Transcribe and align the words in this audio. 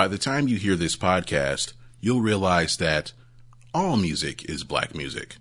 By 0.00 0.08
the 0.08 0.16
time 0.16 0.48
you 0.48 0.56
hear 0.56 0.76
this 0.76 0.96
podcast, 0.96 1.74
you'll 2.00 2.22
realize 2.22 2.78
that 2.78 3.12
all 3.74 3.98
music 3.98 4.46
is 4.48 4.64
black 4.64 4.94
music. 4.94 5.36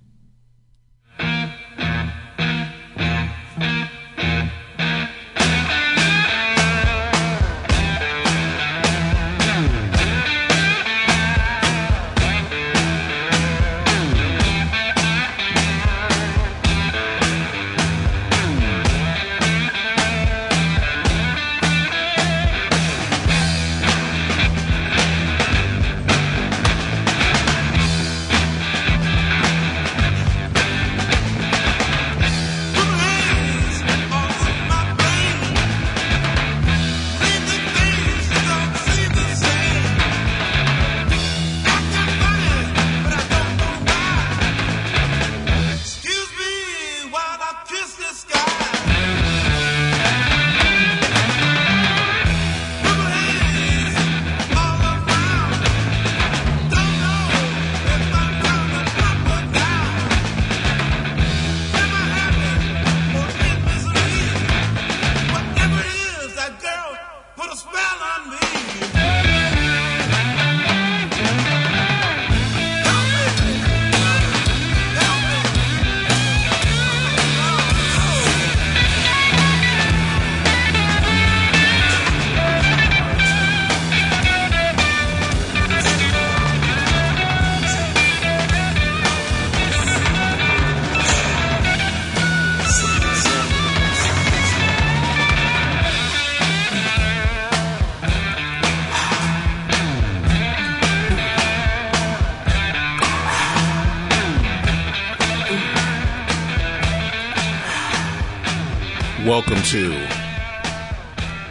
To 109.69 109.91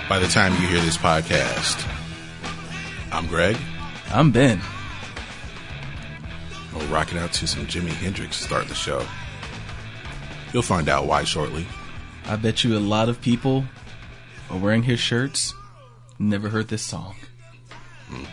By 0.09 0.19
the 0.19 0.27
time 0.27 0.53
you 0.55 0.67
hear 0.67 0.81
this 0.81 0.97
podcast, 0.97 1.89
I'm 3.13 3.29
Greg. 3.29 3.57
I'm 4.11 4.33
Ben. 4.33 4.61
We're 6.75 6.85
rocking 6.87 7.17
out 7.19 7.33
to 7.35 7.47
some 7.47 7.65
Jimi 7.67 7.91
Hendrix 7.91 8.39
to 8.39 8.43
start 8.43 8.67
the 8.67 8.75
show. 8.75 9.07
You'll 10.53 10.65
find 10.65 10.89
out 10.89 11.07
why 11.07 11.23
shortly. 11.23 11.65
I 12.25 12.35
bet 12.35 12.65
you 12.65 12.77
a 12.77 12.81
lot 12.81 13.09
of 13.09 13.21
people 13.21 13.65
are 14.51 14.59
wearing 14.59 14.83
his 14.83 14.99
shirts. 14.99 15.55
Never 16.19 16.49
heard 16.49 16.67
this 16.67 16.83
song. 16.83 17.15
Hmm. 18.09 18.25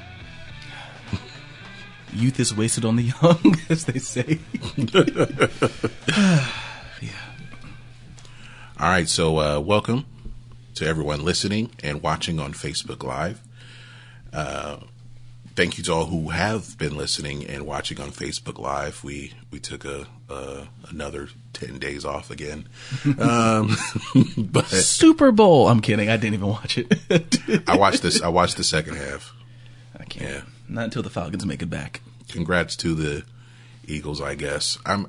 Youth 2.12 2.40
is 2.40 2.56
wasted 2.56 2.86
on 2.86 2.96
the 2.96 3.04
young, 3.22 3.56
as 3.70 3.86
they 3.86 4.00
say. 4.00 4.40
All 8.96 9.02
right, 9.02 9.10
so 9.10 9.40
uh, 9.40 9.60
welcome 9.60 10.06
to 10.76 10.88
everyone 10.88 11.26
listening 11.26 11.70
and 11.84 12.02
watching 12.02 12.40
on 12.40 12.54
Facebook 12.54 13.04
Live. 13.04 13.42
Uh, 14.32 14.78
thank 15.54 15.78
you 15.78 15.84
to 15.84 15.92
all 15.92 16.06
who 16.06 16.30
have 16.30 16.78
been 16.78 16.96
listening 16.96 17.46
and 17.46 17.66
watching 17.66 18.00
on 18.00 18.12
Facebook 18.12 18.58
Live. 18.58 19.04
We 19.04 19.34
we 19.52 19.60
took 19.60 19.84
a 19.84 20.08
uh, 20.30 20.68
another 20.88 21.28
ten 21.52 21.78
days 21.78 22.06
off 22.06 22.32
again, 22.32 22.70
um, 23.20 23.76
but 24.38 24.68
Super 24.68 25.34
Bowl. 25.34 25.68
I'm 25.68 25.82
kidding. 25.82 26.08
I 26.10 26.16
didn't 26.16 26.36
even 26.36 26.48
watch 26.48 26.78
it. 26.78 27.68
I 27.68 27.76
watched 27.76 28.02
this. 28.02 28.22
I 28.22 28.30
watched 28.30 28.56
the 28.56 28.64
second 28.64 28.96
half. 28.96 29.34
I 30.00 30.06
can't. 30.06 30.36
Yeah. 30.36 30.42
Not 30.70 30.86
until 30.86 31.04
the 31.04 31.10
Falcons 31.10 31.46
make 31.46 31.62
it 31.62 31.70
back. 31.70 32.00
Congrats 32.30 32.78
to 32.78 32.96
the 32.96 33.26
Eagles. 33.88 34.22
I 34.22 34.36
guess 34.36 34.78
I'm 34.86 35.08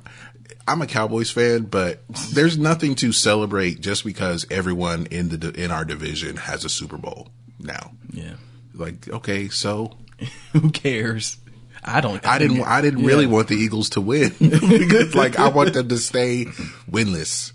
I'm 0.67 0.81
a 0.81 0.87
Cowboys 0.87 1.31
fan, 1.31 1.63
but 1.63 2.01
there's 2.33 2.57
nothing 2.57 2.95
to 2.95 3.11
celebrate 3.11 3.79
just 3.81 4.03
because 4.03 4.45
everyone 4.51 5.05
in 5.07 5.29
the 5.29 5.51
in 5.51 5.71
our 5.71 5.85
division 5.85 6.35
has 6.37 6.65
a 6.65 6.69
Super 6.69 6.97
Bowl 6.97 7.29
now. 7.59 7.91
Yeah. 8.11 8.33
Like, 8.73 9.07
okay, 9.09 9.47
so 9.49 9.97
Who 10.53 10.69
cares? 10.71 11.37
I 11.83 12.01
don't. 12.01 12.25
I 12.27 12.37
didn't 12.37 12.61
I 12.63 12.81
didn't 12.81 12.99
Yeah. 13.01 13.07
really 13.07 13.27
want 13.27 13.47
the 13.47 13.55
Eagles 13.55 13.89
to 13.91 14.01
win 14.01 14.33
because 14.39 15.15
like 15.15 15.39
I 15.39 15.47
want 15.49 15.73
them 15.73 15.87
to 15.89 15.97
stay 15.97 16.45
winless. 16.89 17.53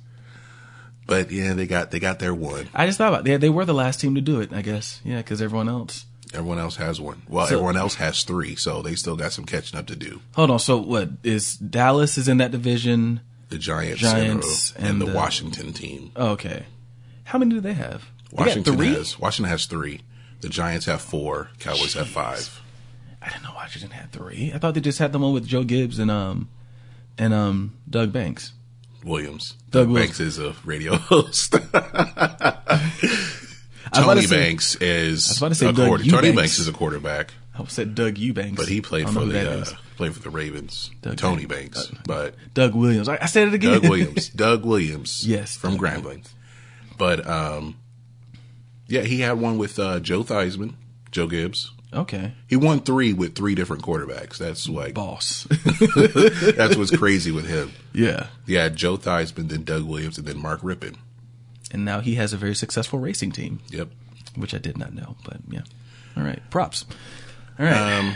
But 1.06 1.30
yeah, 1.30 1.52
they 1.54 1.66
got 1.66 1.90
they 1.90 1.98
got 2.00 2.18
their 2.20 2.32
one. 2.34 2.68
I 2.72 2.86
just 2.86 2.96
thought 2.98 3.12
about. 3.12 3.26
Yeah, 3.26 3.36
they 3.36 3.50
were 3.50 3.64
the 3.64 3.74
last 3.74 4.00
team 4.00 4.14
to 4.14 4.20
do 4.20 4.40
it. 4.40 4.52
I 4.52 4.62
guess. 4.62 5.00
Yeah, 5.04 5.18
because 5.18 5.42
everyone 5.42 5.68
else. 5.68 6.06
Everyone 6.32 6.58
else 6.58 6.76
has 6.76 7.00
one. 7.00 7.22
Well, 7.28 7.46
So- 7.46 7.54
everyone 7.56 7.76
else 7.76 7.96
has 7.96 8.22
three, 8.22 8.54
so 8.56 8.80
they 8.82 8.94
still 8.94 9.16
got 9.16 9.32
some 9.32 9.44
catching 9.44 9.78
up 9.78 9.86
to 9.88 9.96
do. 9.96 10.20
Hold 10.34 10.50
on. 10.50 10.58
So 10.58 10.78
what 10.78 11.10
is 11.22 11.56
Dallas 11.56 12.16
is 12.18 12.26
in 12.28 12.38
that 12.38 12.50
division? 12.50 13.20
The 13.50 13.58
Giants, 13.58 14.00
Giants 14.00 14.72
and, 14.76 14.86
and 14.86 15.00
the 15.00 15.06
the- 15.06 15.12
Washington 15.12 15.72
team. 15.74 16.10
Oh, 16.16 16.30
okay. 16.30 16.64
How 17.24 17.38
many 17.38 17.54
do 17.54 17.60
they 17.60 17.74
have? 17.74 18.04
They 18.30 18.36
Washington 18.44 18.76
three? 18.76 18.94
has 18.94 19.18
Washington 19.18 19.50
has 19.50 19.66
three. 19.66 20.00
The 20.40 20.48
Giants 20.48 20.86
have 20.86 21.02
four. 21.02 21.50
Cowboys 21.60 21.92
have 21.94 22.08
five. 22.08 22.60
I 23.20 23.28
didn't 23.28 23.44
know 23.44 23.52
Washington 23.54 23.90
had 23.90 24.10
three. 24.10 24.50
I 24.54 24.58
thought 24.58 24.74
they 24.74 24.80
just 24.80 24.98
had 24.98 25.12
the 25.12 25.18
one 25.18 25.32
with 25.34 25.46
Joe 25.46 25.62
Gibbs 25.64 25.98
and 25.98 26.10
um 26.10 26.48
and 27.18 27.32
um 27.34 27.74
Doug 27.88 28.10
Banks. 28.12 28.52
Williams. 29.04 29.52
Doug 29.70 29.82
Doug 29.86 29.88
Williams. 29.90 30.08
Banks 30.18 30.20
is 30.20 30.38
a 30.38 30.54
radio 30.64 30.96
host. 30.96 31.54
I 33.92 34.02
Tony 34.02 34.22
say- 34.22 34.36
Banks 34.36 34.74
is 34.76 35.28
was 35.28 35.38
about 35.38 35.48
to 35.50 35.54
say 35.54 35.72
quarter- 35.72 36.04
Tony 36.04 36.32
Banks 36.32 36.58
is 36.58 36.68
a 36.68 36.72
quarterback, 36.72 37.32
I 37.58 37.64
said 37.66 37.94
Doug 37.94 38.18
Eubanks, 38.18 38.56
but 38.56 38.68
he 38.68 38.80
played 38.80 39.08
for 39.08 39.24
the 39.24 39.60
uh, 39.60 39.64
played 39.96 40.14
for 40.14 40.20
the 40.20 40.30
Ravens. 40.30 40.90
Doug 41.02 41.16
Tony 41.18 41.46
Banks. 41.46 41.92
But 42.06 42.34
Doug 42.54 42.74
Williams. 42.74 43.08
I, 43.08 43.18
I 43.20 43.26
said 43.26 43.48
it 43.48 43.54
again. 43.54 43.72
Doug 43.80 43.82
Williams. 43.90 44.28
Doug 44.30 44.64
Williams. 44.64 45.26
Yes, 45.26 45.56
from 45.56 45.76
Grambling. 45.76 46.26
But 46.96 47.26
um, 47.26 47.76
yeah, 48.86 49.02
he 49.02 49.20
had 49.20 49.38
one 49.40 49.58
with 49.58 49.78
uh, 49.78 50.00
Joe 50.00 50.22
Theismann, 50.24 50.74
Joe 51.10 51.26
Gibbs. 51.26 51.72
okay, 51.92 52.32
He 52.48 52.56
won 52.56 52.80
three 52.80 53.12
with 53.12 53.34
three 53.34 53.54
different 53.54 53.82
quarterbacks. 53.82 54.38
That's 54.38 54.68
like 54.68 54.94
boss. 54.94 55.46
that's 56.56 56.76
what's 56.76 56.96
crazy 56.96 57.30
with 57.32 57.46
him. 57.46 57.72
yeah, 57.92 58.28
Yeah, 58.46 58.68
Joe 58.70 58.96
Theismann, 58.96 59.48
then 59.50 59.64
Doug 59.64 59.84
Williams, 59.84 60.16
and 60.16 60.26
then 60.26 60.38
Mark 60.40 60.62
Rypien. 60.62 60.96
And 61.72 61.84
now 61.84 62.00
he 62.00 62.14
has 62.16 62.32
a 62.32 62.36
very 62.36 62.54
successful 62.54 62.98
racing 63.00 63.32
team, 63.32 63.60
Yep. 63.70 63.88
which 64.36 64.54
I 64.54 64.58
did 64.58 64.76
not 64.78 64.92
know. 64.94 65.16
But 65.24 65.38
yeah, 65.50 65.62
all 66.16 66.22
right, 66.22 66.40
props. 66.50 66.84
All 67.58 67.66
right, 67.66 67.98
Um, 67.98 68.14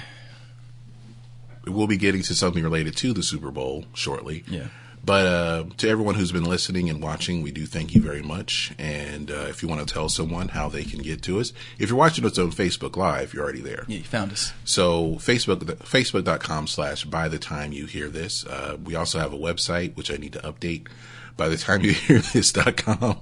we'll 1.66 1.86
be 1.86 1.96
getting 1.96 2.22
to 2.22 2.34
something 2.34 2.62
related 2.62 2.96
to 2.98 3.12
the 3.12 3.22
Super 3.22 3.50
Bowl 3.50 3.84
shortly. 3.94 4.44
Yeah. 4.48 4.68
But 5.04 5.26
uh, 5.26 5.64
to 5.76 5.88
everyone 5.88 6.16
who's 6.16 6.32
been 6.32 6.42
listening 6.44 6.90
and 6.90 7.00
watching, 7.00 7.40
we 7.40 7.52
do 7.52 7.64
thank 7.64 7.94
you 7.94 8.00
very 8.02 8.22
much. 8.22 8.72
And 8.76 9.30
uh, 9.30 9.46
if 9.48 9.62
you 9.62 9.68
want 9.68 9.86
to 9.86 9.92
tell 9.94 10.08
someone 10.08 10.48
how 10.48 10.68
they 10.68 10.82
can 10.82 11.00
get 11.00 11.22
to 11.24 11.38
us, 11.38 11.52
if 11.78 11.90
you're 11.90 11.98
watching 11.98 12.24
us 12.24 12.36
on 12.40 12.50
Facebook 12.50 12.96
Live, 12.96 13.32
you're 13.32 13.44
already 13.44 13.60
there. 13.60 13.84
yeah, 13.86 13.98
you 13.98 14.02
found 14.04 14.32
us. 14.32 14.52
So 14.64 15.12
Facebook, 15.16 15.58
facebook.com 15.60 16.66
slash 16.66 17.04
by 17.04 17.28
the 17.28 17.38
time 17.38 17.72
you 17.72 17.86
hear 17.86 18.08
this. 18.08 18.44
Uh, 18.46 18.78
we 18.82 18.96
also 18.96 19.20
have 19.20 19.32
a 19.32 19.38
website, 19.38 19.94
which 19.96 20.10
I 20.10 20.16
need 20.16 20.32
to 20.32 20.40
update 20.40 20.88
by 21.36 21.48
the 21.48 21.56
time 21.56 21.82
you 21.82 21.92
hear 21.92 22.18
this.com, 22.18 23.20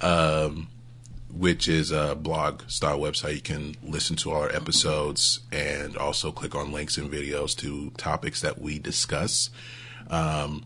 um, 0.00 0.68
which 1.32 1.68
is 1.68 1.90
a 1.90 2.14
blog 2.16 2.62
style 2.68 2.98
website. 2.98 3.34
You 3.34 3.40
can 3.40 3.76
listen 3.82 4.16
to 4.16 4.32
all 4.32 4.42
our 4.42 4.54
episodes 4.54 5.40
and 5.52 5.96
also 5.96 6.32
click 6.32 6.54
on 6.54 6.72
links 6.72 6.96
and 6.96 7.10
videos 7.10 7.56
to 7.58 7.90
topics 7.96 8.40
that 8.40 8.60
we 8.60 8.78
discuss. 8.78 9.50
Um, 10.08 10.64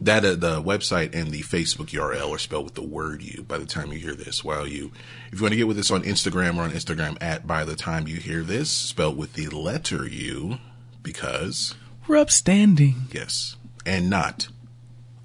that 0.00 0.24
uh, 0.26 0.34
the 0.34 0.62
website 0.62 1.14
and 1.14 1.30
the 1.30 1.40
Facebook 1.40 1.86
URL 1.86 2.30
are 2.34 2.38
spelled 2.38 2.64
with 2.64 2.74
the 2.74 2.82
word 2.82 3.22
"you." 3.22 3.42
By 3.42 3.56
the 3.56 3.64
time 3.64 3.92
you 3.92 3.98
hear 3.98 4.14
this, 4.14 4.44
while 4.44 4.66
you, 4.66 4.92
if 5.32 5.38
you 5.38 5.42
want 5.42 5.52
to 5.52 5.56
get 5.56 5.66
with 5.66 5.78
us 5.78 5.90
on 5.90 6.02
Instagram 6.02 6.56
or 6.56 6.62
on 6.62 6.70
Instagram 6.72 7.16
at 7.22 7.46
by 7.46 7.64
the 7.64 7.76
time 7.76 8.06
you 8.06 8.16
hear 8.16 8.42
this, 8.42 8.70
spelled 8.70 9.16
with 9.16 9.32
the 9.32 9.46
letter 9.48 10.06
"u," 10.06 10.58
because 11.02 11.74
We're 12.06 12.18
upstanding. 12.18 13.06
yes, 13.10 13.56
and 13.86 14.10
not 14.10 14.48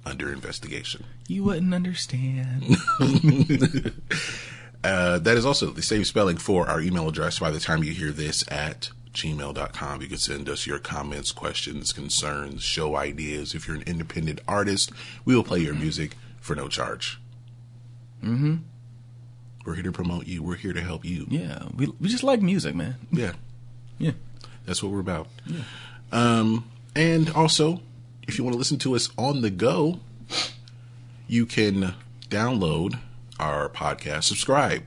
under 0.04 0.32
investigation. 0.32 1.04
You 1.28 1.44
wouldn't 1.44 1.74
understand. 1.74 2.76
Uh, 4.84 5.16
that 5.18 5.36
is 5.36 5.46
also 5.46 5.70
the 5.70 5.80
same 5.80 6.02
spelling 6.02 6.36
for 6.36 6.68
our 6.68 6.80
email 6.80 7.08
address 7.08 7.38
by 7.38 7.52
the 7.52 7.60
time 7.60 7.84
you 7.84 7.92
hear 7.92 8.10
this 8.10 8.44
at 8.50 8.90
gmail.com. 9.12 10.02
You 10.02 10.08
can 10.08 10.18
send 10.18 10.48
us 10.48 10.66
your 10.66 10.80
comments, 10.80 11.30
questions, 11.30 11.92
concerns, 11.92 12.64
show 12.64 12.96
ideas. 12.96 13.54
If 13.54 13.68
you're 13.68 13.76
an 13.76 13.84
independent 13.86 14.40
artist, 14.48 14.90
we 15.24 15.36
will 15.36 15.44
play 15.44 15.60
your 15.60 15.74
music 15.74 16.16
for 16.40 16.56
no 16.56 16.66
charge. 16.66 17.20
Mm-hmm. 18.24 18.56
We're 19.64 19.74
here 19.74 19.84
to 19.84 19.92
promote 19.92 20.26
you. 20.26 20.42
We're 20.42 20.56
here 20.56 20.72
to 20.72 20.80
help 20.80 21.04
you. 21.04 21.26
yeah, 21.30 21.62
we 21.76 21.86
we 22.00 22.08
just 22.08 22.24
like 22.24 22.42
music, 22.42 22.74
man. 22.74 22.96
Yeah. 23.12 23.34
Yeah. 23.98 24.12
That's 24.66 24.82
what 24.82 24.90
we're 24.90 24.98
about. 24.98 25.28
Um, 26.10 26.68
and 26.96 27.30
also, 27.30 27.80
if 28.26 28.38
you 28.38 28.44
want 28.44 28.54
to 28.54 28.58
listen 28.58 28.78
to 28.78 28.94
us 28.94 29.10
on 29.18 29.42
the 29.42 29.50
go, 29.50 30.00
you 31.26 31.46
can 31.46 31.94
download 32.28 32.98
our 33.38 33.68
podcast, 33.68 34.24
subscribe, 34.24 34.84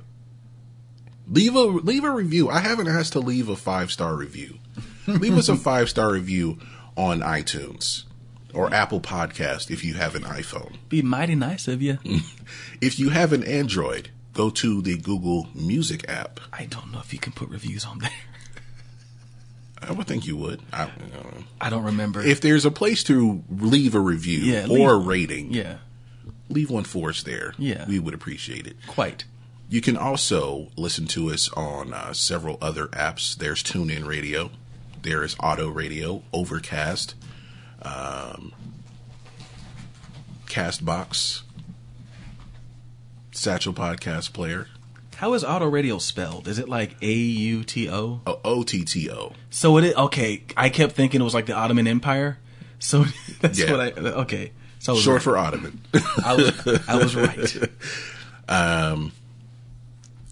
leave 1.27 1.55
a 1.55 1.61
leave 1.61 2.03
a 2.03 2.11
review. 2.11 2.49
I 2.49 2.59
haven't 2.59 2.87
asked 2.87 3.13
to 3.13 3.19
leave 3.19 3.49
a 3.49 3.55
five 3.55 3.91
star 3.91 4.15
review. 4.15 4.59
leave 5.07 5.37
us 5.37 5.49
a 5.49 5.55
five 5.55 5.89
star 5.89 6.11
review 6.11 6.59
on 6.95 7.19
iTunes 7.21 8.03
or 8.53 8.73
Apple 8.73 9.01
Podcast 9.01 9.69
if 9.69 9.83
you 9.83 9.95
have 9.95 10.15
an 10.15 10.23
iPhone. 10.23 10.77
Be 10.89 11.01
mighty 11.01 11.35
nice 11.35 11.67
of 11.67 11.81
you. 11.81 11.99
If 12.81 12.99
you 12.99 13.09
have 13.09 13.33
an 13.33 13.43
Android, 13.43 14.09
go 14.33 14.49
to 14.51 14.81
the 14.81 14.97
Google 14.97 15.47
Music 15.55 16.07
app. 16.07 16.39
I 16.53 16.65
don't 16.65 16.91
know 16.91 16.99
if 16.99 17.11
you 17.11 17.17
can 17.19 17.33
put 17.33 17.49
reviews 17.49 17.85
on 17.85 17.99
there. 17.99 18.11
I 19.87 19.91
would 19.93 20.07
think 20.07 20.25
you 20.27 20.35
would. 20.37 20.61
I, 20.73 20.83
I 20.83 20.85
don't 20.87 21.13
know. 21.13 21.43
I 21.61 21.69
don't 21.69 21.83
remember. 21.83 22.21
if 22.23 22.41
there's 22.41 22.65
a 22.65 22.71
place 22.71 23.03
to 23.05 23.43
leave 23.49 23.95
a 23.95 23.99
review 23.99 24.39
Yeah, 24.39 24.67
or 24.69 24.93
a 24.93 24.97
leave- 24.97 25.07
rating, 25.07 25.53
yeah, 25.53 25.77
leave 26.49 26.69
one 26.69 26.83
for 26.83 27.09
us 27.09 27.23
there. 27.23 27.53
Yeah. 27.57 27.85
we 27.87 27.99
would 27.99 28.13
appreciate 28.13 28.67
it. 28.67 28.75
quite. 28.87 29.25
You 29.69 29.81
can 29.81 29.97
also 29.97 30.67
listen 30.77 31.07
to 31.07 31.31
us 31.31 31.49
on 31.53 31.91
uh, 31.93 32.13
several 32.13 32.57
other 32.61 32.85
apps. 32.87 33.35
There's 33.35 33.63
TuneIn 33.63 34.05
Radio, 34.05 34.51
there 35.01 35.23
is 35.23 35.35
Otto 35.39 35.69
Radio, 35.69 36.21
Overcast, 36.31 37.15
um, 37.81 38.53
Castbox, 40.47 41.41
Satchel 43.31 43.73
Podcast 43.73 44.33
Player, 44.33 44.67
How 45.17 45.33
is 45.33 45.43
auto 45.43 45.65
radio 45.67 45.97
spelled? 45.97 46.47
Is 46.47 46.59
it 46.59 46.67
like 46.67 46.95
A 47.01 47.11
U 47.13 47.63
T 47.63 47.89
O? 47.89 48.21
oh, 48.27 48.39
OTTO. 48.43 49.33
So 49.49 49.77
it 49.77 49.85
is 49.85 49.95
okay. 49.95 50.43
I 50.57 50.69
kept 50.69 50.93
thinking 50.93 51.21
it 51.21 51.23
was 51.23 51.33
like 51.33 51.45
the 51.45 51.53
Ottoman 51.55 51.87
Empire. 51.87 52.37
So 52.79 53.05
that's 53.41 53.57
Yeah. 53.59 53.71
what 53.71 53.79
I 53.79 53.91
okay. 54.21 54.51
So 54.79 54.95
I 54.95 54.99
Short 54.99 55.15
right. 55.15 55.23
for 55.23 55.37
Ottoman. 55.37 55.81
I 56.23 56.35
was 56.35 56.83
I 56.87 56.95
was 56.97 57.15
right. 57.15 57.55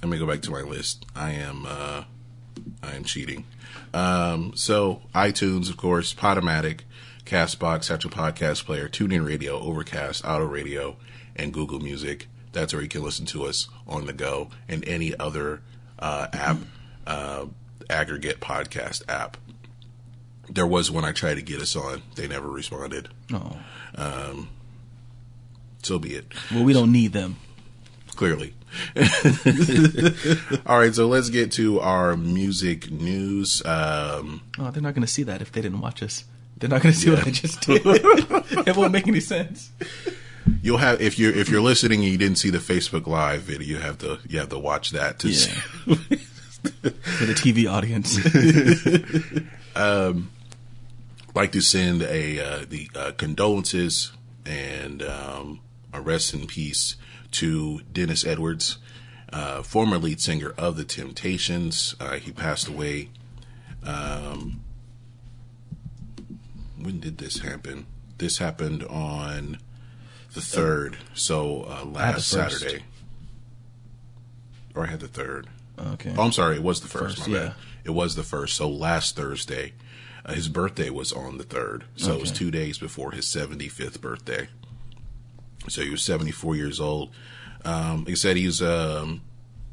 Let 0.01 0.09
me 0.09 0.18
go 0.19 0.27
back 0.27 0.41
to 0.41 0.51
my 0.51 0.62
list. 0.62 1.06
I 1.15 1.31
am 1.31 1.65
uh 1.65 2.03
I 2.83 2.94
am 2.95 3.03
cheating. 3.06 3.45
Um 3.94 4.51
so 4.56 5.01
iTunes, 5.15 5.69
of 5.69 5.77
course, 5.77 6.13
Podomatic, 6.13 6.81
Castbox, 7.25 7.86
Satchel 7.86 8.12
Podcast 8.12 8.65
Player, 8.65 8.89
TuneIn 8.89 9.25
Radio, 9.25 9.57
Overcast, 9.59 10.25
Otto 10.25 10.45
Radio, 10.45 10.97
and 11.38 11.53
Google 11.53 11.79
Music. 11.79 12.27
That's 12.53 12.71
where 12.73 12.81
you 12.81 12.88
can 12.89 13.03
listen 13.03 13.25
to 13.27 13.44
us 13.45 13.67
on 13.88 14.05
the 14.05 14.13
go 14.13 14.50
and 14.69 14.88
any 14.88 15.13
other 15.17 15.61
uh 16.00 16.27
app 16.33 16.57
uh 17.05 17.45
aggregate 17.89 18.39
podcast 18.39 19.03
app. 19.09 19.35
There 20.50 20.65
was 20.67 20.89
one 20.91 21.03
I 21.05 21.11
tried 21.11 21.35
to 21.35 21.41
get 21.41 21.59
us 21.61 21.75
on. 21.75 22.01
They 22.15 22.27
never 22.27 22.47
responded. 22.50 23.09
Oh. 23.33 23.57
So 25.83 26.00
be 26.00 26.15
it. 26.15 26.31
Well, 26.51 26.63
we 26.63 26.71
don't 26.73 26.91
need 26.91 27.11
them. 27.13 27.35
clearly. 28.15 28.53
All 30.65 30.79
right, 30.79 30.94
so 30.95 31.07
let's 31.07 31.29
get 31.29 31.51
to 31.53 31.79
our 31.81 32.15
music 32.15 32.89
news. 32.89 33.61
Um, 33.65 34.41
Oh, 34.57 34.71
they're 34.71 34.81
not 34.81 34.94
going 34.95 35.05
to 35.05 35.11
see 35.11 35.23
that 35.23 35.41
if 35.41 35.51
they 35.51 35.61
didn't 35.61 35.81
watch 35.81 36.01
us. 36.01 36.23
They're 36.57 36.69
not 36.69 36.81
going 36.81 36.94
to 36.94 37.00
see 37.00 37.09
what 37.09 37.27
I 37.27 37.31
just 37.31 37.61
did. 37.61 37.81
it 37.85 38.75
won't 38.77 38.91
make 38.94 39.07
any 39.07 39.19
sense. 39.19 39.71
you'll 40.62 40.78
have 40.78 41.01
if 41.01 41.18
you're 41.19 41.34
if 41.34 41.50
you're 41.50 41.62
listening 41.62 42.01
and 42.01 42.12
you 42.12 42.18
didn't 42.18 42.38
see 42.38 42.50
the 42.50 42.60
Facebook 42.60 43.07
Live 43.07 43.42
video, 43.42 43.68
you 43.68 43.78
have 43.78 43.98
to 44.00 44.19
you 44.28 44.40
have 44.40 44.50
to 44.50 44.60
watch 44.60 44.92
that 44.92 45.19
to 45.19 45.34
see. 45.34 45.51
For 45.51 47.25
the 47.25 47.34
TV 47.34 47.69
audience. 47.69 48.18
like 51.36 51.51
to 51.51 51.62
send 51.62 52.04
a 52.04 52.40
uh, 52.40 52.66
the 52.68 52.90
uh, 52.95 53.12
condolences 53.18 54.12
and 54.45 55.01
um, 55.01 55.62
a 55.92 56.01
rest 56.01 56.34
in 56.34 56.48
peace 56.48 56.96
to 57.31 57.81
Dennis 57.92 58.25
Edwards, 58.25 58.78
uh, 59.31 59.63
former 59.63 59.98
lead 59.98 60.22
singer 60.22 60.54
of 60.57 60.78
the 60.78 60.84
Temptations. 60.84 61.96
Uh, 62.00 62.13
he 62.13 62.31
passed 62.31 62.68
away. 62.68 63.10
Um, 63.84 64.62
when 66.78 67.00
did 67.00 67.18
this 67.18 67.39
happen? 67.39 67.86
This 68.18 68.38
happened 68.38 68.84
on 68.84 69.57
the 70.33 70.41
third, 70.41 70.97
so 71.13 71.63
uh, 71.63 71.80
the 71.83 71.89
last 71.89 72.33
first. 72.33 72.59
Saturday. 72.59 72.83
Or 74.75 74.83
I 74.85 74.88
had 74.88 75.00
the 75.00 75.07
third. 75.07 75.47
Okay. 75.77 76.13
Oh, 76.18 76.24
I'm 76.24 76.31
sorry. 76.31 76.56
It 76.56 76.63
was 76.63 76.81
the 76.81 76.88
first. 76.88 77.18
First, 77.18 77.27
my 77.30 77.35
yeah. 77.35 77.44
bad. 77.47 77.56
It 77.83 77.91
was 77.91 78.15
the 78.15 78.24
first. 78.24 78.56
So 78.56 78.69
last 78.69 79.15
Thursday, 79.15 79.74
uh, 80.25 80.33
his 80.33 80.47
birthday 80.47 80.89
was 80.89 81.12
on 81.12 81.38
the 81.38 81.44
third. 81.44 81.83
So 81.95 82.13
it 82.13 82.19
was 82.21 82.30
Okay. 82.30 82.39
two 82.39 82.51
days 82.51 82.77
before 82.77 83.12
his 83.12 83.25
75th 83.25 84.00
birthday. 84.01 84.47
So 85.69 85.81
he 85.81 85.89
was 85.89 86.03
74 86.03 86.56
years 86.56 86.79
old. 86.79 87.12
Um, 87.65 88.06
I 88.07 88.13
said, 88.15 88.36
he's 88.38 88.62
um, 88.62 89.21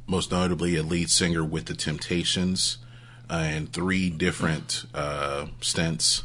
most 0.07 0.31
notably 0.31 0.77
a 0.77 0.83
lead 0.83 1.11
singer 1.11 1.45
with 1.45 1.67
the 1.67 1.75
Temptations 1.75 2.79
uh, 3.29 3.35
and 3.35 3.73
three 3.73 4.11
different 4.11 4.85
uh, 4.95 5.47
stints. 5.61 6.25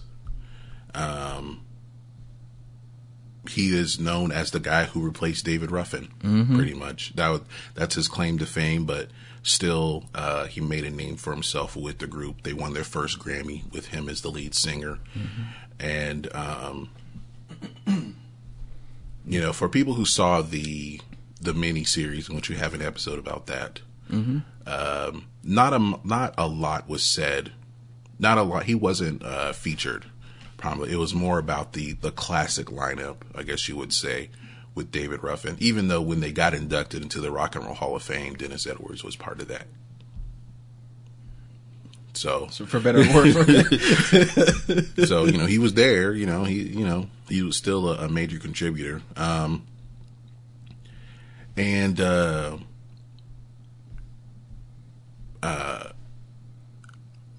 Um, 0.94 1.65
he 3.50 3.76
is 3.78 4.00
known 4.00 4.32
as 4.32 4.52
the 4.52 4.60
guy 4.60 4.86
who 4.86 5.02
replaced 5.02 5.46
David 5.46 5.72
Ruffin, 5.72 6.10
pretty 6.56 6.74
much. 6.74 7.14
That 7.16 7.42
that's 7.74 7.96
his 7.96 8.08
claim 8.08 8.38
to 8.40 8.46
fame, 8.46 8.86
but 8.86 9.10
still, 9.44 10.06
uh, 10.16 10.46
he 10.46 10.60
made 10.62 10.84
a 10.86 10.90
name 10.92 11.16
for 11.18 11.34
himself 11.34 11.76
with 11.76 12.00
the 12.00 12.08
group. 12.08 12.44
They 12.44 12.54
won 12.54 12.74
their 12.74 12.84
first 12.84 13.20
Grammy 13.20 13.72
with 13.72 13.88
him 13.88 14.10
as 14.10 14.22
the 14.22 14.30
lead 14.30 14.56
singer, 14.56 15.00
and 15.80 16.34
um, 16.36 16.90
you 19.28 19.42
know, 19.42 19.54
for 19.54 19.68
people 19.70 19.94
who 19.96 20.06
saw 20.06 20.42
the 20.42 21.02
the 21.42 21.54
mini 21.54 21.84
series, 21.84 22.30
in 22.30 22.36
which 22.36 22.50
we 22.50 22.56
have 22.56 22.74
an 22.74 22.82
episode 22.82 23.20
about 23.20 23.48
that, 23.48 23.82
um, 24.66 25.26
not 25.44 25.74
a 25.74 25.80
not 26.04 26.34
a 26.38 26.48
lot 26.48 26.88
was 26.90 27.04
said. 27.04 27.52
Not 28.18 28.38
a 28.38 28.44
lot. 28.44 28.64
He 28.64 28.76
wasn't 28.76 29.24
uh, 29.24 29.52
featured. 29.52 30.06
Probably 30.58 30.92
it 30.92 30.98
was 30.98 31.14
more 31.14 31.38
about 31.38 31.74
the 31.74 31.94
the 31.94 32.12
classic 32.12 32.68
lineup, 32.68 33.18
I 33.36 33.44
guess 33.44 33.68
you 33.68 33.76
would 33.76 33.94
say, 33.94 34.30
with 34.74 34.92
David 34.92 35.24
Ruffin. 35.24 35.58
Even 35.60 35.88
though 35.88 36.02
when 36.02 36.22
they 36.22 36.32
got 36.32 36.54
inducted 36.54 37.02
into 37.02 37.22
the 37.22 37.32
Rock 37.32 37.56
and 37.56 37.66
Roll 37.66 37.74
Hall 37.76 37.96
of 37.96 38.04
Fame, 38.04 38.36
Dennis 38.36 38.66
Edwards 38.66 39.04
was 39.04 39.16
part 39.16 39.42
of 39.42 39.48
that. 39.50 39.68
So, 42.14 42.48
So 42.50 42.66
for 42.66 42.80
better 42.80 43.00
or 43.00 43.14
worse. 43.14 43.34
so 45.10 45.26
you 45.26 45.38
know 45.38 45.46
he 45.46 45.58
was 45.60 45.74
there. 45.74 46.14
You 46.14 46.26
know 46.26 46.46
he 46.46 46.62
you 46.64 46.86
know 46.86 47.08
he 47.28 47.42
was 47.42 47.58
still 47.58 47.90
a, 47.90 48.06
a 48.06 48.10
major 48.10 48.40
contributor. 48.40 49.02
Um, 49.18 49.66
and 51.58 52.00
uh, 52.00 52.58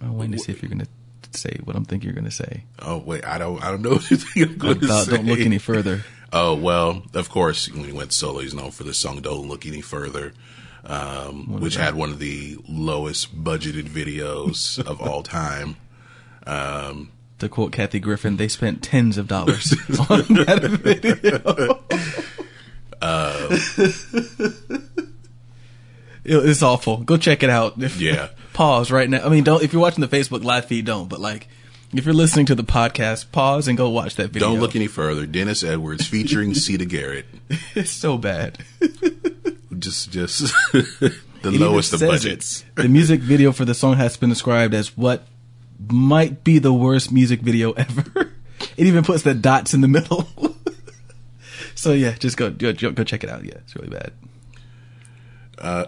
I'm 0.06 0.16
waiting 0.16 0.32
to 0.32 0.38
see 0.38 0.52
if 0.52 0.62
you're 0.62 0.70
going 0.70 0.80
to 0.80 0.88
say 1.36 1.58
what 1.64 1.76
I'm 1.76 1.84
thinking 1.84 2.06
you're 2.08 2.14
going 2.14 2.24
to 2.24 2.30
say. 2.30 2.64
oh 2.80 2.98
wait, 2.98 3.24
I 3.24 3.38
don't 3.38 3.62
I 3.62 3.70
don't 3.70 3.82
know 3.82 3.90
what 3.94 4.10
you 4.10 4.16
think 4.16 4.50
I'm 4.52 4.58
going 4.58 4.80
to 4.80 4.88
say. 4.88 5.10
don't 5.16 5.26
look 5.26 5.40
any 5.40 5.58
further. 5.58 6.04
Oh 6.32 6.56
well, 6.56 7.04
of 7.14 7.30
course 7.30 7.70
when 7.70 7.84
he 7.84 7.92
went 7.92 8.12
solo, 8.12 8.40
he's 8.40 8.52
known 8.52 8.72
for 8.72 8.82
the 8.82 8.92
song 8.92 9.20
"Don't 9.20 9.48
Look 9.48 9.64
Any 9.64 9.80
Further," 9.80 10.34
um, 10.84 11.60
which 11.60 11.76
had 11.76 11.94
one 11.94 12.10
of 12.10 12.18
the 12.18 12.58
lowest 12.68 13.42
budgeted 13.44 13.84
videos 13.84 14.76
of 14.86 15.00
all 15.00 15.22
time. 15.22 15.76
To 16.44 17.48
quote 17.48 17.70
Kathy 17.72 18.00
Griffin, 18.00 18.38
they 18.38 18.48
spent 18.48 18.82
tens 18.82 19.18
of 19.18 19.28
dollars 19.28 19.72
on 20.10 20.24
that 20.34 20.62
video. 20.82 21.80
It- 26.24 26.44
it's 26.48 26.62
awful. 26.62 26.98
Go 26.98 27.16
check 27.16 27.42
it 27.44 27.50
out. 27.50 27.74
Yeah. 27.98 28.28
Pause 28.56 28.90
right 28.90 29.10
now. 29.10 29.22
I 29.22 29.28
mean, 29.28 29.44
don't 29.44 29.62
if 29.62 29.74
you're 29.74 29.82
watching 29.82 30.00
the 30.00 30.08
Facebook 30.08 30.42
live 30.42 30.64
feed, 30.64 30.86
don't. 30.86 31.08
But 31.10 31.20
like, 31.20 31.46
If 31.92 32.06
you're 32.06 32.14
listening 32.14 32.46
to 32.46 32.54
the 32.54 32.64
podcast, 32.64 33.30
pause 33.30 33.68
and 33.68 33.76
go 33.76 33.90
watch 33.90 34.16
that 34.16 34.30
video. 34.30 34.48
Don't 34.48 34.60
look 34.60 34.74
any 34.74 34.86
further. 34.86 35.26
Dennis 35.26 35.62
Edwards 35.62 36.06
featuring 36.06 36.50
Siedah 36.52 36.88
Garrett. 36.88 37.26
It's 37.74 37.90
so 37.90 38.16
bad. 38.16 38.58
Just, 39.78 40.10
just 40.10 40.40
the 40.72 41.12
It 41.44 41.52
lowest 41.52 41.92
of 41.92 42.00
budgets. 42.00 42.62
it. 42.62 42.82
The 42.82 42.88
music 42.88 43.20
video 43.20 43.52
for 43.52 43.66
the 43.66 43.74
song 43.74 43.96
has 43.96 44.16
been 44.16 44.30
described 44.30 44.72
as 44.72 44.96
what 44.96 45.26
might 45.90 46.42
be 46.42 46.58
the 46.58 46.72
worst 46.72 47.12
music 47.12 47.40
video 47.40 47.72
ever. 47.72 48.32
It 48.78 48.86
even 48.86 49.04
puts 49.04 49.22
the 49.22 49.34
dots 49.34 49.74
in 49.74 49.82
the 49.82 49.88
middle. 49.88 50.26
so 51.74 51.92
yeah, 51.92 52.12
just 52.12 52.38
go, 52.38 52.48
go 52.50 52.72
go 52.72 53.04
check 53.04 53.22
it 53.22 53.28
out. 53.30 53.44
Yeah, 53.44 53.54
it's 53.58 53.76
really 53.76 53.88
bad. 53.90 54.12
Uh, 55.58 55.84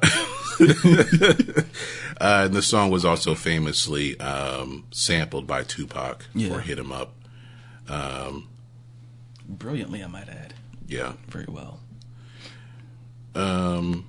and 2.21 2.53
the 2.55 2.63
song 2.63 2.91
was 2.91 3.05
also 3.05 3.35
famously 3.35 4.19
um, 4.21 4.85
sampled 4.91 5.47
by 5.47 5.63
Tupac 5.63 6.25
Yeah. 6.35 6.49
for 6.55 6.61
"Hit 6.61 6.79
'Em 6.79 6.93
Up." 6.93 7.15
Brilliantly, 9.49 10.03
I 10.05 10.07
might 10.09 10.29
add. 10.29 10.55
Yeah. 10.87 11.15
Very 11.29 11.47
well. 11.49 11.81
Um, 13.35 14.07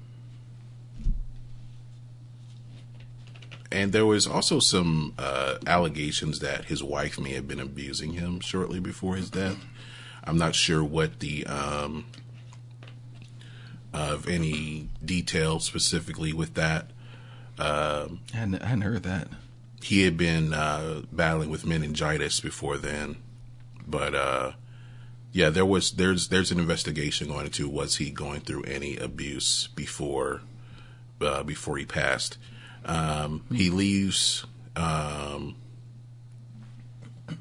and 3.71 3.91
there 3.91 4.05
was 4.05 4.25
also 4.27 4.59
some 4.59 5.13
uh, 5.17 5.57
allegations 5.67 6.39
that 6.39 6.65
his 6.65 6.83
wife 6.83 7.19
may 7.19 7.31
have 7.33 7.47
been 7.47 7.59
abusing 7.59 8.13
him 8.13 8.39
shortly 8.39 8.79
before 8.79 9.15
his 9.15 9.29
death. 9.29 9.63
I'm 10.23 10.37
not 10.37 10.55
sure 10.55 10.83
what 10.83 11.19
the 11.19 11.45
um, 11.45 12.05
of 13.93 14.27
any 14.27 14.89
detail 15.03 15.59
specifically 15.59 16.33
with 16.33 16.53
that. 16.55 16.91
I 17.57 18.07
hadn't, 18.33 18.61
I 18.61 18.67
hadn't 18.67 18.81
heard 18.81 19.03
that. 19.03 19.27
He 19.81 20.03
had 20.03 20.17
been 20.17 20.53
uh, 20.53 21.03
battling 21.11 21.49
with 21.49 21.65
meningitis 21.65 22.39
before 22.39 22.77
then, 22.77 23.17
but 23.87 24.13
uh, 24.13 24.51
yeah, 25.31 25.49
there 25.49 25.65
was 25.65 25.91
there's 25.91 26.27
there's 26.29 26.51
an 26.51 26.59
investigation 26.59 27.27
going 27.27 27.45
into 27.45 27.69
was 27.69 27.97
he 27.97 28.11
going 28.11 28.41
through 28.41 28.63
any 28.63 28.97
abuse 28.97 29.67
before 29.75 30.41
uh, 31.21 31.43
before 31.43 31.77
he 31.77 31.85
passed. 31.85 32.37
Um, 32.85 33.45
he 33.53 33.69
leaves. 33.69 34.45
Um, 34.75 35.55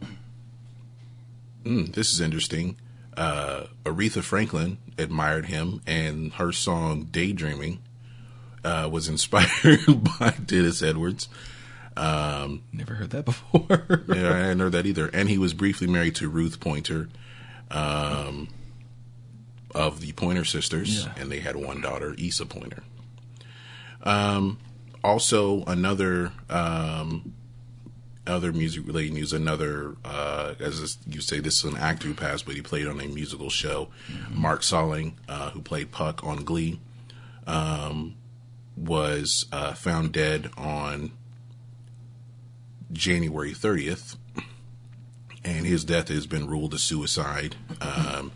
mm, 1.64 1.92
this 1.92 2.12
is 2.12 2.20
interesting. 2.20 2.76
Uh, 3.18 3.66
Aretha 3.84 4.22
Franklin 4.22 4.78
admired 4.96 5.46
him, 5.46 5.80
and 5.86 6.32
her 6.34 6.52
song 6.52 7.08
"Daydreaming" 7.10 7.80
uh, 8.64 8.88
was 8.90 9.08
inspired 9.08 9.80
by 10.20 10.34
Dennis 10.44 10.82
Edwards. 10.82 11.28
Never 11.96 12.94
heard 12.94 13.10
that 13.10 13.24
before. 13.24 14.04
Yeah, 14.08 14.32
I 14.32 14.38
hadn't 14.38 14.60
heard 14.60 14.72
that 14.72 14.86
either. 14.86 15.08
And 15.08 15.28
he 15.28 15.36
was 15.36 15.52
briefly 15.52 15.88
married 15.88 16.14
to 16.16 16.28
Ruth 16.28 16.60
Pointer, 16.60 17.08
um, 17.72 18.48
of 19.74 20.00
the 20.00 20.12
Pointer 20.12 20.44
Sisters, 20.44 21.04
Yeah. 21.04 21.12
and 21.20 21.30
they 21.32 21.40
had 21.40 21.56
one 21.56 21.80
daughter, 21.80 22.14
Issa 22.16 22.46
Pointer. 22.46 22.84
Um, 24.04 24.58
also, 25.02 25.64
another 25.64 26.30
um, 26.48 27.34
other 28.28 28.52
music 28.52 28.86
related 28.86 29.14
news. 29.14 29.32
Another, 29.32 29.96
uh, 30.04 30.54
as 30.60 30.98
you 31.06 31.20
say, 31.20 31.40
this 31.40 31.64
is 31.64 31.72
an 31.72 31.76
actor 31.78 32.08
who 32.08 32.14
passed, 32.14 32.46
but 32.46 32.54
he 32.54 32.62
played 32.62 32.86
on 32.86 33.00
a 33.00 33.08
musical 33.08 33.50
show. 33.50 33.88
Mark 34.30 34.62
Salling, 34.62 35.16
uh, 35.28 35.50
who 35.50 35.60
played 35.60 35.90
Puck 35.90 36.22
on 36.22 36.44
Glee, 36.44 36.80
um, 37.46 38.14
was 38.76 39.46
uh, 39.50 39.72
found 39.74 40.12
dead 40.12 40.50
on 40.56 41.12
January 42.92 43.52
30th, 43.52 44.16
and 45.44 45.66
his 45.66 45.84
death 45.84 46.08
has 46.08 46.26
been 46.26 46.48
ruled 46.48 46.74
a 46.74 46.78
suicide. 46.78 47.56
Um, 47.80 48.32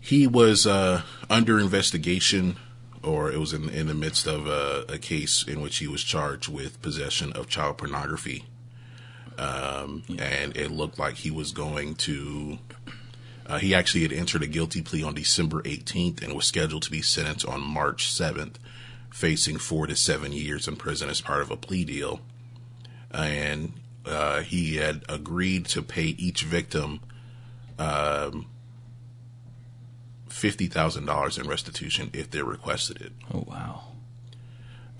he 0.00 0.26
was 0.26 0.66
uh, 0.66 1.02
under 1.28 1.58
investigation, 1.58 2.56
or 3.02 3.30
it 3.30 3.38
was 3.38 3.52
in, 3.52 3.68
in 3.68 3.86
the 3.88 3.94
midst 3.94 4.26
of 4.26 4.46
a, 4.46 4.84
a 4.88 4.98
case 4.98 5.42
in 5.42 5.60
which 5.60 5.78
he 5.78 5.86
was 5.86 6.02
charged 6.02 6.48
with 6.48 6.80
possession 6.82 7.32
of 7.32 7.48
child 7.48 7.78
pornography. 7.78 8.44
Um, 9.38 10.02
And 10.18 10.56
it 10.56 10.70
looked 10.70 10.98
like 10.98 11.14
he 11.16 11.30
was 11.30 11.52
going 11.52 11.94
to. 11.96 12.58
Uh, 13.46 13.58
he 13.58 13.74
actually 13.74 14.02
had 14.02 14.12
entered 14.12 14.42
a 14.42 14.46
guilty 14.46 14.82
plea 14.82 15.02
on 15.02 15.14
December 15.14 15.62
18th 15.62 16.22
and 16.22 16.34
was 16.34 16.44
scheduled 16.46 16.82
to 16.82 16.90
be 16.90 17.00
sentenced 17.00 17.46
on 17.46 17.62
March 17.62 18.06
7th, 18.06 18.56
facing 19.10 19.56
four 19.56 19.86
to 19.86 19.96
seven 19.96 20.32
years 20.32 20.68
in 20.68 20.76
prison 20.76 21.08
as 21.08 21.22
part 21.22 21.40
of 21.40 21.50
a 21.50 21.56
plea 21.56 21.84
deal 21.84 22.20
and 23.10 23.72
uh, 24.06 24.40
he 24.40 24.76
had 24.76 25.04
agreed 25.08 25.66
to 25.66 25.82
pay 25.82 26.04
each 26.04 26.42
victim 26.44 27.00
um, 27.78 28.46
fifty 30.28 30.66
thousand 30.66 31.06
dollars 31.06 31.38
in 31.38 31.46
restitution 31.48 32.10
if 32.12 32.30
they 32.30 32.42
requested 32.42 33.00
it. 33.00 33.12
oh 33.32 33.44
wow. 33.46 33.82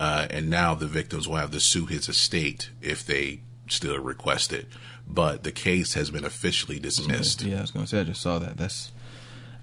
Uh, 0.00 0.28
and 0.30 0.48
now 0.48 0.74
the 0.74 0.86
victims 0.86 1.26
will 1.26 1.36
have 1.36 1.50
to 1.50 1.58
sue 1.58 1.86
his 1.86 2.08
estate 2.08 2.70
if 2.80 3.04
they 3.04 3.40
still 3.72 3.98
request 3.98 4.52
it. 4.52 4.66
But 5.06 5.42
the 5.42 5.52
case 5.52 5.94
has 5.94 6.10
been 6.10 6.24
officially 6.24 6.78
dismissed. 6.78 7.42
Yeah, 7.42 7.58
I 7.58 7.60
was 7.62 7.70
going 7.70 7.86
to 7.86 7.90
say 7.90 8.00
I 8.00 8.04
just 8.04 8.20
saw 8.20 8.38
that. 8.38 8.56
That's. 8.58 8.92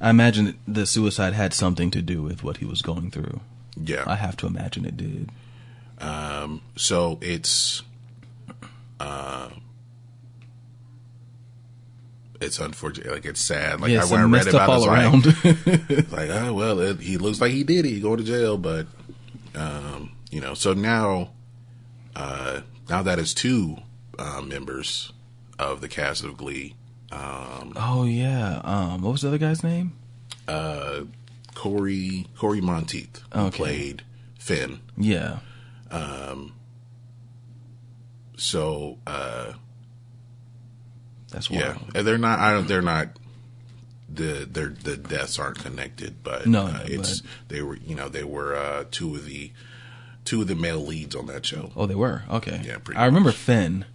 I 0.01 0.09
imagine 0.09 0.57
the 0.67 0.85
suicide 0.85 1.33
had 1.33 1.53
something 1.53 1.91
to 1.91 2.01
do 2.01 2.21
with 2.23 2.43
what 2.43 2.57
he 2.57 2.65
was 2.65 2.81
going 2.81 3.11
through. 3.11 3.39
Yeah. 3.77 4.03
I 4.07 4.15
have 4.15 4.35
to 4.37 4.47
imagine 4.47 4.85
it 4.85 4.97
did. 4.97 5.29
Um, 5.99 6.61
so 6.75 7.19
it's 7.21 7.83
uh, 8.99 9.49
it's 12.41 12.59
unfortunate. 12.59 13.11
Like 13.11 13.25
it's 13.25 13.41
sad. 13.41 13.81
Like 13.81 13.91
yeah, 13.91 14.03
I, 14.03 14.05
when 14.05 14.21
I 14.21 14.23
read 14.23 14.47
about 14.47 14.69
all 14.69 14.83
it, 14.83 14.87
like, 14.87 14.99
around. 14.99 15.25
like, 16.11 16.29
oh 16.29 16.53
well, 16.53 16.79
it, 16.79 16.99
he 16.99 17.17
looks 17.17 17.39
like 17.39 17.51
he 17.51 17.63
did 17.63 17.85
it. 17.85 17.89
He 17.89 17.99
go 17.99 18.15
to 18.15 18.23
jail, 18.23 18.57
but 18.57 18.87
um, 19.55 20.11
you 20.31 20.41
know. 20.41 20.53
So 20.53 20.73
now, 20.73 21.31
uh, 22.15 22.61
now 22.89 23.03
that 23.03 23.19
is 23.19 23.33
two 23.33 23.77
uh, 24.19 24.41
members 24.41 25.11
of 25.59 25.81
the 25.81 25.87
cast 25.87 26.23
of 26.23 26.37
Glee. 26.37 26.75
Um, 27.11 27.73
oh 27.75 28.03
yeah. 28.05 28.61
Um, 28.63 29.01
what 29.01 29.11
was 29.11 29.21
the 29.21 29.27
other 29.29 29.37
guy's 29.37 29.63
name? 29.63 29.93
uh, 30.47 31.01
Corey 31.53 32.27
Cory 32.37 32.61
Monteith, 32.61 33.21
who 33.33 33.39
Okay. 33.39 33.57
played 33.57 34.03
Finn. 34.37 34.79
Yeah. 34.97 35.39
So 38.37 38.97
uh, 39.07 39.53
That's 41.31 41.49
yeah, 41.49 41.77
and 41.93 42.05
they're 42.05 42.17
not. 42.17 42.39
I 42.39 42.51
don't. 42.53 42.67
They're 42.67 42.81
not. 42.81 43.09
The 44.13 44.47
their 44.49 44.69
the 44.69 44.97
deaths 44.97 45.39
aren't 45.39 45.59
connected, 45.59 46.21
but 46.23 46.45
No, 46.45 46.65
uh, 46.67 46.71
no, 46.71 46.79
it's 46.85 47.21
but- 47.21 47.29
they 47.47 47.61
were 47.61 47.77
you 47.77 47.95
know 47.95 48.09
they 48.09 48.23
were 48.23 48.55
uh, 48.55 48.83
two 48.91 49.15
of 49.15 49.25
the 49.25 49.51
two 50.25 50.41
of 50.41 50.47
the 50.47 50.55
male 50.55 50.79
leads 50.85 51.15
on 51.15 51.27
that 51.27 51.45
show. 51.45 51.71
Oh, 51.75 51.85
they 51.85 51.95
were 51.95 52.23
okay. 52.29 52.61
Yeah, 52.63 52.77
I 52.95 53.05
remember 53.05 53.31
Finn. 53.31 53.85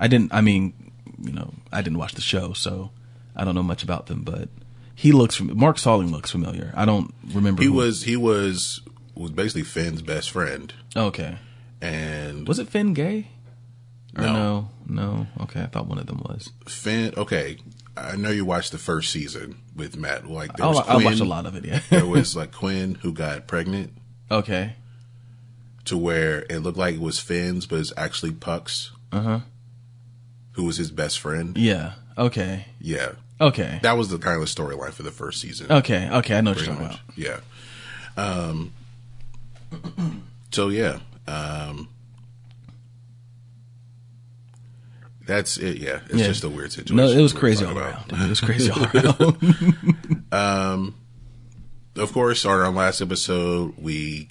I 0.00 0.08
didn't. 0.08 0.32
I 0.34 0.40
mean, 0.40 0.92
you 1.22 1.32
know, 1.32 1.54
I 1.72 1.82
didn't 1.82 1.98
watch 1.98 2.14
the 2.14 2.20
show, 2.20 2.52
so 2.52 2.90
I 3.34 3.44
don't 3.44 3.54
know 3.54 3.62
much 3.62 3.82
about 3.82 4.06
them. 4.06 4.22
But 4.22 4.48
he 4.94 5.12
looks. 5.12 5.40
Mark 5.40 5.78
Salling 5.78 6.10
looks 6.10 6.30
familiar. 6.30 6.72
I 6.76 6.84
don't 6.84 7.12
remember. 7.32 7.62
He 7.62 7.68
who- 7.68 7.74
was 7.74 8.02
he 8.04 8.16
was 8.16 8.80
was 9.14 9.30
basically 9.30 9.62
Finn's 9.62 10.02
best 10.02 10.30
friend, 10.30 10.72
okay. 10.94 11.38
and 11.80 12.46
Was 12.46 12.58
it 12.58 12.68
Finn 12.68 12.92
gay? 12.92 13.28
Or 14.16 14.22
No. 14.24 14.32
no, 14.32 14.68
no. 14.86 15.26
Okay, 15.42 15.62
I 15.62 15.66
thought 15.66 15.86
one 15.86 15.98
of 15.98 16.06
them 16.06 16.18
was. 16.18 16.50
Finn. 16.66 17.14
Okay, 17.16 17.56
I 17.96 18.16
know 18.16 18.30
you 18.30 18.44
watched 18.44 18.72
the 18.72 18.78
first 18.78 19.10
season 19.10 19.56
with 19.74 19.96
Matt. 19.96 20.28
Like 20.28 20.56
there 20.56 20.66
was 20.68 20.78
I 20.80 20.94
Quinn, 20.94 21.04
watched 21.04 21.20
a 21.20 21.24
lot 21.24 21.46
of 21.46 21.54
it. 21.56 21.64
Yeah. 21.64 21.80
there 21.90 22.04
was 22.06 22.36
like 22.40 22.52
Quinn 22.52 22.96
who 22.96 23.12
got 23.12 23.46
pregnant 23.46 23.92
okay. 24.30 24.74
to 25.86 25.96
where 25.96 26.44
it 26.50 26.58
looked 26.58 26.78
like 26.78 26.96
it 26.96 27.00
was 27.00 27.18
Finn's, 27.20 27.64
but 27.66 27.78
it's 27.80 27.92
actually 27.96 28.32
Puck's, 28.32 28.90
Uh 29.12 29.20
huh. 29.22 29.40
Who 30.56 30.64
was 30.64 30.76
his 30.76 30.90
best 30.90 31.18
friend. 31.20 31.56
Yeah. 31.56 31.92
Okay. 32.18 32.66
Yeah, 32.80 33.12
Okay. 33.40 33.78
that 33.82 33.96
was 33.96 34.08
the 34.08 34.18
kind 34.18 34.42
of 34.42 34.48
storyline 34.48 34.92
for 34.92 35.02
the 35.04 35.10
first 35.12 35.40
season. 35.40 35.70
Okay. 35.70 36.08
Okay. 36.10 36.36
I 36.36 36.40
know 36.40 36.50
what 36.50 36.58
you're 36.58 36.66
talking 36.74 36.82
much. 36.88 37.00
about. 37.16 37.16
Yeah. 37.16 37.40
Um. 38.16 38.72
So 40.52 40.68
yeah. 40.68 41.00
Um. 41.28 41.88
That's 45.26 45.58
it. 45.58 45.78
Yeah, 45.78 46.00
it's 46.08 46.14
Yeah. 46.14 46.26
just 46.28 46.44
a 46.44 46.48
weird 46.48 46.72
situation. 46.72 46.96
No, 46.96 47.08
it 47.08 47.20
was 47.20 47.32
crazy 47.42 47.64
all 47.64 47.76
around. 47.76 48.12
It 48.12 48.28
was 48.28 48.40
crazy 48.40 48.70
all 48.70 48.84
around. 50.32 50.94
Of 51.96 52.12
course, 52.12 52.44
on 52.44 52.60
our 52.60 52.70
last 52.70 53.00
episode, 53.00 53.74
we 53.78 54.28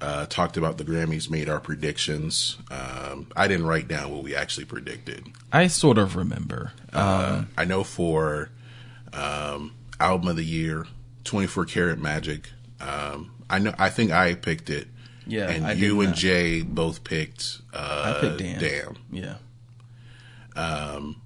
uh, 0.00 0.26
talked 0.26 0.56
about 0.56 0.78
the 0.78 0.84
Grammys, 0.84 1.30
made 1.30 1.48
our 1.48 1.60
predictions. 1.60 2.56
Um, 2.70 3.28
I 3.36 3.48
didn't 3.48 3.66
write 3.66 3.88
down 3.88 4.10
what 4.10 4.22
we 4.22 4.34
actually 4.34 4.66
predicted. 4.66 5.26
I 5.52 5.66
sort 5.66 5.98
of 5.98 6.16
remember. 6.16 6.72
Uh, 6.92 7.44
I 7.56 7.64
know 7.64 7.84
for 7.84 8.50
um, 9.12 9.74
album 9.98 10.28
of 10.28 10.36
the 10.36 10.44
year, 10.44 10.86
24 11.24 11.64
Karat 11.66 11.98
Magic. 11.98 12.50
Um, 12.80 13.32
I 13.50 13.58
know. 13.58 13.74
I 13.78 13.90
think 13.90 14.12
I 14.12 14.34
picked 14.34 14.70
it. 14.70 14.88
Yeah, 15.26 15.50
and 15.50 15.66
I 15.66 15.72
you 15.72 16.00
and 16.00 16.10
not. 16.10 16.18
Jay 16.18 16.62
both 16.62 17.04
picked. 17.04 17.60
Uh, 17.72 18.14
I 18.16 18.20
picked 18.20 18.38
Damn. 18.38 18.60
Damn. 18.60 18.96
Yeah. 19.10 19.34
Um, 20.56 21.20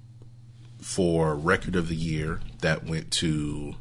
for 0.81 1.35
record 1.35 1.75
of 1.75 1.87
the 1.87 1.95
year, 1.95 2.41
that 2.61 2.85
went 2.85 3.11
to 3.11 3.75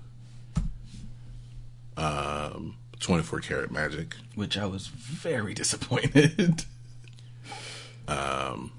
um, 1.97 2.77
24 3.03 3.41
Karat 3.41 3.71
Magic. 3.71 4.17
Which 4.35 4.57
I 4.57 4.65
was 4.67 4.87
very 4.87 5.53
disappointed. 5.63 6.65
trying 8.07 8.71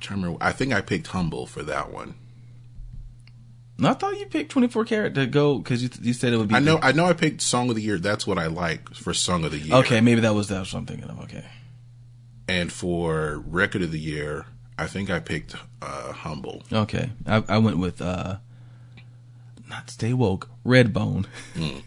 to 0.00 0.10
remember, 0.10 0.38
I 0.40 0.52
think 0.52 0.72
I 0.72 0.80
picked 0.80 1.08
Humble 1.08 1.46
for 1.46 1.62
that 1.62 1.90
one. 1.92 2.14
no, 3.78 3.90
I 3.90 3.94
thought 3.94 4.18
you 4.18 4.26
picked 4.26 4.50
24 4.50 4.84
karat 4.84 5.14
to 5.14 5.26
go 5.26 5.58
because 5.58 5.82
you, 5.82 5.90
you 6.00 6.12
said 6.12 6.32
it 6.32 6.38
would 6.38 6.48
be. 6.48 6.54
I 6.54 6.60
know, 6.60 6.78
I 6.82 6.92
know, 6.92 7.04
I 7.06 7.12
picked 7.12 7.40
Song 7.42 7.68
of 7.70 7.76
the 7.76 7.82
Year. 7.82 7.98
That's 7.98 8.26
what 8.26 8.38
I 8.38 8.46
like 8.46 8.88
for 8.94 9.12
Song 9.14 9.44
of 9.44 9.50
the 9.52 9.58
Year. 9.58 9.76
Okay, 9.76 10.00
maybe 10.00 10.20
that 10.22 10.34
was 10.34 10.48
that 10.48 10.60
was 10.60 10.72
what 10.72 10.80
I'm 10.80 10.86
thinking 10.86 11.08
of. 11.10 11.20
Okay. 11.24 11.44
And 12.48 12.72
for 12.72 13.42
Record 13.46 13.82
of 13.82 13.90
the 13.92 13.98
Year, 13.98 14.46
I 14.78 14.86
think 14.86 15.10
I 15.10 15.18
picked 15.18 15.56
uh, 15.82 16.12
Humble. 16.12 16.62
Okay. 16.72 17.10
I, 17.26 17.42
I 17.48 17.58
went 17.58 17.78
with 17.78 18.00
uh 18.00 18.36
not 19.68 19.90
Stay 19.90 20.12
Woke, 20.14 20.48
Redbone. 20.64 21.26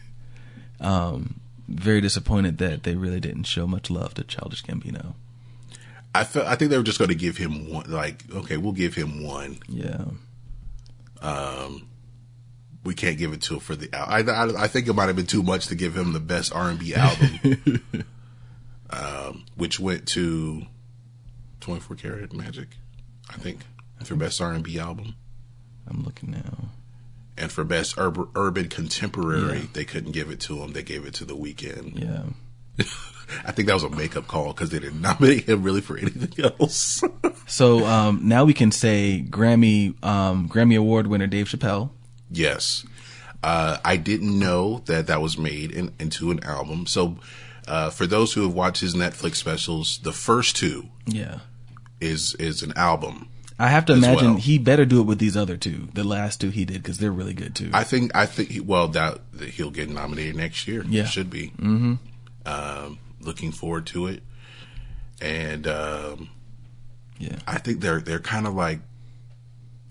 um 0.81 1.38
very 1.69 2.01
disappointed 2.01 2.57
that 2.57 2.83
they 2.83 2.95
really 2.95 3.19
didn't 3.19 3.43
show 3.43 3.67
much 3.67 3.89
love 3.89 4.13
to 4.15 4.23
Childish 4.23 4.63
Gambino. 4.63 5.13
I 6.13 6.23
felt, 6.23 6.47
I 6.47 6.55
think 6.55 6.71
they 6.71 6.77
were 6.77 6.83
just 6.83 6.97
going 6.97 7.09
to 7.09 7.15
give 7.15 7.37
him 7.37 7.71
one. 7.71 7.89
Like, 7.89 8.23
okay, 8.33 8.57
we'll 8.57 8.73
give 8.73 8.95
him 8.95 9.23
one. 9.23 9.59
Yeah. 9.67 10.05
Um, 11.21 11.87
we 12.83 12.95
can't 12.95 13.17
give 13.17 13.33
it 13.33 13.41
to 13.43 13.55
him 13.55 13.59
for 13.59 13.75
the. 13.75 13.93
I, 13.93 14.21
I, 14.21 14.63
I 14.63 14.67
think 14.67 14.87
it 14.87 14.93
might 14.93 15.07
have 15.07 15.15
been 15.15 15.27
too 15.27 15.43
much 15.43 15.67
to 15.67 15.75
give 15.75 15.95
him 15.95 16.13
the 16.13 16.19
best 16.19 16.53
R 16.53 16.69
and 16.69 16.79
B 16.79 16.95
album, 16.95 17.83
um, 18.89 19.45
which 19.55 19.79
went 19.79 20.07
to 20.09 20.63
Twenty 21.59 21.81
Four 21.81 21.97
Karat 21.97 22.33
Magic, 22.33 22.69
I 23.29 23.33
think, 23.33 23.59
for 24.03 24.15
best 24.15 24.41
R 24.41 24.53
and 24.53 24.63
B 24.63 24.79
album. 24.79 25.15
I'm 25.87 26.03
looking 26.03 26.31
now. 26.31 26.69
And 27.39 27.51
for 27.51 27.63
best 27.63 27.95
urban, 27.97 28.27
urban 28.35 28.67
contemporary, 28.67 29.59
Yeah. 29.59 29.65
they 29.73 29.85
couldn't 29.85 30.11
give 30.11 30.29
it 30.29 30.39
to 30.41 30.57
him. 30.61 30.73
They 30.73 30.83
gave 30.83 31.05
it 31.05 31.13
to 31.15 31.25
The 31.25 31.35
Weeknd. 31.35 31.99
Yeah. 31.99 32.85
I 33.45 33.51
think 33.51 33.67
that 33.67 33.73
was 33.75 33.83
a 33.83 33.89
makeup 33.89 34.27
call 34.27 34.47
because 34.53 34.71
they 34.71 34.79
didn't 34.79 35.01
nominate 35.01 35.43
him 35.49 35.63
really 35.63 35.81
for 35.81 35.97
anything 35.97 36.45
else. 36.59 37.03
So 37.47 37.83
um 37.87 38.21
now 38.27 38.45
we 38.45 38.53
can 38.53 38.71
say 38.71 39.25
Grammy 39.27 39.95
um 40.05 40.47
Grammy 40.47 40.77
Award 40.77 41.07
winner 41.07 41.25
Dave 41.25 41.47
Chappelle. 41.47 41.89
yes, 42.29 42.85
uh, 43.43 43.77
I 43.83 43.97
didn't 43.97 44.37
know 44.37 44.83
that 44.85 45.07
that 45.07 45.19
was 45.19 45.35
made 45.37 45.71
in, 45.71 45.91
into 45.99 46.29
an 46.29 46.43
album. 46.43 46.85
So, 46.85 47.17
uh, 47.67 47.89
for 47.89 48.05
those 48.05 48.33
who 48.33 48.43
have 48.43 48.53
watched 48.53 48.81
his 48.81 48.93
Netflix 48.93 49.35
specials, 49.37 49.97
the 50.03 50.11
first 50.11 50.57
two 50.57 50.89
Yeah. 51.07 51.39
is 51.99 52.35
is 52.35 52.61
an 52.61 52.73
album. 52.75 53.29
I 53.59 53.67
have 53.67 53.85
to 53.85 53.93
imagine 53.93 54.31
well. 54.31 54.37
he 54.37 54.57
better 54.57 54.85
do 54.85 55.01
it 55.01 55.03
with 55.03 55.19
these 55.19 55.35
other 55.35 55.57
two. 55.57 55.89
The 55.93 56.05
last 56.05 56.39
two 56.39 56.49
he 56.49 56.63
did 56.63 56.81
because 56.81 56.97
they're 56.97 57.11
really 57.11 57.33
good 57.33 57.55
too. 57.55 57.69
I 57.73 57.83
think 57.83 58.15
I 58.15 58.25
think 58.25 58.51
he, 58.51 58.59
well 58.61 58.87
that, 58.89 59.19
that 59.33 59.49
he'll 59.49 59.69
get 59.69 59.89
nominated 59.89 60.37
next 60.37 60.65
year. 60.65 60.85
Yeah. 60.87 61.03
should 61.03 61.29
be. 61.29 61.49
Mm-hmm. 61.57 61.95
Um, 62.45 62.99
looking 63.19 63.51
forward 63.51 63.85
to 63.87 64.07
it, 64.07 64.23
and 65.21 65.67
um, 65.67 66.29
yeah. 67.19 67.35
I 67.45 67.57
think 67.57 67.81
they're 67.81 67.99
they're 67.99 68.19
kind 68.19 68.47
of 68.47 68.55
like. 68.55 68.79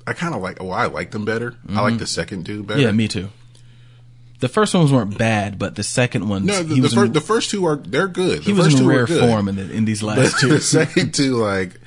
I 0.07 0.15
kind 0.15 0.35
of 0.35 0.41
like. 0.41 0.63
Well, 0.63 0.73
I 0.73 0.87
like 0.87 1.11
them 1.11 1.27
better. 1.27 1.55
I 1.69 1.83
like 1.83 1.99
the 1.99 2.07
second 2.07 2.47
two 2.47 2.63
better. 2.63 2.81
Mm-hmm. 2.81 2.87
Yeah, 2.87 2.93
me 2.93 3.09
too. 3.09 3.29
The 4.41 4.49
first 4.49 4.73
ones 4.75 4.93
weren't 4.93 5.19
bad, 5.19 5.59
but 5.59 5.75
the 5.75 5.83
second 5.83 6.29
ones 6.29 6.47
No, 6.47 6.63
the, 6.63 6.75
he 6.75 6.81
the, 6.81 6.83
was 6.83 6.95
first, 6.95 7.07
in, 7.09 7.13
the 7.13 7.21
first 7.21 7.51
two 7.51 7.67
are 7.67 7.77
they're 7.77 8.09
good. 8.09 8.45
he 8.45 8.53
the 8.53 8.57
was 8.57 8.67
first 8.67 8.79
in 8.79 8.85
two 8.85 8.89
rare 8.89 9.07
form 9.07 9.49
in, 9.49 9.57
the, 9.57 9.71
in 9.71 9.85
these 9.85 10.03
last 10.03 10.39
two. 10.41 10.49
the 10.49 10.61
second 10.61 11.13
two, 11.13 11.37
like 11.37 11.79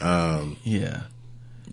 Um, 0.00 0.56
yeah. 0.62 1.02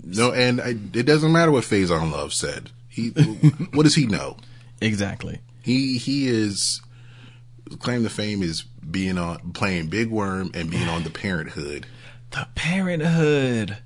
no, 0.03 0.31
and 0.31 0.61
I, 0.61 0.69
it 0.69 1.05
doesn't 1.05 1.31
matter 1.31 1.51
what 1.51 1.63
Faizon 1.63 2.11
Love 2.11 2.33
said. 2.33 2.71
He, 2.87 3.09
what 3.73 3.83
does 3.83 3.95
he 3.95 4.05
know? 4.05 4.37
Exactly. 4.81 5.39
He 5.61 5.97
he 5.97 6.27
is 6.27 6.81
claim 7.79 8.03
to 8.03 8.09
fame 8.09 8.43
is 8.43 8.61
being 8.61 9.17
on 9.17 9.51
playing 9.53 9.87
Big 9.87 10.09
Worm 10.09 10.51
and 10.53 10.69
being 10.69 10.87
on 10.89 11.03
the 11.03 11.09
Parenthood. 11.09 11.87
The 12.31 12.47
Parenthood. 12.55 13.77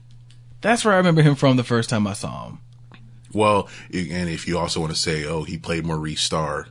That's 0.61 0.83
where 0.83 0.93
I 0.93 0.97
remember 0.97 1.21
him 1.21 1.35
from 1.35 1.57
the 1.57 1.63
first 1.63 1.89
time 1.89 2.07
I 2.07 2.13
saw 2.13 2.47
him. 2.47 2.59
Well, 3.33 3.69
and 3.93 4.29
if 4.29 4.47
you 4.47 4.57
also 4.57 4.79
want 4.79 4.93
to 4.93 4.99
say, 4.99 5.25
oh, 5.25 5.43
he 5.43 5.57
played 5.57 5.85
Maurice 5.85 6.21
Starr. 6.21 6.67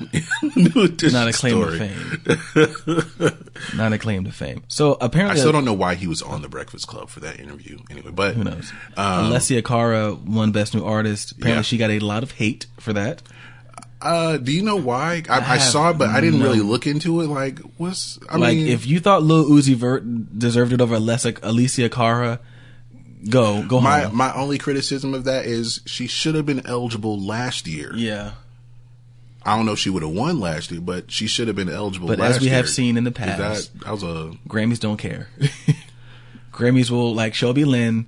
Not 1.12 1.28
a 1.28 1.32
claim 1.32 1.60
to 1.60 1.78
fame. 1.78 3.36
Not 3.76 3.92
a 3.92 3.98
claim 3.98 4.24
to 4.24 4.32
fame. 4.32 4.62
So 4.68 4.96
apparently, 5.00 5.36
I 5.38 5.40
still 5.40 5.52
don't 5.52 5.64
know 5.64 5.74
why 5.74 5.94
he 5.94 6.06
was 6.06 6.22
on 6.22 6.42
the 6.42 6.48
Breakfast 6.48 6.86
Club 6.86 7.08
for 7.08 7.20
that 7.20 7.38
interview. 7.40 7.78
Anyway, 7.90 8.10
but 8.10 8.34
who 8.34 8.44
knows? 8.44 8.72
Alessia 8.96 9.64
Cara 9.64 10.14
won 10.14 10.52
Best 10.52 10.74
New 10.74 10.84
Artist. 10.84 11.32
Apparently, 11.32 11.56
Yeah. 11.58 11.62
she 11.62 11.76
got 11.76 11.90
a 11.90 11.98
lot 12.00 12.22
of 12.22 12.32
hate 12.32 12.66
for 12.78 12.92
that. 12.94 13.22
uh, 14.02 14.38
do 14.38 14.50
you 14.52 14.62
know 14.62 14.76
why? 14.76 15.22
I, 15.28 15.36
I, 15.38 15.40
have 15.40 15.62
saw 15.62 15.90
it, 15.90 15.98
but 15.98 16.08
I 16.08 16.20
didn't 16.20 16.38
no- 16.40 16.46
really 16.46 16.60
look 16.60 16.86
into 16.86 17.20
it. 17.20 17.26
Like, 17.26 17.58
what's 17.76 18.18
I 18.30 18.36
like, 18.38 18.56
mean, 18.56 18.68
if 18.68 18.86
you 18.86 18.98
thought 19.00 19.22
Lil 19.22 19.44
Uzi 19.44 19.74
Vert 19.74 20.38
deserved 20.38 20.72
it 20.72 20.80
over 20.80 20.96
Alessia, 20.96 21.38
Alicia 21.42 21.88
Cara, 21.90 22.40
go 23.28 23.62
go 23.62 23.78
my 23.82 24.00
home. 24.04 24.16
my 24.16 24.32
only 24.34 24.56
criticism 24.56 25.12
of 25.12 25.24
that 25.24 25.44
is 25.44 25.80
she 25.84 26.06
should 26.06 26.34
have 26.34 26.46
been 26.46 26.64
eligible 26.66 27.20
last 27.20 27.66
year. 27.68 27.92
yeah. 27.94 28.32
I 29.44 29.56
don't 29.56 29.64
know 29.66 29.72
if 29.72 29.78
she 29.78 29.88
would 29.90 30.02
have 30.02 30.12
won 30.12 30.38
last 30.38 30.70
year, 30.70 30.80
but 30.80 31.10
she 31.10 31.26
should 31.26 31.46
have 31.48 31.56
been 31.56 31.70
eligible. 31.70 32.08
But 32.08 32.18
last 32.18 32.36
as 32.36 32.40
we 32.42 32.48
have 32.48 32.68
seen 32.68 32.96
in 32.96 33.04
the 33.04 33.10
past- 33.10 33.72
that, 33.74 33.84
that 33.84 33.90
was 33.92 34.02
a 34.02 34.32
Grammys 34.48 34.78
don't 34.80 34.98
care. 34.98 35.28
Grammys 36.52 36.90
will 36.90 37.14
like 37.14 37.34
Shelby 37.34 37.64
Lynne. 37.64 38.06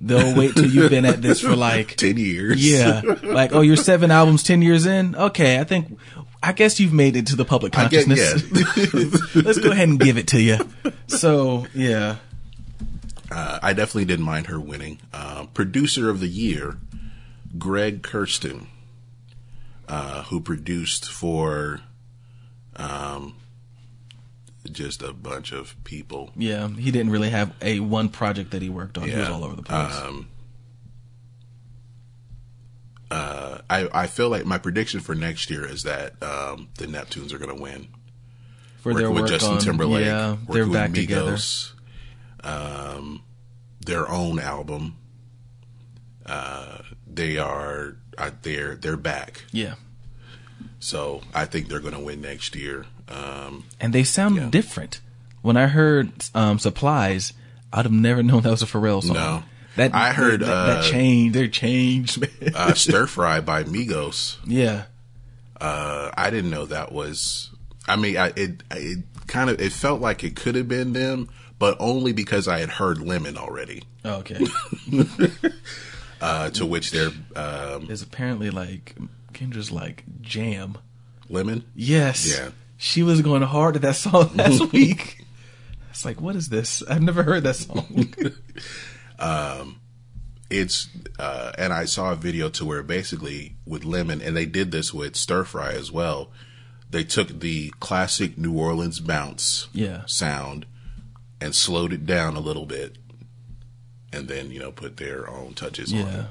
They'll 0.00 0.36
wait 0.36 0.54
till 0.54 0.66
you've 0.66 0.90
been 0.90 1.04
at 1.06 1.22
this 1.22 1.40
for 1.40 1.56
like 1.56 1.94
ten 1.96 2.18
years. 2.18 2.62
yeah, 2.70 3.00
like 3.22 3.54
oh 3.54 3.60
you're 3.62 3.76
seven 3.76 4.10
albums 4.10 4.42
ten 4.42 4.60
years 4.60 4.84
in. 4.84 5.14
Okay, 5.16 5.58
I 5.58 5.64
think 5.64 5.98
I 6.42 6.52
guess 6.52 6.78
you've 6.80 6.92
made 6.92 7.16
it 7.16 7.28
to 7.28 7.36
the 7.36 7.44
public 7.46 7.72
consciousness. 7.72 8.42
Let's 9.34 9.58
go 9.58 9.70
ahead 9.70 9.88
and 9.88 9.98
give 9.98 10.18
it 10.18 10.26
to 10.28 10.42
you. 10.42 10.58
So 11.06 11.66
yeah, 11.72 12.16
uh, 13.30 13.60
I 13.62 13.72
definitely 13.72 14.04
didn't 14.04 14.26
mind 14.26 14.48
her 14.48 14.60
winning. 14.60 14.98
Uh, 15.14 15.46
producer 15.54 16.10
of 16.10 16.20
the 16.20 16.28
year, 16.28 16.76
Greg 17.56 18.02
Kurstin, 18.02 18.66
uh, 19.88 20.22
who 20.24 20.40
produced 20.40 21.10
for 21.10 21.80
um, 22.76 23.36
just 24.70 25.02
a 25.02 25.12
bunch 25.12 25.52
of 25.52 25.76
people. 25.84 26.30
yeah, 26.36 26.68
he 26.68 26.90
didn't 26.90 27.12
really 27.12 27.30
have 27.30 27.54
a 27.62 27.80
one 27.80 28.08
project 28.08 28.50
that 28.52 28.62
he 28.62 28.68
worked 28.68 28.96
on. 28.98 29.08
He 29.08 29.14
was 29.16 29.28
all 29.28 29.44
over 29.44 29.56
the 29.56 29.62
place. 29.62 29.96
Um, 30.00 30.28
uh, 33.10 33.58
I 33.70 33.88
I 33.92 34.06
feel 34.06 34.28
like 34.28 34.44
my 34.44 34.58
prediction 34.58 35.00
for 35.00 35.14
next 35.14 35.50
year 35.50 35.66
is 35.66 35.82
that 35.84 36.20
um, 36.22 36.68
the 36.78 36.86
Neptunes 36.86 37.32
are 37.32 37.38
going 37.38 37.54
to 37.54 37.62
win. 37.62 37.88
for 38.78 38.94
their 38.94 39.10
working 39.10 39.14
work 39.14 39.22
with 39.22 39.30
Justin 39.32 39.54
on 39.56 39.60
Timberlake. 39.60 40.06
yeah, 40.06 40.36
they're 40.48 40.66
back 40.66 40.92
together. 40.92 41.36
Um, 42.42 43.22
their 43.84 44.08
own 44.08 44.38
album. 44.38 44.96
Uh, 46.26 46.78
they 47.06 47.36
are 47.38 47.96
they're 48.42 48.74
they're 48.76 48.96
back. 48.96 49.44
Yeah, 49.52 49.74
So 50.80 51.22
I 51.34 51.44
think 51.46 51.68
they're 51.68 51.80
going 51.80 51.94
to 51.94 52.00
win 52.00 52.20
next 52.20 52.54
year. 52.56 52.86
Um, 53.08 53.64
and 53.80 53.92
they 53.92 54.04
sound 54.04 54.36
Yeah. 54.36 54.48
different. 54.50 55.00
When 55.42 55.56
I 55.56 55.66
heard 55.66 56.10
um, 56.34 56.58
Supplies, 56.58 57.32
I'd 57.72 57.84
have 57.84 57.92
never 57.92 58.22
known 58.22 58.42
that 58.42 58.50
was 58.50 58.62
a 58.62 58.66
Pharrell 58.66 59.02
song. 59.02 59.14
No. 59.16 59.42
that 59.76 59.94
I 59.94 60.12
heard, 60.12 60.40
that, 60.40 60.46
that, 60.46 60.78
uh, 60.78 60.82
changed. 60.82 61.34
They're 61.34 61.48
changed, 61.48 62.20
man. 62.20 62.54
uh, 62.54 62.74
Stir 62.84 63.06
Fry 63.06 63.40
by 63.40 63.64
Migos. 63.64 64.36
yeah, 64.46 64.84
Uh, 65.60 66.10
I 66.16 66.30
didn't 66.30 66.50
know 66.50 66.64
that 66.66 66.92
was. 66.92 67.50
I 67.86 67.96
mean, 67.96 68.16
I, 68.16 68.28
it 68.36 68.62
it 68.70 69.04
kind 69.26 69.50
of 69.50 69.60
it 69.60 69.72
felt 69.72 70.00
like 70.00 70.24
it 70.24 70.34
could 70.36 70.54
have 70.54 70.68
been 70.68 70.92
them, 70.94 71.28
but 71.58 71.76
only 71.80 72.12
because 72.12 72.48
I 72.48 72.60
had 72.60 72.70
heard 72.70 72.98
Lemon 72.98 73.36
already. 73.36 73.82
Oh, 74.06 74.16
okay. 74.20 74.38
Uh, 76.24 76.50
to 76.50 76.64
which 76.66 76.90
they're 76.90 77.10
um, 77.36 77.86
There's 77.86 78.02
apparently 78.02 78.50
like 78.50 78.96
Kendra's 79.32 79.70
like 79.70 80.04
jam. 80.20 80.78
Lemon. 81.28 81.64
Yes. 81.74 82.26
Yeah. 82.38 82.50
She 82.76 83.02
was 83.02 83.20
going 83.22 83.42
hard 83.42 83.76
at 83.76 83.82
that 83.82 83.96
song 83.96 84.30
last 84.34 84.72
week. 84.72 85.24
It's 85.90 86.04
like, 86.04 86.20
what 86.20 86.34
is 86.36 86.48
this? 86.48 86.82
I've 86.88 87.02
never 87.02 87.22
heard 87.22 87.44
that 87.44 87.56
song. 87.56 88.12
it's 90.50 90.88
uh, 91.18 91.52
and 91.58 91.72
I 91.72 91.84
saw 91.84 92.12
a 92.12 92.16
video 92.16 92.48
to 92.50 92.64
where 92.64 92.82
basically 92.82 93.56
with 93.66 93.84
lemon, 93.84 94.20
and 94.20 94.36
they 94.36 94.46
did 94.46 94.70
this 94.70 94.92
with 94.92 95.16
stir 95.16 95.44
fry 95.44 95.72
as 95.72 95.90
well. 95.90 96.30
They 96.90 97.04
took 97.04 97.40
the 97.40 97.70
classic 97.80 98.38
New 98.38 98.56
Orleans 98.56 99.00
bounce 99.00 99.68
Yeah. 99.72 100.02
sound 100.06 100.66
and 101.40 101.54
slowed 101.54 101.92
it 101.92 102.06
down 102.06 102.36
a 102.36 102.40
little 102.40 102.66
bit, 102.66 102.98
and 104.14 104.28
then 104.28 104.50
you 104.50 104.60
know 104.60 104.72
put 104.72 104.96
their 104.96 105.28
own 105.28 105.54
touches 105.54 105.92
on 105.92 105.98
yeah. 106.00 106.20
it. 106.20 106.26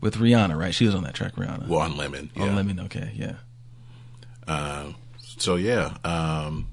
With 0.00 0.16
Rihanna, 0.16 0.58
right? 0.58 0.74
She 0.74 0.86
was 0.86 0.94
on 0.94 1.04
that 1.04 1.14
track, 1.14 1.36
Rihanna. 1.36 1.68
Well, 1.68 1.80
on 1.80 1.96
lemon, 1.96 2.30
yeah. 2.34 2.42
On 2.42 2.56
Lemon, 2.56 2.80
okay, 2.80 3.12
yeah. 3.14 3.34
So 5.38 5.56
yeah, 5.56 5.96
um, 6.04 6.68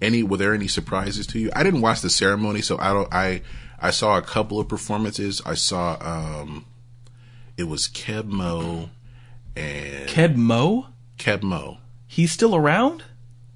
any 0.00 0.22
were 0.22 0.36
there 0.36 0.54
any 0.54 0.68
surprises 0.68 1.26
to 1.28 1.38
you? 1.38 1.50
I 1.54 1.62
didn't 1.62 1.80
watch 1.80 2.00
the 2.00 2.10
ceremony, 2.10 2.62
so 2.62 2.78
I 2.78 2.92
don't. 2.92 3.12
I 3.12 3.42
I 3.80 3.90
saw 3.90 4.16
a 4.18 4.22
couple 4.22 4.60
of 4.60 4.68
performances. 4.68 5.42
I 5.44 5.54
saw 5.54 5.96
um, 6.00 6.64
it 7.56 7.64
was 7.64 7.88
Keb 7.88 8.26
Mo 8.26 8.90
and 9.56 10.08
Ked 10.08 10.36
Mo, 10.36 10.88
Keb 11.18 11.42
Mo. 11.42 11.78
he's 12.06 12.32
still 12.32 12.54
around? 12.54 13.04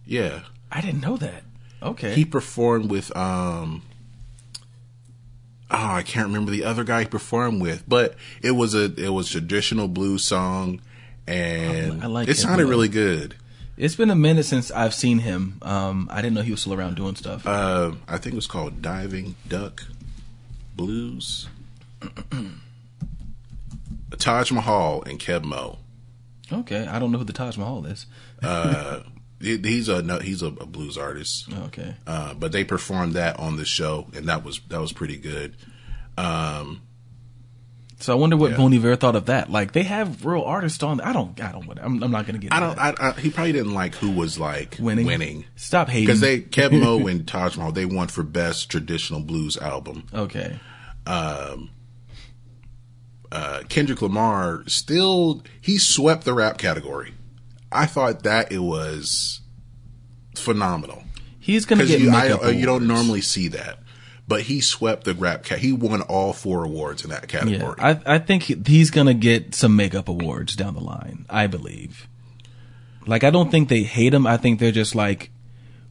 Yeah, 0.05 0.40
I 0.72 0.81
didn't 0.81 1.01
know 1.01 1.16
that. 1.18 1.44
Okay. 1.83 2.14
he 2.14 2.24
performed 2.24 2.90
with 2.90 3.16
um. 3.16 3.83
Oh, 5.70 5.76
I 5.76 6.02
can't 6.02 6.28
remember 6.28 6.50
the 6.50 6.64
other 6.64 6.83
guy 6.85 7.00
he 7.02 7.07
performed 7.07 7.61
with, 7.61 7.85
but 7.87 8.14
it 8.42 8.52
was 8.52 8.74
a 8.74 8.85
it 8.96 9.11
was 9.11 9.28
traditional 9.31 9.87
blues 9.88 10.24
song, 10.24 10.81
and 11.26 12.02
I 12.02 12.07
like 12.07 12.28
it 12.28 12.37
sounded 12.38 12.66
really 12.66 12.88
good. 12.88 13.35
it's 13.76 13.94
been 13.94 14.11
a 14.11 14.16
minute 14.16 14.44
since 14.44 14.70
I've 14.70 14.94
seen 14.94 15.18
him. 15.18 15.59
Um, 15.61 16.09
I 16.11 16.22
didn't 16.22 16.35
know 16.35 16.42
he 16.42 16.50
was 16.52 16.61
still 16.61 16.72
around 16.74 16.96
doing 16.96 17.16
stuff. 17.16 17.46
Uh, 17.46 17.92
I 18.09 18.16
think 18.18 18.33
it 18.33 18.37
was 18.37 18.46
called 18.46 18.81
Diving 18.81 19.35
Duck 19.46 19.85
Blues. 20.74 21.48
Taj 24.18 24.50
Mahal 24.50 25.02
and 25.04 25.18
Keb 25.20 25.44
Mo. 25.44 25.78
okay. 26.52 26.87
I 26.87 26.98
don't 26.98 27.12
know 27.12 27.18
who 27.18 27.24
the 27.24 27.33
Taj 27.33 27.57
Mahal 27.57 27.87
is. 27.87 28.07
Uh, 28.42 29.00
he's 29.40 29.88
a 29.88 30.03
no, 30.03 30.18
he's 30.18 30.42
a, 30.42 30.46
a 30.46 30.66
blues 30.66 30.98
artist. 30.98 31.48
Okay. 31.66 31.94
Uh, 32.07 32.35
but 32.35 32.53
they 32.53 32.64
performed 32.64 33.14
that 33.14 33.38
on 33.38 33.57
the 33.57 33.64
show, 33.64 34.07
and 34.14 34.29
that 34.29 34.44
was 34.44 34.61
that 34.68 34.81
was 34.81 34.92
pretty 34.92 35.16
good. 35.16 35.57
Um, 36.16 36.83
So 38.01 38.12
I 38.12 38.16
wonder 38.16 38.37
what 38.37 38.53
Yeah. 38.53 38.57
Bon 38.57 38.72
Iver 38.74 38.96
thought 38.96 39.16
of 39.16 39.27
that. 39.27 39.51
Like 39.51 39.72
they 39.72 39.85
have 39.85 40.24
real 40.24 40.42
artists 40.42 40.83
on. 40.83 41.01
I 41.01 41.12
don't. 41.12 41.40
I 41.40 41.53
don't. 41.53 41.68
I'm, 41.81 42.03
I'm 42.03 42.11
not 42.11 42.27
going 42.27 42.35
to 42.35 42.40
get. 42.40 42.53
I 42.53 42.61
don't. 42.61 42.79
I, 42.79 42.94
I, 42.98 43.12
he 43.12 43.31
probably 43.31 43.53
didn't 43.53 43.74
like 43.74 43.94
who 43.96 44.11
was 44.11 44.38
like 44.38 44.77
winning. 44.81 45.07
winning 45.07 45.44
Stop 45.57 45.88
hating. 45.88 46.07
because 46.07 46.20
they 46.20 46.40
Keb 46.57 46.72
Mo 46.72 47.07
and 47.07 47.27
Taj 47.27 47.57
Mahal 47.57 47.72
they 47.72 47.85
won 47.87 48.09
for 48.09 48.22
best 48.22 48.70
traditional 48.70 49.20
blues 49.20 49.57
album. 49.57 50.07
Okay. 50.12 50.59
um, 51.07 51.70
uh, 53.31 53.62
Kendrick 53.68 54.01
Lamar 54.01 54.62
still 54.66 55.42
he 55.61 55.79
swept 55.79 56.24
the 56.24 56.33
rap 56.33 56.57
category. 56.59 57.12
I 57.70 57.87
thought 57.87 58.22
that 58.22 58.50
it 58.52 58.59
was 58.61 59.40
phenomenal 60.35 61.02
He's 61.40 61.64
going 61.64 61.78
to 61.78 61.87
get 61.87 62.00
you, 62.00 62.11
I, 62.11 62.31
uh, 62.31 62.48
you 62.50 62.66
don't 62.66 62.87
normally 62.87 63.22
see 63.22 63.48
that, 63.48 63.78
but 64.26 64.42
he 64.42 64.61
swept 64.61 65.04
the 65.04 65.14
rap. 65.14 65.44
cat. 65.44 65.61
he 65.61 65.72
won 65.72 66.02
all 66.02 66.35
four 66.35 66.62
awards 66.62 67.04
in 67.04 67.09
that 67.11 67.22
Yeah, 67.33 67.40
category. 67.40 67.74
I 67.78 67.98
I 68.04 68.18
think 68.18 68.42
he- 68.42 68.62
he's 68.66 68.90
going 68.90 69.07
to 69.07 69.14
get 69.14 69.54
some 69.54 69.74
makeup 69.74 70.09
awards 70.11 70.54
down 70.54 70.74
the 70.74 70.81
line. 70.83 71.24
I 71.31 71.46
believe. 71.46 72.07
Like 73.07 73.24
I 73.24 73.31
don't 73.31 73.50
think 73.50 73.70
they 73.70 73.83
hate 73.83 74.12
him. 74.12 74.26
I 74.26 74.37
think 74.37 74.61
they're 74.61 74.72
just 74.72 74.94
like 74.94 75.31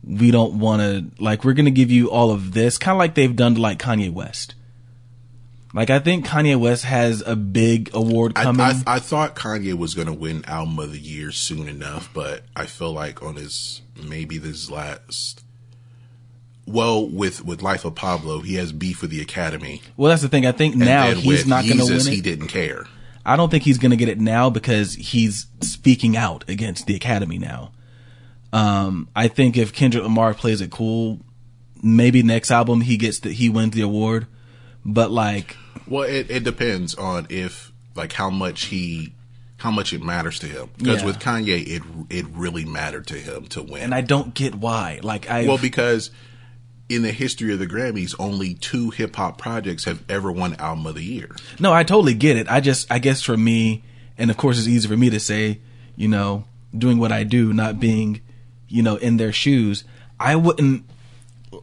we 0.04 0.30
don't 0.30 0.60
want 0.60 0.82
to 0.84 1.24
like 1.24 1.44
we're 1.44 1.54
going 1.54 1.66
to 1.66 1.72
give 1.72 1.90
you 1.90 2.12
all 2.12 2.30
of 2.30 2.54
this 2.54 2.78
kind 2.78 2.94
of 2.96 3.00
like 3.00 3.16
they've 3.16 3.36
done 3.36 3.56
to 3.56 3.62
like 3.62 3.80
Kanye 3.80 4.13
West. 4.13 4.54
Like 5.73 5.89
I 5.89 5.99
think 5.99 6.25
Kanye 6.25 6.58
West 6.60 6.86
has 6.86 7.21
a 7.25 7.36
big 7.36 7.91
award 7.93 8.36
coming. 8.36 8.62
I, 8.62 8.82
I 8.88 8.99
thought 8.99 9.36
Kanye 9.36 9.73
was 9.73 9.93
going 9.93 10.08
to 10.08 10.13
win 10.13 10.45
Album 10.45 10.80
of 10.80 10.91
the 10.91 10.99
Year 10.99 11.32
soon 11.32 11.67
enough, 11.67 12.10
but 12.13 12.43
I 12.56 12.65
feel 12.65 12.93
like 12.93 13.21
on 13.21 13.36
his 13.36 13.82
maybe 14.01 14.38
this 14.38 14.71
last. 14.71 15.43
Well, 16.65 17.08
with 17.08 17.43
with 17.45 17.62
Life 17.62 17.86
of 17.86 17.95
Pablo, 17.95 18.41
he 18.41 18.56
has 18.56 18.71
beef 18.71 19.01
with 19.01 19.12
the 19.12 19.21
Academy. 19.21 19.82
well, 19.95 20.10
that's 20.10 20.21
the 20.21 20.30
thing. 20.30 20.45
I 20.45 20.51
think 20.51 20.75
And 20.75 20.86
now 20.86 21.12
he's 21.12 21.45
not 21.45 21.65
going 21.65 21.77
to 21.80 21.86
win 21.86 22.06
He 22.06 22.21
didn't 22.21 22.47
care. 22.47 22.86
I 23.25 23.36
don't 23.36 23.49
think 23.49 23.63
he's 23.63 23.77
going 23.77 23.91
to 23.91 23.97
get 23.97 24.08
it 24.08 24.19
now 24.19 24.49
because 24.49 24.93
he's 24.93 25.47
speaking 25.62 26.15
out 26.15 26.49
against 26.49 26.88
the 26.88 26.95
Academy 26.95 27.38
now. 27.38 27.73
Um, 28.53 29.10
I 29.13 29.27
think 29.27 29.58
if 29.58 29.73
Kendrick 29.73 30.03
Lamar 30.03 30.34
plays 30.34 30.62
it 30.62 30.71
cool, 30.71 31.19
maybe 31.84 32.23
next 32.23 32.51
album 32.51 32.82
he 32.82 32.95
gets 32.95 33.19
that 33.19 33.34
he 33.34 33.49
wins 33.49 33.75
the 33.75 33.82
award. 33.82 34.27
But 34.88 35.12
like, 35.12 35.56
Well, 35.86 36.04
it, 36.04 36.32
it 36.32 36.43
depends 36.43 36.95
on 36.95 37.28
if 37.30 37.71
like 37.95 38.13
how 38.13 38.30
much 38.30 38.65
he 38.65 39.13
how 39.58 39.71
much 39.71 39.91
it 39.91 40.02
matters 40.02 40.39
to 40.39 40.45
him. 40.47 40.69
Because 40.78 41.02
Yeah. 41.02 41.08
with 41.08 41.19
Kanye, 41.19 41.67
it 41.67 41.84
it 42.10 42.26
really 42.34 42.63
mattered 42.65 43.06
to 43.08 43.15
him 43.15 43.45
to 43.47 43.62
win. 43.62 43.84
and 43.84 43.93
I 43.93 44.02
don't 44.02 44.34
get 44.34 44.56
why. 44.56 45.00
Like 45.04 45.30
I, 45.30 45.45
well, 45.47 45.58
because 45.58 46.10
in 46.89 47.02
the 47.02 47.12
history 47.12 47.52
of 47.52 47.60
the 47.60 47.67
Grammys, 47.67 48.15
only 48.17 48.54
two 48.54 48.91
hip 48.91 49.15
hop 49.17 49.38
projects 49.38 49.84
have 49.84 50.02
ever 50.08 50.32
won 50.32 50.54
Album 50.56 50.86
of 50.86 50.95
the 50.95 51.04
Year. 51.04 51.36
no, 51.60 51.73
I 51.73 51.84
totally 51.84 52.13
get 52.13 52.38
it. 52.38 52.50
I 52.50 52.62
just, 52.62 52.89
I 52.89 53.00
guess 53.00 53.21
for 53.21 53.36
me, 53.36 53.84
and 54.17 54.32
of 54.32 54.38
course 54.38 54.58
it's 54.58 54.67
easy 54.69 54.88
for 54.88 54.95
me 54.95 55.10
to 55.10 55.19
say, 55.19 55.60
you 55.97 56.08
know, 56.08 56.45
doing 56.78 56.97
what 56.97 57.12
I 57.12 57.23
do, 57.26 57.52
not 57.52 57.80
being, 57.80 58.21
you 58.69 58.84
know, 58.84 58.95
in 58.95 59.17
their 59.17 59.34
shoes. 59.34 59.84
I 60.19 60.36
wouldn't 60.38 60.86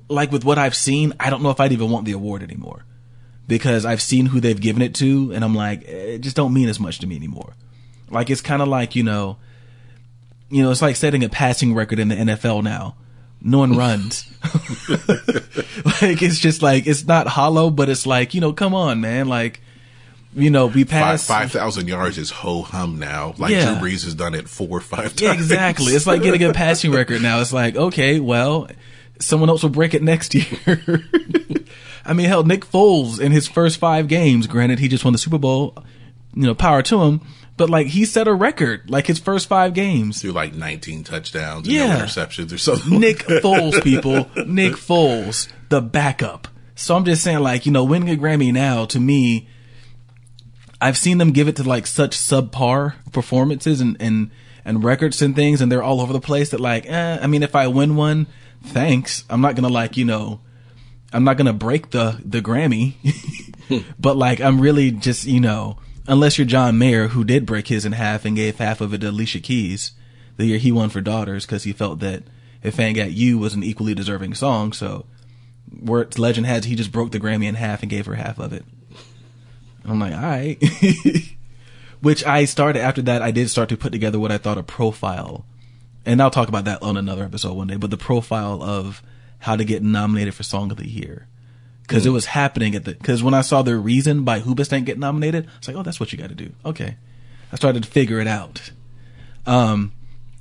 like 0.08 0.30
with 0.30 0.44
what 0.44 0.58
I've 0.58 0.74
seen. 0.74 1.14
I 1.18 1.30
don't 1.30 1.42
know 1.42 1.50
if 1.50 1.58
I'd 1.60 1.72
even 1.72 1.90
want 1.90 2.04
the 2.04 2.12
award 2.12 2.42
anymore. 2.42 2.84
Because 3.46 3.84
I've 3.84 4.02
seen 4.02 4.26
who 4.26 4.40
they've 4.40 4.60
given 4.60 4.82
it 4.82 4.94
to, 4.96 5.32
and 5.32 5.44
I'm 5.44 5.54
like, 5.54 5.84
eh, 5.86 6.14
it 6.14 6.18
just 6.20 6.36
don't 6.36 6.54
mean 6.54 6.68
as 6.68 6.80
much 6.80 6.98
to 7.00 7.06
me 7.06 7.16
anymore. 7.16 7.54
Like 8.10 8.30
it's 8.30 8.40
kind 8.40 8.62
of 8.62 8.68
like 8.68 8.94
you 8.94 9.02
know, 9.02 9.36
you 10.50 10.62
know, 10.62 10.70
it's 10.70 10.82
like 10.82 10.96
setting 10.96 11.24
a 11.24 11.28
passing 11.28 11.74
record 11.74 11.98
in 11.98 12.08
the 12.08 12.16
NFL 12.16 12.62
now. 12.62 12.96
No 13.40 13.58
one 13.58 13.76
runs. 13.76 14.26
like 14.88 16.22
it's 16.22 16.38
just 16.38 16.62
like 16.62 16.86
it's 16.86 17.06
not 17.06 17.26
hollow, 17.26 17.70
but 17.70 17.88
it's 17.88 18.06
like 18.06 18.34
you 18.34 18.40
know, 18.40 18.52
come 18.52 18.74
on, 18.74 19.00
man. 19.00 19.28
Like 19.28 19.60
you 20.34 20.50
know, 20.50 20.66
we 20.66 20.84
passed 20.84 21.28
five 21.28 21.52
thousand 21.52 21.88
yards 21.88 22.18
is 22.18 22.30
ho 22.30 22.62
hum 22.62 22.98
now. 22.98 23.34
Like 23.38 23.52
Yeah. 23.52 23.78
Drew 23.78 23.88
Brees 23.88 24.04
has 24.04 24.14
done 24.14 24.34
it 24.34 24.48
four 24.48 24.78
or 24.78 24.80
five 24.80 25.14
times. 25.16 25.20
Yeah, 25.20 25.34
exactly. 25.34 25.92
It's 25.92 26.06
like 26.06 26.22
getting 26.22 26.42
a 26.42 26.52
passing 26.52 26.90
record 26.92 27.22
now. 27.22 27.40
It's 27.40 27.52
like, 27.52 27.76
okay, 27.76 28.18
well, 28.18 28.68
someone 29.20 29.48
else 29.48 29.62
will 29.62 29.70
break 29.70 29.94
it 29.94 30.02
next 30.02 30.34
year. 30.34 30.46
I 32.04 32.12
mean, 32.12 32.26
hell, 32.26 32.44
Nick 32.44 32.66
Foles 32.66 33.18
in 33.20 33.32
his 33.32 33.48
first 33.48 33.78
five 33.78 34.08
games, 34.08 34.46
granted 34.46 34.78
he 34.78 34.88
just 34.88 35.04
won 35.04 35.12
the 35.12 35.18
Super 35.18 35.38
Bowl, 35.38 35.76
you 36.34 36.42
know, 36.42 36.54
power 36.54 36.82
to 36.82 37.02
him, 37.02 37.20
but 37.56 37.70
like 37.70 37.86
he 37.88 38.04
set 38.04 38.28
a 38.28 38.34
record, 38.34 38.90
like 38.90 39.06
his 39.06 39.18
first 39.18 39.48
five 39.48 39.72
games. 39.74 40.20
through 40.20 40.32
like 40.32 40.54
nineteen 40.54 41.04
touchdowns 41.04 41.66
and 41.66 41.74
Yeah. 41.76 41.98
no 41.98 42.04
interceptions 42.04 42.52
or 42.52 42.58
something. 42.58 43.00
Nick 43.00 43.18
Foles, 43.18 43.82
people. 43.82 44.28
Nick 44.46 44.72
Foles, 44.74 45.48
the 45.68 45.80
backup. 45.80 46.48
So 46.74 46.96
I'm 46.96 47.04
just 47.04 47.22
saying, 47.22 47.38
like, 47.38 47.66
you 47.66 47.72
know, 47.72 47.84
winning 47.84 48.10
a 48.12 48.20
Grammy 48.20 48.52
now, 48.52 48.84
to 48.86 48.98
me, 48.98 49.48
I've 50.80 50.98
seen 50.98 51.18
them 51.18 51.30
give 51.30 51.48
it 51.48 51.56
to 51.56 51.62
like 51.62 51.86
such 51.86 52.16
subpar 52.16 52.94
performances 53.12 53.80
and, 53.80 53.96
and, 54.00 54.30
and 54.64 54.82
records 54.84 55.22
and 55.22 55.34
things, 55.36 55.60
and 55.60 55.70
they're 55.70 55.82
all 55.82 56.00
over 56.00 56.12
the 56.12 56.20
place 56.20 56.50
that, 56.50 56.60
like, 56.60 56.84
eh, 56.86 57.18
I 57.22 57.26
mean, 57.26 57.42
if 57.42 57.54
I 57.54 57.68
win 57.68 57.96
one, 57.96 58.26
thanks. 58.62 59.24
I'm 59.30 59.40
not 59.40 59.54
gonna, 59.54 59.68
like, 59.68 59.96
you 59.96 60.04
know, 60.04 60.40
I'm 61.14 61.24
not 61.24 61.38
gonna 61.38 61.52
break 61.52 61.90
the, 61.90 62.20
the 62.24 62.42
Grammy. 62.42 62.94
but, 63.98 64.16
like, 64.16 64.40
I'm 64.40 64.60
really 64.60 64.90
just, 64.90 65.24
you 65.24 65.40
know, 65.40 65.78
unless 66.06 66.36
you're 66.36 66.46
John 66.46 66.76
Mayer, 66.76 67.08
who 67.08 67.24
did 67.24 67.46
break 67.46 67.68
his 67.68 67.86
in 67.86 67.92
half 67.92 68.24
and 68.24 68.36
gave 68.36 68.58
half 68.58 68.80
of 68.82 68.92
it 68.92 69.00
to 69.00 69.10
Alicia 69.10 69.40
Keys 69.40 69.92
the 70.36 70.46
year 70.46 70.58
he 70.58 70.72
won 70.72 70.88
for 70.88 71.00
Daughters 71.00 71.46
because 71.46 71.64
he 71.64 71.72
felt 71.72 72.00
that 72.00 72.24
If 72.62 72.78
Ain't 72.78 72.96
Got 72.96 73.12
You 73.12 73.38
was 73.38 73.54
an 73.54 73.62
equally 73.62 73.94
deserving 73.94 74.34
song. 74.34 74.72
So, 74.72 75.06
word 75.80 76.18
legend 76.18 76.46
has 76.46 76.64
he 76.64 76.74
just 76.74 76.92
broke 76.92 77.12
the 77.12 77.20
Grammy 77.20 77.46
in 77.46 77.54
half 77.54 77.82
and 77.82 77.90
gave 77.90 78.06
her 78.06 78.14
half 78.14 78.38
of 78.38 78.52
it. 78.52 78.64
I'm 79.84 80.00
like, 80.00 80.14
all 80.14 80.20
right. 80.20 80.58
Which 82.00 82.24
I 82.24 82.44
started 82.44 82.82
after 82.82 83.02
that. 83.02 83.22
I 83.22 83.30
did 83.30 83.48
start 83.48 83.68
to 83.70 83.76
put 83.76 83.92
together 83.92 84.18
what 84.18 84.32
I 84.32 84.38
thought 84.38 84.58
a 84.58 84.62
profile, 84.62 85.46
and 86.04 86.20
I'll 86.20 86.30
talk 86.30 86.48
about 86.48 86.64
that 86.66 86.82
on 86.82 86.96
another 86.96 87.24
episode 87.24 87.54
one 87.54 87.66
day. 87.66 87.76
But 87.76 87.90
the 87.90 87.96
profile 87.96 88.62
of 88.62 89.02
how 89.44 89.56
to 89.56 89.64
get 89.64 89.82
nominated 89.82 90.34
for 90.34 90.42
Song 90.42 90.70
of 90.70 90.76
the 90.76 90.88
Year, 90.88 91.26
because 91.82 92.04
it 92.06 92.10
was 92.10 92.26
happening 92.26 92.74
at 92.74 92.84
the. 92.84 92.92
Because 92.94 93.22
when 93.22 93.34
I 93.34 93.40
saw 93.42 93.62
the 93.62 93.76
reason 93.76 94.24
by 94.24 94.40
Hoobastank 94.40 94.84
get 94.86 94.98
nominated, 94.98 95.46
I 95.46 95.58
was 95.58 95.68
like, 95.68 95.76
oh, 95.76 95.82
that's 95.82 96.00
what 96.00 96.12
you 96.12 96.18
got 96.18 96.28
to 96.30 96.34
do. 96.34 96.52
Okay, 96.64 96.96
I 97.52 97.56
started 97.56 97.82
to 97.84 97.88
figure 97.90 98.20
it 98.20 98.26
out. 98.26 98.70
Um, 99.46 99.92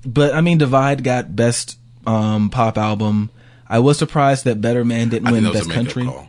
but 0.06 0.34
I 0.34 0.42
mean, 0.42 0.58
Divide 0.58 1.04
got 1.04 1.36
best 1.36 1.78
um 2.06 2.50
pop 2.50 2.78
album. 2.78 3.30
I 3.68 3.80
was 3.80 3.98
surprised 3.98 4.46
that 4.46 4.62
Better 4.62 4.84
Man 4.86 5.10
didn't 5.10 5.28
I 5.28 5.32
win 5.32 5.44
think 5.44 5.54
that 5.54 5.60
was 5.60 5.68
best 5.68 5.76
country 5.76 6.06
call. 6.06 6.28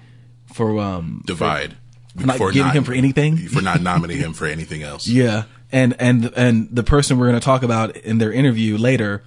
for 0.52 0.78
um 0.80 1.22
Divide. 1.26 1.76
for 2.16 2.26
not 2.26 2.52
giving 2.52 2.72
him 2.72 2.84
for 2.84 2.92
anything? 2.92 3.36
For 3.36 3.62
not 3.62 3.80
nominating 3.90 4.22
him 4.22 4.32
for 4.32 4.46
anything 4.46 4.82
else. 4.82 5.06
Yeah, 5.06 5.44
and 5.70 5.94
and 5.98 6.32
and 6.36 6.68
the 6.70 6.82
person 6.82 7.18
we're 7.18 7.28
going 7.28 7.40
to 7.40 7.44
talk 7.44 7.62
about 7.62 7.96
in 7.98 8.18
their 8.18 8.32
interview 8.32 8.76
later 8.78 9.22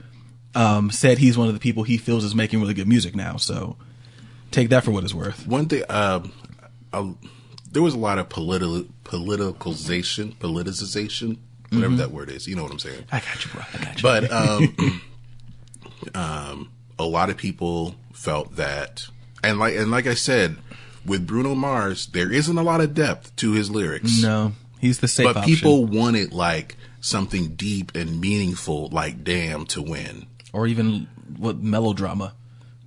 um, 0.58 0.92
said 0.92 1.18
he's 1.20 1.38
one 1.38 1.48
of 1.48 1.54
the 1.54 1.60
people 1.60 1.84
he 1.84 1.98
feels 1.98 2.24
is 2.24 2.34
making 2.36 2.60
really 2.62 2.74
good 2.74 2.88
music 2.88 3.16
now. 3.16 3.38
So 3.38 3.76
take 4.52 4.70
that 4.70 4.84
for 4.84 4.92
what 4.92 5.04
it's 5.04 5.14
worth. 5.14 5.46
One 5.48 5.68
thing, 5.68 5.84
um, 5.90 6.34
uh, 6.92 7.12
there 7.72 7.82
was 7.84 7.94
a 7.94 8.00
lot 8.00 8.18
of 8.18 8.28
political 8.30 8.84
politicalization, 9.04 10.36
politicization, 10.38 11.38
whatever 11.70 11.88
Mm-hmm. 11.90 11.96
that 11.98 12.12
word 12.12 12.30
is. 12.32 12.48
You 12.48 12.56
know 12.56 12.64
what 12.64 12.72
I'm 12.72 12.80
saying? 12.80 13.04
I 13.12 13.20
got 13.20 13.44
you, 13.46 13.52
bro. 13.52 13.62
I 13.74 13.84
got 13.84 13.96
you. 13.98 14.04
But 14.04 14.32
um, 14.32 15.02
um, 16.16 16.72
a 17.00 17.04
lot 17.06 17.30
of 17.30 17.38
people 17.38 17.96
felt 18.14 18.56
that, 18.56 19.06
and 19.44 19.60
like 19.60 19.76
and 19.76 19.92
like 19.92 20.08
I 20.08 20.14
said, 20.14 20.58
with 21.06 21.28
Bruno 21.28 21.56
Mars, 21.56 22.08
there 22.08 22.32
isn't 22.32 22.58
a 22.58 22.64
lot 22.64 22.82
of 22.82 22.94
depth 22.94 23.36
to 23.38 23.52
his 23.54 23.70
lyrics. 23.70 24.22
no, 24.22 24.54
he's 24.80 25.00
the 25.00 25.08
safe 25.08 25.26
but 25.26 25.38
option. 25.38 25.54
people 25.56 25.86
wanted 25.86 26.34
like 26.34 26.76
something 27.02 27.56
deep 27.56 27.94
and 27.96 28.20
meaningful, 28.20 28.90
like 28.90 29.24
"Damn" 29.24 29.66
to 29.68 29.82
win. 29.82 30.26
Or 30.54 30.68
even 30.68 31.08
what 31.38 31.58
melodrama. 31.58 32.34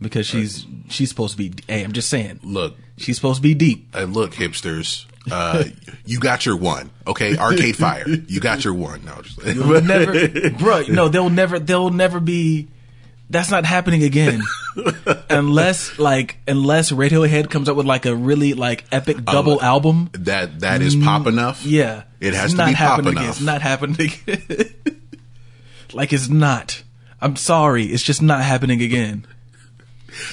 because 0.01 0.27
she's 0.27 0.67
she's 0.89 1.09
supposed 1.09 1.33
to 1.33 1.39
be. 1.39 1.53
Hey, 1.69 1.83
I'm 1.85 1.93
just 1.93 2.09
saying, 2.09 2.41
Look, 2.43 2.77
she's 2.97 3.17
supposed 3.17 3.37
to 3.37 3.43
be 3.43 3.55
deep. 3.55 3.89
And 3.95 4.15
look, 4.15 4.33
hipsters. 4.33 5.07
Uh, 5.31 5.65
you 6.07 6.19
got 6.19 6.47
your 6.47 6.57
one, 6.57 6.91
okay? 7.07 7.37
Arcade 7.37 7.77
Fire, 7.77 8.09
you 8.09 8.41
got 8.41 8.65
your 8.65 8.73
one. 8.73 9.05
No, 9.05 9.21
just 9.21 9.45
You'll 9.45 9.83
never, 9.83 10.51
bro. 10.59 10.83
No, 10.89 11.09
they'll 11.09 11.29
never. 11.29 11.59
They'll 11.59 11.91
never 11.91 12.21
be. 12.21 12.69
That's 13.29 13.51
not 13.51 13.65
happening 13.67 14.03
again, 14.03 14.41
unless 15.31 15.99
like 15.99 16.39
unless 16.49 16.91
Radiohead 16.91 17.51
comes 17.51 17.69
up 17.69 17.77
with 17.77 17.87
like 17.87 18.07
a 18.07 18.17
really 18.17 18.55
like 18.55 18.85
epic 18.91 19.25
double 19.25 19.61
album. 19.63 20.09
that 20.15 20.61
that 20.61 20.83
is 20.83 20.97
pop 20.97 21.27
enough. 21.27 21.63
Mm, 21.63 21.71
Yeah, 21.71 22.03
It 22.19 22.35
has 22.35 22.45
It's 22.47 22.53
to 22.55 22.57
not 22.57 22.69
be 22.71 22.75
pop 22.75 22.89
happening 22.89 23.13
again. 23.13 23.23
enough. 23.25 23.37
It's 23.37 23.45
not 23.45 23.63
happening 23.63 24.01
again. 24.27 24.75
like 25.93 26.13
it's 26.13 26.29
not. 26.29 26.83
I'm 27.21 27.37
sorry, 27.37 27.85
it's 27.87 28.03
just 28.03 28.23
not 28.23 28.43
happening 28.43 28.83
again. 28.83 29.27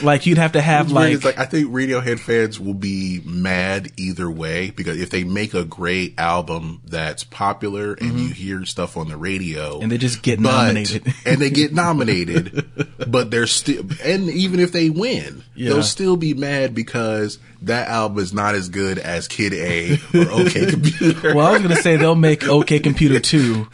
Like 0.02 0.26
you'd 0.26 0.40
have 0.40 0.54
to 0.54 0.62
have 0.62 0.92
like, 0.92 1.24
like 1.24 1.38
I 1.38 1.46
think 1.46 1.70
Radiohead 1.72 2.18
fans 2.20 2.60
will 2.60 2.74
be 2.74 3.22
mad 3.24 3.92
either 3.96 4.30
way 4.30 4.72
because 4.72 5.00
if 5.00 5.12
they 5.12 5.24
make 5.24 5.54
a 5.54 5.64
great 5.64 6.16
album 6.18 6.82
that's 6.86 7.24
popular 7.24 7.94
and 7.94 8.20
you 8.20 8.30
hear 8.30 8.66
stuff 8.66 8.98
on 8.98 9.08
the 9.08 9.16
radio 9.18 9.76
Mm-hmm. 9.76 9.84
And 9.84 9.92
they 9.92 10.00
just 10.00 10.24
get 10.24 10.42
but- 10.42 10.52
nominated. 10.52 11.14
and 11.28 11.40
they 11.40 11.52
get 11.52 11.74
nominated, 11.76 12.68
but 13.08 13.30
they're 13.30 13.46
still 13.46 13.84
and 14.04 14.30
even 14.30 14.60
if 14.60 14.72
they 14.72 14.90
win, 14.90 15.44
Yeah. 15.56 15.70
they'll 15.74 15.84
still 15.84 16.18
be 16.18 16.34
mad 16.34 16.74
because 16.74 17.38
that 17.62 17.88
album 17.88 18.18
is 18.18 18.34
not 18.34 18.56
as 18.56 18.70
good 18.70 18.98
as 18.98 19.28
Kid 19.28 19.54
A 19.54 20.00
or 20.16 20.32
OK 20.42 20.72
Computer. 20.72 21.36
well, 21.36 21.46
I 21.46 21.52
was 21.54 21.62
gonna 21.62 21.76
say 21.76 21.98
they'll 21.98 22.16
make 22.16 22.48
OK 22.48 22.80
Computer 22.80 23.20
two, 23.20 23.68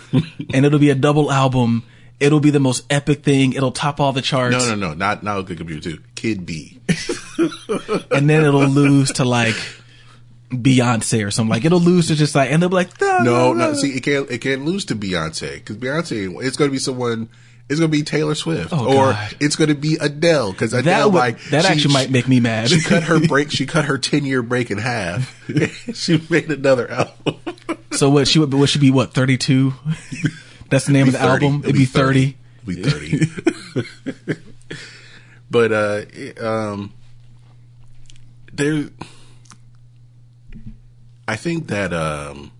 and 0.54 0.66
it'll 0.66 0.80
be 0.80 0.90
a 0.90 0.96
double 0.96 1.32
album. 1.32 1.84
It'll 2.20 2.40
be 2.40 2.52
the 2.52 2.60
most 2.60 2.86
epic 2.90 3.24
thing. 3.24 3.54
It'll 3.54 3.72
top 3.72 4.00
all 4.00 4.14
the 4.14 4.22
charts. 4.22 4.56
no, 4.56 4.76
no, 4.76 4.90
no, 4.90 4.94
not 4.94 5.24
not 5.24 5.38
OK 5.38 5.56
Computer 5.56 5.82
Two, 5.98 6.04
Kid 6.16 6.46
B. 6.46 6.80
and 8.12 8.30
then 8.30 8.44
it'll 8.46 8.66
lose 8.68 9.12
to 9.14 9.26
like 9.26 9.56
Beyonce 10.52 11.26
or 11.26 11.32
something. 11.32 11.50
Like 11.50 11.66
it'll 11.66 11.80
lose 11.80 12.08
to 12.08 12.16
just 12.16 12.36
like, 12.36 12.52
and 12.52 12.62
they'll 12.62 12.70
be 12.70 12.76
like, 12.76 13.02
no, 13.02 13.20
No, 13.20 13.54
no. 13.54 13.74
See, 13.74 13.90
it 13.90 14.02
can't 14.04 14.30
it 14.30 14.38
can't 14.40 14.64
lose 14.66 14.86
to 14.86 14.96
Beyonce 14.96 15.56
because 15.56 15.78
Beyonce 15.78 16.44
it's 16.44 16.56
going 16.58 16.70
to 16.70 16.72
be 16.74 16.80
someone. 16.80 17.30
It's 17.70 17.80
going 17.80 17.90
to 17.90 17.98
be 17.98 18.04
Taylor 18.04 18.36
Swift 18.36 18.74
Oh, 18.74 18.86
or 18.88 19.12
God. 19.14 19.36
it's 19.40 19.56
going 19.56 19.70
to 19.70 19.76
be 19.76 19.98
Adele 20.00 20.52
because 20.52 20.74
Adele 20.74 21.10
would, 21.12 21.18
like 21.18 21.42
that 21.46 21.64
she- 21.64 21.72
actually 21.72 21.94
might 21.94 22.12
make 22.12 22.28
me 22.28 22.40
mad. 22.42 22.70
She 22.70 22.82
cut 22.82 23.04
her 23.04 23.26
break. 23.26 23.52
She 23.52 23.66
cut 23.66 23.86
her 23.86 23.98
ten 23.98 24.26
year 24.26 24.44
break 24.44 24.70
in 24.70 24.78
half. 24.78 25.34
she 25.96 26.22
made 26.30 26.52
another 26.52 26.92
album. 26.92 27.40
so 27.92 28.10
what? 28.10 28.28
She 28.28 28.38
would 28.40 28.54
what 28.54 28.70
should 28.70 28.82
be 28.82 28.92
what 28.92 29.14
thirty 29.14 29.38
two? 29.38 29.74
That's 30.74 30.86
the 30.86 30.92
name 30.94 31.08
of 31.08 31.14
the 31.14 31.20
30. 31.20 31.32
album. 31.46 31.60
It'll 31.60 31.70
It'd 31.70 31.76
be 31.76 31.86
thirty. 31.86 32.38
It'll 32.68 32.76
be 32.76 32.84
thirty. 32.84 34.42
but 35.52 35.72
uh, 35.72 36.02
it, 36.12 36.42
um, 36.42 36.94
there. 38.52 38.86
I 41.28 41.36
think 41.36 41.68
that 41.68 41.94
um, 41.94 42.52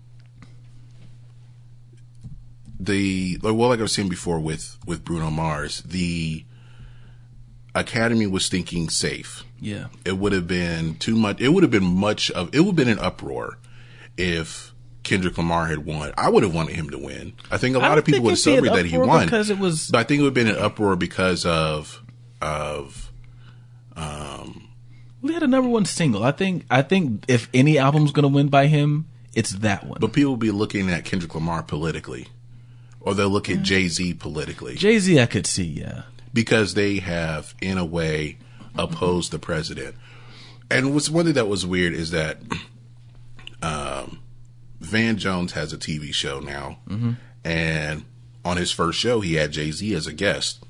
the 2.78 3.38
like, 3.42 3.54
well, 3.54 3.68
like 3.68 3.78
I 3.78 3.82
was 3.82 3.92
saying 3.92 4.08
before 4.08 4.38
with 4.38 4.78
with 4.86 5.04
Bruno 5.04 5.30
Mars, 5.30 5.82
the 5.82 6.44
Academy 7.74 8.26
was 8.26 8.48
thinking 8.48 8.88
safe. 8.88 9.44
Yeah. 9.60 9.86
It 10.04 10.18
would 10.18 10.32
have 10.32 10.46
been 10.46 10.96
too 10.96 11.16
much. 11.16 11.40
It 11.40 11.48
would 11.48 11.62
have 11.62 11.72
been 11.72 11.82
much 11.82 12.30
of. 12.30 12.54
It 12.54 12.60
would 12.60 12.68
have 12.68 12.76
been 12.76 12.88
an 12.88 12.98
uproar 12.98 13.58
if 14.16 14.73
Kendrick 15.04 15.38
Lamar 15.38 15.66
had 15.66 15.84
won. 15.86 16.12
I 16.18 16.28
would 16.30 16.42
have 16.42 16.54
wanted 16.54 16.74
him 16.76 16.90
to 16.90 16.98
win. 16.98 17.34
I 17.50 17.58
think 17.58 17.76
a 17.76 17.78
lot 17.78 17.98
of 17.98 18.04
people 18.04 18.22
would 18.24 18.30
have 18.30 18.38
it'd 18.38 18.44
be 18.44 18.50
an 18.58 18.64
celebrated 18.64 18.84
that 18.86 18.90
he 18.90 18.98
won 18.98 19.26
because 19.26 19.50
it 19.50 19.58
was- 19.58 19.90
But 19.90 19.98
I 19.98 20.02
think 20.04 20.18
it 20.18 20.22
would 20.22 20.36
have 20.36 20.46
been 20.46 20.54
an 20.56 20.62
uproar 20.62 20.96
because 20.96 21.44
of 21.46 22.02
of 22.42 23.12
um. 23.96 24.68
We 25.22 25.32
had 25.32 25.42
a 25.42 25.46
number 25.46 25.68
one 25.70 25.84
single. 25.86 26.22
I 26.24 26.32
think. 26.32 26.64
I 26.70 26.82
think 26.82 27.24
if 27.28 27.48
any 27.54 27.78
album's 27.78 28.12
gonna 28.12 28.28
win 28.28 28.48
by 28.48 28.66
him, 28.66 29.06
it's 29.34 29.52
that 29.52 29.84
one. 29.86 29.98
But 30.00 30.12
people 30.12 30.32
will 30.32 30.36
be 30.36 30.50
looking 30.50 30.90
at 30.90 31.04
Kendrick 31.04 31.34
Lamar 31.34 31.62
politically, 31.62 32.28
or 33.00 33.14
they'll 33.14 33.30
look 33.30 33.48
at 33.48 33.62
Jay 33.62 33.88
Z 33.88 34.14
politically 34.14 34.74
Jay 34.74 34.98
Z, 34.98 35.18
I 35.20 35.26
could 35.26 35.46
see. 35.46 35.64
Yeah. 35.64 36.02
because 36.34 36.74
they 36.74 36.98
have, 36.98 37.54
in 37.62 37.78
a 37.78 37.84
way, 37.84 38.36
opposed 38.76 39.30
the 39.32 39.38
president. 39.38 39.94
And 40.70 40.92
what's 40.92 41.08
one 41.08 41.24
thing 41.26 41.34
that 41.34 41.46
was 41.48 41.64
weird 41.64 41.94
is 41.94 42.10
that 42.10 42.38
um, 43.62 44.18
Van 44.84 45.16
Jones 45.16 45.52
has 45.52 45.72
a 45.72 45.78
TV 45.78 46.12
show 46.14 46.40
now, 46.40 46.78
and 47.44 48.04
on 48.44 48.56
his 48.56 48.70
first 48.70 48.98
show, 48.98 49.20
he 49.20 49.34
had 49.34 49.50
Jay 49.52 49.70
Z 49.72 49.94
as 49.94 50.06
a 50.06 50.12
guest, 50.12 50.62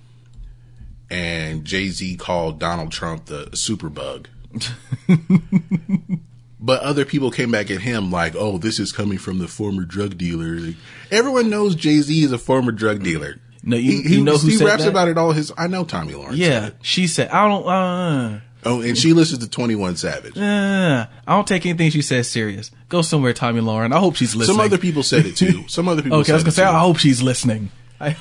and 1.11 1.65
Jay 1.65 1.89
Z 1.89 2.17
called 2.17 2.59
Donald 2.59 2.93
Trump 2.93 3.27
the 3.27 3.47
superbug. 3.47 4.27
But 6.61 6.81
other 6.81 7.05
people 7.05 7.31
came 7.31 7.51
back 7.51 7.71
at 7.71 7.83
him 7.83 8.11
like, 8.11 8.35
"Oh, 8.35 8.57
this 8.57 8.81
is 8.81 8.91
coming 8.91 9.19
from 9.19 9.39
the 9.39 9.49
former 9.49 9.83
drug 9.85 10.17
dealer." 10.17 10.59
Like, 10.59 10.77
everyone 11.11 11.51
knows 11.51 11.75
Jay 11.75 12.01
Z 12.01 12.23
is 12.25 12.33
a 12.33 12.39
former 12.39 12.73
drug 12.73 13.03
dealer. 13.03 13.37
No, 13.63 13.77
you- 13.77 13.91
he, 14.03 14.03
he, 14.09 14.15
you 14.17 14.25
know 14.25 14.39
who 14.39 14.49
he 14.49 14.65
raps 14.65 14.85
that? 14.85 14.89
about 14.91 15.09
it 15.09 15.19
all. 15.19 15.33
His 15.33 15.53
I 15.59 15.67
know 15.67 15.85
Tomi 15.85 16.15
Lahren. 16.15 16.37
Yeah. 16.37 16.71
She 16.81 17.07
said, 17.07 17.29
I 17.29 17.47
don't. 17.49 17.67
Uh, 17.67 18.41
Oh, 18.67 18.81
and 18.81 18.97
she 18.97 19.13
listens 19.13 19.41
to 19.45 19.51
Twenty 19.51 19.75
One 19.75 19.97
Savage. 19.97 20.37
uh, 20.39 21.07
I 21.27 21.35
don't 21.37 21.47
take 21.47 21.67
anything 21.67 21.91
she 21.91 22.03
says 22.03 22.31
serious. 22.31 22.71
Go 22.89 23.03
somewhere, 23.03 23.33
Tomi 23.33 23.61
Lahren. 23.61 23.95
I 23.95 23.99
hope 23.99 24.17
she's 24.17 24.35
listening. 24.35 24.57
Some 24.57 24.65
other 24.65 24.79
people 24.79 25.03
said 25.03 25.27
it 25.27 25.37
too. 25.37 25.69
Some 25.69 25.89
other 25.89 26.03
people. 26.03 26.19
Okay, 26.21 26.33
I 26.33 26.37
was 26.37 26.43
said 26.43 26.47
gonna 26.47 26.53
say, 26.53 26.63
too. 26.73 26.77
I 26.77 26.81
hope 26.81 26.99
she's 26.99 27.23
listening. 27.23 27.71
I, 28.01 28.17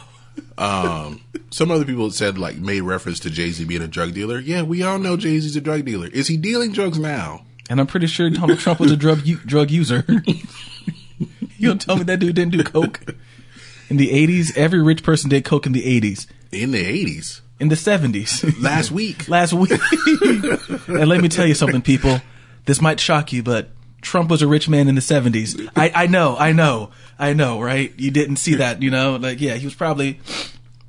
Um, 0.58 1.22
some 1.52 1.72
other 1.72 1.86
people 1.86 2.10
said 2.12 2.38
like 2.38 2.58
made 2.58 2.82
reference 2.82 3.20
to 3.22 3.30
Jay 3.30 3.52
Z 3.52 3.64
being 3.66 3.82
a 3.82 3.88
drug 3.88 4.14
dealer. 4.14 4.40
Yeah, 4.40 4.64
we 4.64 4.84
all 4.84 5.00
know 5.00 5.16
Jay 5.18 5.40
Z's 5.40 5.56
a 5.56 5.62
drug 5.62 5.86
dealer. 5.86 6.08
Is 6.08 6.28
he 6.28 6.38
dealing 6.38 6.72
drugs 6.72 6.98
now? 7.00 7.46
and 7.70 7.80
I'm 7.80 7.88
pretty 7.88 8.08
sure 8.08 8.30
Donald 8.30 8.60
Trump 8.60 8.80
was 8.82 8.92
a 8.92 8.98
drug 8.98 9.26
u- 9.26 9.40
drug 9.46 9.72
user. 9.72 10.04
you 11.58 11.68
don't 11.70 11.80
tell 11.82 11.96
me 11.96 12.04
that 12.04 12.20
dude 12.20 12.36
didn't 12.36 12.52
do 12.52 12.64
coke 12.64 13.00
in 13.90 13.96
the 13.98 14.10
80s. 14.10 14.58
Every 14.58 14.82
rich 14.82 15.02
person 15.04 15.30
did 15.30 15.46
coke 15.46 15.66
in 15.66 15.72
the 15.72 15.82
80s. 16.02 16.28
In 16.52 16.72
the 16.72 16.86
eighties, 16.86 17.42
In 17.64 17.70
the 17.70 17.76
70s. 17.76 18.62
last 18.62 18.92
week. 18.92 19.30
Last 19.30 19.54
week. 19.54 19.72
and 20.90 21.08
let 21.08 21.22
me 21.22 21.30
tell 21.30 21.48
you 21.48 21.54
something, 21.54 21.82
people. 21.82 22.20
This 22.66 22.82
might 22.82 23.00
shock 23.00 23.32
you, 23.32 23.42
but 23.42 23.70
Trump 24.02 24.30
was 24.30 24.42
a 24.42 24.48
rich 24.48 24.68
man 24.68 24.90
in 24.90 24.96
the 24.96 25.02
70s. 25.02 25.70
I, 25.74 25.90
I 25.96 26.08
know, 26.08 26.36
I 26.38 26.52
know, 26.52 26.92
I 27.18 27.32
know, 27.32 27.62
right? 27.62 27.94
You 27.98 28.12
didn't 28.12 28.36
see 28.36 28.56
that, 28.56 28.82
you 28.82 28.92
know? 28.92 29.16
Like, 29.16 29.40
yeah, 29.40 29.56
he 29.56 29.66
was 29.66 29.76
probably, 29.76 30.20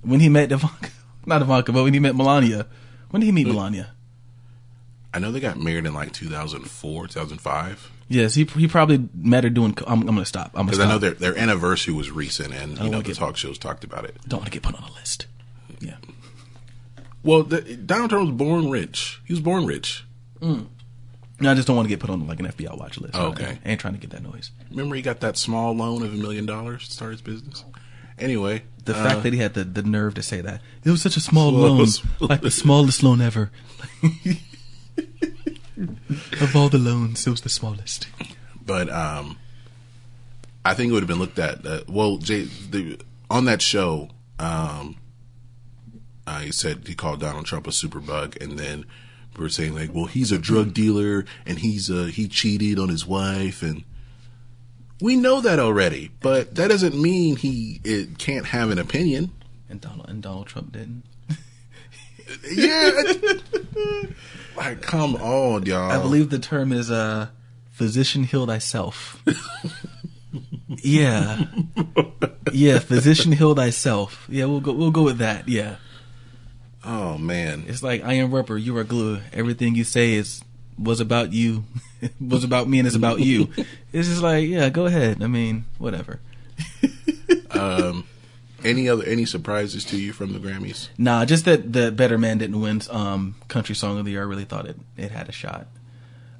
when 0.02 0.18
he 0.18 0.28
met 0.28 0.50
Ivanka, 0.50 0.90
not 1.26 1.42
Ivanka, 1.42 1.70
but 1.70 1.84
when 1.84 1.94
he 1.94 2.00
met 2.00 2.16
Melania. 2.16 2.66
When 3.10 3.20
did 3.20 3.26
he 3.26 3.32
meet 3.32 3.46
mm. 3.46 3.52
Melania? 3.52 3.92
I 5.14 5.20
know 5.20 5.30
they 5.30 5.38
got 5.38 5.56
married 5.56 5.86
in 5.86 5.94
like 5.94 6.12
2004, 6.12 7.06
2005. 7.06 7.90
Yes, 8.08 8.34
he 8.34 8.44
he 8.44 8.66
probably 8.66 9.08
met 9.14 9.44
her 9.44 9.50
doing. 9.50 9.78
I'm, 9.86 10.00
I'm 10.00 10.06
gonna 10.06 10.24
stop. 10.24 10.50
I'm 10.54 10.66
gonna 10.66 10.74
stop. 10.74 10.88
I 10.88 10.90
know 10.90 10.98
their 10.98 11.12
their 11.12 11.38
anniversary 11.38 11.94
was 11.94 12.10
recent, 12.10 12.52
and 12.52 12.76
you 12.78 12.90
know 12.90 12.98
the 12.98 13.04
get- 13.04 13.16
talk 13.16 13.36
shows 13.36 13.58
talked 13.58 13.82
about 13.82 14.04
it. 14.04 14.16
Don't 14.28 14.40
want 14.40 14.52
to 14.52 14.52
get 14.52 14.62
put 14.62 14.74
on 14.74 14.82
a 14.82 14.92
list. 14.92 15.26
Yeah. 15.80 15.96
Well, 17.24 17.42
the, 17.42 17.62
Donald 17.76 18.10
Trump 18.10 18.28
was 18.28 18.36
born 18.36 18.70
rich. 18.70 19.20
He 19.26 19.32
was 19.32 19.40
born 19.40 19.66
rich. 19.66 20.04
No, 20.40 21.50
I 21.50 21.54
just 21.54 21.66
don't 21.66 21.74
want 21.76 21.86
to 21.86 21.88
get 21.88 21.98
put 22.00 22.10
on 22.10 22.26
like 22.28 22.38
an 22.38 22.46
FBI 22.46 22.78
watch 22.78 22.98
list. 23.00 23.14
Oh, 23.16 23.28
okay. 23.28 23.58
I 23.64 23.68
ain't 23.70 23.80
trying 23.80 23.94
to 23.94 24.00
get 24.00 24.10
that 24.10 24.22
noise. 24.22 24.50
Remember, 24.70 24.94
he 24.94 25.02
got 25.02 25.20
that 25.20 25.36
small 25.36 25.72
loan 25.74 26.02
of 26.02 26.12
a 26.12 26.16
million 26.16 26.46
dollars 26.46 26.86
to 26.88 26.94
start 26.94 27.12
his 27.12 27.22
business. 27.22 27.64
Anyway, 28.18 28.62
The 28.84 28.94
uh, 28.94 29.02
fact 29.02 29.22
that 29.24 29.32
he 29.32 29.38
had 29.40 29.54
the, 29.54 29.64
the 29.64 29.82
nerve 29.82 30.14
to 30.14 30.22
say 30.22 30.40
that 30.40 30.60
it 30.84 30.90
was 30.90 31.02
such 31.02 31.16
a 31.16 31.20
small 31.20 31.50
loan, 31.50 31.86
like 32.20 32.42
the 32.42 32.50
smallest 32.50 33.02
loan 33.02 33.20
ever. 33.20 33.50
of 36.40 36.54
all 36.54 36.68
the 36.68 36.78
loans, 36.78 37.26
it 37.26 37.30
was 37.30 37.40
the 37.40 37.48
smallest. 37.48 38.06
but 38.64 38.88
um, 38.90 39.38
I 40.64 40.74
think 40.74 40.90
it 40.90 40.92
would 40.92 41.02
have 41.02 41.08
been 41.08 41.18
looked 41.18 41.38
at. 41.38 41.66
Uh, 41.66 41.80
well, 41.88 42.18
Jay, 42.18 42.42
the, 42.70 43.00
on 43.30 43.46
that 43.46 43.60
show, 43.60 44.10
um, 44.38 44.96
uh, 46.26 46.40
he 46.40 46.52
said 46.52 46.86
he 46.86 46.94
called 46.94 47.20
Donald 47.20 47.46
Trump 47.46 47.66
a 47.66 47.70
superbug, 47.70 48.40
and 48.42 48.58
then 48.58 48.86
we 49.36 49.42
were 49.42 49.48
saying 49.48 49.74
like, 49.74 49.92
well, 49.92 50.06
he's 50.06 50.32
a 50.32 50.38
drug 50.38 50.72
dealer 50.74 51.24
and 51.46 51.58
he's 51.58 51.90
uh, 51.90 52.04
he 52.04 52.28
cheated 52.28 52.78
on 52.78 52.88
his 52.88 53.06
wife, 53.06 53.62
and 53.62 53.84
we 55.00 55.16
know 55.16 55.40
that 55.40 55.58
already. 55.58 56.10
But 56.20 56.54
that 56.54 56.68
doesn't 56.68 57.00
mean 57.00 57.36
he 57.36 57.80
it 57.84 58.18
can't 58.18 58.46
have 58.46 58.70
an 58.70 58.78
opinion. 58.78 59.32
And 59.68 59.80
Donald 59.80 60.08
and 60.08 60.22
Donald 60.22 60.46
Trump 60.46 60.72
didn't. 60.72 61.04
Yeah, 62.50 62.90
like 64.56 64.80
come 64.80 65.14
on, 65.16 65.66
y'all. 65.66 65.90
I 65.90 65.98
believe 65.98 66.30
the 66.30 66.38
term 66.38 66.72
is 66.72 66.90
uh, 66.90 67.28
physician 67.70 68.24
heal 68.24 68.46
thyself. 68.46 69.22
yeah, 70.82 71.44
yeah, 72.52 72.78
physician 72.78 73.32
heal 73.32 73.54
thyself. 73.54 74.26
Yeah, 74.28 74.46
we'll 74.46 74.60
go. 74.60 74.72
We'll 74.72 74.90
go 74.90 75.02
with 75.02 75.18
that. 75.18 75.48
Yeah. 75.48 75.76
Oh 76.84 77.16
man, 77.18 77.64
It's 77.66 77.82
like 77.82 78.04
I 78.04 78.14
am 78.14 78.30
rubber, 78.30 78.58
you 78.58 78.76
are 78.76 78.84
glue. 78.84 79.20
Everything 79.32 79.74
you 79.74 79.84
say 79.84 80.14
is 80.14 80.42
was 80.78 81.00
about 81.00 81.32
you, 81.32 81.64
was 82.20 82.44
about 82.44 82.68
me, 82.68 82.78
and 82.78 82.86
it's 82.86 82.96
about 82.96 83.20
you. 83.20 83.48
It's 83.92 84.08
just 84.08 84.22
like, 84.22 84.48
yeah, 84.48 84.68
go 84.70 84.86
ahead. 84.86 85.22
I 85.22 85.28
mean, 85.28 85.66
whatever. 85.78 86.18
um, 87.52 88.06
Any 88.64 88.88
other 88.88 89.04
any 89.04 89.24
surprises 89.24 89.84
to 89.86 89.96
you 90.00 90.12
from 90.12 90.32
the 90.32 90.38
Grammys? 90.40 90.88
Nah, 90.98 91.24
just 91.24 91.44
that 91.44 91.72
the 91.72 91.92
Better 91.92 92.18
Man 92.18 92.38
didn't 92.38 92.60
win 92.60 92.82
um, 92.90 93.36
Country 93.48 93.74
Song 93.74 93.98
of 93.98 94.04
the 94.04 94.10
Year. 94.12 94.22
I 94.22 94.24
really 94.26 94.44
thought 94.44 94.66
it 94.66 94.76
it 94.96 95.10
had 95.12 95.28
a 95.28 95.32
shot. 95.32 95.68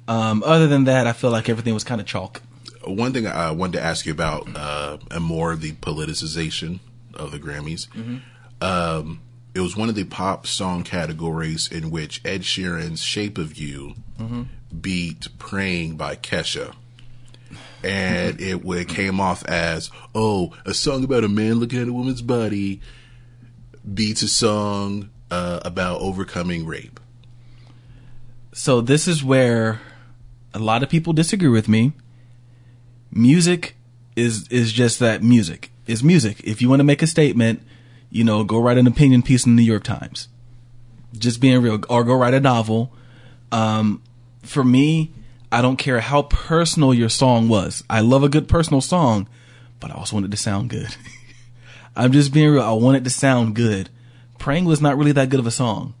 Um, 0.07 0.43
other 0.45 0.67
than 0.67 0.83
that, 0.83 1.07
I 1.07 1.13
feel 1.13 1.31
like 1.31 1.49
everything 1.49 1.73
was 1.73 1.83
kind 1.83 1.99
of 2.01 2.05
chalk. 2.07 2.41
One 2.83 3.13
thing 3.13 3.25
I 3.25 3.49
wanted 3.51 3.77
to 3.79 3.83
ask 3.83 4.05
you 4.05 4.11
about, 4.11 4.47
uh, 4.55 4.97
and 5.09 5.23
more 5.23 5.53
of 5.53 5.61
the 5.61 5.71
politicization 5.71 6.79
of 7.15 7.31
the 7.31 7.39
Grammys. 7.39 7.87
Um, 8.61 9.21
it 9.55 9.61
was 9.61 9.77
one 9.77 9.87
of 9.87 9.95
the 9.95 10.03
pop 10.03 10.45
song 10.45 10.83
categories 10.83 11.71
in 11.71 11.89
which 11.89 12.21
Ed 12.25 12.41
Sheeran's 12.41 13.01
"Shape 13.01 13.37
of 13.37 13.57
You" 13.57 13.95
beat 14.81 15.29
"Praying" 15.39 15.95
by 15.95 16.17
Kesha. 16.17 16.75
And 17.81 18.39
it, 18.41 18.65
it 18.65 18.89
came 18.89 19.21
off 19.21 19.45
as, 19.45 19.89
oh, 20.13 20.53
a 20.65 20.73
song 20.73 21.05
about 21.05 21.23
a 21.23 21.29
man 21.29 21.55
looking 21.55 21.79
at 21.81 21.87
a 21.87 21.93
woman's 21.93 22.21
body 22.21 22.81
beats 23.93 24.21
a 24.21 24.27
song 24.27 25.09
uh, 25.31 25.61
about 25.63 26.01
overcoming 26.01 26.65
rape. 26.65 26.99
So 28.51 28.81
this 28.81 29.07
is 29.07 29.23
where 29.23 29.79
a 30.53 30.59
lot 30.59 30.83
of 30.83 30.89
people 30.89 31.13
disagree 31.13 31.49
with 31.49 31.69
me. 31.69 31.93
Music 33.09 33.77
is 34.17 34.49
is 34.49 34.73
just 34.73 34.99
that 34.99 35.23
music. 35.23 35.71
Is 35.87 36.03
music. 36.03 36.41
If 36.43 36.61
you 36.61 36.67
want 36.67 36.81
to 36.81 36.83
make 36.83 37.01
a 37.01 37.07
statement, 37.07 37.61
you 38.15 38.23
know, 38.23 38.43
go 38.43 38.59
write 38.59 38.77
an 38.77 38.87
opinion 38.87 39.21
piece 39.21 39.45
in 39.45 39.55
the 39.55 39.61
New 39.61 39.67
York 39.67 39.83
Times. 39.83 40.27
Just 41.17 41.39
being 41.39 41.61
real, 41.61 41.79
or 41.89 42.03
go 42.03 42.13
write 42.13 42.33
a 42.33 42.39
novel. 42.39 42.91
Um, 43.51 44.01
for 44.43 44.63
me, 44.63 45.13
I 45.51 45.61
don't 45.61 45.77
care 45.77 45.99
how 45.99 46.23
personal 46.23 46.93
your 46.93 47.09
song 47.09 47.47
was. 47.47 47.83
I 47.89 48.01
love 48.01 48.23
a 48.23 48.29
good 48.29 48.47
personal 48.47 48.81
song, 48.81 49.27
but 49.79 49.91
I 49.91 49.95
also 49.95 50.15
want 50.15 50.25
it 50.25 50.31
to 50.31 50.37
sound 50.37 50.69
good. 50.69 50.95
I'm 51.95 52.11
just 52.11 52.33
being 52.33 52.51
real. 52.51 52.63
I 52.63 52.73
want 52.73 52.97
it 52.97 53.03
to 53.05 53.09
sound 53.09 53.55
good. 53.55 53.89
Praying 54.39 54.65
was 54.65 54.81
not 54.81 54.97
really 54.97 55.13
that 55.13 55.29
good 55.29 55.39
of 55.39 55.47
a 55.47 55.51
song 55.51 55.93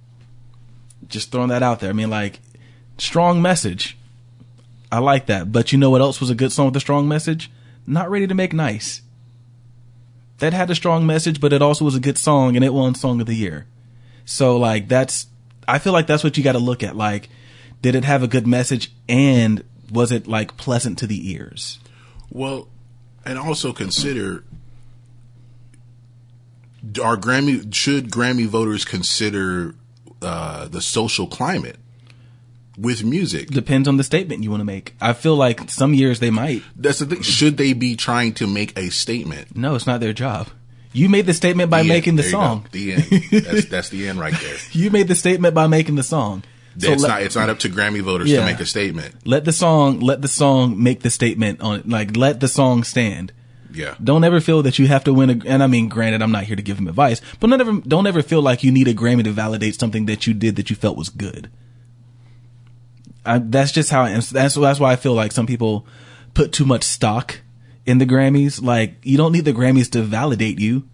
just 1.09 1.31
throwing 1.31 1.49
that 1.49 1.63
out 1.63 1.79
there. 1.79 1.89
I 1.89 1.93
mean, 1.93 2.09
like, 2.09 2.39
strong 2.97 3.41
message. 3.41 3.97
I 4.91 4.99
like 4.99 5.25
that. 5.27 5.51
But 5.51 5.71
you 5.71 5.77
know 5.77 5.89
what 5.89 6.01
else 6.01 6.19
was 6.19 6.29
a 6.29 6.35
good 6.35 6.51
song 6.51 6.67
with 6.67 6.77
a 6.77 6.81
strong 6.81 7.07
message? 7.07 7.51
Not 7.87 8.09
Ready 8.09 8.27
to 8.27 8.35
Make 8.35 8.53
Nice. 8.53 9.01
That 10.39 10.53
had 10.53 10.69
a 10.69 10.75
strong 10.75 11.05
message, 11.05 11.39
but 11.39 11.53
it 11.53 11.61
also 11.61 11.85
was 11.85 11.95
a 11.95 11.99
good 11.99 12.17
song 12.17 12.55
and 12.55 12.65
it 12.65 12.73
won 12.73 12.95
Song 12.95 13.21
of 13.21 13.27
the 13.27 13.35
Year. 13.35 13.67
So, 14.25 14.57
like, 14.57 14.87
that's, 14.87 15.27
I 15.67 15.79
feel 15.79 15.93
like 15.93 16.07
that's 16.07 16.23
what 16.23 16.37
you 16.37 16.43
got 16.43 16.53
to 16.53 16.59
look 16.59 16.83
at. 16.83 16.95
Like, 16.95 17.29
did 17.81 17.95
it 17.95 18.03
have 18.03 18.23
a 18.23 18.27
good 18.27 18.45
message 18.45 18.91
and 19.07 19.63
was 19.91 20.11
it, 20.11 20.27
like, 20.27 20.57
pleasant 20.57 20.97
to 20.99 21.07
the 21.07 21.31
ears? 21.31 21.79
Well, 22.29 22.67
and 23.25 23.39
also 23.39 23.71
consider 23.71 24.43
are 27.01 27.17
Grammy 27.17 27.73
should 27.73 28.11
Grammy 28.11 28.45
voters 28.45 28.85
consider 28.85 29.75
uh, 30.21 30.67
the 30.67 30.81
social 30.81 31.27
climate 31.27 31.77
with 32.77 33.03
music? 33.03 33.49
Depends 33.49 33.87
on 33.87 33.97
the 33.97 34.03
statement 34.03 34.43
you 34.43 34.49
want 34.51 34.61
to 34.61 34.65
make. 34.65 34.95
I 35.01 35.13
feel 35.13 35.35
like 35.35 35.69
some 35.69 35.93
years 35.93 36.19
they 36.19 36.29
might. 36.29 36.63
That's 36.75 36.99
the 36.99 37.05
thing. 37.05 37.21
Should 37.21 37.57
they 37.57 37.73
be 37.73 37.95
trying 37.95 38.33
to 38.35 38.47
make 38.47 38.77
a 38.77 38.89
statement? 38.89 39.55
No, 39.55 39.75
it's 39.75 39.87
not 39.87 39.99
their 39.99 40.13
job. 40.13 40.47
You 40.93 41.09
made 41.09 41.25
the 41.25 41.33
statement 41.33 41.69
by 41.69 41.81
The 41.83 41.89
making 41.89 42.11
end. 42.11 42.19
the 42.19 42.23
There 42.23 42.31
song. 42.31 42.67
The 42.71 42.93
end. 42.93 43.03
That's 43.45 43.65
that's 43.65 43.89
the 43.89 44.07
end 44.07 44.17
right 44.19 44.33
there. 44.39 44.55
You 44.71 44.89
made 44.91 45.09
the 45.09 45.15
statement 45.15 45.53
by 45.53 45.67
making 45.67 45.95
the 45.95 46.03
song. 46.03 46.43
So 46.77 46.91
it's 46.91 47.01
let, 47.03 47.09
not 47.09 47.21
it's 47.21 47.35
not 47.35 47.49
up 47.49 47.59
to 47.59 47.69
Grammy 47.69 48.01
voters 48.01 48.29
Yeah. 48.29 48.39
to 48.41 48.45
make 48.45 48.59
a 48.61 48.65
statement. 48.65 49.13
let 49.25 49.43
the 49.45 49.51
song 49.51 49.99
let 49.99 50.21
the 50.21 50.27
song 50.29 50.81
make 50.81 51.01
the 51.01 51.09
statement 51.09 51.59
on 51.61 51.79
it. 51.81 51.89
Like 51.89 52.15
let 52.15 52.39
the 52.39 52.47
song 52.47 52.83
stand. 52.85 53.33
Yeah. 53.73 53.95
Don't 54.01 54.23
ever 54.23 54.39
feel 54.39 54.61
that 54.63 54.79
you 54.79 54.87
have 54.87 55.03
to 55.03 55.13
win 55.13 55.29
a 55.29 55.45
and 55.45 55.61
I 55.61 55.67
mean 55.67 55.89
granted 55.89 56.21
I'm 56.21 56.31
not 56.31 56.45
here 56.45 56.55
to 56.55 56.61
give 56.61 56.77
him 56.79 56.87
advice, 56.87 57.19
but 57.41 57.49
don't 57.49 57.59
ever 57.59 57.73
don't 57.81 58.07
ever 58.07 58.21
feel 58.21 58.41
like 58.41 58.63
you 58.63 58.71
need 58.71 58.87
a 58.87 58.93
Grammy 58.93 59.23
to 59.25 59.31
validate 59.31 59.75
something 59.77 60.05
that 60.05 60.27
you 60.27 60.33
did 60.33 60.55
that 60.55 60.69
you 60.69 60.77
felt 60.77 60.95
was 60.97 61.09
good. 61.09 61.49
I, 63.25 63.39
that's 63.39 63.71
just 63.71 63.89
how 63.89 64.03
I 64.03 64.11
am. 64.11 64.21
That's 64.31 64.55
that's 64.55 64.79
why 64.79 64.91
I 64.91 64.95
feel 64.95 65.13
like 65.13 65.31
some 65.31 65.47
people 65.47 65.85
put 66.33 66.51
too 66.51 66.65
much 66.65 66.83
stock 66.83 67.41
in 67.85 67.97
the 67.97 68.05
Grammys. 68.05 68.61
Like 68.61 68.95
you 69.03 69.17
don't 69.17 69.31
need 69.31 69.45
the 69.45 69.53
Grammys 69.53 69.91
to 69.91 70.01
validate 70.01 70.59
you. 70.59 70.87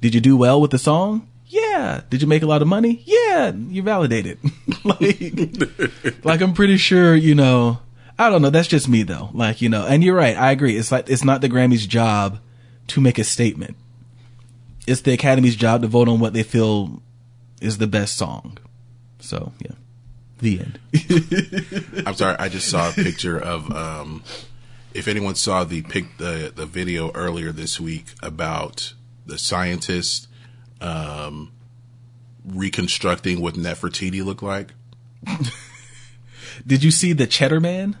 Did 0.00 0.14
you 0.14 0.20
do 0.20 0.36
well 0.36 0.60
with 0.60 0.72
the 0.72 0.78
song? 0.78 1.28
Yeah. 1.46 2.00
Did 2.08 2.22
you 2.22 2.28
make 2.28 2.42
a 2.42 2.46
lot 2.46 2.62
of 2.62 2.68
money? 2.68 3.02
Yeah. 3.04 3.52
You 3.54 3.82
validated. 3.82 4.38
like, 4.84 6.24
like 6.24 6.40
I'm 6.40 6.54
pretty 6.54 6.78
sure, 6.78 7.14
you 7.14 7.34
know, 7.34 7.78
I 8.18 8.30
don't 8.30 8.42
know. 8.42 8.50
That's 8.50 8.68
just 8.68 8.88
me 8.88 9.02
though. 9.02 9.30
Like, 9.34 9.60
you 9.60 9.68
know, 9.68 9.86
and 9.86 10.02
you're 10.02 10.16
right. 10.16 10.36
I 10.36 10.50
agree. 10.50 10.76
It's 10.76 10.90
like, 10.90 11.10
it's 11.10 11.24
not 11.24 11.40
the 11.40 11.48
Grammys 11.48 11.86
job 11.86 12.40
to 12.88 13.00
make 13.00 13.18
a 13.18 13.24
statement. 13.24 13.76
It's 14.86 15.02
the 15.02 15.12
Academy's 15.12 15.54
job 15.54 15.82
to 15.82 15.88
vote 15.88 16.08
on 16.08 16.20
what 16.20 16.32
they 16.32 16.42
feel 16.42 17.02
is 17.60 17.78
the 17.78 17.86
best 17.86 18.16
song. 18.16 18.58
So, 19.20 19.52
yeah. 19.60 19.76
The 20.42 20.60
end. 20.60 22.02
I'm 22.06 22.14
sorry. 22.14 22.36
I 22.38 22.48
just 22.50 22.68
saw 22.68 22.90
a 22.90 22.92
picture 22.92 23.38
of. 23.38 23.70
Um, 23.72 24.22
if 24.92 25.08
anyone 25.08 25.36
saw 25.36 25.64
the 25.64 25.80
pic, 25.82 26.18
the 26.18 26.52
the 26.54 26.66
video 26.66 27.10
earlier 27.14 27.50
this 27.52 27.80
week 27.80 28.06
about 28.22 28.92
the 29.24 29.38
scientist 29.38 30.26
um, 30.80 31.52
reconstructing 32.44 33.40
what 33.40 33.54
Nefertiti 33.54 34.22
looked 34.24 34.42
like. 34.42 34.74
Did 36.66 36.82
you 36.84 36.90
see 36.90 37.12
the 37.12 37.26
Cheddar 37.26 37.60
Man? 37.60 37.96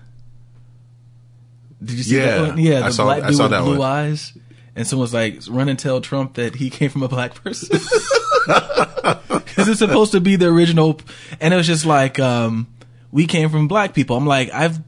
Did 1.82 1.96
you 1.98 2.02
see 2.02 2.16
Yeah, 2.16 2.26
that 2.38 2.48
one? 2.48 2.58
Yeah, 2.58 2.80
the 2.80 2.86
I 2.86 2.90
saw- 2.90 3.04
black 3.04 3.20
dude 3.28 3.38
with 3.40 3.50
that 3.50 3.62
blue 3.62 3.78
one. 3.78 3.88
eyes. 3.90 4.36
And 4.74 4.86
someone's 4.86 5.12
like, 5.14 5.38
run 5.48 5.68
and 5.68 5.78
tell 5.78 6.00
Trump 6.00 6.34
that 6.34 6.56
he 6.56 6.70
came 6.70 6.88
from 6.90 7.02
a 7.02 7.08
black 7.08 7.34
person. 7.42 7.78
Because 9.52 9.68
it's 9.68 9.80
supposed 9.80 10.12
to 10.12 10.20
be 10.20 10.36
the 10.36 10.46
original. 10.46 10.98
And 11.40 11.52
it 11.52 11.56
was 11.56 11.66
just 11.66 11.84
like, 11.84 12.18
um, 12.18 12.66
we 13.10 13.26
came 13.26 13.50
from 13.50 13.68
black 13.68 13.92
people. 13.92 14.16
I'm 14.16 14.26
like, 14.26 14.50
I've, 14.50 14.78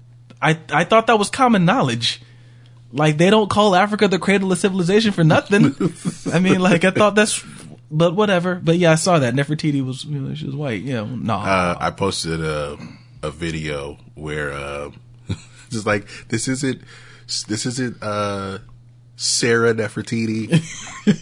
I, 0.41 0.59
I 0.73 0.85
thought 0.85 1.09
that 1.09 1.19
was 1.19 1.29
common 1.29 1.67
knowledge. 1.67 2.23
Like, 2.91 3.19
they 3.19 3.29
don't 3.29 3.51
call 3.51 3.75
Africa 3.75 4.09
the 4.09 4.19
cradle 4.19 4.51
of 4.53 4.59
civilization 4.59 5.13
for 5.13 5.23
nothing. 5.23 5.75
I 6.33 6.39
mean, 6.39 6.61
like, 6.61 6.85
I 6.85 6.93
thought 6.93 7.15
that's, 7.15 7.45
but 7.91 8.15
whatever. 8.15 8.55
But 8.55 8.79
yeah, 8.79 8.93
I 8.93 8.95
saw 8.95 9.19
that. 9.19 9.35
Nefertiti 9.35 9.85
was, 9.85 10.05
you 10.05 10.19
know, 10.19 10.35
she 10.35 10.47
was 10.47 10.57
white. 10.57 10.83
Yeah, 10.83 11.07
nah. 11.07 11.43
Uh, 11.43 11.77
I 11.79 11.91
posted 11.91 12.41
a 12.41 12.79
a 13.25 13.31
video 13.31 13.97
where 14.15 14.53
uh, 14.53 14.91
just 15.71 15.87
like 15.87 16.07
this 16.29 16.47
isn't 16.47 16.83
this 17.49 17.67
isn't 17.67 17.97
uh, 18.03 18.59
Sarah 19.17 19.75
Nefertiti. 19.75 20.49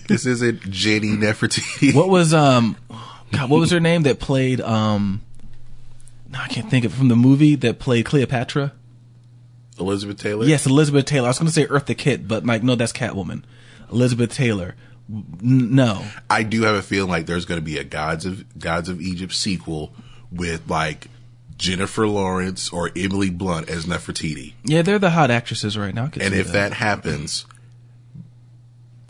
this 0.07 0.27
isn't 0.27 0.63
Jenny 0.71 1.09
Nefertiti. 1.09 1.95
What 1.95 2.09
was 2.09 2.33
um, 2.33 2.77
God, 3.33 3.51
what 3.51 3.59
was 3.59 3.71
her 3.71 3.81
name 3.81 4.03
that 4.03 4.19
played 4.19 4.61
um? 4.61 5.23
No, 6.31 6.39
I 6.39 6.49
can't 6.49 6.71
think 6.71 6.85
of 6.85 6.95
it 6.95 6.97
from 6.97 7.09
the 7.09 7.17
movie 7.17 7.57
that 7.57 7.79
played 7.79 8.07
Cleopatra. 8.07 8.73
Elizabeth 9.79 10.19
Taylor. 10.19 10.47
Yes, 10.47 10.67
Elizabeth 10.67 11.05
Taylor. 11.05 11.27
I 11.27 11.31
was 11.31 11.39
going 11.39 11.47
to 11.47 11.53
say 11.53 11.67
Eartha 11.67 11.97
Kitt, 11.97 12.27
but 12.27 12.47
like, 12.47 12.63
no, 12.63 12.75
that's 12.75 12.93
Catwoman. 12.93 13.43
Elizabeth 13.91 14.33
Taylor. 14.33 14.75
N- 15.11 15.75
no, 15.75 16.05
I 16.31 16.43
do 16.43 16.63
have 16.63 16.77
a 16.77 16.83
feeling 16.83 17.11
like 17.11 17.27
there's 17.27 17.45
going 17.45 17.61
to 17.61 17.65
be 17.65 17.77
a 17.79 17.85
Gods 17.85 18.25
of 18.25 18.59
Gods 18.59 18.89
of 18.89 19.01
Egypt 19.01 19.35
sequel 19.35 19.93
with 20.31 20.69
like 20.71 21.09
Jennifer 21.59 22.07
Lawrence 22.07 22.71
or 22.71 22.91
Emily 22.97 23.29
Blunt 23.31 23.69
as 23.69 23.85
Nefertiti. 23.85 24.55
yeah, 24.65 24.83
they're 24.83 24.99
the 24.99 25.11
hot 25.11 25.31
actresses 25.31 25.77
right 25.77 25.95
now. 25.95 26.05
And 26.21 26.35
if 26.35 26.53
that 26.53 26.73
happens, 26.73 27.45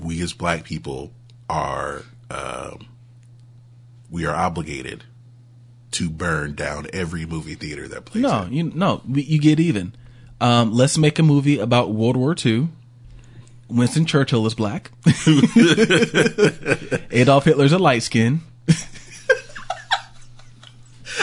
we 0.03 0.21
as 0.23 0.33
black 0.33 0.65
people 0.65 1.13
are 1.49 2.03
um, 2.31 2.87
we 4.11 4.27
are 4.27 4.35
obligated 4.35 5.05
to 5.93 6.09
burn 6.09 6.55
down 6.55 6.87
every 6.93 7.27
movie 7.27 7.55
theater 7.55 7.87
that 7.89 8.07
plays. 8.07 8.23
no, 8.23 8.43
it. 8.43 8.53
you 8.53 8.73
no, 8.75 9.03
you 9.07 9.39
get 9.39 9.61
even. 9.61 9.95
Um, 10.41 10.73
let's 10.73 10.99
make 10.99 11.19
a 11.19 11.23
movie 11.23 11.59
about 11.59 11.93
World 11.93 12.17
War 12.17 12.35
II. 12.45 12.69
Winston 13.69 14.05
Churchill 14.05 14.47
is 14.47 14.55
black. 14.55 14.91
Adolf 17.11 17.45
Hitler's 17.45 17.73
a 17.73 17.79
light 17.79 18.03
skin. 18.03 18.41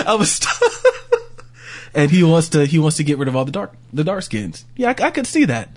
I 0.05 0.15
was, 0.15 0.39
and 1.93 2.09
he 2.09 2.23
wants 2.23 2.49
to 2.49 2.65
he 2.65 2.79
wants 2.79 2.97
to 2.97 3.03
get 3.03 3.17
rid 3.17 3.27
of 3.27 3.35
all 3.35 3.45
the 3.45 3.51
dark 3.51 3.73
the 3.91 4.03
dark 4.03 4.23
skins. 4.23 4.65
Yeah, 4.75 4.93
I, 4.97 5.05
I 5.05 5.11
could 5.11 5.27
see 5.27 5.45
that. 5.45 5.69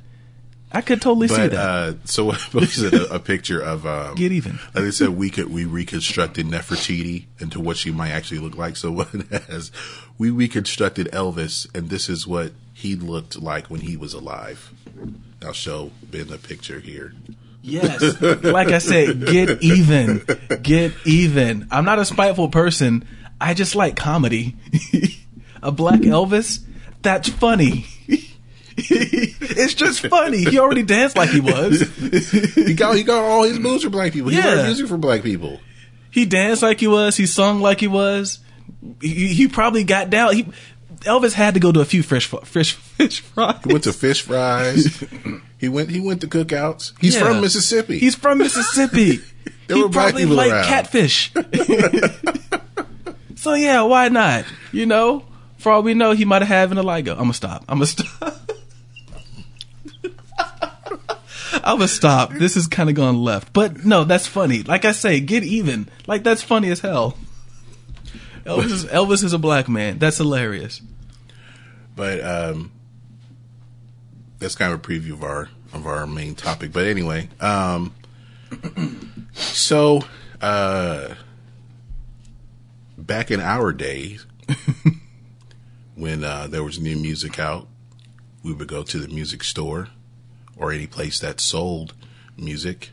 I 0.72 0.80
could 0.80 1.02
totally 1.02 1.28
see 1.28 1.48
that. 1.48 1.54
uh, 1.54 1.94
so 2.04 2.30
I 2.32 2.36
posted 2.36 2.94
a, 2.94 3.14
a 3.14 3.18
picture 3.18 3.60
of 3.60 3.86
um, 3.86 4.14
Get 4.14 4.32
even. 4.32 4.58
Like 4.74 4.84
I 4.84 4.90
said, 4.90 5.10
we 5.10 5.30
could 5.30 5.52
we 5.52 5.64
reconstructed 5.64 6.46
Nefertiti 6.46 7.26
into 7.38 7.60
what 7.60 7.76
she 7.76 7.90
might 7.90 8.10
actually 8.10 8.40
look 8.40 8.56
like. 8.56 8.76
So 8.76 8.90
what 8.92 9.14
it 9.14 9.28
has, 9.44 9.70
we 10.18 10.30
reconstructed 10.30 11.08
Elvis, 11.12 11.72
and 11.74 11.90
this 11.90 12.08
is 12.08 12.26
what 12.26 12.52
he 12.72 12.96
looked 12.96 13.40
like 13.40 13.66
when 13.68 13.80
he 13.80 13.96
was 13.96 14.14
alive. 14.14 14.72
I'll 15.44 15.52
show 15.52 15.90
Ben 16.10 16.28
the 16.28 16.38
picture 16.38 16.80
here. 16.80 17.12
Yes. 17.62 18.20
Like 18.42 18.68
I 18.68 18.78
said, 18.78 19.26
get 19.26 19.62
even. 19.62 20.24
Get 20.62 20.92
even. 21.04 21.68
I'm 21.70 21.84
not 21.84 21.98
a 21.98 22.04
spiteful 22.04 22.48
person. 22.48 23.06
I 23.40 23.54
just 23.54 23.74
like 23.74 23.96
comedy. 23.96 24.56
a 25.62 25.70
black 25.70 26.00
Elvis? 26.00 26.60
That's 27.02 27.28
funny. 27.28 27.86
It's 28.76 29.74
just 29.74 30.06
funny. 30.06 30.44
He 30.44 30.58
already 30.58 30.82
danced 30.82 31.16
like 31.16 31.30
he 31.30 31.40
was. 31.40 31.80
He 32.54 32.74
got 32.74 32.96
he 32.96 33.02
got 33.02 33.24
all 33.24 33.42
his 33.44 33.58
moves 33.58 33.84
for 33.84 33.90
black 33.90 34.12
people. 34.12 34.30
He 34.30 34.38
Yeah. 34.38 34.46
learned 34.46 34.66
music 34.68 34.88
for 34.88 34.98
black 34.98 35.22
people. 35.22 35.60
He 36.10 36.26
danced 36.26 36.62
like 36.62 36.80
he 36.80 36.86
was. 36.88 37.16
He 37.16 37.26
sung 37.26 37.60
like 37.60 37.80
he 37.80 37.88
was. 37.88 38.38
He, 39.00 39.28
he 39.28 39.48
probably 39.48 39.84
got 39.84 40.10
down. 40.10 40.34
He 40.34 40.46
Elvis 41.00 41.32
had 41.32 41.54
to 41.54 41.60
go 41.60 41.72
to 41.72 41.80
a 41.80 41.84
few 41.84 42.02
fish 42.02 42.26
fish 42.44 42.74
fish 42.74 43.20
fries. 43.20 43.56
He 43.64 43.72
went 43.72 43.84
to 43.84 43.92
fish 43.92 44.22
fries. 44.22 45.02
he 45.58 45.68
went 45.68 45.90
he 45.90 46.00
went 46.00 46.20
to 46.20 46.28
cookouts. 46.28 46.92
He's 47.00 47.14
Yeah. 47.16 47.24
from 47.24 47.40
Mississippi. 47.40 47.98
He's 47.98 48.14
from 48.14 48.38
Mississippi. 48.38 49.20
There 49.68 49.76
he 49.76 49.82
were 49.84 49.88
black 49.88 50.12
probably 50.14 50.26
liked 50.26 50.52
around. 50.52 50.64
catfish. 50.66 51.32
so 53.36 53.54
yeah, 53.54 53.82
why 53.82 54.08
not? 54.08 54.44
You 54.72 54.86
know, 54.86 55.24
for 55.58 55.72
all 55.72 55.82
we 55.82 55.94
know, 55.94 56.12
he 56.12 56.24
might 56.24 56.42
have 56.42 56.48
had 56.70 56.76
an 56.76 56.84
Ligo. 56.84 57.12
I'm 57.12 57.18
gonna 57.18 57.34
stop. 57.34 57.64
I'm 57.68 57.78
gonna 57.78 57.86
stop. 57.86 58.41
I'm 61.52 61.78
gonna 61.78 61.88
stop. 61.88 62.32
This 62.32 62.56
is 62.56 62.66
kind 62.66 62.88
of 62.88 62.94
gone 62.96 63.22
left, 63.22 63.52
but 63.52 63.84
no, 63.84 64.04
that's 64.04 64.26
funny. 64.26 64.62
Like 64.62 64.84
I 64.84 64.92
say, 64.92 65.20
get 65.20 65.42
even. 65.44 65.88
Like 66.06 66.22
that's 66.24 66.42
funny 66.42 66.70
as 66.70 66.80
hell. 66.80 67.16
Elvis 68.44 68.70
is, 68.70 68.84
Elvis 68.86 69.22
is 69.24 69.32
a 69.32 69.38
black 69.38 69.68
man. 69.68 69.98
That's 69.98 70.18
hilarious. 70.18 70.80
but 71.94 72.22
um, 72.24 72.72
that's 74.38 74.54
kind 74.56 74.72
of 74.72 74.80
a 74.80 74.82
preview 74.82 75.12
of 75.12 75.22
our 75.22 75.48
of 75.72 75.86
our 75.86 76.06
main 76.06 76.34
topic. 76.34 76.72
But 76.72 76.86
anyway, 76.86 77.28
um, 77.40 77.94
so 79.32 80.00
uh, 80.40 81.14
back 82.98 83.30
in 83.30 83.40
our 83.40 83.72
days, 83.72 84.26
when 85.94 86.24
uh, 86.24 86.46
there 86.48 86.64
was 86.64 86.80
new 86.80 86.96
music 86.96 87.38
out, 87.38 87.68
we 88.42 88.52
would 88.52 88.68
go 88.68 88.82
to 88.82 88.98
the 88.98 89.08
music 89.08 89.44
store 89.44 89.88
or 90.62 90.70
any 90.70 90.86
place 90.86 91.18
that 91.18 91.40
sold 91.40 91.92
music, 92.36 92.90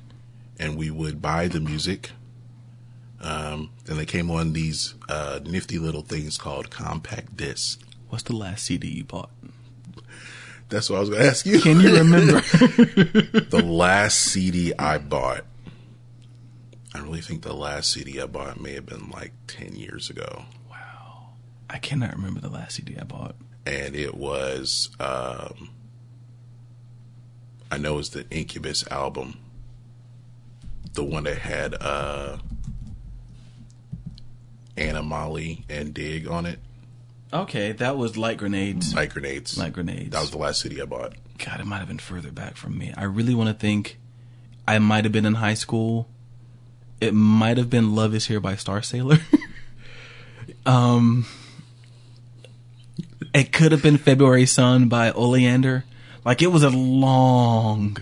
and 0.60 0.76
we 0.76 0.90
would 0.90 1.22
buy 1.22 1.48
the 1.48 1.60
music. 1.60 2.12
Um, 3.22 3.70
then 3.86 3.98
they 3.98 4.08
came 4.08 4.32
on 4.32 4.54
these 4.54 4.96
uh, 5.08 5.40
nifty 5.46 5.78
little 5.78 6.02
things 6.02 6.38
called 6.38 6.72
compact 6.72 7.38
discs. 7.38 7.78
What's 8.10 8.24
the 8.24 8.36
last 8.36 8.66
CD 8.66 8.88
you 8.88 9.04
bought? 9.04 9.30
That's 10.70 10.90
what 10.90 10.98
I 10.98 11.00
was 11.02 11.10
going 11.10 11.22
to 11.22 11.28
ask 11.28 11.46
you. 11.46 11.62
Can 11.62 11.80
you 11.80 11.96
remember? 11.96 12.42
the 12.42 13.64
last 13.64 14.18
CD 14.18 14.74
I 14.78 14.98
bought? 14.98 15.46
I 16.96 17.00
really 17.00 17.22
think 17.22 17.44
the 17.44 17.54
last 17.54 17.92
CD 17.92 18.20
I 18.20 18.26
bought 18.26 18.60
may 18.60 18.74
have 18.74 18.88
been 18.88 19.12
like 19.12 19.34
10 19.48 19.76
years 19.76 20.10
ago. 20.10 20.46
Wow. 20.70 21.34
I 21.70 21.78
cannot 21.78 22.16
remember 22.16 22.40
the 22.40 22.50
last 22.50 22.78
CD 22.78 22.98
I 22.98 23.04
bought. 23.04 23.36
And 23.66 23.96
it 23.96 24.16
was, 24.16 24.90
um, 25.00 25.70
I 27.72 27.78
know 27.78 27.94
it 27.96 27.98
was 27.98 28.10
the 28.12 28.30
Incubus 28.30 28.88
album. 28.92 29.38
The 30.94 31.04
one 31.04 31.26
that 31.26 31.38
had, 31.38 31.76
uh, 31.80 32.38
Anna 34.76 35.04
Molly 35.04 35.66
and 35.70 35.94
Dig 35.94 36.28
on 36.28 36.46
it. 36.46 36.60
Okay, 37.32 37.74
that 37.74 37.98
was 37.98 38.18
Light 38.18 38.38
Grenades. 38.38 38.96
Light 38.96 39.12
Grenades. 39.12 39.58
Light 39.58 39.74
Grenades. 39.74 40.10
That 40.10 40.22
was 40.22 40.32
the 40.32 40.40
last 40.40 40.62
CD 40.62 40.82
I 40.82 40.86
bought. 40.86 41.14
God, 41.38 41.60
it 41.60 41.66
might 41.66 41.78
have 41.78 41.88
been 41.88 42.00
further 42.00 42.32
back 42.32 42.58
from 42.58 42.78
me. 42.78 42.94
I 42.98 43.04
really 43.04 43.36
want 43.36 43.50
to 43.50 43.54
think 43.54 44.00
I 44.68 44.80
might 44.80 45.04
have 45.04 45.12
been 45.12 45.26
in 45.26 45.36
high 45.36 45.54
school. 45.54 46.08
It 47.00 47.14
might 47.14 47.58
have 47.58 47.70
been 47.70 47.96
Love 47.96 48.16
Is 48.16 48.28
Here 48.28 48.40
by 48.40 48.54
Starsailor. 48.54 49.22
um, 50.66 51.26
it 53.34 53.54
could 53.54 53.72
have 53.72 53.84
been 53.84 53.98
February 53.98 54.46
Son 54.46 54.90
by 54.90 55.12
Oleander. 55.12 55.86
Like 56.30 56.44
it 56.44 56.52
was 56.52 56.62
a 56.62 56.70
long 56.70 57.98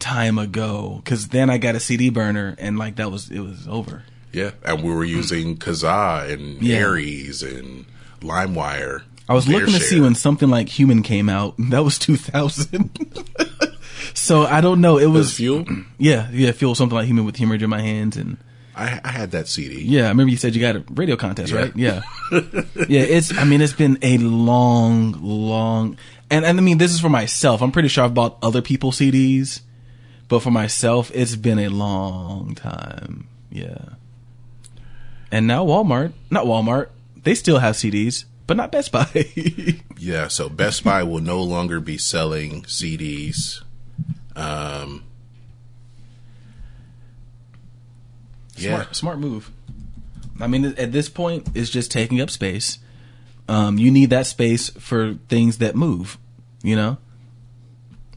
time 0.00 0.36
ago. 0.36 1.00
Cause 1.04 1.28
then 1.28 1.48
I 1.48 1.58
got 1.58 1.76
a 1.76 1.80
CD 1.80 2.10
burner 2.10 2.56
and 2.58 2.76
like 2.76 2.96
that 2.96 3.12
was, 3.12 3.30
it 3.30 3.38
was 3.38 3.68
over. 3.68 4.02
Yeah. 4.32 4.50
And 4.64 4.82
we 4.82 4.92
were 4.92 5.04
using 5.04 5.56
Kazaa 5.56 6.28
and 6.30 6.60
Yeah. 6.60 6.84
Ares 6.84 7.44
and 7.44 7.86
LimeWire. 8.20 9.02
I 9.28 9.34
was 9.34 9.46
looking 9.48 9.72
to 9.74 9.80
see 9.80 10.00
when 10.00 10.16
something 10.16 10.48
like 10.50 10.68
Human 10.68 11.02
came 11.04 11.28
out. 11.28 11.54
That 11.70 11.84
was 11.84 11.98
2000. 12.00 12.90
so 14.14 14.42
I 14.42 14.60
don't 14.60 14.80
know. 14.80 14.98
It 14.98 15.06
was 15.06 15.26
was 15.26 15.34
Fuel. 15.36 15.64
Yeah, 15.98 16.28
yeah, 16.32 16.50
Fuel 16.52 16.74
something 16.74 16.96
like 16.96 17.06
human 17.06 17.24
with 17.24 17.36
hemorrhage 17.36 17.62
in 17.62 17.70
my 17.70 17.80
hands, 17.80 18.16
and 18.16 18.36
I, 18.76 19.00
I 19.04 19.10
had 19.10 19.30
that 19.30 19.48
CD. 19.48 19.82
yeah, 19.82 20.04
I 20.04 20.08
remember 20.08 20.30
you 20.30 20.36
said 20.36 20.54
you 20.54 20.60
got 20.60 20.76
a 20.76 20.84
radio 20.90 21.16
contest, 21.16 21.52
Yeah. 21.52 21.58
right? 21.60 21.72
Yeah, 21.76 22.02
yeah. 22.88 23.00
It's, 23.00 23.32
I 23.36 23.44
mean, 23.44 23.62
it's 23.62 23.72
been 23.72 23.98
a 24.02 24.18
long, 24.18 25.12
long, 25.22 25.96
and 26.30 26.44
and 26.44 26.58
I 26.58 26.62
mean, 26.62 26.78
this 26.78 26.92
is 26.92 27.00
for 27.00 27.08
myself. 27.08 27.62
I'm 27.62 27.72
pretty 27.72 27.88
sure 27.88 28.04
I've 28.04 28.14
bought 28.14 28.38
other 28.42 28.62
people's 28.62 28.98
CDs, 28.98 29.60
but 30.28 30.40
for 30.40 30.50
myself, 30.50 31.10
it's 31.14 31.36
been 31.36 31.58
a 31.58 31.68
long 31.68 32.54
time. 32.54 33.28
Yeah, 33.50 33.90
and 35.30 35.46
now 35.46 35.64
Walmart, 35.64 36.12
not 36.30 36.46
Walmart, 36.46 36.88
they 37.22 37.34
still 37.34 37.58
have 37.58 37.74
CDs, 37.76 38.24
but 38.46 38.56
not 38.56 38.72
Best 38.72 38.92
Buy. 38.92 39.06
Yeah, 39.98 40.28
so 40.28 40.50
Best 40.50 40.84
Buy 40.84 41.02
will 41.04 41.22
no 41.22 41.42
longer 41.42 41.80
be 41.80 41.96
selling 41.96 42.62
CDs. 42.64 43.62
Um, 44.36 45.04
yeah, 48.56 48.74
Smart, 48.82 48.96
smart 48.96 49.18
move. 49.18 49.50
I 50.38 50.46
mean, 50.48 50.66
at 50.66 50.92
this 50.92 51.08
point, 51.08 51.48
it's 51.54 51.70
just 51.70 51.90
taking 51.90 52.20
up 52.20 52.28
space. 52.28 52.78
Um, 53.48 53.78
you 53.78 53.90
need 53.90 54.10
that 54.10 54.26
space 54.26 54.70
for 54.70 55.14
things 55.28 55.58
that 55.58 55.76
move, 55.76 56.18
you 56.62 56.74
know. 56.76 56.98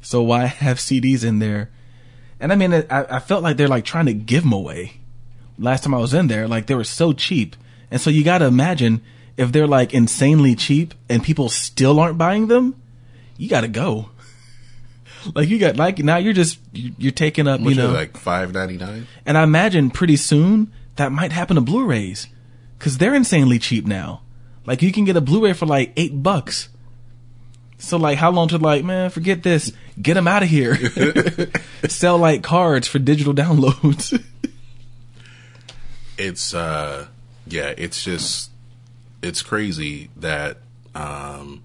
So 0.01 0.21
why 0.23 0.45
have 0.65 0.77
CDs 0.77 1.23
in 1.23 1.39
there? 1.39 1.69
And 2.39 2.51
I 2.51 2.55
mean, 2.55 2.73
I, 2.73 2.85
I 2.89 3.19
felt 3.19 3.43
like 3.43 3.57
they're 3.57 3.67
like 3.67 3.85
trying 3.85 4.05
to 4.07 4.13
give 4.13 4.43
them 4.43 4.53
away. 4.53 4.93
Last 5.57 5.83
time 5.83 5.93
I 5.93 5.97
was 5.99 6.13
in 6.13 6.27
there, 6.27 6.47
like 6.47 6.67
they 6.67 6.75
were 6.75 6.83
so 6.85 7.11
cheap, 7.13 7.55
and 7.91 7.99
so 7.99 8.09
you 8.09 8.23
got 8.23 8.37
to 8.37 8.45
imagine 8.45 9.01
if 9.37 9.51
they're 9.51 9.67
like 9.67 9.93
insanely 9.93 10.55
cheap 10.55 10.93
and 11.09 11.21
people 11.23 11.49
still 11.49 11.99
aren't 11.99 12.17
buying 12.17 12.47
them, 12.47 12.81
you 13.37 13.49
got 13.49 13.61
to 13.61 13.67
go. 13.67 14.09
Like 15.35 15.49
you 15.49 15.59
got 15.59 15.75
like 15.75 15.99
now 15.99 16.15
you're 16.15 16.31
just 16.31 16.59
you- 16.71 16.93
you're 16.97 17.11
taking 17.11 17.45
up 17.45 17.59
which 17.59 17.75
you 17.75 17.83
know 17.83 17.91
like 17.91 18.15
five 18.15 18.53
ninety 18.53 18.77
nine. 18.77 19.05
and 19.25 19.37
I 19.37 19.43
imagine 19.43 19.91
pretty 19.91 20.15
soon 20.15 20.71
that 20.95 21.11
might 21.11 21.33
happen 21.33 21.55
to 21.55 21.61
Blu-rays 21.61 22.27
because 22.77 22.97
they're 22.99 23.13
insanely 23.13 23.59
cheap 23.59 23.85
now. 23.85 24.21
Like 24.69 24.83
you 24.83 24.91
can 24.91 25.03
get 25.03 25.17
a 25.17 25.21
Blu-ray 25.21 25.53
for 25.53 25.65
like 25.65 25.93
eight 25.97 26.21
bucks. 26.21 26.69
So 27.79 27.97
like, 27.97 28.19
how 28.19 28.29
long 28.29 28.49
to 28.49 28.59
like, 28.59 28.85
man, 28.85 29.09
forget 29.09 29.41
this, 29.41 29.73
get 29.99 30.13
them 30.13 30.27
out 30.27 30.43
of 30.43 30.49
here. 30.49 30.77
Sell 31.87 32.19
like 32.19 32.43
cards 32.43 32.87
for 32.87 32.99
digital 32.99 33.33
downloads. 33.43 34.23
It's 36.19 36.53
uh, 36.53 37.07
yeah, 37.47 37.73
it's 37.79 38.03
just 38.03 38.51
it's 39.23 39.41
crazy 39.41 40.11
that 40.17 40.57
um, 40.93 41.63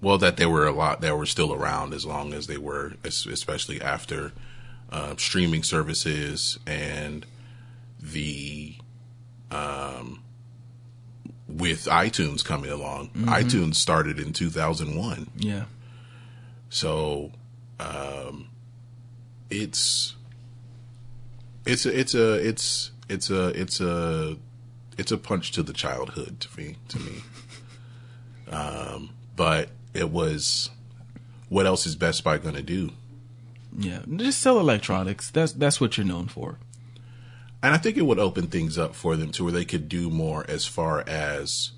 well 0.00 0.18
that 0.18 0.38
they 0.38 0.46
were 0.46 0.66
a 0.66 0.72
lot 0.72 1.02
that 1.02 1.16
were 1.16 1.24
still 1.24 1.54
around 1.54 1.94
as 1.94 2.04
long 2.04 2.32
as 2.32 2.48
they 2.48 2.58
were, 2.58 2.94
especially 3.04 3.80
after 3.80 4.32
uh, 4.90 5.14
streaming 5.16 5.62
services 5.62 6.58
and 6.66 7.24
the 8.00 8.74
um, 9.52 10.24
with 11.60 11.84
iTunes 11.84 12.44
coming 12.44 12.70
along. 12.70 13.10
iTunes 13.10 13.76
started 13.76 14.18
in 14.18 14.32
two 14.32 14.50
thousand 14.50 14.96
one. 14.96 15.28
yeah, 15.36 15.64
So, 16.70 17.32
um, 17.78 18.48
it's 19.50 20.16
it's 21.66 21.84
a, 21.86 21.98
it's 22.00 22.14
a 22.14 22.34
it's 22.48 22.90
it's 23.08 23.30
a 23.30 23.48
it's 23.48 23.80
a 23.80 24.36
it's 24.98 25.12
a 25.12 25.18
punch 25.18 25.52
to 25.52 25.62
the 25.62 25.72
childhood 25.72 26.40
to 26.40 26.60
me 26.60 26.76
to 26.88 26.98
me. 26.98 27.22
Um, 28.52 29.10
but 29.36 29.68
it 29.94 30.10
was 30.10 30.70
what 31.48 31.66
else 31.66 31.86
is 31.86 31.94
Best 31.94 32.24
Buy 32.24 32.38
going 32.38 32.56
to 32.56 32.62
do? 32.62 32.90
yeah. 33.78 34.00
Just 34.16 34.40
sell 34.40 34.58
electronics. 34.58 35.30
That's 35.30 35.52
that's 35.52 35.80
what 35.80 35.96
you're 35.96 36.04
known 36.06 36.26
for. 36.26 36.58
And 37.62 37.74
I 37.74 37.78
think 37.78 37.96
it 37.96 38.02
would 38.02 38.18
open 38.18 38.46
things 38.46 38.78
up 38.78 38.94
for 38.94 39.16
them 39.16 39.32
to 39.32 39.44
where 39.44 39.52
they 39.52 39.64
could 39.66 39.88
do 39.88 40.08
more 40.08 40.44
as 40.48 40.64
far 40.64 41.06
as, 41.06 41.72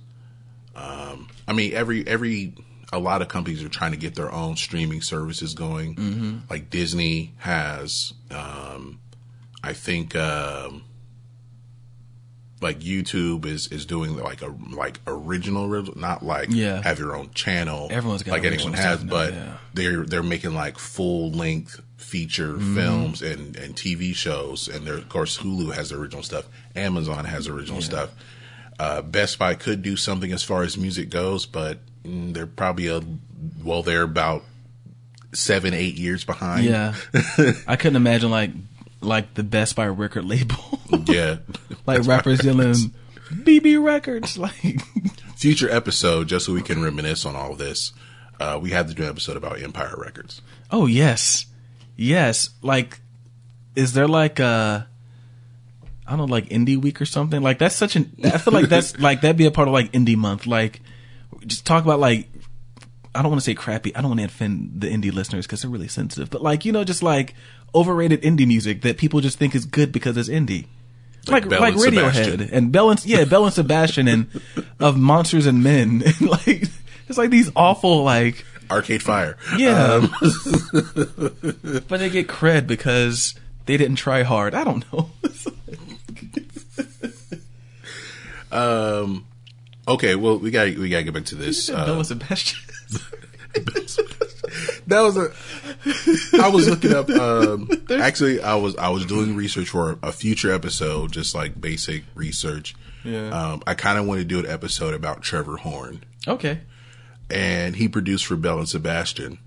um, 0.76 1.28
I 1.48 1.52
mean, 1.52 1.72
every 1.74 2.06
every 2.06 2.54
a 2.92 2.98
lot 2.98 3.22
of 3.22 3.28
companies 3.28 3.64
are 3.64 3.68
trying 3.68 3.90
to 3.92 3.96
get 3.96 4.14
their 4.14 4.30
own 4.30 4.56
streaming 4.56 5.00
services 5.02 5.54
going. 5.54 6.42
Like 6.48 6.70
Disney 6.70 7.32
has, 7.38 8.12
um, 8.30 9.00
I 9.64 9.72
think, 9.72 10.14
um, 10.14 10.84
like 12.60 12.78
YouTube 12.78 13.44
is 13.44 13.66
is 13.68 13.84
doing 13.86 14.16
like 14.16 14.40
a 14.42 14.54
like 14.70 15.00
original, 15.06 15.66
not 15.96 16.24
like 16.24 16.48
Yeah. 16.50 16.80
have 16.82 16.98
your 17.00 17.16
own 17.16 17.30
channel. 17.34 17.88
Everyone's 17.90 18.22
got 18.22 18.32
like 18.32 18.44
anyone 18.44 18.72
has, 18.74 19.02
but 19.02 19.32
yeah. 19.32 19.56
they're 19.74 20.04
they're 20.04 20.22
making 20.22 20.54
like 20.54 20.78
full 20.78 21.32
length 21.32 21.80
feature 22.02 22.54
Mm-hmm. 22.54 22.74
films 22.76 23.22
and 23.22 23.56
and 23.56 23.74
TV 23.74 24.14
shows, 24.14 24.68
and 24.68 24.86
there 24.86 24.94
of 24.94 25.08
course 25.08 25.38
Hulu 25.38 25.74
has 25.74 25.92
original 25.92 26.22
stuff, 26.22 26.46
Amazon 26.76 27.24
has 27.24 27.48
original 27.48 27.80
stuff. 27.80 28.10
Uh, 28.78 29.00
Best 29.02 29.38
Buy 29.38 29.54
could 29.54 29.82
do 29.82 29.96
something 29.96 30.32
as 30.32 30.42
far 30.42 30.62
as 30.62 30.76
music 30.76 31.08
goes, 31.10 31.46
but 31.46 31.78
mm, 32.04 32.32
they're 32.34 32.46
probably 32.46 32.88
a 32.88 33.00
well, 33.62 33.82
they're 33.82 34.02
about 34.02 34.44
seven, 35.32 35.74
eight 35.74 35.94
years 35.96 36.24
behind. 36.24 36.64
Yeah, 36.64 36.94
I 37.66 37.76
couldn't 37.76 37.96
imagine 37.96 38.30
like 38.30 38.50
like 39.00 39.34
the 39.34 39.42
Best 39.42 39.76
Buy 39.76 39.86
record 39.86 40.24
label, 40.24 40.56
yeah. 41.06 41.36
like 41.86 42.06
rappers 42.06 42.44
yelling 42.44 42.74
BB 43.30 43.82
Records, 43.82 44.36
like 44.38 44.80
Future 45.36 45.70
episode, 45.70 46.28
just 46.28 46.46
so 46.46 46.52
we 46.52 46.62
can 46.62 46.82
reminisce 46.82 47.24
on 47.26 47.34
all 47.36 47.54
this. 47.54 47.92
Uh, 48.40 48.58
we 48.60 48.70
have 48.70 48.88
to 48.88 48.94
do 48.94 49.02
an 49.04 49.08
episode 49.08 49.36
about 49.36 49.60
Empire 49.62 49.94
Records. 49.98 50.40
oh 50.70 50.86
yes, 50.86 51.46
yes, 52.02 52.50
like 52.62 53.00
is 53.74 53.92
there 53.94 54.08
like 54.08 54.38
a 54.38 54.86
I 56.06 56.10
don't 56.10 56.18
know, 56.28 56.32
like 56.32 56.48
indie 56.48 56.76
week 56.76 57.00
or 57.00 57.06
something? 57.06 57.40
Like 57.40 57.58
that's 57.58 57.76
such 57.76 57.96
an 57.96 58.12
I 58.24 58.38
feel 58.38 58.52
like 58.52 58.68
that's 58.68 58.98
like 59.08 59.20
that'd 59.22 59.36
be 59.36 59.46
a 59.46 59.50
part 59.50 59.68
of 59.68 59.74
like 59.74 59.92
indie 59.92 60.16
month. 60.16 60.46
Like 60.46 60.80
just 61.46 61.64
talk 61.66 61.84
about 61.84 62.00
like 62.00 62.28
I 63.14 63.22
don't 63.22 63.30
want 63.30 63.40
to 63.40 63.44
say 63.44 63.54
crappy. 63.54 63.94
I 63.94 64.00
don't 64.00 64.10
want 64.10 64.20
to 64.20 64.26
offend 64.26 64.80
the 64.80 64.88
indie 64.88 65.12
listeners 65.12 65.46
because 65.46 65.62
they're 65.62 65.70
really 65.70 65.88
sensitive. 65.88 66.30
But 66.30 66.42
like 66.42 66.64
you 66.64 66.72
know, 66.72 66.84
just 66.84 67.02
like 67.02 67.34
overrated 67.74 68.22
indie 68.22 68.46
music 68.46 68.82
that 68.82 68.98
people 68.98 69.20
just 69.20 69.38
think 69.38 69.54
is 69.54 69.64
good 69.64 69.92
because 69.92 70.16
it's 70.16 70.28
indie. 70.28 70.66
Like 71.28 71.46
Like 71.46 71.60
like, 71.60 71.74
Radiohead 71.74 72.14
Sebastian. 72.14 72.40
and 72.50 72.72
Belle 72.72 72.90
and 72.90 73.06
yeah 73.06 73.24
Belle 73.24 73.44
and 73.44 73.54
Sebastian 73.54 74.08
and 74.08 74.28
of 74.80 74.96
Monsters 74.98 75.46
and 75.46 75.62
Men 75.62 76.02
and 76.04 76.20
like 76.28 76.64
it's 77.08 77.16
like 77.16 77.30
these 77.30 77.50
awful 77.54 78.02
like 78.02 78.44
Arcade 78.70 79.02
Fire. 79.02 79.36
yeah, 79.56 79.94
Um, 79.94 80.14
but 81.88 82.00
they 82.00 82.10
get 82.10 82.28
cred 82.28 82.66
because 82.66 83.34
they 83.66 83.76
didn't 83.76 83.96
try 83.96 84.22
hard. 84.22 84.54
I 84.54 84.64
don't 84.64 84.90
know. 84.92 85.10
Um, 88.52 89.24
okay, 89.88 90.14
well, 90.14 90.38
we 90.38 90.50
got 90.50 90.66
we 90.76 90.90
got 90.90 90.98
to 90.98 91.04
get 91.04 91.14
back 91.14 91.24
to 91.26 91.34
this. 91.34 91.70
Uh, 91.70 92.02
Sebastian. 92.02 92.58
that 94.86 95.00
was 95.00 95.16
a. 95.16 95.32
I 96.42 96.48
was 96.48 96.68
looking 96.68 96.92
up. 96.92 97.08
Um, 97.08 97.70
actually, 97.90 98.42
I 98.42 98.54
was 98.56 98.76
I 98.76 98.90
was 98.90 99.06
doing 99.06 99.36
research 99.36 99.70
for 99.70 99.98
a 100.02 100.12
future 100.12 100.52
episode, 100.52 101.12
just 101.12 101.34
like 101.34 101.60
basic 101.60 102.04
research. 102.14 102.74
Yeah. 103.04 103.30
Um, 103.30 103.62
I 103.66 103.74
kind 103.74 103.98
of 103.98 104.06
want 104.06 104.20
to 104.20 104.24
do 104.24 104.38
an 104.38 104.46
episode 104.46 104.94
about 104.94 105.22
Trevor 105.22 105.56
Horn, 105.56 106.04
okay. 106.28 106.60
And 107.32 107.76
he 107.76 107.88
produced 107.88 108.26
for 108.26 108.36
Belle 108.36 108.58
and 108.58 108.68
Sebastian. 108.68 109.38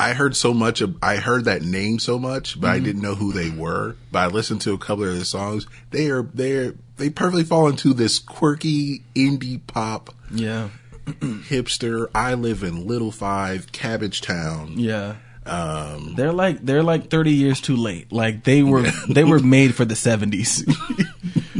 I 0.00 0.12
heard 0.12 0.36
so 0.36 0.54
much 0.54 0.80
of 0.80 0.96
I 1.02 1.16
heard 1.16 1.46
that 1.46 1.62
name 1.62 1.98
so 1.98 2.18
much, 2.20 2.60
but 2.60 2.70
I 2.70 2.78
didn't 2.78 3.02
know 3.02 3.16
who 3.16 3.32
they 3.32 3.50
were. 3.50 3.96
But 4.12 4.18
I 4.20 4.26
listened 4.28 4.60
to 4.60 4.72
a 4.72 4.78
couple 4.78 5.02
of 5.04 5.14
their 5.14 5.24
songs. 5.24 5.66
They 5.90 6.08
are 6.10 6.22
they're 6.22 6.74
they 6.98 7.10
perfectly 7.10 7.42
fall 7.42 7.66
into 7.68 7.92
this 7.92 8.20
quirky 8.20 9.02
indie 9.16 9.60
pop 9.66 10.10
Yeah. 10.30 10.68
hipster. 11.06 12.08
I 12.14 12.34
live 12.34 12.62
in 12.62 12.86
Little 12.86 13.10
Five, 13.10 13.72
Cabbagetown. 13.72 14.74
Yeah. 14.76 15.16
Um, 15.46 16.14
They're 16.14 16.32
like 16.32 16.64
they're 16.64 16.82
like 16.82 17.08
30 17.10 17.32
years 17.32 17.60
too 17.60 17.74
late. 17.76 18.12
Like 18.12 18.44
they 18.44 18.62
were 18.62 18.82
they 19.08 19.24
were 19.24 19.40
made 19.40 19.74
for 19.74 19.84
the 19.84 19.94
70s. 19.94 20.62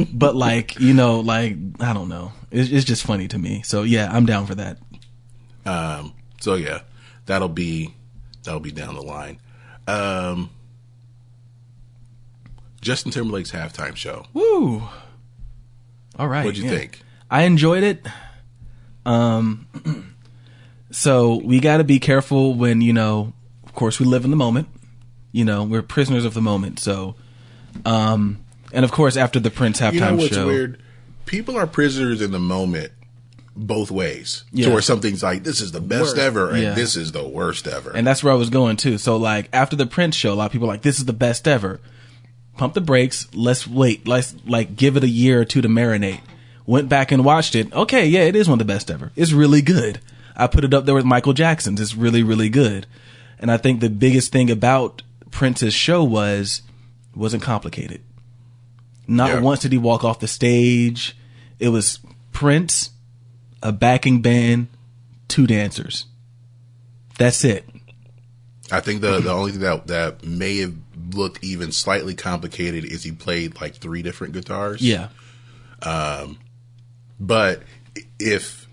but 0.13 0.35
like, 0.35 0.79
you 0.79 0.93
know, 0.93 1.19
like 1.19 1.57
I 1.81 1.93
don't 1.93 2.07
know. 2.07 2.31
It's, 2.51 2.69
it's 2.69 2.85
just 2.85 3.03
funny 3.03 3.27
to 3.29 3.37
me. 3.37 3.63
So 3.63 3.83
yeah, 3.83 4.09
I'm 4.11 4.25
down 4.25 4.45
for 4.45 4.55
that. 4.55 4.77
Um, 5.65 6.13
so 6.41 6.55
yeah, 6.55 6.81
that'll 7.25 7.49
be 7.49 7.93
that'll 8.43 8.59
be 8.59 8.71
down 8.71 8.95
the 8.95 9.01
line. 9.01 9.39
Um, 9.87 10.49
Justin 12.81 13.11
Timberlake's 13.11 13.51
halftime 13.51 13.95
show. 13.95 14.25
Woo. 14.33 14.83
All 16.17 16.27
right. 16.27 16.45
What'd 16.45 16.57
you 16.57 16.69
yeah. 16.69 16.77
think? 16.77 17.01
I 17.29 17.43
enjoyed 17.43 17.83
it. 17.83 18.05
Um 19.05 19.67
so 20.91 21.39
we 21.43 21.59
got 21.59 21.77
to 21.77 21.83
be 21.83 21.99
careful 21.99 22.53
when, 22.53 22.81
you 22.81 22.93
know, 22.93 23.33
of 23.63 23.73
course 23.73 23.99
we 23.99 24.05
live 24.05 24.25
in 24.25 24.31
the 24.31 24.37
moment. 24.37 24.67
You 25.31 25.45
know, 25.45 25.63
we're 25.63 25.81
prisoners 25.81 26.25
of 26.25 26.33
the 26.33 26.41
moment. 26.41 26.79
So 26.79 27.15
um 27.85 28.43
and 28.73 28.85
of 28.85 28.91
course 28.91 29.17
after 29.17 29.39
the 29.39 29.51
Prince 29.51 29.79
halftime 29.79 29.93
You 29.93 29.99
know 30.01 30.15
what's 30.15 30.35
show. 30.35 30.47
weird? 30.47 30.81
People 31.25 31.57
are 31.57 31.67
prisoners 31.67 32.21
in 32.21 32.31
the 32.31 32.39
moment 32.39 32.91
both 33.55 33.91
ways. 33.91 34.43
Yeah. 34.51 34.67
To 34.67 34.71
where 34.73 34.81
something's 34.81 35.21
like, 35.23 35.43
this 35.43 35.59
is 35.61 35.71
the 35.71 35.81
best 35.81 36.01
Worst. 36.01 36.17
ever, 36.17 36.49
and 36.51 36.61
Yeah. 36.61 36.73
this 36.73 36.95
is 36.95 37.11
the 37.11 37.27
worst 37.27 37.67
ever. 37.67 37.91
And 37.91 38.05
that's 38.07 38.23
where 38.23 38.31
I 38.33 38.35
was 38.37 38.49
going 38.49 38.77
too. 38.77 38.97
So 38.97 39.17
like 39.17 39.49
after 39.53 39.75
the 39.75 39.85
Prince 39.85 40.15
show, 40.15 40.33
a 40.33 40.35
lot 40.35 40.45
of 40.47 40.51
people 40.51 40.67
are 40.67 40.73
like, 40.73 40.81
this 40.83 40.99
is 40.99 41.05
the 41.05 41.13
best 41.13 41.47
ever. 41.47 41.79
Pump 42.57 42.73
the 42.73 42.81
brakes. 42.81 43.27
Let's 43.33 43.67
wait. 43.67 44.07
Let's 44.07 44.35
like 44.45 44.75
give 44.75 44.95
it 44.97 45.03
a 45.03 45.09
year 45.09 45.41
or 45.41 45.45
two 45.45 45.61
to 45.61 45.67
marinate. 45.67 46.19
Went 46.65 46.87
back 46.89 47.11
and 47.11 47.25
watched 47.25 47.55
it. 47.55 47.73
Okay, 47.73 48.05
yeah, 48.07 48.21
it 48.21 48.35
is 48.35 48.47
one 48.47 48.59
of 48.61 48.67
the 48.67 48.71
best 48.73 48.91
ever. 48.91 49.11
It's 49.15 49.31
really 49.31 49.61
good. 49.61 49.99
I 50.35 50.47
put 50.47 50.63
it 50.63 50.73
up 50.73 50.85
there 50.85 50.95
with 50.95 51.05
Michael 51.05 51.33
Jackson's. 51.33 51.81
It's 51.81 51.95
really, 51.95 52.21
really 52.23 52.49
good. 52.49 52.85
And 53.39 53.51
I 53.51 53.57
think 53.57 53.79
the 53.79 53.89
biggest 53.89 54.31
thing 54.31 54.51
about 54.51 55.01
Prince's 55.31 55.73
show 55.73 56.03
was 56.03 56.61
wasn't 57.15 57.43
complicated. 57.43 58.01
Not 59.07 59.29
Yeah. 59.29 59.39
once 59.39 59.61
did 59.61 59.71
he 59.71 59.77
walk 59.77 60.03
off 60.03 60.19
the 60.19 60.27
stage. 60.27 61.15
It 61.59 61.69
was 61.69 61.99
Prince, 62.31 62.91
a 63.63 63.71
backing 63.71 64.21
band, 64.21 64.67
two 65.27 65.47
dancers. 65.47 66.05
That's 67.17 67.43
it. 67.43 67.65
I 68.71 68.79
think 68.81 69.01
the 69.01 69.19
the 69.19 69.31
only 69.31 69.51
thing 69.51 69.61
that 69.61 69.87
that 69.87 70.23
may 70.23 70.57
have 70.59 70.73
looked 71.13 71.43
even 71.43 71.71
slightly 71.71 72.13
complicated 72.13 72.85
is 72.85 73.03
he 73.03 73.11
played 73.11 73.59
like 73.59 73.75
three 73.75 74.01
different 74.01 74.33
guitars. 74.33 74.81
Yeah. 74.81 75.07
Um, 75.81 76.37
But 77.19 77.63
if 78.19 78.67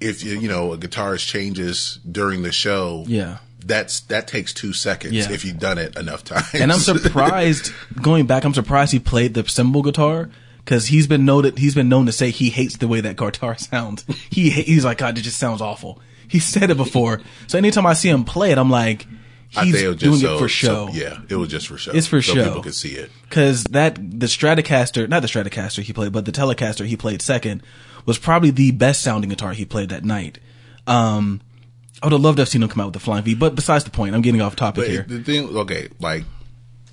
if 0.00 0.22
you 0.22 0.38
you 0.38 0.48
know 0.48 0.72
a 0.72 0.78
guitarist 0.78 1.26
changes 1.26 1.98
during 2.10 2.42
the 2.42 2.52
show, 2.52 3.04
Yeah. 3.08 3.38
that's 3.64 4.00
that 4.00 4.28
takes 4.28 4.52
two 4.52 4.72
seconds 4.74 5.14
Yeah. 5.14 5.30
if 5.32 5.44
you've 5.44 5.58
done 5.58 5.78
it 5.78 5.96
enough 5.96 6.22
times. 6.32 6.48
And 6.52 6.70
I'm 6.70 6.78
surprised 6.78 7.72
going 8.02 8.26
back. 8.26 8.44
I'm 8.44 8.54
surprised 8.54 8.92
he 8.92 8.98
played 8.98 9.32
the 9.34 9.48
symbol 9.48 9.82
guitar 9.82 10.28
because 10.64 10.86
he's 10.86 11.06
been 11.06 11.24
noted. 11.24 11.58
He's 11.58 11.74
been 11.74 11.88
known 11.88 12.06
to 12.06 12.12
say 12.12 12.30
he 12.30 12.50
hates 12.50 12.76
the 12.78 12.88
way 12.88 13.00
that 13.00 13.16
guitar 13.16 13.56
sounds. 13.58 14.04
He 14.30 14.50
he's 14.50 14.84
like, 14.84 14.98
God, 14.98 15.18
it 15.18 15.22
just 15.22 15.38
sounds 15.38 15.60
awful. 15.60 16.00
He 16.28 16.38
said 16.40 16.70
it 16.70 16.76
before. 16.76 17.20
So 17.46 17.58
anytime 17.58 17.86
I 17.86 17.92
see 17.92 18.08
him 18.08 18.24
play 18.24 18.50
it, 18.50 18.58
I'm 18.58 18.70
like, 18.70 19.06
he's 19.50 19.80
it 19.82 19.98
doing 19.98 20.20
it 20.20 20.38
for 20.38 20.48
show. 20.48 20.88
so- 20.88 20.92
yeah, 20.92 21.20
it 21.28 21.36
was 21.36 21.48
just 21.50 21.68
for 21.68 21.76
show. 21.78 21.92
It's 21.92 22.06
for 22.06 22.20
so 22.22 22.34
show. 22.34 22.44
People 22.44 22.62
could 22.62 22.74
see 22.74 22.92
it. 22.94 23.10
Because 23.28 23.64
that 23.64 23.94
the 23.96 24.26
Stratocaster, 24.26 25.08
not 25.08 25.20
the 25.20 25.28
Stratocaster 25.28 25.82
he 25.82 25.92
played, 25.92 26.12
but 26.12 26.24
the 26.24 26.32
Telecaster 26.32 26.86
he 26.86 26.96
played 26.96 27.20
second, 27.22 27.62
was 28.06 28.18
probably 28.18 28.50
the 28.50 28.70
best 28.72 29.02
sounding 29.02 29.30
guitar 29.30 29.52
he 29.52 29.64
played 29.64 29.90
that 29.90 30.04
night. 30.04 30.38
Um, 30.86 31.40
I 32.02 32.06
would 32.06 32.12
have 32.12 32.20
loved 32.20 32.36
to 32.38 32.42
have 32.42 32.48
seen 32.48 32.62
him 32.62 32.68
come 32.68 32.80
out 32.80 32.86
with 32.86 32.94
the 32.94 33.00
Flying 33.00 33.22
V, 33.24 33.34
but 33.34 33.54
besides 33.54 33.84
the 33.84 33.90
point, 33.90 34.14
I'm 34.14 34.20
getting 34.22 34.40
off 34.42 34.56
topic 34.56 34.84
But 34.84 34.90
here. 34.90 35.04
the 35.08 35.22
thing, 35.22 35.56
okay, 35.56 35.88
like 36.00 36.24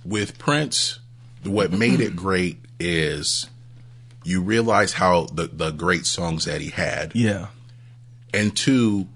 with 0.05 0.37
Prince, 0.37 0.99
what 1.43 1.71
made 1.71 1.99
it 1.99 2.15
great 2.15 2.59
is 2.79 3.49
you 4.23 4.41
realize 4.41 4.93
how 4.93 5.25
the 5.25 5.47
the 5.47 5.71
great 5.71 6.05
songs 6.05 6.45
that 6.45 6.61
he 6.61 6.69
had, 6.69 7.13
yeah, 7.15 7.47
and 8.33 8.55
two, 8.55 9.07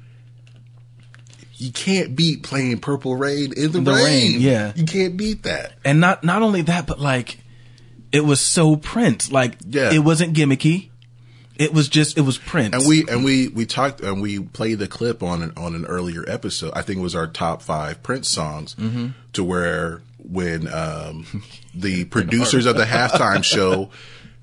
you 1.57 1.71
can't 1.71 2.15
beat 2.15 2.43
playing 2.43 2.79
Purple 2.79 3.15
Rain 3.15 3.53
in 3.53 3.71
the, 3.71 3.79
The 3.81 3.91
rain. 3.93 4.03
Rain, 4.33 4.41
yeah. 4.41 4.73
you 4.75 4.85
can't 4.85 5.15
beat 5.15 5.43
that. 5.43 5.73
and 5.85 5.99
not 5.99 6.23
not 6.23 6.41
only 6.41 6.61
that, 6.63 6.87
but 6.87 6.99
like 6.99 7.39
it 8.11 8.21
was 8.25 8.39
so 8.41 8.75
Prince. 8.75 9.31
Like 9.31 9.57
Yeah. 9.67 9.91
it 9.91 9.99
wasn't 9.99 10.35
gimmicky. 10.35 10.89
It 11.57 11.73
was 11.73 11.87
just 11.87 12.17
it 12.17 12.21
was 12.21 12.37
Prince. 12.37 12.75
And 12.75 12.85
we 12.87 13.07
and 13.07 13.23
we 13.23 13.47
we 13.47 13.65
talked 13.65 14.01
and 14.01 14.21
we 14.21 14.39
played 14.39 14.79
the 14.79 14.87
clip 14.87 15.23
on 15.23 15.41
an 15.41 15.53
on 15.55 15.73
an 15.75 15.85
earlier 15.85 16.25
episode. 16.27 16.73
I 16.75 16.81
think 16.81 16.99
it 16.99 17.03
was 17.03 17.15
our 17.15 17.27
top 17.27 17.61
five 17.61 18.03
Prince 18.03 18.27
songs. 18.29 18.75
Mm-hmm. 18.75 19.07
To 19.33 19.43
where 19.43 20.01
when 20.17 20.67
um, 20.67 21.25
the 21.73 22.03
producers 22.05 22.65
of 22.65 22.75
the 22.75 22.83
halftime 22.83 23.43
show 23.55 23.89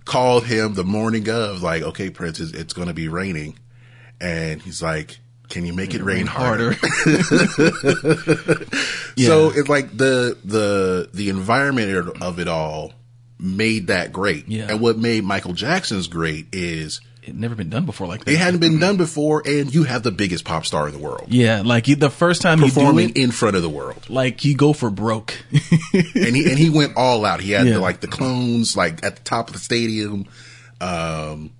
called 0.05 0.47
him 0.47 0.75
the 0.75 0.85
morning 0.85 1.29
of, 1.29 1.63
like, 1.63 1.83
okay, 1.83 2.11
Prince, 2.11 2.41
it's, 2.41 2.53
it's 2.53 2.73
going 2.73 2.89
to 2.89 2.95
be 2.95 3.09
raining, 3.09 3.59
and 4.21 4.61
he's 4.63 4.83
like, 4.83 5.19
"Can 5.49 5.65
you 5.65 5.73
make 5.73 5.95
it 5.95 6.03
rain 6.03 6.27
harder?" 6.27 6.73
So 9.17 9.51
it's 9.51 9.69
like 9.69 9.97
the 9.97 10.39
the 10.45 11.11
the 11.13 11.29
environment 11.29 12.23
of 12.23 12.39
it 12.39 12.49
all 12.49 12.93
made 13.39 13.89
that 13.89 14.13
great. 14.13 14.49
Yeah. 14.49 14.69
And 14.71 14.81
what 14.81 14.99
made 14.99 15.25
Michael 15.25 15.53
Jackson's 15.53 16.09
great 16.09 16.47
is 16.53 17.01
it 17.23 17.35
never 17.37 17.55
been 17.55 17.71
done 17.71 17.87
before 17.87 18.07
like 18.07 18.25
that. 18.25 18.33
it 18.33 18.37
hadn't 18.39 18.61
been 18.61 18.79
done 18.81 18.97
before, 18.97 19.43
and 19.47 19.73
you 19.75 19.85
have 19.85 20.03
the 20.03 20.11
biggest 20.11 20.45
pop 20.45 20.67
star 20.67 20.89
in 20.89 20.93
the 20.93 20.99
world 20.99 21.27
yeah, 21.29 21.63
like 21.65 21.85
the 21.87 22.11
first 22.11 22.43
time 22.43 22.59
performing 22.61 23.11
it, 23.11 23.17
in 23.19 23.31
front 23.31 23.55
of 23.57 23.63
the 23.63 23.71
world, 23.71 24.09
like 24.11 24.45
you 24.45 24.57
go 24.57 24.73
for 24.73 24.91
broke. 24.91 25.35
and 25.93 26.35
he 26.37 26.49
and 26.51 26.59
he 26.59 26.69
went 26.71 26.97
all 26.97 27.25
out. 27.25 27.41
He 27.41 27.53
had 27.53 27.67
Yeah. 27.67 27.75
the, 27.75 27.81
like 27.81 28.01
the 28.01 28.09
clones 28.09 28.77
like 28.77 29.05
at 29.05 29.17
the 29.17 29.23
top 29.23 29.49
of 29.49 29.53
the 29.55 29.61
stadium, 29.61 30.27
um, 30.81 31.53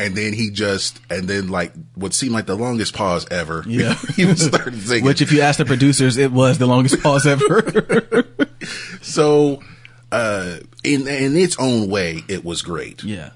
and 0.00 0.16
then 0.16 0.32
he 0.32 0.50
just 0.50 0.98
and 1.10 1.28
then 1.28 1.48
like 1.48 1.72
what 1.94 2.14
seemed 2.14 2.32
like 2.32 2.46
the 2.46 2.56
longest 2.56 2.94
pause 2.94 3.26
ever. 3.30 3.62
Yeah. 3.68 3.94
he 4.16 4.24
was 4.24 4.42
started 4.44 4.80
singing. 4.80 5.04
Which, 5.04 5.20
if 5.20 5.30
you 5.30 5.42
ask 5.42 5.58
the 5.58 5.64
producers, 5.64 6.16
it 6.16 6.32
was 6.32 6.58
the 6.58 6.66
longest 6.66 7.02
pause 7.02 7.26
ever. 7.26 8.24
so, 9.02 9.62
uh, 10.10 10.56
in 10.82 11.06
in 11.06 11.36
its 11.36 11.56
own 11.58 11.88
way, 11.88 12.22
it 12.28 12.44
was 12.44 12.62
great. 12.62 13.02
Yeah. 13.04 13.30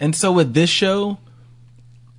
And 0.00 0.14
so 0.14 0.32
with 0.32 0.54
this 0.54 0.70
show, 0.70 1.18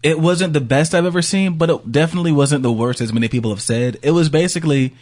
it 0.03 0.19
wasn't 0.19 0.53
the 0.53 0.61
best 0.61 0.95
I've 0.95 1.05
ever 1.05 1.21
seen, 1.21 1.57
but 1.57 1.69
it 1.69 1.91
definitely 1.91 2.32
wasn't 2.32 2.63
the 2.63 2.71
worst, 2.71 3.01
as 3.01 3.13
many 3.13 3.28
people 3.28 3.51
have 3.51 3.61
said. 3.61 3.97
It 4.01 4.11
was 4.11 4.30
basically 4.30 4.93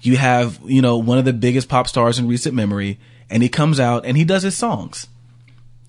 you 0.00 0.16
have 0.16 0.58
you 0.64 0.82
know 0.82 0.98
one 0.98 1.18
of 1.18 1.24
the 1.24 1.32
biggest 1.32 1.68
pop 1.68 1.88
stars 1.88 2.18
in 2.18 2.28
recent 2.28 2.54
memory, 2.54 2.98
and 3.30 3.42
he 3.42 3.48
comes 3.48 3.80
out 3.80 4.04
and 4.04 4.16
he 4.16 4.24
does 4.24 4.42
his 4.42 4.56
songs, 4.56 5.06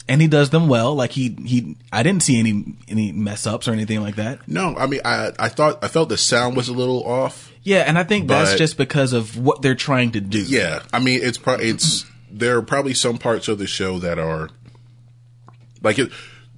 and 0.07 0.21
he 0.21 0.27
does 0.27 0.51
them 0.51 0.67
well. 0.67 0.95
Like 0.95 1.11
he 1.11 1.35
he, 1.45 1.75
I 1.91 2.03
didn't 2.03 2.23
see 2.23 2.39
any 2.39 2.75
any 2.87 3.11
mess 3.11 3.45
ups 3.45 3.67
or 3.67 3.73
anything 3.73 4.01
like 4.01 4.15
that. 4.15 4.47
No, 4.47 4.75
I 4.77 4.87
mean, 4.87 5.01
I 5.03 5.31
I 5.37 5.49
thought 5.49 5.83
I 5.83 5.87
felt 5.87 6.09
the 6.09 6.17
sound 6.17 6.55
was 6.55 6.67
a 6.69 6.73
little 6.73 7.03
off. 7.03 7.51
Yeah, 7.63 7.79
and 7.79 7.97
I 7.97 8.03
think 8.03 8.27
that's 8.27 8.55
just 8.55 8.77
because 8.77 9.13
of 9.13 9.37
what 9.37 9.61
they're 9.61 9.75
trying 9.75 10.11
to 10.11 10.21
do. 10.21 10.43
Yeah, 10.43 10.83
I 10.91 10.99
mean, 10.99 11.19
it's 11.23 11.37
pro- 11.37 11.55
it's 11.55 12.05
there 12.29 12.57
are 12.57 12.61
probably 12.61 12.93
some 12.93 13.17
parts 13.17 13.47
of 13.47 13.57
the 13.57 13.67
show 13.67 13.99
that 13.99 14.19
are 14.19 14.49
like 15.81 15.99
it, 15.99 16.11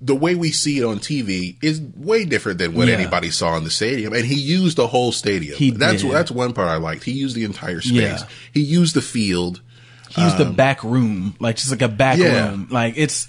the 0.05 0.15
way 0.15 0.35
we 0.35 0.51
see 0.51 0.77
it 0.77 0.83
on 0.83 0.99
TV 0.99 1.55
is 1.63 1.81
way 1.95 2.25
different 2.25 2.59
than 2.59 2.73
what 2.75 2.87
Yeah. 2.87 2.93
anybody 2.93 3.31
saw 3.31 3.57
in 3.57 3.63
the 3.63 3.71
stadium, 3.71 4.13
and 4.13 4.23
he 4.25 4.35
used 4.35 4.77
the 4.77 4.85
whole 4.87 5.11
stadium. 5.11 5.57
He 5.57 5.71
that's 5.71 6.03
did. 6.03 6.11
that's 6.11 6.29
one 6.29 6.53
part 6.53 6.67
I 6.67 6.75
liked. 6.77 7.03
He 7.03 7.11
used 7.11 7.35
the 7.35 7.43
entire 7.43 7.81
space. 7.81 7.93
Yeah. 7.93 8.19
He 8.53 8.61
used 8.61 8.93
the 8.93 9.01
field. 9.01 9.61
He 10.09 10.21
used 10.21 10.37
the 10.37 10.45
back 10.45 10.83
room, 10.83 11.35
like 11.39 11.55
just 11.57 11.71
like 11.71 11.81
a 11.81 11.87
back 11.87 12.15
Um, 12.19 12.21
Yeah. 12.25 12.49
room. 12.49 12.67
Like 12.69 12.93
it's, 12.97 13.27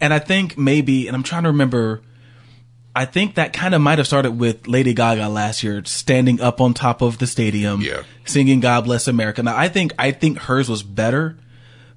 and 0.00 0.12
I 0.12 0.18
think 0.18 0.58
maybe, 0.58 1.06
and 1.08 1.16
I'm 1.16 1.22
trying 1.22 1.44
to 1.44 1.48
remember, 1.48 2.02
I 2.94 3.04
think 3.06 3.36
that 3.36 3.52
kind 3.52 3.74
of 3.74 3.80
might 3.80 3.98
have 3.98 4.06
started 4.06 4.32
with 4.38 4.66
Lady 4.68 4.92
Gaga 4.92 5.28
last 5.28 5.62
year, 5.62 5.82
standing 5.86 6.40
up 6.40 6.60
on 6.60 6.74
top 6.74 7.00
of 7.00 7.18
the 7.18 7.26
stadium, 7.26 7.80
Yeah. 7.80 8.02
singing 8.24 8.60
"God 8.60 8.84
Bless 8.84 9.08
America." 9.08 9.42
Now, 9.42 9.56
I 9.56 9.68
think 9.68 9.92
I 9.98 10.10
think 10.10 10.38
hers 10.38 10.68
was 10.68 10.82
better, 10.82 11.36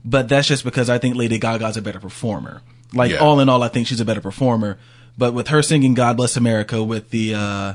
but 0.05 0.29
that's 0.29 0.47
just 0.47 0.63
because 0.63 0.89
I 0.89 0.97
think 0.99 1.15
Lady 1.15 1.37
Gaga's 1.37 1.75
a 1.77 1.81
better 1.81 1.99
performer. 1.99 2.61
Like 2.93 3.11
Yeah. 3.11 3.17
all 3.17 3.39
in 3.39 3.49
all, 3.49 3.63
I 3.63 3.67
think 3.69 3.87
she's 3.87 4.01
a 4.01 4.05
better 4.05 4.21
performer. 4.21 4.77
But 5.17 5.33
with 5.33 5.49
her 5.49 5.61
singing 5.61 5.93
"God 5.93 6.17
Bless 6.17 6.37
America" 6.37 6.83
with 6.83 7.09
the 7.11 7.35
uh, 7.35 7.73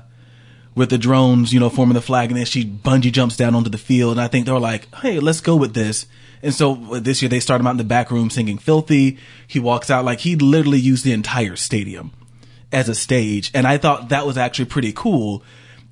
with 0.75 0.91
the 0.91 0.99
drones, 0.99 1.53
you 1.53 1.61
know, 1.61 1.71
forming 1.71 1.95
the 1.95 2.01
flag, 2.03 2.31
and 2.31 2.39
then 2.39 2.47
she 2.47 2.65
bungee 2.65 3.13
jumps 3.13 3.37
down 3.37 3.55
onto 3.55 3.71
the 3.71 3.79
field. 3.79 4.13
And 4.13 4.21
I 4.21 4.29
think 4.29 4.47
they 4.47 4.53
were 4.53 4.59
like, 4.61 4.95
"Hey, 4.97 5.21
let's 5.21 5.41
go 5.41 5.57
with 5.57 5.75
this." 5.75 6.07
And 6.43 6.55
so 6.55 6.95
uh, 6.95 7.01
this 7.01 7.23
year 7.23 7.29
they 7.29 7.41
start 7.41 7.61
him 7.61 7.67
out 7.67 7.73
in 7.73 7.77
the 7.79 7.85
back 7.85 8.11
room 8.11 8.31
singing 8.31 8.59
"Filthy." 8.59 9.19
He 9.47 9.59
walks 9.61 9.91
out 9.91 10.05
like 10.05 10.21
he 10.21 10.37
literally 10.37 10.79
used 10.79 11.05
the 11.05 11.13
entire 11.13 11.57
stadium 11.57 12.13
as 12.73 12.89
a 12.89 12.95
stage, 12.95 13.51
and 13.55 13.67
I 13.67 13.79
thought 13.79 14.09
that 14.09 14.27
was 14.27 14.37
actually 14.37 14.67
pretty 14.67 14.93
cool. 14.93 15.43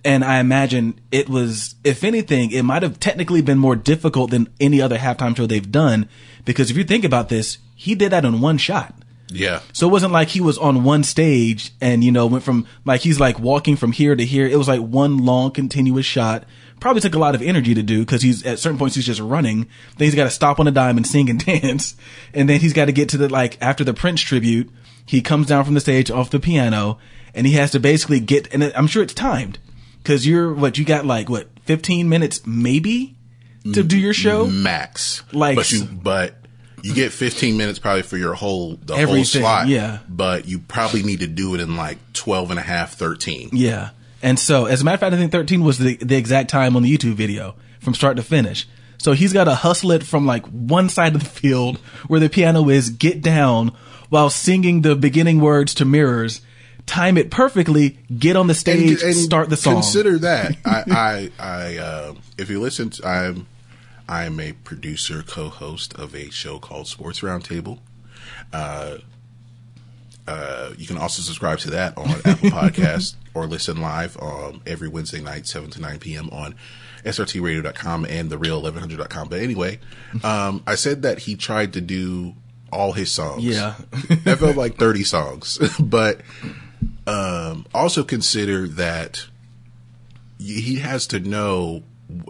And 0.06 0.22
I 0.22 0.38
imagine 0.38 1.00
it 1.10 1.30
was, 1.30 1.76
if 1.82 2.04
anything, 2.04 2.50
it 2.50 2.62
might 2.62 2.82
have 2.82 3.00
technically 3.00 3.40
been 3.40 3.56
more 3.56 3.74
difficult 3.74 4.30
than 4.30 4.48
any 4.60 4.82
other 4.82 4.98
halftime 4.98 5.34
show 5.34 5.46
they've 5.46 5.70
done 5.72 6.10
because 6.44 6.70
if 6.70 6.76
you 6.76 6.84
think 6.84 7.04
about 7.04 7.30
this, 7.30 7.56
he 7.74 7.94
did 7.94 8.12
that 8.12 8.24
in 8.26 8.42
one 8.42 8.58
shot. 8.58 8.94
Yeah, 9.28 9.60
So 9.72 9.88
it 9.88 9.90
wasn't 9.90 10.12
like 10.12 10.28
he 10.28 10.40
was 10.40 10.58
on 10.58 10.84
one 10.84 11.02
stage 11.02 11.72
and, 11.80 12.04
you 12.04 12.12
know, 12.12 12.26
went 12.26 12.44
from 12.44 12.66
like 12.84 13.00
he's 13.00 13.18
like 13.18 13.38
walking 13.38 13.74
from 13.76 13.92
here 13.92 14.14
to 14.14 14.24
here. 14.24 14.46
It 14.46 14.56
was 14.56 14.68
like 14.68 14.80
one 14.80 15.18
long 15.18 15.50
continuous 15.50 16.06
shot. 16.06 16.44
Probably 16.78 17.00
took 17.00 17.14
a 17.14 17.18
lot 17.18 17.34
of 17.34 17.40
energy 17.40 17.74
to 17.74 17.82
do 17.82 18.00
because 18.00 18.20
he's 18.22 18.44
at 18.44 18.58
certain 18.58 18.78
points 18.78 18.96
he's 18.96 19.06
just 19.06 19.20
running. 19.20 19.66
Then 19.96 20.06
he's 20.06 20.14
got 20.14 20.24
to 20.24 20.30
stop 20.30 20.60
on 20.60 20.68
a 20.68 20.70
dime 20.70 20.98
and 20.98 21.06
sing 21.06 21.30
and 21.30 21.44
dance. 21.44 21.96
And 22.34 22.48
then 22.48 22.60
he's 22.60 22.74
got 22.74 22.84
to 22.86 22.92
get 22.92 23.08
to 23.10 23.16
the 23.16 23.28
like 23.28 23.56
after 23.62 23.82
the 23.82 23.94
Prince 23.94 24.20
tribute, 24.20 24.70
he 25.06 25.22
comes 25.22 25.46
down 25.46 25.64
from 25.64 25.74
the 25.74 25.80
stage 25.80 26.10
off 26.10 26.30
the 26.30 26.38
piano 26.40 26.98
and 27.34 27.46
he 27.46 27.54
has 27.54 27.70
to 27.72 27.80
basically 27.80 28.20
get 28.20 28.52
and 28.52 28.62
I'm 28.76 28.86
sure 28.86 29.02
it's 29.02 29.14
timed 29.14 29.58
because 30.02 30.26
you're 30.26 30.52
what 30.52 30.76
you 30.78 30.84
got 30.84 31.06
like 31.06 31.28
what 31.30 31.48
15 31.64 32.08
minutes 32.08 32.46
maybe 32.46 33.16
to 33.72 33.82
do 33.82 33.98
your 33.98 34.12
show. 34.14 34.46
max. 34.46 35.22
Like- 35.32 35.56
but 35.56 35.72
you 35.72 35.84
but 35.84 36.36
you 36.84 36.94
get 36.94 37.12
15 37.12 37.56
minutes 37.56 37.78
probably 37.78 38.02
for 38.02 38.18
your 38.18 38.34
whole 38.34 38.76
the 38.76 38.94
whole 38.94 39.24
slot. 39.24 39.68
yeah. 39.68 40.00
but 40.06 40.46
you 40.46 40.58
probably 40.58 41.02
need 41.02 41.20
to 41.20 41.26
do 41.26 41.54
it 41.54 41.60
in 41.60 41.76
like 41.76 41.96
12 42.12 42.50
and 42.50 42.60
a 42.60 42.62
half, 42.62 42.94
13. 42.94 43.50
Yeah. 43.52 43.90
And 44.22 44.38
so, 44.38 44.66
as 44.66 44.82
a 44.82 44.84
matter 44.84 44.94
of 44.94 45.00
fact, 45.00 45.14
I 45.14 45.16
think 45.16 45.32
13 45.32 45.64
was 45.64 45.78
the, 45.78 45.96
the 45.96 46.16
exact 46.16 46.50
time 46.50 46.76
on 46.76 46.82
the 46.82 46.94
YouTube 46.94 47.14
video 47.14 47.54
from 47.80 47.94
start 47.94 48.16
to 48.18 48.22
finish. 48.22 48.68
So 48.98 49.12
he's 49.12 49.32
got 49.32 49.44
to 49.44 49.54
hustle 49.54 49.92
it 49.92 50.02
from 50.02 50.26
like 50.26 50.44
one 50.46 50.90
side 50.90 51.14
of 51.14 51.22
the 51.22 51.28
field 51.28 51.78
where 52.06 52.20
the 52.20 52.28
piano 52.28 52.68
is, 52.68 52.90
get 52.90 53.22
down 53.22 53.74
while 54.10 54.28
singing 54.28 54.82
the 54.82 54.94
beginning 54.94 55.40
words 55.40 55.74
to 55.74 55.86
mirrors, 55.86 56.42
time 56.84 57.16
it 57.16 57.30
perfectly, 57.30 57.98
get 58.16 58.36
on 58.36 58.46
the 58.46 58.54
stage, 58.54 59.02
and 59.02 59.14
start 59.14 59.48
the 59.48 59.56
song. 59.56 59.74
Consider 59.74 60.18
that. 60.18 60.56
I, 60.64 60.84
I, 60.90 61.30
I 61.38 61.76
uh, 61.78 62.14
if 62.36 62.50
you 62.50 62.60
listen, 62.60 62.90
to, 62.90 63.06
I'm, 63.06 63.46
I'm 64.08 64.38
a 64.40 64.52
producer, 64.52 65.22
co-host 65.22 65.94
of 65.94 66.14
a 66.14 66.30
show 66.30 66.58
called 66.58 66.88
Sports 66.88 67.20
Roundtable. 67.20 67.78
Uh, 68.52 68.98
uh, 70.26 70.70
you 70.76 70.86
can 70.86 70.98
also 70.98 71.22
subscribe 71.22 71.58
to 71.60 71.70
that 71.70 71.96
on 71.98 72.08
Apple 72.24 72.50
Podcasts 72.50 73.14
or 73.34 73.46
listen 73.46 73.80
live 73.80 74.16
um, 74.20 74.62
every 74.66 74.88
Wednesday 74.88 75.20
night, 75.20 75.46
7 75.46 75.70
to 75.70 75.80
9 75.80 75.98
p.m. 75.98 76.30
on 76.30 76.54
srtradio.com 77.04 78.06
and 78.06 78.30
thereal1100.com. 78.30 79.28
But 79.28 79.40
anyway, 79.40 79.78
um, 80.22 80.62
I 80.66 80.74
said 80.74 81.02
that 81.02 81.20
he 81.20 81.36
tried 81.36 81.72
to 81.74 81.80
do 81.80 82.34
all 82.72 82.92
his 82.92 83.10
songs. 83.10 83.44
Yeah. 83.44 83.74
that 84.24 84.38
felt 84.38 84.56
like 84.56 84.76
30 84.76 85.04
songs. 85.04 85.58
but 85.80 86.20
um, 87.06 87.66
also 87.74 88.02
consider 88.02 88.66
that 88.68 89.26
he 90.38 90.76
has 90.76 91.06
to 91.08 91.20
know 91.20 91.82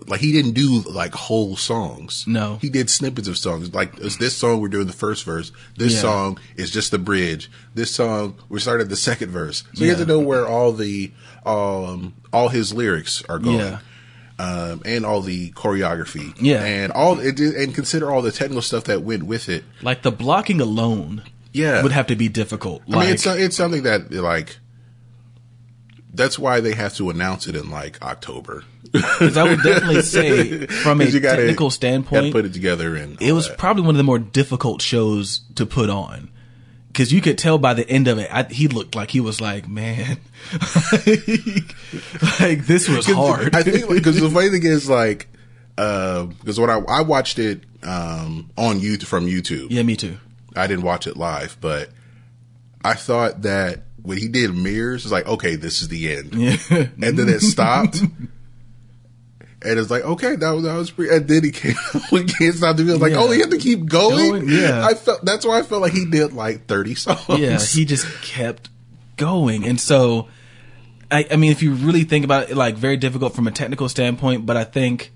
like 0.07 0.21
he 0.21 0.33
didn't 0.33 0.53
do 0.53 0.81
like 0.91 1.15
whole 1.15 1.57
songs 1.57 2.25
No. 2.27 2.59
he 2.61 2.69
did 2.71 2.89
snippets 2.91 3.29
of 3.29 3.37
songs 3.39 3.73
like 3.75 3.97
this 3.97 4.37
song 4.37 4.61
we're 4.61 4.69
doing 4.69 4.87
the 4.87 4.93
first 4.93 5.25
verse 5.25 5.53
this 5.77 5.95
Yeah. 5.95 6.01
song 6.01 6.39
is 6.57 6.71
just 6.71 6.91
the 6.91 6.99
bridge 6.99 7.51
this 7.75 7.91
song 7.95 8.37
we 8.49 8.61
started 8.61 8.89
the 8.89 8.97
second 8.97 9.31
verse 9.31 9.65
so 9.75 9.85
you 9.85 9.91
have 9.91 9.99
to 10.01 10.07
know 10.07 10.21
where 10.21 10.47
all 10.47 10.73
the 10.73 11.13
um 11.47 12.15
all 12.33 12.49
his 12.49 12.73
lyrics 12.73 13.23
are 13.29 13.39
going 13.39 13.59
Yeah. 13.59 13.79
um 14.39 14.83
and 14.85 15.05
all 15.07 15.21
the 15.21 15.51
choreography 15.53 16.35
Yeah. 16.41 16.63
and 16.65 16.93
all 16.93 17.19
it, 17.21 17.39
and 17.41 17.75
consider 17.75 18.11
all 18.11 18.23
the 18.23 18.33
technical 18.33 18.63
stuff 18.63 18.85
that 18.85 19.03
went 19.03 19.25
with 19.25 19.49
it 19.49 19.65
Like 19.83 20.03
the 20.03 20.11
blocking 20.13 20.61
alone 20.61 21.23
yeah 21.53 21.83
would 21.83 21.93
have 21.93 22.09
to 22.09 22.17
be 22.17 22.29
difficult. 22.29 22.83
I 22.89 22.91
mean, 22.91 22.99
Like- 23.01 23.09
it's 23.11 23.27
it's 23.27 23.57
something 23.57 23.85
that 23.85 24.11
like 24.11 24.59
that's 26.15 26.39
why 26.39 26.61
they 26.61 26.75
have 26.75 26.95
to 26.95 27.11
announce 27.11 27.47
it 27.47 27.57
in 27.57 27.71
like 27.71 28.01
October. 28.03 28.65
Because 28.93 29.37
I 29.37 29.43
would 29.43 29.63
definitely 29.63 30.03
say, 30.17 30.67
from 30.67 31.01
a 31.01 31.05
gotta- 31.21 31.39
technical 31.39 31.71
standpoint, 31.71 32.33
put 32.33 32.45
it 32.45 32.53
together 32.53 32.95
and 32.97 33.21
it 33.21 33.33
was 33.33 33.49
that. 33.49 33.59
probably 33.59 33.83
one 33.83 33.95
of 33.95 33.99
the 33.99 34.05
more 34.05 34.19
difficult 34.21 34.81
shows 34.81 35.41
to 35.57 35.67
put 35.67 35.91
on. 35.91 36.31
Because 36.89 37.13
you 37.13 37.21
could 37.21 37.37
tell 37.39 37.59
by 37.59 37.75
the 37.75 37.89
end 37.91 38.07
of 38.07 38.19
it 38.19 38.29
I, 38.33 38.45
he 38.45 38.69
looked 38.69 38.95
like 38.95 39.11
he 39.11 39.19
was 39.21 39.41
like 39.41 39.69
man. 39.69 40.19
Like 42.41 42.67
this 42.67 42.89
was 42.89 43.07
hard. 43.07 43.55
I 43.55 43.63
think 43.63 43.89
because 43.89 44.21
the 44.21 44.31
funny 44.35 44.51
thing 44.51 44.65
is 44.65 44.89
like 44.89 45.29
because 45.77 46.59
when 46.61 46.71
I 46.71 46.79
I 46.89 47.01
watched 47.03 47.39
it 47.39 47.63
um, 47.83 48.51
on 48.57 48.81
YouTube 48.81 49.07
from 49.07 49.27
YouTube, 49.27 49.69
yeah 49.71 49.83
me 49.83 49.97
too. 49.97 50.19
I 50.57 50.67
didn't 50.67 50.85
watch 50.85 51.07
it 51.07 51.17
live, 51.17 51.57
but 51.61 51.91
I 52.85 52.95
thought 52.95 53.43
that 53.43 53.83
when 54.05 54.17
he 54.19 54.29
did 54.29 54.55
mirrors, 54.55 55.05
it's 55.05 55.11
like 55.13 55.27
okay, 55.27 55.57
this 55.57 55.83
is 55.83 55.89
the 55.89 56.15
end, 56.17 56.33
yeah 56.35 56.57
and 56.71 57.19
then 57.19 57.29
it 57.29 57.41
stopped. 57.41 58.01
And 59.67 59.79
it's 59.79 59.91
like 59.91 60.03
okay, 60.05 60.37
that 60.37 60.51
was 60.51 60.65
that 60.65 60.75
was 60.75 60.91
pretty. 60.91 61.15
And 61.17 61.27
then 61.27 61.43
he 61.43 61.51
came, 61.51 61.75
we 62.13 62.25
can't 62.25 62.55
stop 62.55 62.77
doing. 62.77 62.91
it. 62.91 63.01
Like, 63.01 63.13
Yeah. 63.13 63.21
oh, 63.21 63.31
he 63.31 63.41
had 63.41 63.51
to 63.51 63.57
keep 63.59 63.87
going. 63.87 64.31
Going, 64.33 64.49
yeah. 64.49 64.85
I 64.87 64.93
felt 64.93 65.25
that's 65.25 65.47
why 65.47 65.59
I 65.59 65.63
felt 65.63 65.81
like 65.81 65.93
he 65.95 66.05
did 66.05 66.35
like 66.35 66.67
thirty 66.67 66.95
songs. 66.95 67.25
yeah 67.41 67.59
he 67.59 67.85
just 67.87 68.07
kept 68.23 68.69
going 69.17 69.65
and 69.65 69.81
so 69.81 70.29
I, 71.11 71.27
I 71.31 71.37
mean 71.37 71.51
if 71.53 71.63
you 71.63 71.73
really 71.75 72.03
think 72.05 72.25
about 72.27 72.51
it 72.51 72.57
like 72.57 72.75
very 72.75 72.97
difficult 72.97 73.35
from 73.35 73.47
a 73.47 73.53
technical 73.53 73.89
standpoint 73.89 74.45
but 74.45 74.57
i 74.57 74.65
think 74.65 75.13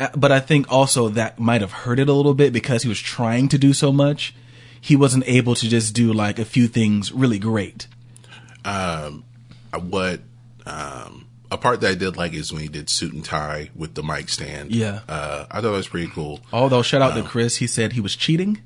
uh, 0.00 0.08
but 0.16 0.32
i 0.32 0.40
think 0.40 0.72
also 0.72 1.10
that 1.10 1.38
might 1.38 1.60
have 1.60 1.70
hurt 1.72 1.98
it 1.98 2.08
a 2.08 2.12
little 2.14 2.32
bit 2.32 2.54
because 2.54 2.84
he 2.84 2.88
was 2.88 2.98
trying 2.98 3.48
to 3.50 3.58
do 3.58 3.74
so 3.74 3.92
much 3.92 4.34
he 4.80 4.96
wasn't 4.96 5.24
able 5.28 5.54
to 5.56 5.68
just 5.68 5.94
do 5.94 6.10
like 6.10 6.38
a 6.38 6.44
few 6.46 6.66
things 6.68 7.12
really 7.12 7.38
great 7.38 7.86
um, 8.64 9.24
what 9.88 10.20
um, 10.66 11.26
a 11.50 11.56
part 11.58 11.80
that 11.82 11.90
I 11.90 11.94
did 11.94 12.16
like 12.16 12.32
is 12.32 12.52
when 12.52 12.62
he 12.62 12.68
did 12.68 12.88
suit 12.88 13.12
and 13.12 13.24
tie 13.24 13.70
with 13.74 13.94
the 13.94 14.02
mic 14.02 14.28
stand. 14.28 14.74
Yeah. 14.74 15.00
uh, 15.08 15.46
I 15.50 15.54
thought 15.56 15.62
that 15.62 15.70
was 15.70 15.88
pretty 15.88 16.08
cool. 16.10 16.40
Although 16.52 16.82
shout 16.82 17.02
out 17.02 17.14
to 17.14 17.22
Chris, 17.22 17.56
he 17.56 17.66
said 17.66 17.92
he 17.92 18.00
was 18.00 18.16
cheating, 18.16 18.60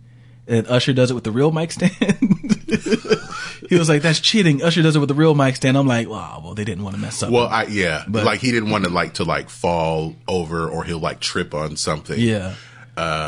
and 0.46 0.66
Usher 0.68 0.92
does 0.92 1.10
it 1.10 1.14
with 1.14 1.24
the 1.24 1.32
real 1.32 1.50
mic 1.52 1.72
stand. 1.72 1.92
he 3.68 3.76
was 3.76 3.88
like, 3.88 4.02
"That's 4.02 4.20
cheating." 4.20 4.62
Usher 4.62 4.82
does 4.82 4.96
it 4.96 4.98
with 5.00 5.08
the 5.08 5.14
real 5.14 5.34
mic 5.34 5.56
stand. 5.56 5.76
I'm 5.76 5.86
like, 5.86 6.08
"Wow, 6.08 6.40
well, 6.44 6.54
they 6.54 6.64
didn't 6.64 6.84
want 6.84 6.96
to 6.96 7.00
mess 7.02 7.22
up." 7.22 7.30
Well, 7.30 7.46
I 7.48 7.64
yeah, 7.64 8.04
But- 8.08 8.24
like 8.24 8.40
he 8.40 8.50
didn't 8.52 8.70
want 8.70 8.84
to 8.84 8.90
like 8.90 9.14
to 9.14 9.24
like 9.24 9.48
fall 9.50 10.14
over 10.26 10.68
or 10.68 10.84
he'll 10.84 10.98
like 11.00 11.20
trip 11.20 11.54
on 11.54 11.76
something. 11.76 12.18
yeah. 12.18 12.54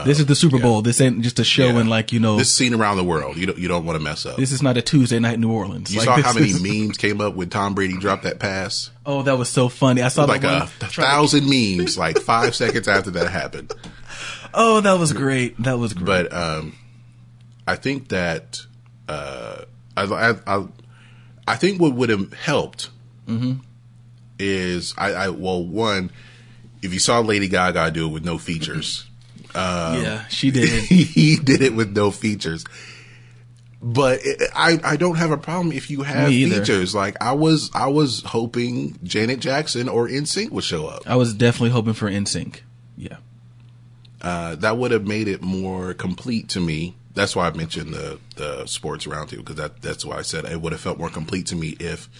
This 0.04 0.18
is 0.20 0.26
the 0.26 0.34
Super 0.34 0.58
Bowl. 0.58 0.82
This 0.82 1.00
ain't 1.00 1.22
just 1.22 1.38
a 1.38 1.44
show, 1.44 1.68
Uh, 1.68 1.72
Yeah. 1.72 1.80
and 1.80 1.90
like 1.90 2.12
you 2.12 2.20
know, 2.20 2.36
This 2.36 2.52
scene 2.52 2.74
around 2.74 2.96
the 2.96 3.04
world, 3.04 3.36
you 3.36 3.46
don't 3.46 3.58
you 3.58 3.68
don't 3.68 3.84
want 3.84 3.98
to 3.98 4.02
mess 4.04 4.26
up. 4.26 4.36
This 4.36 4.52
is 4.52 4.62
not 4.62 4.76
a 4.76 4.82
Tuesday 4.82 5.18
night 5.18 5.34
in 5.34 5.40
New 5.40 5.50
Orleans. 5.52 5.90
you 5.92 5.98
Like, 6.00 6.06
saw 6.06 6.20
how 6.22 6.32
many 6.32 6.50
is- 6.50 6.62
memes 6.86 6.96
came 6.98 7.20
up 7.20 7.34
when 7.34 7.48
Tom 7.50 7.74
Brady 7.74 7.96
dropped 7.98 8.22
that 8.24 8.38
pass? 8.38 8.90
Oh, 9.06 9.22
that 9.22 9.38
was 9.38 9.48
so 9.48 9.68
funny. 9.68 10.02
I 10.02 10.08
saw 10.08 10.24
Like 10.24 10.44
a 10.44 10.68
to- 10.80 10.86
thousand 10.86 11.48
memes, 11.48 11.96
like 11.98 12.18
five 12.18 12.54
seconds 12.62 12.88
after 12.88 13.10
that 13.12 13.30
happened. 13.30 13.72
Oh, 14.52 14.80
that 14.80 14.98
was 14.98 15.12
great. 15.12 15.60
That 15.62 15.78
was 15.78 15.92
great. 15.94 16.06
But 16.06 16.32
um, 16.32 16.74
I 17.66 17.76
think 17.76 18.08
that 18.08 18.60
uh, 19.08 19.62
I, 19.96 20.02
I, 20.04 20.34
I 20.46 20.64
I 21.46 21.56
think 21.56 21.80
what 21.80 21.94
would 21.94 22.08
have 22.10 22.32
helped 22.32 22.90
Mm-hmm. 23.28 23.60
is 24.38 24.94
I, 24.98 25.12
I 25.12 25.28
well 25.28 25.64
one 25.64 26.10
if 26.82 26.92
you 26.92 26.98
saw 26.98 27.20
Lady 27.20 27.46
Gaga 27.48 27.90
do 27.90 28.06
it 28.08 28.12
with 28.12 28.24
no 28.24 28.38
features, 28.38 29.04
yeah, 29.54 30.26
she 30.28 30.50
did. 30.50 30.68
he 30.84 31.36
did 31.36 31.62
it 31.62 31.74
with 31.74 31.96
no 31.96 32.10
features. 32.10 32.64
But 33.82 34.20
it, 34.22 34.42
I 34.54 34.78
I 34.84 34.96
don't 34.96 35.16
have 35.16 35.30
a 35.30 35.38
problem 35.38 35.72
if 35.72 35.90
you 35.90 36.02
have 36.02 36.28
features. 36.28 36.94
Like 36.94 37.16
I 37.20 37.32
was 37.32 37.70
I 37.74 37.86
was 37.86 38.22
hoping 38.22 38.98
Janet 39.02 39.40
Jackson 39.40 39.88
or 39.88 40.06
NSYNC 40.06 40.50
would 40.50 40.64
show 40.64 40.86
up. 40.86 41.08
I 41.08 41.16
was 41.16 41.32
definitely 41.32 41.70
hoping 41.70 41.94
for 41.94 42.10
NSYNC. 42.10 42.60
Yeah. 42.96 43.16
Uh, 44.20 44.54
that 44.56 44.76
would 44.76 44.90
have 44.90 45.06
made 45.06 45.28
it 45.28 45.40
more 45.40 45.94
complete 45.94 46.50
to 46.50 46.60
me. 46.60 46.94
That's 47.14 47.34
why 47.34 47.48
I 47.48 47.52
mentioned 47.52 47.94
the 47.94 48.18
the 48.36 48.66
sports 48.66 49.06
roundtable 49.06 49.38
because 49.38 49.56
that 49.56 49.80
that's 49.80 50.04
why 50.04 50.18
I 50.18 50.22
said 50.22 50.44
it 50.44 50.60
would 50.60 50.72
have 50.72 50.80
felt 50.82 50.98
more 50.98 51.08
complete 51.08 51.46
to 51.46 51.56
me 51.56 51.76
if 51.80 52.10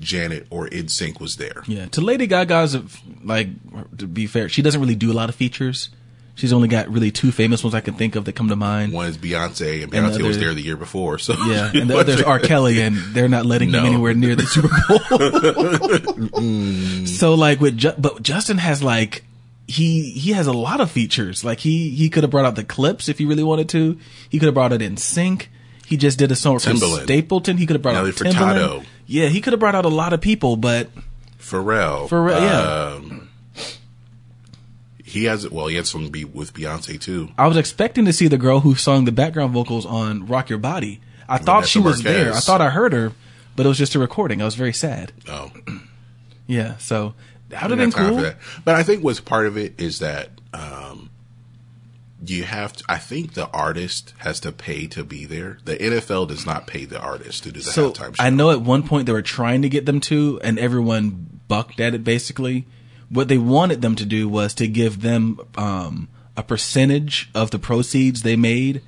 Janet 0.00 0.46
or 0.50 0.68
NSYNC 0.68 1.20
was 1.20 1.36
there. 1.36 1.62
Yeah. 1.66 1.86
To 1.86 2.00
Lady 2.00 2.26
Gaga's, 2.26 2.78
like, 3.24 3.48
to 3.98 4.06
be 4.06 4.26
fair, 4.26 4.48
she 4.48 4.62
doesn't 4.62 4.80
really 4.80 4.94
do 4.94 5.10
a 5.10 5.14
lot 5.14 5.28
of 5.28 5.34
features. 5.34 5.90
She's 6.38 6.52
only 6.52 6.68
got 6.68 6.88
really 6.88 7.10
two 7.10 7.32
famous 7.32 7.64
ones 7.64 7.74
I 7.74 7.80
can 7.80 7.94
think 7.94 8.14
of 8.14 8.24
that 8.26 8.34
come 8.34 8.46
to 8.48 8.54
mind. 8.54 8.92
One 8.92 9.06
is 9.06 9.18
Beyonce, 9.18 9.82
and 9.82 9.92
And 9.92 10.06
the 10.06 10.10
Beyonce 10.20 10.28
was 10.28 10.38
there 10.38 10.54
the 10.54 10.62
year 10.62 10.76
before. 10.76 11.18
So 11.18 11.34
Yeah, 11.34 11.68
and 11.74 11.90
the 11.90 11.98
other's 11.98 12.22
R. 12.22 12.38
Kelly, 12.38 12.80
and 12.80 12.96
they're 12.96 13.28
not 13.28 13.44
letting 13.44 13.70
him 13.70 13.84
anywhere 13.84 14.14
near 14.14 14.36
the 14.36 14.46
Super 14.46 14.68
Bowl. 14.86 15.00
so, 17.06 17.34
like 17.34 17.60
with, 17.60 17.78
Ju- 17.78 17.94
but 17.98 18.22
Justin 18.22 18.58
has 18.58 18.84
like 18.84 19.24
he 19.66 20.10
he 20.10 20.30
has 20.30 20.46
a 20.46 20.52
lot 20.52 20.80
of 20.80 20.92
features. 20.92 21.44
Like 21.44 21.58
he 21.58 21.90
he 21.90 22.08
could 22.08 22.22
have 22.22 22.30
brought 22.30 22.44
out 22.44 22.54
the 22.54 22.62
clips 22.62 23.08
if 23.08 23.18
he 23.18 23.24
really 23.24 23.42
wanted 23.42 23.68
to. 23.70 23.98
He 24.30 24.38
could 24.38 24.46
have 24.46 24.54
brought 24.54 24.72
it 24.72 24.80
NSYNC. 24.80 25.48
He 25.86 25.96
just 25.96 26.20
did 26.20 26.30
a 26.30 26.36
song 26.36 26.60
for 26.60 26.70
Timbaland. 26.70 27.02
Stapleton. 27.02 27.56
He 27.56 27.66
could 27.66 27.74
have 27.74 27.82
brought 27.82 27.94
Nelly 27.94 28.10
out 28.10 28.14
Furtado. 28.14 28.32
Timbaland. 28.32 28.86
Yeah, 29.06 29.26
he 29.26 29.40
could 29.40 29.54
have 29.54 29.60
brought 29.60 29.74
out 29.74 29.86
a 29.86 29.88
lot 29.88 30.12
of 30.12 30.20
people, 30.20 30.56
but 30.56 30.88
Pharrell, 31.38 32.08
Pharrell, 32.08 32.40
yeah. 32.40 32.94
um, 32.94 33.27
he 35.08 35.24
has 35.24 35.44
it. 35.44 35.52
well, 35.52 35.66
he 35.66 35.76
had 35.76 35.84
to 35.86 36.10
be 36.10 36.24
with 36.24 36.54
Beyonce 36.54 37.00
too. 37.00 37.30
I 37.36 37.46
was 37.46 37.56
expecting 37.56 38.04
to 38.04 38.12
see 38.12 38.28
the 38.28 38.38
girl 38.38 38.60
who 38.60 38.74
sung 38.74 39.04
the 39.04 39.12
background 39.12 39.52
vocals 39.52 39.86
on 39.86 40.26
"Rock 40.26 40.48
Your 40.48 40.58
Body." 40.58 41.00
I 41.28 41.38
thought 41.38 41.66
she 41.66 41.80
was 41.80 42.02
there. 42.02 42.32
I 42.32 42.40
thought 42.40 42.60
I 42.60 42.70
heard 42.70 42.92
her, 42.92 43.12
but 43.56 43.66
it 43.66 43.68
was 43.68 43.78
just 43.78 43.94
a 43.94 43.98
recording. 43.98 44.40
I 44.40 44.44
was 44.44 44.54
very 44.54 44.72
sad. 44.72 45.12
Oh, 45.28 45.50
Yeah, 46.46 46.78
so 46.78 47.14
that 47.50 47.62
would 47.68 47.78
have 47.78 47.78
been 47.78 47.90
didn't 47.90 47.94
have 47.94 48.22
time 48.32 48.40
cool. 48.40 48.62
But 48.64 48.74
I 48.76 48.82
think 48.82 49.04
what's 49.04 49.20
part 49.20 49.46
of 49.46 49.58
it 49.58 49.78
is 49.78 49.98
that 49.98 50.30
um, 50.54 51.10
you 52.24 52.44
have 52.44 52.72
to. 52.74 52.84
I 52.88 52.96
think 52.96 53.34
the 53.34 53.48
artist 53.50 54.14
has 54.18 54.40
to 54.40 54.52
pay 54.52 54.86
to 54.88 55.04
be 55.04 55.26
there. 55.26 55.58
The 55.64 55.76
NFL 55.76 56.28
does 56.28 56.46
not 56.46 56.66
pay 56.66 56.86
the 56.86 56.98
artist 56.98 57.42
to 57.44 57.52
do 57.52 57.60
the 57.60 57.70
So 57.70 57.90
halftime 57.92 58.16
show. 58.16 58.24
I 58.24 58.30
know 58.30 58.50
at 58.50 58.62
one 58.62 58.82
point 58.82 59.04
they 59.06 59.12
were 59.12 59.20
trying 59.22 59.60
to 59.62 59.68
get 59.68 59.84
them 59.84 60.00
to, 60.02 60.40
and 60.42 60.58
everyone 60.58 61.40
bucked 61.48 61.80
at 61.80 61.94
it. 61.94 62.02
Basically, 62.02 62.66
what 63.10 63.28
they 63.28 63.38
wanted 63.38 63.82
them 63.82 63.94
to 63.96 64.04
do 64.04 64.28
was 64.28 64.54
to 64.54 64.68
give 64.68 65.02
them 65.02 65.40
um, 65.56 66.08
a 66.36 66.42
percentage 66.42 67.30
of 67.34 67.50
the 67.50 67.58
proceeds 67.58 68.22
they 68.22 68.36
made 68.36 68.82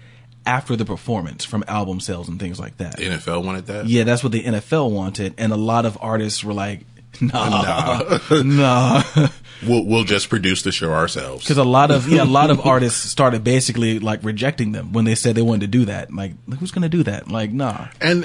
after 0.46 0.76
the 0.76 0.84
performance 0.84 1.44
from 1.44 1.64
album 1.68 2.00
sales 2.00 2.28
and 2.28 2.40
things 2.40 2.58
like 2.58 2.76
that. 2.78 2.96
the 2.96 3.04
NFL 3.04 3.44
wanted 3.44 3.66
that. 3.66 3.86
Yeah, 3.86 4.04
that's 4.04 4.22
what 4.22 4.32
the 4.32 4.42
NFL 4.42 4.90
wanted, 4.90 5.34
and 5.38 5.52
a 5.52 5.56
lot 5.56 5.84
of 5.84 5.98
artists 6.00 6.42
were 6.42 6.54
like, 6.54 6.80
"Nah, 7.20 8.18
nah," 8.30 9.02
We'll 9.66 9.84
we'll 9.84 10.04
just 10.04 10.30
produce 10.30 10.62
the 10.62 10.72
show 10.72 10.92
ourselves. 10.92 11.44
because 11.44 11.58
a 11.58 11.64
lot 11.64 11.90
of 11.90 12.08
yeah, 12.08 12.22
a 12.22 12.24
lot 12.24 12.50
of 12.50 12.66
artists 12.66 13.00
started 13.10 13.44
basically 13.44 13.98
like 13.98 14.20
rejecting 14.22 14.72
them 14.72 14.92
when 14.92 15.04
they 15.04 15.14
said 15.14 15.34
they 15.34 15.42
wanted 15.42 15.62
to 15.62 15.66
do 15.66 15.84
that. 15.86 16.12
Like, 16.12 16.32
who's 16.58 16.70
going 16.70 16.82
to 16.82 16.88
do 16.88 17.02
that? 17.02 17.28
Like, 17.30 17.52
nah, 17.52 17.88
and 18.00 18.24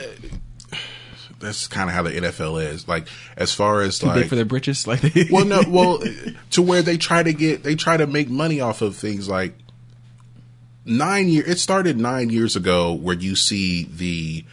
that's 1.45 1.67
kind 1.67 1.89
of 1.89 1.95
how 1.95 2.03
the 2.03 2.11
NFL 2.11 2.63
is. 2.63 2.87
Like 2.87 3.07
as 3.37 3.53
far 3.53 3.81
as 3.81 3.99
too 3.99 4.07
like 4.07 4.27
for 4.27 4.35
their 4.35 4.45
britches. 4.45 4.85
Like, 4.87 5.01
they, 5.01 5.27
well, 5.31 5.45
no, 5.45 5.63
well, 5.67 6.03
to 6.51 6.61
where 6.61 6.81
they 6.81 6.97
try 6.97 7.23
to 7.23 7.33
get, 7.33 7.63
they 7.63 7.75
try 7.75 7.97
to 7.97 8.07
make 8.07 8.29
money 8.29 8.61
off 8.61 8.81
of 8.81 8.95
things 8.95 9.27
like 9.27 9.55
nine 10.85 11.27
year. 11.27 11.43
It 11.45 11.59
started 11.59 11.97
nine 11.97 12.29
years 12.29 12.55
ago, 12.55 12.93
where 12.93 13.15
you 13.15 13.35
see 13.35 13.85
the 13.85 14.45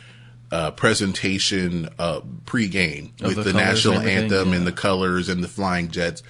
uh, 0.53 0.71
presentation 0.73 1.89
uh, 1.99 2.21
pregame 2.45 3.11
Of 3.21 3.29
with 3.29 3.37
the 3.37 3.43
the, 3.45 3.53
national 3.55 3.99
and 3.99 4.09
anthem 4.09 4.51
yeah. 4.51 4.57
and 4.57 4.67
the 4.67 4.73
colors 4.73 5.29
and 5.29 5.43
the 5.43 5.49
flying 5.49 5.91
jets. 5.91 6.23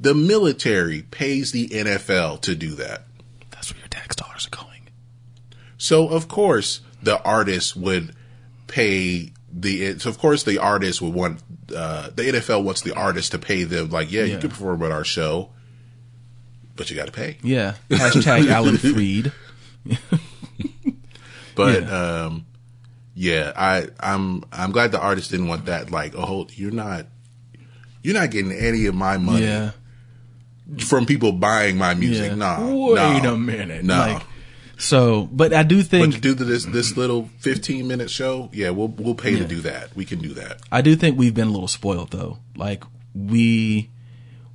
The 0.00 0.14
military 0.14 1.02
pays 1.02 1.52
the 1.52 1.68
NFL 1.68 2.42
to 2.42 2.54
do 2.54 2.74
that. 2.74 3.04
that's 3.50 3.72
where 3.72 3.80
your 3.80 3.88
tax 3.88 4.16
dollars 4.16 4.46
are 4.46 4.56
going. 4.56 4.88
So 5.78 6.08
of 6.08 6.28
course 6.28 6.80
the 7.02 7.22
artists 7.22 7.76
would 7.76 8.14
pay 8.66 9.32
the. 9.58 9.98
So 9.98 10.10
of 10.10 10.18
course 10.18 10.42
the 10.44 10.58
artist 10.58 11.00
would 11.02 11.14
want 11.14 11.40
uh, 11.74 12.10
the 12.14 12.22
NFL 12.24 12.62
wants 12.64 12.82
the 12.82 12.94
artist 12.94 13.32
to 13.32 13.38
pay 13.38 13.64
them. 13.64 13.90
Like, 13.90 14.12
yeah, 14.12 14.24
you 14.24 14.38
can 14.38 14.50
perform 14.50 14.82
at 14.82 14.92
our 14.92 15.04
show, 15.04 15.50
but 16.76 16.90
you 16.90 16.96
got 16.96 17.06
to 17.06 17.12
pay. 17.12 17.38
Yeah. 17.42 17.74
Hashtag 17.90 18.48
Alan 18.50 18.76
Freed. 18.78 19.32
But 21.54 21.82
Yeah. 21.84 22.24
um, 22.24 22.46
yeah, 23.14 23.52
I 23.56 23.86
I'm 23.98 24.44
I'm 24.52 24.72
glad 24.72 24.92
the 24.92 25.00
artist 25.00 25.30
didn't 25.30 25.48
want 25.48 25.64
that. 25.66 25.90
Like, 25.90 26.12
oh, 26.14 26.46
you're 26.52 26.70
not 26.70 27.06
you're 28.02 28.14
not 28.14 28.30
getting 28.30 28.52
any 28.52 28.84
of 28.86 28.94
my 28.94 29.16
money 29.16 29.46
Yeah. 29.46 29.70
from 30.80 31.06
people 31.06 31.32
buying 31.32 31.78
my 31.78 31.94
music. 31.94 32.28
Yeah. 32.30 32.34
No, 32.34 32.90
Wait 32.92 33.22
no, 33.22 33.34
a 33.34 33.38
minute. 33.38 33.84
No. 33.84 33.96
Like, 33.96 34.22
so, 34.78 35.28
but 35.32 35.52
I 35.52 35.62
do 35.62 35.82
think 35.82 36.06
but 36.06 36.14
to 36.14 36.20
do 36.20 36.34
this 36.34 36.64
this 36.66 36.96
little 36.96 37.30
15 37.38 37.86
minute 37.88 38.10
show, 38.10 38.50
yeah, 38.52 38.70
we'll 38.70 38.88
we'll 38.88 39.14
pay 39.14 39.32
Yeah. 39.32 39.38
to 39.38 39.44
do 39.48 39.60
that. 39.62 39.94
We 39.96 40.04
can 40.04 40.18
do 40.20 40.34
that. 40.34 40.60
I 40.70 40.80
do 40.82 40.96
think 40.96 41.18
we've 41.18 41.34
been 41.34 41.48
a 41.48 41.50
little 41.52 41.68
spoiled 41.68 42.10
though. 42.10 42.38
Like 42.56 42.84
we 43.14 43.90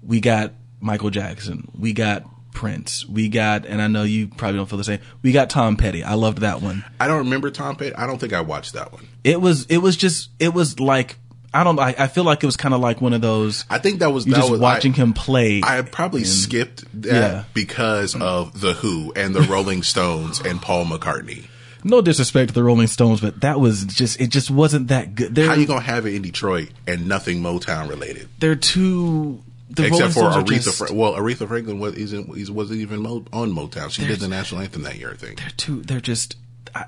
we 0.04 0.20
got 0.20 0.54
Michael 0.80 1.10
Jackson, 1.10 1.70
we 1.78 1.94
got 1.94 2.24
Prince, 2.54 3.08
we 3.08 3.30
got, 3.30 3.66
and 3.66 3.82
I 3.82 3.88
know 3.88 4.04
you 4.04 4.28
probably 4.28 4.58
don't 4.58 4.68
feel 4.70 4.78
the 4.78 4.84
same. 4.84 5.00
We 5.22 5.32
got 5.32 5.50
Tom 5.50 5.78
Petty. 5.78 6.04
I 6.04 6.16
loved 6.16 6.40
that 6.40 6.62
one. 6.62 6.84
I 7.00 7.08
don't 7.08 7.20
remember 7.20 7.50
Tom 7.50 7.76
Petty. 7.78 7.96
I 7.96 8.06
don't 8.06 8.20
think 8.20 8.34
I 8.34 8.42
watched 8.42 8.74
that 8.74 8.92
one. 8.92 9.08
It 9.24 9.40
was 9.40 9.66
it 9.68 9.78
was 9.78 9.96
just 9.96 10.30
it 10.40 10.54
was 10.54 10.80
like 10.80 11.18
I 11.54 11.64
don't. 11.66 11.78
I, 11.80 11.94
I 11.98 12.08
feel 12.08 12.24
like 12.24 12.42
it 12.44 12.46
was 12.46 12.56
kind 12.58 12.74
of 12.74 12.80
like 12.80 13.02
one 13.02 13.14
of 13.14 13.22
those. 13.22 13.66
I 13.70 13.78
think 13.78 14.00
that 14.00 14.12
was 14.12 14.26
that 14.26 14.36
just 14.36 14.52
was 14.52 14.60
watching 14.60 14.94
I, 14.94 14.98
him 14.98 15.14
play. 15.14 15.62
I 15.64 15.82
probably 15.82 16.24
skipped 16.24 16.86
that 17.02 17.14
Yeah. 17.14 17.44
because 17.54 18.16
of 18.16 18.60
the 18.62 18.74
Who 18.74 19.12
and 19.16 19.36
the 19.36 19.42
Rolling 19.42 19.84
Stones 19.84 20.40
and 20.40 20.62
Paul 20.62 20.86
McCartney. 20.86 21.46
no 21.84 22.00
disrespect 22.02 22.50
to 22.50 22.54
the 22.54 22.64
Rolling 22.64 22.88
Stones, 22.88 23.20
but 23.22 23.42
that 23.42 23.60
was 23.60 23.84
just 23.86 24.22
it. 24.22 24.28
Just 24.28 24.50
wasn't 24.50 24.88
that 24.90 25.14
good. 25.16 25.36
They're 25.36 25.48
How 25.48 25.56
you 25.56 25.66
gonna 25.68 25.82
have 25.82 26.06
it 26.06 26.16
in 26.16 26.22
Detroit 26.22 26.70
and 26.88 27.08
nothing 27.08 27.42
Motown 27.42 27.90
related? 27.90 28.30
they're 28.40 28.56
too. 28.56 29.44
The 29.72 29.84
Rolling 29.84 29.94
Except 29.96 30.14
for 30.14 30.32
Stones 30.32 30.50
Aretha. 30.50 30.64
just- 30.64 30.78
Fra- 30.78 30.94
well, 30.94 31.14
Aretha 31.14 31.48
Franklin 31.48 31.80
was 31.80 31.96
isn't 31.96 32.28
wasn't 32.54 32.80
even 32.82 33.06
on 33.06 33.24
Motown. 33.54 33.90
She 33.90 34.06
did 34.06 34.20
the 34.20 34.28
national 34.28 34.62
anthem 34.62 34.84
that 34.84 34.98
year, 34.98 35.12
I 35.12 35.16
think. 35.18 35.40
they're 35.40 35.50
too 35.58 35.82
they're 35.82 36.02
just 36.02 36.36
I, 36.76 36.86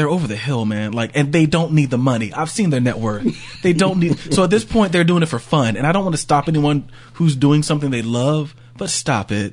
they're 0.00 0.08
over 0.08 0.26
the 0.26 0.34
hill 0.34 0.64
man. 0.64 0.92
Like 0.92 1.10
and 1.14 1.30
they 1.30 1.44
don't 1.44 1.72
need 1.72 1.90
the 1.90 1.98
money. 1.98 2.32
I've 2.32 2.50
seen 2.50 2.70
their 2.70 2.80
net 2.80 2.98
worth. 2.98 3.60
They 3.60 3.74
don't 3.74 4.00
need 4.00 4.18
so 4.32 4.44
at 4.44 4.50
this 4.50 4.64
point 4.64 4.92
they're 4.92 5.04
doing 5.04 5.22
it 5.22 5.26
for 5.26 5.38
fun. 5.38 5.76
And 5.76 5.86
i 5.86 5.92
don't 5.92 6.04
want 6.04 6.14
to 6.14 6.22
stop 6.22 6.48
anyone 6.48 6.90
who's 7.14 7.36
doing 7.36 7.62
something 7.62 7.90
they 7.90 8.00
love 8.00 8.54
but 8.78 8.88
stop 8.88 9.30
it. 9.30 9.52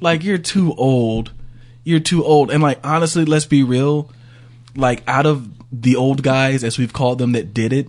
Like 0.00 0.24
you're 0.24 0.36
too 0.36 0.74
old. 0.74 1.30
You're 1.84 2.00
too 2.00 2.24
old. 2.24 2.50
And 2.50 2.60
like 2.60 2.84
honestly 2.84 3.24
let's 3.24 3.44
be 3.44 3.62
real. 3.62 4.10
Like 4.74 5.04
out 5.06 5.26
of 5.26 5.48
the 5.70 5.94
old 5.94 6.24
guys 6.24 6.64
as 6.64 6.76
we've 6.76 6.92
called 6.92 7.18
them 7.18 7.30
that 7.32 7.54
did 7.54 7.72
it 7.72 7.88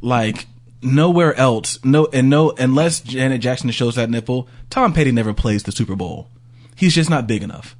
like 0.00 0.46
nowhere 0.82 1.34
else 1.34 1.78
no 1.84 2.06
and 2.06 2.30
no 2.30 2.52
unless 2.52 3.00
janet 3.00 3.40
jackson 3.40 3.68
shows 3.70 3.96
that 3.96 4.08
nipple 4.08 4.48
tom 4.70 4.94
petty 4.94 5.12
never 5.12 5.34
plays 5.34 5.62
the 5.62 5.72
super 5.72 5.94
bowl. 5.94 6.28
He's 6.74 6.94
just 6.94 7.10
not 7.10 7.28
big 7.28 7.44
enough 7.44 7.76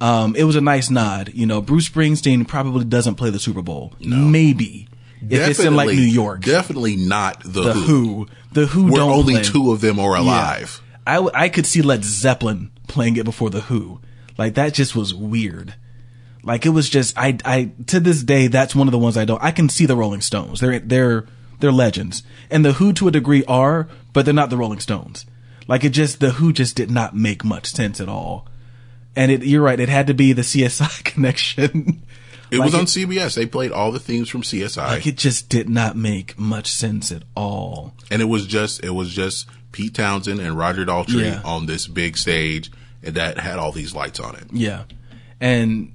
um, 0.00 0.36
it 0.36 0.44
was 0.44 0.56
a 0.56 0.60
nice 0.60 0.90
nod. 0.90 1.32
You 1.34 1.46
know, 1.46 1.60
Bruce 1.60 1.88
Springsteen 1.88 2.46
probably 2.46 2.84
doesn't 2.84 3.14
play 3.16 3.30
the 3.30 3.38
Super 3.38 3.62
Bowl. 3.62 3.94
Maybe 4.00 4.88
if 5.28 5.48
it's 5.48 5.60
in 5.60 5.74
like 5.74 5.88
New 5.88 5.94
York. 5.94 6.42
Definitely 6.42 6.96
not 6.96 7.42
the, 7.42 7.62
the 7.62 7.72
Who. 7.72 7.80
Who, 7.82 8.28
the 8.52 8.66
Who 8.66 8.92
Where 8.92 9.02
only 9.02 9.34
play. 9.34 9.42
two 9.42 9.72
of 9.72 9.80
them 9.80 9.98
are 9.98 10.16
alive. 10.16 10.80
I, 11.06 11.14
w- 11.14 11.32
I 11.34 11.48
could 11.48 11.66
see 11.66 11.82
Led 11.82 12.04
Zeppelin 12.04 12.70
playing 12.88 13.16
it 13.16 13.24
before 13.24 13.50
the 13.50 13.62
Who. 13.62 14.00
Like 14.38 14.54
that 14.54 14.74
just 14.74 14.94
was 14.94 15.14
weird. 15.14 15.74
Like 16.42 16.66
it 16.66 16.70
was 16.70 16.88
just 16.88 17.16
I 17.16 17.38
I 17.44 17.72
to 17.86 17.98
this 18.00 18.22
day 18.22 18.46
that's 18.46 18.74
one 18.74 18.86
of 18.86 18.92
the 18.92 18.98
ones 18.98 19.16
I 19.16 19.24
don't 19.24 19.42
I 19.42 19.50
can 19.50 19.68
see 19.68 19.86
the 19.86 19.96
Rolling 19.96 20.20
Stones. 20.20 20.60
They're 20.60 20.78
they're 20.78 21.26
they're 21.58 21.72
legends. 21.72 22.22
And 22.50 22.64
the 22.64 22.74
Who 22.74 22.92
to 22.94 23.08
a 23.08 23.10
degree 23.10 23.44
are, 23.46 23.88
but 24.12 24.24
they're 24.24 24.34
not 24.34 24.50
the 24.50 24.56
Rolling 24.56 24.78
Stones. 24.80 25.26
Like 25.66 25.84
it 25.84 25.90
just 25.90 26.20
the 26.20 26.32
Who 26.32 26.52
just 26.52 26.76
did 26.76 26.90
not 26.90 27.16
make 27.16 27.44
much 27.44 27.66
sense 27.66 28.00
at 28.00 28.08
all. 28.08 28.46
And 29.16 29.32
it 29.32 29.42
you're 29.42 29.62
right, 29.62 29.80
it 29.80 29.88
had 29.88 30.06
to 30.08 30.14
be 30.14 30.32
the 30.34 30.42
CSI 30.42 31.02
connection. 31.04 32.02
It 32.50 32.58
Like 32.58 32.66
was 32.66 32.74
on 32.76 32.84
CBS. 32.84 33.34
They 33.34 33.46
played 33.46 33.72
all 33.72 33.90
the 33.90 33.98
themes 33.98 34.28
from 34.28 34.42
CSI, 34.42 34.76
like 34.76 35.06
it 35.06 35.16
just 35.16 35.48
did 35.48 35.68
not 35.68 35.96
make 35.96 36.38
much 36.38 36.68
sense 36.70 37.10
at 37.10 37.22
all. 37.34 37.94
and 38.10 38.22
it 38.22 38.26
was 38.26 38.46
just 38.46 38.84
it 38.84 38.90
was 38.90 39.12
just 39.12 39.48
Pete 39.72 39.94
Townshend 39.94 40.38
and 40.40 40.56
Roger 40.56 40.84
Daltrey 40.86 41.24
Yeah. 41.24 41.40
on 41.44 41.66
this 41.66 41.86
big 41.88 42.16
stage, 42.16 42.70
and 43.02 43.16
that 43.16 43.38
had 43.38 43.58
all 43.58 43.72
these 43.72 43.94
lights 43.94 44.20
on 44.20 44.36
it. 44.36 44.44
Yeah. 44.52 44.84
And 45.40 45.94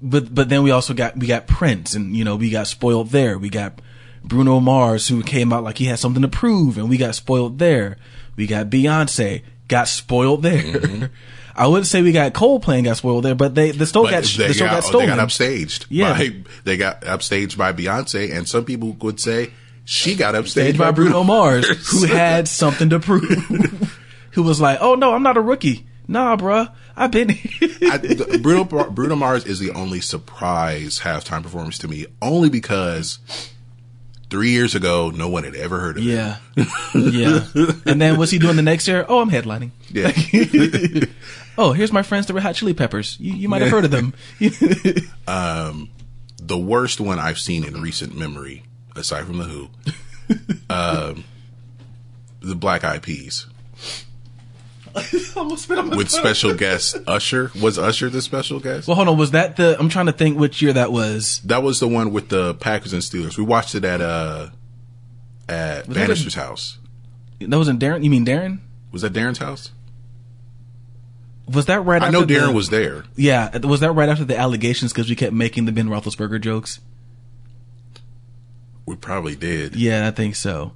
but 0.00 0.32
but 0.32 0.48
then 0.48 0.62
we 0.62 0.70
also 0.70 0.94
got 0.94 1.16
we 1.16 1.26
got 1.26 1.46
Prince, 1.48 1.94
and 1.94 2.14
you 2.16 2.24
know 2.24 2.36
we 2.36 2.50
got 2.50 2.68
spoiled 2.68 3.10
there. 3.10 3.36
We 3.38 3.48
got 3.48 3.80
Bruno 4.22 4.60
Mars, 4.60 5.08
who 5.08 5.22
came 5.22 5.52
out 5.52 5.64
like 5.64 5.78
he 5.78 5.86
had 5.86 5.98
something 5.98 6.22
to 6.22 6.28
prove, 6.28 6.78
and 6.78 6.88
we 6.88 6.96
got 6.96 7.14
spoiled 7.16 7.58
there. 7.58 7.96
We 8.36 8.46
got 8.46 8.70
Beyonce, 8.70 9.42
got 9.66 9.88
spoiled 9.88 10.42
there. 10.42 10.62
Mm-hmm. 10.62 11.04
I 11.58 11.66
wouldn't 11.66 11.86
say 11.86 12.02
we 12.02 12.12
got 12.12 12.32
Coldplay 12.34 12.76
and 12.76 12.84
got 12.84 12.96
spoiled 12.96 13.24
there, 13.24 13.34
but 13.34 13.54
they 13.54 13.72
the 13.72 13.84
But 14.04 14.10
got 14.10 14.24
they 14.24 14.46
the 14.48 14.54
show 14.54 14.66
got, 14.66 14.74
got 14.74 14.84
stolen. 14.84 15.08
they 15.08 15.16
got 15.16 15.28
upstaged. 15.28 15.86
Yeah. 15.90 16.14
by, 16.16 16.44
they 16.64 16.76
got 16.76 17.02
upstaged 17.02 17.56
by 17.58 17.72
Beyonce, 17.72 18.32
and 18.34 18.48
some 18.48 18.64
people 18.64 18.92
would 19.00 19.18
say 19.18 19.50
she 19.84 20.14
got 20.14 20.34
upstaged 20.34 20.48
Staged 20.50 20.78
by 20.78 20.92
Bruno 20.92 21.24
Mars, 21.24 21.66
who 21.90 22.06
had 22.06 22.46
something 22.46 22.90
to 22.90 23.00
prove. 23.00 23.98
who 24.32 24.42
was 24.42 24.60
like, 24.60 24.78
"Oh 24.80 24.94
no, 24.94 25.14
I'm 25.14 25.22
not 25.22 25.36
a 25.36 25.40
rookie. 25.40 25.86
Nah, 26.06 26.36
bruh, 26.36 26.70
I've 26.96 27.10
been 27.10 27.30
here." 27.30 27.70
I, 27.90 27.98
Bruno 28.40 28.64
Bruno 28.64 29.16
Mars 29.16 29.44
is 29.44 29.58
the 29.58 29.70
only 29.72 30.00
surprise 30.00 31.00
halftime 31.00 31.42
performance 31.42 31.78
to 31.78 31.88
me, 31.88 32.06
only 32.22 32.50
because 32.50 33.18
three 34.30 34.50
years 34.50 34.74
ago 34.74 35.10
no 35.10 35.28
one 35.28 35.42
had 35.44 35.54
ever 35.54 35.80
heard 35.80 35.96
of 35.96 36.04
him. 36.04 36.10
yeah, 36.10 36.36
yeah. 36.94 37.44
And 37.86 38.00
then 38.00 38.16
what's 38.18 38.30
he 38.30 38.38
doing 38.38 38.56
the 38.56 38.62
next 38.62 38.86
year? 38.86 39.04
Oh, 39.08 39.20
I'm 39.20 39.30
headlining. 39.30 39.70
Yeah. 39.90 40.12
Oh, 41.58 41.72
here's 41.72 41.92
my 41.92 42.02
friends, 42.02 42.26
the 42.26 42.34
Red 42.34 42.44
Hot 42.44 42.54
Chili 42.54 42.72
Peppers. 42.72 43.18
You, 43.20 43.34
you 43.34 43.48
might 43.48 43.62
have 43.62 43.70
heard 43.70 43.84
of 43.84 43.90
them. 43.90 44.14
the 46.40 46.58
worst 46.58 47.00
one 47.00 47.18
I've 47.18 47.38
seen 47.38 47.64
in 47.64 47.82
recent 47.82 48.16
memory, 48.16 48.62
aside 48.96 49.26
from 49.26 49.38
the 49.38 49.44
Who, 49.44 49.68
um, 50.70 51.24
the 52.40 52.54
Black 52.54 52.84
Eyed 52.84 53.02
Peas 53.02 53.46
Almost 55.36 55.64
spit 55.64 55.78
on 55.78 55.90
my 55.90 55.96
with 55.96 56.10
special 56.10 56.54
guest 56.54 56.96
Usher. 57.06 57.50
Was 57.60 57.78
Usher 57.78 58.08
the 58.08 58.22
special 58.22 58.60
guest? 58.60 58.88
Well, 58.88 58.96
hold 58.96 59.08
on. 59.08 59.18
Was 59.18 59.32
that 59.32 59.56
the? 59.56 59.76
I'm 59.78 59.88
trying 59.88 60.06
to 60.06 60.12
think 60.12 60.38
which 60.38 60.62
year 60.62 60.72
that 60.72 60.92
was. 60.92 61.40
That 61.44 61.62
was 61.62 61.80
the 61.80 61.88
one 61.88 62.12
with 62.12 62.28
the 62.28 62.54
Packers 62.54 62.92
and 62.92 63.02
Steelers. 63.02 63.36
We 63.36 63.44
watched 63.44 63.74
it 63.74 63.84
at 63.84 64.00
uh 64.00 64.48
at 65.48 65.86
that 65.86 65.94
Bannister's 65.94 66.34
house. 66.34 66.78
That 67.40 67.56
wasn't 67.56 67.80
Darren. 67.80 68.02
You 68.02 68.10
mean 68.10 68.26
Darren? 68.26 68.60
Was 68.90 69.02
that 69.02 69.12
Darren's 69.12 69.38
house? 69.38 69.70
Was 71.48 71.66
that 71.66 71.84
right? 71.84 72.02
I 72.02 72.10
know 72.10 72.24
Darren 72.24 72.48
the- 72.48 72.52
was 72.52 72.70
there. 72.70 73.04
Yeah, 73.16 73.56
was 73.58 73.80
that 73.80 73.92
right 73.92 74.08
after 74.08 74.24
the 74.24 74.36
allegations 74.38 74.92
because 74.92 75.08
we 75.08 75.16
kept 75.16 75.32
making 75.32 75.64
the 75.64 75.72
Ben 75.72 75.88
Roethlisberger 75.88 76.40
jokes? 76.40 76.80
We 78.86 78.96
probably 78.96 79.36
did. 79.36 79.76
Yeah, 79.76 80.08
I 80.08 80.10
think 80.10 80.34
so. 80.36 80.72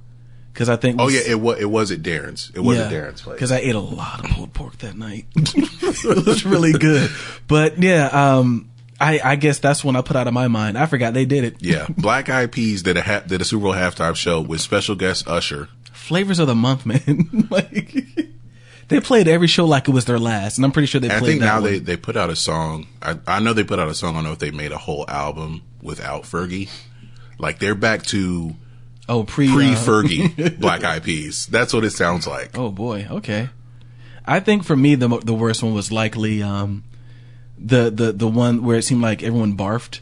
Because 0.51 0.69
I 0.69 0.75
think. 0.75 1.01
Oh 1.01 1.07
yeah, 1.09 1.21
it 1.27 1.39
was. 1.39 1.59
It 1.59 1.65
was 1.65 1.91
at 1.91 2.03
Darren's. 2.03 2.51
It 2.53 2.59
was 2.59 2.77
at 2.77 2.91
Darren's 2.91 3.21
place. 3.21 3.35
Because 3.35 3.51
I 3.51 3.57
ate 3.57 3.73
a 3.73 3.79
lot 3.79 4.23
of 4.23 4.29
pulled 4.31 4.53
pork 4.53 4.77
that 4.79 4.95
night. 4.95 5.25
it 5.35 6.25
was 6.25 6.45
really 6.45 6.73
good. 6.73 7.09
But 7.47 7.81
yeah, 7.81 8.05
um, 8.07 8.69
I, 9.01 9.19
I 9.23 9.35
guess 9.35 9.57
that's 9.57 9.83
when 9.83 9.95
I 9.95 10.01
put 10.01 10.15
out 10.15 10.27
of 10.27 10.33
my 10.33 10.47
mind. 10.47 10.77
I 10.77 10.85
forgot 10.85 11.15
they 11.15 11.25
did 11.25 11.43
it. 11.43 11.55
yeah, 11.59 11.87
Black 11.97 12.29
Eyed 12.29 12.51
Peas 12.51 12.83
did 12.83 12.97
a 12.97 13.01
ha- 13.01 13.23
did 13.25 13.41
a 13.41 13.45
Super 13.45 13.63
Bowl 13.63 13.73
halftime 13.73 14.15
show 14.15 14.41
with 14.41 14.61
special 14.61 14.93
guest 14.95 15.27
Usher. 15.27 15.69
Flavors 15.91 16.37
of 16.37 16.45
the 16.45 16.55
month, 16.55 16.85
man. 16.85 17.47
like 17.49 17.95
they 18.87 18.99
played 18.99 19.27
every 19.27 19.47
show 19.47 19.65
like 19.65 19.87
it 19.87 19.91
was 19.91 20.05
their 20.05 20.19
last, 20.19 20.57
and 20.57 20.65
I'm 20.65 20.71
pretty 20.71 20.87
sure 20.87 20.99
they 21.01 21.09
And 21.09 21.17
I 21.23 21.27
think 21.27 21.41
now 21.41 21.61
one. 21.61 21.63
they 21.63 21.79
they 21.79 21.97
put 21.97 22.15
out 22.17 22.29
a 22.29 22.35
song. 22.35 22.87
I 23.01 23.17
I 23.27 23.39
know 23.39 23.53
they 23.53 23.63
put 23.63 23.79
out 23.79 23.87
a 23.87 23.93
song. 23.93 24.11
I 24.11 24.17
don't 24.17 24.23
know 24.25 24.31
if 24.33 24.39
they 24.39 24.51
made 24.51 24.71
a 24.71 24.77
whole 24.77 25.05
album 25.07 25.61
without 25.81 26.23
Fergie. 26.23 26.69
Like 27.39 27.59
they're 27.59 27.75
back 27.75 28.03
to 28.07 28.55
oh 29.09 29.23
pre 29.23 29.51
pre 29.51 29.71
uh, 29.73 29.75
Fergie 29.75 30.59
Black 30.59 30.83
Eyed 30.83 31.03
Peas. 31.03 31.47
That's 31.47 31.73
what 31.73 31.83
it 31.83 31.91
sounds 31.91 32.27
like. 32.27 32.57
Oh 32.57 32.71
boy, 32.71 33.07
okay. 33.09 33.49
I 34.25 34.39
think 34.39 34.63
for 34.63 34.75
me 34.75 34.95
the 34.95 35.07
the 35.19 35.33
worst 35.33 35.63
one 35.63 35.73
was 35.73 35.91
likely 35.91 36.41
um, 36.41 36.83
the 37.57 37.89
the 37.89 38.11
the 38.11 38.27
one 38.27 38.63
where 38.63 38.77
it 38.77 38.83
seemed 38.83 39.01
like 39.01 39.23
everyone 39.23 39.57
barfed. 39.57 39.99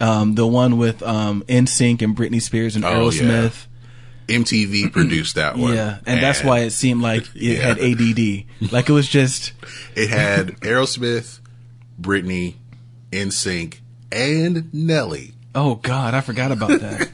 Um, 0.00 0.34
the 0.34 0.46
one 0.46 0.76
with 0.76 1.02
um, 1.02 1.44
NSYNC 1.48 2.02
and 2.02 2.16
Britney 2.16 2.42
Spears 2.42 2.74
and 2.76 2.84
Oh, 2.84 3.10
yeah. 3.10 3.50
MTV 4.28 4.92
produced 4.92 5.34
that 5.36 5.56
one. 5.56 5.74
Yeah, 5.74 5.98
and, 6.06 6.22
that's 6.22 6.42
why 6.42 6.60
it 6.60 6.70
seemed 6.70 7.02
like 7.02 7.22
it 7.34 7.58
Yeah. 7.58 7.74
had 7.74 7.78
ADD. 7.78 8.72
Like 8.72 8.88
it 8.88 8.92
was 8.92 9.08
just 9.08 9.52
it 9.96 10.08
had 10.10 10.58
Aerosmith, 10.60 11.40
Britney, 12.00 12.54
NSYNC, 13.12 13.78
and 14.12 14.72
Nelly. 14.72 15.32
oh 15.54 15.76
god, 15.76 16.14
I 16.14 16.20
forgot 16.20 16.52
about 16.52 16.80
that. 16.80 17.10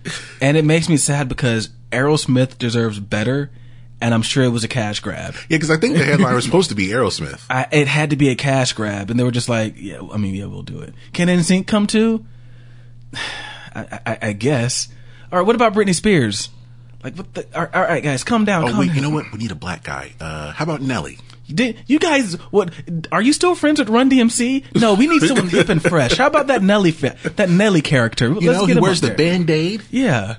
and 0.40 0.56
it 0.56 0.64
makes 0.64 0.88
me 0.88 0.96
sad 0.96 1.28
because 1.28 1.68
Aerosmith 1.90 2.58
deserves 2.58 2.98
better, 3.00 3.50
and 4.00 4.14
I'm 4.14 4.22
sure 4.22 4.44
it 4.44 4.48
was 4.50 4.64
a 4.64 4.68
cash 4.68 5.00
grab. 5.00 5.34
Yeah, 5.34 5.56
because 5.56 5.70
I 5.70 5.76
think 5.76 5.96
the 5.96 6.04
headline 6.04 6.34
was 6.34 6.44
supposed 6.44 6.70
to 6.70 6.74
be 6.74 6.88
Aerosmith. 6.88 7.44
I, 7.50 7.66
it 7.70 7.86
had 7.88 8.10
to 8.10 8.16
be 8.16 8.30
a 8.30 8.34
cash 8.34 8.72
grab, 8.72 9.10
and 9.10 9.18
they 9.20 9.24
were 9.24 9.30
just 9.30 9.48
like, 9.48 9.74
"Yeah, 9.76 10.00
I 10.12 10.16
mean, 10.16 10.34
yeah, 10.34 10.46
we'll 10.46 10.62
do 10.62 10.80
it." 10.80 10.94
Can 11.12 11.28
NSYNC 11.28 11.66
come 11.66 11.86
too? 11.86 12.24
I, 13.74 14.00
I, 14.06 14.18
I 14.22 14.32
guess. 14.32 14.88
All 15.32 15.38
right, 15.38 15.46
what 15.46 15.56
about 15.56 15.72
Britney 15.72 15.94
Spears? 15.94 16.50
Like, 17.02 17.16
what 17.16 17.32
the? 17.32 17.46
All 17.54 17.62
right, 17.62 17.74
all 17.74 17.82
right 17.82 18.02
guys, 18.02 18.22
calm 18.22 18.44
down. 18.44 18.64
Oh 18.64 18.68
calm 18.68 18.78
wait, 18.78 18.86
down. 18.88 18.96
you 18.96 19.02
know 19.02 19.10
what? 19.10 19.32
We 19.32 19.38
need 19.38 19.50
a 19.50 19.54
black 19.56 19.82
guy. 19.82 20.12
Uh, 20.20 20.52
how 20.52 20.64
about 20.64 20.82
Nelly? 20.82 21.18
Did, 21.52 21.82
you 21.86 21.98
guys, 21.98 22.34
what? 22.50 22.70
Are 23.10 23.20
you 23.20 23.32
still 23.32 23.54
friends 23.54 23.78
with 23.80 23.88
Run 23.88 24.10
DMC? 24.10 24.76
No, 24.80 24.94
we 24.94 25.06
need 25.06 25.22
someone 25.22 25.48
hip 25.48 25.68
and 25.70 25.82
fresh. 25.82 26.16
How 26.16 26.26
about 26.26 26.46
that 26.46 26.62
Nelly? 26.62 26.92
That 26.92 27.50
Nelly 27.50 27.80
character? 27.80 28.28
You 28.28 28.34
Let's 28.34 28.60
know, 28.60 28.66
get 28.66 28.76
he 28.76 28.80
wears 28.80 29.00
the 29.00 29.10
band 29.10 29.50
aid. 29.50 29.82
Yeah. 29.90 30.36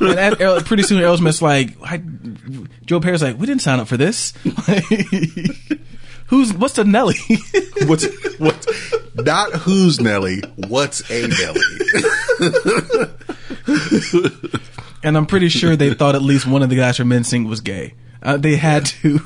and 0.00 0.18
at, 0.18 0.40
Aer- 0.40 0.60
pretty 0.62 0.82
soon, 0.82 1.00
Aerosmith's 1.00 1.40
like, 1.40 1.76
I, 1.82 2.02
Joe 2.84 3.00
Perry's 3.00 3.22
like, 3.22 3.38
we 3.38 3.46
didn't 3.46 3.62
sign 3.62 3.78
up 3.78 3.88
for 3.88 3.96
this. 3.96 4.32
Who's 6.28 6.52
what's 6.54 6.74
the 6.74 6.84
Nelly? 6.84 7.16
What's 7.86 8.06
what's 8.38 8.66
not 9.14 9.52
who's 9.52 10.00
Nelly? 10.00 10.42
What's 10.56 11.08
a 11.10 11.28
Nelly? 11.28 13.10
and 15.02 15.16
I'm 15.16 15.26
pretty 15.26 15.48
sure 15.48 15.76
they 15.76 15.94
thought 15.94 16.14
at 16.14 16.22
least 16.22 16.46
one 16.46 16.62
of 16.62 16.70
the 16.70 16.76
guys 16.76 16.96
from 16.96 17.10
NSYNC 17.10 17.48
was 17.48 17.60
gay. 17.60 17.94
Uh, 18.22 18.36
they 18.36 18.56
had 18.56 18.86
to. 18.86 19.20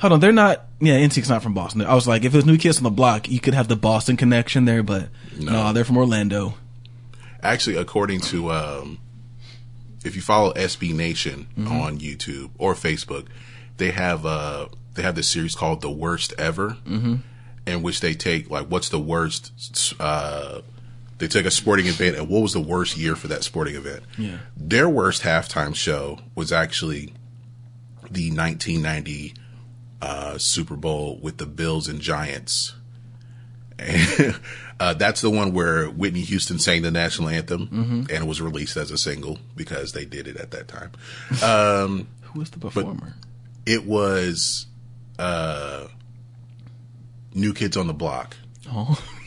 Hold 0.00 0.14
on, 0.14 0.20
they're 0.20 0.32
not. 0.32 0.66
Yeah, 0.80 0.98
NSYNC's 0.98 1.28
not 1.28 1.42
from 1.42 1.54
Boston. 1.54 1.82
I 1.82 1.94
was 1.94 2.06
like, 2.06 2.24
if 2.24 2.32
it 2.32 2.36
was 2.36 2.46
New 2.46 2.58
Kids 2.58 2.78
on 2.78 2.84
the 2.84 2.90
Block, 2.90 3.28
you 3.28 3.40
could 3.40 3.54
have 3.54 3.68
the 3.68 3.76
Boston 3.76 4.16
connection 4.16 4.64
there, 4.64 4.82
but 4.82 5.08
no, 5.38 5.72
they're 5.72 5.84
from 5.84 5.96
Orlando. 5.96 6.54
Actually, 7.42 7.76
according 7.76 8.20
to 8.20 8.50
um, 8.50 8.98
if 10.04 10.16
you 10.16 10.22
follow 10.22 10.52
SB 10.54 10.94
Nation 10.94 11.48
on 11.58 11.98
YouTube 11.98 12.50
or 12.58 12.74
Facebook, 12.74 13.26
they 13.76 13.90
have 13.90 14.26
uh 14.26 14.66
they 14.94 15.02
have 15.02 15.14
this 15.14 15.28
series 15.28 15.54
called 15.54 15.80
The 15.80 15.90
Worst 15.90 16.34
Ever, 16.38 16.76
mm-hmm. 16.84 17.16
in 17.66 17.82
which 17.82 18.00
they 18.00 18.14
take 18.14 18.50
like 18.50 18.66
what's 18.66 18.88
the 18.88 18.98
worst. 18.98 19.94
Uh, 19.98 20.60
they 21.18 21.28
took 21.28 21.44
a 21.46 21.50
sporting 21.50 21.86
event 21.86 22.16
and 22.16 22.28
what 22.28 22.40
was 22.42 22.52
the 22.52 22.60
worst 22.60 22.96
year 22.96 23.16
for 23.16 23.28
that 23.28 23.42
sporting 23.44 23.74
event. 23.74 24.02
Yeah. 24.16 24.38
Their 24.56 24.88
worst 24.88 25.22
halftime 25.22 25.74
show 25.74 26.20
was 26.34 26.52
actually 26.52 27.12
the 28.10 28.30
1990 28.30 29.34
uh, 30.00 30.38
Super 30.38 30.76
Bowl 30.76 31.18
with 31.20 31.38
the 31.38 31.46
Bills 31.46 31.88
and 31.88 32.00
Giants. 32.00 32.74
And 33.78 34.38
uh, 34.80 34.94
that's 34.94 35.20
the 35.20 35.30
one 35.30 35.52
where 35.52 35.86
Whitney 35.86 36.20
Houston 36.22 36.58
sang 36.58 36.82
the 36.82 36.90
national 36.90 37.28
anthem 37.28 38.06
and 38.08 38.10
it 38.10 38.26
was 38.26 38.40
released 38.40 38.76
as 38.76 38.90
a 38.90 38.98
single 38.98 39.38
because 39.56 39.92
they 39.92 40.04
did 40.04 40.28
it 40.28 40.36
at 40.36 40.50
that 40.52 40.68
time. 40.68 40.92
Um, 41.42 42.08
Who 42.22 42.40
was 42.40 42.50
the 42.50 42.58
performer? 42.58 43.14
it 43.66 43.84
was 43.84 44.66
uh, 45.18 45.86
New 47.34 47.52
Kids 47.52 47.76
on 47.76 47.86
the 47.86 47.94
Block. 47.94 48.36
Oh, 48.70 48.98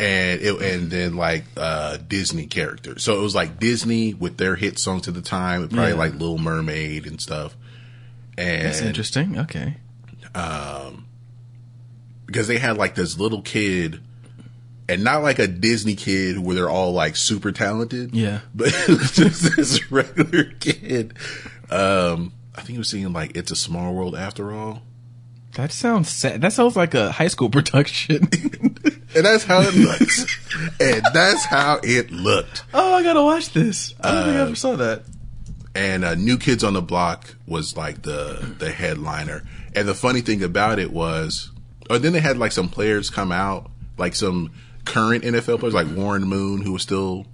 and 0.00 0.40
it, 0.40 0.60
and 0.62 0.90
then 0.90 1.16
like 1.16 1.44
uh 1.56 1.96
Disney 1.98 2.46
characters. 2.46 3.02
So 3.04 3.18
it 3.18 3.22
was 3.22 3.34
like 3.34 3.58
Disney 3.60 4.14
with 4.14 4.36
their 4.36 4.56
hit 4.56 4.78
songs 4.78 5.06
at 5.08 5.14
the 5.14 5.22
time, 5.22 5.68
probably 5.68 5.90
Yeah. 5.90 5.94
like 5.94 6.12
Little 6.12 6.38
Mermaid 6.38 7.06
and 7.06 7.20
stuff. 7.20 7.56
And 8.38 8.66
that's 8.66 8.80
interesting. 8.80 9.38
Okay. 9.38 9.76
because 12.26 12.48
they 12.48 12.58
had 12.58 12.76
like 12.76 12.94
this 12.94 13.18
little 13.18 13.42
kid 13.42 14.00
and 14.88 15.04
not 15.04 15.22
like 15.22 15.38
a 15.38 15.46
Disney 15.46 15.94
kid 15.94 16.38
where 16.38 16.54
they're 16.54 16.70
all 16.70 16.92
like 16.92 17.16
super 17.16 17.52
talented. 17.52 18.14
Yeah. 18.14 18.40
But 18.54 18.68
it 18.88 18.88
was 18.98 19.12
just 19.12 19.56
this 19.56 19.90
regular 19.92 20.44
kid. 20.60 21.14
Um 21.70 22.32
I 22.54 22.62
think 22.62 22.70
he 22.70 22.78
was 22.78 22.88
singing 22.88 23.12
like 23.12 23.36
It's 23.36 23.50
a 23.50 23.56
Small 23.56 23.94
World 23.94 24.14
After 24.16 24.52
All. 24.52 24.82
That 25.54 25.72
sounds 25.72 26.08
sad. 26.10 26.40
That 26.42 26.52
sounds 26.52 26.76
like 26.76 26.94
a 26.94 27.12
high 27.12 27.28
school 27.28 27.50
production. 27.58 28.28
And 29.14 29.24
that's 29.24 29.44
how 29.44 29.60
it 29.62 29.74
looks. 29.74 30.24
and 30.80 31.02
that's 31.12 31.44
how 31.44 31.80
it 31.82 32.10
looked. 32.10 32.64
oh, 32.72 32.94
I 32.94 33.02
gotta 33.02 33.22
watch 33.22 33.52
this. 33.52 33.94
I 34.00 34.12
don't 34.12 34.24
think 34.24 34.36
I 34.36 34.40
ever 34.40 34.54
saw 34.54 34.76
that. 34.76 35.02
and 35.74 36.04
uh, 36.04 36.14
New 36.14 36.38
Kids 36.38 36.62
on 36.64 36.74
the 36.74 36.82
Block 36.82 37.34
was 37.46 37.76
like 37.76 38.02
the 38.02 38.54
the 38.58 38.70
headliner. 38.70 39.42
And 39.74 39.86
the 39.86 39.94
funny 39.94 40.20
thing 40.20 40.42
about 40.42 40.78
it 40.78 40.92
was, 40.92 41.50
or 41.88 41.98
then 41.98 42.12
they 42.12 42.20
had 42.20 42.38
like 42.38 42.52
some 42.52 42.68
players 42.68 43.08
come 43.10 43.30
out, 43.32 43.70
like 43.98 44.14
some 44.14 44.52
current 44.84 45.22
NFL 45.24 45.60
players, 45.60 45.74
like 45.74 45.88
Warren 45.88 46.24
Moon, 46.24 46.62
who 46.62 46.72
was 46.72 46.82
still 46.82 47.26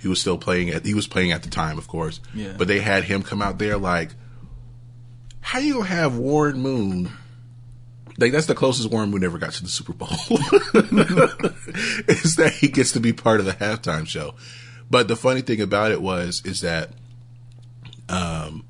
he 0.00 0.08
was 0.08 0.20
still 0.20 0.38
playing 0.38 0.70
at 0.70 0.84
he 0.86 0.94
was 0.94 1.06
playing 1.06 1.32
at 1.32 1.42
the 1.42 1.50
time, 1.50 1.76
of 1.78 1.86
course. 1.88 2.20
Yeah. 2.34 2.54
But 2.56 2.68
they 2.68 2.80
had 2.80 3.04
him 3.04 3.22
come 3.22 3.42
out 3.42 3.58
there 3.58 3.76
like, 3.76 4.10
how 5.40 5.58
you 5.58 5.74
gonna 5.74 5.86
have 5.86 6.16
Warren 6.16 6.60
Moon 6.60 7.10
like 8.18 8.32
that's 8.32 8.46
the 8.46 8.54
closest 8.54 8.90
Warren 8.90 9.10
Moon 9.10 9.24
ever 9.24 9.38
got 9.38 9.52
to 9.52 9.62
the 9.62 9.68
Super 9.68 9.92
Bowl. 9.92 10.08
is 12.08 12.36
that 12.36 12.56
he 12.58 12.68
gets 12.68 12.92
to 12.92 13.00
be 13.00 13.12
part 13.12 13.40
of 13.40 13.46
the 13.46 13.52
halftime 13.52 14.06
show. 14.06 14.34
But 14.90 15.08
the 15.08 15.16
funny 15.16 15.40
thing 15.40 15.60
about 15.60 15.92
it 15.92 16.02
was 16.02 16.42
is 16.44 16.60
that 16.62 16.90
um 18.08 18.64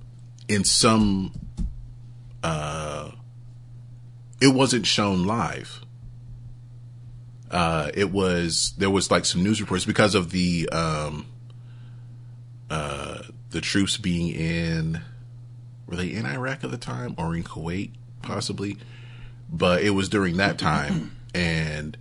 in 0.49 0.65
some 0.65 1.33
uh 2.43 3.11
it 4.41 4.55
wasn't 4.55 4.87
shown 4.87 5.25
live. 5.25 5.81
Uh 7.51 7.91
it 7.95 8.13
was 8.13 8.75
there 8.79 8.91
was 8.91 9.11
like 9.11 9.25
some 9.25 9.43
news 9.43 9.61
reports 9.61 9.85
because 9.85 10.15
of 10.15 10.31
the 10.31 10.69
um 10.71 11.27
uh 12.69 13.23
the 13.51 13.61
troops 13.61 13.97
being 13.97 14.29
in 14.29 15.01
were 15.87 15.97
they 15.97 16.13
in 16.13 16.27
Iraq 16.27 16.63
at 16.63 16.71
the 16.71 16.79
time 16.79 17.15
or 17.19 17.35
in 17.35 17.43
Kuwait 17.43 17.91
possibly 18.23 18.77
but 19.53 19.83
it 19.83 19.91
was 19.91 20.09
during 20.09 20.37
that 20.37 20.59
time 20.59 21.17
and 21.35 21.97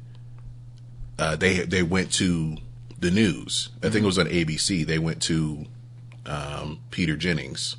uh, 1.17 1.35
they 1.35 1.59
they 1.59 1.83
went 1.83 2.11
to 2.13 2.57
the 2.97 3.11
news. 3.11 3.69
I 3.83 3.89
think 3.89 4.03
it 4.03 4.07
was 4.07 4.17
on 4.17 4.27
ABC. 4.27 4.85
They 4.85 4.99
went 4.99 5.21
to 5.23 5.65
um, 6.25 6.79
Peter 6.91 7.15
Jennings 7.15 7.75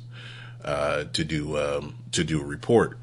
uh, 0.63 1.05
to 1.13 1.23
do 1.23 1.57
um, 1.57 1.95
to 2.11 2.23
do 2.23 2.41
a 2.41 2.45
report 2.45 2.97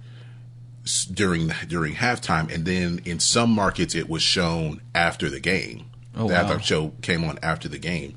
during 1.12 1.52
during 1.66 1.94
halftime, 1.94 2.52
and 2.52 2.64
then 2.64 3.00
in 3.04 3.18
some 3.20 3.50
markets 3.50 3.94
it 3.94 4.08
was 4.08 4.22
shown 4.22 4.80
after 4.94 5.28
the 5.28 5.40
game. 5.40 5.86
Oh, 6.16 6.28
the 6.28 6.34
wow. 6.34 6.44
halftime 6.44 6.62
show 6.62 6.92
came 7.02 7.24
on 7.24 7.38
after 7.42 7.68
the 7.68 7.78
game, 7.78 8.16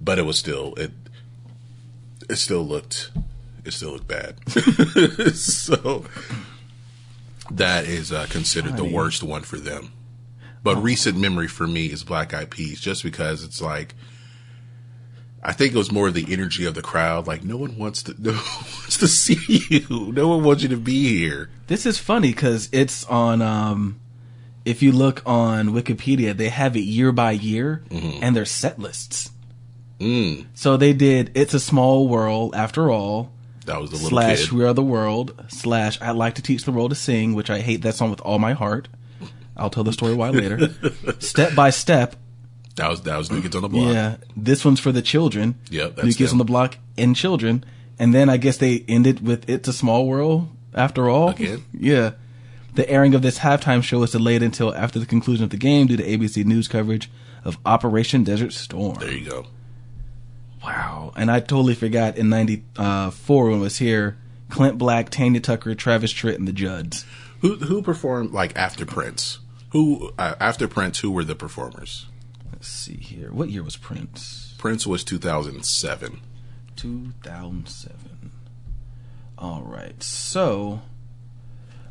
but 0.00 0.18
it 0.18 0.22
was 0.22 0.38
still 0.38 0.74
it 0.74 0.92
it 2.28 2.36
still 2.36 2.62
looked 2.62 3.10
it 3.64 3.72
still 3.72 3.92
looked 3.92 4.08
bad. 4.08 4.36
so 5.34 6.04
that 7.50 7.84
is 7.84 8.12
uh, 8.12 8.26
considered 8.30 8.76
the 8.76 8.84
worst 8.84 9.22
one 9.22 9.42
for 9.42 9.58
them. 9.58 9.92
But 10.62 10.76
recent 10.82 11.16
memory 11.18 11.48
for 11.48 11.66
me 11.66 11.86
is 11.86 12.04
Black 12.04 12.34
Eyed 12.34 12.50
Peas, 12.50 12.80
just 12.80 13.02
because 13.02 13.44
it's 13.44 13.60
like 13.62 13.94
I 15.42 15.52
think 15.52 15.72
it 15.72 15.78
was 15.78 15.92
more 15.92 16.10
the 16.10 16.26
energy 16.32 16.64
of 16.66 16.74
the 16.74 16.82
crowd. 16.82 17.26
Like 17.26 17.44
no 17.44 17.56
one 17.56 17.78
wants 17.78 18.02
to, 18.04 18.14
no 18.18 18.32
one 18.32 18.40
wants 18.40 18.98
to 18.98 19.08
see 19.08 19.60
you. 19.70 20.12
No 20.12 20.28
one 20.28 20.42
wants 20.44 20.62
you 20.62 20.68
to 20.70 20.76
be 20.76 21.18
here. 21.18 21.48
This 21.68 21.86
is 21.86 21.98
funny 21.98 22.30
because 22.32 22.68
it's 22.72 23.04
on. 23.06 23.40
Um, 23.40 24.00
if 24.64 24.82
you 24.82 24.92
look 24.92 25.22
on 25.24 25.68
Wikipedia, 25.70 26.36
they 26.36 26.50
have 26.50 26.76
it 26.76 26.80
year 26.80 27.10
by 27.12 27.30
year, 27.30 27.84
and 27.90 28.36
their 28.36 28.44
set 28.44 28.78
lists. 28.78 29.30
Mm, 30.00 30.46
So 30.54 30.76
they 30.76 30.92
did 30.92 31.30
"It's 31.34 31.54
a 31.54 31.60
Small 31.60 32.06
World" 32.08 32.54
after 32.54 32.90
all. 32.90 33.32
That 33.68 33.80
was 33.80 33.90
the 33.90 33.96
little 33.96 34.10
slash 34.10 34.42
kid. 34.46 34.52
We 34.52 34.64
Are 34.64 34.74
the 34.74 34.82
World 34.82 35.34
slash 35.48 36.00
I'd 36.02 36.10
like 36.16 36.34
to 36.34 36.42
teach 36.42 36.64
the 36.64 36.72
world 36.72 36.90
to 36.90 36.96
sing, 36.96 37.34
which 37.34 37.48
I 37.50 37.60
hate 37.60 37.82
that 37.82 37.94
song 37.94 38.10
with 38.10 38.20
all 38.22 38.38
my 38.38 38.52
heart. 38.52 38.88
I'll 39.56 39.70
tell 39.70 39.84
the 39.84 39.92
story 39.92 40.14
why 40.14 40.30
later. 40.30 40.70
step 41.20 41.54
by 41.54 41.70
step, 41.70 42.16
That 42.76 42.88
was 42.90 43.02
that 43.02 43.16
was 43.16 43.30
New 43.30 43.40
Kids 43.42 43.56
on 43.56 43.62
the 43.62 43.68
Block. 43.68 43.92
yeah. 43.94 44.16
This 44.36 44.64
one's 44.64 44.80
for 44.80 44.92
the 44.92 45.02
children. 45.02 45.54
Yep, 45.70 45.98
New 45.98 46.12
Kids 46.12 46.30
them. 46.30 46.34
on 46.34 46.38
the 46.38 46.44
Block 46.44 46.76
and 46.96 47.14
children, 47.16 47.64
and 47.98 48.14
then 48.14 48.28
I 48.28 48.36
guess 48.36 48.56
they 48.58 48.84
ended 48.88 49.26
with 49.26 49.48
"It's 49.48 49.68
a 49.68 49.72
Small 49.72 50.06
World" 50.06 50.48
after 50.74 51.08
all. 51.08 51.30
Again? 51.30 51.64
yeah. 51.72 52.12
The 52.74 52.88
airing 52.88 53.14
of 53.14 53.22
this 53.22 53.40
halftime 53.40 53.82
show 53.82 54.02
is 54.04 54.12
delayed 54.12 54.40
until 54.42 54.72
after 54.72 55.00
the 55.00 55.06
conclusion 55.06 55.42
of 55.42 55.50
the 55.50 55.56
game 55.56 55.88
due 55.88 55.96
to 55.96 56.04
ABC 56.04 56.44
News 56.44 56.68
coverage 56.68 57.10
of 57.44 57.58
Operation 57.66 58.22
Desert 58.22 58.52
Storm. 58.52 58.96
There 59.00 59.10
you 59.10 59.28
go. 59.28 59.46
Wow. 60.62 61.12
And 61.16 61.30
I 61.30 61.40
totally 61.40 61.74
forgot 61.74 62.16
in 62.16 62.28
94 62.28 63.44
when 63.46 63.58
it 63.58 63.62
was 63.62 63.78
here, 63.78 64.16
Clint 64.48 64.78
Black, 64.78 65.10
Tanya 65.10 65.40
Tucker, 65.40 65.74
Travis 65.74 66.12
Tritt, 66.12 66.36
and 66.36 66.48
the 66.48 66.52
Judds. 66.52 67.04
Who 67.40 67.56
who 67.56 67.82
performed 67.82 68.32
like 68.32 68.56
after 68.56 68.84
Prince? 68.84 69.38
Who 69.70 70.12
uh, 70.18 70.34
after 70.40 70.66
Prince? 70.66 71.00
Who 71.00 71.10
were 71.10 71.24
the 71.24 71.36
performers? 71.36 72.06
Let's 72.50 72.68
see 72.68 72.96
here. 72.96 73.30
What 73.30 73.50
year 73.50 73.62
was 73.62 73.76
Prince? 73.76 74.54
Prince 74.58 74.86
was 74.86 75.04
two 75.04 75.18
thousand 75.18 75.64
seven. 75.64 76.20
2007. 76.78 78.30
All 79.36 79.62
right. 79.62 80.00
So, 80.02 80.80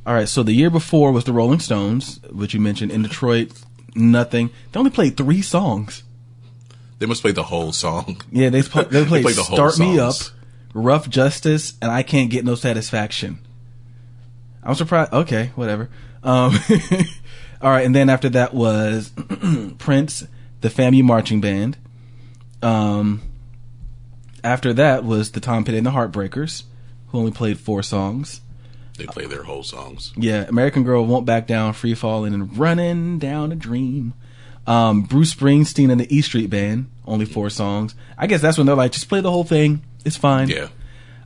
all 0.05 0.13
right. 0.13 0.29
So 0.29 0.43
the 0.43 0.53
year 0.53 0.69
before 0.69 1.11
was 1.11 1.25
the 1.25 1.33
Rolling 1.33 1.59
Stones, 1.59 2.21
which 2.31 2.53
you 2.53 2.59
mentioned 2.61 2.91
in 2.91 3.03
Detroit. 3.03 3.51
Nothing. 3.95 4.49
They 4.71 4.79
only 4.79 4.91
played 4.91 5.17
three 5.17 5.41
songs. 5.41 6.03
They 6.99 7.05
must 7.05 7.21
play 7.21 7.31
the 7.31 7.43
whole 7.43 7.71
song. 7.71 8.21
Yeah, 8.31 8.49
they, 8.49 8.63
pl- 8.63 8.85
they 8.85 9.05
played 9.05 9.23
played 9.23 9.35
the 9.35 9.43
whole 9.43 9.57
"Start 9.57 9.79
Me 9.79 9.99
Up," 9.99 10.15
"Rough 10.73 11.09
Justice," 11.09 11.73
and 11.81 11.91
"I 11.91 12.03
Can't 12.03 12.29
Get 12.29 12.45
No 12.45 12.55
Satisfaction." 12.55 13.39
I'm 14.63 14.75
surprised. 14.75 15.13
Okay, 15.13 15.51
whatever. 15.55 15.89
Um, 16.23 16.57
all 17.61 17.71
right, 17.71 17.85
and 17.85 17.95
then 17.95 18.09
after 18.09 18.29
that 18.29 18.53
was 18.53 19.11
Prince, 19.77 20.27
the 20.61 20.69
FAMU 20.69 21.03
marching 21.03 21.39
band. 21.39 21.77
Um, 22.61 23.21
after 24.43 24.73
that 24.73 25.03
was 25.03 25.31
the 25.31 25.39
Tom 25.39 25.63
Petty 25.63 25.77
and 25.77 25.85
the 25.85 25.91
Heartbreakers, 25.91 26.63
who 27.07 27.19
only 27.19 27.31
played 27.31 27.59
four 27.59 27.83
songs. 27.83 28.41
They 28.97 29.05
play 29.05 29.25
their 29.27 29.43
whole 29.43 29.63
songs. 29.63 30.11
Yeah, 30.17 30.45
American 30.47 30.83
Girl 30.83 31.05
won't 31.05 31.25
back 31.25 31.45
down, 31.45 31.73
free 31.73 31.93
falling, 31.93 32.33
and 32.33 32.57
running 32.57 33.19
down 33.19 33.51
a 33.51 33.55
dream. 33.55 34.13
Um, 34.67 35.03
Bruce 35.03 35.33
Springsteen 35.33 35.89
and 35.91 35.99
the 35.99 36.15
E 36.15 36.21
Street 36.21 36.49
Band, 36.49 36.89
only 37.05 37.25
four 37.25 37.49
songs. 37.49 37.95
I 38.17 38.27
guess 38.27 38.41
that's 38.41 38.57
when 38.57 38.67
they're 38.67 38.75
like, 38.75 38.91
just 38.91 39.07
play 39.09 39.21
the 39.21 39.31
whole 39.31 39.45
thing. 39.45 39.81
It's 40.05 40.17
fine. 40.17 40.49
Yeah. 40.49 40.67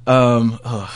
Um, 0.07 0.59
ugh. 0.63 0.91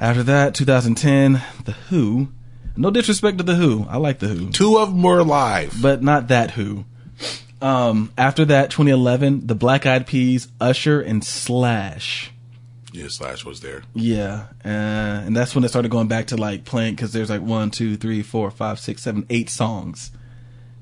after 0.00 0.22
that, 0.24 0.54
2010, 0.54 1.42
The 1.64 1.72
Who. 1.72 2.28
No 2.76 2.90
disrespect 2.90 3.38
to 3.38 3.44
The 3.44 3.54
Who. 3.54 3.86
I 3.88 3.98
like 3.98 4.18
The 4.18 4.28
Who. 4.28 4.50
Two 4.50 4.78
of 4.78 4.88
them 4.90 5.02
were 5.02 5.18
alive. 5.18 5.74
But 5.80 6.02
not 6.02 6.28
that 6.28 6.52
Who. 6.52 6.84
Um, 7.60 8.12
after 8.18 8.44
that, 8.46 8.70
2011, 8.70 9.46
The 9.46 9.54
Black 9.54 9.86
Eyed 9.86 10.06
Peas, 10.06 10.48
Usher, 10.60 11.00
and 11.00 11.24
Slash. 11.24 12.30
Yeah, 12.92 13.08
Slash 13.08 13.44
was 13.44 13.60
there. 13.60 13.82
Yeah, 13.94 14.46
uh, 14.64 14.68
and 14.68 15.36
that's 15.36 15.54
when 15.54 15.64
it 15.64 15.68
started 15.68 15.90
going 15.90 16.08
back 16.08 16.28
to 16.28 16.36
like 16.36 16.64
playing 16.64 16.94
because 16.94 17.12
there's 17.12 17.28
like 17.28 17.42
one, 17.42 17.70
two, 17.70 17.96
three, 17.96 18.22
four, 18.22 18.50
five, 18.50 18.78
six, 18.78 19.02
seven, 19.02 19.26
eight 19.28 19.50
songs. 19.50 20.10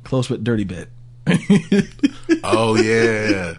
Close 0.05 0.31
with 0.31 0.45
Dirty 0.45 0.65
Bit. 0.65 0.89
Oh 2.45 2.77
yeah. 2.77 3.55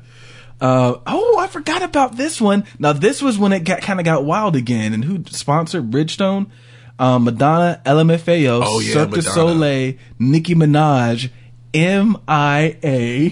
Uh, 0.61 0.99
oh, 1.05 1.37
I 1.39 1.47
forgot 1.47 1.83
about 1.83 2.15
this 2.15 2.39
one. 2.39 2.65
Now 2.79 2.93
this 2.93 3.21
was 3.21 3.37
when 3.37 3.51
it 3.51 3.61
got 3.65 3.81
kind 3.81 3.99
of 3.99 4.05
got 4.05 4.23
wild 4.23 4.55
again. 4.55 4.93
And 4.93 5.03
who 5.03 5.23
sponsored 5.27 5.91
Bridgestone? 5.91 6.49
Um, 6.97 7.25
Madonna, 7.25 7.81
LMFAO, 7.85 8.61
Oh, 8.63 8.79
yeah, 8.79 8.93
Cirque 8.93 9.11
du 9.15 9.21
Soleil, 9.21 9.95
Nicki 10.17 10.55
Minaj, 10.55 11.29
M.I.A., 11.73 13.31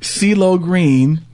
CeeLo 0.00 0.60
Green, 0.60 1.24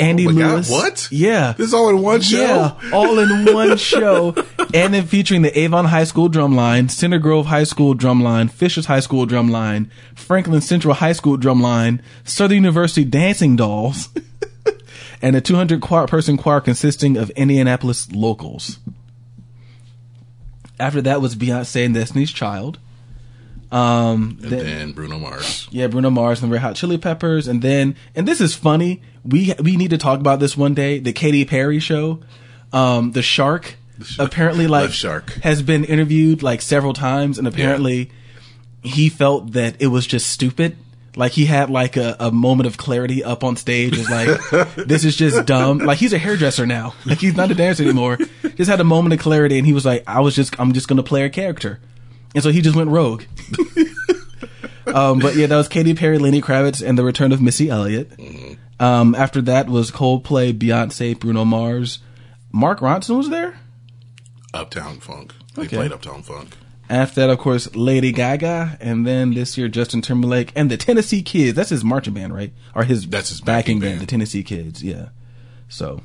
Andy 0.00 0.26
Oh 0.26 0.30
my 0.32 0.40
God, 0.40 0.54
Lewis. 0.54 0.70
what? 0.70 1.08
Yeah. 1.10 1.52
This 1.56 1.68
is 1.68 1.74
all 1.74 1.88
in 1.90 2.00
one 2.00 2.20
show. 2.20 2.40
Yeah, 2.40 2.90
all 2.92 3.18
in 3.18 3.52
one 3.54 3.76
show. 3.76 4.34
And 4.72 4.94
then 4.94 5.06
featuring 5.06 5.42
the 5.42 5.56
Avon 5.58 5.84
High 5.84 6.04
School 6.04 6.28
drumline, 6.28 6.90
Center 6.90 7.18
Grove 7.18 7.46
High 7.46 7.64
School 7.64 7.94
drumline, 7.94 8.50
Fishers 8.50 8.86
High 8.86 9.00
School 9.00 9.26
drumline, 9.26 9.90
Franklin 10.14 10.60
Central 10.60 10.94
High 10.94 11.12
School 11.12 11.36
drumline, 11.36 12.00
Southern 12.24 12.56
University 12.56 13.04
Dancing 13.04 13.56
Dolls, 13.56 14.08
and 15.22 15.36
a 15.36 15.40
200 15.40 15.80
choir, 15.80 16.06
person 16.06 16.36
choir 16.36 16.60
consisting 16.60 17.16
of 17.16 17.30
Indianapolis 17.30 18.10
locals. 18.12 18.78
After 20.78 21.02
that 21.02 21.20
was 21.20 21.36
Beyonce 21.36 21.84
and 21.84 21.94
Destiny's 21.94 22.30
Child. 22.30 22.78
Um, 23.72 24.38
And 24.42 24.50
then- 24.52 24.64
then 24.66 24.92
Bruno 24.92 25.18
Mars. 25.18 25.68
yeah, 25.70 25.86
Bruno 25.86 26.10
Mars 26.10 26.42
and 26.42 26.50
the 26.50 26.54
Red 26.54 26.62
Hot 26.62 26.74
Chili 26.74 26.98
Peppers, 26.98 27.46
and 27.46 27.62
then 27.62 27.94
and 28.16 28.26
this 28.26 28.40
is 28.40 28.54
funny. 28.54 29.00
We 29.24 29.54
we 29.62 29.76
need 29.76 29.90
to 29.90 29.98
talk 29.98 30.18
about 30.18 30.40
this 30.40 30.56
one 30.56 30.74
day. 30.74 30.98
The 30.98 31.12
Katy 31.12 31.44
Perry 31.44 31.78
show, 31.78 32.20
um, 32.72 33.12
the 33.12 33.22
Shark, 33.22 33.76
apparently 34.18 34.66
like 34.66 34.90
Shark. 34.92 35.32
has 35.42 35.62
been 35.62 35.84
interviewed 35.84 36.42
like 36.42 36.62
several 36.62 36.92
times, 36.94 37.38
and 37.38 37.46
apparently 37.46 38.10
he 38.82 39.08
felt 39.08 39.52
that 39.52 39.76
it 39.78 39.88
was 39.88 40.06
just 40.06 40.28
stupid. 40.30 40.76
Like 41.16 41.32
he 41.32 41.46
had 41.46 41.70
like 41.70 41.96
a, 41.96 42.16
a 42.20 42.30
moment 42.32 42.66
of 42.68 42.76
clarity 42.76 43.22
up 43.22 43.44
on 43.44 43.56
stage. 43.56 43.96
Is 43.98 44.08
like 44.10 44.28
this 44.76 45.04
is 45.04 45.16
just 45.16 45.44
dumb. 45.46 45.78
Like 45.78 45.98
he's 45.98 46.12
a 46.12 46.18
hairdresser 46.18 46.66
now. 46.66 46.94
Like 47.04 47.18
he's 47.18 47.36
not 47.36 47.50
a 47.50 47.54
dancer 47.54 47.82
anymore. 47.84 48.18
Just 48.56 48.70
had 48.70 48.80
a 48.80 48.84
moment 48.84 49.12
of 49.12 49.20
clarity, 49.20 49.58
and 49.58 49.66
he 49.66 49.72
was 49.72 49.84
like, 49.84 50.02
I 50.08 50.20
was 50.20 50.34
just 50.34 50.58
I'm 50.58 50.72
just 50.72 50.88
gonna 50.88 51.02
play 51.02 51.24
a 51.24 51.28
character, 51.30 51.78
and 52.34 52.42
so 52.44 52.50
he 52.50 52.60
just 52.60 52.76
went 52.76 52.90
rogue. 52.90 53.24
Um, 54.86 55.20
but 55.20 55.36
yeah, 55.36 55.46
that 55.46 55.56
was 55.56 55.68
Katy 55.68 55.94
Perry, 55.94 56.18
Lenny 56.18 56.40
Kravitz, 56.42 56.84
and 56.84 56.98
the 56.98 57.04
return 57.04 57.30
of 57.30 57.40
Missy 57.40 57.70
Elliott. 57.70 58.10
Um, 58.80 59.14
after 59.14 59.40
that 59.42 59.68
was 59.68 59.92
Coldplay, 59.92 60.52
Beyonce, 60.52 61.16
Bruno 61.16 61.44
Mars. 61.44 62.00
Mark 62.50 62.80
Ronson 62.80 63.16
was 63.16 63.30
there. 63.30 63.56
Uptown 64.52 64.98
Funk. 64.98 65.32
They 65.54 65.62
Okay. 65.66 65.76
played 65.76 65.92
Uptown 65.92 66.24
Funk. 66.24 66.56
After 66.88 67.20
that, 67.20 67.30
of 67.30 67.38
course, 67.38 67.72
Lady 67.76 68.10
Gaga, 68.10 68.78
and 68.80 69.06
then 69.06 69.34
this 69.34 69.56
year 69.56 69.68
Justin 69.68 70.02
Timberlake 70.02 70.50
and 70.56 70.68
the 70.68 70.76
Tennessee 70.76 71.22
Kids. 71.22 71.54
That's 71.54 71.70
his 71.70 71.84
marching 71.84 72.14
band, 72.14 72.34
right? 72.34 72.52
Or 72.74 72.82
his 72.82 73.06
That's 73.06 73.28
his 73.28 73.40
backing, 73.40 73.78
band, 73.78 73.92
band. 73.92 74.00
the 74.02 74.06
Tennessee 74.06 74.42
Kids. 74.42 74.82
Yeah. 74.82 75.10
So, 75.68 76.00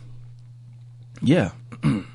yeah, 1.23 1.51
And 1.83 2.05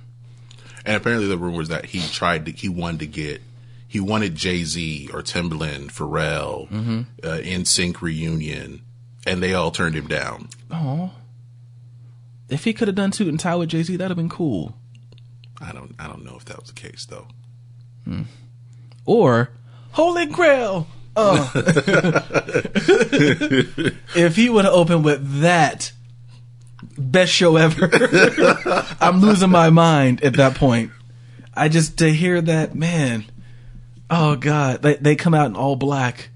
apparently 0.87 1.27
the 1.27 1.37
rumor 1.37 1.59
was 1.59 1.69
that 1.69 1.87
he 1.87 1.99
tried 2.13 2.47
to 2.47 2.53
he 2.53 2.69
wanted 2.69 3.01
to 3.01 3.07
get 3.07 3.43
he 3.91 3.99
wanted 3.99 4.37
Jay 4.37 4.63
Z 4.63 5.11
or 5.13 5.21
Timbaland, 5.21 5.87
Pharrell, 5.91 6.69
Mm-hmm. 6.71 7.01
uh, 7.25 7.39
NSYNC 7.39 8.01
reunion, 8.01 8.83
and 9.27 9.43
they 9.43 9.53
all 9.53 9.73
turned 9.73 9.97
him 9.97 10.07
down. 10.07 10.49
Oh, 10.71 11.11
if 12.49 12.63
he 12.63 12.73
could 12.73 12.87
have 12.87 12.95
done 12.95 13.11
Suit 13.11 13.27
and 13.27 13.41
Tie 13.41 13.57
with 13.57 13.71
Jay 13.71 13.83
Z, 13.83 13.97
that'd 13.97 14.11
have 14.11 14.17
been 14.17 14.29
cool. 14.29 14.77
I 15.61 15.73
don't 15.73 15.95
I 15.99 16.07
don't 16.07 16.25
know 16.25 16.37
if 16.37 16.45
that 16.45 16.61
was 16.61 16.69
the 16.69 16.75
case 16.81 17.05
though. 17.11 17.27
Or 19.05 19.51
Holy 19.93 20.27
Grail. 20.27 20.87
Oh. 21.17 21.51
if 24.15 24.37
he 24.37 24.49
would 24.49 24.65
have 24.65 24.75
opened 24.75 25.05
with 25.05 25.41
that, 25.41 25.93
best 26.97 27.33
show 27.33 27.57
ever. 27.57 27.91
I'm 29.01 29.21
losing 29.21 29.51
my 29.51 29.71
mind 29.71 30.23
at 30.23 30.35
that 30.35 30.55
point. 30.55 30.93
I 31.55 31.69
just 31.69 31.99
to 31.99 32.09
hear 32.11 32.41
that 32.41 32.75
man. 32.77 33.25
Oh 34.11 34.35
God, 34.35 34.83
they 34.83 34.97
they 34.97 35.15
come 35.15 35.35
out 35.35 35.47
in 35.47 35.57
all 35.57 35.77
black. 35.77 36.31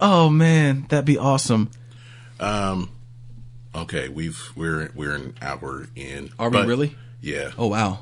Oh 0.00 0.28
man, 0.28 0.86
that'd 0.90 1.06
be 1.06 1.16
awesome. 1.16 1.70
Um, 2.38 2.90
okay, 3.74 4.08
we've 4.08 4.40
we're 4.54 4.90
we're 4.94 5.14
an 5.14 5.34
hour 5.40 5.88
in. 5.96 6.30
Are 6.38 6.50
we 6.50 6.60
really? 6.62 6.94
Yeah. 7.22 7.52
Oh 7.56 7.68
wow, 7.68 8.00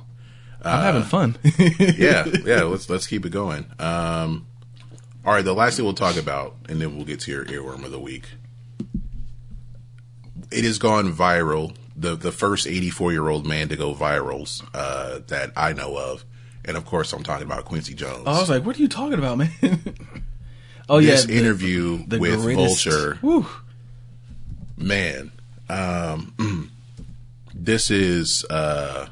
I'm 0.62 0.82
having 0.82 1.02
fun. 1.04 1.38
yeah, 1.58 2.26
yeah. 2.44 2.62
Let's 2.64 2.90
let's 2.90 3.06
keep 3.06 3.24
it 3.24 3.30
going. 3.30 3.66
Um, 3.78 4.46
all 5.24 5.32
right. 5.32 5.44
The 5.44 5.54
last 5.54 5.76
thing 5.76 5.84
we'll 5.84 5.94
talk 5.94 6.16
about, 6.16 6.56
and 6.68 6.80
then 6.80 6.96
we'll 6.96 7.06
get 7.06 7.20
to 7.20 7.30
your 7.30 7.44
earworm 7.44 7.84
of 7.84 7.92
the 7.92 8.00
week. 8.00 8.26
It 10.50 10.64
has 10.64 10.78
gone 10.78 11.12
viral. 11.12 11.74
The 11.96 12.16
the 12.16 12.32
first 12.32 12.66
84 12.66 13.12
year 13.12 13.28
old 13.28 13.46
man 13.46 13.68
to 13.68 13.76
go 13.76 13.94
viral 13.94 14.62
uh, 14.74 15.20
that 15.28 15.52
I 15.56 15.72
know 15.72 15.96
of, 15.96 16.24
and 16.66 16.76
of 16.76 16.84
course 16.84 17.12
I'm 17.12 17.22
talking 17.22 17.46
about 17.46 17.64
Quincy 17.64 17.94
Jones. 17.94 18.26
I 18.26 18.38
was 18.40 18.50
like, 18.50 18.64
what 18.64 18.76
are 18.78 18.82
you 18.82 18.88
talking 18.88 19.18
about, 19.18 19.38
man? 19.38 19.50
oh 20.88 21.00
this 21.00 21.22
yeah, 21.22 21.26
the- 21.26 21.38
interview 21.38 22.04
the 22.06 22.18
with 22.18 22.40
greatest- 22.42 22.84
Vulture, 22.84 23.14
Whew. 23.20 23.46
man. 24.76 25.32
Um, 25.68 26.70
this 27.54 27.90
is 27.90 28.44
uh, 28.50 29.08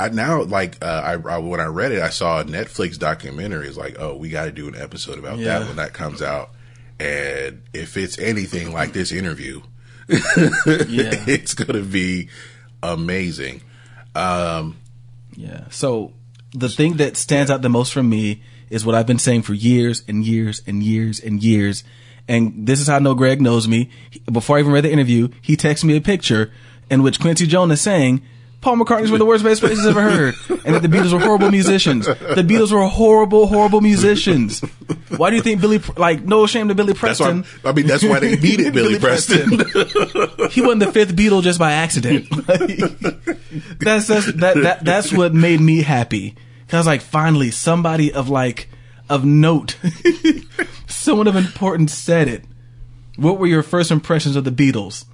I 0.00 0.08
now 0.08 0.42
like 0.42 0.82
uh, 0.84 0.86
I, 1.04 1.12
I 1.34 1.38
when 1.38 1.60
I 1.60 1.66
read 1.66 1.92
it, 1.92 2.02
I 2.02 2.08
saw 2.10 2.40
a 2.40 2.44
Netflix 2.44 2.98
documentary. 2.98 3.68
It's 3.68 3.76
like, 3.76 3.96
oh, 3.98 4.16
we 4.16 4.28
got 4.28 4.46
to 4.46 4.52
do 4.52 4.66
an 4.68 4.74
episode 4.74 5.18
about 5.18 5.38
Yeah. 5.38 5.58
that 5.60 5.66
when 5.68 5.76
that 5.76 5.92
comes 5.92 6.22
out. 6.22 6.50
And 7.00 7.62
if 7.72 7.96
it's 7.96 8.18
anything 8.18 8.72
like 8.72 8.92
this 8.92 9.12
interview, 9.12 9.60
Yeah. 10.08 10.24
it's 10.66 11.54
gonna 11.54 11.82
be 11.82 12.28
amazing. 12.82 13.62
Yeah. 15.38 15.68
So 15.70 16.12
the 16.52 16.68
thing 16.68 16.96
that 16.96 17.16
stands 17.16 17.48
out 17.48 17.62
the 17.62 17.68
most 17.68 17.92
for 17.92 18.02
me 18.02 18.42
is 18.70 18.84
what 18.84 18.96
I've 18.96 19.06
been 19.06 19.20
saying 19.20 19.42
for 19.42 19.54
years 19.54 20.02
and 20.08 20.24
years 20.24 20.62
and 20.66 20.82
years 20.82 21.20
and 21.20 21.42
years. 21.42 21.84
And 22.26 22.66
this 22.66 22.80
is 22.80 22.88
how 22.88 22.96
I 22.96 22.98
know 22.98 23.14
Greg 23.14 23.40
knows 23.40 23.68
me. 23.68 23.90
Before 24.30 24.56
I 24.56 24.60
even 24.60 24.72
read 24.72 24.84
the 24.84 24.92
interview, 24.92 25.28
he 25.40 25.56
texted 25.56 25.84
me 25.84 25.96
a 25.96 26.00
picture 26.00 26.50
in 26.90 27.02
which 27.04 27.20
Quincy 27.20 27.46
Jones 27.46 27.72
is 27.72 27.80
saying, 27.80 28.20
Paul 28.60 28.76
McCartney's 28.76 29.10
one 29.10 29.14
of 29.14 29.18
the 29.20 29.26
worst 29.26 29.44
bass 29.44 29.60
players 29.60 29.86
ever 29.86 30.02
heard. 30.02 30.34
And 30.64 30.74
that 30.74 30.82
the 30.82 30.88
Beatles 30.88 31.12
were 31.12 31.20
horrible 31.20 31.50
musicians. 31.50 32.06
The 32.06 32.44
Beatles 32.46 32.72
were 32.72 32.84
horrible, 32.86 33.46
horrible 33.46 33.80
musicians. 33.80 34.60
Why 35.16 35.30
do 35.30 35.36
you 35.36 35.42
think 35.42 35.60
Billy, 35.60 35.78
like, 35.96 36.24
no 36.24 36.46
shame 36.46 36.66
to 36.68 36.74
Billy 36.74 36.92
That's 36.92 37.20
why 37.20 37.30
Preston? 37.30 37.60
I 37.64 37.72
mean 37.72 37.86
that's 37.86 38.02
why 38.02 38.18
they 38.18 38.34
needed 38.40 38.74
Billy, 38.74 38.98
Preston. 38.98 39.50
he 40.50 40.60
wasn't 40.60 40.80
the 40.80 40.90
fifth 40.92 41.14
Beatle 41.14 41.40
just 41.42 41.58
by 41.58 41.72
accident. 41.72 42.28
that's 43.78 44.08
that's 44.08 44.32
that, 44.34 44.56
that 44.62 44.84
that's 44.84 45.12
what 45.12 45.32
made 45.34 45.60
me 45.60 45.82
happy. 45.82 46.34
'Cause 46.66 46.74
I 46.74 46.78
was 46.78 46.86
like, 46.86 47.00
finally, 47.00 47.50
somebody 47.50 48.12
of 48.12 48.28
like 48.28 48.68
of 49.08 49.24
note, 49.24 49.76
someone 50.86 51.26
of 51.28 51.36
importance 51.36 51.94
said 51.94 52.28
it. 52.28 52.44
What 53.16 53.38
were 53.38 53.46
your 53.46 53.62
first 53.62 53.90
impressions 53.90 54.36
of 54.36 54.44
the 54.44 54.50
Beatles? 54.52 55.04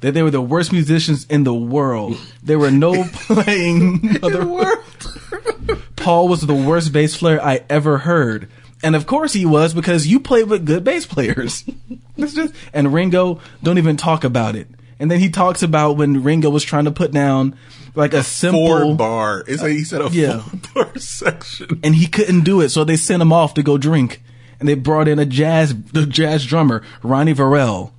That 0.00 0.12
they 0.12 0.22
were 0.22 0.30
the 0.30 0.42
worst 0.42 0.72
musicians 0.72 1.24
in 1.26 1.44
the 1.44 1.54
world. 1.54 2.16
There 2.42 2.58
were 2.58 2.70
no 2.70 3.04
playing 3.12 4.16
of 4.22 4.32
the 4.32 4.46
world. 4.46 5.82
Paul 5.96 6.28
was 6.28 6.42
the 6.42 6.54
worst 6.54 6.92
bass 6.92 7.16
player 7.16 7.40
I 7.40 7.62
ever 7.70 7.98
heard. 7.98 8.48
And 8.82 8.94
of 8.94 9.06
course 9.06 9.32
he 9.32 9.46
was 9.46 9.72
because 9.74 10.06
you 10.06 10.20
played 10.20 10.48
with 10.50 10.66
good 10.66 10.84
bass 10.84 11.06
players. 11.06 11.64
Just- 12.18 12.54
and 12.72 12.92
Ringo, 12.92 13.40
don't 13.62 13.78
even 13.78 13.96
talk 13.96 14.22
about 14.22 14.54
it. 14.54 14.68
And 14.98 15.10
then 15.10 15.18
he 15.18 15.28
talks 15.30 15.62
about 15.62 15.96
when 15.96 16.22
Ringo 16.22 16.48
was 16.50 16.62
trying 16.62 16.84
to 16.84 16.90
put 16.90 17.10
down 17.10 17.58
like 17.94 18.12
a 18.14 18.22
simple 18.22 18.66
four 18.66 18.94
bar. 18.96 19.44
It's 19.48 19.62
that 19.62 19.70
he 19.70 19.84
said 19.84 20.00
a 20.02 20.08
Yeah. 20.10 20.40
four 20.40 20.84
bar 20.84 20.98
section? 20.98 21.80
and 21.82 21.94
he 21.94 22.06
couldn't 22.06 22.42
do 22.44 22.60
it, 22.60 22.68
so 22.68 22.84
they 22.84 22.96
sent 22.96 23.22
him 23.22 23.32
off 23.32 23.54
to 23.54 23.62
go 23.62 23.76
drink. 23.78 24.22
And 24.60 24.68
they 24.68 24.74
brought 24.74 25.08
in 25.08 25.18
a 25.18 25.26
jazz 25.26 25.74
the 25.92 26.06
jazz 26.06 26.44
drummer, 26.46 26.82
Ronnie 27.02 27.34
Verrell. 27.34 27.92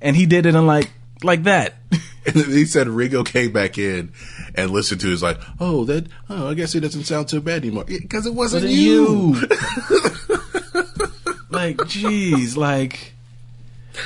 And 0.00 0.14
he 0.16 0.26
did 0.26 0.46
it 0.46 0.54
in 0.54 0.66
like 0.66 0.90
like 1.24 1.44
that. 1.44 1.74
And 2.26 2.36
then 2.36 2.50
he 2.52 2.64
said 2.64 2.88
Ringo 2.88 3.22
came 3.22 3.52
back 3.52 3.76
in 3.76 4.10
and 4.54 4.70
listened 4.70 5.02
to. 5.02 5.08
He's 5.08 5.22
like, 5.22 5.38
oh, 5.60 5.84
that, 5.84 6.06
oh, 6.30 6.48
I 6.48 6.54
guess 6.54 6.74
it 6.74 6.80
doesn't 6.80 7.04
sound 7.04 7.28
so 7.28 7.38
bad 7.38 7.64
anymore. 7.64 7.84
Because 7.84 8.24
it 8.24 8.32
wasn't, 8.32 8.64
Was 8.64 8.72
it 8.72 8.76
you. 8.76 9.34
like, 11.50 11.76
jeez, 11.76 12.56
like, 12.56 13.12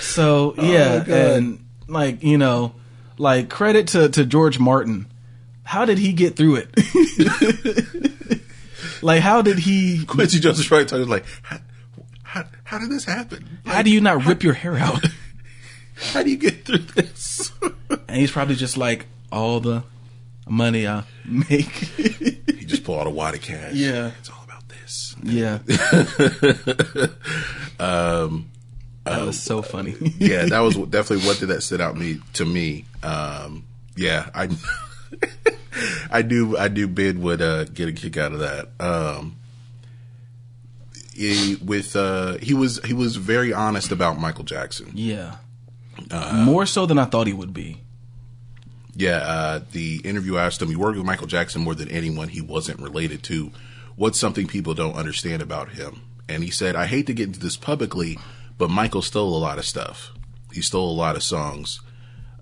so 0.01 0.55
oh, 0.59 0.65
yeah, 0.65 0.99
God. 0.99 1.09
and 1.09 1.65
like 1.87 2.23
you 2.23 2.39
know, 2.39 2.75
like 3.19 3.49
credit 3.49 3.89
to 3.89 4.09
to 4.09 4.25
George 4.25 4.59
Martin. 4.59 5.07
How 5.63 5.85
did 5.85 5.99
he 5.99 6.13
get 6.13 6.35
through 6.35 6.65
it? 6.65 6.71
like, 9.03 9.21
how 9.21 9.43
did 9.43 9.59
he? 9.59 10.05
Quincy 10.07 10.41
Jones 10.41 10.59
is 10.59 10.67
talking 10.67 11.09
like, 11.09 11.25
how, 11.43 11.59
how, 12.23 12.45
how 12.65 12.79
did 12.79 12.91
this 12.91 13.05
happen? 13.05 13.61
How 13.65 13.83
do 13.83 13.91
you 13.91 14.01
not 14.01 14.25
rip 14.25 14.43
your 14.43 14.55
hair 14.55 14.77
out? 14.77 15.05
How 16.13 16.23
do 16.23 16.31
you 16.31 16.37
get 16.37 16.65
through 16.65 16.79
this? 16.79 17.53
And 18.09 18.17
he's 18.17 18.31
probably 18.31 18.55
just 18.55 18.77
like 18.77 19.07
all 19.33 19.61
the 19.61 19.83
money 20.49 20.87
I 20.87 21.05
make. 21.25 21.67
he 21.69 22.65
just 22.65 22.85
pulled 22.85 23.01
out 23.01 23.07
a 23.07 23.11
wad 23.11 23.35
of 23.35 23.43
cash. 23.43 23.75
Yeah. 23.75 24.13
It's 24.19 24.31
all 24.31 24.43
about 24.45 24.69
this. 24.69 25.17
yeah. 25.23 25.59
that 27.79 29.27
was 29.27 29.41
so 29.41 29.63
funny. 29.63 29.95
Yeah, 30.19 30.47
that 30.47 30.61
was 30.61 30.77
definitely 30.77 31.27
one 31.27 31.37
thing 31.37 31.49
that 31.49 31.63
stood 31.63 31.81
out 31.81 31.97
me 31.97 32.21
to 32.35 32.45
me. 32.45 32.85
Um, 33.03 33.65
yeah, 33.97 34.31
I, 34.35 34.49
I 36.11 36.23
knew 36.23 36.57
I 36.57 36.69
knew 36.69 36.89
Ben 36.89 37.21
would 37.23 37.43
uh, 37.43 37.65
get 37.65 37.89
a 37.89 37.93
kick 37.93 38.17
out 38.17 38.33
of 38.33 38.41
that. 38.41 38.69
Um, 38.81 39.37
he, 41.15 41.57
with 41.57 41.97
uh, 41.97 42.39
he 42.39 42.55
was 42.55 42.81
he 42.85 42.93
was 42.95 43.17
very 43.17 43.53
honest 43.53 43.91
about 43.93 44.19
Michael 44.21 44.45
Jackson. 44.45 44.93
yeah. 44.95 45.37
More 46.45 46.67
so 46.67 46.87
than 46.87 46.99
I 46.99 47.05
thought 47.05 47.27
he 47.27 47.33
would 47.33 47.53
be. 47.53 47.83
Yeah, 48.95 49.19
uh, 49.19 49.61
the 49.73 50.01
interview 50.05 50.39
asked 50.39 50.61
him, 50.61 50.71
"You 50.71 50.79
worked 50.79 50.97
with 50.97 51.07
Michael 51.07 51.27
Jackson 51.27 51.63
more 51.63 51.75
than 51.75 51.89
anyone 51.89 52.29
he 52.29 52.41
wasn't 52.41 52.81
related 52.81 53.23
to. 53.25 53.53
What's 53.95 54.19
something 54.19 54.47
people 54.47 54.75
don't 54.75 54.97
understand 54.97 55.43
about 55.43 55.71
him?" 55.71 56.03
And 56.29 56.43
he 56.43 56.51
said, 56.51 56.75
"I 56.75 56.87
hate 56.87 57.07
to 57.07 57.15
get 57.15 57.29
into 57.29 57.41
this 57.41 57.57
publicly, 57.57 58.19
but 58.57 58.71
Michael 58.71 59.03
stole 59.03 59.37
a 59.37 59.39
lot 59.39 59.59
of 59.59 59.65
stuff. 59.65 60.13
He 60.53 60.63
stole 60.63 60.91
a 60.91 60.99
lot 60.99 61.17
of 61.17 61.23
songs. 61.23 61.81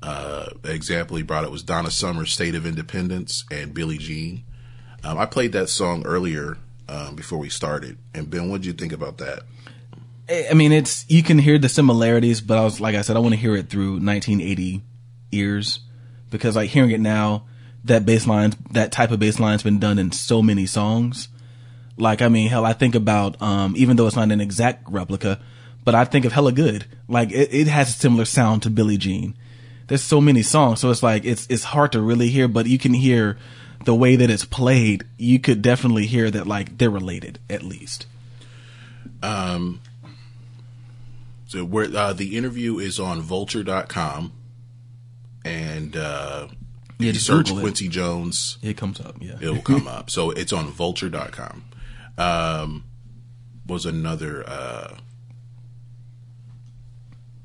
Uh, 0.02 0.46
example 0.64 1.16
he 1.16 1.22
brought 1.22 1.44
up 1.44 1.50
was 1.50 1.62
Donna 1.62 1.90
Summer's 1.90 2.32
"State 2.32 2.54
of 2.54 2.64
Independence" 2.64 3.44
and 3.50 3.74
Billie 3.74 3.98
Jean. 3.98 4.44
Um, 5.04 5.18
I 5.18 5.26
played 5.26 5.52
that 5.52 5.68
song 5.68 6.06
earlier 6.06 6.58
um, 6.88 7.16
before 7.16 7.38
we 7.38 7.48
started. 7.48 7.98
And 8.14 8.30
Ben, 8.30 8.48
what 8.48 8.62
did 8.62 8.66
you 8.66 8.72
think 8.72 8.92
about 8.92 9.18
that? 9.18 9.42
I 10.28 10.54
mean, 10.54 10.72
it's 10.72 11.04
you 11.08 11.22
can 11.22 11.38
hear 11.38 11.58
the 11.58 11.68
similarities, 11.68 12.40
but 12.40 12.58
I 12.58 12.64
was 12.64 12.80
like 12.80 12.96
I 12.96 13.02
said, 13.02 13.16
I 13.16 13.20
want 13.20 13.34
to 13.34 13.40
hear 13.40 13.54
it 13.54 13.68
through 13.68 13.92
1980 13.92 14.82
ears 15.32 15.80
because 16.30 16.56
like 16.56 16.70
hearing 16.70 16.90
it 16.90 17.00
now, 17.00 17.46
that 17.84 18.04
bass 18.04 18.26
line, 18.26 18.52
that 18.72 18.90
type 18.90 19.12
of 19.12 19.20
bass 19.20 19.38
line's 19.38 19.62
been 19.62 19.78
done 19.78 19.98
in 19.98 20.10
so 20.10 20.42
many 20.42 20.66
songs. 20.66 21.28
Like 21.96 22.22
I 22.22 22.28
mean, 22.28 22.48
hell, 22.48 22.64
I 22.64 22.72
think 22.72 22.94
about 22.94 23.40
um, 23.40 23.74
even 23.76 23.96
though 23.96 24.06
it's 24.06 24.16
not 24.16 24.32
an 24.32 24.40
exact 24.40 24.90
replica, 24.90 25.40
but 25.84 25.94
I 25.94 26.04
think 26.04 26.24
of 26.24 26.32
Hella 26.32 26.52
Good. 26.52 26.86
Like 27.08 27.30
it, 27.30 27.54
it 27.54 27.66
has 27.68 27.90
a 27.90 27.92
similar 27.92 28.24
sound 28.24 28.62
to 28.64 28.70
Billie 28.70 28.98
Jean. 28.98 29.36
There's 29.86 30.02
so 30.02 30.20
many 30.20 30.42
songs, 30.42 30.80
so 30.80 30.90
it's 30.90 31.04
like 31.04 31.24
it's 31.24 31.46
it's 31.48 31.62
hard 31.62 31.92
to 31.92 32.00
really 32.02 32.28
hear, 32.28 32.48
but 32.48 32.66
you 32.66 32.78
can 32.78 32.94
hear 32.94 33.38
the 33.84 33.94
way 33.94 34.16
that 34.16 34.28
it's 34.28 34.44
played. 34.44 35.04
You 35.16 35.38
could 35.38 35.62
definitely 35.62 36.06
hear 36.06 36.32
that 36.32 36.48
like 36.48 36.78
they're 36.78 36.90
related 36.90 37.38
at 37.48 37.62
least. 37.62 38.06
So 41.56 41.64
where 41.64 41.88
uh, 41.96 42.12
the 42.12 42.36
interview 42.36 42.78
is 42.78 43.00
on 43.00 43.22
vulture.com 43.22 44.32
and 45.44 45.96
uh 45.96 46.48
Yeah, 46.98 47.12
you 47.12 47.14
search 47.18 47.46
Google 47.46 47.58
it. 47.58 47.62
Quincy 47.62 47.88
Jones, 47.88 48.58
It 48.62 48.76
comes 48.76 49.00
up, 49.00 49.16
yeah. 49.20 49.36
it'll 49.40 49.62
come 49.62 49.88
up. 49.96 50.10
So 50.10 50.32
it's 50.32 50.52
on 50.52 50.66
vulture.com. 50.66 51.64
Um 52.18 52.84
was 53.66 53.86
another 53.86 54.44
uh 54.46 54.96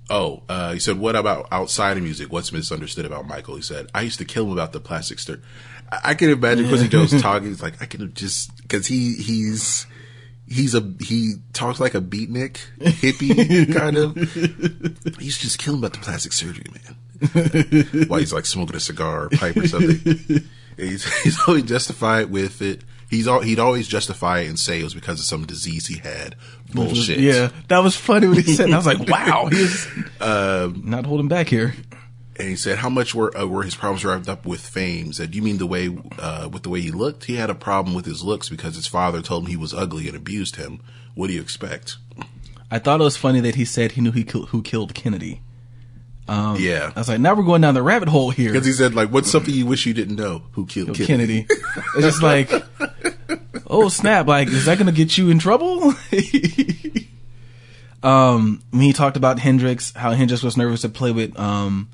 Oh, 0.10 0.44
uh, 0.50 0.74
he 0.74 0.80
said, 0.80 1.00
"What 1.00 1.16
about 1.16 1.48
outside 1.54 1.96
of 1.96 2.04
music? 2.04 2.34
What's 2.34 2.52
misunderstood 2.52 3.06
about 3.06 3.26
Michael?" 3.30 3.56
He 3.56 3.62
said, 3.62 3.88
"I 3.96 4.02
used 4.02 4.20
to 4.20 4.26
kill 4.26 4.46
him 4.48 4.52
about 4.52 4.74
the 4.74 4.82
plastic 4.82 5.20
stir." 5.20 5.40
I, 5.90 6.00
I 6.04 6.14
can 6.16 6.30
imagine 6.30 6.68
Quincy 6.68 6.90
Jones 6.90 7.22
talking. 7.22 7.48
He's 7.48 7.62
like, 7.64 7.82
"I 7.82 7.86
can 7.86 8.14
just 8.14 8.62
because 8.62 8.88
he 8.88 9.14
he's 9.14 9.88
he's 10.52 10.76
a 10.76 10.94
he 11.00 11.36
talks 11.54 11.80
like 11.80 11.96
a 11.96 12.02
beatnik 12.02 12.58
hippie 12.80 13.74
kind 13.76 13.98
of. 13.98 14.16
He's 15.20 15.38
just 15.38 15.58
killing 15.60 15.80
about 15.80 15.94
the 15.94 16.00
plastic 16.00 16.34
surgery, 16.34 16.66
man. 16.74 16.96
While 18.08 18.20
he's 18.20 18.34
like 18.34 18.46
smoking 18.46 18.76
a 18.76 18.80
cigar 18.80 19.26
or 19.26 19.30
pipe 19.30 19.56
or 19.58 19.68
something. 19.68 20.44
He's 20.78 21.22
he's 21.24 21.40
always 21.48 21.64
justified 21.64 22.32
with 22.32 22.62
it. 22.62 22.84
He's 23.10 23.28
all 23.28 23.42
he'd 23.42 23.60
always 23.60 23.88
justify 23.88 24.40
it 24.40 24.48
and 24.48 24.58
say 24.60 24.80
it 24.80 24.84
was 24.84 24.94
because 24.94 25.20
of 25.20 25.26
some 25.26 25.46
disease 25.46 25.88
he 25.88 25.98
had. 26.00 26.36
Bullshit. 26.74 27.20
Yeah, 27.20 27.50
that 27.68 27.80
was 27.80 27.96
funny 27.96 28.28
when 28.28 28.38
he 28.42 28.54
said. 28.54 28.70
That. 28.70 28.74
I 28.74 28.78
was 28.78 28.86
like, 28.86 29.08
wow, 29.08 29.48
he's 29.52 29.88
Um, 30.22 30.84
not 30.86 31.06
holding 31.06 31.28
back 31.28 31.48
here. 31.50 31.76
And 32.38 32.50
he 32.50 32.56
said 32.56 32.80
how 32.80 32.90
much 32.90 33.14
were 33.14 33.36
uh, 33.38 33.46
were 33.46 33.64
his 33.64 33.76
problems 33.76 34.06
wrapped 34.06 34.30
up 34.30 34.46
with 34.46 34.62
fame? 34.62 35.08
He 35.08 35.14
said, 35.14 35.36
"You 35.36 35.42
mean 35.42 35.58
the 35.58 35.68
way 35.68 35.96
uh, 36.18 36.50
with 36.52 36.64
the 36.64 36.70
way 36.70 36.82
he 36.82 36.92
looked? 36.92 37.26
He 37.26 37.36
had 37.36 37.50
a 37.50 37.56
problem 37.56 37.96
with 37.96 38.06
his 38.06 38.24
looks 38.24 38.50
because 38.50 38.76
his 38.76 38.88
father 38.88 39.22
told 39.22 39.44
him 39.44 39.50
he 39.50 39.58
was 39.58 39.74
ugly 39.74 40.08
and 40.08 40.16
abused 40.16 40.56
him. 40.56 40.80
What 41.16 41.28
do 41.28 41.34
you 41.34 41.42
expect?" 41.42 41.98
I 42.70 42.80
thought 42.80 43.02
it 43.02 43.04
was 43.04 43.18
funny 43.18 43.42
that 43.42 43.56
he 43.56 43.66
said 43.66 43.92
he 43.94 44.02
knew 44.02 44.12
he 44.12 44.26
who 44.48 44.62
killed 44.62 44.94
Kennedy. 44.94 45.42
Um, 46.28 46.56
yeah, 46.58 46.94
I 46.96 47.00
was 47.00 47.10
like, 47.10 47.20
now 47.20 47.34
we're 47.34 47.44
going 47.44 47.62
down 47.62 47.74
the 47.74 47.84
rabbit 47.84 48.08
hole 48.08 48.30
here. 48.30 48.54
because 48.54 48.66
he 48.66 48.72
said 48.72 48.96
like, 48.96 49.10
"What's 49.10 49.30
something 49.30 49.54
you 49.54 49.66
wish 49.66 49.86
you 49.86 49.94
didn't 49.94 50.16
know? 50.16 50.44
Who 50.54 50.66
killed 50.66 50.96
Kennedy?" 50.96 51.44
Kennedy. 51.44 51.48
it's 51.96 52.06
just 52.06 52.24
like, 52.24 52.50
oh 53.68 53.90
snap! 53.90 54.28
Like, 54.28 54.48
is 54.48 54.66
that 54.66 54.78
going 54.78 54.86
to 54.86 54.94
get 54.94 55.18
you 55.18 55.30
in 55.30 55.40
trouble? 55.40 55.94
um, 58.04 58.62
when 58.70 58.82
he 58.82 58.94
talked 58.94 59.18
about 59.18 59.40
Hendrix, 59.40 59.92
how 59.94 60.12
Hendrix 60.12 60.42
was 60.42 60.56
nervous 60.56 60.82
to 60.82 60.90
play 60.90 61.12
with 61.12 61.38
um, 61.38 61.90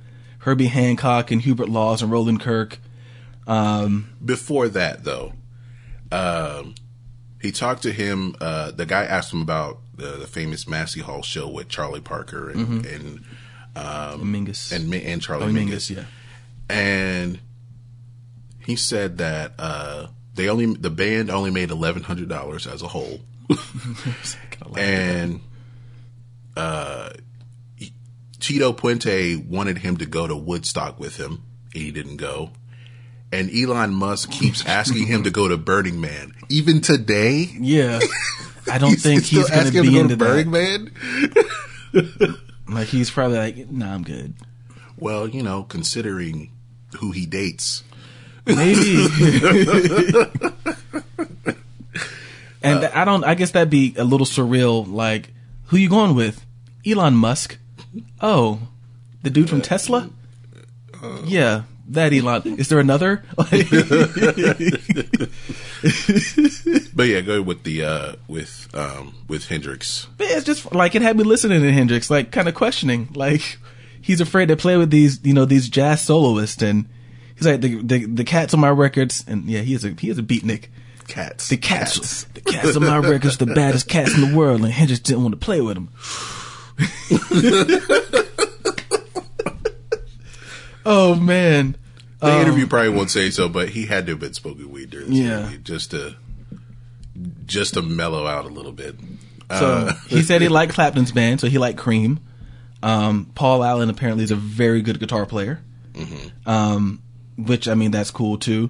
Herbie 0.48 0.68
Hancock 0.68 1.30
and 1.30 1.42
Hubert 1.42 1.68
Laws 1.68 2.02
and 2.02 2.10
Roland 2.10 2.40
Kirk. 2.40 2.80
Um, 3.48 4.16
Before 4.24 4.70
that, 4.70 5.04
though, 5.04 5.34
um, 6.10 6.74
he 7.42 7.52
talked 7.52 7.84
to 7.84 7.92
him. 7.92 8.34
Uh, 8.40 8.72
the 8.72 8.86
guy 8.86 9.04
asked 9.04 9.34
him 9.34 9.42
about 9.42 9.80
the, 9.94 10.12
the 10.12 10.26
famous 10.26 10.66
Massey 10.66 11.02
Hall 11.02 11.22
show 11.22 11.50
with 11.50 11.68
Charlie 11.68 12.00
Parker 12.00 12.50
and 12.50 12.86
and 12.86 13.26
um, 13.76 14.34
Mingus 14.34 14.72
and 14.72 14.94
and 14.94 15.22
Charlie 15.22 15.48
oh, 15.48 15.50
Mingus. 15.50 15.92
Mingus, 15.92 15.98
yeah. 15.98 16.06
and 16.74 17.40
he 18.60 18.78
said 18.78 19.18
that 19.18 19.52
uh, 19.60 20.08
they 20.34 20.48
only 20.48 20.68
the 20.68 20.90
band 20.90 21.30
only 21.30 21.52
made 21.52 21.72
eleven 21.72 22.04
hundred 22.04 22.30
dollars 22.30 22.68
as 22.68 22.82
a 22.82 22.88
whole, 22.88 23.20
and 24.78 25.42
uh, 26.56 27.10
Tito 28.48 28.72
Puente 28.72 29.36
wanted 29.46 29.80
him 29.80 29.98
to 29.98 30.06
go 30.06 30.26
to 30.26 30.34
Woodstock 30.34 31.02
with 31.02 31.18
him, 31.18 31.44
and 31.74 31.84
he 31.84 31.92
didn't 31.92 32.16
go. 32.16 32.52
And 33.30 33.54
Elon 33.54 33.94
Musk 33.94 34.32
keeps 34.32 34.66
asking 34.66 35.06
him 35.06 35.24
to 35.24 35.30
go 35.30 35.50
to 35.50 35.58
Burning 35.58 36.00
Man, 36.00 36.32
even 36.48 36.80
today. 36.80 37.50
Yeah. 37.60 38.00
I 38.72 38.78
don't 38.78 38.96
think 38.96 39.26
still 39.26 39.46
he's 39.46 39.72
going 39.72 39.84
to 39.84 39.92
be 39.92 40.00
into 40.00 40.16
Burning 40.16 40.52
that. 40.52 40.92
Man. 41.94 42.36
Like 42.70 42.90
he's 42.90 43.10
probably 43.10 43.38
like, 43.38 43.72
nah, 43.72 43.94
I'm 43.94 44.04
good. 44.04 44.34
Well, 44.98 45.30
you 45.30 45.42
know, 45.42 45.64
considering 45.64 46.52
who 47.00 47.12
he 47.12 47.26
dates, 47.26 47.82
Maybe. 48.46 49.08
and 52.62 52.84
uh, 52.84 52.92
I 52.94 53.06
don't. 53.06 53.24
I 53.24 53.36
guess 53.36 53.52
that'd 53.52 53.70
be 53.70 53.96
a 53.98 54.04
little 54.04 54.26
surreal. 54.26 54.86
Like, 54.86 55.32
who 55.68 55.78
you 55.78 55.88
going 55.88 56.14
with? 56.14 56.46
Elon 56.86 57.16
Musk. 57.16 57.58
Oh, 58.22 58.60
the 59.24 59.30
dude 59.30 59.50
from 59.50 59.62
Tesla. 59.62 60.10
yeah, 61.26 61.64
that 61.90 62.14
Elon. 62.14 62.58
Is 62.58 62.70
there 62.70 62.80
another? 62.80 63.24
but 63.36 63.52
yeah, 67.04 67.22
go 67.22 67.42
with 67.42 67.64
the 67.64 67.84
uh, 67.84 68.14
with 68.28 68.70
um, 68.74 69.14
with 69.28 69.48
Hendrix. 69.48 70.08
But 70.18 70.28
it's 70.30 70.46
just 70.46 70.74
like 70.74 70.96
it 70.96 71.02
had 71.02 71.18
me 71.18 71.24
listening 71.24 71.62
to 71.62 71.72
Hendrix, 71.72 72.10
like 72.10 72.32
kind 72.32 72.48
of 72.48 72.56
questioning, 72.56 73.10
like 73.14 73.60
he's 74.02 74.22
afraid 74.22 74.48
to 74.48 74.58
play 74.58 74.78
with 74.78 74.90
these, 74.90 75.20
you 75.24 75.34
know, 75.34 75.46
these 75.46 75.70
jazz 75.70 76.02
soloists, 76.02 76.62
and 76.62 76.88
he's 77.36 77.48
like 77.48 77.62
the 77.62 77.82
the, 77.82 78.06
the 78.06 78.24
cats 78.24 78.54
on 78.54 78.60
my 78.60 78.70
records, 78.70 79.24
and 79.28 79.46
yeah, 79.46 79.62
he 79.62 79.74
is 79.74 79.86
a 79.86 79.90
he 79.90 80.10
is 80.10 80.18
a 80.18 80.24
beatnik. 80.24 80.66
Cats. 81.08 81.48
The 81.48 81.56
cats, 81.56 82.26
the 82.34 82.42
cats 82.42 82.76
on 82.76 82.84
my 82.84 82.98
records, 82.98 83.38
the 83.38 83.46
baddest 83.46 83.88
cats 83.88 84.14
in 84.14 84.30
the 84.30 84.36
world, 84.36 84.62
and 84.62 84.74
Hendrix 84.74 85.00
didn't 85.00 85.24
want 85.24 85.40
to 85.40 85.46
play 85.46 85.62
with 85.62 85.76
them. 85.76 85.88
oh 90.86 91.16
man, 91.16 91.76
The 92.20 92.42
interview 92.42 92.68
probably 92.68 92.90
won't 92.90 93.12
say 93.12 93.30
so, 93.30 93.50
but 93.50 93.70
he 93.70 93.86
had 93.86 94.06
to 94.08 94.14
have 94.14 94.20
been 94.20 94.34
smoking 94.34 94.72
weed 94.72 94.90
during 94.90 95.10
this 95.10 95.20
Yeah. 95.20 95.40
interview 95.42 95.58
just 95.60 95.92
to 95.92 96.16
just 97.46 97.74
to 97.74 97.82
mellow 97.82 98.28
out 98.28 98.46
a 98.46 98.50
little 98.50 98.72
bit. 98.72 98.96
So 99.50 99.88
Uh, 99.88 99.94
he 100.08 100.22
said 100.22 100.42
he 100.42 100.48
liked 100.50 100.74
Clapton's 100.74 101.12
band, 101.12 101.40
so 101.40 101.48
he 101.48 101.58
liked 101.58 101.78
Cream. 101.80 102.20
Um, 102.84 103.32
Paul 103.34 103.64
Allen 103.64 103.90
apparently 103.90 104.24
is 104.24 104.30
a 104.32 104.36
very 104.36 104.82
good 104.84 105.00
guitar 105.00 105.26
player, 105.26 105.60
um, 106.46 107.02
which 107.38 107.68
I 107.68 107.74
mean 107.74 107.92
that's 107.92 108.12
cool 108.12 108.38
too. 108.38 108.70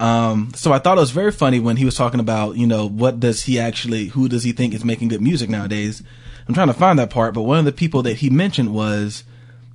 Um, 0.00 0.52
so 0.54 0.72
I 0.72 0.78
thought 0.78 0.96
it 0.96 1.00
was 1.00 1.10
very 1.10 1.32
funny 1.32 1.58
when 1.58 1.76
he 1.76 1.84
was 1.84 1.96
talking 1.96 2.20
about 2.20 2.56
you 2.56 2.68
know 2.68 2.86
what 2.88 3.18
does 3.18 3.42
he 3.44 3.58
actually 3.58 4.06
who 4.06 4.28
does 4.28 4.44
he 4.44 4.52
think 4.52 4.74
is 4.74 4.84
making 4.84 5.08
good 5.08 5.20
music 5.20 5.50
nowadays. 5.50 6.04
I'm 6.48 6.54
trying 6.54 6.68
to 6.68 6.74
find 6.74 6.98
that 6.98 7.10
part, 7.10 7.34
but 7.34 7.42
one 7.42 7.58
of 7.58 7.64
the 7.66 7.72
people 7.72 8.02
that 8.02 8.16
he 8.18 8.30
mentioned 8.30 8.72
was 8.74 9.22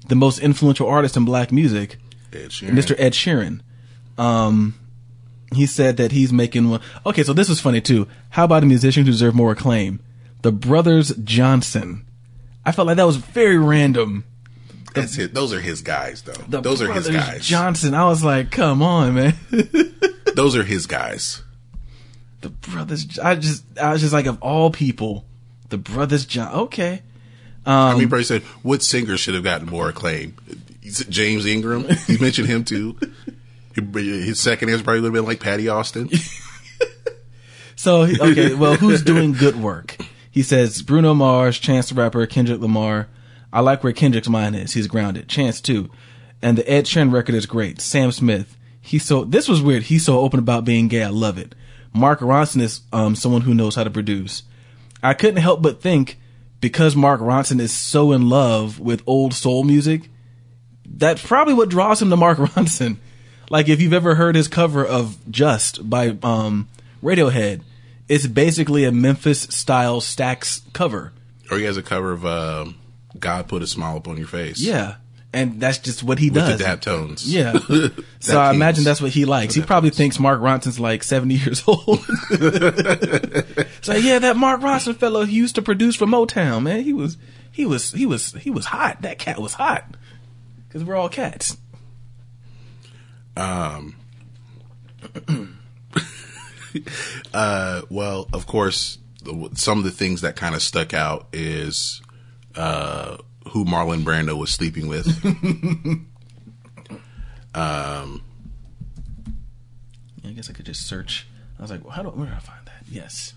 the 0.08 0.16
most 0.16 0.40
influential 0.40 0.88
artist 0.88 1.16
in 1.16 1.24
black 1.24 1.52
music, 1.52 1.98
Ed 2.34 2.50
Sheeran. 2.50 2.72
Mr. 2.72 2.96
Ed 3.00 3.14
Sheeran. 3.14 3.62
Um, 4.18 4.74
he 5.54 5.66
said 5.68 5.98
that 5.98 6.12
he's 6.12 6.34
making 6.34 6.70
one. 6.70 6.82
Okay, 7.06 7.24
so 7.24 7.32
this 7.34 7.48
was 7.48 7.60
funny 7.60 7.80
too. 7.80 8.08
How 8.32 8.46
about 8.46 8.64
a 8.64 8.66
musician 8.66 9.06
who 9.06 9.12
deserved 9.12 9.36
more 9.36 9.52
acclaim? 9.52 10.00
The 10.42 10.52
Brothers 10.52 11.16
Johnson. 11.24 12.06
I 12.66 12.72
felt 12.72 12.88
like 12.88 12.98
that 12.98 13.06
was 13.06 13.18
very 13.18 13.58
random. 13.58 14.26
That's 14.94 15.18
it. 15.18 15.34
Those 15.34 15.54
are 15.54 15.60
his 15.62 15.82
guys, 15.82 16.22
though. 16.24 16.34
The 16.34 16.62
Those 16.62 16.82
are 16.82 16.92
his 16.92 17.08
Brothers 17.08 17.28
guys. 17.28 17.48
Johnson. 17.48 17.94
I 17.94 18.06
was 18.06 18.24
like, 18.24 18.52
come 18.52 18.82
on, 18.82 19.16
man. 19.16 19.36
Those 20.36 20.56
are 20.56 20.64
his 20.64 20.86
guys. 20.86 21.44
the 22.42 22.50
Brothers. 22.50 23.18
I 23.20 23.36
just, 23.36 23.64
I 23.80 23.92
was 23.94 24.02
just 24.02 24.14
like, 24.14 24.26
of 24.28 24.42
all 24.42 24.70
people, 24.72 25.26
the 25.74 25.78
Brothers 25.78 26.26
John. 26.26 26.54
Okay. 26.54 27.02
I 27.66 27.90
Um, 27.90 27.94
mean, 27.94 28.02
he 28.02 28.08
probably 28.08 28.24
said, 28.26 28.42
what 28.62 28.82
singer 28.84 29.18
should 29.18 29.34
have 29.34 29.44
gotten 29.44 29.68
more 29.68 29.90
acclaim? 29.90 30.36
James 30.84 31.46
Ingram. 31.46 31.86
You 32.08 32.20
mentioned 32.20 32.48
him 32.48 32.64
too. 32.64 32.98
His 33.76 34.40
second 34.40 34.70
answer 34.70 34.84
probably 34.84 35.02
would 35.02 35.08
have 35.08 35.14
been 35.14 35.26
like 35.26 35.40
Patty 35.40 35.68
Austin. 35.68 36.10
So 37.76 38.02
okay, 38.04 38.54
well, 38.54 38.76
who's 38.76 39.02
doing 39.02 39.34
good 39.34 39.56
work? 39.62 39.98
He 40.32 40.42
says 40.44 40.82
Bruno 40.82 41.14
Mars, 41.14 41.60
Chance 41.60 41.90
the 41.90 41.96
Rapper, 41.96 42.26
Kendrick 42.28 42.62
Lamar. 42.62 43.08
I 43.52 43.60
like 43.60 43.84
where 43.84 43.92
Kendrick's 43.92 44.30
mind 44.30 44.56
is. 44.56 44.74
He's 44.74 44.88
grounded. 44.88 45.28
Chance 45.28 45.60
too, 45.62 45.90
and 46.42 46.58
the 46.58 46.70
Ed 46.70 46.86
Sheeran 46.86 47.12
record 47.12 47.36
is 47.36 47.46
great. 47.46 47.82
Sam 47.82 48.12
Smith. 48.12 48.56
He's 48.80 49.04
so 49.04 49.26
this 49.26 49.50
was 49.50 49.62
weird. 49.62 49.84
He's 49.84 50.06
so 50.06 50.20
open 50.20 50.40
about 50.40 50.66
being 50.66 50.88
gay. 50.88 51.04
I 51.04 51.10
love 51.10 51.38
it. 51.38 51.56
Mark 51.94 52.20
Ronson 52.20 52.62
is 52.62 52.82
um, 52.94 53.16
someone 53.16 53.42
who 53.42 53.54
knows 53.54 53.76
how 53.76 53.84
to 53.84 53.90
produce. 53.92 54.44
I 55.04 55.14
couldn't 55.14 55.42
help 55.42 55.62
but 55.62 55.82
think 55.82 56.18
because 56.62 56.96
Mark 56.96 57.20
Ronson 57.20 57.60
is 57.60 57.74
so 57.74 58.12
in 58.14 58.30
love 58.30 58.80
with 58.80 59.04
old 59.06 59.34
soul 59.34 59.64
music, 59.64 60.10
that's 60.86 61.26
probably 61.26 61.54
what 61.54 61.70
draws 61.70 62.02
him 62.02 62.10
to 62.10 62.16
Mark 62.16 62.38
Ronson. 62.40 62.98
Like 63.50 63.68
if 63.70 63.82
you've 63.82 63.94
ever 63.94 64.16
heard 64.16 64.36
his 64.36 64.48
cover 64.48 64.84
of 64.86 65.18
Just 65.30 65.90
by 65.90 66.18
um, 66.24 66.70
Radiohead, 67.04 67.62
it's 68.08 68.26
basically 68.28 68.86
a 68.86 68.92
Memphis 68.92 69.42
style 69.42 70.00
Stax 70.02 70.62
cover. 70.74 71.12
or 71.52 71.58
he 71.58 71.66
has 71.66 71.78
a 71.78 71.84
cover 71.84 72.12
of 72.14 72.26
um, 72.26 72.76
God 73.20 73.48
Put 73.48 73.62
a 73.62 73.68
Smile 73.68 73.98
Upon 73.98 74.18
Your 74.18 74.28
Face. 74.28 74.60
Yeah. 74.60 74.96
And 75.34 75.60
that's 75.60 75.80
just 75.80 76.04
what 76.04 76.20
he 76.20 76.30
With 76.30 76.36
does. 76.46 76.60
the 76.60 76.64
dap 76.64 76.82
tones. 76.82 77.26
Yeah. 77.32 77.54
so 78.20 78.40
I 78.40 78.52
imagine 78.54 78.84
that's 78.84 79.02
what 79.02 79.12
he 79.12 79.26
likes. 79.26 79.56
He 79.56 79.64
probably 79.64 79.90
thinks 79.90 80.20
Mark 80.20 80.40
Ronson's 80.40 80.80
like 80.80 81.02
70 81.02 81.34
years 81.34 81.64
old. 81.68 82.06
so 83.82 83.94
yeah, 83.96 84.20
that 84.20 84.36
Mark 84.38 84.62
Ronson 84.62 84.96
fellow 84.96 85.26
he 85.26 85.36
used 85.36 85.56
to 85.56 85.64
produce 85.64 85.96
for 85.96 86.06
Motown, 86.06 86.62
man. 86.64 86.84
He 86.84 86.94
was, 86.94 87.18
he 87.52 87.66
was, 87.66 87.92
he 87.94 88.06
was, 88.06 88.34
he 88.34 88.52
was 88.52 88.66
hot. 88.68 89.02
That 89.02 89.18
cat 89.18 89.42
was 89.42 89.56
hot. 89.56 89.98
Cause 90.70 90.84
we're 90.84 90.96
all 90.96 91.10
cats. 91.10 91.58
Um, 93.36 93.96
uh, 97.34 97.82
well, 97.90 98.28
of 98.34 98.46
course, 98.46 99.00
the, 99.24 99.50
some 99.56 99.80
of 99.80 99.84
the 99.84 99.92
things 99.92 100.22
that 100.22 100.36
kind 100.36 100.54
of 100.56 100.62
stuck 100.62 100.94
out 100.94 101.28
is 101.34 102.02
uh, 102.56 103.18
who 103.50 103.66
Marlon 103.66 104.04
Brando 104.04 104.38
was 104.38 104.52
sleeping 104.52 104.88
with. 104.88 105.08
um, 107.56 108.22
I 110.26 110.30
guess 110.36 110.50
I 110.50 110.54
could 110.54 110.66
just 110.66 110.88
search. 110.88 111.28
I 111.60 111.62
was 111.62 111.72
like, 111.72 111.84
well, 111.84 111.92
how 111.92 112.04
do 112.04 112.10
where 112.10 112.28
do 112.28 112.34
I 112.34 112.40
find 112.40 112.66
that? 112.66 112.84
Yes. 112.90 113.34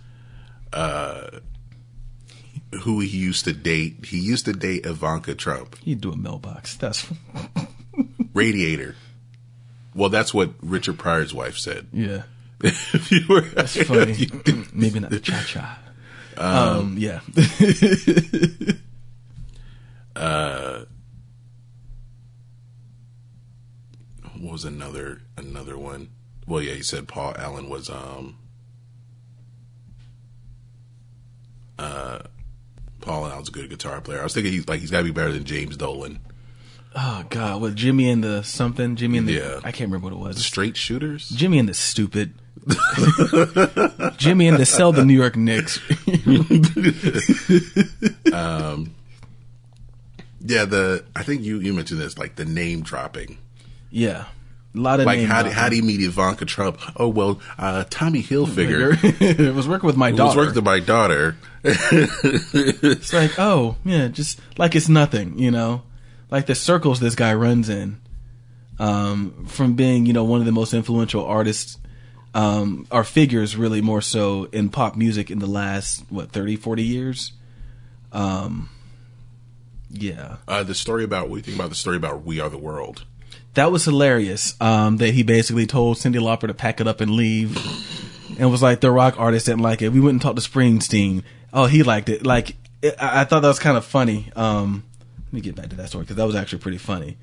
who 2.83 3.01
he 3.01 3.19
used 3.19 3.45
to 3.45 3.53
date. 3.53 4.07
He 4.07 4.19
used 4.19 4.45
to 4.47 4.53
date 4.53 4.87
Ivanka 4.87 5.35
Trump. 5.35 5.77
He'd 5.79 6.01
do 6.01 6.13
a 6.13 6.17
mailbox. 6.17 6.77
That's 6.77 7.07
Radiator. 8.35 8.95
Well, 9.95 10.11
that's 10.11 10.35
what 10.35 10.51
Richard 10.63 10.99
Pryor's 10.99 11.33
wife 11.35 11.57
said. 11.57 11.89
yeah. 11.93 12.23
if 12.65 13.13
you 13.13 13.21
were, 13.29 13.43
That's 13.43 13.77
funny. 13.83 14.31
Maybe 14.73 14.99
not 14.99 15.11
the 15.11 15.21
cha 15.21 15.43
cha. 15.43 15.79
Um, 16.39 16.97
yeah. 16.99 17.21
What 24.41 24.53
was 24.53 24.65
another 24.65 25.23
another 25.37 25.77
one? 25.79 26.11
Well, 26.47 26.63
yeah, 26.63 26.75
he 26.75 26.83
said 26.83 27.09
Paul 27.09 27.35
Allen 27.39 27.69
was 27.69 27.91
um 27.91 28.39
uh 31.79 32.21
Paul 33.01 33.27
Allen's 33.27 33.49
a 33.49 33.53
good 33.53 33.71
guitar 33.71 34.01
player. 34.01 34.21
I 34.21 34.25
was 34.25 34.35
thinking 34.35 34.53
he's 34.53 34.69
like 34.69 34.81
he's 34.81 34.91
got 34.91 34.99
to 34.99 35.05
be 35.05 35.11
better 35.11 35.33
than 35.33 35.45
James 35.45 35.77
Dolan. 35.77 36.21
oh 36.95 37.25
God, 37.29 37.61
with 37.61 37.77
Jimmy 37.77 38.09
and 38.11 38.23
the 38.25 38.43
something, 38.43 38.97
Jimmy 38.97 39.19
and 39.19 39.29
the 39.29 39.35
Yeah. 39.35 39.61
I 39.65 39.73
can't 39.73 39.91
remember 39.91 40.05
what 40.07 40.13
it 40.13 40.19
was. 40.19 40.45
Straight 40.45 40.77
shooters. 40.77 41.29
Jimmy 41.29 41.59
and 41.59 41.69
the 41.69 41.75
stupid. 41.75 42.35
Jimmy 44.17 44.49
and 44.49 44.57
the 44.57 44.67
sell 44.67 44.93
the 44.93 45.05
New 45.05 45.15
York 45.15 45.37
Knicks. 45.37 45.79
Yeah, 50.47 50.65
the 50.65 51.05
I 51.15 51.23
think 51.23 51.43
you 51.43 51.59
you 51.61 51.73
mentioned 51.75 52.01
this 52.01 52.17
like 52.19 52.37
the 52.37 52.45
name 52.45 52.83
dropping. 52.83 53.39
yeah, 53.91 54.27
a 54.75 54.79
lot 54.79 55.01
of 55.01 55.07
Like 55.07 55.19
name 55.19 55.29
how 55.29 55.43
did, 55.43 55.53
how 55.53 55.69
do 55.69 55.77
you 55.77 55.83
meet 55.83 56.01
Ivanka 56.03 56.45
Trump? 56.45 56.81
Oh 56.97 57.09
well, 57.09 57.41
uh, 57.59 57.85
Tommy 57.91 58.23
Hilfiger 58.23 58.99
it 59.21 59.55
was 59.55 59.67
working 59.67 59.87
with 59.87 59.97
my 59.97 60.11
who 60.11 60.23
was 60.23 60.37
working 60.37 60.55
with 60.55 60.65
my 60.65 60.81
daughter. 60.81 61.37
It's 61.65 63.13
like, 63.13 63.39
oh, 63.39 63.77
yeah, 63.85 64.09
just 64.09 64.41
like 64.59 64.77
it's 64.77 64.89
nothing, 64.89 65.39
you 65.39 65.51
know? 65.51 65.83
Like 66.31 66.47
the 66.47 66.55
circles 66.55 67.01
this 67.01 67.15
guy 67.15 67.35
runs 67.35 67.69
in, 67.69 68.01
um, 68.79 69.47
from 69.47 69.75
being, 69.75 70.07
you 70.07 70.13
know, 70.13 70.25
one 70.25 70.41
of 70.41 70.47
the 70.47 70.53
most 70.53 70.75
influential 70.75 71.25
artists, 71.25 71.79
um, 72.35 72.87
or 72.91 73.05
figures 73.05 73.57
really 73.57 73.81
more 73.81 74.01
so 74.03 74.45
in 74.53 74.69
pop 74.69 74.97
music 74.97 75.31
in 75.31 75.39
the 75.39 75.47
last, 75.47 76.05
what, 76.09 76.31
30, 76.33 76.57
40 76.57 76.83
years? 76.83 77.33
Um, 78.13 78.69
yeah. 79.91 80.37
Uh, 80.47 80.63
the 80.63 80.75
story 80.75 81.05
about 81.05 81.29
what 81.29 81.35
do 81.35 81.39
you 81.39 81.43
think 81.43 81.57
about 81.57 81.71
the 81.71 81.77
story 81.77 81.97
about 81.97 82.25
We 82.25 82.41
Are 82.41 82.49
the 82.49 82.59
World? 82.59 83.05
That 83.55 83.73
was 83.73 83.85
hilarious. 83.85 84.55
Um, 84.61 84.99
that 84.99 85.15
he 85.15 85.23
basically 85.23 85.67
told 85.67 85.97
Cyndi 85.97 86.17
Lauper 86.17 86.47
to 86.47 86.55
pack 86.55 86.81
it 86.81 86.87
up 86.87 87.01
and 87.01 87.13
leave, 87.13 87.57
and 88.39 88.51
was 88.51 88.63
like 88.63 88.81
the 88.81 88.91
rock 88.91 89.19
artist 89.19 89.47
didn't 89.47 89.63
like 89.63 89.83
it. 89.83 89.91
We 89.91 90.01
went 90.01 90.13
and 90.13 90.23
talked 90.23 90.39
to 90.39 90.49
Springsteen. 90.49 91.23
Oh, 91.53 91.67
he 91.67 91.83
liked 91.83 92.09
it. 92.09 92.25
Like 92.25 92.57
it, 92.83 92.95
I 93.01 93.23
I 93.23 93.25
thought 93.25 93.41
that 93.41 93.49
was 93.49 93.59
kind 93.59 93.77
of 93.77 93.85
funny. 93.85 94.31
Um, 94.37 94.85
let 95.27 95.33
me 95.33 95.41
get 95.41 95.55
back 95.55 95.71
to 95.71 95.77
that 95.77 95.89
story 95.89 96.05
because 96.05 96.17
that 96.17 96.27
was 96.27 96.37
actually 96.37 96.59
pretty 96.59 96.79
funny. 96.79 97.17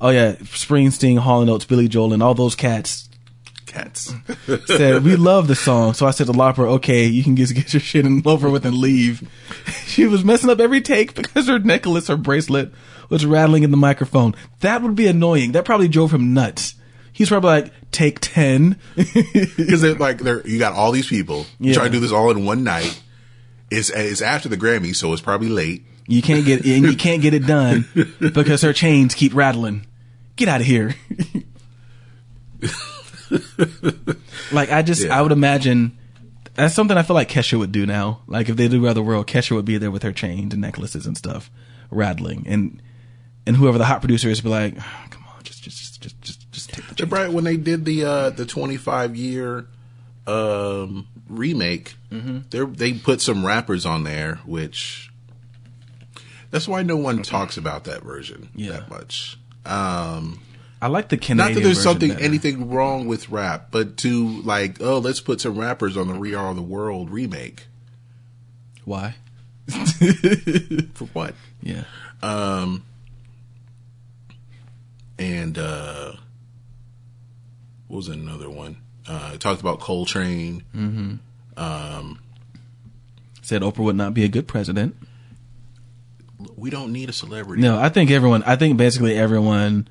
Oh 0.00 0.10
yeah, 0.10 0.32
Springsteen, 0.36 1.18
Hall 1.18 1.42
and 1.42 1.50
Oates, 1.50 1.64
Billy 1.64 1.88
Joel, 1.88 2.12
and 2.12 2.22
all 2.22 2.34
those 2.34 2.54
cats 2.54 3.09
Cats. 3.70 4.12
said 4.66 5.02
we 5.04 5.16
love 5.16 5.46
the 5.48 5.54
song. 5.54 5.94
So 5.94 6.06
I 6.06 6.10
said 6.10 6.26
to 6.26 6.32
Lauper, 6.32 6.66
okay, 6.76 7.06
you 7.06 7.22
can 7.22 7.36
just 7.36 7.54
get 7.54 7.72
your 7.72 7.80
shit 7.80 8.04
and 8.04 8.26
over 8.26 8.50
with 8.50 8.66
and 8.66 8.76
leave. 8.76 9.28
she 9.86 10.06
was 10.06 10.24
messing 10.24 10.50
up 10.50 10.60
every 10.60 10.80
take 10.80 11.14
because 11.14 11.46
her 11.48 11.58
necklace, 11.58 12.08
her 12.08 12.16
bracelet 12.16 12.72
was 13.08 13.24
rattling 13.24 13.62
in 13.62 13.70
the 13.70 13.76
microphone. 13.76 14.34
That 14.60 14.82
would 14.82 14.94
be 14.94 15.06
annoying. 15.06 15.52
That 15.52 15.64
probably 15.64 15.88
drove 15.88 16.12
him 16.12 16.34
nuts. 16.34 16.74
He's 17.12 17.28
probably 17.28 17.50
like, 17.62 17.72
take 17.90 18.18
10. 18.20 18.76
Because 18.96 19.80
they're 19.82 19.94
like 19.94 20.18
they're 20.18 20.46
you 20.46 20.58
got 20.58 20.72
all 20.74 20.90
these 20.92 21.08
people 21.08 21.46
Yeah. 21.58 21.74
trying 21.74 21.86
to 21.86 21.92
do 21.92 22.00
this 22.00 22.12
all 22.12 22.30
in 22.30 22.44
one 22.44 22.64
night. 22.64 23.00
It's 23.70 23.90
it's 23.90 24.20
after 24.22 24.48
the 24.48 24.56
Grammy, 24.56 24.94
so 24.96 25.12
it's 25.12 25.22
probably 25.22 25.48
late. 25.48 25.84
you 26.08 26.22
can't 26.22 26.44
get, 26.44 26.64
and 26.66 26.84
you 26.84 26.96
can't 26.96 27.22
get 27.22 27.34
it 27.34 27.46
done 27.46 27.86
because 28.18 28.62
her 28.62 28.72
chains 28.72 29.14
keep 29.14 29.32
rattling. 29.34 29.86
Get 30.36 30.48
out 30.48 30.60
of 30.60 30.66
here. 30.66 30.94
like 34.52 34.70
I 34.70 34.82
just, 34.82 35.04
Yeah. 35.04 35.18
I 35.18 35.22
would 35.22 35.32
imagine 35.32 35.96
that's 36.54 36.74
something 36.74 36.96
I 36.96 37.02
feel 37.02 37.14
like 37.14 37.28
Kesha 37.28 37.58
would 37.58 37.72
do 37.72 37.86
now. 37.86 38.20
Like 38.26 38.48
if 38.48 38.56
they 38.56 38.68
do 38.68 38.86
Other 38.86 39.02
World, 39.02 39.26
Kesha 39.26 39.52
would 39.52 39.64
be 39.64 39.78
there 39.78 39.90
with 39.90 40.02
her 40.02 40.12
chains 40.12 40.52
and 40.52 40.60
necklaces 40.60 41.06
and 41.06 41.16
stuff, 41.16 41.50
rattling, 41.90 42.44
and 42.46 42.82
and 43.46 43.56
whoever 43.56 43.78
the 43.78 43.84
hot 43.86 44.00
producer 44.00 44.28
is, 44.28 44.40
be 44.40 44.48
like, 44.48 44.74
"Oh, 44.78 45.04
come 45.10 45.24
on, 45.34 45.42
just 45.42 45.62
just 45.62 45.78
just 45.78 46.00
just 46.00 46.20
just, 46.22 46.52
just 46.52 46.70
take 46.70 46.86
the 46.88 46.94
chains. 46.94 47.08
Bright 47.08 47.32
when 47.32 47.44
they 47.44 47.56
did 47.56 47.84
the 47.84 48.04
uh 48.04 48.30
the 48.30 48.44
25 48.46 49.16
year 49.16 49.66
um 50.26 51.06
remake, 51.28 51.94
Mm-hmm. 52.10 52.38
they 52.50 52.64
they 52.90 52.98
put 52.98 53.20
some 53.20 53.46
rappers 53.46 53.86
on 53.86 54.02
there, 54.04 54.40
which 54.44 55.10
that's 56.50 56.66
why 56.66 56.82
no 56.82 56.96
one 56.96 57.22
talks 57.22 57.56
about 57.56 57.84
that 57.84 58.02
version 58.02 58.48
Yeah. 58.56 58.72
that 58.72 58.90
much. 58.90 59.38
Um, 59.64 60.40
I 60.82 60.86
like 60.88 61.08
the 61.10 61.16
Canadian. 61.16 61.36
not 61.48 61.54
that 61.54 61.60
there's 61.62 61.82
something 61.82 62.08
better. 62.10 62.22
anything 62.24 62.70
wrong 62.70 63.06
with 63.06 63.28
rap, 63.28 63.68
but 63.70 63.96
to 63.98 64.28
like, 64.42 64.80
oh, 64.80 64.98
let's 64.98 65.20
put 65.20 65.40
some 65.40 65.58
rappers 65.58 65.96
on 65.96 66.08
the 66.08 66.14
We 66.18 66.34
Are 66.34 66.54
the 66.54 66.62
World 66.62 67.10
remake. 67.10 67.66
Why? 68.84 69.16
For 70.94 71.04
what? 71.12 71.34
Yeah. 71.62 71.84
Um, 72.22 72.84
and 75.18 75.58
uh, 75.58 76.12
what 77.88 77.96
was 77.98 78.08
another 78.08 78.48
one? 78.48 78.78
Uh, 79.06 79.36
talked 79.36 79.60
about 79.60 79.80
Coltrane. 79.80 80.62
um 81.56 82.18
Said 83.42 83.62
Oprah 83.62 83.78
would 83.78 83.96
not 83.96 84.14
be 84.14 84.24
a 84.24 84.28
good 84.28 84.46
president. 84.46 84.96
We 86.56 86.70
don't 86.70 86.92
need 86.92 87.08
a 87.08 87.12
celebrity. 87.12 87.60
No, 87.62 87.78
I 87.78 87.88
think 87.90 88.10
everyone. 88.10 88.42
I 88.44 88.56
think 88.56 88.76
basically 88.76 89.16
everyone, 89.16 89.88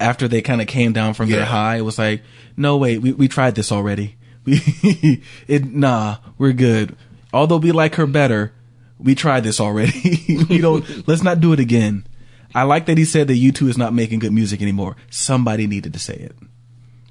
after 0.00 0.28
they 0.28 0.42
kind 0.42 0.60
of 0.60 0.66
came 0.66 0.92
down 0.92 1.14
from 1.14 1.30
their 1.30 1.44
high, 1.44 1.76
it 1.76 1.82
was 1.82 1.98
like, 1.98 2.22
"No, 2.56 2.76
wait, 2.76 2.98
we 2.98 3.12
we 3.12 3.28
tried 3.28 3.54
this 3.54 3.72
already. 3.72 4.16
We 4.44 5.22
it 5.46 5.66
nah, 5.66 6.18
we're 6.38 6.54
good. 6.54 6.96
Although 7.34 7.58
we 7.58 7.70
like 7.70 7.96
her 7.96 8.06
better, 8.06 8.54
we 8.98 9.14
tried 9.14 9.44
this 9.44 9.60
already. 9.60 10.38
we 10.48 10.58
don't. 10.58 11.06
Let's 11.06 11.22
not 11.22 11.40
do 11.40 11.52
it 11.52 11.60
again." 11.60 12.06
I 12.54 12.62
like 12.62 12.86
that 12.86 12.96
he 12.96 13.04
said 13.04 13.28
that 13.28 13.34
U2 13.34 13.68
is 13.68 13.76
not 13.76 13.92
making 13.92 14.20
good 14.20 14.32
music 14.32 14.62
anymore. 14.62 14.96
Somebody 15.10 15.66
needed 15.66 15.92
to 15.92 15.98
say 15.98 16.14
it. 16.14 16.34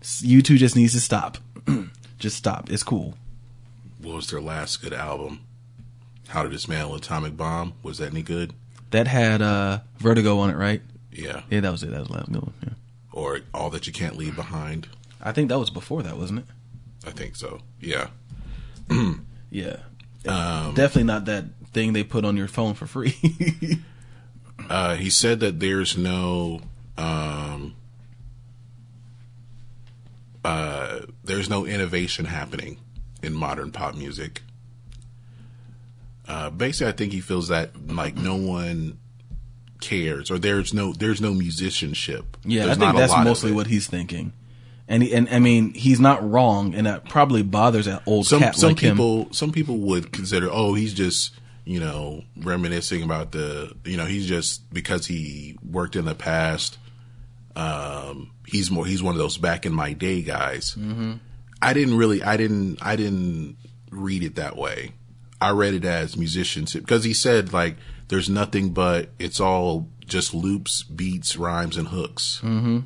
U2 0.01 0.57
just 0.57 0.75
needs 0.75 0.93
to 0.93 0.99
stop. 0.99 1.37
just 2.19 2.37
stop. 2.37 2.71
It's 2.71 2.83
cool. 2.83 3.13
What 4.01 4.15
was 4.15 4.29
their 4.29 4.41
last 4.41 4.81
good 4.81 4.93
album? 4.93 5.41
How 6.29 6.43
to 6.43 6.49
Dismantle 6.49 6.93
an 6.93 6.99
Atomic 6.99 7.37
Bomb. 7.37 7.73
Was 7.83 7.99
that 7.99 8.11
any 8.11 8.23
good? 8.23 8.53
That 8.91 9.07
had 9.07 9.41
uh 9.41 9.79
Vertigo 9.99 10.39
on 10.39 10.49
it, 10.49 10.55
right? 10.55 10.81
Yeah. 11.17 11.41
Yeah, 11.49 11.61
that 11.61 11.71
was 11.71 11.83
it. 11.83 11.91
That 11.91 11.99
was 11.99 12.07
the 12.07 12.13
last 12.13 12.31
good 12.31 12.41
one. 12.43 12.53
Yeah. 12.63 12.73
Or 13.11 13.39
All 13.53 13.69
That 13.69 13.87
You 13.87 13.93
Can't 13.93 14.15
Leave 14.15 14.35
Behind. 14.35 14.87
I 15.21 15.31
think 15.31 15.49
that 15.49 15.57
was 15.59 15.69
before 15.69 16.03
that, 16.03 16.17
wasn't 16.17 16.39
it? 16.39 16.45
I 17.05 17.11
think 17.11 17.35
so. 17.35 17.61
Yeah. 17.81 18.09
Yeah. 19.49 19.77
Um, 20.27 20.73
Definitely 20.73 21.05
not 21.05 21.23
that 21.25 21.45
thing 21.71 21.93
they 21.93 22.03
put 22.03 22.25
on 22.25 22.35
your 22.35 22.49
phone 22.49 22.73
for 22.73 22.85
free. 22.85 23.15
Uh, 24.69 24.95
he 24.95 25.09
said 25.09 25.39
that 25.39 25.61
there's 25.61 25.95
no 25.97 26.59
um, 26.97 27.73
uh, 30.43 31.01
there's 31.23 31.49
no 31.49 31.65
innovation 31.65 32.25
happening 32.25 32.77
in 33.21 33.33
modern 33.33 33.71
pop 33.71 33.95
music. 33.95 34.41
Uh, 36.27 36.49
basically, 36.49 36.91
I 36.91 36.95
think 36.95 37.13
he 37.13 37.21
feels 37.21 37.47
that 37.47 37.87
like 37.87 38.15
no 38.15 38.35
one 38.35 38.97
cares, 39.81 40.31
or 40.31 40.37
there's 40.37 40.73
no 40.73 40.93
there's 40.93 41.21
no 41.21 41.33
musicianship. 41.33 42.37
yeah, 42.43 42.65
There's 42.65 42.77
I 42.77 42.79
think 42.79 42.97
that's 42.97 43.17
mostly 43.23 43.51
what 43.51 43.67
he's 43.67 43.87
thinking. 43.87 44.33
And 44.89 45.03
he, 45.03 45.13
and 45.13 45.27
I 45.29 45.39
mean, 45.39 45.73
he's 45.73 45.99
not 45.99 46.29
wrong, 46.29 46.73
and 46.73 46.87
that 46.87 47.09
probably 47.09 47.43
bothers 47.43 47.87
an 47.87 47.99
old 48.05 48.25
some 48.25 48.39
cat 48.39 48.55
some 48.55 48.69
like 48.69 48.79
him. 48.79 48.95
people 48.95 49.27
some 49.31 49.51
people 49.51 49.77
would 49.79 50.11
consider 50.11 50.47
oh 50.49 50.73
he's 50.73 50.93
just 50.93 51.33
you 51.67 51.81
know 51.81 52.23
reminiscing 52.37 53.03
about 53.03 53.33
the 53.33 53.75
you 53.83 53.97
know 53.97 54.05
he's 54.05 54.25
just 54.25 54.73
because 54.73 55.05
he 55.05 55.57
worked 55.69 55.97
in 55.97 56.05
the 56.05 56.15
past 56.15 56.77
um 57.57 58.31
he's 58.45 58.71
more 58.71 58.85
he's 58.85 59.03
one 59.03 59.13
of 59.13 59.19
those 59.19 59.37
back 59.37 59.65
in 59.65 59.73
my 59.73 59.91
day 59.91 60.21
guys 60.21 60.75
mm-hmm. 60.75 61.15
i 61.61 61.73
didn't 61.73 61.97
really 61.97 62.23
i 62.23 62.37
didn't 62.37 62.77
i 62.81 62.95
didn't 62.95 63.57
read 63.91 64.23
it 64.23 64.35
that 64.35 64.55
way 64.55 64.93
i 65.41 65.49
read 65.49 65.73
it 65.73 65.83
as 65.83 66.15
musicianship 66.15 66.81
because 66.83 67.03
he 67.03 67.13
said 67.13 67.51
like 67.51 67.75
there's 68.07 68.29
nothing 68.29 68.69
but 68.71 69.09
it's 69.19 69.39
all 69.39 69.87
just 70.05 70.33
loops 70.33 70.83
beats 70.83 71.35
rhymes 71.37 71.75
and 71.77 71.89
hooks. 71.89 72.39
Mm-hmm. 72.43 72.79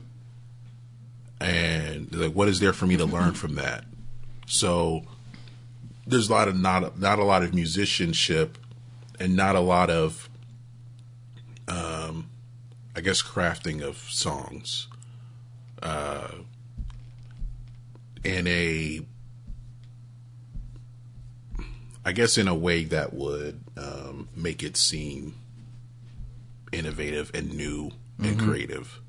and 1.40 2.14
like 2.16 2.34
what 2.34 2.48
is 2.48 2.60
there 2.60 2.74
for 2.74 2.86
me 2.88 2.98
to 2.98 3.06
learn 3.06 3.34
from 3.34 3.56
that? 3.56 3.84
So 4.48 5.04
there's 6.08 6.30
a 6.30 6.32
lot 6.32 6.48
of 6.48 6.56
not 6.60 7.00
not 7.00 7.20
a 7.20 7.24
lot 7.24 7.44
of 7.44 7.54
musicianship 7.54 8.58
and 9.20 9.36
not 9.36 9.56
a 9.56 9.60
lot 9.60 9.90
of 9.90 10.30
um 11.68 12.30
I 12.96 13.02
guess 13.02 13.22
crafting 13.22 13.82
of 13.82 13.98
songs. 13.98 14.88
Uh 15.82 16.30
in 18.24 18.48
a 18.48 19.02
I 22.04 22.12
guess 22.12 22.38
in 22.38 22.48
a 22.48 22.56
way 22.56 22.84
that 22.86 23.14
would 23.14 23.62
um 23.82 24.30
make 24.36 24.64
it 24.64 24.78
seem 24.78 25.36
innovative 26.72 27.32
and 27.34 27.54
new 27.54 27.92
and 28.20 28.40
creative 28.40 29.00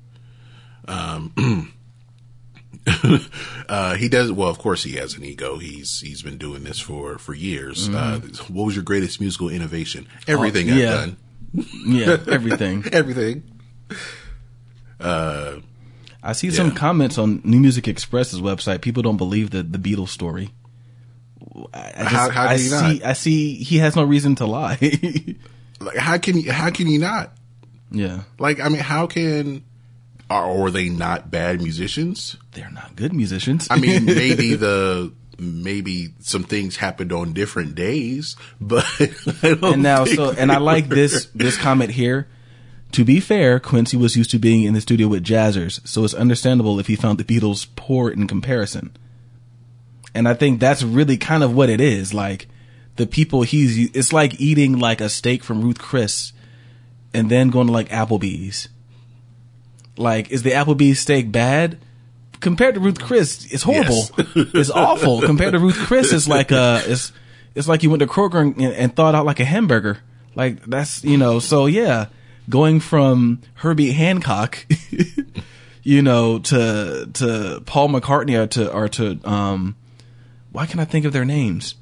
um 0.87 1.71
uh, 3.69 3.95
he 3.95 4.09
does 4.09 4.31
well. 4.31 4.49
Of 4.49 4.57
course, 4.57 4.83
he 4.83 4.93
has 4.93 5.15
an 5.15 5.23
ego. 5.23 5.57
He's 5.57 6.01
he's 6.01 6.21
been 6.21 6.37
doing 6.37 6.63
this 6.63 6.79
for 6.79 7.17
for 7.17 7.33
years. 7.33 7.87
Uh, 7.87 8.19
what 8.49 8.65
was 8.65 8.75
your 8.75 8.83
greatest 8.83 9.21
musical 9.21 9.49
innovation? 9.49 10.07
Everything 10.27 10.69
I've 10.69 10.77
yeah. 10.77 10.91
done. 10.91 11.17
Yeah, 11.85 12.17
everything. 12.27 12.83
Everything. 12.91 13.43
I 14.99 16.33
see 16.33 16.49
some 16.49 16.71
comments 16.71 17.19
on 17.19 17.41
New 17.43 17.59
Music 17.59 17.87
Express's 17.87 18.41
website. 18.41 18.81
People 18.81 19.03
don't 19.03 19.17
believe 19.17 19.51
the 19.51 19.61
the 19.61 19.77
Beatles 19.77 20.09
story. 20.09 20.49
I, 21.73 21.91
just, 22.03 22.09
How- 22.09 22.29
how 22.29 22.47
I 22.47 22.55
see. 22.57 22.69
not? 22.99 23.05
I 23.05 23.13
see. 23.13 23.55
He 23.55 23.77
has 23.77 23.95
no 23.95 24.03
reason 24.03 24.35
to 24.35 24.45
lie. 24.45 24.77
Like, 25.79 25.97
how 25.97 26.17
can 26.17 26.37
you? 26.37 26.49
How 26.49 26.69
can 26.69 26.87
you 26.87 26.97
not? 26.99 27.33
yeah, 27.91 28.21
Like, 28.39 28.61
I 28.61 28.69
mean, 28.69 28.79
how 28.79 29.05
can? 29.05 29.65
Are, 30.29 30.45
or 30.45 30.67
are 30.67 30.71
they 30.71 30.87
not 30.87 31.29
bad 31.29 31.61
musicians? 31.61 32.37
they're 32.53 32.71
not 32.71 32.95
good 32.95 33.11
musicians. 33.11 33.67
I 33.69 33.75
mean, 33.77 34.05
maybe 34.05 34.55
the 34.55 35.11
maybe 35.37 36.13
some 36.21 36.43
things 36.45 36.77
happened 36.77 37.11
on 37.11 37.33
different 37.33 37.75
days, 37.75 38.37
but 38.61 38.85
and 39.43 39.83
now 39.83 40.05
so 40.05 40.31
and 40.31 40.53
I 40.53 40.59
like 40.59 40.87
this 40.87 41.25
this 41.35 41.57
comment 41.57 41.91
here. 41.91 42.29
To 42.93 43.03
be 43.03 43.19
fair, 43.19 43.59
Quincy 43.59 43.97
was 43.97 44.15
used 44.15 44.31
to 44.31 44.39
being 44.39 44.63
in 44.63 44.73
the 44.75 44.79
studio 44.81 45.09
with 45.09 45.23
jazzers, 45.25 45.85
so 45.85 46.05
it's 46.05 46.13
understandable 46.13 46.79
if 46.79 46.87
he 46.87 46.95
found 46.95 47.17
the 47.17 47.25
Beatles 47.25 47.67
poor 47.75 48.09
in 48.09 48.25
comparison. 48.27 48.95
And 50.15 50.27
I 50.27 50.33
think 50.33 50.59
that's 50.59 50.83
really 50.83 51.17
kind 51.17 51.43
of 51.43 51.55
what 51.55 51.69
it 51.69 51.81
is. 51.81 52.13
Like 52.13 52.47
the 52.95 53.07
people 53.07 53.41
he's 53.41 53.89
it's 53.95 54.13
like 54.13 54.39
eating 54.39 54.77
like 54.77 55.01
a 55.01 55.09
steak 55.09 55.43
from 55.43 55.61
Ruth 55.61 55.79
Chris 55.79 56.33
and 57.13 57.29
then 57.29 57.49
going 57.49 57.67
to 57.67 57.73
like 57.73 57.89
Applebee's. 57.89 58.69
Like 59.97 60.31
is 60.31 60.43
the 60.43 60.51
Applebee's 60.51 60.99
steak 60.99 61.31
bad? 61.31 61.79
Compared 62.39 62.75
to 62.75 62.81
Ruth 62.81 62.99
Chris, 62.99 63.51
it's 63.51 63.63
horrible. 63.63 64.09
Yes. 64.17 64.27
it's 64.35 64.69
awful. 64.69 65.21
Compared 65.21 65.53
to 65.53 65.59
Ruth 65.59 65.77
Chris, 65.77 66.11
it's 66.11 66.27
like 66.27 66.51
uh 66.51 66.81
it's 66.85 67.11
it's 67.55 67.67
like 67.67 67.83
you 67.83 67.89
went 67.89 68.01
to 68.01 68.07
Kroger 68.07 68.41
and, 68.41 68.61
and 68.61 68.95
thawed 68.95 69.15
out 69.15 69.25
like 69.25 69.39
a 69.39 69.45
hamburger. 69.45 69.99
Like 70.35 70.63
that's 70.65 71.03
you 71.03 71.17
know, 71.17 71.39
so 71.39 71.67
yeah, 71.67 72.07
going 72.49 72.79
from 72.79 73.41
Herbie 73.55 73.91
Hancock, 73.91 74.65
you 75.83 76.01
know, 76.01 76.39
to 76.39 77.09
to 77.13 77.63
Paul 77.65 77.89
McCartney 77.89 78.37
or 78.41 78.47
to 78.47 78.71
or 78.71 78.89
to 78.89 79.19
um, 79.23 79.75
why 80.53 80.65
can 80.65 80.79
I 80.79 80.85
think 80.85 81.03
of 81.05 81.11
their 81.11 81.25
names? 81.25 81.75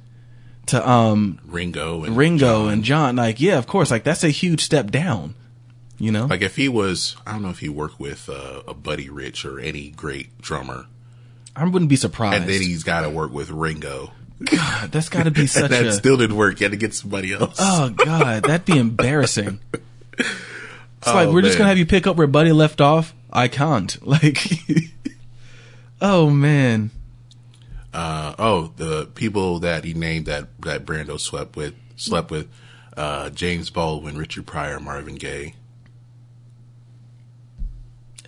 To 0.68 0.88
um 0.90 1.40
Ringo 1.46 2.04
and 2.04 2.16
Ringo 2.18 2.64
John. 2.66 2.74
and 2.74 2.84
John, 2.84 3.16
like 3.18 3.40
yeah, 3.40 3.58
of 3.58 3.68
course, 3.68 3.92
like 3.92 4.04
that's 4.04 4.24
a 4.24 4.30
huge 4.30 4.62
step 4.64 4.90
down. 4.92 5.36
You 5.98 6.12
know, 6.12 6.26
Like 6.26 6.42
if 6.42 6.56
he 6.56 6.68
was, 6.68 7.16
I 7.28 7.34
don't 7.34 7.44
know 7.44 7.50
if 7.52 7.60
he 7.60 7.70
worked 7.70 8.00
with 8.00 8.28
uh, 8.28 8.64
a 8.68 8.74
Buddy 8.74 9.08
Rich 9.10 9.46
or 9.46 9.60
any 9.60 9.90
great 9.92 10.42
drummer, 10.42 10.88
I 11.56 11.64
wouldn't 11.66 11.90
be 11.90 11.96
surprised. 11.96 12.42
and 12.42 12.50
then 12.50 12.62
he's 12.62 12.84
got 12.84 13.02
to 13.02 13.10
work 13.12 13.32
with 13.32 13.52
Ringo. 13.52 14.12
God, 14.44 14.92
that's 14.92 15.10
got 15.10 15.24
to 15.24 15.32
be 15.32 15.46
such 15.48 15.70
that 15.70 15.86
a 15.86 15.94
still 15.94 16.18
didn't 16.18 16.36
work. 16.38 16.58
He 16.58 16.64
had 16.64 16.72
to 16.72 16.78
get 16.78 16.96
somebody 16.96 17.34
else. 17.34 17.58
oh 17.60 17.90
god, 17.90 18.44
that'd 18.44 18.66
be 18.66 18.78
embarrassing. 18.80 19.60
It's 20.18 21.08
like 21.08 21.30
Oh, 21.30 21.34
we're 21.34 21.42
just 21.42 21.58
gonna 21.58 21.68
have 21.70 21.80
you 21.80 21.86
pick 21.88 22.06
up 22.06 22.16
where 22.16 22.28
Buddy 22.28 22.52
left 22.52 22.80
off. 22.80 23.14
I 23.34 23.48
can't. 23.48 23.98
Like, 24.06 24.38
oh 26.02 26.30
man. 26.30 26.92
Uh, 27.94 28.36
oh, 28.40 28.74
the 28.78 29.08
people 29.16 29.60
that 29.60 29.84
he 29.84 29.94
named 29.94 30.26
that 30.28 30.48
that 30.62 30.86
Brando 30.86 31.20
slept 31.20 31.56
with, 31.56 31.76
slept 31.96 32.32
with, 32.32 32.48
uh, 32.98 33.30
James 33.32 33.70
Baldwin, 33.70 34.18
Richard 34.18 34.46
Pryor, 34.46 34.80
Marvin 34.80 35.16
Gaye. 35.16 35.56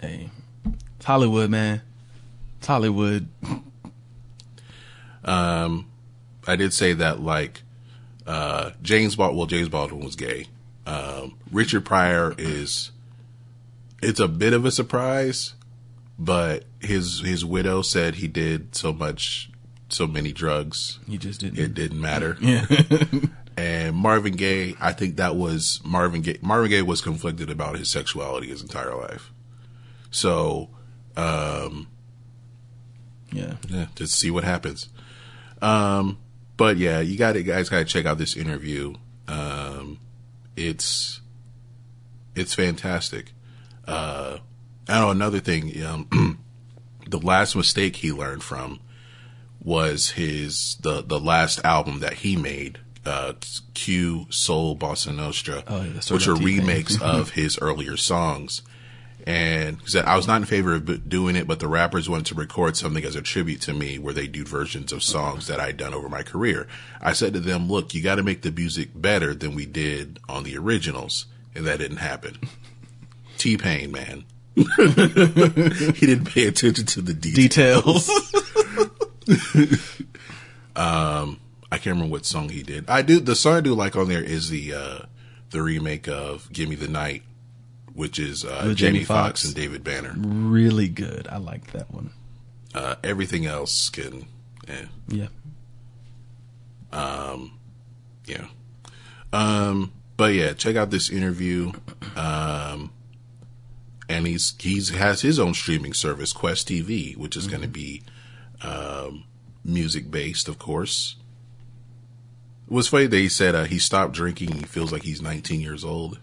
Hey, 0.02 0.30
it's 0.96 1.06
Hollywood, 1.06 1.50
man. 1.50 1.82
It's 2.58 2.68
Hollywood. 2.68 3.28
I 6.48 6.56
did 6.56 6.74
say 6.74 6.94
that 6.94 7.22
like 7.22 7.64
uh, 8.28 8.72
James 8.82 9.16
Baldwin. 9.16 9.38
Well, 9.38 9.48
James 9.48 9.70
Baldwin 9.70 10.04
was 10.04 10.16
gay. 10.16 10.48
Um, 10.86 11.38
Richard 11.52 11.86
Pryor 11.86 12.36
is. 12.38 12.92
It's 14.02 14.20
a 14.20 14.28
bit 14.28 14.52
of 14.52 14.66
a 14.66 14.72
surprise, 14.72 15.54
but 16.20 16.66
his 16.82 17.22
his 17.22 17.46
widow 17.46 17.82
said 17.82 18.16
he 18.16 18.28
did 18.28 18.76
so 18.76 18.92
much, 18.92 19.50
so 19.94 20.08
many 20.08 20.32
drugs, 20.32 21.00
You 21.08 21.18
just 21.18 21.40
didn't. 21.42 21.60
it 21.60 21.74
didn't 21.74 22.02
matter. 22.02 22.38
Yeah. 22.42 22.66
And 23.56 23.96
Marvin 23.96 24.34
Gaye, 24.34 24.76
I 24.82 24.94
think 24.94 25.18
that 25.18 25.36
was 25.36 25.80
Marvin 25.86 26.24
Gaye. 26.24 26.40
Marvin 26.42 26.72
Gaye 26.72 26.82
was 26.82 27.02
conflicted 27.02 27.52
about 27.52 27.78
his 27.78 27.88
sexuality 27.92 28.48
his 28.48 28.64
entire 28.64 28.96
life. 28.96 29.32
So, 30.10 30.70
um, 31.16 31.88
yeah. 33.32 33.58
yeah, 33.70 33.86
just 33.94 34.16
see 34.18 34.32
what 34.32 34.44
happens. 34.44 34.90
Um, 35.62 36.18
but 36.58 36.78
yeah, 36.78 37.00
you 37.00 37.16
got 37.16 37.34
to 37.34 37.44
guys 37.44 37.70
got 37.70 37.78
to 37.78 37.86
check 37.86 38.08
out 38.08 38.18
this 38.18 38.36
interview. 38.36 38.96
Um, 39.28 40.00
it's 40.56 41.22
it's 42.36 42.56
fantastic. 42.56 43.34
Uh, 43.88 44.40
I 44.90 45.00
know 45.00 45.12
another 45.12 45.40
thing. 45.40 45.80
Um, 45.84 46.40
the 47.08 47.20
last 47.20 47.56
mistake 47.56 47.98
he 47.98 48.12
learned 48.12 48.44
from 48.44 48.80
was 49.64 50.12
his 50.12 50.78
the 50.82 51.02
the 51.02 51.20
last 51.20 51.64
album 51.64 52.00
that 52.00 52.14
he 52.16 52.36
made. 52.36 52.80
Uh, 53.06 53.34
Q 53.74 54.28
Soul 54.30 54.78
Bossa 54.78 55.14
Nostra, 55.14 55.62
Oh, 55.68 55.82
yeah, 55.84 56.00
which 56.10 56.26
are 56.26 56.36
remakes 56.36 56.98
of 57.02 57.32
his 57.32 57.60
earlier 57.60 57.98
songs. 57.98 58.62
And 59.26 59.80
he 59.82 59.88
said, 59.88 60.06
I 60.06 60.16
was 60.18 60.28
not 60.28 60.42
in 60.42 60.46
favor 60.46 60.74
of 60.76 61.10
doing 61.10 61.36
it, 61.36 61.48
but 61.48 61.60
the 61.60 61.68
rappers 61.68 62.10
wanted 62.10 62.26
to 62.28 62.36
record 62.36 62.76
something 62.78 63.04
as 63.04 63.16
a 63.16 63.22
tribute 63.22 63.62
to 63.62 63.74
me 63.74 63.98
where 63.98 64.14
they 64.14 64.28
do 64.28 64.44
versions 64.46 64.92
of 64.92 65.02
songs 65.04 65.48
that 65.48 65.60
I'd 65.62 65.78
done 65.78 65.94
over 65.94 66.10
my 66.10 66.24
career. 66.24 66.68
I 67.02 67.14
said 67.14 67.34
to 67.34 67.40
them, 67.40 67.70
look, 67.70 67.94
you 67.94 68.02
got 68.04 68.16
to 68.16 68.24
make 68.24 68.42
the 68.42 68.52
music 68.52 68.90
better 68.94 69.34
than 69.34 69.56
we 69.56 69.66
did 69.66 70.20
on 70.28 70.44
the 70.44 70.58
originals. 70.58 71.26
And 71.56 71.66
that 71.66 71.80
didn't 71.80 71.98
happen. 71.98 72.38
T-Pain, 73.38 73.92
man. 73.92 74.26
he 74.56 74.64
didn't 76.06 76.26
pay 76.26 76.46
attention 76.48 76.86
to 76.86 77.02
the 77.02 77.14
details. 77.14 78.08
Details. 78.08 78.34
I 80.76 81.78
can't 81.78 81.86
remember 81.96 82.12
what 82.12 82.26
song 82.26 82.50
he 82.50 82.64
did. 82.64 82.90
I 82.90 83.02
do, 83.02 83.20
the 83.20 83.36
song 83.36 83.56
I 83.56 83.62
do 83.62 83.74
like 83.74 83.96
on 83.96 84.08
there 84.08 84.24
is 84.24 84.50
the, 84.50 84.74
uh, 84.74 85.00
the 85.52 85.62
remake 85.62 86.08
of 86.08 86.52
Give 86.52 86.70
Me 86.70 86.76
the 86.76 86.88
Night, 86.88 87.24
which 87.94 88.20
is, 88.20 88.44
uh, 88.46 88.62
Jamie 88.62 88.76
Jamie 88.76 89.04
Foxx 89.04 89.42
Foxx. 89.42 89.46
and 89.46 89.56
David 89.56 89.84
Banner. 89.84 90.14
really 90.18 90.90
good. 90.90 91.28
I 91.28 91.38
like 91.38 91.72
that 91.72 91.92
one. 91.92 92.12
Uh, 92.74 92.96
everything 93.04 93.46
else 93.46 93.90
can, 93.90 94.26
eh. 94.68 94.86
Yeah. 95.08 95.28
Yeah. 98.26 98.46
Um, 99.32 99.92
but 100.16 100.34
yeah, 100.34 100.54
check 100.54 100.76
out 100.76 100.92
this 100.92 101.10
interview. 101.10 101.72
Um, 102.16 102.92
and 104.08 104.28
he's 104.28 104.54
he's 104.60 104.90
has 104.90 105.22
his 105.22 105.40
own 105.40 105.54
streaming 105.54 105.94
service, 105.94 106.34
Qwest 106.34 106.66
TV, 106.66 107.18
which 107.18 107.36
is 107.36 107.48
going 107.48 107.62
to 107.62 107.68
be 107.68 108.04
um, 108.64 109.26
music 109.64 110.10
based, 110.10 110.48
of 110.48 110.60
course. 110.60 111.16
It 112.68 112.74
was 112.74 112.88
funny 112.88 113.08
that 113.08 113.18
he 113.18 113.30
said 113.30 113.56
uh, 113.56 113.66
he 113.66 113.78
stopped 113.80 114.14
drinking. 114.14 114.54
He 114.54 114.64
feels 114.64 114.92
like 114.92 115.04
he's 115.04 115.22
19 115.22 115.60
years 115.60 115.84
old. 115.84 116.20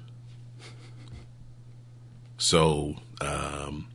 So, 2.38 2.96
um, 3.20 3.88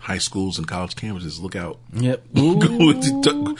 high 0.00 0.18
schools 0.18 0.58
and 0.58 0.66
college 0.66 0.96
campuses, 0.96 1.40
look 1.40 1.56
out. 1.56 1.78
Yep. 1.94 2.26
Quincy, 2.34 3.20
Jo- 3.22 3.56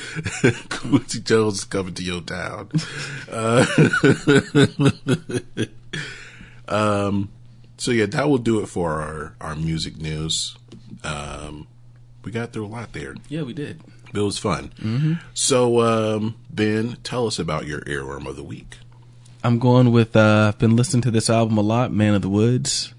Quincy 0.69 1.21
Jones 1.21 1.65
coming 1.65 1.95
to 1.95 2.03
your 2.03 2.21
town. 2.21 2.71
Uh, 3.31 3.65
um, 6.69 7.31
so 7.79 7.93
yeah, 7.93 8.07
that 8.07 8.29
will 8.29 8.39
do 8.39 8.61
it 8.61 8.67
for 8.67 9.01
our, 9.01 9.37
our 9.41 9.57
music 9.57 9.97
news. 9.97 10.57
Um, 11.03 11.67
we 12.25 12.33
got 12.33 12.53
through 12.53 12.67
a 12.67 12.69
lot 12.69 12.93
there. 12.93 13.15
Yeah, 13.29 13.43
we 13.43 13.53
did. 13.53 13.81
It 14.13 14.21
was 14.21 14.39
fun. 14.39 15.19
So, 15.35 15.81
um, 15.81 16.37
Ben, 16.51 16.97
tell 17.03 17.27
us 17.27 17.39
about 17.39 17.67
your 17.67 17.81
earworm 17.81 18.27
of 18.27 18.37
the 18.37 18.45
week. 18.45 18.79
I'm 19.43 19.59
going 19.59 19.91
with. 19.93 20.17
Uh, 20.17 20.47
I've 20.49 20.59
been 20.59 20.77
listening 20.77 21.03
to 21.03 21.11
this 21.11 21.29
album 21.29 21.59
a 21.59 21.63
lot, 21.63 21.93
"Man 21.93 22.15
of 22.15 22.23
the 22.23 22.29
Woods" 22.31 22.95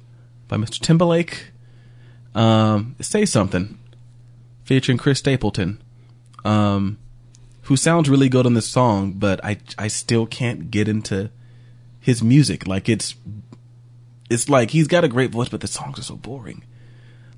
by 0.47 0.57
Mr. 0.57 0.79
Timberlake. 0.79 1.51
Um, 2.35 2.95
say 2.99 3.25
something, 3.25 3.79
featuring 4.63 4.97
Chris 4.97 5.19
Stapleton, 5.19 5.81
um, 6.43 6.97
who 7.63 7.77
sounds 7.77 8.09
really 8.09 8.27
good 8.29 8.45
on 8.45 8.53
this 8.53 8.67
song, 8.67 9.13
but 9.13 9.43
I 9.43 9.57
I 9.77 9.87
still 9.87 10.25
can't 10.25 10.69
get 10.69 10.87
into 10.87 11.31
his 11.99 12.21
music. 12.21 12.67
Like 12.67 12.89
it's 12.89 13.15
it's 14.29 14.49
like 14.49 14.71
he's 14.71 14.87
got 14.87 15.03
a 15.03 15.07
great 15.07 15.31
voice, 15.31 15.49
but 15.49 15.61
the 15.61 15.67
songs 15.67 15.97
are 15.97 16.03
so 16.03 16.15
boring. 16.15 16.63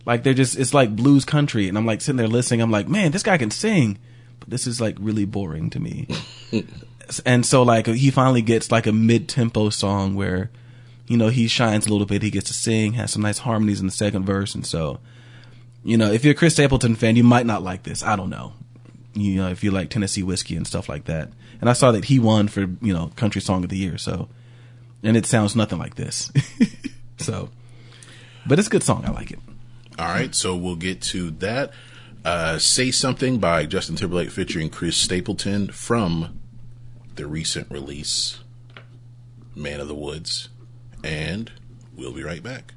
Like 0.08 0.24
they're 0.24 0.34
just 0.34 0.58
it's 0.58 0.74
like 0.74 0.96
blues 0.96 1.26
country, 1.26 1.68
and 1.68 1.78
I'm 1.78 1.86
like 1.86 2.00
sitting 2.00 2.16
there 2.16 2.30
listening. 2.30 2.62
I'm 2.62 2.72
like, 2.72 2.88
man, 2.88 3.12
this 3.12 3.24
guy 3.24 3.38
can 3.38 3.52
sing, 3.52 4.00
but 4.40 4.50
this 4.50 4.66
is 4.66 4.80
like 4.80 4.96
really 5.02 5.26
boring 5.26 5.70
to 5.72 5.82
me. 5.82 6.08
and 7.26 7.46
so 7.46 7.62
like 7.62 7.88
he 7.88 8.10
finally 8.10 8.42
gets 8.42 8.72
like 8.72 8.88
a 8.88 8.94
mid 8.94 9.28
tempo 9.28 9.70
song 9.70 10.16
where, 10.16 10.50
you 11.08 11.18
know, 11.18 11.28
he 11.28 11.50
shines 11.50 11.88
a 11.88 11.90
little 11.90 12.08
bit. 12.08 12.22
He 12.22 12.32
gets 12.32 12.48
to 12.48 12.54
sing, 12.54 12.94
has 12.94 13.12
some 13.12 13.22
nice 13.22 13.40
harmonies 13.40 13.82
in 13.82 13.86
the 13.86 13.92
second 13.92 14.24
verse, 14.24 14.56
and 14.56 14.66
so, 14.66 15.02
you 15.84 15.98
know, 15.98 16.10
if 16.10 16.24
you're 16.24 16.32
a 16.32 16.38
Chris 16.38 16.54
Stapleton 16.54 16.96
fan, 16.96 17.18
you 17.18 17.26
might 17.26 17.46
not 17.46 17.62
like 17.62 17.84
this. 17.84 18.02
I 18.02 18.16
don't 18.16 18.30
know. 18.30 18.54
You 19.14 19.36
know, 19.36 19.50
if 19.50 19.62
you 19.62 19.72
like 19.72 19.90
Tennessee 19.90 20.24
whiskey 20.24 20.56
and 20.56 20.66
stuff 20.66 20.88
like 20.88 21.04
that. 21.06 21.32
And 21.60 21.70
I 21.70 21.74
saw 21.74 21.92
that 21.92 22.06
he 22.06 22.18
won 22.18 22.48
for, 22.48 22.62
you 22.62 22.94
know, 22.94 23.12
country 23.18 23.42
song 23.42 23.66
of 23.66 23.70
the 23.70 23.78
year. 23.78 23.98
So, 23.98 24.30
and 25.04 25.18
it 25.18 25.26
sounds 25.26 25.54
nothing 25.54 25.80
like 25.80 25.96
this. 25.96 26.32
so, 27.18 27.50
but 28.46 28.58
it's 28.58 28.70
a 28.70 28.72
good 28.72 28.84
song. 28.84 29.04
I 29.06 29.12
like 29.12 29.32
it. 29.32 29.40
All 30.00 30.08
right, 30.08 30.34
so 30.36 30.56
we'll 30.56 30.76
get 30.76 31.02
to 31.04 31.32
that. 31.32 31.72
Uh, 32.24 32.60
Say 32.60 32.92
Something 32.92 33.40
by 33.40 33.66
Justin 33.66 33.96
Timberlake 33.96 34.30
featuring 34.30 34.70
Chris 34.70 34.96
Stapleton 34.96 35.70
from 35.70 36.40
the 37.16 37.26
recent 37.26 37.72
release, 37.72 38.40
Man 39.56 39.80
of 39.80 39.88
the 39.88 39.96
Woods. 39.96 40.50
And 41.04 41.52
we'll 41.96 42.14
be 42.14 42.24
right 42.24 42.44
back. 42.44 42.74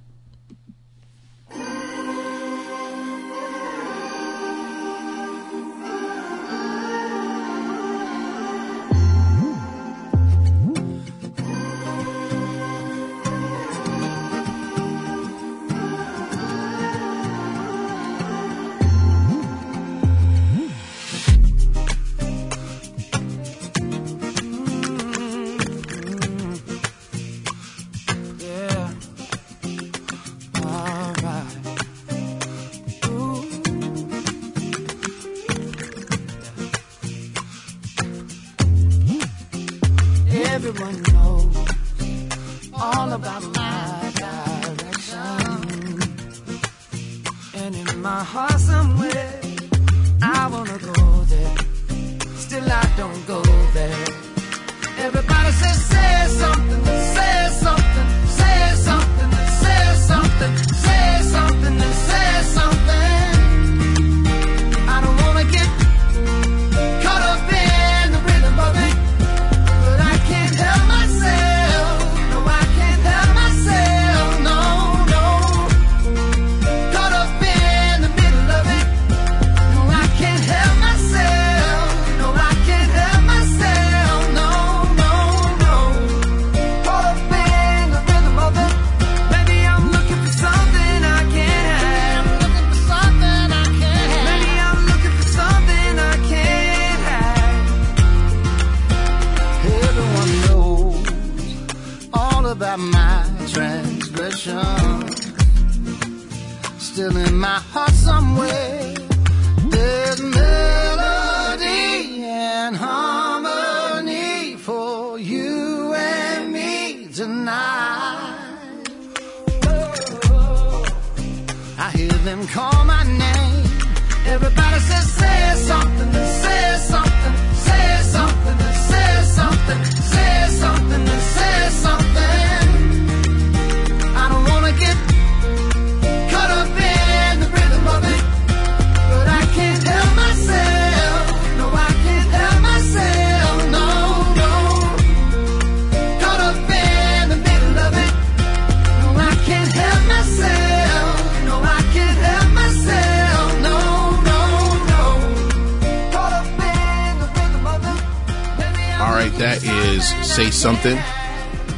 Something 160.71 161.01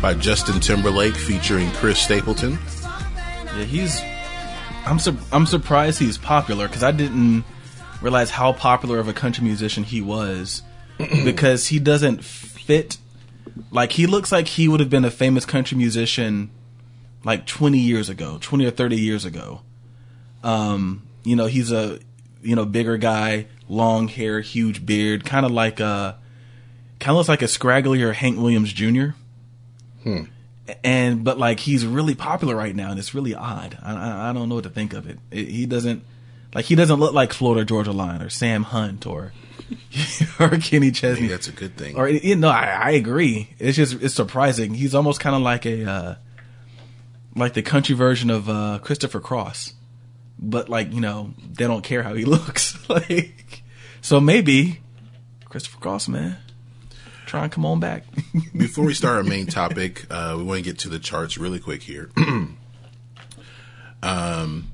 by 0.02 0.12
Justin 0.12 0.60
Timberlake 0.60 1.14
featuring 1.14 1.70
Chris 1.70 1.98
Stapleton. 1.98 2.59
Yeah, 3.56 3.64
he's. 3.64 4.02
I'm 4.85 4.98
sur- 4.98 5.16
I'm 5.32 5.47
surprised 5.47 5.98
he's 5.98 6.19
popular 6.19 6.69
because 6.69 6.82
I 6.82 6.93
didn't 6.93 7.44
realize 8.02 8.28
how 8.28 8.52
popular 8.52 8.98
of 8.98 9.09
a 9.09 9.14
country 9.14 9.44
musician 9.44 9.82
he 9.82 10.02
was 10.02 10.60
because 10.98 11.69
he 11.69 11.78
doesn't 11.78 12.23
fit. 12.23 12.98
Like 13.70 13.93
he 13.93 14.06
looks 14.06 14.31
like 14.31 14.47
he 14.47 14.69
would 14.69 14.81
have 14.81 14.90
been 14.90 15.06
a 15.06 15.10
famous 15.10 15.47
country 15.47 15.78
musician 15.78 16.51
like 17.24 17.47
20 17.47 17.78
years 17.78 18.10
ago, 18.10 18.36
20 18.43 18.66
or 18.66 18.70
30 18.73 19.01
years 19.01 19.24
ago. 19.24 19.62
Um, 20.44 21.09
you 21.24 21.35
know, 21.35 21.47
he's 21.47 21.73
a 21.73 21.98
you 22.43 22.55
know 22.55 22.66
bigger 22.66 22.98
guy, 22.98 23.47
long 23.70 24.09
hair, 24.09 24.43
huge 24.43 24.85
beard, 24.85 25.24
kind 25.24 25.47
of 25.47 25.51
like 25.51 25.81
a 25.81 26.19
kind 27.02 27.10
of 27.10 27.16
looks 27.16 27.28
like 27.28 27.42
a 27.42 27.46
scragglier 27.46 28.14
Hank 28.14 28.38
Williams 28.38 28.72
Jr 28.72 29.10
and 30.84 31.24
but 31.24 31.38
like 31.38 31.60
he's 31.60 31.86
really 31.86 32.14
popular 32.14 32.54
right 32.54 32.74
now, 32.74 32.90
and 32.90 32.98
it's 32.98 33.14
really 33.14 33.34
odd. 33.34 33.78
I 33.82 33.94
I, 33.94 34.30
I 34.30 34.32
don't 34.32 34.48
know 34.48 34.56
what 34.56 34.64
to 34.64 34.70
think 34.70 34.92
of 34.92 35.08
it. 35.08 35.18
it. 35.30 35.48
He 35.48 35.66
doesn't 35.66 36.04
like 36.54 36.66
he 36.66 36.74
doesn't 36.74 37.00
look 37.00 37.14
like 37.14 37.32
Florida 37.32 37.64
Georgia 37.64 37.92
Line 37.92 38.22
or 38.22 38.28
Sam 38.28 38.64
Hunt 38.64 39.06
or 39.06 39.32
or 40.40 40.50
Kenny 40.58 40.90
Chesney. 40.90 41.26
that's 41.26 41.48
a 41.48 41.52
good 41.52 41.76
thing. 41.76 41.96
Or 41.96 42.08
you 42.08 42.36
know, 42.36 42.48
I, 42.48 42.64
I 42.64 42.90
agree. 42.92 43.50
It's 43.58 43.76
just 43.76 43.94
it's 44.02 44.14
surprising. 44.14 44.74
He's 44.74 44.94
almost 44.94 45.20
kind 45.20 45.34
of 45.34 45.42
like 45.42 45.66
a 45.66 45.90
uh, 45.90 46.14
like 47.34 47.54
the 47.54 47.62
country 47.62 47.94
version 47.94 48.30
of 48.30 48.48
uh, 48.48 48.78
Christopher 48.82 49.20
Cross, 49.20 49.74
but 50.38 50.68
like 50.68 50.92
you 50.92 51.00
know 51.00 51.34
they 51.52 51.66
don't 51.66 51.82
care 51.82 52.02
how 52.02 52.14
he 52.14 52.24
looks. 52.24 52.78
like 52.88 53.62
so 54.00 54.20
maybe 54.20 54.80
Christopher 55.48 55.78
Cross, 55.78 56.08
man, 56.08 56.36
come 57.32 57.64
on 57.64 57.80
back. 57.80 58.04
Before 58.56 58.84
we 58.84 58.92
start 58.92 59.16
our 59.16 59.22
main 59.22 59.46
topic, 59.46 60.04
uh, 60.10 60.34
we 60.36 60.42
want 60.42 60.59
to 60.59 60.62
get 60.62 60.78
to 60.80 60.90
the 60.90 60.98
charts 60.98 61.38
really 61.38 61.59
quick 61.59 61.82
here. 61.82 62.10
um, 64.02 64.70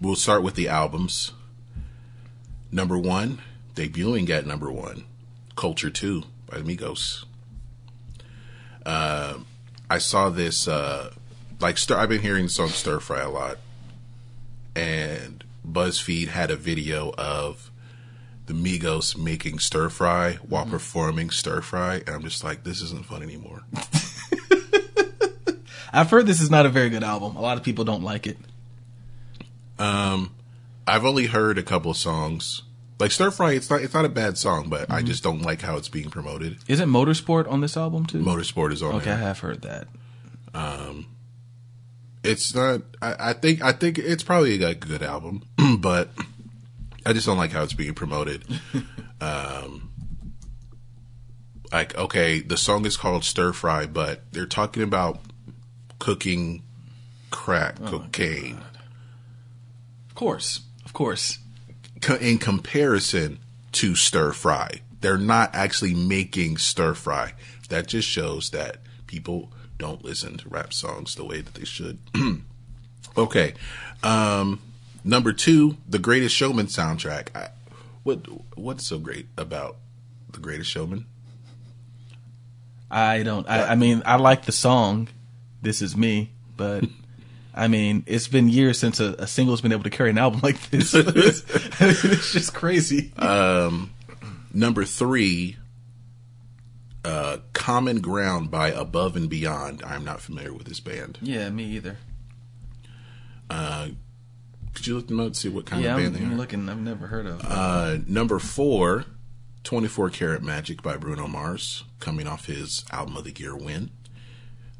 we'll 0.00 0.16
start 0.16 0.42
with 0.42 0.54
the 0.54 0.68
albums. 0.68 1.32
Number 2.70 2.96
one, 2.96 3.40
debuting 3.74 4.30
at 4.30 4.46
number 4.46 4.72
one, 4.72 5.04
Culture 5.56 5.90
2 5.90 6.22
by 6.46 6.58
Migos. 6.58 7.24
Uh, 8.86 9.40
I 9.90 9.98
saw 9.98 10.30
this, 10.30 10.66
uh, 10.66 11.12
like, 11.60 11.78
I've 11.90 12.08
been 12.08 12.22
hearing 12.22 12.44
the 12.44 12.50
song 12.50 12.68
Stir 12.68 13.00
Fry 13.00 13.20
a 13.20 13.28
lot. 13.28 13.58
And 14.74 15.44
BuzzFeed 15.68 16.28
had 16.28 16.50
a 16.50 16.56
video 16.56 17.12
of 17.18 17.70
the 18.46 18.54
Migos 18.54 19.16
making 19.16 19.58
stir 19.58 19.88
fry 19.88 20.34
while 20.48 20.66
performing 20.66 21.30
stir 21.30 21.60
fry, 21.60 21.96
and 22.06 22.10
I'm 22.10 22.22
just 22.22 22.42
like, 22.42 22.64
this 22.64 22.80
isn't 22.82 23.06
fun 23.06 23.22
anymore. 23.22 23.62
I've 25.92 26.10
heard 26.10 26.26
this 26.26 26.40
is 26.40 26.50
not 26.50 26.66
a 26.66 26.70
very 26.70 26.88
good 26.88 27.04
album. 27.04 27.36
A 27.36 27.40
lot 27.40 27.58
of 27.58 27.62
people 27.64 27.84
don't 27.84 28.02
like 28.02 28.26
it. 28.26 28.38
Um, 29.78 30.34
I've 30.86 31.04
only 31.04 31.26
heard 31.26 31.58
a 31.58 31.62
couple 31.62 31.90
of 31.90 31.96
songs. 31.96 32.62
Like 32.98 33.10
stir 33.10 33.30
fry, 33.30 33.52
it's 33.52 33.68
not 33.68 33.82
it's 33.82 33.94
not 33.94 34.04
a 34.04 34.08
bad 34.08 34.38
song, 34.38 34.68
but 34.68 34.90
I 34.90 35.02
just 35.02 35.24
don't 35.24 35.42
like 35.42 35.60
how 35.60 35.76
it's 35.76 35.88
being 35.88 36.08
promoted. 36.08 36.58
Isn't 36.68 36.88
Motorsport 36.88 37.50
on 37.50 37.60
this 37.60 37.76
album 37.76 38.06
too? 38.06 38.22
Motorsport 38.22 38.72
is 38.72 38.82
on 38.82 38.94
Okay, 38.96 39.10
I 39.10 39.16
have 39.16 39.40
heard 39.40 39.62
that. 39.62 39.88
Um, 40.54 41.06
it's 42.22 42.54
not. 42.54 42.82
I, 43.00 43.30
I 43.30 43.32
think. 43.32 43.60
I 43.62 43.72
think 43.72 43.98
it's 43.98 44.22
probably 44.22 44.62
a 44.62 44.74
good 44.74 45.02
album, 45.02 45.42
but 45.78 46.10
I 47.04 47.12
just 47.12 47.26
don't 47.26 47.36
like 47.38 47.52
how 47.52 47.62
it's 47.62 47.72
being 47.72 47.94
promoted. 47.94 48.44
um, 49.20 49.90
like, 51.72 51.96
okay, 51.96 52.40
the 52.40 52.56
song 52.56 52.84
is 52.86 52.96
called 52.96 53.24
"Stir 53.24 53.52
Fry," 53.52 53.86
but 53.86 54.22
they're 54.32 54.46
talking 54.46 54.82
about 54.82 55.20
cooking 55.98 56.62
crack 57.30 57.76
cocaine 57.84 58.60
Of 60.08 60.14
course, 60.14 60.60
of 60.84 60.92
course. 60.92 61.38
co- 62.00 62.16
in 62.16 62.38
comparison 62.38 63.38
to 63.72 63.94
stir 63.94 64.32
fry. 64.32 64.80
They're 65.00 65.16
not 65.16 65.54
actually 65.54 65.94
making 65.94 66.58
stir 66.58 66.94
fry. 66.94 67.32
That 67.70 67.86
just 67.86 68.06
shows 68.06 68.50
that 68.50 68.78
people 69.06 69.50
don't 69.78 70.04
listen 70.04 70.36
to 70.38 70.48
rap 70.48 70.72
songs 70.74 71.14
the 71.14 71.24
way 71.24 71.40
that 71.40 71.54
they 71.54 71.64
should. 71.64 71.98
okay. 73.16 73.54
Um, 74.02 74.60
number 75.04 75.32
two, 75.32 75.76
the 75.88 75.98
Greatest 75.98 76.34
Showman 76.34 76.66
soundtrack. 76.66 77.28
I, 77.34 77.50
what 78.02 78.26
What's 78.56 78.86
so 78.86 78.98
great 78.98 79.26
about 79.36 79.76
the 80.30 80.40
Greatest 80.40 80.70
Showman? 80.70 81.06
I 82.90 83.22
don't. 83.22 83.48
I, 83.48 83.68
I 83.68 83.74
mean, 83.74 84.02
I 84.04 84.16
like 84.16 84.44
the 84.44 84.52
song. 84.52 85.08
This 85.62 85.80
is 85.80 85.96
me, 85.96 86.30
but 86.56 86.84
I 87.54 87.68
mean, 87.68 88.04
it's 88.06 88.28
been 88.28 88.48
years 88.48 88.78
since 88.78 89.00
a, 89.00 89.14
a 89.18 89.26
single's 89.26 89.60
been 89.60 89.72
able 89.72 89.84
to 89.84 89.90
carry 89.90 90.10
an 90.10 90.18
album 90.18 90.40
like 90.42 90.70
this. 90.70 90.94
it's, 90.94 91.44
it's 91.80 92.32
just 92.32 92.54
crazy. 92.54 93.12
Number 94.54 94.84
three, 94.84 95.56
uh, 97.04 97.38
Common 97.54 98.00
Ground 98.00 98.50
by 98.50 98.70
Above 98.70 99.16
and 99.16 99.30
Beyond. 99.30 99.82
I'm 99.82 100.04
not 100.04 100.20
familiar 100.20 100.52
with 100.52 100.66
this 100.66 100.80
band. 100.80 101.18
yeah, 101.22 101.48
me 101.48 101.64
either. 101.64 101.96
Could 104.74 104.86
you 104.86 104.96
look 104.96 105.08
them 105.08 105.20
up 105.20 105.26
and 105.26 105.36
see 105.36 105.48
what 105.48 105.66
kind 105.66 105.82
yeah, 105.82 105.92
of 105.92 105.98
I'm, 105.98 106.02
band 106.04 106.14
they 106.16 106.24
I'm 106.24 106.32
are? 106.32 106.36
looking. 106.36 106.68
I've 106.68 106.78
never 106.80 107.06
heard 107.08 107.26
of. 107.26 107.40
Uh, 107.44 107.98
number 108.06 108.38
four, 108.38 109.04
24 109.64 110.10
Karat 110.10 110.42
Magic 110.42 110.82
by 110.82 110.96
Bruno 110.96 111.26
Mars, 111.28 111.84
coming 112.00 112.26
off 112.26 112.46
his 112.46 112.84
album 112.90 113.16
of 113.16 113.24
the 113.24 113.32
year 113.36 113.54
win. 113.56 113.90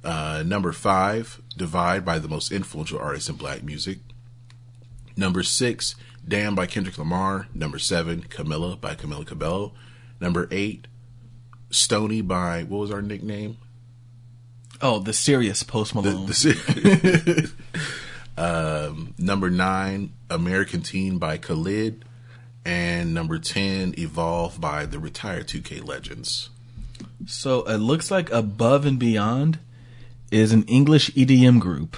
Uh, 0.03 0.43
number 0.45 0.73
five, 0.73 1.41
Divide 1.57 2.05
by 2.05 2.19
the 2.19 2.29
most 2.29 2.51
influential 2.51 2.99
artist 2.99 3.29
in 3.29 3.37
black 3.37 3.63
music. 3.63 3.99
Number 5.17 5.43
six, 5.43 5.95
Damn 6.27 6.55
by 6.55 6.67
Kendrick 6.67 6.97
Lamar. 6.99 7.49
Number 7.53 7.79
seven, 7.79 8.23
Camila 8.23 8.81
by 8.81 8.95
Camila 8.95 9.27
Cabello. 9.27 9.73
Number 10.21 10.49
eight, 10.51 10.87
Stoney 11.71 12.21
by, 12.21 12.63
what 12.63 12.79
was 12.79 12.91
our 12.91 13.03
nickname? 13.03 13.59
oh, 14.81 14.99
the 14.99 15.13
serious 15.13 15.63
Post 15.63 15.95
Malone. 15.95 16.27
The- 16.27 17.53
um, 18.37 19.15
number 19.19 19.51
nine, 19.51 20.13
American 20.31 20.83
Teen 20.83 21.19
by 21.19 21.39
Khalid. 21.39 22.05
And 22.65 23.13
number 23.13 23.39
10, 23.41 23.95
Evolve 23.99 24.61
by 24.61 24.87
the 24.87 25.01
retired 25.01 25.49
2K 25.49 25.85
Legends. 25.87 26.51
so 27.27 27.63
it 27.63 27.79
looks 27.79 28.09
like 28.11 28.31
Above 28.31 28.87
and 28.87 28.99
Beyond 28.99 29.59
is 30.31 30.53
an 30.53 30.63
English 30.65 31.11
EDM 31.11 31.59
group. 31.61 31.97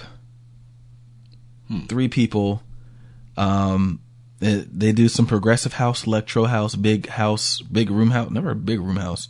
Three 1.88 2.08
people. 2.08 2.62
Um, 3.36 4.00
they, 4.38 4.56
they 4.70 4.92
do 4.92 5.08
some 5.08 5.26
progressive 5.26 5.74
house, 5.74 6.06
electro 6.06 6.44
house, 6.44 6.74
big 6.76 7.08
house, 7.08 7.60
big 7.60 7.90
room 7.90 8.10
house. 8.10 8.30
Never 8.30 8.50
a 8.50 8.56
big 8.56 8.80
room 8.80 8.96
house. 8.96 9.28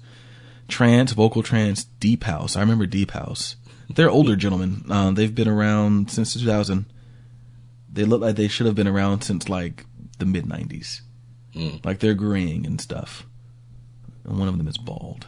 Trance, 0.68 1.12
vocal 1.12 1.42
trance, 1.42 1.84
deep 2.00 2.24
house. 2.24 2.56
I 2.56 2.60
remember 2.60 2.86
deep 2.86 3.12
house. 3.12 3.56
They're 3.88 4.10
older 4.10 4.36
gentlemen. 4.36 4.84
Uh, 4.88 5.10
they've 5.10 5.34
been 5.34 5.48
around 5.48 6.10
since 6.10 6.34
2000. 6.34 6.86
They 7.94 8.04
look 8.04 8.20
like 8.20 8.36
they 8.36 8.48
should 8.48 8.66
have 8.66 8.74
been 8.74 8.88
around 8.88 9.22
since 9.22 9.48
like 9.48 9.86
the 10.18 10.26
mid 10.26 10.44
90s. 10.46 11.00
Mm. 11.54 11.84
Like 11.84 12.00
they're 12.00 12.14
graying 12.14 12.66
and 12.66 12.80
stuff. 12.80 13.24
And 14.24 14.38
one 14.38 14.48
of 14.48 14.58
them 14.58 14.68
is 14.68 14.76
bald. 14.76 15.26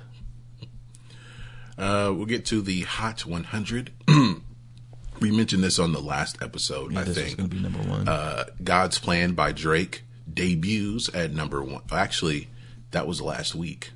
Uh, 1.78 2.12
we'll 2.14 2.26
get 2.26 2.44
to 2.47 2.62
the 2.62 2.82
Hot 2.82 3.26
100. 3.26 3.93
we 5.20 5.30
mentioned 5.30 5.62
this 5.62 5.78
on 5.78 5.93
the 5.93 6.01
last 6.01 6.38
episode, 6.43 6.93
Yeah, 6.93 7.01
I 7.01 7.05
this 7.05 7.16
is 7.18 7.24
think. 7.24 7.36
going 7.38 7.51
to 7.51 7.56
be 7.56 7.62
number 7.62 7.78
one. 7.88 8.09
Uh, 8.09 8.44
God's 8.64 8.98
Plan 8.98 9.32
by 9.32 9.52
Drake 9.52 10.02
debuts 10.32 11.14
at 11.14 11.32
number 11.32 11.62
one. 11.62 11.82
Actually, 11.93 12.48
that 12.93 13.06
was 13.06 13.20
last 13.20 13.55
week. 13.55 13.90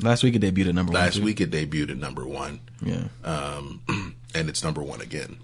Last 0.00 0.22
week 0.22 0.36
it 0.36 0.42
debuted 0.42 0.68
at 0.68 0.74
number 0.76 0.92
one. 0.92 1.02
Last 1.02 1.18
week 1.18 1.40
it 1.40 1.50
debuted 1.50 1.90
at 1.90 1.98
number 1.98 2.24
one. 2.26 2.60
Yeah. 2.82 3.08
um, 3.24 3.82
and 4.34 4.48
it's 4.48 4.62
number 4.62 4.80
one 4.82 5.00
again. 5.00 5.38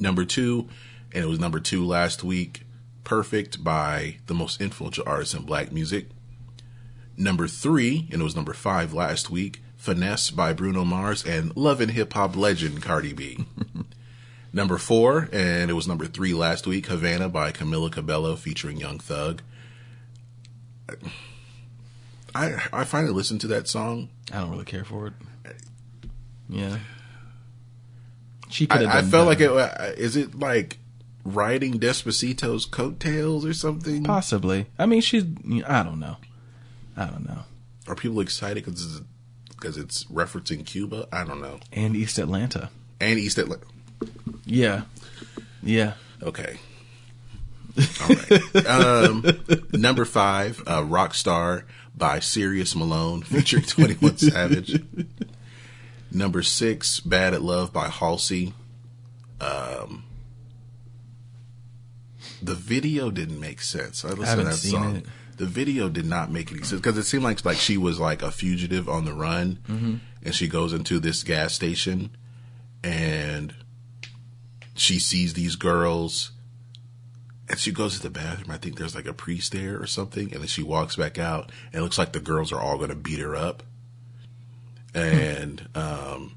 Number 0.00 0.24
two, 0.24 0.68
and 1.14 1.24
it 1.24 1.28
was 1.28 1.38
number 1.40 1.60
two 1.60 1.84
last 1.84 2.22
week. 2.24 2.62
Perfect 3.04 3.62
by 3.64 4.16
the 4.26 4.34
most 4.34 4.60
influential 4.60 5.04
artist 5.06 5.34
in 5.34 5.42
black 5.42 5.72
music. 5.72 6.06
Number 7.16 7.46
three, 7.48 8.08
and 8.12 8.20
it 8.20 8.24
was 8.24 8.36
number 8.36 8.52
five 8.54 8.92
last 8.94 9.28
week. 9.30 9.60
Finesse 9.76 10.30
by 10.30 10.52
Bruno 10.52 10.84
Mars 10.84 11.24
and 11.24 11.54
Love 11.56 11.80
and 11.80 11.90
Hip 11.90 12.12
Hop 12.12 12.36
legend 12.36 12.80
Cardi 12.82 13.12
B. 13.12 13.44
number 14.52 14.78
four, 14.78 15.28
and 15.32 15.70
it 15.70 15.74
was 15.74 15.88
number 15.88 16.06
three 16.06 16.32
last 16.32 16.66
week. 16.66 16.86
Havana 16.86 17.28
by 17.28 17.50
Camila 17.50 17.90
Cabello 17.90 18.36
featuring 18.36 18.76
Young 18.76 18.98
Thug. 19.00 19.42
I 22.34 22.62
I 22.72 22.84
finally 22.84 23.12
listened 23.12 23.40
to 23.42 23.46
that 23.48 23.68
song 23.68 24.08
I 24.32 24.40
don't 24.40 24.50
really 24.50 24.64
care 24.64 24.84
for 24.84 25.08
it. 25.08 25.12
Yeah. 26.48 26.78
She 28.50 28.66
could 28.66 28.82
have 28.82 28.90
I, 28.90 28.98
I 28.98 29.02
felt 29.02 29.26
like 29.26 29.38
better. 29.38 29.58
it. 29.58 29.80
uh, 29.80 29.92
Is 29.96 30.16
it 30.16 30.38
like 30.38 30.78
riding 31.24 31.78
Despacito's 31.78 32.64
coattails 32.66 33.44
or 33.44 33.52
something? 33.54 34.04
Possibly. 34.04 34.66
I 34.78 34.86
mean, 34.86 35.00
she's. 35.00 35.24
I 35.66 35.82
don't 35.82 36.00
know. 36.00 36.16
I 36.96 37.06
don't 37.06 37.26
know. 37.26 37.44
Are 37.88 37.94
people 37.94 38.20
excited 38.20 38.64
because 38.64 38.84
it's, 38.96 39.06
'cause 39.56 39.76
it's 39.76 40.04
referencing 40.04 40.64
Cuba? 40.66 41.08
I 41.12 41.24
don't 41.24 41.40
know. 41.40 41.60
And 41.72 41.96
East 41.96 42.18
Atlanta. 42.18 42.70
And 43.00 43.18
East 43.18 43.38
Atlanta. 43.38 43.64
Yeah. 44.44 44.82
Yeah. 45.62 45.94
Okay. 46.22 46.58
All 48.02 48.08
right. 48.08 48.66
um, 48.66 49.24
number 49.72 50.04
five, 50.04 50.62
uh, 50.66 50.82
Rockstar 50.82 51.62
by 51.96 52.20
Sirius 52.20 52.74
Malone 52.76 53.22
featuring 53.22 53.64
21 53.64 54.18
Savage. 54.18 54.82
Number 56.10 56.42
six, 56.42 57.00
Bad 57.00 57.32
at 57.32 57.42
Love 57.42 57.72
by 57.72 57.88
Halsey. 57.88 58.52
Um, 59.40 60.04
the 62.42 62.54
video 62.54 63.10
didn't 63.10 63.40
make 63.40 63.60
sense. 63.60 64.04
I 64.04 64.08
listened 64.08 64.26
haven't 64.26 64.44
to 64.46 64.50
that 64.50 64.56
seen 64.56 64.70
song. 64.72 64.96
it. 64.96 65.06
The 65.38 65.46
video 65.46 65.88
did 65.88 66.04
not 66.06 66.30
make 66.30 66.52
any 66.52 66.62
sense 66.62 66.80
because 66.80 66.98
it 66.98 67.04
seemed 67.04 67.24
like 67.24 67.44
like 67.44 67.56
she 67.56 67.76
was 67.78 67.98
like 67.98 68.22
a 68.22 68.30
fugitive 68.30 68.88
on 68.88 69.04
the 69.04 69.12
run, 69.14 69.58
Mm-hmm. 69.68 69.94
and 70.24 70.34
she 70.34 70.46
goes 70.48 70.72
into 70.72 70.98
this 71.00 71.22
gas 71.24 71.54
station, 71.54 72.10
and 72.84 73.54
she 74.74 74.98
sees 74.98 75.34
these 75.34 75.56
girls 75.56 76.32
and 77.48 77.58
she 77.58 77.70
goes 77.72 77.96
to 77.96 78.02
the 78.02 78.08
bathroom. 78.10 78.50
I 78.50 78.56
think 78.56 78.78
there's 78.78 78.94
like 78.94 79.06
a 79.06 79.12
priest 79.12 79.52
there 79.52 79.78
or 79.80 79.86
something, 79.86 80.32
and 80.32 80.40
then 80.40 80.46
she 80.46 80.62
walks 80.62 80.96
back 80.96 81.18
out, 81.18 81.50
and 81.72 81.80
it 81.80 81.82
looks 81.82 81.98
like 81.98 82.12
the 82.12 82.20
girls 82.20 82.52
are 82.52 82.60
all 82.60 82.76
going 82.78 82.88
to 82.90 82.94
beat 82.94 83.18
her 83.18 83.34
up, 83.36 83.62
and 84.94 85.68
um, 85.74 86.36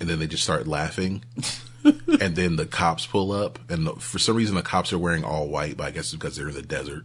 and 0.00 0.08
then 0.08 0.18
they 0.18 0.26
just 0.26 0.44
start 0.44 0.66
laughing, 0.68 1.24
and 2.20 2.36
then 2.36 2.56
the 2.56 2.66
cops 2.66 3.06
pull 3.06 3.32
up, 3.32 3.58
and 3.70 4.00
for 4.02 4.18
some 4.18 4.36
reason 4.36 4.54
the 4.54 4.62
cops 4.62 4.92
are 4.92 4.98
wearing 4.98 5.24
all 5.24 5.48
white, 5.48 5.76
but 5.76 5.86
I 5.86 5.90
guess 5.90 6.06
it's 6.06 6.14
because 6.14 6.36
they're 6.36 6.48
in 6.48 6.54
the 6.54 6.62
desert, 6.62 7.04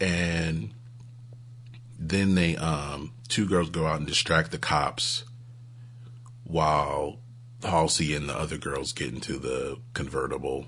and 0.00 0.72
then 1.98 2.34
they 2.34 2.56
um 2.56 3.12
two 3.28 3.46
girls 3.46 3.70
go 3.70 3.86
out 3.86 3.98
and 3.98 4.06
distract 4.06 4.50
the 4.50 4.58
cops 4.58 5.24
while 6.44 7.18
Halsey 7.62 8.14
and 8.14 8.28
the 8.28 8.38
other 8.38 8.58
girls 8.58 8.92
get 8.92 9.12
into 9.12 9.38
the 9.38 9.78
convertible 9.94 10.66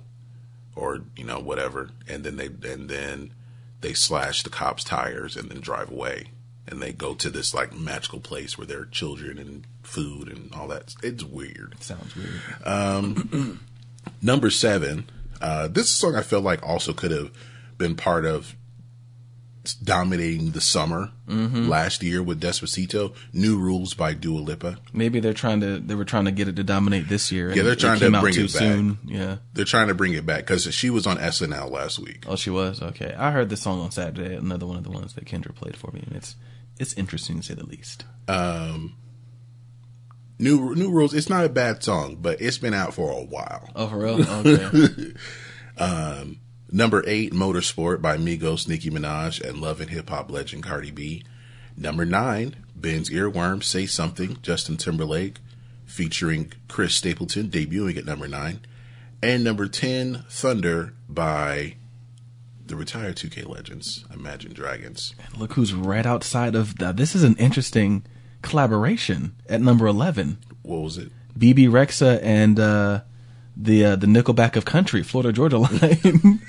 or 0.74 1.02
you 1.16 1.24
know 1.24 1.38
whatever. 1.38 1.90
And 2.08 2.24
then 2.24 2.36
they 2.36 2.46
and 2.46 2.88
then 2.88 3.32
they 3.80 3.92
slash 3.92 4.42
the 4.42 4.50
cops 4.50 4.84
tires 4.84 5.36
and 5.36 5.50
then 5.50 5.60
drive 5.60 5.90
away 5.90 6.30
and 6.70 6.80
they 6.82 6.92
go 6.92 7.14
to 7.14 7.30
this 7.30 7.54
like 7.54 7.72
magical 7.74 8.20
place 8.20 8.56
where 8.58 8.66
there 8.66 8.80
are 8.80 8.86
children 8.86 9.38
and 9.38 9.66
food 9.82 10.28
and 10.28 10.52
all 10.54 10.68
that 10.68 10.94
it's 11.02 11.24
weird 11.24 11.74
It 11.76 11.82
Sounds 11.82 12.14
weird. 12.14 13.58
number 14.22 14.50
seven 14.50 15.08
uh 15.40 15.68
this 15.68 15.90
song 15.90 16.14
i 16.16 16.22
felt 16.22 16.44
like 16.44 16.62
also 16.66 16.92
could 16.92 17.10
have 17.10 17.30
been 17.76 17.94
part 17.94 18.24
of 18.24 18.54
dominating 19.84 20.52
the 20.52 20.60
summer 20.62 21.10
last 21.26 22.02
year 22.02 22.22
with 22.22 22.40
despacito 22.40 23.14
new 23.34 23.58
rules 23.58 23.92
by 23.92 24.14
dua 24.14 24.38
lipa 24.40 24.78
Maybe 24.94 25.20
they're 25.20 25.34
trying 25.34 25.60
to. 25.60 25.78
They 25.78 25.94
were 25.94 26.06
trying 26.06 26.24
to 26.24 26.30
get 26.30 26.48
it 26.48 26.56
to 26.56 26.64
dominate 26.64 27.06
this 27.10 27.30
year. 27.30 27.50
Yeah, 27.54 27.64
they're 27.64 27.72
it 27.74 27.78
trying 27.80 28.00
to 28.00 28.10
bring 28.18 28.34
it 28.34 28.40
back. 28.44 28.48
soon. 28.50 28.98
Yeah. 29.04 29.36
they're 29.52 29.66
trying 29.66 29.88
to 29.88 29.94
bring 29.94 30.14
it 30.14 30.24
back 30.24 30.38
because 30.46 30.72
she 30.72 30.88
was 30.88 31.06
on 31.06 31.18
snl 31.18 31.70
last 31.70 31.98
week 31.98 32.24
Oh, 32.26 32.34
she 32.36 32.48
was 32.48 32.80
okay. 32.80 33.14
I 33.18 33.30
heard 33.30 33.50
this 33.50 33.60
song 33.60 33.80
on 33.80 33.90
Saturday. 33.90 34.34
Another 34.36 34.64
one 34.66 34.78
of 34.78 34.84
the 34.84 34.90
ones 34.90 35.12
that 35.14 35.26
Kendra 35.26 35.54
played 35.54 35.76
for 35.76 35.90
me, 35.92 36.02
and 36.06 36.16
it's 36.16 36.34
it's 36.78 36.94
interesting 36.94 37.40
to 37.40 37.42
say 37.46 37.54
the 37.54 37.66
least. 37.66 38.04
Um, 38.26 38.96
new 40.38 40.74
New 40.74 40.90
Rules. 40.90 41.14
It's 41.14 41.28
not 41.28 41.44
a 41.44 41.48
bad 41.48 41.82
song, 41.82 42.16
but 42.20 42.40
it's 42.40 42.58
been 42.58 42.74
out 42.74 42.94
for 42.94 43.10
a 43.10 43.24
while. 43.24 43.70
Oh, 43.74 43.88
for 43.88 43.98
real? 43.98 44.22
Okay. 44.22 45.14
Um, 45.80 46.40
number 46.72 47.04
eight, 47.06 47.32
Motorsport 47.32 48.02
by 48.02 48.16
Migos, 48.16 48.66
Nicki 48.66 48.90
Minaj, 48.90 49.40
and 49.40 49.60
Love 49.60 49.80
and 49.80 49.90
Hip 49.90 50.10
Hop 50.10 50.28
legend 50.28 50.64
Cardi 50.64 50.90
B. 50.90 51.22
Number 51.76 52.04
nine, 52.04 52.56
Ben's 52.74 53.10
Earworm, 53.10 53.62
Say 53.62 53.86
Something, 53.86 54.38
Justin 54.42 54.76
Timberlake, 54.76 55.36
featuring 55.86 56.52
Chris 56.66 56.94
Stapleton, 56.94 57.48
debuting 57.48 57.96
at 57.96 58.04
number 58.04 58.26
nine. 58.26 58.60
And 59.22 59.42
number 59.42 59.68
10, 59.68 60.24
Thunder 60.28 60.94
by 61.08 61.76
the 62.68 62.76
retired 62.76 63.16
2K 63.16 63.48
legends, 63.48 64.04
Imagine 64.12 64.52
Dragons. 64.52 65.14
Look 65.36 65.54
who's 65.54 65.74
right 65.74 66.06
outside 66.06 66.54
of 66.54 66.78
the, 66.78 66.92
this 66.92 67.14
is 67.14 67.22
an 67.24 67.36
interesting 67.36 68.04
collaboration 68.42 69.34
at 69.48 69.60
number 69.60 69.86
11. 69.86 70.38
What 70.62 70.82
was 70.82 70.98
it? 70.98 71.10
Bebe 71.36 71.66
Rexha 71.66 72.20
and 72.22 72.58
uh, 72.58 73.00
the 73.56 73.84
uh, 73.84 73.96
the 73.96 74.06
Nickelback 74.06 74.56
of 74.56 74.64
Country, 74.64 75.02
Florida 75.02 75.32
Georgia 75.32 75.58
line. 75.58 76.40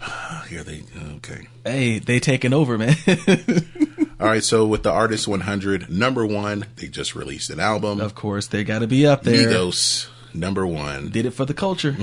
Here 0.48 0.62
they, 0.64 0.82
okay. 1.16 1.46
hey, 1.64 1.98
they 1.98 2.20
taking 2.20 2.52
over, 2.52 2.78
man. 2.78 2.96
All 4.20 4.26
right, 4.26 4.42
so 4.42 4.66
with 4.66 4.82
the 4.82 4.90
Artist 4.90 5.28
100, 5.28 5.90
number 5.90 6.26
one, 6.26 6.66
they 6.76 6.88
just 6.88 7.14
released 7.14 7.50
an 7.50 7.60
album. 7.60 8.00
of 8.00 8.14
course, 8.14 8.46
they 8.46 8.64
got 8.64 8.78
to 8.80 8.86
be 8.86 9.06
up 9.06 9.22
there. 9.22 9.48
Migos, 9.48 10.08
number 10.34 10.66
one. 10.66 11.10
Did 11.10 11.26
it 11.26 11.32
for 11.32 11.44
the 11.44 11.54
culture. 11.54 11.96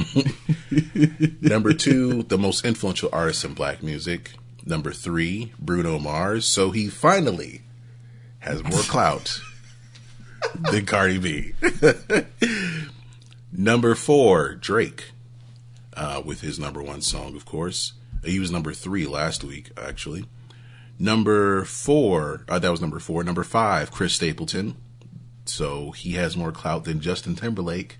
Number 1.42 1.74
two, 1.74 2.24
the 2.24 2.38
most 2.38 2.66
influential 2.66 3.10
artist 3.14 3.46
in 3.46 3.54
black 3.54 3.84
music. 3.84 4.32
Number 4.66 4.92
three, 4.92 5.54
Bruno 5.60 6.00
Mars. 6.00 6.46
So 6.46 6.72
he 6.72 6.88
finally 6.88 7.62
has 8.40 8.64
more 8.64 8.82
clout 8.82 9.40
than 10.72 10.86
Cardi 10.86 11.18
B. 11.18 11.54
number 13.52 13.96
four, 13.96 14.56
Drake, 14.56 15.12
uh, 15.96 16.22
with 16.26 16.42
his 16.42 16.60
number 16.60 16.82
one 16.82 17.02
song, 17.02 17.36
of 17.36 17.46
course. 17.46 17.94
He 18.24 18.40
was 18.40 18.52
number 18.52 18.74
three 18.74 19.06
last 19.06 19.44
week, 19.44 19.72
actually. 19.78 20.26
Number 20.98 21.66
four, 21.66 22.46
uh, 22.48 22.60
that 22.60 22.72
was 22.72 22.82
number 22.82 23.00
four. 23.00 23.24
Number 23.24 23.44
five, 23.44 23.92
Chris 23.92 24.14
Stapleton. 24.14 24.78
So 25.46 25.92
he 25.92 26.14
has 26.14 26.36
more 26.36 26.52
clout 26.52 26.86
than 26.86 27.02
Justin 27.02 27.36
Timberlake. 27.36 28.00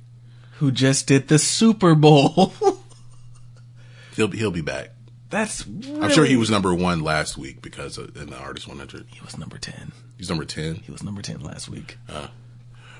Who 0.60 0.72
just 0.72 1.08
did 1.08 1.28
the 1.28 1.40
Super 1.40 1.96
Bowl? 1.96 2.54
He'll 4.16 4.30
be, 4.30 4.38
he'll 4.38 4.52
be 4.52 4.62
back. 4.62 4.92
That's 5.30 5.66
I'm 5.66 6.10
sure 6.10 6.24
he 6.24 6.38
was 6.38 6.50
number 6.50 6.74
one 6.74 7.02
last 7.02 7.38
week 7.38 7.62
because 7.62 7.98
of, 7.98 8.16
in 8.16 8.30
the 8.30 8.38
Artist 8.38 8.66
100. 8.66 9.08
He 9.12 9.20
was 9.20 9.38
number 9.38 9.58
10. 9.58 9.92
He's 10.18 10.30
number 10.30 10.46
10. 10.46 10.76
He 10.76 10.92
was 10.92 11.04
number 11.04 11.22
10 11.22 11.42
last 11.42 11.68
week. 11.68 11.98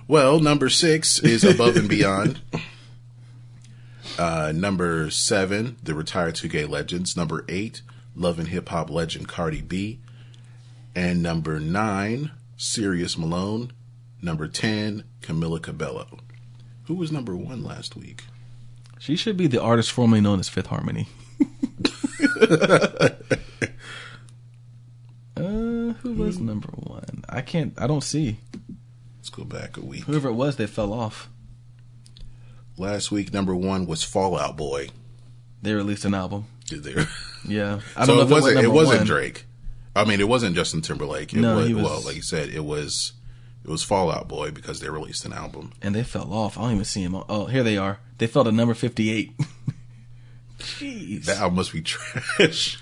Well, 0.08 0.42
number 0.42 0.68
six 0.68 1.20
is 1.20 1.46
Above 1.46 1.78
and 1.78 1.90
Beyond. 1.90 2.42
Uh, 4.18 4.54
number 4.56 5.10
seven, 5.10 5.76
the 5.84 5.94
retired 5.94 6.36
two 6.36 6.48
gay 6.48 6.64
legends. 6.64 7.18
Number 7.18 7.44
eight, 7.50 7.82
Love 8.16 8.40
and 8.40 8.48
Hip 8.48 8.70
Hop 8.70 8.90
legend 8.90 9.28
Cardi 9.28 9.62
B. 9.62 10.00
And 10.96 11.22
number 11.22 11.60
nine, 11.60 12.32
Sirius 12.56 13.18
Malone. 13.18 13.74
Number 14.22 14.48
10, 14.48 15.04
Camila 15.22 15.62
Cabello. 15.62 16.20
Who 16.88 16.96
was 16.96 17.12
number 17.12 17.36
one 17.36 17.64
last 17.64 17.96
week? 17.96 18.24
She 19.00 19.16
should 19.16 19.38
be 19.38 19.48
the 19.48 19.62
artist 19.62 19.92
formerly 19.92 20.22
known 20.22 20.40
as 20.40 20.50
Fifth 20.50 20.68
Harmony. 20.68 21.08
uh, 25.38 25.94
who 25.94 26.14
was 26.14 26.40
number 26.40 26.70
one? 26.70 27.24
I 27.30 27.42
can't. 27.42 27.74
I 27.78 27.88
don't 27.88 28.04
see 28.04 28.38
Let's 29.18 29.30
go 29.30 29.44
back 29.44 29.78
a 29.78 29.82
week. 29.82 30.04
whoever 30.04 30.30
it 30.30 30.34
was. 30.34 30.56
They 30.56 30.68
fell 30.68 30.94
off. 30.94 31.30
Last 32.78 33.12
week, 33.12 33.34
number 33.34 33.56
one 33.56 33.86
was 33.88 34.04
Fall 34.04 34.38
Out 34.38 34.56
Boy. 34.58 34.90
They 35.62 35.74
released 35.74 36.06
an 36.06 36.14
album. 36.14 36.46
Did 36.68 36.84
they? 36.84 37.06
Yeah, 37.48 37.82
I 37.96 38.06
so 38.08 38.16
know 38.16 38.22
it 38.22 38.30
wasn't. 38.30 38.54
It, 38.58 38.64
number 38.64 38.72
wasn't 38.76 38.98
one. 39.02 39.06
Drake. 39.06 39.46
I 39.96 40.04
mean, 40.04 40.20
it 40.20 40.28
wasn't 40.28 40.56
Justin 40.56 40.82
Timberlake. 40.82 41.32
It 41.32 41.42
No, 41.42 41.58
was, 41.58 41.68
he 41.68 41.76
was- 41.76 41.84
well, 41.84 42.02
like 42.02 42.16
you 42.16 42.24
said, 42.24 42.50
it 42.50 42.66
was. 42.66 43.14
It 43.66 43.72
was 43.72 43.82
Fall 43.84 44.12
Out 44.12 44.28
Boy 44.28 44.52
because 44.52 44.80
they 44.80 44.90
released 44.90 45.26
an 45.26 45.34
album. 45.34 45.74
and 45.82 45.96
they 45.96 46.04
fell 46.04 46.32
off. 46.32 46.56
I 46.58 46.62
don't 46.62 46.74
even 46.74 46.86
see 46.86 47.04
them. 47.04 47.22
Oh, 47.28 47.46
here 47.46 47.64
they 47.64 47.78
are. 47.78 47.98
They 48.20 48.28
fell 48.28 48.44
to 48.44 48.52
number 48.52 48.76
fifty-eight. 48.76 49.34
Jeez. 50.60 51.26
That 51.26 51.38
album 51.40 51.56
must 51.58 51.74
be 51.74 51.82
trash. 51.84 52.78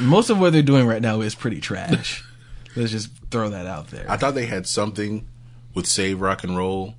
Most 0.00 0.30
of 0.30 0.40
what 0.40 0.52
they're 0.52 0.62
doing 0.62 0.86
right 0.86 1.02
now 1.02 1.20
is 1.20 1.34
pretty 1.34 1.60
trash. 1.60 2.24
Let's 2.76 2.90
just 2.92 3.10
throw 3.30 3.50
that 3.50 3.66
out 3.66 3.88
there. 3.88 4.06
I 4.08 4.16
thought 4.16 4.34
they 4.34 4.46
had 4.46 4.66
something 4.66 5.26
with 5.74 5.86
Save 5.86 6.20
Rock 6.20 6.44
and 6.44 6.56
Roll, 6.56 6.94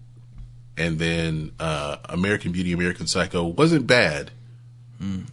and 0.78 0.98
then 1.00 1.52
uh, 1.60 1.98
American 2.06 2.52
Beauty, 2.52 2.72
American 2.72 3.06
Psycho 3.08 3.44
wasn't 3.46 3.86
bad. 3.88 4.32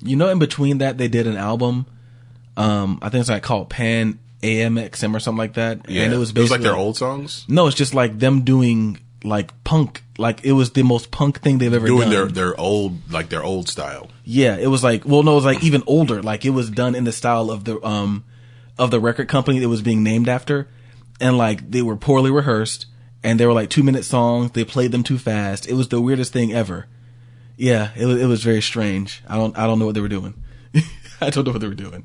You 0.02 0.16
know, 0.16 0.28
in 0.28 0.38
between 0.38 0.78
that, 0.78 0.98
they 0.98 1.08
did 1.08 1.26
an 1.26 1.36
album. 1.38 1.86
Um, 2.56 2.98
I 3.00 3.08
think 3.08 3.20
it's 3.22 3.30
like 3.30 3.42
called 3.42 3.70
Pan 3.70 4.18
AMXM 4.44 5.14
or 5.14 5.20
something 5.20 5.38
like 5.38 5.54
that. 5.54 5.88
Yeah, 5.88 6.02
and 6.04 6.12
it 6.12 6.18
was 6.18 6.34
like 6.50 6.60
their 6.60 6.76
old 6.76 6.96
songs, 6.96 7.44
No, 7.48 7.66
it's 7.66 7.76
just 7.76 7.94
like 7.94 8.18
them 8.18 8.42
doing 8.42 8.98
like 9.24 9.52
punk. 9.64 10.02
Like 10.18 10.44
it 10.44 10.52
was 10.52 10.70
the 10.72 10.82
most 10.84 11.10
punk 11.10 11.40
thing 11.40 11.58
they've 11.58 11.72
ever 11.72 11.86
doing 11.86 12.02
done. 12.02 12.10
their 12.10 12.26
their 12.26 12.60
old 12.60 13.10
like 13.10 13.28
their 13.30 13.42
old 13.42 13.68
style. 13.68 14.10
yeah, 14.24 14.56
it 14.56 14.68
was 14.68 14.84
like 14.84 15.04
well, 15.04 15.22
no, 15.22 15.32
it 15.32 15.36
was 15.36 15.44
like 15.44 15.64
even 15.64 15.82
older. 15.86 16.22
Like 16.22 16.44
it 16.44 16.50
was 16.50 16.70
done 16.70 16.94
in 16.94 17.04
the 17.04 17.12
style 17.12 17.50
of 17.50 17.64
the 17.64 17.84
um 17.84 18.24
of 18.78 18.90
the 18.90 19.00
record 19.00 19.28
company 19.28 19.58
that 19.60 19.68
was 19.68 19.82
being 19.82 20.02
named 20.02 20.28
after, 20.28 20.68
and 21.20 21.36
like 21.38 21.70
they 21.70 21.82
were 21.82 21.96
poorly 21.96 22.30
rehearsed, 22.30 22.86
and 23.22 23.40
they 23.40 23.46
were 23.46 23.52
like 23.52 23.70
two 23.70 23.82
minute 23.82 24.04
songs. 24.04 24.50
They 24.52 24.64
played 24.64 24.92
them 24.92 25.02
too 25.02 25.18
fast. 25.18 25.66
It 25.68 25.74
was 25.74 25.88
the 25.88 26.00
weirdest 26.00 26.32
thing 26.32 26.52
ever. 26.52 26.86
Yeah, 27.56 27.90
it 27.96 28.04
was 28.06 28.20
it 28.20 28.26
was 28.26 28.42
very 28.44 28.60
strange. 28.62 29.22
I 29.28 29.36
don't 29.36 29.56
I 29.58 29.66
don't 29.66 29.78
know 29.78 29.86
what 29.86 29.94
they 29.94 30.00
were 30.00 30.08
doing. 30.08 30.34
I 31.20 31.30
don't 31.30 31.44
know 31.46 31.52
what 31.52 31.60
they 31.60 31.68
were 31.68 31.74
doing. 31.74 32.04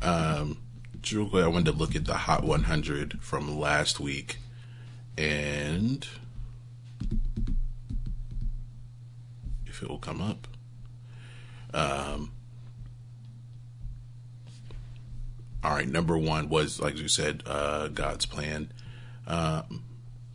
Real 0.00 0.56
quick, 1.02 1.44
I 1.44 1.48
wanted 1.48 1.72
to 1.72 1.78
look 1.78 1.94
at 1.94 2.04
the 2.04 2.14
Hot 2.14 2.44
100 2.44 3.20
from 3.20 3.58
last 3.58 4.00
week, 4.00 4.38
and 5.16 6.06
if 9.66 9.82
it 9.82 9.88
will 9.88 9.98
come 9.98 10.20
up. 10.20 10.48
Um, 11.74 12.32
all 15.62 15.72
right, 15.72 15.88
number 15.88 16.16
one 16.16 16.48
was 16.48 16.80
like 16.80 16.96
you 16.96 17.08
said, 17.08 17.42
uh, 17.46 17.88
God's 17.88 18.26
plan. 18.26 18.72
Um, 19.26 19.84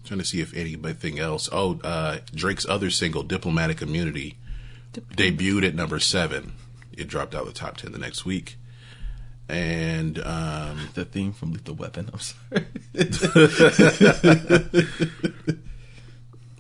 trying 0.03 0.19
to 0.19 0.25
see 0.25 0.41
if 0.41 0.53
anything 0.53 1.19
else. 1.19 1.49
Oh, 1.51 1.79
uh, 1.83 2.19
Drake's 2.33 2.65
other 2.67 2.89
single, 2.89 3.23
"Diplomatic 3.23 3.81
Immunity," 3.81 4.37
debuted 4.93 5.67
at 5.67 5.75
number 5.75 5.99
seven. 5.99 6.53
It 6.91 7.07
dropped 7.07 7.33
out 7.33 7.41
of 7.41 7.47
the 7.47 7.53
top 7.53 7.77
ten 7.77 7.91
the 7.91 7.97
next 7.97 8.25
week, 8.25 8.57
and 9.49 10.19
um, 10.19 10.77
The 10.93 11.05
theme 11.05 11.33
from 11.33 11.53
Lethal 11.53 11.75
Weapon. 11.75 12.09
I'm 12.11 12.19
sorry. 12.19 12.65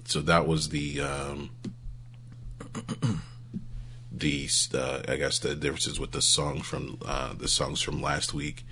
so 0.05 0.21
that 0.21 0.47
was 0.47 0.69
the 0.69 1.01
um, 1.01 1.49
the 4.11 4.49
uh, 4.73 5.01
I 5.07 5.15
guess 5.15 5.39
the 5.39 5.55
differences 5.55 5.99
with 5.99 6.11
the 6.11 6.21
song 6.21 6.61
from 6.61 6.97
uh, 7.05 7.33
the 7.33 7.47
songs 7.47 7.81
from 7.81 8.01
last 8.01 8.33
week, 8.33 8.65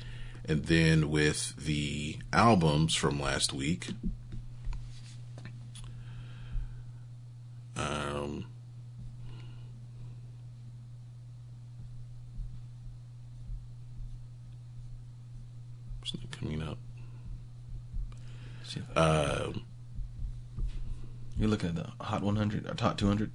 and 0.45 0.65
then 0.65 1.09
with 1.09 1.55
the 1.57 2.17
albums 2.33 2.95
from 2.95 3.19
last 3.19 3.53
week. 3.53 3.89
Um, 7.75 8.45
it's 16.01 16.13
not 16.13 16.23
coming 16.41 16.61
up. 16.61 16.77
Um, 18.95 19.63
You're 21.37 21.49
looking 21.49 21.69
at 21.69 21.75
the 21.75 21.87
Hot 22.03 22.21
100 22.23 22.69
or 22.69 22.73
Top 22.73 22.97
200. 22.97 23.31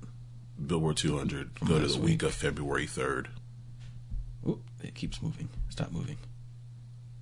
Billboard 0.66 0.96
200. 0.96 1.60
Go 1.66 1.78
to 1.80 1.86
the 1.86 2.00
week 2.00 2.22
of 2.22 2.32
February 2.32 2.86
3rd. 2.86 3.26
Oop, 4.48 4.62
it 4.82 4.94
keeps 4.94 5.20
moving. 5.20 5.50
Stop 5.68 5.92
moving. 5.92 6.16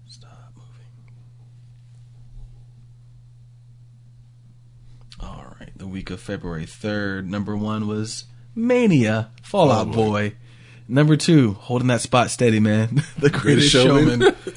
Stop 0.07 0.53
moving. 0.55 0.71
All 5.21 5.57
right, 5.59 5.71
the 5.77 5.87
week 5.89 6.11
of 6.11 6.21
February 6.21 6.67
3rd, 6.67 7.27
number 7.27 7.57
one 7.57 7.89
was 7.89 8.25
Mania, 8.55 9.31
Fallout 9.43 9.89
Oh, 9.89 9.93
Boy. 9.93 9.95
boy. 10.31 10.33
Number 10.87 11.17
two, 11.17 11.55
holding 11.55 11.89
that 11.89 12.03
spot 12.03 12.31
steady, 12.31 12.61
man. 12.61 13.03
the 13.19 13.31
greatest, 13.31 13.43
Greatest 13.43 13.73
showman. 13.73 14.21
Showman. 14.21 14.35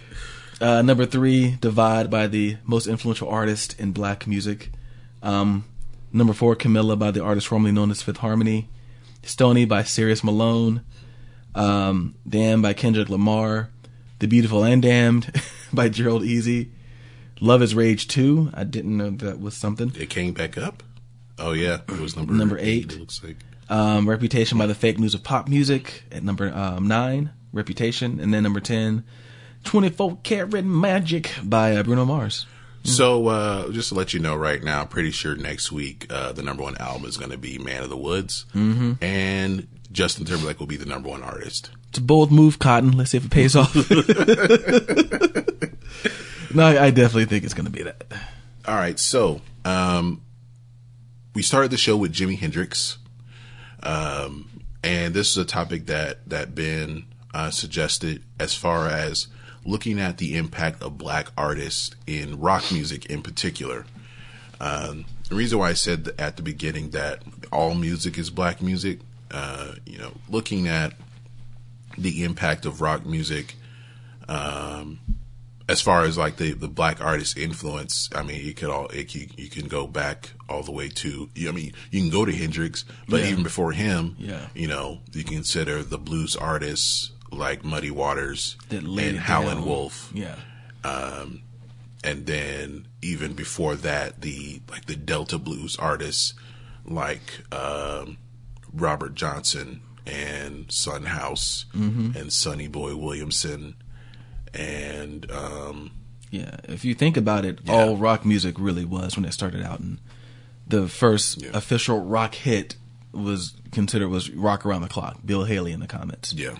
uh, 0.62 0.82
number 0.82 1.06
three, 1.06 1.58
Divide 1.62 2.10
by 2.10 2.28
the 2.28 2.58
most 2.64 2.88
influential 2.88 3.30
artist 3.30 3.80
in 3.80 3.92
black 3.92 4.28
music. 4.28 4.72
Um, 5.22 5.66
number 6.12 6.34
four, 6.34 6.56
Camila 6.56 6.98
by 6.98 7.12
the 7.12 7.24
artist 7.24 7.48
formerly 7.48 7.72
known 7.72 7.92
as 7.92 8.02
Fifth 8.02 8.18
Harmony. 8.18 8.70
Stoney 9.24 9.66
by 9.66 9.84
Sirius 9.84 10.24
Malone. 10.24 10.84
Um, 11.54 12.16
Damn 12.28 12.62
by 12.62 12.74
Kendrick 12.74 13.10
Lamar. 13.10 13.70
The 14.20 14.28
Beautiful 14.28 14.64
and 14.64 14.82
Damned 14.82 15.32
by 15.74 15.90
Gerald 15.90 16.24
Easy. 16.24 16.72
Luv 17.40 17.62
Is 17.62 17.76
Rage 17.76 18.08
2. 18.08 18.52
I 18.54 18.64
didn't 18.64 18.98
know 18.98 19.12
that 19.12 19.40
was 19.40 19.56
something. 19.56 19.92
It 19.96 20.10
came 20.10 20.34
back 20.34 20.58
up. 20.58 20.82
Oh 21.40 21.52
yeah, 21.52 21.82
it 21.88 22.00
was 22.00 22.16
number 22.16 22.34
Number 22.34 22.58
eight. 22.58 22.94
It 22.94 23.00
looks 23.00 23.24
like. 23.24 23.38
Um, 23.70 24.10
Reputation 24.10 24.58
by 24.58 24.66
the 24.66 24.74
Fake 24.74 24.98
News 24.98 25.14
of 25.14 25.24
Pop 25.24 25.48
Music 25.48 26.04
at 26.12 26.24
number 26.24 26.52
um, 26.54 26.88
9. 26.88 27.30
Reputation. 27.54 28.20
And 28.20 28.34
then 28.34 28.44
number 28.44 28.60
10, 28.60 29.04
24 29.64 30.20
Karat 30.24 30.64
Magic 30.64 31.32
by 31.44 31.76
uh, 31.76 31.84
Bruno 31.84 32.06
Mars. 32.06 32.46
So 32.88 33.28
uh, 33.28 33.72
just 33.72 33.90
to 33.90 33.96
let 33.96 34.14
you 34.14 34.22
know 34.22 34.36
right 34.36 34.64
now, 34.64 34.82
I'm 34.82 34.88
pretty 34.88 35.12
sure 35.12 35.36
next 35.36 35.74
week 35.74 36.08
uh, 36.10 36.32
the 36.32 36.42
number 36.42 36.64
one 36.64 36.78
album 36.78 37.06
is 37.06 37.18
going 37.18 37.32
to 37.32 37.38
be 37.38 37.58
Man 37.58 37.84
of 37.84 37.90
the 37.90 37.98
Woods, 37.98 38.46
mm-hmm. 38.56 38.94
and 39.04 39.68
Justin 39.92 40.26
Timberlake 40.26 40.60
will 40.60 40.68
be 40.68 40.78
the 40.78 40.86
number 40.86 41.10
one 41.10 41.22
artist. 41.22 41.70
It's 41.90 41.98
a 41.98 42.02
bold 42.02 42.32
move, 42.32 42.60
Cotton. 42.60 42.98
Let's 42.98 43.12
see 43.12 43.18
if 43.18 43.26
it 43.26 43.32
pays 43.32 43.58
off. 43.58 43.76
no, 46.56 46.66
I, 46.66 46.86
I 46.86 46.92
definitely 46.92 47.26
think 47.26 47.44
it's 47.44 47.54
going 47.54 47.66
to 47.66 47.72
be 47.72 47.84
that. 47.84 48.06
All 48.66 48.76
right, 48.76 48.98
so 48.98 49.42
um, 49.66 50.22
we 51.36 51.42
started 51.42 51.72
the 51.72 51.78
show 51.78 51.98
with 51.98 52.14
Jimi 52.14 52.38
Hendrix, 52.38 53.00
um, 53.84 54.48
and 54.82 55.14
this 55.14 55.32
is 55.32 55.38
a 55.38 55.46
topic 55.46 55.88
that 55.88 56.30
that 56.30 56.56
Ben 56.56 57.06
uh, 57.34 57.50
suggested 57.50 58.24
as 58.40 58.54
far 58.54 58.88
as 58.88 59.28
looking 59.68 60.00
at 60.00 60.18
the 60.18 60.36
impact 60.38 60.82
of 60.82 60.98
black 60.98 61.28
artists 61.38 61.92
in 62.08 62.40
rock 62.40 62.64
music 62.72 63.06
in 63.08 63.22
particular. 63.22 63.86
Um, 64.62 65.06
the 65.30 65.36
reason 65.36 65.60
why 65.60 65.70
I 65.70 65.74
said 65.74 66.10
at 66.18 66.38
the 66.38 66.42
beginning 66.42 66.92
that 66.92 67.22
all 67.52 67.76
music 67.76 68.18
is 68.18 68.30
black 68.30 68.62
music, 68.62 69.00
uh, 69.30 69.74
you 69.86 69.98
know, 69.98 70.14
looking 70.30 70.68
at 70.70 70.94
the 71.98 72.24
impact 72.24 72.66
of 72.66 72.80
rock 72.82 73.06
music 73.06 73.56
um, 74.30 75.00
as 75.70 75.82
far 75.82 76.04
as 76.06 76.18
like 76.18 76.38
the, 76.38 76.54
the 76.54 76.68
black 76.70 77.02
artist 77.02 77.38
influence, 77.38 78.10
I 78.16 78.24
mean, 78.24 78.46
you 78.46 78.54
could 78.54 78.70
all 78.70 78.88
it, 78.88 79.14
you, 79.14 79.28
you 79.36 79.50
can 79.50 79.68
go 79.68 79.86
back 79.86 80.32
all 80.48 80.64
the 80.64 80.72
way 80.72 80.88
to. 80.88 81.30
I 81.46 81.52
mean, 81.52 81.74
you 81.92 82.02
can 82.02 82.10
go 82.10 82.24
to 82.24 82.32
Hendrix, 82.34 82.86
but 83.10 83.22
Yeah. 83.22 83.28
even 83.32 83.44
before 83.44 83.74
him, 83.74 84.16
Yeah. 84.18 84.48
you 84.56 84.68
know, 84.68 85.02
you 85.12 85.26
consider 85.26 85.84
the 85.84 85.98
blues 85.98 86.36
artists 86.38 87.12
like 87.32 87.64
Muddy 87.64 87.92
Waters 87.92 88.56
and 88.70 88.88
Howlin' 89.18 89.66
Wolf, 89.66 90.12
Yeah. 90.14 90.36
and 90.84 92.26
then 92.26 92.88
even 93.02 93.34
before 93.34 93.76
that, 93.76 94.22
the 94.22 94.62
like 94.70 94.86
the 94.86 94.96
Delta 94.96 95.38
blues 95.38 95.76
artists 95.78 96.34
like 96.86 97.44
um, 97.52 98.18
Robert 98.74 99.16
Johnson 99.16 99.82
and 100.06 100.72
Son 100.72 101.04
House 101.04 101.66
Mm-hmm. 101.76 102.18
and 102.18 102.32
Sonny 102.32 102.68
Boy 102.68 102.96
Williamson 102.96 103.76
and 104.54 105.30
um, 105.32 105.92
Yeah, 106.32 106.58
if 106.64 106.86
you 106.86 106.94
think 106.96 107.18
about 107.18 107.44
it, 107.46 107.60
Yeah. 107.66 107.74
all 107.74 107.98
rock 107.98 108.26
music 108.26 108.56
really 108.58 108.86
was 108.86 109.16
when 109.18 109.26
it 109.26 109.34
started 109.34 109.62
out, 109.64 109.80
and 109.80 110.00
the 110.68 110.88
first 110.88 111.42
Yeah. 111.42 111.50
official 111.54 112.02
rock 112.06 112.36
hit 112.36 112.76
was 113.12 113.54
considered 113.72 114.10
was 114.10 114.30
"Rock 114.30 114.66
Around 114.66 114.82
the 114.84 114.88
Clock." 114.88 115.20
Bill 115.26 115.44
Haley 115.46 115.72
in 115.74 115.80
the 115.80 115.88
Comets. 115.88 116.34
yeah. 116.34 116.56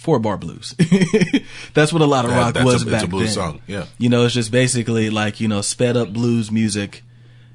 Four 0.00 0.18
bar 0.18 0.38
blues. 0.38 0.74
that's 1.74 1.92
what 1.92 2.00
a 2.00 2.06
lot 2.06 2.24
of 2.24 2.30
That- 2.30 2.36
rock 2.38 2.54
that's 2.54 2.64
was 2.64 2.82
a- 2.82 2.86
it's 2.86 2.90
back 2.90 3.04
a 3.04 3.06
blues 3.06 3.34
then. 3.34 3.34
song, 3.34 3.60
yeah. 3.66 3.84
you 3.98 4.08
know, 4.08 4.24
it's 4.24 4.32
just 4.32 4.50
basically 4.50 5.10
like 5.10 5.40
you 5.40 5.46
know 5.48 5.60
sped 5.60 5.94
up 5.94 6.10
blues 6.12 6.50
music 6.50 7.02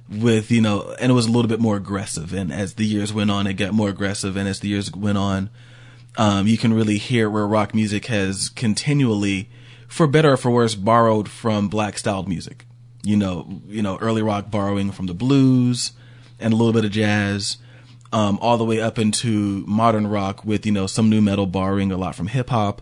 with 0.10 0.52
you 0.52 0.62
know, 0.62 0.96
and 1.00 1.12
it 1.12 1.16
was 1.16 1.26
a 1.26 1.32
little 1.32 1.50
bit 1.50 1.60
more 1.60 1.76
aggressive. 1.76 2.34
And 2.34 2.54
as 2.54 2.76
the 2.76 2.86
years 2.86 3.12
went 3.12 3.32
on, 3.32 3.48
it 3.48 3.54
got 3.54 3.74
more 3.74 3.90
aggressive. 3.90 4.38
And 4.38 4.48
as 4.48 4.60
the 4.60 4.68
years 4.68 4.92
went 4.92 5.18
on, 5.18 5.50
um, 6.18 6.46
you 6.46 6.58
can 6.60 6.72
really 6.72 7.00
hear 7.00 7.32
where 7.32 7.48
rock 7.48 7.74
music 7.74 8.06
has 8.06 8.50
continually, 8.50 9.50
for 9.88 10.06
better 10.06 10.34
or 10.34 10.38
for 10.38 10.52
worse, 10.52 10.76
borrowed 10.76 11.28
from 11.28 11.68
black 11.68 11.98
styled 11.98 12.28
music. 12.30 12.66
You 13.02 13.18
know, 13.18 13.62
you 13.68 13.82
know, 13.82 13.98
early 13.98 14.22
rock 14.22 14.52
borrowing 14.52 14.92
from 14.92 15.08
the 15.08 15.16
blues 15.16 15.94
and 16.40 16.54
a 16.54 16.56
little 16.56 16.74
bit 16.74 16.86
of 16.86 16.92
jazz, 16.92 17.58
um, 18.16 18.40
all 18.42 18.58
the 18.58 18.64
way 18.64 18.80
up 18.82 18.98
into 18.98 19.64
modern 19.68 20.08
rock 20.08 20.46
with 20.46 20.66
you 20.66 20.72
know 20.72 20.88
some 20.88 21.10
nu 21.10 21.22
metal 21.22 21.46
borrowing 21.46 21.92
a 21.92 21.98
lot 21.98 22.16
from 22.16 22.28
hip 22.28 22.50
hop, 22.50 22.82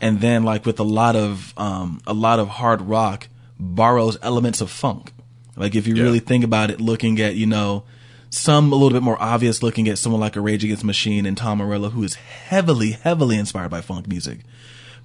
and 0.00 0.20
then 0.20 0.42
like 0.44 0.66
with 0.66 0.78
a 0.78 0.84
lot 0.84 1.16
of 1.16 1.54
um, 1.56 2.00
a 2.06 2.12
lot 2.14 2.38
of 2.38 2.48
hard 2.48 2.80
rock 2.82 3.28
borrows 3.58 4.18
elements 4.22 4.60
of 4.60 4.70
funk. 4.70 5.12
Like 5.56 5.74
if 5.74 5.86
you 5.86 5.94
Yeah. 5.94 6.04
really 6.04 6.20
think 6.20 6.44
about 6.44 6.70
it, 6.70 6.80
looking 6.80 7.20
at 7.20 7.34
you 7.36 7.46
know 7.46 7.84
some 8.28 8.72
a 8.72 8.76
little 8.76 8.96
bit 8.98 9.02
more 9.02 9.20
obvious, 9.20 9.62
looking 9.62 9.88
at 9.88 9.98
someone 9.98 10.20
like 10.20 10.36
a 10.36 10.40
Rage 10.40 10.62
Against 10.64 10.84
Machine 10.84 11.26
and 11.26 11.36
Tom 11.36 11.58
Morello, 11.58 11.90
who 11.90 12.02
is 12.04 12.14
heavily 12.14 12.92
heavily 12.92 13.36
inspired 13.38 13.70
by 13.70 13.80
funk 13.80 14.06
music, 14.08 14.40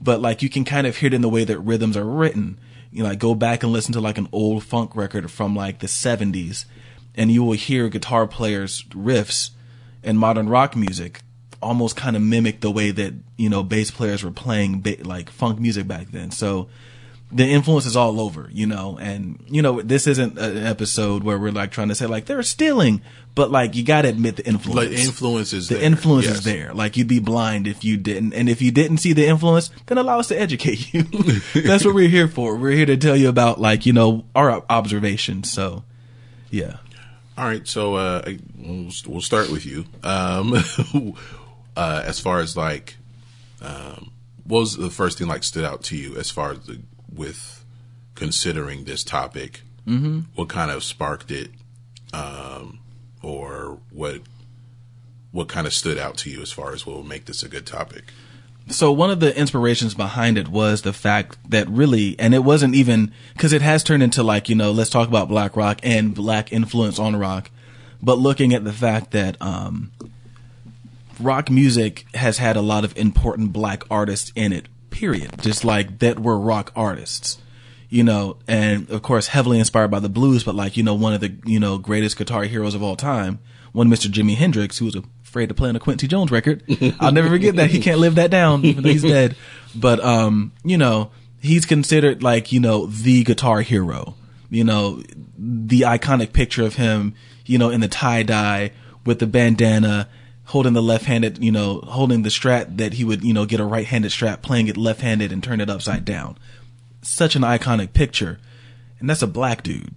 but 0.02 0.22
like 0.22 0.42
you 0.44 0.50
can 0.50 0.64
kind 0.66 0.86
of 0.86 0.98
hear 0.98 1.08
it 1.08 1.14
in 1.14 1.22
the 1.22 1.30
way 1.30 1.44
that 1.46 1.60
rhythms 1.60 1.98
are 1.98 2.06
written. 2.06 2.58
You 2.92 3.04
know, 3.04 3.10
like 3.10 3.20
go 3.20 3.36
back 3.36 3.64
and 3.64 3.72
listen 3.74 3.94
to 3.94 4.02
like 4.02 4.18
an 4.18 4.28
old 4.32 4.64
funk 4.64 4.96
record 4.96 5.30
from 5.32 5.56
like 5.56 5.80
the 5.80 5.88
'70s, 5.88 6.66
and 7.16 7.32
you 7.32 7.44
will 7.44 7.54
hear 7.54 7.90
guitar 7.90 8.28
players 8.28 8.84
riffs 8.90 9.52
in 10.04 10.18
modern 10.18 10.48
rock 10.50 10.76
music 10.76 11.22
almost 11.62 11.96
kind 11.96 12.16
of 12.16 12.22
mimic 12.22 12.60
the 12.60 12.70
way 12.70 12.92
that 12.92 13.14
you 13.38 13.50
know 13.50 13.64
bass 13.64 13.90
players 13.90 14.24
were 14.24 14.30
playing 14.32 14.82
ba- 14.82 14.98
like 15.04 15.30
funk 15.30 15.60
music 15.60 15.88
back 15.88 16.08
then. 16.12 16.30
So 16.32 16.68
the 17.32 17.44
influence 17.46 17.88
is 17.88 17.96
all 17.98 18.22
over, 18.22 18.50
you 18.52 18.68
know, 18.68 19.00
and 19.02 19.44
you 19.50 19.62
know 19.64 19.82
this 19.82 20.06
isn't 20.06 20.38
an 20.38 20.58
episode 20.58 21.24
where 21.24 21.40
we're 21.40 21.52
like 21.52 21.72
trying 21.72 21.88
to 21.90 21.96
say 21.96 22.06
like 22.06 22.26
they're 22.26 22.44
stealing, 22.44 23.02
but 23.34 23.50
like 23.50 23.76
you 23.76 23.84
got 23.84 24.04
to 24.04 24.10
admit 24.10 24.36
the 24.36 24.46
influence. 24.46 24.90
But 24.90 24.92
influence 25.00 25.54
is 25.54 25.68
the 25.68 25.76
there. 25.76 25.84
influence 25.86 26.28
Yes. 26.28 26.36
is 26.38 26.44
there. 26.44 26.72
Like 26.74 26.98
you'd 26.98 27.08
be 27.08 27.20
blind 27.20 27.66
if 27.66 27.84
you 27.84 27.98
didn't, 27.98 28.34
and 28.34 28.48
if 28.48 28.62
you 28.62 28.72
didn't 28.72 28.98
see 29.00 29.14
the 29.14 29.26
influence, 29.26 29.72
then 29.88 29.98
allow 29.98 30.20
us 30.20 30.28
to 30.28 30.40
educate 30.40 30.94
you. 30.94 31.02
That's 31.56 31.84
what 31.84 31.96
we're 31.96 32.10
here 32.10 32.28
for. 32.28 32.56
We're 32.58 32.72
here 32.76 32.86
to 32.86 32.98
tell 32.98 33.16
you 33.18 33.28
about 33.30 33.60
like 33.60 33.88
you 33.88 33.94
know 33.94 34.26
our 34.36 34.64
observations. 34.70 35.52
So, 35.52 35.84
yeah. 36.52 36.78
All 37.38 37.46
right, 37.46 37.68
so 37.68 37.96
uh, 37.96 38.22
I- 38.26 38.40
we'll, 38.58 38.92
we'll 39.08 39.22
start 39.22 39.50
with 39.52 39.66
you. 39.66 39.86
Um, 40.04 40.54
uh, 41.76 42.04
as 42.06 42.20
far 42.20 42.40
as 42.40 42.56
like, 42.56 42.96
um, 43.62 44.12
what 44.46 44.60
was 44.62 44.78
the 44.78 44.90
first 44.90 45.18
thing 45.18 45.28
like 45.28 45.44
stood 45.44 45.66
out 45.66 45.84
to 45.84 45.98
you 45.98 46.16
as 46.18 46.32
far 46.32 46.52
as 46.52 46.60
the, 46.66 46.82
with 47.14 47.66
considering 48.16 48.86
this 48.86 49.04
topic? 49.04 49.62
Mm-hmm. 49.86 50.22
What 50.36 50.48
kind 50.50 50.72
of 50.72 50.84
sparked 50.84 51.30
it, 51.32 51.52
um, 52.14 52.80
or 53.22 53.80
what 53.92 54.22
what 55.32 55.50
kind 55.50 55.68
of 55.68 55.74
stood 55.74 55.98
out 55.98 56.16
to 56.20 56.30
you 56.30 56.42
as 56.42 56.52
far 56.52 56.74
as 56.74 56.86
what 56.86 56.96
will 56.96 57.04
make 57.04 57.26
this 57.26 57.44
a 57.44 57.50
good 57.50 57.66
topic? 57.66 58.06
So 58.68 58.92
one 58.92 59.12
of 59.12 59.20
the 59.20 59.38
inspirations 59.38 59.94
behind 59.94 60.38
it 60.38 60.48
was 60.48 60.82
the 60.82 60.94
fact 60.94 61.38
that 61.50 61.70
really 61.70 62.16
and 62.20 62.34
it 62.34 62.44
wasn't 62.44 62.74
even 62.74 63.12
because 63.34 63.54
it 63.54 63.62
has 63.62 63.84
turned 63.84 64.04
into 64.04 64.24
like 64.24 64.50
you 64.50 64.56
know 64.56 64.72
let's 64.72 64.90
talk 64.90 65.08
about 65.08 65.28
black 65.28 65.56
rock 65.56 65.80
and 65.84 66.16
black 66.16 66.52
influence 66.52 67.00
on 67.00 67.16
rock 67.16 67.50
but 68.02 68.18
looking 68.18 68.54
at 68.54 68.64
the 68.64 68.74
fact 68.74 69.12
that 69.12 69.40
um 69.42 69.92
rock 71.20 71.50
music 71.50 72.06
has 72.14 72.38
had 72.38 72.56
a 72.56 72.62
lot 72.62 72.84
of 72.84 72.98
important 72.98 73.54
black 73.54 73.84
artists 73.90 74.32
in 74.36 74.52
it 74.52 74.68
period. 74.90 75.42
Just 75.42 75.66
like 75.66 76.00
that 76.00 76.20
were 76.20 76.40
rock 76.40 76.72
artists 76.76 77.38
you 77.90 78.04
know 78.04 78.38
and 78.48 78.90
of 78.90 79.02
course 79.02 79.28
heavily 79.28 79.60
inspired 79.60 79.92
by 79.92 80.00
the 80.00 80.10
blues 80.10 80.44
but 80.44 80.56
like 80.56 80.76
you 80.76 80.84
know 80.84 80.94
one 80.94 81.14
of 81.14 81.22
the 81.22 81.34
you 81.46 81.60
know 81.60 81.78
greatest 81.78 82.18
guitar 82.18 82.44
heroes 82.44 82.74
of 82.74 82.82
all 82.82 82.96
time 82.96 83.40
one 83.74 83.88
mr 83.88 84.08
jimi 84.08 84.36
hendrix 84.36 84.80
who 84.80 84.86
was 84.86 84.98
afraid 85.36 85.50
to 85.50 85.54
play 85.54 85.68
on 85.68 85.76
a 85.76 85.80
quincy 85.82 86.08
jones 86.08 86.32
record. 86.32 86.64
I'll 86.98 87.12
never 87.12 87.28
forget 87.28 87.58
that. 87.58 87.70
He 87.70 87.82
can't 87.82 88.00
live 88.00 88.16
that 88.16 88.32
down 88.32 88.64
even 88.64 88.84
though 88.84 88.90
he's 88.90 89.04
dead. 89.04 89.36
But 89.76 90.02
um 90.02 90.54
you 90.64 90.78
know 90.78 91.12
he's 91.42 91.66
considered 91.66 92.24
like 92.24 92.54
you 92.54 92.62
know 92.62 92.86
the 92.86 93.26
guitar 93.26 93.60
hero. 93.60 94.16
You 94.50 94.64
know 94.64 95.04
the 95.38 95.82
iconic 95.82 96.32
picture 96.32 96.64
of 96.64 96.76
him 96.76 97.16
you 97.46 97.58
know 97.58 97.70
in 97.70 97.82
the 97.82 97.90
tie-dye 97.90 98.72
with 99.06 99.20
the 99.20 99.28
bandana 99.28 100.08
holding 100.46 100.72
the 100.72 100.82
left-handed 100.82 101.44
you 101.44 101.52
know 101.52 101.82
holding 101.82 102.22
the 102.22 102.30
strat 102.30 102.78
that 102.78 102.94
he 102.94 103.04
would 103.04 103.22
you 103.22 103.34
know 103.34 103.46
get 103.46 103.60
a 103.60 103.66
right-handed 103.66 104.14
strap 104.14 104.42
playing 104.42 104.68
it 104.68 104.78
left-handed 104.78 105.34
and 105.34 105.44
turn 105.44 105.60
it 105.60 105.70
upside 105.70 106.06
down. 106.06 106.38
Such 107.02 107.36
an 107.36 107.42
iconic 107.42 107.92
picture. 107.92 108.40
And 109.02 109.10
that's 109.10 109.22
a 109.22 109.28
black 109.28 109.64
dude 109.64 109.94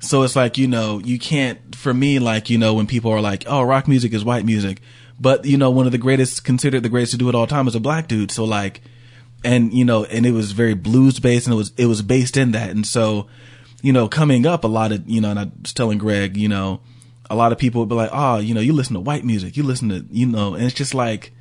so 0.00 0.22
it's 0.22 0.36
like, 0.36 0.58
you 0.58 0.68
know, 0.68 1.00
you 1.00 1.18
can't, 1.18 1.74
for 1.74 1.92
me, 1.92 2.18
like, 2.18 2.50
you 2.50 2.58
know, 2.58 2.74
when 2.74 2.86
people 2.86 3.10
are 3.10 3.20
like, 3.20 3.44
oh, 3.46 3.62
rock 3.62 3.88
music 3.88 4.12
is 4.12 4.24
white 4.24 4.44
music, 4.44 4.80
but, 5.18 5.44
you 5.44 5.56
know, 5.56 5.70
one 5.70 5.86
of 5.86 5.92
the 5.92 5.98
greatest, 5.98 6.44
considered 6.44 6.82
the 6.82 6.88
greatest 6.88 7.12
to 7.12 7.18
do 7.18 7.28
it 7.28 7.34
all 7.34 7.46
time 7.46 7.66
is 7.66 7.74
a 7.74 7.80
black 7.80 8.08
dude. 8.08 8.30
So 8.30 8.44
like, 8.44 8.80
and, 9.44 9.72
you 9.72 9.84
know, 9.84 10.04
and 10.04 10.24
it 10.26 10.32
was 10.32 10.52
very 10.52 10.74
blues 10.74 11.18
based 11.18 11.46
and 11.46 11.54
it 11.54 11.56
was, 11.56 11.72
it 11.76 11.86
was 11.86 12.02
based 12.02 12.36
in 12.36 12.52
that. 12.52 12.70
And 12.70 12.86
so, 12.86 13.26
you 13.82 13.92
know, 13.92 14.08
coming 14.08 14.46
up 14.46 14.64
a 14.64 14.68
lot 14.68 14.92
of, 14.92 15.08
you 15.08 15.20
know, 15.20 15.30
and 15.30 15.38
I 15.38 15.50
was 15.62 15.72
telling 15.72 15.98
Greg, 15.98 16.36
you 16.36 16.48
know, 16.48 16.80
a 17.30 17.36
lot 17.36 17.52
of 17.52 17.58
people 17.58 17.80
would 17.80 17.88
be 17.88 17.94
like, 17.94 18.10
oh, 18.12 18.38
you 18.38 18.54
know, 18.54 18.60
you 18.60 18.72
listen 18.72 18.94
to 18.94 19.00
white 19.00 19.24
music, 19.24 19.56
you 19.56 19.62
listen 19.62 19.88
to, 19.90 20.06
you 20.10 20.26
know, 20.26 20.54
and 20.54 20.64
it's 20.64 20.74
just 20.74 20.94
like, 20.94 21.32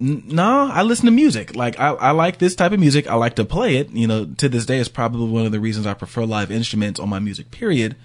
no, 0.00 0.70
I 0.72 0.82
listen 0.82 1.04
to 1.04 1.12
music. 1.12 1.54
Like 1.54 1.78
I, 1.78 1.88
I 1.90 2.10
like 2.12 2.38
this 2.38 2.54
type 2.54 2.72
of 2.72 2.80
music. 2.80 3.06
I 3.06 3.14
like 3.16 3.36
to 3.36 3.44
play 3.44 3.76
it. 3.76 3.90
You 3.90 4.06
know, 4.06 4.24
to 4.38 4.48
this 4.48 4.64
day, 4.64 4.78
it's 4.78 4.88
probably 4.88 5.30
one 5.30 5.44
of 5.44 5.52
the 5.52 5.60
reasons 5.60 5.86
I 5.86 5.92
prefer 5.92 6.24
live 6.24 6.50
instruments 6.50 6.98
on 6.98 7.10
my 7.10 7.18
music. 7.18 7.50
Period. 7.50 7.96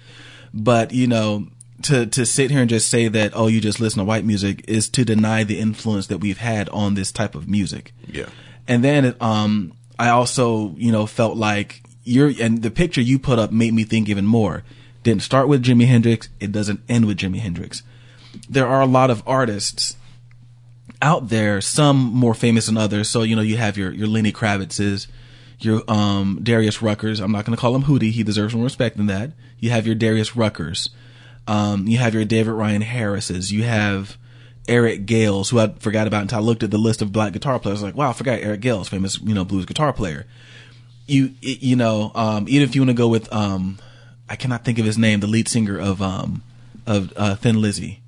But 0.52 0.92
you 0.92 1.06
know, 1.06 1.46
to 1.82 2.04
to 2.06 2.26
sit 2.26 2.50
here 2.50 2.60
and 2.60 2.68
just 2.68 2.88
say 2.88 3.08
that 3.08 3.32
oh, 3.34 3.46
you 3.46 3.60
just 3.62 3.80
listen 3.80 3.98
to 3.98 4.04
white 4.04 4.24
music 4.26 4.64
is 4.68 4.88
to 4.90 5.04
deny 5.04 5.42
the 5.42 5.58
influence 5.58 6.08
that 6.08 6.18
we've 6.18 6.38
had 6.38 6.68
on 6.68 6.94
this 6.94 7.10
type 7.10 7.34
of 7.34 7.48
music. 7.48 7.94
Yeah, 8.06 8.28
And 8.68 8.84
then, 8.84 9.14
um, 9.20 9.72
I 9.98 10.10
also, 10.10 10.74
you 10.76 10.92
know, 10.92 11.06
felt 11.06 11.36
like, 11.36 11.82
you're 12.04 12.32
and 12.40 12.62
the 12.62 12.70
picture 12.70 13.00
you 13.00 13.18
put 13.18 13.38
up 13.38 13.52
made 13.52 13.72
me 13.72 13.84
think 13.84 14.08
even 14.08 14.26
more. 14.26 14.64
Didn't 15.02 15.22
start 15.22 15.48
with 15.48 15.64
Jimi 15.64 15.86
Hendrix. 15.86 16.28
It 16.40 16.52
doesn't 16.52 16.80
end 16.88 17.06
with 17.06 17.18
Jimi 17.18 17.38
Hendrix. 17.38 17.82
There 18.50 18.66
are 18.66 18.82
a 18.82 18.86
lot 18.86 19.10
of 19.10 19.22
artists 19.26 19.96
out 21.02 21.28
there, 21.28 21.60
some 21.60 21.96
more 21.96 22.34
famous 22.34 22.66
than 22.66 22.76
others. 22.76 23.08
So, 23.08 23.22
you 23.22 23.36
know, 23.36 23.42
you 23.42 23.56
have 23.56 23.76
your, 23.76 23.92
your 23.92 24.08
Lenny 24.08 24.32
Kravitz's, 24.32 25.08
your, 25.58 25.82
um, 25.88 26.40
Darius 26.42 26.78
Ruckers. 26.78 27.20
I'm 27.20 27.32
not 27.32 27.44
going 27.44 27.56
to 27.56 27.60
call 27.60 27.74
him 27.74 27.84
Hootie. 27.84 28.10
He 28.10 28.22
deserves 28.22 28.54
more 28.54 28.64
respect 28.64 28.96
than 28.96 29.06
that. 29.06 29.32
You 29.58 29.70
have 29.70 29.86
your 29.86 29.94
Darius 29.94 30.30
Ruckers. 30.30 30.90
Um, 31.46 31.86
you 31.86 31.98
have 31.98 32.14
your 32.14 32.24
David 32.24 32.52
Ryan 32.52 32.82
Harris's. 32.82 33.52
You 33.52 33.62
have 33.62 34.16
Eric 34.68 35.06
Gales, 35.06 35.50
who 35.50 35.60
I 35.60 35.68
forgot 35.78 36.06
about 36.06 36.22
until 36.22 36.38
I 36.38 36.42
looked 36.42 36.62
at 36.62 36.70
the 36.70 36.78
list 36.78 37.02
of 37.02 37.12
black 37.12 37.32
guitar 37.32 37.58
players. 37.58 37.82
I 37.82 37.86
was 37.86 37.94
like, 37.94 37.96
wow, 37.96 38.10
I 38.10 38.12
forgot 38.12 38.40
Eric 38.40 38.60
Gales, 38.60 38.88
famous, 38.88 39.20
you 39.20 39.34
know, 39.34 39.44
blues 39.44 39.64
guitar 39.64 39.92
player. 39.92 40.26
You, 41.06 41.34
you 41.40 41.76
know, 41.76 42.10
um, 42.14 42.46
even 42.48 42.68
if 42.68 42.74
you 42.74 42.80
want 42.80 42.90
to 42.90 42.94
go 42.94 43.06
with, 43.06 43.32
um, 43.32 43.78
I 44.28 44.34
cannot 44.34 44.64
think 44.64 44.78
of 44.80 44.84
his 44.84 44.98
name, 44.98 45.20
the 45.20 45.28
lead 45.28 45.46
singer 45.46 45.78
of, 45.78 46.02
um, 46.02 46.42
of, 46.84 47.12
uh, 47.16 47.36
Thin 47.36 47.60
Lizzy. 47.60 48.00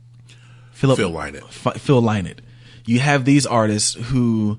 Philip, 0.73 0.97
Phil 0.97 1.13
Lynott. 1.13 1.45
F- 1.45 1.81
Phil 1.81 2.03
Lynott. 2.03 2.39
You 2.89 3.01
have 3.01 3.25
these 3.25 3.45
artists 3.47 3.95
who, 3.95 4.59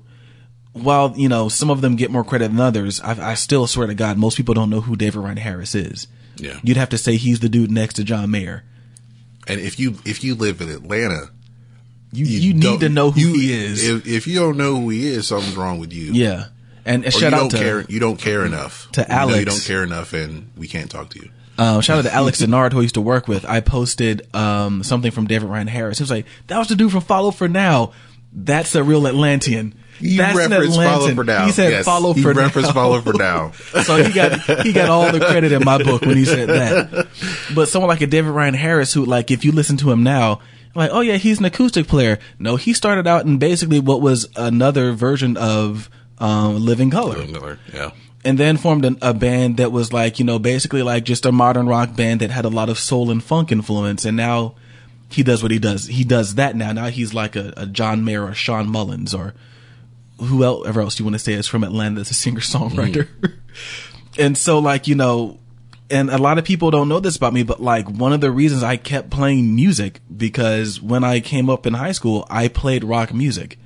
while 0.72 1.14
you 1.16 1.28
know 1.28 1.48
some 1.48 1.70
of 1.70 1.80
them 1.80 1.96
get 1.96 2.10
more 2.10 2.24
credit 2.24 2.48
than 2.48 2.60
others, 2.60 3.00
I, 3.00 3.30
I 3.32 3.34
still 3.34 3.66
swear 3.66 3.86
to 3.86 3.94
God, 3.94 4.16
most 4.18 4.36
people 4.36 4.54
don't 4.54 4.70
know 4.70 4.80
who 4.80 4.94
David 4.96 5.20
Ryan 5.20 5.36
Harris 5.38 5.74
is. 5.74 6.06
Yeah. 6.36 6.58
You'd 6.62 6.76
have 6.76 6.90
to 6.90 6.98
say 6.98 7.16
he's 7.16 7.40
the 7.40 7.48
dude 7.48 7.70
next 7.70 7.94
to 7.94 8.04
John 8.04 8.30
Mayer. 8.30 8.62
And 9.48 9.60
if 9.60 9.80
you 9.80 9.96
if 10.04 10.22
you 10.22 10.34
live 10.36 10.60
in 10.60 10.70
Atlanta, 10.70 11.30
You 12.12 12.24
you, 12.24 12.54
need 12.54 12.80
to 12.80 12.88
know 12.88 13.10
who 13.10 13.20
you- 13.20 13.34
he 13.34 13.52
is. 13.52 13.86
If, 13.88 14.06
if 14.06 14.26
you 14.26 14.38
don't 14.38 14.56
know 14.56 14.76
who 14.80 14.88
he 14.90 15.06
is, 15.08 15.26
something's 15.26 15.56
wrong 15.56 15.78
with 15.80 15.92
you. 15.92 16.12
yeah, 16.12 16.46
and, 16.84 17.04
Or 17.06 17.10
shout 17.10 17.20
you 17.32 17.36
out 17.36 17.40
don't 17.40 17.50
to 17.50 17.58
care. 17.58 17.84
You 17.88 18.00
don't 18.00 18.18
care 18.18 18.44
enough. 18.46 18.88
to 18.92 19.00
You 19.02 19.08
know 19.30 19.34
you 19.38 19.44
don't 19.44 19.64
care 19.64 19.82
enough, 19.82 20.12
and 20.12 20.50
we 20.56 20.68
can't 20.68 20.90
talk 20.90 21.10
to 21.10 21.18
you. 21.18 21.30
um, 21.58 21.80
shout 21.82 21.98
out 21.98 22.04
to 22.04 22.14
Alex 22.14 22.40
Denard 22.42 22.72
who 22.72 22.78
I 22.78 22.82
used 22.82 22.94
to 22.94 23.00
work 23.00 23.26
with. 23.28 23.44
I 23.44 23.60
posted 23.60 24.32
um, 24.34 24.82
something 24.84 25.10
from 25.10 25.26
David 25.26 25.48
Ryan 25.48 25.66
Harris. 25.66 25.98
He 25.98 26.02
was 26.04 26.10
like, 26.10 26.26
"That 26.46 26.58
was 26.58 26.68
the 26.68 26.76
dude 26.76 26.92
from 26.92 27.00
Follow 27.02 27.32
for 27.32 27.48
Now." 27.48 27.92
That's 28.32 28.74
a 28.74 28.84
real 28.84 29.06
Atlantean. 29.06 29.74
He 29.98 30.16
That's 30.16 30.38
an 30.38 30.50
referenced 30.50 30.76
follow 30.76 31.14
for 31.14 31.24
now. 31.24 31.46
He 31.46 31.52
said 31.52 31.70
Yes, 31.70 31.84
follow 31.84 32.14
he 32.14 32.22
for 32.22 32.32
referenced 32.32 32.70
now. 32.70 32.74
follow 32.74 33.00
for 33.02 33.12
now. 33.12 33.50
so 33.82 34.02
he 34.02 34.12
got 34.12 34.40
he 34.64 34.72
got 34.72 34.88
all 34.88 35.12
the 35.12 35.20
credit 35.20 35.52
in 35.52 35.62
my 35.64 35.82
book 35.82 36.02
when 36.02 36.16
he 36.16 36.24
said 36.24 36.48
that. 36.48 37.08
But 37.54 37.68
someone 37.68 37.88
like 37.88 38.00
a 38.00 38.06
David 38.06 38.30
Ryan 38.30 38.54
Harris, 38.54 38.94
who 38.94 39.04
like 39.04 39.30
if 39.30 39.44
you 39.44 39.52
listen 39.52 39.76
to 39.78 39.90
him 39.90 40.02
now, 40.02 40.40
like 40.74 40.90
oh 40.92 41.00
yeah, 41.00 41.16
he's 41.16 41.38
an 41.38 41.44
acoustic 41.44 41.86
player. 41.86 42.18
No, 42.38 42.56
he 42.56 42.72
started 42.72 43.06
out 43.06 43.26
in 43.26 43.38
basically 43.38 43.80
what 43.80 44.00
was 44.00 44.26
another 44.36 44.92
version 44.92 45.36
of 45.36 45.90
um, 46.18 46.64
Living 46.64 46.90
Color, 46.90 47.26
Miller, 47.26 47.58
yeah. 47.72 47.90
and 48.24 48.38
then 48.38 48.56
formed 48.56 48.86
an, 48.86 48.96
a 49.02 49.12
band 49.12 49.58
that 49.58 49.70
was 49.70 49.92
like 49.92 50.18
you 50.18 50.24
know 50.24 50.38
basically 50.38 50.82
like 50.82 51.04
just 51.04 51.26
a 51.26 51.32
modern 51.32 51.66
rock 51.66 51.94
band 51.94 52.20
that 52.20 52.30
had 52.30 52.46
a 52.46 52.50
lot 52.50 52.70
of 52.70 52.78
soul 52.78 53.10
and 53.10 53.22
funk 53.22 53.52
influence. 53.52 54.06
And 54.06 54.16
now 54.16 54.54
he 55.10 55.22
does 55.22 55.42
what 55.42 55.50
he 55.50 55.58
does. 55.58 55.86
He 55.86 56.04
does 56.04 56.36
that 56.36 56.56
now. 56.56 56.72
Now 56.72 56.86
he's 56.86 57.12
like 57.12 57.36
a, 57.36 57.52
a 57.56 57.66
John 57.66 58.04
Mayer 58.04 58.24
or 58.24 58.34
Shawn 58.34 58.68
Mullins 58.68 59.12
or 59.12 59.34
whoever 60.18 60.80
else 60.80 60.98
you 60.98 61.04
want 61.04 61.14
to 61.14 61.18
say 61.18 61.32
is 61.32 61.46
from 61.46 61.64
Atlanta 61.64 61.96
that's 61.96 62.10
a 62.10 62.14
singer 62.14 62.40
songwriter. 62.40 63.08
Mm. 63.20 63.32
and 64.18 64.38
so 64.38 64.58
like, 64.58 64.86
you 64.86 64.94
know, 64.94 65.38
and 65.90 66.10
a 66.10 66.18
lot 66.18 66.38
of 66.38 66.44
people 66.44 66.70
don't 66.70 66.88
know 66.88 67.00
this 67.00 67.16
about 67.16 67.32
me, 67.32 67.42
but 67.42 67.60
like 67.60 67.88
one 67.88 68.12
of 68.12 68.20
the 68.20 68.30
reasons 68.30 68.62
I 68.62 68.76
kept 68.76 69.10
playing 69.10 69.54
music 69.54 70.00
because 70.14 70.80
when 70.80 71.02
I 71.02 71.18
came 71.18 71.50
up 71.50 71.66
in 71.66 71.74
high 71.74 71.92
school, 71.92 72.26
I 72.30 72.46
played 72.46 72.84
rock 72.84 73.12
music. 73.12 73.58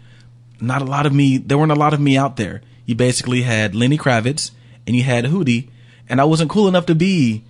Not 0.60 0.80
a 0.80 0.86
lot 0.86 1.04
of 1.04 1.12
me, 1.12 1.36
there 1.36 1.58
weren't 1.58 1.72
a 1.72 1.76
lot 1.76 1.92
of 1.92 2.00
me 2.00 2.16
out 2.16 2.36
there. 2.36 2.62
You 2.86 2.94
basically 2.94 3.42
had 3.42 3.74
Lenny 3.74 3.98
Kravitz 3.98 4.52
and 4.86 4.96
you 4.96 5.02
had 5.02 5.26
Hootie, 5.26 5.68
and 6.08 6.20
I 6.20 6.24
wasn't 6.24 6.50
cool 6.50 6.68
enough 6.68 6.86
to 6.86 6.94
be 6.94 7.44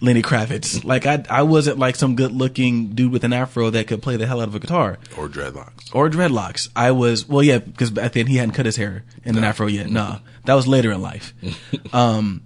Lenny 0.00 0.22
Kravitz. 0.22 0.84
Like 0.84 1.06
I, 1.06 1.24
I 1.28 1.42
wasn't 1.42 1.78
like 1.78 1.96
some 1.96 2.14
good 2.14 2.32
looking 2.32 2.88
dude 2.94 3.10
with 3.12 3.24
an 3.24 3.32
afro 3.32 3.70
that 3.70 3.86
could 3.88 4.00
play 4.02 4.16
the 4.16 4.26
hell 4.26 4.40
out 4.40 4.48
of 4.48 4.54
a 4.54 4.58
guitar 4.60 4.98
Or 5.16 5.28
dreadlocks. 5.28 5.92
or 5.94 6.08
dreadlocks. 6.08 6.68
I 6.76 6.92
was 6.92 7.28
well, 7.28 7.42
yeah, 7.42 7.58
because 7.58 7.90
back 7.90 8.12
then 8.12 8.26
he 8.28 8.36
hadn't 8.36 8.54
cut 8.54 8.66
his 8.66 8.76
hair 8.76 9.04
in 9.24 9.36
an 9.36 9.44
afro 9.44 9.66
yet. 9.66 9.90
Nah, 9.90 10.20
that 10.44 10.54
was 10.54 10.66
later 10.68 10.92
in 10.92 11.02
life. 11.02 11.34
um, 11.94 12.42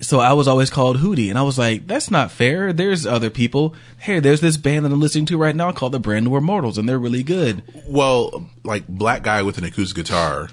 so 0.00 0.20
I 0.20 0.34
was 0.34 0.46
always 0.46 0.68
called 0.68 0.98
Hootie, 0.98 1.30
and 1.30 1.38
I 1.38 1.42
was 1.42 1.58
like, 1.58 1.86
that's 1.86 2.10
not 2.10 2.30
fair. 2.30 2.72
There's 2.72 3.06
other 3.06 3.30
people. 3.30 3.74
Hey, 3.98 4.20
there's 4.20 4.40
this 4.42 4.56
band 4.58 4.84
that 4.84 4.92
I'm 4.92 5.00
listening 5.00 5.24
to 5.26 5.38
right 5.38 5.56
now 5.56 5.72
called 5.72 5.92
the 5.92 5.98
Brand 5.98 6.26
New 6.26 6.36
Immortals, 6.36 6.76
and 6.76 6.86
they're 6.88 6.98
really 6.98 7.22
good. 7.22 7.62
Well, 7.88 8.50
like 8.62 8.86
black 8.86 9.22
guy 9.22 9.42
with 9.42 9.56
an 9.58 9.64
acoustic 9.64 9.96
guitar 10.04 10.50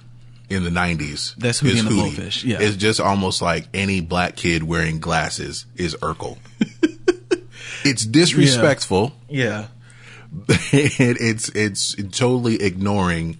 in 0.53 0.63
the 0.63 0.71
nineties. 0.71 1.35
That's 1.37 1.61
Hootie 1.61 1.79
and 1.79 1.87
the 1.87 1.91
Blowfish, 1.91 2.43
yeah. 2.43 2.57
it's 2.61 2.75
just 2.77 2.99
almost 2.99 3.41
like 3.41 3.67
any 3.73 3.99
black 4.01 4.35
kid 4.35 4.63
wearing 4.63 4.99
glasses 4.99 5.65
is 5.75 5.95
Urkel. 5.95 6.37
it's 7.83 8.05
disrespectful. 8.05 9.13
Yeah, 9.29 9.67
it, 10.49 11.17
it's 11.19 11.49
it's 11.49 11.95
totally 12.17 12.61
ignoring, 12.61 13.37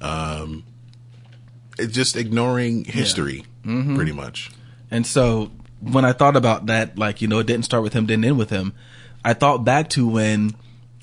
um, 0.00 0.64
it's 1.78 1.92
just 1.92 2.16
ignoring 2.16 2.84
history, 2.84 3.44
Mm-hmm. 3.64 3.96
pretty 3.96 4.12
much. 4.12 4.50
And 4.90 5.06
so 5.06 5.50
when 5.80 6.04
I 6.04 6.12
thought 6.12 6.36
about 6.36 6.66
that, 6.66 6.98
like, 6.98 7.22
you 7.22 7.28
know, 7.28 7.38
it 7.38 7.46
didn't 7.46 7.64
start 7.64 7.82
with 7.82 7.92
him, 7.94 8.06
didn't 8.06 8.24
end 8.24 8.38
with 8.38 8.50
him. 8.50 8.74
I 9.24 9.32
thought 9.34 9.64
back 9.64 9.88
to 9.90 10.06
when 10.06 10.54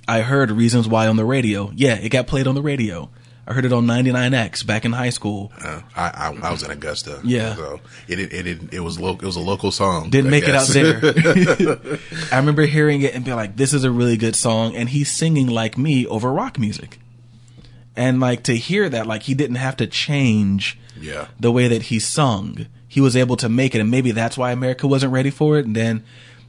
I 0.08 0.22
heard 0.22 0.52
Reasons 0.52 0.88
Why 0.88 1.08
on 1.08 1.16
the 1.16 1.26
radio. 1.26 1.72
Yeah, 1.76 1.96
it 1.96 2.10
got 2.10 2.28
played 2.28 2.46
on 2.48 2.56
the 2.56 2.62
radio. 2.62 3.10
I 3.52 3.54
heard 3.54 3.66
it 3.66 3.74
on 3.74 3.86
99X 3.86 4.66
back 4.66 4.86
in 4.86 4.94
high 4.94 5.10
school. 5.10 5.52
Uh, 5.62 5.82
I, 5.94 6.08
I 6.08 6.48
I 6.48 6.52
was 6.54 6.64
in 6.64 6.72
Augusta, 6.72 7.20
Yeah. 7.22 7.54
So 7.56 7.82
it 8.08 8.18
it 8.18 8.48
it, 8.48 8.74
it, 8.76 8.80
was 8.80 8.98
local. 8.98 9.24
It 9.24 9.26
was 9.26 9.36
a 9.36 9.42
local 9.42 9.72
song. 9.72 10.10
Didn't 10.10 10.28
I 10.28 10.32
make 10.32 10.48
it 10.48 10.56
out 10.56 10.68
there. 10.68 11.02
I 12.32 12.38
remember 12.38 12.62
hearing 12.62 13.02
it 13.02 13.14
and 13.14 13.26
being 13.26 13.36
like, 13.36 13.58
this 13.58 13.74
is 13.74 13.84
a 13.84 13.92
really 13.92 14.16
good 14.16 14.38
song. 14.38 14.74
And 14.74 14.88
he's 14.88 15.12
singing 15.12 15.48
like 15.48 15.78
me 15.78 16.08
over 16.08 16.32
rock 16.32 16.58
music. 16.58 16.98
And 17.94 18.22
like 18.22 18.44
to 18.44 18.56
hear 18.56 18.88
that, 18.88 19.06
like 19.06 19.24
he 19.24 19.34
didn't 19.34 19.58
have 19.58 19.76
to 19.78 19.88
change 19.88 20.80
yeah. 20.98 21.28
the 21.38 21.52
way 21.52 21.68
that 21.68 21.84
he 21.84 22.00
sung. 22.00 22.68
He 22.88 23.02
was 23.02 23.18
able 23.18 23.36
to 23.36 23.50
make 23.50 23.76
it, 23.76 23.82
and 23.82 23.92
maybe 23.92 24.12
that's 24.12 24.38
why 24.38 24.54
America 24.54 24.88
wasn't 24.88 25.12
ready 25.12 25.30
for 25.30 25.58
it. 25.58 25.66
And 25.66 25.76
then 25.76 26.06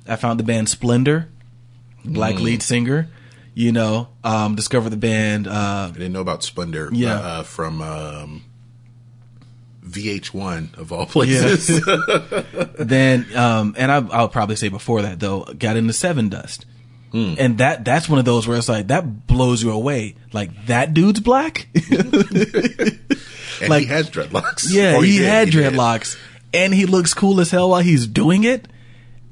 I 0.07 0.15
found 0.15 0.39
the 0.39 0.45
band 0.45 0.69
Splender, 0.69 1.27
black 2.05 2.37
lead 2.39 2.63
singer. 2.63 3.09
You 3.55 3.71
know, 3.73 4.09
um, 4.25 4.55
discovered 4.55 4.91
the 4.91 4.97
band. 4.97 5.47
Uh, 5.47 5.89
I 5.91 5.93
didn't 5.93 6.13
know 6.13 6.21
about 6.23 6.41
Splender. 6.41 6.89
Yeah. 6.93 7.17
uh, 7.19 7.43
from 7.43 7.83
um, 7.83 8.45
VH1 9.87 10.79
of 10.79 10.93
all 10.93 11.07
places. 11.07 11.67
then, 12.79 13.27
um, 13.37 13.75
and 13.77 13.91
I, 13.93 13.97
I'll 14.11 14.29
probably 14.29 14.57
say 14.57 14.69
before 14.69 15.03
that 15.03 15.21
though, 15.21 15.45
got 15.45 15.77
into 15.77 15.93
Sevendust, 15.93 16.65
and 17.13 17.59
that 17.59 17.85
that's 17.85 18.09
one 18.09 18.19
of 18.19 18.25
those 18.25 18.49
where 18.49 18.57
it's 18.57 18.71
like 18.71 18.87
that 18.87 19.27
blows 19.27 19.63
you 19.63 19.71
away. 19.71 20.15
Like 20.33 20.67
that 20.67 20.95
dude's 20.95 21.21
black. 21.21 21.69
and 21.75 23.69
Like- 23.69 23.83
he 23.83 23.89
has 23.89 24.09
dreadlocks. 24.11 24.67
Yeah, 24.71 24.97
Or 24.97 25.05
he, 25.05 25.19
did, 25.19 25.27
had 25.29 25.51
did. 25.51 25.75
dreadlocks, 25.75 26.17
and 26.55 26.73
he 26.73 26.87
looks 26.87 27.13
cool 27.13 27.41
as 27.41 27.51
hell 27.51 27.71
while 27.71 27.83
he's 27.83 28.07
doing 28.07 28.45
it. 28.45 28.67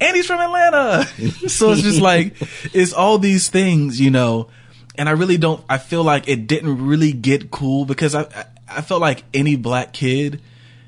And 0.01 0.17
he's 0.17 0.27
from 0.27 0.41
Atlanta, 0.41 1.05
so 1.49 1.73
it's 1.73 1.83
just 1.83 2.01
like 2.01 2.35
it's 2.73 2.93
all 2.93 3.19
these 3.19 3.49
things, 3.49 4.01
you 4.01 4.11
know. 4.11 4.49
And 4.97 5.09
I 5.09 5.13
really 5.13 5.37
don't. 5.37 5.63
I 5.69 5.79
feel 5.79 6.03
like 6.03 6.29
it 6.29 6.47
didn't 6.47 6.87
really 6.87 7.13
get 7.13 7.51
cool 7.51 7.85
because 7.85 8.15
I 8.15 8.27
I, 8.69 8.81
felt 8.81 9.01
like 9.01 9.25
any 9.35 9.57
black 9.57 9.93
kid, 9.93 10.41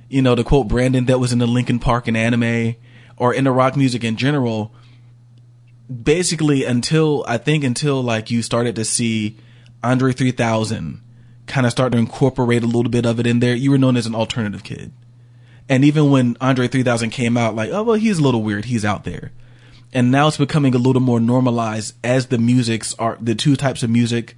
you 0.08 0.22
know, 0.22 0.34
to 0.34 0.44
quote 0.44 0.68
Brandon, 0.68 1.06
that 1.06 1.18
was 1.18 1.32
in 1.32 1.38
the 1.38 1.46
Linkin 1.46 1.78
Park 1.78 2.08
and 2.08 2.16
anime 2.16 2.76
or 3.16 3.34
in 3.34 3.44
the 3.44 3.52
rock 3.52 3.76
music 3.76 4.02
in 4.02 4.16
general. 4.16 4.72
Basically, 5.90 6.64
until 6.64 7.24
I 7.28 7.36
think 7.36 7.64
until 7.64 8.02
like 8.02 8.30
you 8.30 8.42
started 8.42 8.76
to 8.76 8.84
see 8.84 9.36
Andre 9.84 10.12
3000 10.12 11.02
kind 11.46 11.66
of 11.66 11.72
start 11.72 11.92
to 11.92 11.98
incorporate 11.98 12.62
a 12.62 12.66
little 12.66 12.90
bit 12.90 13.04
of 13.04 13.20
it 13.20 13.26
in 13.26 13.40
there, 13.40 13.54
you 13.54 13.70
were 13.70 13.78
known 13.78 13.96
as 13.96 14.06
an 14.06 14.14
alternative 14.14 14.64
kid. 14.64 14.92
And 15.68 15.84
even 15.84 16.10
when 16.10 16.36
Andre 16.40 16.68
3000 16.68 17.10
came 17.10 17.36
out, 17.36 17.54
like, 17.54 17.70
oh, 17.70 17.82
well, 17.82 17.96
he's 17.96 18.18
a 18.18 18.22
little 18.22 18.42
weird. 18.42 18.66
He's 18.66 18.84
out 18.84 19.04
there. 19.04 19.32
And 19.92 20.10
now 20.10 20.28
it's 20.28 20.36
becoming 20.38 20.74
a 20.74 20.78
little 20.78 21.02
more 21.02 21.20
normalized 21.20 21.94
as 22.02 22.26
the 22.26 22.38
musics 22.38 22.94
are, 22.98 23.18
the 23.20 23.34
two 23.34 23.56
types 23.56 23.82
of 23.82 23.90
music 23.90 24.36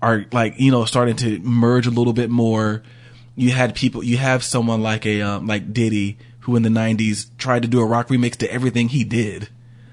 are 0.00 0.24
like, 0.32 0.54
you 0.58 0.70
know, 0.70 0.84
starting 0.84 1.16
to 1.16 1.38
merge 1.40 1.86
a 1.86 1.90
little 1.90 2.12
bit 2.12 2.30
more. 2.30 2.82
You 3.36 3.50
had 3.50 3.74
people, 3.74 4.04
you 4.04 4.16
have 4.16 4.44
someone 4.44 4.82
like 4.82 5.04
a, 5.06 5.22
um, 5.22 5.46
like 5.46 5.72
Diddy, 5.72 6.18
who 6.40 6.56
in 6.56 6.62
the 6.62 6.68
90s 6.68 7.28
tried 7.38 7.62
to 7.62 7.68
do 7.68 7.80
a 7.80 7.84
rock 7.84 8.08
remix 8.08 8.36
to 8.36 8.52
everything 8.52 8.88
he 8.88 9.02
did. 9.04 9.48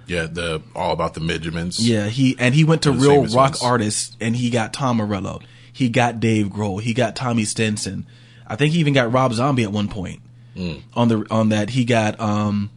Yeah, 0.07 0.26
the 0.26 0.61
all 0.76 0.91
about 0.91 1.14
the 1.14 1.22
Benjamins. 1.22 1.80
Yeah, 1.80 2.07
he 2.07 2.35
and 2.38 2.53
he 2.53 2.65
went 2.65 2.81
to 2.81 2.89
One 2.89 2.98
of 2.98 3.03
the 3.03 3.10
real 3.10 3.22
rock 3.27 3.52
ones. 3.52 3.64
artists, 3.64 4.18
and 4.19 4.35
he 4.35 4.49
got 4.49 4.73
Tom 4.73 4.98
Morello, 4.98 5.39
he 5.72 5.88
got 5.88 6.19
Dave 6.19 6.48
Grohl, 6.48 6.81
he 6.81 6.93
got 6.93 7.15
Tommy 7.15 7.45
Stinson. 7.45 8.06
I 8.45 8.57
think 8.57 8.73
he 8.73 8.80
even 8.80 8.93
got 8.93 9.14
Rob 9.14 9.31
Zombie 9.34 9.64
at 9.64 9.72
one 9.72 9.88
point 9.88 10.22
Mm. 10.56 10.82
on 10.95 11.07
the 11.07 11.26
on 11.32 11.49
that. 11.49 11.69
He 11.72 11.86
got 11.86 12.19
um 12.19 12.69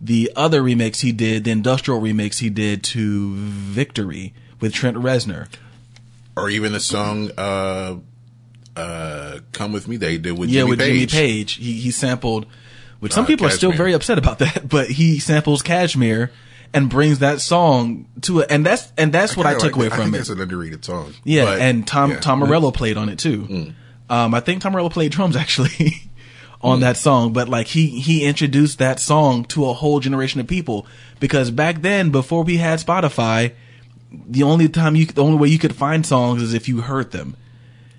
the 0.00 0.30
other 0.36 0.62
remix 0.62 1.00
he 1.00 1.12
did, 1.12 1.44
the 1.44 1.50
industrial 1.50 2.00
remix 2.00 2.38
he 2.38 2.48
did 2.50 2.82
to 2.84 3.34
Victory 3.36 4.32
with 4.60 4.72
Trent 4.72 4.96
Reznor. 4.96 5.48
or 6.36 6.48
even 6.48 6.72
the 6.72 6.80
song 6.80 7.30
uh, 7.36 7.96
uh, 8.76 9.38
"Come 9.52 9.72
with 9.72 9.88
Me" 9.88 9.96
they 9.96 10.18
did 10.18 10.38
with 10.38 10.48
yeah, 10.50 10.60
Jimmy 10.60 10.70
with 10.70 10.78
Page. 10.78 11.10
Jimmy 11.10 11.26
Page, 11.26 11.52
he 11.54 11.72
he 11.74 11.90
sampled 11.90 12.46
which 13.00 13.12
some 13.12 13.24
Uh, 13.24 13.26
people 13.28 13.46
are 13.46 13.50
still 13.50 13.72
very 13.72 13.92
upset 13.92 14.18
about 14.18 14.38
that. 14.40 14.68
But 14.68 14.88
he 14.88 15.18
samples 15.18 15.62
Kashmir 15.62 16.30
and 16.74 16.88
brings 16.90 17.18
that 17.20 17.40
song 17.40 18.06
to 18.22 18.40
it, 18.40 18.46
and 18.50 18.64
that's 18.64 18.92
and 18.96 19.12
that's 19.12 19.36
what 19.36 19.46
I, 19.46 19.54
took 19.54 19.62
like 19.64 19.76
away 19.76 19.84
that. 19.88 19.92
I 19.94 19.96
from 19.96 20.04
think 20.06 20.14
it. 20.14 20.18
That's 20.18 20.30
an 20.30 20.40
underrated 20.40 20.84
song. 20.84 21.14
Yeah, 21.24 21.44
But, 21.46 21.60
and 21.60 21.86
Tom 21.86 22.10
yeah. 22.12 22.20
Tom 22.20 22.38
Morello 22.40 22.70
played 22.70 22.96
on 22.96 23.08
it 23.08 23.18
too. 23.18 23.72
Um, 24.10 24.34
I 24.34 24.40
think 24.40 24.62
Tom 24.62 24.72
Morello 24.72 24.88
played 24.90 25.12
drums 25.12 25.36
actually 25.44 25.94
on 26.62 26.80
that 26.80 26.96
song, 26.96 27.32
but 27.32 27.48
like 27.48 27.68
he 27.68 27.86
he 28.00 28.24
introduced 28.24 28.78
that 28.78 28.98
song 29.00 29.44
to 29.44 29.66
a 29.68 29.72
whole 29.72 30.00
generation 30.00 30.40
of 30.40 30.46
people 30.46 30.86
because 31.20 31.50
back 31.50 31.82
then, 31.82 32.10
before 32.10 32.42
we 32.42 32.56
had 32.56 32.78
Spotify, 32.80 33.52
the 34.10 34.42
only 34.42 34.68
time 34.68 34.96
you 34.96 35.06
the 35.06 35.22
only 35.22 35.38
way 35.38 35.48
you 35.48 35.58
could 35.58 35.74
find 35.76 36.04
songs 36.04 36.42
is 36.42 36.54
if 36.54 36.68
you 36.68 36.80
heard 36.80 37.12
them 37.12 37.36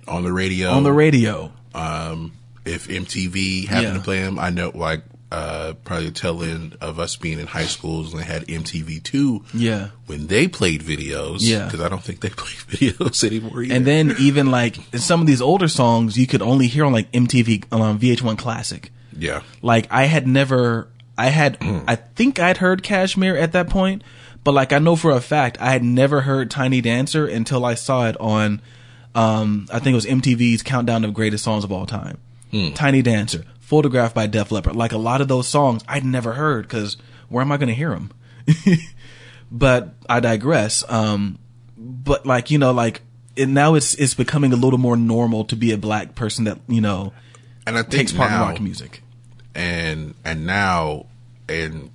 on 0.07 0.23
the 0.23 0.33
radio. 0.33 0.69
on 0.71 0.83
the 0.83 0.91
radio. 0.93 1.51
um, 1.73 2.33
if 2.65 2.87
MTV 2.87 3.67
happened 3.67 3.87
Yeah. 3.87 3.93
to 3.93 3.99
play 4.01 4.21
them, 4.21 4.37
I 4.37 4.49
know 4.49 4.71
like 4.75 5.03
uh, 5.31 5.73
probably 5.83 6.09
tail 6.11 6.41
end 6.41 6.75
of 6.81 6.99
us 6.99 7.15
being 7.15 7.39
in 7.39 7.45
high 7.47 7.65
schools 7.65 8.11
and 8.13 8.21
they 8.21 8.25
had 8.25 8.47
MTV 8.47 9.03
two. 9.03 9.43
Yeah. 9.53 9.89
when 10.07 10.25
they 10.27 10.47
played 10.47 10.81
videos. 10.81 11.37
Yeah. 11.41 11.65
because 11.65 11.81
I 11.81 11.89
don't 11.89 12.01
think 12.03 12.21
they 12.21 12.29
play 12.35 12.51
videos 12.67 13.23
anymore. 13.23 13.61
Either. 13.61 13.75
And 13.75 13.85
then 13.85 14.15
even 14.19 14.49
like 14.49 14.77
some 14.93 15.21
of 15.21 15.27
these 15.27 15.41
older 15.41 15.67
songs 15.67 16.17
you 16.17 16.25
could 16.27 16.41
only 16.41 16.67
hear 16.67 16.83
on 16.85 16.93
like 16.93 17.11
MTV 17.11 17.65
on 17.71 17.99
VH1 17.99 18.37
Classic. 18.39 18.91
yeah, 19.15 19.41
Like 19.61 19.85
I 19.91 20.05
had 20.05 20.27
never, 20.27 20.87
I 21.17 21.27
had, 21.27 21.57
I 21.87 21.95
think 21.95 22.39
I'd 22.39 22.57
heard 22.57 22.81
Kashmir 22.81 23.35
at 23.37 23.51
that 23.51 23.69
point, 23.69 24.03
but 24.43 24.53
like 24.53 24.73
I 24.73 24.79
know 24.79 24.95
for 24.95 25.11
a 25.11 25.21
fact 25.21 25.59
I 25.61 25.69
had 25.71 25.83
never 25.83 26.21
heard 26.21 26.49
Tiny 26.49 26.81
Dancer 26.81 27.27
until 27.27 27.65
I 27.65 27.75
saw 27.75 28.07
it 28.07 28.15
on, 28.19 28.61
um, 29.13 29.67
I 29.71 29.79
think 29.79 29.93
it 29.93 29.95
was 29.95 30.05
MTV's 30.05 30.63
Countdown 30.63 31.03
of 31.05 31.13
Greatest 31.13 31.43
Songs 31.43 31.63
of 31.63 31.71
All 31.71 31.85
Time. 31.85 32.17
Tiny 32.73 33.01
Dancer, 33.03 33.43
photographed 33.69 34.15
by 34.15 34.25
Def 34.25 34.51
Leppard. 34.51 34.75
Like 34.75 34.93
a 34.93 34.97
lot 34.97 35.21
of 35.21 35.27
those 35.27 35.47
songs 35.47 35.83
I'd 35.87 36.03
never 36.03 36.33
heard 36.33 36.67
because 36.67 36.97
where 37.29 37.43
am 37.43 37.51
I 37.51 37.57
going 37.57 37.69
to 37.69 37.75
hear 37.75 37.91
them? 37.91 38.11
but 39.51 39.93
I 40.09 40.19
digress. 40.19 40.83
Um, 40.89 41.37
but 41.77 42.25
like 42.25 42.49
you 42.49 42.57
know, 42.57 42.71
like 42.71 43.01
it, 43.35 43.47
now 43.47 43.75
it's 43.75 43.93
it's 43.93 44.15
becoming 44.15 44.53
a 44.53 44.55
little 44.55 44.79
more 44.79 44.97
normal 44.97 45.45
to 45.45 45.55
be 45.55 45.71
a 45.71 45.77
black 45.77 46.15
person 46.15 46.45
that 46.45 46.57
you 46.67 46.81
know 46.81 47.13
and 47.67 47.77
I 47.77 47.83
think 47.83 47.93
takes 47.93 48.11
part 48.11 48.31
now, 48.31 48.43
in 48.43 48.49
rock 48.49 48.59
music. 48.59 49.03
and 49.53 50.15
and 50.25 50.47
now 50.47 51.05
and 51.47 51.91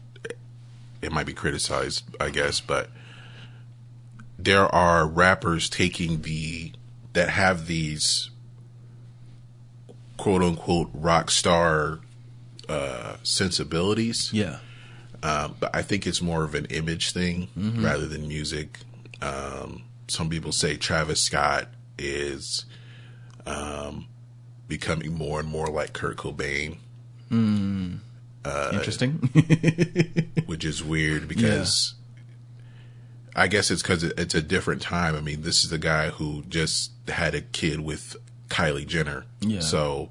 it 1.02 1.10
might 1.10 1.26
be 1.26 1.34
criticized, 1.34 2.05
I 2.20 2.30
guess, 2.30 2.60
but 2.60 2.88
there 4.38 4.72
are 4.72 5.06
rappers 5.06 5.68
taking 5.68 6.22
the 6.22 6.72
that 7.14 7.30
have 7.30 7.66
these 7.66 8.30
quote 10.16 10.42
unquote 10.42 10.90
rock 10.94 11.30
star 11.30 12.00
uh, 12.68 13.16
sensibilities. 13.22 14.32
Yeah. 14.32 14.58
Um, 15.22 15.56
but 15.58 15.74
I 15.74 15.82
think 15.82 16.06
it's 16.06 16.20
more 16.20 16.44
of 16.44 16.54
an 16.54 16.66
image 16.66 17.12
thing 17.12 17.48
rather 17.56 18.06
than 18.06 18.28
music. 18.28 18.80
Um, 19.22 19.84
some 20.06 20.28
people 20.28 20.52
say 20.52 20.76
Travis 20.76 21.20
Scott 21.20 21.68
is 21.98 22.66
um, 23.46 24.06
becoming 24.68 25.14
more 25.14 25.40
and 25.40 25.48
more 25.48 25.68
like 25.68 25.94
Kurt 25.94 26.18
Cobain, 26.18 26.76
Interesting. 28.74 29.14
which 30.46 30.64
is 30.64 30.84
weird 30.84 31.26
because 31.26 31.94
I 33.34 33.48
guess 33.48 33.70
it's 33.70 33.82
because 33.82 34.04
it's 34.04 34.34
a 34.34 34.42
different 34.42 34.82
time. 34.82 35.16
I 35.16 35.20
mean, 35.20 35.42
this 35.42 35.64
is 35.64 35.70
the 35.70 35.78
guy 35.78 36.10
who 36.10 36.42
just 36.48 36.92
had 37.08 37.34
a 37.34 37.40
kid 37.40 37.80
with 37.80 38.16
Kylie 38.55 38.86
Jenner. 38.86 39.24
Yeah. 39.40 39.60
So, 39.60 40.10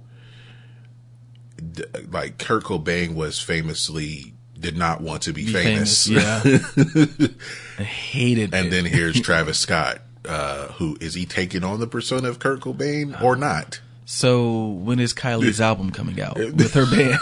d- 1.71 1.83
like, 2.11 2.37
Kurt 2.37 2.63
Cobain 2.63 3.15
was 3.15 3.39
famously 3.39 4.33
did 4.59 4.77
not 4.77 5.01
want 5.01 5.23
to 5.23 5.33
be, 5.33 5.45
famous. 5.45 6.07
Yeah. 6.07 6.41
I 7.79 7.83
hated 7.83 8.53
And 8.53 8.67
it. 8.67 8.69
then 8.69 8.85
here's 8.85 9.19
Travis 9.21 9.59
Scott, 9.59 9.99
uh, 10.27 10.67
who 10.73 10.97
is 11.01 11.13
he 11.13 11.25
taking 11.25 11.63
on 11.63 11.79
the 11.79 11.87
persona 11.87 12.29
of 12.29 12.39
Kurt 12.39 12.61
Cobain 12.61 13.19
or 13.21 13.35
not? 13.35 13.81
So 14.05 14.67
when 14.67 14.99
is 14.99 15.13
Kylie's 15.13 15.59
album 15.69 15.89
coming 15.91 16.19
out 16.21 16.35
with 16.37 16.73
her 16.73 16.85
band 16.85 17.19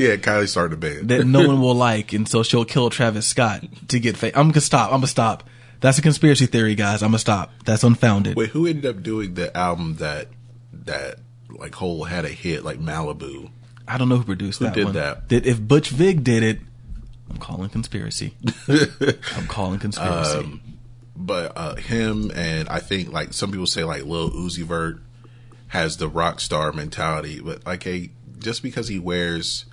yeah, 0.00 0.16
Kylie 0.16 0.48
started 0.48 0.74
a 0.74 0.76
band. 0.76 1.08
that 1.10 1.24
no 1.26 1.46
one 1.46 1.60
will 1.60 1.74
like, 1.76 2.12
and 2.12 2.28
so 2.28 2.42
she'll 2.42 2.64
kill 2.64 2.90
Travis 2.90 3.26
Scott 3.26 3.64
to 3.88 3.98
get 4.00 4.16
fame? 4.16 4.32
I'm 4.34 4.48
gonna 4.50 4.60
stop. 4.60 4.86
I'm 4.92 4.98
gonna 4.98 5.06
stop. 5.06 5.44
That's 5.80 5.96
a 5.98 6.02
conspiracy 6.02 6.46
theory, 6.46 6.74
guys. 6.74 7.02
I'm 7.04 7.10
gonna 7.10 7.20
stop. 7.20 7.52
That's 7.64 7.84
unfounded. 7.84 8.36
Wait, 8.36 8.50
who 8.50 8.66
ended 8.66 8.86
up 8.86 9.02
doing 9.02 9.34
the 9.34 9.56
album 9.56 9.96
that 9.96 10.26
that 10.88 11.20
like 11.48 11.74
whole 11.74 12.04
had 12.04 12.24
a 12.24 12.28
hit 12.28 12.64
like 12.64 12.78
Malibu? 12.78 13.50
I 13.86 13.96
don't 13.96 14.08
know 14.08 14.16
who 14.16 14.24
produced 14.24 14.60
that 14.60 14.74
did 14.74 14.84
one. 14.84 14.94
that? 14.94 15.28
Did 15.28 15.46
if 15.46 15.60
Butch 15.60 15.88
Vig 15.90 16.24
did 16.24 16.42
it? 16.42 16.58
I'm 17.30 17.38
calling 17.38 17.68
conspiracy. 17.70 18.34
I'm 18.68 19.46
calling 19.46 19.78
conspiracy. 19.78 20.38
Um, 20.38 20.60
But 21.16 21.52
uh, 21.56 21.74
him 21.76 22.30
and 22.34 22.68
I 22.68 22.78
think 22.80 23.12
like 23.12 23.32
some 23.32 23.50
people 23.50 23.66
say 23.66 23.84
like 23.84 24.04
Lil 24.04 24.30
Uzi 24.30 24.62
Vert 24.62 24.98
has 25.68 25.96
the 25.96 26.08
rock 26.08 26.40
star 26.40 26.72
mentality, 26.72 27.40
but 27.40 27.66
like 27.66 27.86
a 27.86 28.10
just 28.38 28.62
because 28.62 28.88
he 28.88 28.98
wears 28.98 29.64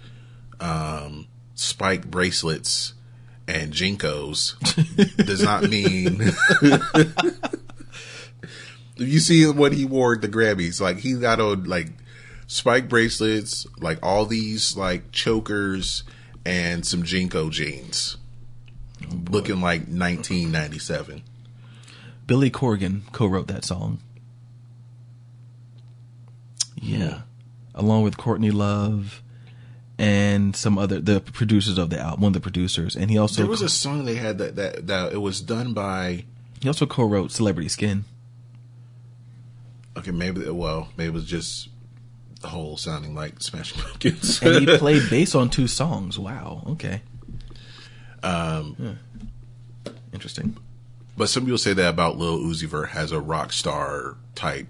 um, 0.59 1.27
spike 1.53 2.07
bracelets 2.07 2.93
and 3.47 3.71
JNCOs 3.73 5.15
does 5.25 5.43
not 5.43 5.63
mean. 5.63 6.31
if 8.97 9.07
you 9.07 9.19
see 9.19 9.45
what 9.47 9.73
he 9.73 9.85
wore 9.85 10.13
at 10.15 10.21
the 10.21 10.27
Grammys, 10.27 10.79
like 10.79 10.99
he 10.99 11.13
got 11.13 11.39
on 11.39 11.65
like 11.65 11.87
spike 12.47 12.87
bracelets, 12.87 13.67
like 13.79 13.99
all 14.01 14.25
these 14.25 14.77
like 14.77 15.11
chokers 15.11 16.03
and 16.45 16.85
some 16.85 17.03
JNCO 17.03 17.51
jeans, 17.51 18.17
looking 19.29 19.61
like 19.61 19.81
1997. 19.81 21.23
Billy 22.27 22.49
Corgan 22.49 23.01
co-wrote 23.11 23.47
that 23.47 23.65
song. 23.65 23.99
Yeah, 26.75 27.21
along 27.73 28.03
with 28.03 28.17
Courtney 28.17 28.51
Love 28.51 29.21
and 29.97 30.55
some 30.55 30.77
other 30.77 30.99
the 30.99 31.19
producers 31.19 31.77
of 31.77 31.89
the 31.89 31.99
album, 31.99 32.21
one 32.21 32.29
of 32.29 32.33
the 32.33 32.39
producers, 32.41 32.95
and 32.95 33.09
he 33.09 33.17
also 33.17 33.41
There 33.41 33.49
was 33.49 33.61
a 33.61 33.69
song 33.69 34.05
they 34.05 34.15
had 34.15 34.37
that 34.37 34.55
that, 34.55 34.87
that 34.87 35.13
it 35.13 35.17
was 35.17 35.41
done 35.41 35.73
by. 35.73 36.25
he 36.61 36.67
also 36.67 36.85
co-wrote 36.85 37.31
"Celebrity 37.31 37.69
Skin." 37.69 38.05
Okay, 39.97 40.11
maybe 40.11 40.49
well, 40.49 40.89
maybe 40.97 41.09
it 41.09 41.13
was 41.13 41.25
just 41.25 41.69
the 42.41 42.47
whole 42.49 42.77
sounding 42.77 43.15
like 43.15 43.41
Smashing 43.41 43.81
Pumpkins. 43.81 44.41
and 44.41 44.67
he 44.67 44.77
played 44.77 45.09
bass 45.09 45.35
on 45.35 45.49
two 45.49 45.67
songs. 45.67 46.19
Wow. 46.19 46.63
Okay. 46.67 47.01
um, 48.23 48.99
Interesting. 50.13 50.57
but 51.17 51.29
some 51.29 51.43
people 51.43 51.57
say 51.57 51.73
that 51.73 51.89
about 51.89 52.17
Lil 52.17 52.39
Uzi 52.39 52.67
Vert 52.67 52.89
has 52.89 53.11
a 53.11 53.19
rock 53.19 53.51
star 53.51 54.17
type 54.35 54.67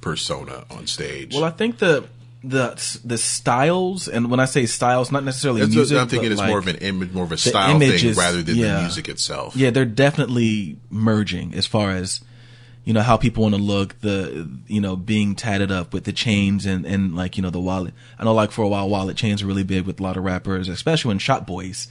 persona 0.00 0.64
on 0.70 0.86
stage. 0.86 1.34
Well, 1.34 1.44
I 1.44 1.50
think 1.50 1.78
the 1.78 2.06
the 2.42 3.00
the 3.04 3.18
styles, 3.18 4.08
and 4.08 4.30
when 4.30 4.40
I 4.40 4.46
say 4.46 4.66
styles, 4.66 5.12
not 5.12 5.24
necessarily 5.24 5.60
That's 5.60 5.74
music. 5.74 5.96
what 5.96 6.02
I'm 6.02 6.08
thinking 6.08 6.32
it's 6.32 6.40
like, 6.40 6.48
more 6.48 6.58
of 6.58 6.68
an 6.68 6.76
image, 6.76 7.12
more 7.12 7.24
of 7.24 7.32
a 7.32 7.36
style 7.36 7.78
thing 7.78 8.14
rather 8.14 8.42
than 8.42 8.56
yeah. 8.56 8.76
the 8.76 8.80
music 8.82 9.08
itself. 9.08 9.56
Yeah, 9.56 9.70
they're 9.70 9.84
definitely 9.84 10.78
merging 10.90 11.54
as 11.54 11.66
far 11.66 11.90
as 11.90 12.20
you 12.84 12.92
know 12.92 13.02
how 13.02 13.16
people 13.16 13.42
want 13.42 13.54
to 13.54 13.60
look. 13.60 14.00
The 14.00 14.48
you 14.66 14.80
know 14.80 14.96
being 14.96 15.34
tatted 15.34 15.70
up 15.70 15.92
with 15.92 16.04
the 16.04 16.12
chains 16.12 16.66
and 16.66 16.84
and 16.86 17.14
like 17.14 17.36
you 17.36 17.42
know 17.42 17.50
the 17.50 17.60
wallet. 17.60 17.94
I 18.18 18.24
know 18.24 18.34
like 18.34 18.50
for 18.50 18.62
a 18.62 18.68
while 18.68 18.88
wallet 18.88 19.16
chains 19.16 19.42
were 19.42 19.48
really 19.48 19.64
big 19.64 19.86
with 19.86 20.00
a 20.00 20.02
lot 20.02 20.16
of 20.16 20.24
rappers, 20.24 20.68
especially 20.68 21.08
when 21.10 21.18
Shop 21.18 21.46
Boyz 21.46 21.88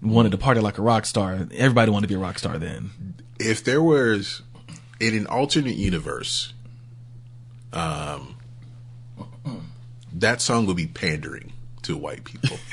wanted 0.00 0.32
to 0.32 0.38
party 0.38 0.60
like 0.60 0.78
a 0.78 0.82
rock 0.82 1.06
star. 1.06 1.46
Everybody 1.54 1.90
wanted 1.90 2.08
to 2.08 2.14
be 2.14 2.14
a 2.14 2.22
rock 2.22 2.38
star 2.38 2.58
then. 2.58 2.90
if 3.38 3.62
there 3.64 3.82
was 3.82 4.42
in 5.00 5.14
an 5.14 5.26
alternate 5.26 5.76
universe, 5.76 6.52
um, 7.72 8.36
that 10.12 10.40
song 10.40 10.66
would 10.66 10.76
be 10.76 10.86
pandering 10.86 11.52
to 11.82 11.96
white 11.96 12.24
people. 12.24 12.58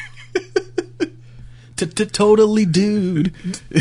To 1.79 1.85
totally, 1.87 2.65
dude. 2.65 3.33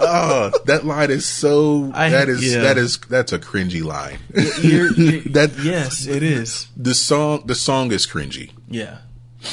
oh, 0.00 0.50
that 0.66 0.84
line 0.84 1.10
is 1.10 1.26
so. 1.26 1.90
I- 1.94 2.10
that 2.10 2.28
is 2.28 2.52
yeah. 2.54 2.60
that 2.62 2.78
is 2.78 2.98
that's 2.98 3.32
a 3.32 3.38
cringy 3.38 3.82
line. 3.84 4.18
You're- 4.62 4.90
you're- 4.96 5.20
That- 5.30 5.52
yes, 5.62 6.06
it 6.06 6.22
is. 6.22 6.68
the 6.76 6.94
song 6.94 7.42
the 7.46 7.54
song 7.54 7.92
is 7.92 8.06
cringy. 8.06 8.50
Yeah, 8.68 8.98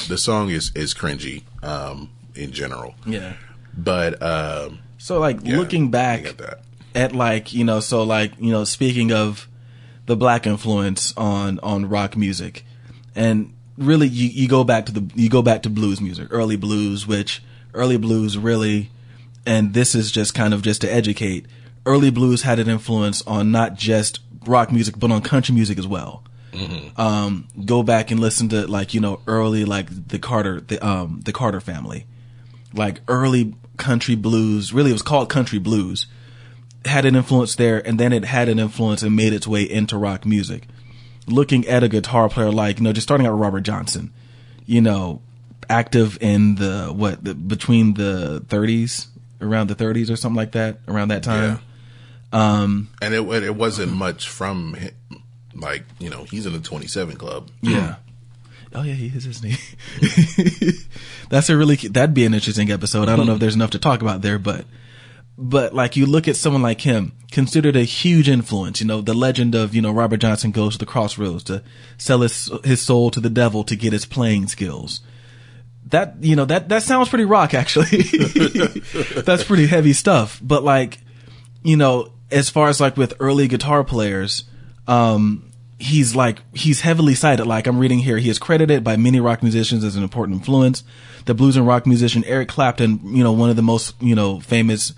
The 0.08 0.18
song 0.18 0.50
is 0.50 0.72
is 0.74 0.94
cringy 0.94 1.42
um, 1.62 2.10
in 2.34 2.52
general, 2.52 2.94
yeah. 3.06 3.34
but 3.76 4.20
um, 4.22 4.78
So 4.98 5.18
like 5.18 5.40
yeah, 5.44 5.56
looking 5.58 5.90
back 5.90 6.22
that. 6.38 6.60
at 6.94 7.12
like 7.14 7.52
you 7.52 7.64
know 7.64 7.80
so 7.80 8.02
like 8.02 8.32
you 8.38 8.50
know 8.50 8.64
speaking 8.64 9.12
of 9.12 9.48
the 10.06 10.16
black 10.16 10.46
influence 10.46 11.12
on 11.16 11.58
on 11.60 11.86
rock 11.88 12.16
music 12.16 12.64
and 13.14 13.52
really 13.76 14.08
you, 14.08 14.28
you 14.28 14.48
go 14.48 14.64
back 14.64 14.86
to 14.86 14.92
the 14.92 15.04
you 15.14 15.28
go 15.28 15.42
back 15.42 15.62
to 15.62 15.70
blues 15.70 16.00
music 16.00 16.26
early 16.30 16.56
blues 16.56 17.06
which 17.06 17.42
early 17.74 17.96
blues 17.98 18.38
really 18.38 18.90
and 19.46 19.74
this 19.74 19.94
is 19.94 20.10
just 20.10 20.34
kind 20.34 20.52
of 20.54 20.62
just 20.62 20.80
to 20.82 20.92
educate 20.92 21.46
early 21.86 22.10
blues 22.10 22.42
had 22.42 22.58
an 22.58 22.68
influence 22.68 23.22
on 23.26 23.50
not 23.50 23.74
just 23.76 24.20
rock 24.46 24.70
music 24.72 24.98
but 24.98 25.10
on 25.10 25.22
country 25.22 25.54
music 25.54 25.78
as 25.78 25.86
well 25.86 26.22
Um, 26.96 27.46
go 27.64 27.82
back 27.82 28.10
and 28.10 28.18
listen 28.18 28.48
to 28.48 28.66
like 28.66 28.92
you 28.94 29.00
know 29.00 29.20
early 29.26 29.64
like 29.64 30.08
the 30.08 30.18
Carter 30.18 30.60
the 30.60 30.84
um 30.84 31.20
the 31.24 31.32
Carter 31.32 31.60
family, 31.60 32.06
like 32.74 33.00
early 33.06 33.54
country 33.76 34.16
blues. 34.16 34.72
Really, 34.72 34.90
it 34.90 34.94
was 34.94 35.02
called 35.02 35.28
country 35.28 35.58
blues. 35.60 36.06
Had 36.84 37.04
an 37.04 37.14
influence 37.14 37.54
there, 37.54 37.86
and 37.86 38.00
then 38.00 38.12
it 38.12 38.24
had 38.24 38.48
an 38.48 38.58
influence 38.58 39.02
and 39.02 39.14
made 39.14 39.32
its 39.34 39.46
way 39.46 39.62
into 39.62 39.96
rock 39.98 40.24
music. 40.24 40.66
Looking 41.28 41.66
at 41.68 41.84
a 41.84 41.88
guitar 41.88 42.28
player 42.28 42.50
like 42.50 42.78
you 42.78 42.84
know 42.84 42.92
just 42.92 43.06
starting 43.06 43.26
out 43.26 43.34
with 43.34 43.42
Robert 43.42 43.60
Johnson, 43.60 44.10
you 44.64 44.80
know, 44.80 45.20
active 45.68 46.18
in 46.20 46.56
the 46.56 46.86
what 46.92 47.22
the, 47.22 47.34
between 47.34 47.94
the 47.94 48.40
30s 48.48 49.06
around 49.40 49.68
the 49.68 49.74
30s 49.74 50.10
or 50.10 50.16
something 50.16 50.36
like 50.36 50.52
that 50.52 50.78
around 50.88 51.08
that 51.08 51.22
time. 51.22 51.60
Um, 52.32 52.90
and 53.00 53.14
it 53.14 53.20
it 53.42 53.54
wasn't 53.54 53.92
much 53.92 54.28
from 54.28 54.74
him. 54.74 54.94
like 55.54 55.84
you 55.98 56.10
know 56.10 56.24
he's 56.24 56.46
in 56.46 56.52
the 56.52 56.60
27 56.60 57.16
club. 57.16 57.50
Yeah. 57.62 57.94
Hmm. 57.94 58.02
Oh 58.74 58.82
yeah, 58.82 58.94
he 58.94 59.06
is, 59.06 59.26
isn't 59.26 59.50
he? 59.50 60.72
That's 61.30 61.48
a 61.48 61.56
really 61.56 61.76
that'd 61.76 62.14
be 62.14 62.26
an 62.26 62.34
interesting 62.34 62.70
episode. 62.70 63.08
I 63.08 63.16
don't 63.16 63.26
know 63.26 63.32
if 63.32 63.38
hmm. 63.38 63.42
there's 63.42 63.54
enough 63.54 63.70
to 63.70 63.78
talk 63.78 64.02
about 64.02 64.20
there, 64.20 64.38
but 64.38 64.66
but 65.38 65.72
like 65.72 65.96
you 65.96 66.04
look 66.04 66.28
at 66.28 66.36
someone 66.36 66.62
like 66.62 66.82
him, 66.82 67.12
considered 67.30 67.76
a 67.76 67.84
huge 67.84 68.28
influence. 68.28 68.80
You 68.80 68.86
know, 68.86 69.00
the 69.00 69.14
legend 69.14 69.54
of 69.54 69.74
you 69.74 69.80
know 69.80 69.92
Robert 69.92 70.18
Johnson 70.18 70.50
goes 70.50 70.74
to 70.74 70.78
the 70.78 70.86
crossroads 70.86 71.44
to 71.44 71.62
sell 71.96 72.20
his 72.20 72.50
his 72.64 72.82
soul 72.82 73.10
to 73.12 73.20
the 73.20 73.30
devil 73.30 73.64
to 73.64 73.76
get 73.76 73.92
his 73.92 74.04
playing 74.04 74.48
skills. 74.48 75.00
That 75.90 76.16
you 76.20 76.36
know 76.36 76.44
that 76.44 76.68
that 76.68 76.82
sounds 76.82 77.08
pretty 77.08 77.24
rock 77.24 77.54
actually. 77.54 78.02
That's 79.22 79.44
pretty 79.44 79.66
heavy 79.66 79.94
stuff. 79.94 80.38
But 80.42 80.62
like, 80.62 80.98
you 81.62 81.76
know, 81.76 82.12
as 82.30 82.50
far 82.50 82.68
as 82.68 82.80
like 82.80 82.96
with 82.96 83.14
early 83.20 83.48
guitar 83.48 83.84
players, 83.84 84.44
um, 84.86 85.50
he's 85.78 86.14
like 86.14 86.42
he's 86.52 86.82
heavily 86.82 87.14
cited. 87.14 87.46
Like 87.46 87.66
I'm 87.66 87.78
reading 87.78 88.00
here, 88.00 88.18
he 88.18 88.28
is 88.28 88.38
credited 88.38 88.84
by 88.84 88.96
many 88.96 89.20
rock 89.20 89.42
musicians 89.42 89.84
as 89.84 89.96
an 89.96 90.02
important 90.02 90.38
influence. 90.38 90.84
The 91.24 91.34
blues 91.34 91.56
and 91.56 91.66
rock 91.66 91.86
musician 91.86 92.24
Eric 92.24 92.48
Clapton, 92.48 93.00
you 93.16 93.22
know, 93.22 93.32
one 93.32 93.50
of 93.50 93.56
the 93.56 93.62
most 93.62 93.94
you 94.00 94.14
know 94.14 94.40
famous 94.40 94.92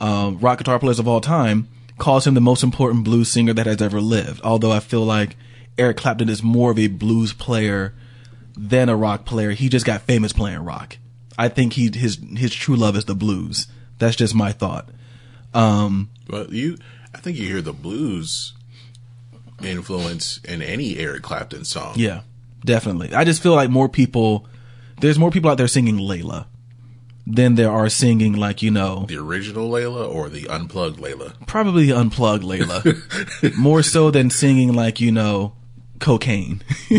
um, 0.00 0.38
rock 0.38 0.58
guitar 0.58 0.78
players 0.78 0.98
of 0.98 1.06
all 1.06 1.20
time, 1.20 1.68
calls 1.98 2.26
him 2.26 2.34
the 2.34 2.40
most 2.40 2.62
important 2.62 3.04
blues 3.04 3.30
singer 3.30 3.52
that 3.52 3.66
has 3.66 3.82
ever 3.82 4.00
lived. 4.00 4.40
Although 4.42 4.72
I 4.72 4.80
feel 4.80 5.04
like 5.04 5.36
Eric 5.76 5.98
Clapton 5.98 6.28
is 6.28 6.42
more 6.42 6.70
of 6.70 6.78
a 6.78 6.86
blues 6.86 7.32
player 7.32 7.94
than 8.62 8.88
a 8.90 8.96
rock 8.96 9.24
player. 9.24 9.52
He 9.52 9.68
just 9.68 9.86
got 9.86 10.02
famous 10.02 10.32
playing 10.32 10.64
rock. 10.64 10.98
I 11.38 11.48
think 11.48 11.72
he 11.72 11.90
his 11.94 12.18
his 12.36 12.54
true 12.54 12.76
love 12.76 12.94
is 12.96 13.06
the 13.06 13.14
blues. 13.14 13.66
That's 13.98 14.16
just 14.16 14.34
my 14.34 14.52
thought. 14.52 14.88
Um, 15.54 16.10
But 16.28 16.50
you, 16.52 16.76
I 17.14 17.18
think 17.18 17.38
you 17.38 17.46
hear 17.46 17.62
the 17.62 17.72
blues 17.72 18.52
influence 19.62 20.40
in 20.44 20.62
any 20.62 20.98
Eric 20.98 21.22
Clapton 21.22 21.64
song. 21.64 21.94
yeah, 21.96 22.20
definitely. 22.64 23.14
I 23.14 23.24
just 23.24 23.42
feel 23.42 23.54
like 23.54 23.68
more 23.70 23.88
people, 23.88 24.46
there's 25.00 25.18
more 25.18 25.30
people 25.30 25.50
out 25.50 25.58
there 25.58 25.68
singing 25.68 25.96
Layla 25.96 26.46
than 27.26 27.54
there 27.54 27.70
are 27.70 27.88
singing 27.88 28.32
like 28.34 28.62
you 28.62 28.70
know 28.70 29.04
The 29.06 29.18
original 29.18 29.68
Layla 29.70 30.08
or 30.12 30.28
the 30.28 30.48
unplugged 30.48 30.98
Layla? 30.98 31.34
probably 31.46 31.86
the 31.86 31.96
unplugged 31.96 32.42
Layla 32.44 33.56
more 33.56 33.82
so 33.82 34.10
than 34.10 34.30
singing 34.30 34.72
like 34.72 35.00
you 35.00 35.12
know 35.12 35.52
cocaine. 35.98 36.62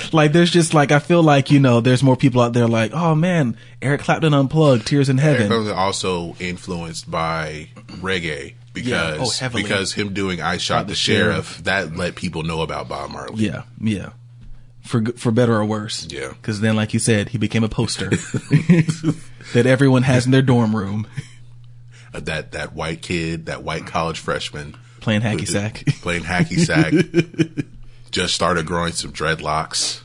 like 0.12 0.32
there's 0.32 0.50
just 0.50 0.74
like 0.74 0.92
I 0.92 0.98
feel 0.98 1.22
like 1.22 1.50
you 1.50 1.60
know 1.60 1.80
there's 1.80 2.02
more 2.02 2.16
people 2.16 2.40
out 2.40 2.52
there 2.52 2.66
like 2.66 2.92
oh 2.92 3.14
man 3.14 3.56
Eric 3.80 4.02
Clapton 4.02 4.34
unplugged 4.34 4.86
Tears 4.86 5.08
in 5.08 5.18
Eric 5.18 5.40
Heaven. 5.40 5.48
Clapton 5.48 5.74
also 5.76 6.34
influenced 6.38 7.10
by 7.10 7.68
reggae 8.00 8.54
because 8.72 9.40
Yeah. 9.40 9.48
Oh, 9.48 9.50
because 9.54 9.92
him 9.92 10.14
doing 10.14 10.40
"I 10.40 10.56
Shot 10.56 10.86
the, 10.86 10.92
the 10.92 10.96
Sheriff" 10.96 11.46
Sheriff. 11.46 11.64
that 11.64 11.96
let 11.96 12.14
people 12.14 12.42
know 12.42 12.62
about 12.62 12.88
Bob 12.88 13.10
Marley. 13.10 13.44
Yeah, 13.44 13.62
yeah. 13.80 14.10
For 14.82 15.04
for 15.16 15.30
better 15.30 15.54
or 15.54 15.64
worse. 15.64 16.06
Yeah. 16.10 16.28
Because 16.30 16.60
then, 16.60 16.74
like 16.74 16.92
you 16.94 16.98
said, 17.00 17.28
he 17.28 17.38
became 17.38 17.62
a 17.64 17.68
poster 17.68 18.08
that 19.54 19.64
everyone 19.66 20.02
has 20.02 20.26
in 20.26 20.32
their 20.32 20.42
dorm 20.42 20.74
room 20.74 21.06
Uh, 22.14 22.20
that 22.20 22.52
that 22.52 22.72
white 22.74 23.00
kid, 23.02 23.46
that 23.46 23.62
white 23.62 23.86
college 23.86 24.18
freshman 24.18 24.76
playing 25.00 25.20
hacky 25.20 25.46
sack. 25.48 25.84
playing 26.02 26.22
hacky 26.24 26.58
sack, 26.58 26.92
just 28.12 28.34
started 28.34 28.66
growing 28.66 28.92
some 28.92 29.12
dreadlocks, 29.12 30.02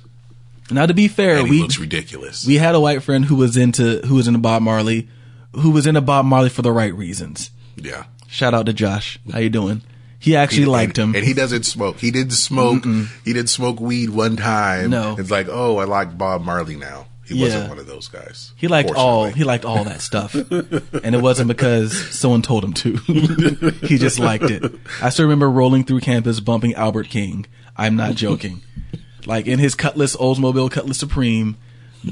now, 0.70 0.86
to 0.86 0.94
be 0.94 1.08
fair, 1.08 1.38
and 1.38 1.48
he 1.48 1.52
we 1.52 1.62
looks 1.62 1.80
ridiculous. 1.80 2.46
we 2.46 2.56
had 2.56 2.76
a 2.76 2.80
white 2.80 3.02
friend 3.04 3.26
who 3.26 3.36
was 3.36 3.56
into 3.56 4.00
who 4.06 4.16
was 4.16 4.28
into 4.28 4.40
Bob 4.40 4.62
Marley, 4.62 5.08
who 5.54 5.72
was 5.72 5.88
into 5.88 6.02
Bob 6.02 6.26
Marley 6.26 6.50
for 6.50 6.62
the 6.62 6.72
right 6.72 6.94
reasons. 6.94 7.52
yeah. 7.76 8.06
Shout 8.30 8.54
out 8.54 8.66
to 8.66 8.74
Josh. 8.74 9.18
How 9.32 9.40
you 9.40 9.50
doing? 9.50 9.82
He 10.20 10.36
actually 10.36 10.66
liked 10.66 10.98
and, 10.98 11.12
him. 11.12 11.16
and 11.16 11.26
he 11.26 11.34
doesn't 11.34 11.64
smoke. 11.64 11.98
He 12.00 12.12
didn't 12.12 12.34
smoke. 12.34 12.84
He 13.24 13.32
didn't 13.32 13.48
smoke 13.48 13.80
weed 13.80 14.10
one 14.10 14.36
time. 14.36 14.90
No. 14.90 15.16
it's 15.18 15.32
like, 15.32 15.48
oh, 15.50 15.78
I 15.78 15.86
like 15.86 16.18
Bob 16.18 16.44
Marley 16.44 16.76
now. 16.76 17.08
He 17.24 17.42
wasn't 17.42 17.70
one 17.70 17.80
of 17.80 17.88
those 17.88 18.08
guys. 18.08 18.54
He 18.56 18.68
liked 18.68 18.92
all 18.92 19.26
he 19.26 19.44
liked 19.44 19.66
all 19.66 19.84
that 19.84 20.02
stuff, 20.02 20.34
and 20.34 21.16
it 21.16 21.22
wasn't 21.22 21.48
because 21.48 21.94
someone 22.14 22.42
told 22.42 22.64
him 22.64 22.74
to. 22.74 22.96
he 23.86 23.98
just 23.98 24.20
liked 24.20 24.46
it. 24.46 24.64
I 25.02 25.10
still 25.10 25.26
remember 25.26 25.50
rolling 25.50 25.84
through 25.84 26.00
campus 26.02 26.40
bumping 26.40 26.74
Albert 26.76 27.10
King. 27.10 27.46
I'm 27.78 27.96
not 27.96 28.16
joking. 28.16 28.62
Like 29.26 29.46
in 29.46 29.60
his 29.60 29.76
Cutlass 29.76 30.16
Oldsmobile 30.16 30.72
Cutlass 30.72 30.98
Supreme, 30.98 31.58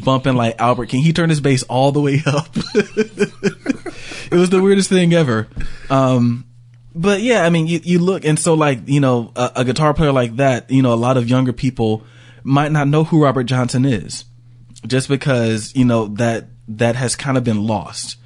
bumping 0.04 0.36
like 0.36 0.60
Albert 0.60 0.88
King. 0.88 1.02
He 1.02 1.14
turned 1.14 1.32
his 1.32 1.40
bass 1.40 1.64
all 1.64 1.94
the 1.94 2.02
way 2.02 2.22
up. 2.26 2.50
it 2.76 4.32
was 4.32 4.50
the 4.50 4.62
weirdest 4.62 4.90
thing 4.90 5.14
ever. 5.14 5.48
Um, 5.90 6.46
but 6.94 7.22
yeah, 7.22 7.46
I 7.46 7.50
mean, 7.50 7.68
you, 7.68 7.80
you 7.84 8.00
look 8.00 8.26
and 8.26 8.38
so 8.38 8.54
like 8.54 8.88
you 8.88 9.00
know 9.00 9.32
a, 9.36 9.52
a 9.58 9.66
guitar 9.66 9.94
player 9.94 10.12
like 10.12 10.36
that, 10.38 10.70
you 10.70 10.82
know, 10.82 10.94
a 10.94 10.96
lot 10.96 11.18
of 11.18 11.30
younger 11.30 11.54
people 11.54 12.04
might 12.44 12.72
not 12.72 12.88
know 12.88 13.04
who 13.04 13.24
Robert 13.24 13.46
Johnson 13.46 13.86
is 13.86 14.26
just 14.86 15.08
because 15.08 15.76
you 15.76 15.86
know 15.86 16.08
that 16.08 16.48
that 16.68 16.96
has 16.96 17.16
kind 17.16 17.38
of 17.38 17.44
been 17.44 17.66
lost. 17.66 18.18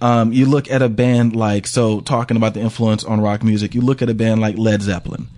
Um, 0.00 0.32
you 0.32 0.46
look 0.46 0.70
at 0.70 0.80
a 0.82 0.88
band 0.88 1.36
like 1.36 1.66
so 1.66 2.00
talking 2.00 2.36
about 2.36 2.54
the 2.54 2.60
influence 2.60 3.04
on 3.04 3.20
rock 3.20 3.42
music. 3.42 3.74
You 3.74 3.82
look 3.82 4.02
at 4.02 4.08
a 4.08 4.14
band 4.14 4.40
like 4.40 4.56
Led 4.56 4.82
Zeppelin. 4.82 5.28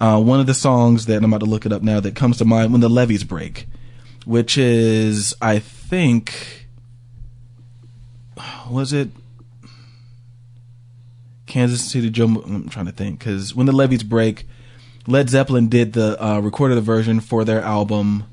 Uh, 0.00 0.20
one 0.20 0.40
of 0.40 0.46
the 0.46 0.54
songs 0.54 1.06
that 1.06 1.18
I'm 1.18 1.32
about 1.32 1.44
to 1.44 1.50
look 1.50 1.64
it 1.64 1.72
up 1.72 1.82
now 1.82 2.00
that 2.00 2.14
comes 2.14 2.38
to 2.38 2.44
mind 2.44 2.72
when 2.72 2.80
the 2.80 2.88
levees 2.88 3.24
break, 3.24 3.66
which 4.24 4.58
is 4.58 5.34
I 5.40 5.58
think 5.58 6.66
was 8.70 8.92
it 8.92 9.10
Kansas 11.46 11.90
City 11.90 12.10
Joe? 12.10 12.24
I'm 12.24 12.68
trying 12.68 12.86
to 12.86 12.92
think 12.92 13.18
because 13.18 13.54
when 13.54 13.66
the 13.66 13.72
levees 13.72 14.02
break, 14.02 14.46
Led 15.06 15.30
Zeppelin 15.30 15.68
did 15.68 15.94
the 15.94 16.22
uh, 16.22 16.40
recorded 16.40 16.74
the 16.74 16.82
version 16.82 17.20
for 17.20 17.44
their 17.44 17.62
album 17.62 18.24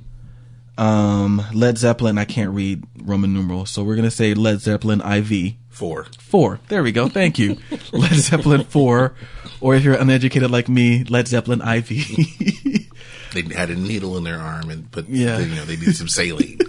um 0.77 1.44
Led 1.53 1.77
Zeppelin 1.77 2.18
I 2.18 2.26
can't 2.26 2.49
read 2.52 2.84
Roman 3.03 3.31
numerals 3.31 3.69
so 3.69 3.84
we're 3.84 3.95
to 3.95 4.10
say 4.10 4.34
Led 4.34 4.60
Zeppelin 4.60 5.02
IV 5.02 5.53
Four. 5.73 6.05
4 6.19 6.59
there 6.69 6.83
we 6.83 6.91
go 6.91 7.09
thank 7.09 7.37
you 7.39 7.57
Led 7.91 8.13
Zeppelin 8.13 8.63
4 8.63 9.13
or 9.59 9.75
if 9.75 9.83
you're 9.83 9.95
uneducated 9.95 10.49
like 10.51 10.69
me 10.69 11.03
Led 11.03 11.27
Zeppelin 11.27 11.61
IV 11.61 11.87
They 13.33 13.41
had 13.53 13.69
a 13.71 13.75
needle 13.75 14.15
in 14.17 14.23
their 14.23 14.37
arm 14.39 14.69
and 14.69 14.89
put, 14.91 15.09
Yeah. 15.09 15.39
you 15.39 15.55
know, 15.55 15.65
they 15.65 15.75
needed 15.75 15.95
some 15.95 16.07
saline. 16.07 16.59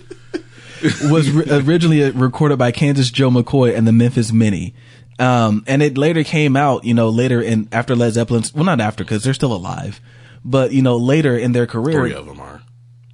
was 1.11 1.31
ri- 1.31 1.45
originally 1.51 2.11
recorded 2.11 2.59
by 2.59 2.73
Kansas 2.73 3.11
Joe 3.11 3.31
McCoy 3.31 3.77
and 3.77 3.87
the 3.87 3.93
Memphis 3.93 4.33
Minnie 4.33 4.75
um 5.21 5.63
and 5.69 5.81
it 5.83 5.97
later 5.97 6.25
came 6.25 6.57
out 6.57 6.85
you 6.85 6.93
know 6.93 7.09
later 7.09 7.41
in 7.41 7.69
after 7.71 7.95
Led 7.95 8.13
Zeppelin's 8.15 8.53
well 8.53 8.65
not 8.65 8.81
after 8.81 9.05
cuz 9.05 9.23
they're 9.23 9.33
still 9.35 9.53
alive 9.55 10.01
but 10.45 10.73
you 10.73 10.83
know 10.83 10.97
later 10.97 11.39
in 11.39 11.53
their 11.53 11.67
career 11.67 12.01
Three 12.01 12.13
of 12.15 12.27
them 12.27 12.41
are. 12.41 12.63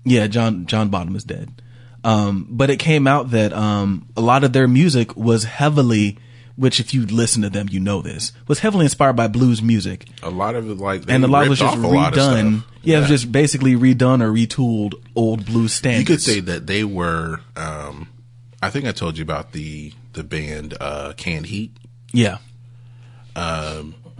Yeah, 0.04 0.26
John 0.28 0.64
John 0.66 0.88
Bonham 0.88 1.14
is 1.14 1.24
dead. 1.24 1.60
Um, 2.02 2.46
but 2.50 2.70
it 2.70 2.78
came 2.78 3.06
out 3.06 3.30
that 3.30 3.52
um, 3.52 4.08
a 4.16 4.20
lot 4.20 4.44
of 4.44 4.52
their 4.52 4.66
music 4.66 5.16
was 5.16 5.44
heavily, 5.44 6.18
which 6.56 6.80
if 6.80 6.94
you 6.94 7.04
listen 7.06 7.42
to 7.42 7.50
them, 7.50 7.68
you 7.70 7.78
know 7.80 8.00
this, 8.00 8.32
was 8.48 8.60
heavily 8.60 8.86
inspired 8.86 9.14
by 9.16 9.28
blues 9.28 9.60
music, 9.62 10.06
A 10.22 10.30
lot 10.30 10.54
of 10.54 10.70
it, 10.70 10.78
like, 10.78 11.02
they 11.02 11.14
and 11.14 11.24
a 11.24 11.28
lot 11.28 11.48
was 11.48 11.58
just 11.58 11.76
off 11.76 11.84
a 11.84 11.86
lot 11.86 12.12
of 12.12 12.18
redone. 12.18 12.60
stuff. 12.60 12.70
Yeah, 12.82 12.96
it 12.96 13.00
was 13.00 13.08
just 13.08 13.30
basically 13.32 13.74
redone 13.74 14.22
or 14.22 14.32
retooled 14.32 14.94
old 15.14 15.44
blues 15.44 15.74
standards. 15.74 16.08
You 16.08 16.14
could 16.16 16.22
say 16.22 16.40
that 16.52 16.66
they 16.66 16.84
were. 16.84 17.40
Um, 17.54 18.08
I 18.62 18.70
think 18.70 18.86
I 18.86 18.92
told 18.92 19.18
you 19.18 19.22
about 19.22 19.52
the 19.52 19.92
the 20.14 20.24
band 20.24 20.76
uh, 20.80 21.12
Canned 21.16 21.46
Heat. 21.46 21.76
yeah, 22.12 22.38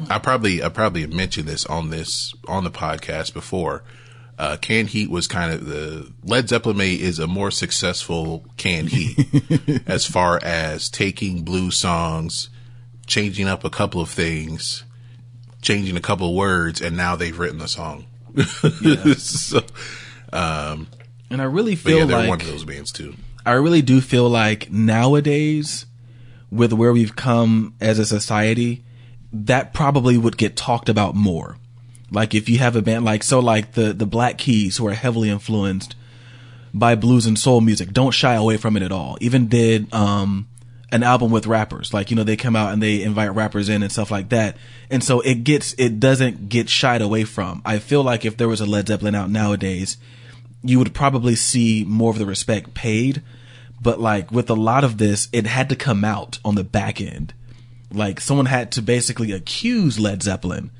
I 0.08 0.18
probably 0.18 0.62
I 0.62 0.68
probably 0.68 1.06
mentioned 1.06 1.48
this 1.48 1.66
on 1.66 1.90
this 1.90 2.34
on 2.46 2.64
the 2.64 2.70
podcast 2.70 3.32
before. 3.34 3.82
Uh, 4.40 4.56
canned 4.56 4.88
heat 4.88 5.10
was 5.10 5.26
kind 5.26 5.52
of 5.52 5.66
the 5.66 6.10
Led 6.24 6.48
Zeppelin 6.48 6.78
May 6.78 6.94
is 6.94 7.18
a 7.18 7.26
more 7.26 7.50
successful 7.50 8.42
canned 8.56 8.88
heat 8.88 9.82
as 9.86 10.06
far 10.06 10.40
as 10.42 10.88
taking 10.88 11.42
blues 11.42 11.76
songs, 11.76 12.48
changing 13.06 13.46
up 13.46 13.64
a 13.64 13.68
couple 13.68 14.00
of 14.00 14.08
things, 14.08 14.84
changing 15.60 15.94
a 15.94 16.00
couple 16.00 16.30
of 16.30 16.34
words, 16.34 16.80
and 16.80 16.96
now 16.96 17.16
they've 17.16 17.38
written 17.38 17.58
the 17.58 17.68
song. 17.68 18.06
so, 19.18 19.58
um, 20.32 20.86
and 21.28 21.42
I 21.42 21.44
really 21.44 21.76
feel 21.76 21.98
yeah, 21.98 22.04
they're 22.06 22.18
like 22.20 22.28
one 22.30 22.40
of 22.40 22.46
those 22.46 22.64
bands 22.64 22.92
too. 22.92 23.16
I 23.44 23.52
really 23.52 23.82
do 23.82 24.00
feel 24.00 24.26
like 24.26 24.72
nowadays, 24.72 25.84
with 26.50 26.72
where 26.72 26.94
we've 26.94 27.14
come 27.14 27.74
as 27.78 27.98
a 27.98 28.06
society, 28.06 28.84
that 29.34 29.74
probably 29.74 30.16
would 30.16 30.38
get 30.38 30.56
talked 30.56 30.88
about 30.88 31.14
more. 31.14 31.58
Like 32.10 32.34
if 32.34 32.48
you 32.48 32.58
have 32.58 32.76
a 32.76 32.82
band 32.82 33.04
like 33.04 33.22
so 33.22 33.40
like 33.40 33.72
the 33.72 33.92
the 33.92 34.06
Black 34.06 34.38
Keys 34.38 34.76
who 34.76 34.86
are 34.86 34.94
heavily 34.94 35.30
influenced 35.30 35.94
by 36.72 36.94
blues 36.94 37.26
and 37.26 37.38
soul 37.38 37.60
music 37.60 37.92
don't 37.92 38.12
shy 38.12 38.34
away 38.34 38.56
from 38.56 38.76
it 38.76 38.82
at 38.82 38.92
all. 38.92 39.16
Even 39.20 39.48
did 39.48 39.92
um 39.94 40.48
an 40.92 41.02
album 41.02 41.30
with 41.30 41.46
rappers. 41.46 41.94
Like, 41.94 42.10
you 42.10 42.16
know, 42.16 42.24
they 42.24 42.36
come 42.36 42.56
out 42.56 42.72
and 42.72 42.82
they 42.82 43.02
invite 43.02 43.34
rappers 43.34 43.68
in 43.68 43.82
and 43.82 43.92
stuff 43.92 44.10
like 44.10 44.30
that. 44.30 44.56
And 44.90 45.04
so 45.04 45.20
it 45.20 45.44
gets 45.44 45.74
it 45.78 46.00
doesn't 46.00 46.48
get 46.48 46.68
shied 46.68 47.02
away 47.02 47.24
from. 47.24 47.62
I 47.64 47.78
feel 47.78 48.02
like 48.02 48.24
if 48.24 48.36
there 48.36 48.48
was 48.48 48.60
a 48.60 48.66
Led 48.66 48.88
Zeppelin 48.88 49.14
out 49.14 49.30
nowadays, 49.30 49.96
you 50.62 50.78
would 50.78 50.94
probably 50.94 51.36
see 51.36 51.84
more 51.86 52.10
of 52.10 52.18
the 52.18 52.26
respect 52.26 52.74
paid. 52.74 53.22
But 53.80 54.00
like 54.00 54.30
with 54.30 54.50
a 54.50 54.54
lot 54.54 54.84
of 54.84 54.98
this, 54.98 55.28
it 55.32 55.46
had 55.46 55.68
to 55.68 55.76
come 55.76 56.04
out 56.04 56.38
on 56.44 56.54
the 56.54 56.64
back 56.64 57.00
end. 57.00 57.34
Like 57.92 58.20
someone 58.20 58.46
had 58.46 58.72
to 58.72 58.82
basically 58.82 59.32
accuse 59.32 59.98
Led 59.98 60.22
Zeppelin 60.22 60.70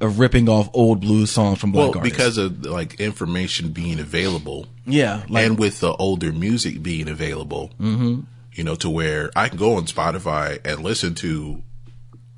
of 0.00 0.18
ripping 0.18 0.48
off 0.48 0.68
old 0.74 1.00
blues 1.00 1.30
songs 1.30 1.58
from 1.58 1.72
black 1.72 1.90
Well, 1.90 1.98
artists. 1.98 2.16
because 2.16 2.38
of 2.38 2.64
like 2.64 3.00
information 3.00 3.70
being 3.70 3.98
available, 3.98 4.66
yeah, 4.86 5.24
like 5.28 5.44
and 5.46 5.58
with 5.58 5.80
the 5.80 5.92
older 5.94 6.32
music 6.32 6.82
being 6.82 7.08
available, 7.08 7.70
mm-hmm. 7.80 8.20
you 8.52 8.64
know, 8.64 8.74
to 8.76 8.88
where 8.88 9.30
I 9.34 9.48
can 9.48 9.58
go 9.58 9.74
on 9.74 9.86
Spotify 9.86 10.64
and 10.64 10.82
listen 10.84 11.14
to 11.16 11.62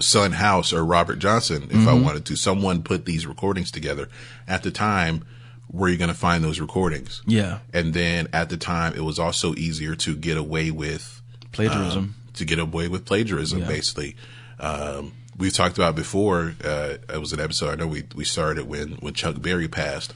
Son 0.00 0.32
House 0.32 0.72
or 0.72 0.84
Robert 0.84 1.18
Johnson 1.18 1.64
if 1.64 1.70
Mm-hmm. 1.70 1.88
I 1.88 1.92
wanted 1.94 2.24
to. 2.26 2.36
Someone 2.36 2.82
put 2.82 3.04
these 3.04 3.26
recordings 3.26 3.70
together. 3.70 4.08
At 4.48 4.62
the 4.62 4.70
time, 4.70 5.26
where 5.68 5.88
are 5.88 5.92
you 5.92 5.98
going 5.98 6.08
to 6.08 6.14
find 6.16 6.42
those 6.42 6.58
recordings? 6.60 7.20
yeah, 7.26 7.58
And 7.74 7.92
then 7.92 8.26
at 8.32 8.48
the 8.48 8.56
time, 8.56 8.94
it 8.94 9.02
was 9.04 9.18
also 9.18 9.54
easier 9.56 9.94
to 9.96 10.16
get 10.16 10.36
away 10.38 10.70
with 10.70 11.20
plagiarism. 11.52 11.98
um, 11.98 12.14
to 12.34 12.44
get 12.46 12.58
away 12.58 12.88
with 12.88 13.04
plagiarism, 13.04 13.60
Yeah. 13.60 13.66
basically. 13.68 14.16
Um, 14.58 15.12
we've 15.38 15.52
talked 15.52 15.76
about 15.76 15.94
before. 15.94 16.54
Uh, 16.62 16.96
it 17.08 17.20
was 17.20 17.32
an 17.32 17.40
episode 17.40 17.70
I 17.70 17.74
know 17.76 17.86
we 17.86 18.04
we 18.14 18.24
started 18.24 18.68
when 18.68 18.92
when 19.00 19.14
Chuck 19.14 19.40
Berry 19.40 19.68
passed. 19.68 20.14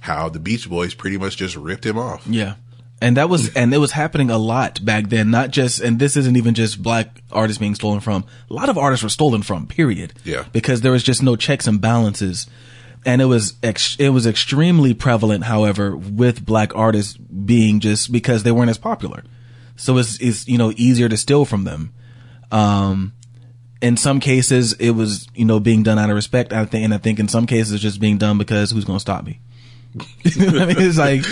How 0.00 0.28
the 0.28 0.38
Beach 0.38 0.68
Boys 0.68 0.94
pretty 0.94 1.18
much 1.18 1.36
just 1.36 1.56
ripped 1.56 1.84
him 1.84 1.98
off. 1.98 2.26
Yeah. 2.26 2.54
And 3.00 3.16
that 3.16 3.28
was, 3.28 3.54
and 3.54 3.72
it 3.72 3.78
was 3.78 3.92
happening 3.92 4.28
a 4.28 4.38
lot 4.38 4.84
back 4.84 5.08
then, 5.08 5.30
not 5.30 5.50
just, 5.50 5.80
and 5.80 6.00
this 6.00 6.16
isn't 6.16 6.36
even 6.36 6.54
just 6.54 6.82
black 6.82 7.22
artists 7.30 7.58
being 7.58 7.76
stolen 7.76 8.00
from. 8.00 8.24
A 8.50 8.54
lot 8.54 8.68
of 8.68 8.76
artists 8.76 9.04
were 9.04 9.08
stolen 9.08 9.42
from, 9.42 9.66
period. 9.68 10.14
Yeah. 10.24 10.46
Because 10.52 10.80
there 10.80 10.90
was 10.90 11.04
just 11.04 11.22
no 11.22 11.36
checks 11.36 11.68
and 11.68 11.80
balances. 11.80 12.48
And 13.06 13.22
it 13.22 13.26
was, 13.26 13.54
ex- 13.62 13.96
it 14.00 14.08
was 14.08 14.26
extremely 14.26 14.94
prevalent, 14.94 15.44
however, 15.44 15.96
with 15.96 16.44
black 16.44 16.74
artists 16.74 17.16
being 17.16 17.78
just 17.78 18.10
because 18.10 18.42
they 18.42 18.50
weren't 18.50 18.70
as 18.70 18.78
popular. 18.78 19.22
So 19.76 19.96
it's, 19.98 20.20
it's, 20.20 20.48
you 20.48 20.58
know, 20.58 20.72
easier 20.76 21.08
to 21.08 21.16
steal 21.16 21.44
from 21.44 21.62
them. 21.62 21.92
Um, 22.50 23.12
in 23.80 23.96
some 23.96 24.20
cases, 24.20 24.72
it 24.74 24.90
was, 24.90 25.26
you 25.34 25.44
know, 25.44 25.60
being 25.60 25.82
done 25.82 25.98
out 25.98 26.10
of 26.10 26.16
respect. 26.16 26.52
I 26.52 26.64
think, 26.64 26.84
and 26.84 26.94
I 26.94 26.98
think 26.98 27.18
in 27.18 27.28
some 27.28 27.46
cases, 27.46 27.72
it's 27.74 27.82
just 27.82 28.00
being 28.00 28.18
done 28.18 28.38
because 28.38 28.70
who's 28.70 28.84
going 28.84 28.96
to 28.96 29.00
stop 29.00 29.24
me? 29.24 29.40
I 29.98 30.66
mean, 30.66 30.76
it's 30.78 30.98
like, 30.98 31.24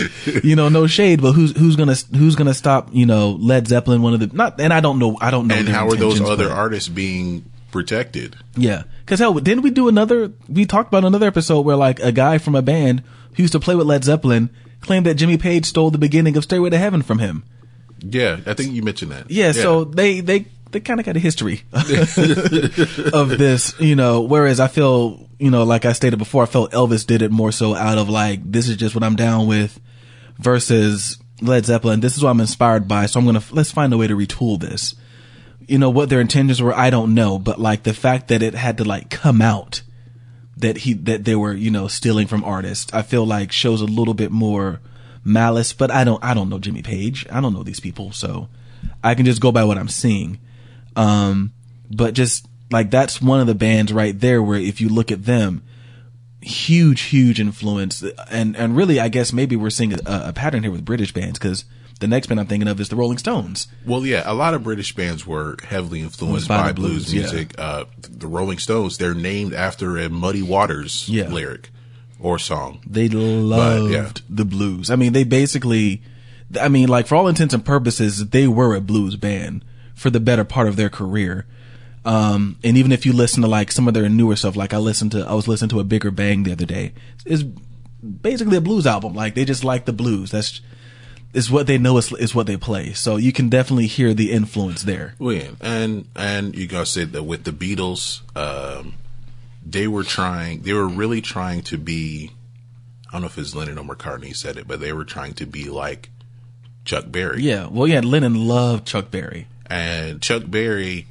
you 0.45 0.57
know, 0.57 0.69
no 0.69 0.87
shade, 0.87 1.21
but 1.21 1.33
who's 1.33 1.57
who's 1.57 1.77
gonna 1.77 1.95
who's 2.17 2.37
gonna 2.37 2.55
stop? 2.55 2.89
You 2.91 3.05
know, 3.05 3.33
Led 3.33 3.69
Zeppelin, 3.69 4.01
one 4.01 4.15
of 4.15 4.21
the 4.21 4.29
not, 4.35 4.59
and 4.61 4.73
I 4.73 4.81
don't 4.81 4.99
know, 4.99 5.19
I 5.21 5.31
don't 5.31 5.47
know. 5.47 5.55
And 5.55 5.69
how 5.69 5.87
are 5.89 5.95
those 5.95 6.23
other 6.23 6.51
artists 6.51 6.89
being 6.89 7.45
protected? 7.71 8.35
Yeah, 8.57 8.85
because 9.05 9.21
hell, 9.21 9.35
didn't 9.35 9.63
we 9.63 9.71
do 9.71 9.89
another? 9.89 10.33
We 10.49 10.65
talked 10.65 10.89
about 10.89 11.05
another 11.05 11.27
episode 11.27 11.61
where 11.67 11.77
like 11.77 12.01
a 12.01 12.13
guy 12.13 12.39
from 12.39 12.55
a 12.55 12.63
band 12.63 13.03
who 13.35 13.43
used 13.43 13.53
to 13.53 13.61
play 13.61 13.75
with 13.75 13.87
Led 13.87 14.05
Zeppelin 14.05 14.49
claimed 14.81 15.05
that 15.05 15.15
Jimmy 15.15 15.37
Page 15.37 15.67
stole 15.67 15.91
the 15.91 15.99
beginning 15.99 16.37
of 16.37 16.45
Stairway 16.45 16.71
to 16.71 16.79
Heaven 16.79 17.03
from 17.03 17.19
him. 17.19 17.45
Yeah, 18.01 18.39
I 18.47 18.55
think 18.55 18.73
you 18.73 18.83
mentioned 18.83 19.13
that. 19.13 19.31
Yeah, 19.31 19.53
so 19.53 19.85
they 19.85 20.21
they 20.21 20.47
they 20.77 20.81
kind 20.81 21.01
of 21.01 21.07
got 21.07 21.17
a 21.17 21.21
history 21.21 21.63
of 21.73 23.31
this, 23.39 23.81
you 23.81 23.97
know. 23.97 24.21
Whereas 24.21 24.61
I 24.61 24.69
feel, 24.69 25.27
you 25.39 25.51
know, 25.51 25.65
like 25.65 25.87
I 25.87 25.95
stated 25.95 26.19
before, 26.19 26.43
I 26.43 26.47
felt 26.47 26.73
Elvis 26.73 27.07
did 27.07 27.23
it 27.23 27.31
more 27.31 27.51
so 27.51 27.75
out 27.75 27.97
of 27.97 28.11
like 28.11 28.41
this 28.53 28.69
is 28.69 28.77
just 28.77 28.95
what 28.95 29.03
I'm 29.03 29.17
down 29.17 29.47
with, 29.47 29.81
versus 30.39 31.17
Led 31.41 31.65
Zeppelin. 31.65 32.01
This 32.01 32.15
is 32.19 32.23
what 32.23 32.29
I'm 32.29 32.41
inspired 32.41 32.87
by, 32.87 33.07
so 33.07 33.19
I'm 33.19 33.25
gonna 33.25 33.43
let's 33.53 33.73
find 33.73 33.91
a 33.95 33.97
way 33.97 34.07
to 34.07 34.15
retool 34.15 34.61
this. 34.61 34.95
You 35.67 35.79
know 35.79 35.89
what 35.89 36.11
their 36.11 36.21
intentions 36.21 36.61
were, 36.61 36.77
I 36.77 36.91
don't 36.91 37.15
know, 37.15 37.39
but 37.39 37.59
like 37.59 37.85
the 37.85 37.95
fact 37.95 38.29
that 38.29 38.43
it 38.43 38.55
had 38.55 38.77
to 38.77 38.85
like 38.85 39.09
come 39.09 39.41
out 39.41 39.81
that 40.59 40.79
he 40.79 40.93
that 40.93 41.25
they 41.25 41.37
were 41.37 41.55
you 41.55 41.71
know 41.71 41.89
stealing 41.89 42.27
from 42.27 42.45
artists, 42.45 42.93
I 42.93 43.01
feel 43.01 43.25
like 43.25 43.51
shows 43.51 43.81
a 43.81 43.87
little 43.87 44.15
bit 44.15 44.31
more 44.31 44.81
malice. 45.25 45.73
But 45.73 45.91
I 45.91 46.05
don't 46.05 46.23
I 46.23 46.35
don't 46.35 46.51
know 46.51 46.59
Jimmy 46.59 46.83
Page, 46.83 47.27
I 47.31 47.41
don't 47.41 47.55
know 47.55 47.63
these 47.63 47.81
people, 47.81 48.13
so 48.13 48.51
I 49.03 49.15
can 49.15 49.25
just 49.25 49.41
go 49.41 49.51
by 49.51 49.65
what 49.65 49.79
I'm 49.79 49.89
seeing. 49.89 50.39
Um, 50.97 51.53
but 51.91 52.15
just 52.15 52.47
like 52.71 52.91
that's 52.91 53.23
one 53.23 53.41
of 53.41 53.47
the 53.47 53.55
bands 53.55 53.93
right 53.93 54.19
there 54.19 54.43
where 54.43 54.59
if 54.59 54.81
you 54.81 54.89
look 54.89 55.13
at 55.13 55.25
them, 55.25 55.63
huge, 56.41 57.03
huge 57.03 57.41
influence. 57.41 58.03
And, 58.31 58.57
and 58.57 58.77
really, 58.77 58.99
I 59.01 59.09
guess 59.09 59.33
maybe 59.33 59.57
we're 59.57 59.71
seeing 59.71 59.93
a, 59.95 59.99
a 60.07 60.33
pattern 60.33 60.63
here 60.63 60.73
with 60.73 60.85
British 60.85 61.13
bands 61.13 61.39
because 61.39 61.65
the 62.01 62.07
next 62.07 62.27
band 62.27 62.41
I'm 62.41 62.47
thinking 62.47 62.69
of 62.69 62.81
is 62.81 62.89
the 62.89 62.97
Rolling 62.97 63.19
Stones. 63.19 63.69
Well, 63.87 64.05
yeah, 64.05 64.23
a 64.27 64.35
lot 64.35 64.55
of 64.55 64.63
British 64.63 64.95
bands 64.95 65.27
were 65.27 65.57
heavily 65.65 66.01
influenced 66.01 66.49
By 66.49 66.65
by, 66.69 66.73
blues, 66.73 67.05
blues, 67.05 67.15
yeah. 67.15 67.21
music. 67.21 67.55
Uh, 67.59 67.85
the 68.01 68.27
Rolling 68.27 68.59
Stones, 68.59 68.99
they're 68.99 69.15
named 69.15 69.55
after 69.55 69.97
a 69.99 70.09
Muddy 70.09 70.43
Waters 70.43 71.09
Yeah. 71.09 71.29
lyric 71.29 71.71
or 72.21 72.39
song. 72.39 72.81
They 72.87 73.09
loved 73.09 73.93
yeah. 73.93 74.11
the 74.29 74.45
blues. 74.45 74.91
I 74.91 74.97
mean, 74.97 75.13
they 75.13 75.25
basically, 75.25 76.03
I 76.61 76.69
mean, 76.69 76.89
like 76.89 77.07
for 77.07 77.15
all 77.15 77.29
intents 77.29 77.55
and 77.55 77.65
purposes, 77.65 78.29
they 78.29 78.47
were 78.47 78.75
a 78.75 78.81
blues 78.81 79.17
band 79.17 79.65
for 79.97 80.11
the 80.11 80.21
better 80.21 80.45
part 80.45 80.69
of 80.69 80.77
their 80.77 80.89
career. 80.89 81.47
Um, 82.05 82.59
and 82.63 82.77
even 82.77 82.93
if 82.93 83.05
you 83.05 83.13
listen 83.13 83.43
to 83.43 83.49
like 83.49 83.73
some 83.73 83.89
of 83.89 83.95
their 83.95 84.09
newer 84.09 84.37
stuff, 84.37 84.55
like 84.55 84.73
I 84.73 84.77
listened 84.77 85.11
to, 85.13 85.27
I 85.27 85.35
was 85.35 85.49
listening 85.49 85.71
to 85.71 85.81
a 85.81 85.85
Bigger 85.85 86.13
Bang 86.13 86.45
the 86.45 86.53
other 86.53 86.67
day. 86.67 86.93
It's 87.25 87.43
basically 87.43 88.59
a 88.59 88.61
blues 88.61 88.87
album. 88.87 89.15
Like 89.15 89.35
they 89.35 89.45
just 89.45 89.65
like 89.65 89.87
the 89.87 89.93
blues. 89.93 90.31
That's 90.31 90.61
is 91.33 91.51
what 91.51 91.67
they 91.67 91.79
know 91.79 91.97
is 91.99 92.13
is 92.13 92.35
what 92.35 92.47
they 92.47 92.57
play. 92.57 92.93
So 92.93 93.17
you 93.17 93.33
can 93.33 93.49
definitely 93.49 93.89
hear 93.89 94.15
the 94.15 94.31
influence 94.31 94.85
there. 94.85 95.15
Well, 95.19 95.35
yeah, 95.35 95.51
and 95.61 96.07
and 96.15 96.57
you 96.57 96.69
gotta 96.69 96.87
say 96.87 97.05
that 97.05 97.25
with 97.25 97.43
the 97.43 97.51
Beatles, 97.51 98.23
um, 98.37 98.95
they 99.65 99.89
were 99.89 100.05
trying. 100.05 100.63
They 100.63 100.73
were 100.75 100.87
really 100.87 101.21
trying 101.21 101.63
to 101.63 101.79
be. 101.79 102.31
I 103.09 103.13
don't 103.13 103.23
know 103.23 103.27
if 103.27 103.39
it's 103.39 103.55
Lennon 103.55 103.79
or 103.79 103.85
McCartney 103.85 104.35
said 104.35 104.57
it, 104.57 104.69
but 104.69 104.81
they 104.81 104.93
were 104.93 105.05
trying 105.05 105.35
to 105.35 105.47
be 105.47 105.69
like 105.71 106.11
Chuck 106.85 107.05
Berry. 107.09 107.43
Yeah. 107.43 107.67
Well, 107.67 107.87
yeah. 107.89 108.01
Lennon 108.01 108.47
loved 108.47 108.87
Chuck 108.87 109.11
Berry. 109.11 109.49
And 109.69 110.21
Chuck 110.23 110.43
Berry, 110.47 111.07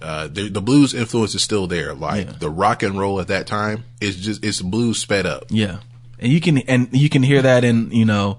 uh, 0.00 0.28
the, 0.28 0.48
the 0.48 0.60
blues 0.60 0.94
influence 0.94 1.34
is 1.34 1.42
still 1.42 1.66
there. 1.66 1.94
Like 1.94 2.26
Yeah. 2.26 2.32
the 2.38 2.50
rock 2.50 2.82
and 2.82 2.98
roll 2.98 3.20
at 3.20 3.28
that 3.28 3.46
time 3.46 3.84
is 4.00 4.16
just 4.16 4.44
it's 4.44 4.60
blues 4.62 4.98
sped 4.98 5.26
up. 5.26 5.44
Yeah. 5.50 5.78
And 6.18 6.32
you 6.32 6.40
can 6.40 6.58
and 6.58 6.88
you 6.92 7.08
can 7.08 7.22
hear 7.22 7.42
that 7.42 7.64
in, 7.64 7.90
you 7.90 8.04
know, 8.04 8.38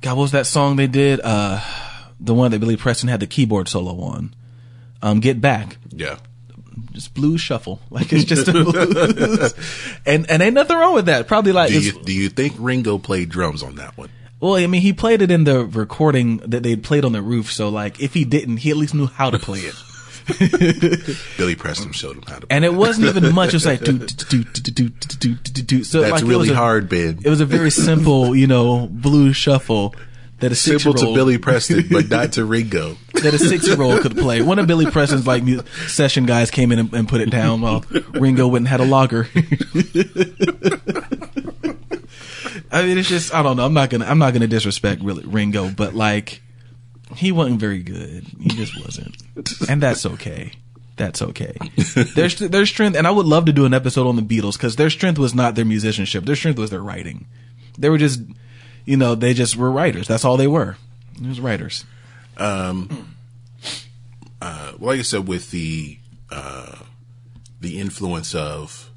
God, 0.00 0.16
what 0.16 0.22
was 0.22 0.32
that 0.32 0.46
song 0.46 0.76
they 0.76 0.86
did? 0.86 1.20
Uh 1.22 1.60
the 2.20 2.32
one 2.34 2.50
that 2.52 2.60
Billy 2.60 2.76
Preston 2.76 3.08
had 3.08 3.20
the 3.20 3.26
keyboard 3.26 3.68
solo 3.68 4.00
on. 4.00 4.34
Um 5.02 5.20
Get 5.20 5.40
Back. 5.40 5.76
Yeah, 5.90 6.16
Just 6.92 7.12
blues 7.14 7.40
shuffle. 7.40 7.80
Like 7.90 8.12
it's 8.12 8.24
just 8.24 8.48
a 8.48 8.52
blues. 8.52 9.54
and 10.06 10.30
and 10.30 10.42
ain't 10.42 10.54
nothing 10.54 10.76
wrong 10.76 10.94
with 10.94 11.06
that. 11.06 11.26
Probably 11.26 11.52
like 11.52 11.70
do 11.70 11.80
you 11.80 11.92
do 11.92 12.12
you 12.12 12.28
think 12.28 12.54
Ringo 12.58 12.98
played 12.98 13.28
drums 13.28 13.62
on 13.62 13.74
that 13.76 13.96
one? 13.98 14.10
Well, 14.44 14.56
I 14.56 14.66
mean 14.66 14.82
he 14.82 14.92
played 14.92 15.22
it 15.22 15.30
in 15.30 15.44
the 15.44 15.64
recording 15.64 16.36
that 16.38 16.62
they 16.62 16.76
played 16.76 17.06
on 17.06 17.12
the 17.12 17.22
roof, 17.22 17.50
so 17.50 17.70
like 17.70 17.98
if 17.98 18.12
he 18.12 18.26
didn't, 18.26 18.58
he 18.58 18.70
at 18.70 18.76
least 18.76 18.92
knew 18.92 19.06
how 19.06 19.30
to 19.30 19.38
play 19.38 19.60
it. 19.60 19.74
Billy 21.38 21.54
Preston 21.54 21.92
showed 21.92 22.16
him 22.16 22.24
how 22.26 22.40
to. 22.40 22.46
And 22.50 22.62
it 22.62 22.74
wasn't 22.74 23.06
even 23.06 23.34
much. 23.34 23.48
It 23.48 23.54
was 23.54 23.64
like 23.64 23.80
do 23.84 23.96
do 23.98 24.44
do 24.44 24.44
do 24.44 24.88
do 24.90 24.90
do 24.90 25.34
do 25.34 25.62
do. 25.62 25.82
So 25.84 26.02
That's 26.02 26.12
like, 26.12 26.22
really 26.24 26.48
was 26.48 26.50
a- 26.50 26.56
hard, 26.56 26.90
Ben. 26.90 27.20
It 27.24 27.30
was 27.30 27.40
a 27.40 27.46
very 27.46 27.70
simple, 27.70 28.36
you 28.36 28.46
know, 28.46 28.86
blues 28.86 29.34
shuffle 29.34 29.94
that 30.40 30.52
a 30.52 30.54
six 30.54 30.82
Simple 30.82 31.00
to 31.00 31.14
Billy 31.14 31.38
Preston, 31.38 31.86
but 31.90 32.10
not 32.10 32.32
to 32.32 32.44
Ringo. 32.44 32.98
that 33.14 33.32
a 33.32 33.38
six 33.38 33.66
year 33.66 33.80
old 33.80 34.02
could 34.02 34.14
play. 34.14 34.42
One 34.42 34.58
of 34.58 34.66
Billy 34.66 34.90
Preston's 34.90 35.26
like 35.26 35.42
session 35.88 36.26
guys 36.26 36.50
came 36.50 36.70
in 36.70 36.80
and, 36.80 36.92
and 36.92 37.08
put 37.08 37.22
it 37.22 37.30
down 37.30 37.62
while 37.62 37.82
Ringo 38.10 38.46
went 38.48 38.62
and 38.62 38.68
had 38.68 38.80
a 38.80 38.84
lager. 38.84 39.26
I 42.70 42.82
mean, 42.82 42.98
it's 42.98 43.08
just 43.08 43.34
I 43.34 43.42
don't 43.42 43.56
know. 43.56 43.64
I'm 43.64 43.74
not 43.74 43.90
gonna 43.90 44.06
I'm 44.06 44.18
not 44.18 44.32
gonna 44.32 44.46
disrespect 44.46 45.02
really 45.02 45.24
Ringo, 45.24 45.70
but 45.70 45.94
like 45.94 46.42
he 47.14 47.32
wasn't 47.32 47.60
very 47.60 47.82
good. 47.82 48.24
He 48.40 48.50
just 48.50 48.78
wasn't, 48.80 49.16
and 49.68 49.82
that's 49.82 50.06
okay. 50.06 50.52
That's 50.96 51.22
okay. 51.22 51.56
There's 52.14 52.38
their 52.38 52.66
strength, 52.66 52.96
and 52.96 53.06
I 53.06 53.10
would 53.10 53.26
love 53.26 53.46
to 53.46 53.52
do 53.52 53.64
an 53.64 53.74
episode 53.74 54.06
on 54.06 54.16
the 54.16 54.22
Beatles 54.22 54.54
because 54.54 54.76
their 54.76 54.90
strength 54.90 55.18
was 55.18 55.34
not 55.34 55.54
their 55.54 55.64
musicianship. 55.64 56.24
Their 56.24 56.36
strength 56.36 56.58
was 56.58 56.70
their 56.70 56.82
writing. 56.82 57.26
They 57.76 57.90
were 57.90 57.98
just, 57.98 58.20
you 58.84 58.96
know, 58.96 59.16
they 59.16 59.34
just 59.34 59.56
were 59.56 59.70
writers. 59.70 60.06
That's 60.06 60.24
all 60.24 60.36
they 60.36 60.46
were. 60.46 60.76
They 61.20 61.28
was 61.28 61.40
writers. 61.40 61.84
Um. 62.36 63.14
Uh, 64.40 64.72
like 64.78 64.98
I 64.98 65.02
said, 65.02 65.26
with 65.26 65.50
the 65.50 65.98
uh, 66.30 66.76
the 67.60 67.78
influence 67.78 68.34
of 68.34 68.90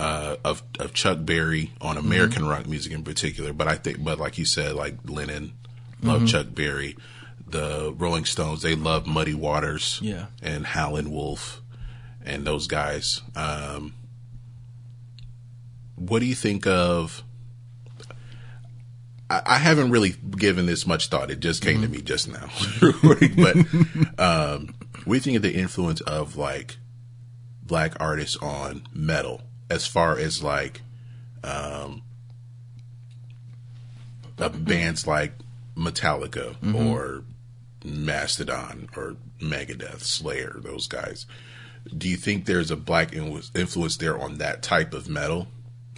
uh, 0.00 0.36
of 0.44 0.62
of 0.78 0.92
Chuck 0.94 1.18
Berry 1.20 1.72
on 1.80 1.96
Mm-hmm. 1.96 2.06
American 2.06 2.46
rock 2.48 2.66
music 2.66 2.92
in 2.92 3.02
particular, 3.04 3.52
but 3.52 3.68
I 3.68 3.76
think, 3.76 4.02
but 4.02 4.18
like 4.18 4.38
you 4.38 4.44
said, 4.44 4.74
like 4.74 4.96
Lennon 5.04 5.52
loved 6.02 6.24
Mm-hmm. 6.24 6.26
Chuck 6.26 6.46
Berry, 6.54 6.96
the 7.46 7.92
Rolling 7.96 8.24
Stones, 8.24 8.62
they 8.62 8.74
loved 8.74 9.06
Muddy 9.06 9.34
Waters, 9.34 9.98
Yeah. 10.02 10.26
and 10.42 10.64
Howlin' 10.66 11.10
Wolf, 11.10 11.60
and 12.24 12.46
those 12.46 12.66
guys. 12.66 13.20
Um, 13.36 13.94
what 15.96 16.20
do 16.20 16.26
you 16.26 16.34
think 16.34 16.66
of? 16.66 17.22
I, 19.28 19.42
I 19.44 19.58
haven't 19.58 19.90
really 19.90 20.14
given 20.36 20.66
this 20.66 20.86
much 20.86 21.08
thought. 21.08 21.30
It 21.30 21.40
just 21.40 21.62
came 21.62 21.82
to 21.82 21.88
me 21.88 22.00
just 22.00 22.28
now. 22.28 22.48
but 23.36 23.56
um, 24.18 24.74
what 25.04 25.12
do 25.12 25.14
you 25.14 25.20
think 25.20 25.36
of 25.36 25.42
the 25.42 25.54
influence 25.54 26.00
of 26.00 26.36
like 26.36 26.78
black 27.62 27.92
artists 28.00 28.36
on 28.38 28.86
metal, 28.94 29.42
as 29.70 29.86
far 29.86 30.18
as 30.18 30.42
like 30.42 30.82
um, 31.44 32.02
uh, 34.38 34.48
bands 34.50 35.06
like 35.06 35.32
Metallica 35.76 36.56
or 36.74 37.22
Mastodon 37.84 38.88
or 38.96 39.16
Megadeth, 39.40 40.00
Slayer, 40.00 40.56
those 40.58 40.86
guys? 40.86 41.26
Do 41.96 42.08
you 42.08 42.16
think 42.16 42.44
there's 42.44 42.70
a 42.70 42.76
black 42.76 43.14
influence 43.14 43.96
there 43.96 44.18
on 44.18 44.38
that 44.38 44.62
type 44.62 44.92
of 44.92 45.08
metal? 45.08 45.48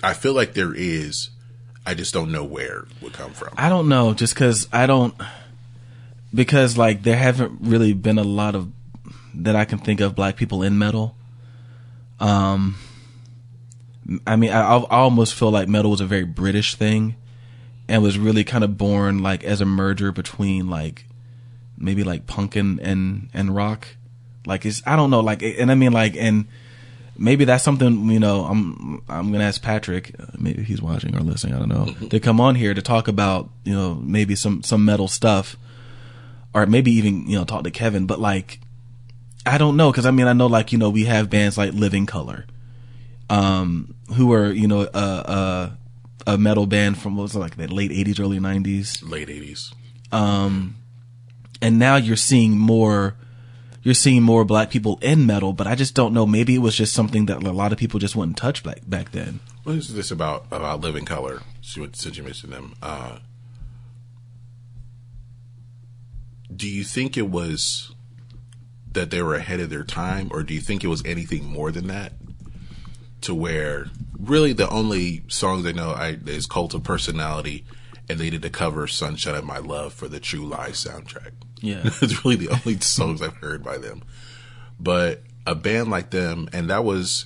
I 0.03 0.15
feel 0.15 0.33
like 0.33 0.55
there 0.55 0.75
is. 0.75 1.31
I 1.85 1.95
just 1.95 2.15
don't 2.15 2.31
know 2.31 2.45
where 2.45 2.81
it 2.81 3.03
would 3.03 3.13
come 3.13 3.33
from. 3.33 3.55
I 3.57 3.69
don't 3.69 3.89
know, 3.89 4.15
just 4.15 4.35
because 4.35 4.69
I 4.73 4.87
don't, 4.87 5.15
because 6.33 6.79
like 6.79 7.03
there 7.03 7.17
haven't 7.17 7.59
really 7.63 7.93
been 7.93 8.19
a 8.19 8.25
lot 8.25 8.55
of 8.55 8.71
that 9.35 9.57
I 9.57 9.65
can 9.65 9.79
think 9.79 10.01
of 10.01 10.15
black 10.15 10.37
people 10.37 10.63
in 10.63 10.79
metal. 10.79 11.17
Um, 12.21 12.77
I 14.27 14.37
mean, 14.37 14.51
I, 14.51 14.61
I 14.61 14.99
almost 14.99 15.35
feel 15.35 15.51
like 15.51 15.69
metal 15.69 15.91
was 15.91 16.01
a 16.01 16.07
very 16.07 16.25
British 16.25 16.75
thing, 16.75 17.17
and 17.89 18.03
was 18.03 18.19
really 18.19 18.45
kind 18.45 18.65
of 18.65 18.77
born 18.77 19.23
like 19.23 19.45
as 19.45 19.61
a 19.61 19.67
merger 19.67 20.13
between 20.13 20.69
like 20.69 21.07
maybe 21.77 22.05
like 22.05 22.27
punk 22.27 22.57
and 22.57 22.81
and 22.81 23.29
and 23.33 23.55
rock. 23.55 23.89
Like 24.47 24.67
it's 24.67 24.83
I 24.87 24.97
don't 24.97 25.11
know, 25.11 25.21
like 25.21 25.43
and 25.43 25.71
I 25.71 25.75
mean 25.75 25.93
like 25.93 26.17
and 26.17 26.47
maybe 27.17 27.45
that's 27.45 27.63
something 27.63 28.11
you 28.11 28.19
know 28.19 28.45
i'm 28.45 29.03
i'm 29.09 29.31
gonna 29.31 29.45
ask 29.45 29.63
patrick 29.63 30.15
maybe 30.39 30.63
he's 30.63 30.81
watching 30.81 31.15
or 31.17 31.21
listening 31.21 31.55
i 31.55 31.59
don't 31.59 31.69
know 31.69 32.09
to 32.09 32.19
come 32.19 32.41
on 32.41 32.55
here 32.55 32.75
to 32.75 32.83
talk 32.83 33.09
about 33.09 33.49
you 33.65 33.73
know 33.73 33.95
maybe 33.95 34.35
some 34.35 34.63
some 34.63 34.85
metal 34.85 35.09
stuff 35.09 35.57
or 36.55 36.67
maybe 36.67 36.91
even 36.91 37.27
you 37.29 37.37
know 37.37 37.45
talk 37.45 37.65
to 37.65 37.71
kevin 37.71 38.07
but 38.07 38.19
like 38.19 38.61
i 39.45 39.59
don't 39.59 39.77
know 39.77 39.91
because 39.91 40.07
i 40.07 40.11
mean 40.11 40.27
i 40.27 40.33
know 40.33 40.47
like 40.47 40.73
you 40.73 40.79
know 40.79 40.91
we 40.91 41.05
have 41.05 41.29
bands 41.29 41.59
like 41.59 41.73
living 41.75 42.07
color 42.07 42.47
um 43.33 43.95
who 44.17 44.27
were 44.33 44.53
you 44.53 44.69
know 44.69 44.83
a 44.83 45.07
a, 45.39 45.79
a 46.35 46.39
metal 46.39 46.67
band 46.67 46.99
from 46.99 47.17
what 47.17 47.23
was 47.23 47.35
it, 47.37 47.39
like 47.39 47.57
the 47.57 47.67
late 47.67 47.91
80s 47.91 48.21
early 48.21 48.39
90s 48.39 48.89
Late 49.09 49.31
eighties. 49.31 49.73
and 50.13 51.79
now 51.87 51.97
you're 51.97 52.17
seeing 52.31 52.59
more 52.59 53.17
you're 53.85 53.95
seeing 54.05 54.23
more 54.23 54.45
black 54.45 54.69
people 54.71 54.99
in 55.03 55.25
metal 55.27 55.53
but 55.53 55.67
i 55.67 55.75
just 55.75 55.95
don't 55.95 56.13
know 56.13 56.27
maybe 56.27 56.55
it 56.55 56.63
was 56.67 56.77
just 56.77 56.93
something 56.93 57.27
that 57.27 57.43
a 57.43 57.53
lot 57.63 57.73
of 57.73 57.79
people 57.79 57.99
just 57.99 58.15
wouldn't 58.17 58.37
touch 58.37 58.63
back 58.63 58.81
back 58.87 59.13
then 59.13 59.41
What 59.65 59.77
is 59.77 59.95
this 59.95 60.11
about 60.11 60.47
about 60.51 60.81
Living 60.81 61.05
Colour? 61.07 61.43
Since 61.63 62.17
you 62.19 62.25
mentioned 62.25 62.53
them, 62.53 62.75
uh, 62.83 63.19
do 66.55 66.69
you 66.69 66.85
think 66.85 67.17
it 67.17 67.29
was 67.31 67.95
that 68.93 69.11
they 69.11 69.23
were 69.23 69.37
ahead 69.37 69.61
of 69.61 69.71
their 69.71 69.85
time, 69.85 70.29
or 70.33 70.43
do 70.43 70.53
you 70.53 70.61
think 70.61 70.83
it 70.85 70.89
was 70.89 71.03
anything 71.07 71.45
more 71.47 71.71
than 71.71 71.87
that? 71.87 72.13
To 73.23 73.35
where 73.35 73.87
really 74.19 74.53
the 74.53 74.69
only 74.69 75.23
songs 75.29 75.67
I 75.67 75.73
know 75.73 75.91
I, 75.91 76.19
is 76.27 76.47
"Cult 76.47 76.75
of 76.75 76.83
Personality," 76.83 77.65
and 78.09 78.19
they 78.19 78.31
did 78.31 78.43
the 78.43 78.51
cover 78.51 78.87
"Sunshine 78.87 79.35
of 79.35 79.45
My 79.45 79.59
Love" 79.59 79.93
for 79.93 80.09
the 80.09 80.21
True 80.21 80.47
Lies 80.47 80.85
soundtrack. 80.85 81.33
Yeah. 81.61 81.83
it's 81.85 82.25
really 82.25 82.37
the 82.37 82.51
only 82.51 82.81
songs 82.81 83.23
I've 83.23 83.37
heard 83.37 83.63
by 83.63 83.79
them. 83.79 84.03
But 84.79 85.23
a 85.47 85.55
band 85.55 85.91
like 85.91 86.11
them, 86.11 86.49
and 86.53 86.69
that 86.71 86.85
was, 86.85 87.25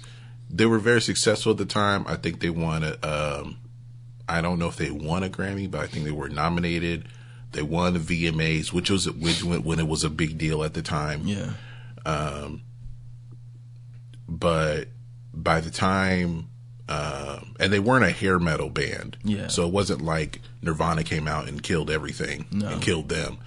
they 0.50 0.66
were 0.66 0.78
very 0.78 1.00
successful 1.00 1.52
at 1.52 1.58
the 1.58 1.66
time. 1.66 2.04
I 2.06 2.16
think 2.16 2.40
they 2.40 2.50
won 2.50 2.84
a, 2.84 2.96
um, 3.02 3.58
I 4.28 4.40
don't 4.40 4.58
know 4.58 4.68
if 4.68 4.76
they 4.76 4.90
won 4.90 5.22
a 5.22 5.28
Grammy, 5.28 5.70
but 5.70 5.80
I 5.80 5.86
think 5.86 6.04
they 6.04 6.10
were 6.10 6.28
nominated. 6.28 7.08
They 7.52 7.62
won 7.62 7.94
the 7.94 7.98
VMAs, 8.00 8.72
which 8.72 8.90
was 8.90 9.10
which 9.10 9.42
when 9.42 9.62
when 9.62 9.78
it 9.78 9.88
was 9.88 10.04
a 10.04 10.10
big 10.10 10.36
deal 10.36 10.62
at 10.62 10.74
the 10.74 10.82
time. 10.82 11.22
yeah 11.24 11.52
But 14.28 14.88
by 15.36 15.60
the 15.60 15.70
time, 15.70 16.48
um, 16.88 17.54
and 17.60 17.72
they 17.72 17.78
weren't 17.78 18.04
a 18.04 18.10
hair 18.10 18.38
metal 18.38 18.70
band, 18.70 19.16
Yeah. 19.22 19.48
So 19.48 19.66
it 19.66 19.72
wasn't 19.72 20.02
like 20.02 20.40
Nirvana 20.62 21.04
came 21.04 21.28
out 21.28 21.46
and 21.48 21.62
killed 21.62 21.90
everything 21.90 22.46
No. 22.50 22.68
and 22.68 22.82
killed 22.82 23.08
them. 23.10 23.38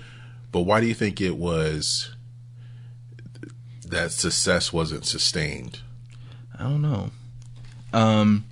But 0.51 0.61
why 0.61 0.79
do 0.81 0.87
you 0.87 0.93
think 0.93 1.19
it 1.19 1.35
was 1.37 2.11
that 3.87 4.11
success 4.11 4.71
wasn't 4.71 5.05
sustained? 5.05 5.79
i 6.59 6.63
don't 6.63 6.81
know 6.81 7.09
um 7.93 8.43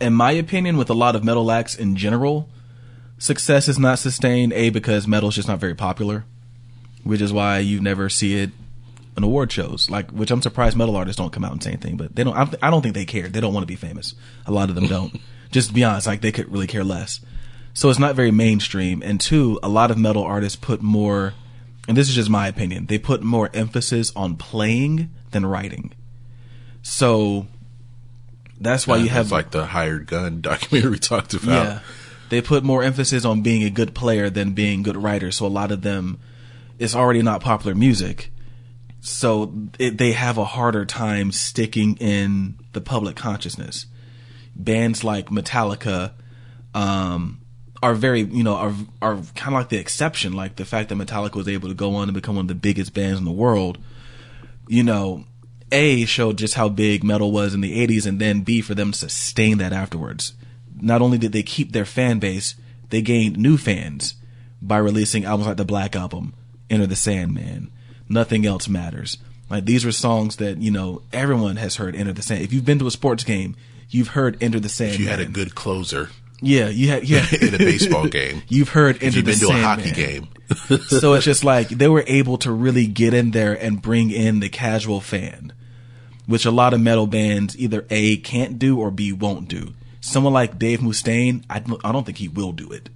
in 0.00 0.12
my 0.12 0.32
opinion 0.32 0.76
with 0.76 0.90
a 0.90 0.94
lot 0.94 1.16
of 1.16 1.24
metal 1.24 1.50
acts 1.50 1.74
in 1.74 1.96
general 1.96 2.46
success 3.16 3.68
is 3.68 3.78
not 3.78 3.98
sustained 3.98 4.52
a 4.52 4.68
because 4.68 5.08
metal's 5.08 5.34
just 5.34 5.48
not 5.48 5.58
very 5.58 5.74
popular 5.74 6.24
which 7.04 7.22
is 7.22 7.32
why 7.32 7.58
you 7.58 7.80
never 7.80 8.10
see 8.10 8.36
it 8.38 8.50
in 9.16 9.24
award 9.24 9.52
shows 9.52 9.90
like 9.90 10.10
which 10.10 10.30
i'm 10.30 10.42
surprised 10.42 10.76
metal 10.76 10.96
artists 10.96 11.18
don't 11.18 11.32
come 11.32 11.44
out 11.44 11.52
and 11.52 11.62
say 11.62 11.70
anything 11.70 11.96
but 11.96 12.14
they 12.14 12.24
don't 12.24 12.36
i 12.36 12.48
I 12.66 12.70
don't 12.70 12.82
think 12.82 12.94
they 12.94 13.04
care 13.04 13.28
they 13.28 13.40
don't 13.40 13.52
want 13.52 13.62
to 13.62 13.72
be 13.72 13.76
famous 13.76 14.14
a 14.46 14.52
lot 14.52 14.68
of 14.68 14.74
them 14.74 14.86
don't 14.86 15.20
just 15.50 15.68
to 15.68 15.74
be 15.74 15.84
honest 15.84 16.06
like 16.06 16.20
they 16.20 16.32
could 16.32 16.50
really 16.50 16.66
care 16.66 16.84
less 16.84 17.20
so 17.74 17.90
it's 17.90 17.98
not 17.98 18.14
very 18.14 18.30
mainstream 18.30 19.02
and 19.02 19.20
two 19.20 19.58
a 19.62 19.68
lot 19.68 19.90
of 19.90 19.98
metal 19.98 20.22
artists 20.22 20.56
put 20.56 20.82
more 20.82 21.34
and 21.88 21.96
this 21.96 22.08
is 22.08 22.14
just 22.14 22.30
my 22.30 22.48
opinion 22.48 22.86
they 22.86 22.98
put 22.98 23.22
more 23.22 23.50
emphasis 23.52 24.12
on 24.16 24.36
playing 24.36 25.10
than 25.30 25.44
writing 25.44 25.92
so 26.82 27.46
that's 28.62 28.86
why 28.86 28.96
you 28.96 29.08
have 29.08 29.32
like 29.32 29.50
the 29.50 29.66
hired 29.66 30.06
gun 30.06 30.40
documentary 30.40 30.90
we 30.92 30.98
talked 30.98 31.34
about. 31.34 31.64
yeah. 31.64 31.80
They 32.28 32.40
put 32.40 32.64
more 32.64 32.82
emphasis 32.82 33.24
on 33.24 33.42
being 33.42 33.62
a 33.62 33.70
good 33.70 33.94
player 33.94 34.30
than 34.30 34.52
being 34.52 34.82
good 34.82 34.96
writer. 34.96 35.30
So 35.30 35.46
a 35.46 35.48
lot 35.48 35.70
of 35.70 35.82
them, 35.82 36.18
it's 36.78 36.94
already 36.94 37.20
not 37.20 37.42
popular 37.42 37.74
music. 37.74 38.30
So 39.04 39.52
it, 39.80 39.98
they 39.98 40.12
have 40.12 40.38
a 40.38 40.44
harder 40.44 40.86
time 40.86 41.32
sticking 41.32 41.96
in 41.96 42.54
the 42.72 42.80
public 42.80 43.16
consciousness. 43.16 43.86
Bands 44.54 45.02
like 45.02 45.26
Metallica, 45.26 46.12
um, 46.72 47.40
are 47.82 47.94
very, 47.94 48.20
you 48.20 48.44
know, 48.44 48.54
are, 48.54 48.74
are 49.02 49.16
kind 49.34 49.48
of 49.48 49.54
like 49.54 49.70
the 49.70 49.78
exception. 49.78 50.34
Like 50.34 50.54
the 50.54 50.64
fact 50.64 50.88
that 50.88 50.94
Metallica 50.94 51.34
was 51.34 51.48
able 51.48 51.68
to 51.68 51.74
go 51.74 51.96
on 51.96 52.04
and 52.04 52.14
become 52.14 52.36
one 52.36 52.44
of 52.44 52.48
the 52.48 52.54
biggest 52.54 52.94
bands 52.94 53.18
in 53.18 53.24
the 53.24 53.32
world, 53.32 53.78
you 54.68 54.84
know, 54.84 55.24
A 55.72 56.04
showed 56.04 56.38
just 56.38 56.54
how 56.54 56.68
big 56.68 57.02
metal 57.02 57.32
was 57.32 57.54
in 57.54 57.60
the 57.60 57.84
80s 57.84 58.06
and 58.06 58.20
then 58.20 58.42
B 58.42 58.60
for 58.60 58.76
them 58.76 58.92
to 58.92 58.98
sustain 58.98 59.58
that 59.58 59.72
afterwards. 59.72 60.34
Not 60.80 61.02
only 61.02 61.18
did 61.18 61.32
they 61.32 61.42
keep 61.42 61.72
their 61.72 61.84
fan 61.84 62.20
base, 62.20 62.54
they 62.90 63.02
gained 63.02 63.36
new 63.36 63.56
fans 63.56 64.14
by 64.60 64.78
releasing 64.78 65.24
albums 65.24 65.48
like 65.48 65.56
the 65.56 65.64
Black 65.64 65.96
Album, 65.96 66.34
Enter 66.70 66.86
the 66.86 66.94
Sandman, 66.94 67.72
Nothing 68.12 68.46
Else 68.46 68.68
Matters. 68.68 69.18
Like 69.50 69.64
these 69.64 69.84
were 69.84 69.92
songs 69.92 70.36
that, 70.36 70.58
you 70.58 70.70
know, 70.70 71.02
everyone 71.12 71.56
has 71.56 71.76
heard 71.76 71.94
Enter 71.94 72.12
the 72.12 72.22
Sand. 72.22 72.42
If 72.42 72.52
you've 72.52 72.64
been 72.64 72.78
to 72.78 72.86
a 72.86 72.90
sports 72.90 73.24
game, 73.24 73.56
you've 73.90 74.08
heard 74.08 74.42
Enter 74.42 74.60
the 74.60 74.68
Sandman. 74.68 74.94
If 74.94 75.00
you 75.00 75.08
had 75.08 75.20
a 75.20 75.26
good 75.26 75.54
closer 75.54 76.08
Yeah, 76.40 76.68
you 76.68 76.88
had 76.88 77.08
yeah 77.08 77.26
in 77.40 77.54
a 77.54 77.58
baseball 77.58 78.08
game, 78.08 78.42
You've 78.48 78.70
heard 78.70 78.96
if 78.96 79.02
Enter 79.02 79.16
you've 79.18 79.26
the 79.26 79.32
been 79.32 79.50
to 79.50 79.58
a 79.58 79.62
hockey 79.62 79.90
game, 79.90 80.28
so 80.88 81.14
it's 81.14 81.24
just 81.24 81.44
like 81.44 81.68
they 81.68 81.88
were 81.88 82.04
able 82.06 82.38
to 82.38 82.52
really 82.52 82.86
get 82.86 83.14
in 83.14 83.30
there 83.32 83.52
and 83.52 83.80
bring 83.82 84.10
in 84.10 84.40
the 84.40 84.48
casual 84.48 85.00
fan, 85.00 85.52
which 86.26 86.44
a 86.46 86.50
lot 86.50 86.74
of 86.74 86.80
metal 86.80 87.06
bands 87.06 87.56
either 87.58 87.86
A 87.90 88.16
can't 88.18 88.58
do 88.58 88.78
or 88.80 88.90
B 88.90 89.12
won't 89.12 89.48
do. 89.48 89.74
Someone 90.00 90.32
like 90.32 90.58
Dave 90.58 90.80
Mustaine, 90.80 91.44
I 91.48 91.60
don't, 91.60 91.80
I 91.84 91.92
don't 91.92 92.04
think 92.04 92.18
he 92.18 92.28
will 92.28 92.52
do 92.52 92.72
it. 92.72 92.88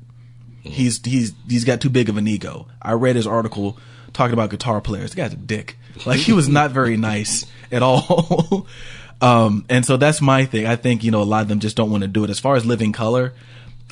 Mm-hmm. 0.60 0.70
He's 0.70 1.04
he's 1.04 1.32
he's 1.48 1.64
got 1.64 1.80
too 1.80 1.90
big 1.90 2.08
of 2.08 2.16
an 2.16 2.26
ego. 2.26 2.66
I 2.82 2.92
read 2.92 3.16
his 3.16 3.26
article 3.26 3.78
talking 4.16 4.32
about 4.32 4.50
guitar 4.50 4.80
players. 4.80 5.10
The 5.10 5.16
guy's 5.16 5.32
a 5.32 5.36
dick. 5.36 5.76
Like 6.04 6.18
he 6.18 6.32
was 6.32 6.48
not 6.48 6.72
very 6.72 6.96
nice 6.96 7.46
at 7.70 7.82
all. 7.82 8.66
um, 9.20 9.64
and 9.68 9.84
so 9.84 9.96
that's 9.96 10.20
my 10.20 10.46
thing. 10.46 10.66
I 10.66 10.76
think 10.76 11.04
you 11.04 11.10
know 11.10 11.22
a 11.22 11.24
lot 11.24 11.42
of 11.42 11.48
them 11.48 11.60
just 11.60 11.76
don't 11.76 11.90
want 11.90 12.02
to 12.02 12.08
do 12.08 12.24
it. 12.24 12.30
As 12.30 12.40
far 12.40 12.56
as 12.56 12.66
Living 12.66 12.92
Colour, 12.92 13.34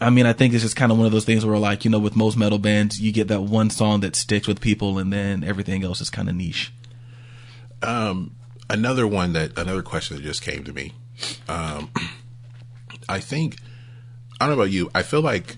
I 0.01 0.10
mean, 0.10 0.26
I 0.26 0.32
think 0.32 0.55
it's 0.55 0.62
just 0.62 0.76
kind 0.76 0.90
of 0.90 0.98
one 0.98 1.06
of 1.06 1.12
those 1.12 1.24
things 1.24 1.46
where, 1.46 1.56
like, 1.56 1.84
you 1.84 1.90
know, 1.90 2.01
with 2.01 2.16
most 2.16 2.36
metal 2.36 2.59
bands, 2.59 3.01
you 3.01 3.12
get 3.12 3.28
that 3.28 3.42
one 3.42 3.70
song 3.70 4.01
that 4.01 4.16
sticks 4.16 4.48
with 4.48 4.60
people, 4.60 4.98
and 4.98 5.12
then 5.12 5.44
everything 5.44 5.84
else 5.84 6.01
is 6.01 6.10
kind 6.10 6.28
of 6.28 6.34
niche. 6.34 6.72
Um, 7.82 8.34
another 8.68 9.06
one 9.06 9.34
that 9.34 9.56
another 9.59 9.82
question 9.82 10.16
that 10.16 10.22
just 10.22 10.42
came 10.42 10.64
to 10.64 10.72
me. 10.72 10.92
Um, 11.48 11.90
I 13.09 13.20
think 13.20 13.59
I 14.40 14.46
don't 14.46 14.56
know 14.56 14.62
about 14.62 14.72
you. 14.72 14.90
I 14.94 15.02
feel 15.02 15.20
like 15.20 15.56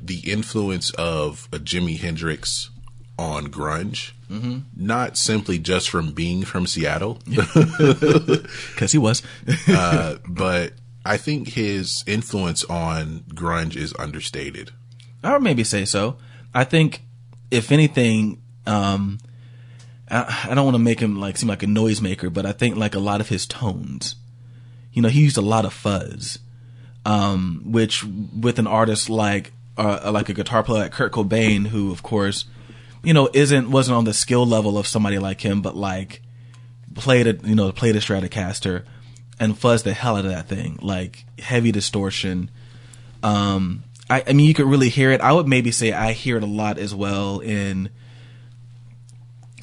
the 0.00 0.20
influence 0.30 0.90
of 0.90 1.48
a 1.52 1.58
Jimi 1.58 1.98
Hendrix 1.98 2.70
on 3.18 3.48
grunge, 3.48 4.12
not 4.76 5.16
simply 5.16 5.58
just 5.58 5.88
from 5.88 6.12
being 6.12 6.44
from 6.44 6.66
Seattle, 6.66 7.18
Because 7.26 8.92
he 8.92 8.98
was. 8.98 9.22
uh, 9.68 10.16
but 10.28 10.72
I 11.04 11.16
think 11.16 11.48
his 11.48 12.04
influence 12.06 12.64
on 12.64 13.20
grunge 13.28 13.76
is 13.76 13.94
understated. 13.98 14.72
I 15.22 15.32
would 15.32 15.42
maybe 15.42 15.64
say 15.64 15.84
so. 15.84 16.18
I 16.54 16.64
think, 16.64 17.02
if 17.50 17.72
anything, 17.72 18.42
um, 18.66 19.18
I, 20.10 20.48
I 20.50 20.54
don't 20.54 20.64
want 20.64 20.74
to 20.74 20.82
make 20.82 21.00
him 21.00 21.18
like 21.18 21.36
seem 21.36 21.48
like 21.48 21.62
a 21.62 21.66
noisemaker, 21.66 22.32
but 22.32 22.44
I 22.46 22.52
think 22.52 22.76
like 22.76 22.94
a 22.94 22.98
lot 23.00 23.20
of 23.20 23.28
his 23.28 23.46
tones, 23.46 24.16
you 24.92 25.02
know, 25.02 25.08
he 25.08 25.22
used 25.22 25.36
a 25.36 25.42
lot 25.42 25.64
of 25.64 25.72
fuzz. 25.72 26.38
um, 27.04 27.62
which 27.66 28.04
with 28.04 28.58
an 28.58 28.66
artist 28.66 29.08
like 29.08 29.52
uh, 29.78 30.10
like 30.12 30.28
a 30.28 30.32
guitar 30.34 30.62
player 30.62 30.82
like 30.84 30.92
Kurt 30.92 31.12
Cobain, 31.12 31.66
who 31.68 31.92
of 31.92 32.02
course, 32.02 32.46
you 33.06 33.14
know, 33.14 33.30
isn't 33.32 33.70
wasn't 33.70 33.96
on 33.96 34.04
the 34.04 34.12
skill 34.12 34.44
level 34.44 34.76
of 34.76 34.86
somebody 34.88 35.20
like 35.20 35.40
him, 35.40 35.62
but 35.62 35.76
like 35.76 36.22
played 36.96 37.28
a 37.28 37.48
you 37.48 37.54
know 37.54 37.70
played 37.70 37.94
a 37.94 38.00
Stratocaster 38.00 38.84
and 39.38 39.54
fuzzed 39.54 39.84
the 39.84 39.94
hell 39.94 40.16
out 40.16 40.24
of 40.24 40.32
that 40.32 40.48
thing, 40.48 40.76
like 40.82 41.24
heavy 41.38 41.70
distortion. 41.70 42.50
Um, 43.22 43.84
I, 44.10 44.24
I 44.26 44.32
mean, 44.32 44.48
you 44.48 44.54
could 44.54 44.66
really 44.66 44.88
hear 44.88 45.12
it. 45.12 45.20
I 45.20 45.32
would 45.32 45.46
maybe 45.46 45.70
say 45.70 45.92
I 45.92 46.12
hear 46.12 46.36
it 46.36 46.42
a 46.42 46.46
lot 46.46 46.78
as 46.78 46.96
well 46.96 47.38
in 47.38 47.90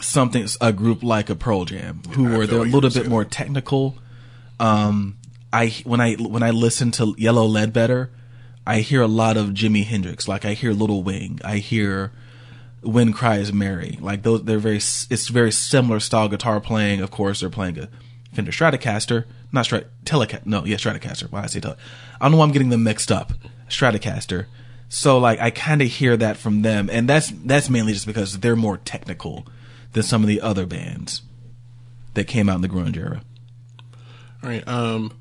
something 0.01 0.47
a 0.61 0.71
group 0.71 1.03
like 1.03 1.29
a 1.29 1.35
Pearl 1.35 1.65
Jam, 1.65 2.01
who 2.11 2.37
were 2.37 2.47
they're 2.47 2.59
a 2.59 2.63
little 2.63 2.91
bit 2.91 3.09
more 3.09 3.25
technical. 3.25 3.97
Um, 4.57 5.17
I 5.51 5.67
when 5.83 5.99
I 5.99 6.13
when 6.13 6.43
I 6.43 6.51
listen 6.51 6.91
to 6.91 7.13
Yellow 7.17 7.45
Ledbetter, 7.45 8.09
I 8.65 8.79
hear 8.79 9.01
a 9.01 9.07
lot 9.07 9.35
of 9.35 9.49
Jimi 9.49 9.83
Hendrix. 9.83 10.29
Like 10.29 10.45
I 10.45 10.53
hear 10.53 10.71
Little 10.71 11.03
Wing, 11.03 11.41
I 11.43 11.57
hear 11.57 12.13
Wind 12.83 13.15
Cries 13.15 13.51
Mary. 13.53 13.97
Like 14.01 14.23
those, 14.23 14.43
they're 14.43 14.59
very. 14.59 14.77
It's 14.77 15.27
very 15.27 15.51
similar 15.51 15.99
style 15.99 16.29
guitar 16.29 16.59
playing. 16.59 17.01
Of 17.01 17.11
course, 17.11 17.39
they're 17.39 17.49
playing 17.49 17.79
a 17.79 17.89
Fender 18.33 18.51
Stratocaster, 18.51 19.25
not 19.51 19.65
Strat 19.65 19.85
Telecaster. 20.05 20.45
No, 20.45 20.65
yeah, 20.65 20.77
Stratocaster. 20.77 21.31
Why 21.31 21.43
I 21.43 21.45
say 21.47 21.59
Tele? 21.59 21.77
I 22.19 22.25
don't 22.25 22.33
know 22.33 22.37
why 22.37 22.45
I'm 22.45 22.51
getting 22.51 22.69
them 22.69 22.83
mixed 22.83 23.11
up. 23.11 23.33
Stratocaster. 23.69 24.45
So 24.89 25.17
like 25.17 25.39
I 25.39 25.49
kind 25.49 25.81
of 25.81 25.87
hear 25.87 26.15
that 26.17 26.37
from 26.37 26.61
them, 26.61 26.89
and 26.91 27.09
that's 27.09 27.31
that's 27.31 27.69
mainly 27.69 27.93
just 27.93 28.05
because 28.05 28.39
they're 28.39 28.55
more 28.55 28.77
technical 28.77 29.45
than 29.93 30.03
some 30.03 30.21
of 30.21 30.27
the 30.27 30.41
other 30.41 30.65
bands 30.65 31.23
that 32.13 32.25
came 32.25 32.49
out 32.49 32.55
in 32.55 32.61
the 32.61 32.69
grunge 32.69 32.97
era. 32.97 33.21
All 34.43 34.49
right. 34.49 34.67
Um, 34.67 35.11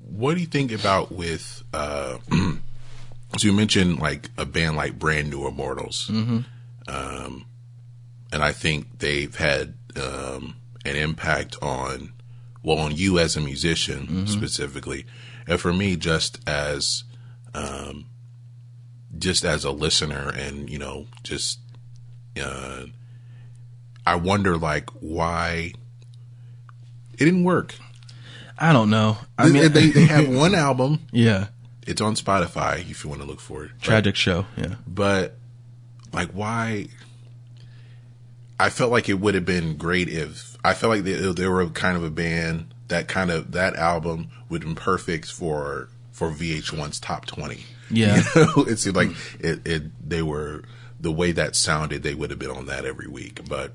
what 0.00 0.34
do 0.34 0.40
you 0.40 0.46
think 0.46 0.72
about 0.72 1.10
with? 1.10 1.64
Uh, 1.72 2.18
so 2.30 3.48
you 3.48 3.52
mentioned 3.52 3.98
like 3.98 4.30
a 4.36 4.44
band 4.44 4.76
like 4.76 4.98
Brand 4.98 5.30
New 5.30 5.46
Immortals, 5.46 6.08
mm-hmm. 6.08 6.40
Um, 6.88 7.46
and 8.32 8.42
I 8.42 8.52
think 8.52 8.98
they've 8.98 9.34
had 9.34 9.74
um, 9.96 10.56
an 10.84 10.96
impact 10.96 11.56
on, 11.62 12.12
well, 12.62 12.78
on 12.78 12.94
you 12.96 13.18
as 13.18 13.36
a 13.36 13.40
musician 13.40 14.26
specifically, 14.26 15.06
and 15.46 15.60
for 15.60 15.72
me, 15.72 15.96
just 15.96 16.40
as, 16.48 17.04
um, 17.54 18.06
just 19.18 19.44
as 19.44 19.64
a 19.64 19.70
listener, 19.70 20.28
and 20.34 20.68
you 20.68 20.78
know, 20.78 21.06
just, 21.22 21.58
uh, 22.42 22.84
I 24.06 24.14
wonder 24.16 24.56
like 24.56 24.90
why 25.00 25.72
it 27.14 27.18
didn't 27.24 27.44
work. 27.44 27.74
I 28.58 28.72
don't 28.72 28.90
know. 28.90 29.18
I 29.38 29.48
mean, 29.48 29.72
they, 29.72 29.88
they 29.90 30.04
have 30.06 30.28
one 30.34 30.54
album. 30.54 31.06
yeah, 31.12 31.46
It's 31.86 32.00
on 32.00 32.14
Spotify 32.16 32.80
if 32.90 33.04
you 33.04 33.10
want 33.10 33.22
to 33.22 33.26
look 33.26 33.40
for 33.40 33.64
it. 33.64 33.70
But- 33.78 33.84
tragic 33.84 34.16
show. 34.16 34.46
Yeah, 34.56 34.74
But, 34.86 35.37
like, 36.12 36.30
why? 36.30 36.88
I 38.60 38.70
felt 38.70 38.90
like 38.90 39.08
it 39.08 39.14
would 39.14 39.34
have 39.34 39.44
been 39.44 39.76
great 39.76 40.08
if 40.08 40.56
I 40.64 40.74
felt 40.74 40.90
like 40.90 41.04
they, 41.04 41.14
they 41.14 41.46
were 41.46 41.66
kind 41.68 41.96
of 41.96 42.02
a 42.02 42.10
band 42.10 42.74
that 42.88 43.06
kind 43.06 43.30
of 43.30 43.52
that 43.52 43.76
album 43.76 44.28
would 44.48 44.62
have 44.62 44.74
been 44.74 44.82
perfect 44.82 45.30
for 45.30 45.88
for 46.12 46.30
VH1's 46.30 46.98
top 46.98 47.26
twenty. 47.26 47.64
Yeah. 47.90 48.22
you 48.34 48.40
know? 48.44 48.64
it 48.64 48.78
seemed 48.78 48.96
like 48.96 49.10
it, 49.38 49.66
it. 49.66 50.08
They 50.08 50.22
were 50.22 50.64
the 51.00 51.12
way 51.12 51.32
that 51.32 51.54
sounded. 51.54 52.02
They 52.02 52.14
would 52.14 52.30
have 52.30 52.38
been 52.38 52.50
on 52.50 52.66
that 52.66 52.84
every 52.84 53.08
week. 53.08 53.48
But 53.48 53.74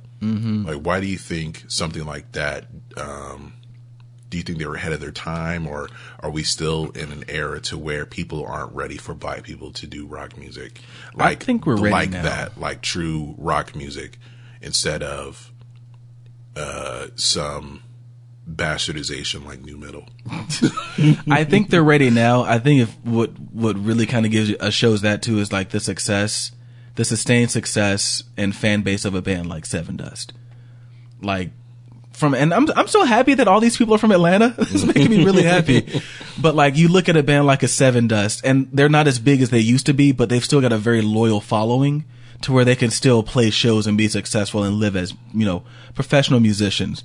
like, 0.65 0.81
why 0.81 0.99
do 0.99 1.07
you 1.07 1.18
think 1.18 1.64
something 1.68 2.05
like 2.05 2.31
that? 2.34 2.68
Um, 2.97 3.53
do 4.34 4.38
you 4.38 4.43
think 4.43 4.57
they 4.57 4.65
were 4.65 4.73
ahead 4.73 4.93
of 4.93 4.99
their 4.99 5.11
time, 5.11 5.68
or 5.68 5.89
are 6.19 6.31
we 6.31 6.41
still 6.41 6.89
in 6.95 7.11
an 7.11 7.23
era 7.27 7.61
to 7.61 7.77
where 7.77 8.03
people 8.03 8.43
aren't 8.43 8.73
ready 8.73 8.97
for 8.97 9.14
black 9.14 9.43
people 9.43 9.72
to 9.73 9.85
do 9.85 10.07
rock 10.07 10.35
music? 10.39 10.81
I 11.19 11.35
think 11.35 11.68
we're 11.68 11.76
ready 11.76 11.91
like 11.91 12.10
now. 12.10 12.23
that, 12.23 12.60
like 12.60 12.81
true 12.81 13.35
rock 13.38 13.76
music, 13.76 14.18
instead 14.60 15.03
of 15.03 15.51
uh, 16.55 17.10
some 17.14 17.84
bastardization 18.51 19.45
like 19.45 19.61
nu 19.61 19.77
metal. 19.77 20.10
I 21.30 21.43
think 21.43 21.69
they're 21.69 21.84
ready 21.84 22.10
now. 22.10 22.41
I 22.41 22.57
think 22.57 22.81
if 22.81 22.97
what 23.03 23.39
what 23.39 23.77
really 23.77 24.07
kind 24.07 24.26
of 24.26 24.31
gives 24.31 24.49
you, 24.49 24.57
uh, 24.60 24.72
shows 24.72 25.01
that 25.01 25.22
too 25.22 25.38
is 25.38 25.51
like 25.51 25.69
the 25.69 25.80
success, 25.80 26.53
the 26.95 27.05
sustained 27.05 27.51
success 27.51 28.23
and 28.35 28.55
fan 28.55 28.81
base 28.81 29.05
of 29.05 29.14
a 29.14 29.22
band 29.22 29.47
like 29.47 29.65
Sevendust. 29.65 30.31
Like 31.22 31.51
from 32.14 32.34
and 32.34 32.53
I'm 32.53 32.68
I'm 32.76 32.88
so 32.88 33.03
happy 33.03 33.34
that 33.34 33.48
all 33.48 33.60
these 33.60 33.77
people 33.77 33.95
are 33.95 33.98
from 33.98 34.11
Atlanta. 34.11 34.56
it's 34.60 34.85
making 34.85 35.10
me 35.10 35.26
really 35.26 35.44
happy. 35.44 36.02
But 36.41 36.56
like 36.56 36.76
you 36.76 36.88
look 36.88 37.10
at 37.10 37.15
a 37.15 37.22
band 37.22 37.45
like 37.45 37.61
a 37.61 37.68
Sevendust 37.68 38.41
and 38.44 38.68
they're 38.73 38.90
not 38.90 39.07
as 39.07 39.19
big 39.19 39.44
as 39.44 39.52
they 39.52 39.60
used 39.60 39.85
to 39.85 39.94
be, 39.94 40.11
but 40.11 40.30
they've 40.30 40.44
still 40.44 40.61
got 40.61 40.73
a 40.73 40.80
very 40.80 41.03
loyal 41.03 41.40
following 41.40 42.06
to 42.41 42.52
where 42.52 42.65
they 42.65 42.76
can 42.76 42.90
still 42.90 43.22
play 43.22 43.52
shows 43.52 43.85
and 43.85 43.98
be 43.98 44.07
successful 44.07 44.64
and 44.64 44.77
live 44.77 44.95
as, 44.95 45.14
you 45.34 45.45
know, 45.45 45.64
professional 45.94 46.40
musicians. 46.40 47.03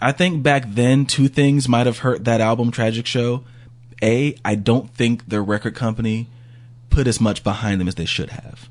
I 0.00 0.12
think 0.12 0.42
back 0.42 0.64
then 0.66 1.04
two 1.04 1.28
things 1.28 1.68
might 1.68 1.86
have 1.86 1.98
hurt 1.98 2.24
that 2.24 2.40
album 2.40 2.70
Tragic 2.70 3.06
Show. 3.06 3.44
A, 4.02 4.34
I 4.44 4.54
don't 4.54 4.92
think 4.94 5.28
their 5.28 5.42
record 5.42 5.74
company 5.74 6.28
put 6.88 7.06
as 7.06 7.20
much 7.20 7.44
behind 7.44 7.80
them 7.80 7.88
as 7.88 7.96
they 7.96 8.06
should 8.06 8.30
have. 8.30 8.68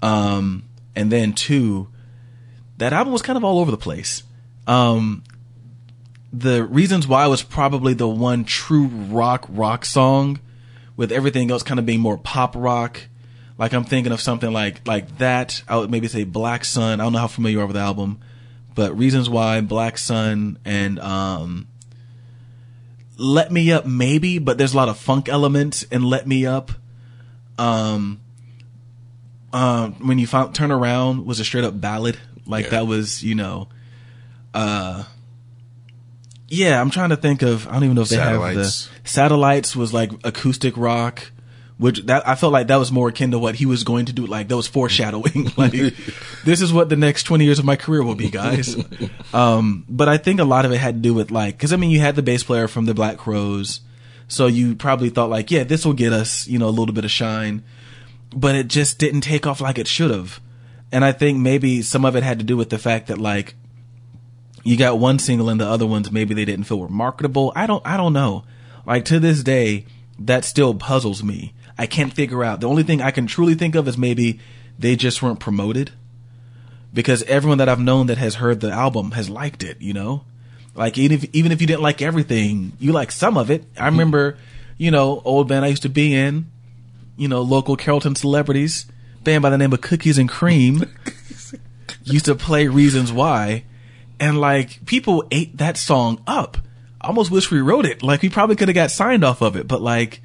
Um, 0.00 0.62
and 0.94 1.10
then 1.10 1.32
two, 1.32 1.88
that 2.78 2.92
album 2.92 3.12
was 3.12 3.22
kind 3.22 3.36
of 3.36 3.44
all 3.44 3.58
over 3.58 3.72
the 3.72 3.76
place. 3.76 4.22
Um, 4.68 5.24
the 6.32 6.62
reasons 6.62 7.06
why 7.08 7.26
was 7.26 7.42
probably 7.42 7.94
the 7.94 8.06
one 8.08 8.44
true 8.44 8.86
rock 8.86 9.46
rock 9.48 9.84
song, 9.84 10.38
with 10.96 11.10
everything 11.10 11.50
else 11.50 11.62
kind 11.62 11.80
of 11.80 11.86
being 11.86 12.00
more 12.00 12.18
pop 12.18 12.54
rock. 12.54 13.00
Like 13.56 13.72
I'm 13.72 13.84
thinking 13.84 14.12
of 14.12 14.20
something 14.20 14.52
like 14.52 14.86
like 14.86 15.18
that. 15.18 15.62
I 15.66 15.78
would 15.78 15.90
maybe 15.90 16.06
say 16.06 16.24
Black 16.24 16.64
Sun. 16.64 17.00
I 17.00 17.04
don't 17.04 17.12
know 17.14 17.18
how 17.18 17.26
familiar 17.26 17.56
you 17.58 17.62
are 17.62 17.66
with 17.66 17.74
the 17.74 17.80
album, 17.82 18.20
but 18.74 18.96
reasons 18.96 19.28
why 19.28 19.60
Black 19.62 19.96
Sun 19.98 20.58
and 20.64 21.00
um, 21.00 21.66
Let 23.16 23.50
Me 23.50 23.72
Up 23.72 23.86
maybe, 23.86 24.38
but 24.38 24.58
there's 24.58 24.74
a 24.74 24.76
lot 24.76 24.88
of 24.88 24.98
funk 24.98 25.28
elements 25.28 25.82
in 25.84 26.02
Let 26.02 26.26
Me 26.28 26.46
Up. 26.46 26.70
Um, 27.58 28.20
um, 29.52 30.06
when 30.06 30.18
you 30.18 30.26
found 30.26 30.54
Turn 30.54 30.70
Around 30.70 31.26
was 31.26 31.40
a 31.40 31.44
straight 31.44 31.64
up 31.64 31.80
ballad. 31.80 32.18
Like 32.46 32.66
Yeah. 32.66 32.70
that 32.70 32.86
was, 32.86 33.24
you 33.24 33.34
know, 33.34 33.68
uh, 34.54 35.04
yeah, 36.48 36.80
I'm 36.80 36.90
trying 36.90 37.10
to 37.10 37.16
think 37.16 37.42
of, 37.42 37.68
I 37.68 37.74
don't 37.74 37.84
even 37.84 37.96
know 37.96 38.02
if 38.02 38.08
they 38.08 38.16
Satellites. 38.16 38.86
have 38.86 39.02
the 39.02 39.08
satellites 39.08 39.76
was 39.76 39.92
like 39.92 40.12
acoustic 40.24 40.76
rock, 40.76 41.30
which 41.76 42.00
that 42.06 42.26
I 42.26 42.34
felt 42.34 42.52
like 42.52 42.66
that 42.68 42.76
was 42.76 42.90
more 42.90 43.08
akin 43.08 43.30
to 43.30 43.38
what 43.38 43.54
he 43.54 43.66
was 43.66 43.84
going 43.84 44.06
to 44.06 44.12
do. 44.12 44.26
Like 44.26 44.48
that 44.48 44.56
was 44.56 44.66
foreshadowing. 44.66 45.52
like 45.56 45.72
this 46.44 46.60
is 46.60 46.72
what 46.72 46.88
the 46.88 46.96
next 46.96 47.24
20 47.24 47.44
years 47.44 47.58
of 47.58 47.64
my 47.64 47.76
career 47.76 48.02
will 48.02 48.14
be, 48.14 48.30
guys. 48.30 48.76
um, 49.32 49.84
but 49.88 50.08
I 50.08 50.16
think 50.16 50.40
a 50.40 50.44
lot 50.44 50.64
of 50.64 50.72
it 50.72 50.78
had 50.78 50.96
to 50.96 51.00
do 51.00 51.14
with 51.14 51.30
like, 51.30 51.58
cause 51.58 51.72
I 51.72 51.76
mean, 51.76 51.90
you 51.90 52.00
had 52.00 52.16
the 52.16 52.22
bass 52.22 52.42
player 52.42 52.68
from 52.68 52.86
the 52.86 52.94
Black 52.94 53.18
Crowes. 53.18 53.80
So 54.26 54.46
you 54.46 54.74
probably 54.74 55.08
thought 55.08 55.30
like, 55.30 55.50
yeah, 55.50 55.64
this 55.64 55.86
will 55.86 55.94
get 55.94 56.12
us, 56.12 56.46
you 56.46 56.58
know, 56.58 56.68
a 56.68 56.70
little 56.70 56.94
bit 56.94 57.04
of 57.04 57.10
shine 57.10 57.62
but 58.34 58.54
it 58.54 58.68
just 58.68 58.98
didn't 58.98 59.22
take 59.22 59.46
off 59.46 59.60
like 59.60 59.78
it 59.78 59.88
should 59.88 60.10
have. 60.10 60.40
And 60.90 61.04
I 61.04 61.12
think 61.12 61.38
maybe 61.38 61.82
some 61.82 62.04
of 62.04 62.16
it 62.16 62.22
had 62.22 62.38
to 62.38 62.44
do 62.44 62.56
with 62.56 62.70
the 62.70 62.78
fact 62.78 63.08
that 63.08 63.18
like 63.18 63.54
you 64.68 64.76
got 64.76 64.98
one 64.98 65.18
single 65.18 65.48
and 65.48 65.58
the 65.58 65.66
other 65.66 65.86
ones 65.86 66.12
maybe 66.12 66.34
they 66.34 66.44
didn't 66.44 66.66
feel 66.66 66.78
were 66.78 66.88
marketable. 66.88 67.52
I 67.56 67.66
don't 67.66 67.84
I 67.86 67.96
don't 67.96 68.12
know. 68.12 68.44
Like 68.84 69.06
to 69.06 69.18
this 69.18 69.42
day, 69.42 69.86
that 70.18 70.44
still 70.44 70.74
puzzles 70.74 71.22
me. 71.22 71.54
I 71.78 71.86
can't 71.86 72.12
figure 72.12 72.44
out. 72.44 72.60
The 72.60 72.68
only 72.68 72.82
thing 72.82 73.00
I 73.00 73.10
can 73.10 73.26
truly 73.26 73.54
think 73.54 73.74
of 73.74 73.88
is 73.88 73.96
maybe 73.96 74.40
they 74.78 74.94
just 74.94 75.22
weren't 75.22 75.40
promoted. 75.40 75.92
Because 76.92 77.22
everyone 77.22 77.58
that 77.58 77.68
I've 77.68 77.80
known 77.80 78.08
that 78.08 78.18
has 78.18 78.36
heard 78.36 78.60
the 78.60 78.70
album 78.70 79.12
has 79.12 79.30
liked 79.30 79.62
it, 79.62 79.80
you 79.80 79.94
know? 79.94 80.24
Like 80.74 80.98
even 80.98 81.16
if 81.16 81.24
even 81.32 81.50
if 81.50 81.62
you 81.62 81.66
didn't 81.66 81.82
like 81.82 82.02
everything, 82.02 82.72
you 82.78 82.92
like 82.92 83.10
some 83.10 83.38
of 83.38 83.50
it. 83.50 83.64
I 83.78 83.86
remember, 83.86 84.36
you 84.76 84.90
know, 84.90 85.22
old 85.24 85.48
band 85.48 85.64
I 85.64 85.68
used 85.68 85.82
to 85.82 85.88
be 85.88 86.14
in, 86.14 86.46
you 87.16 87.26
know, 87.26 87.40
local 87.40 87.76
Carrollton 87.76 88.16
celebrities, 88.16 88.84
band 89.24 89.42
by 89.42 89.48
the 89.48 89.56
name 89.56 89.72
of 89.72 89.80
Cookies 89.80 90.18
and 90.18 90.28
Cream, 90.28 90.84
used 92.04 92.26
to 92.26 92.34
play 92.34 92.68
Reasons 92.68 93.12
Why, 93.12 93.64
and 94.20 94.40
like 94.40 94.84
people 94.86 95.24
ate 95.30 95.56
that 95.58 95.76
song 95.76 96.22
up. 96.26 96.58
I 97.00 97.08
almost 97.08 97.30
wish 97.30 97.50
we 97.50 97.60
wrote 97.60 97.86
it. 97.86 98.02
Like 98.02 98.22
we 98.22 98.28
probably 98.28 98.56
could 98.56 98.68
have 98.68 98.74
got 98.74 98.90
signed 98.90 99.24
off 99.24 99.40
of 99.40 99.56
it, 99.56 99.68
but 99.68 99.80
like, 99.80 100.20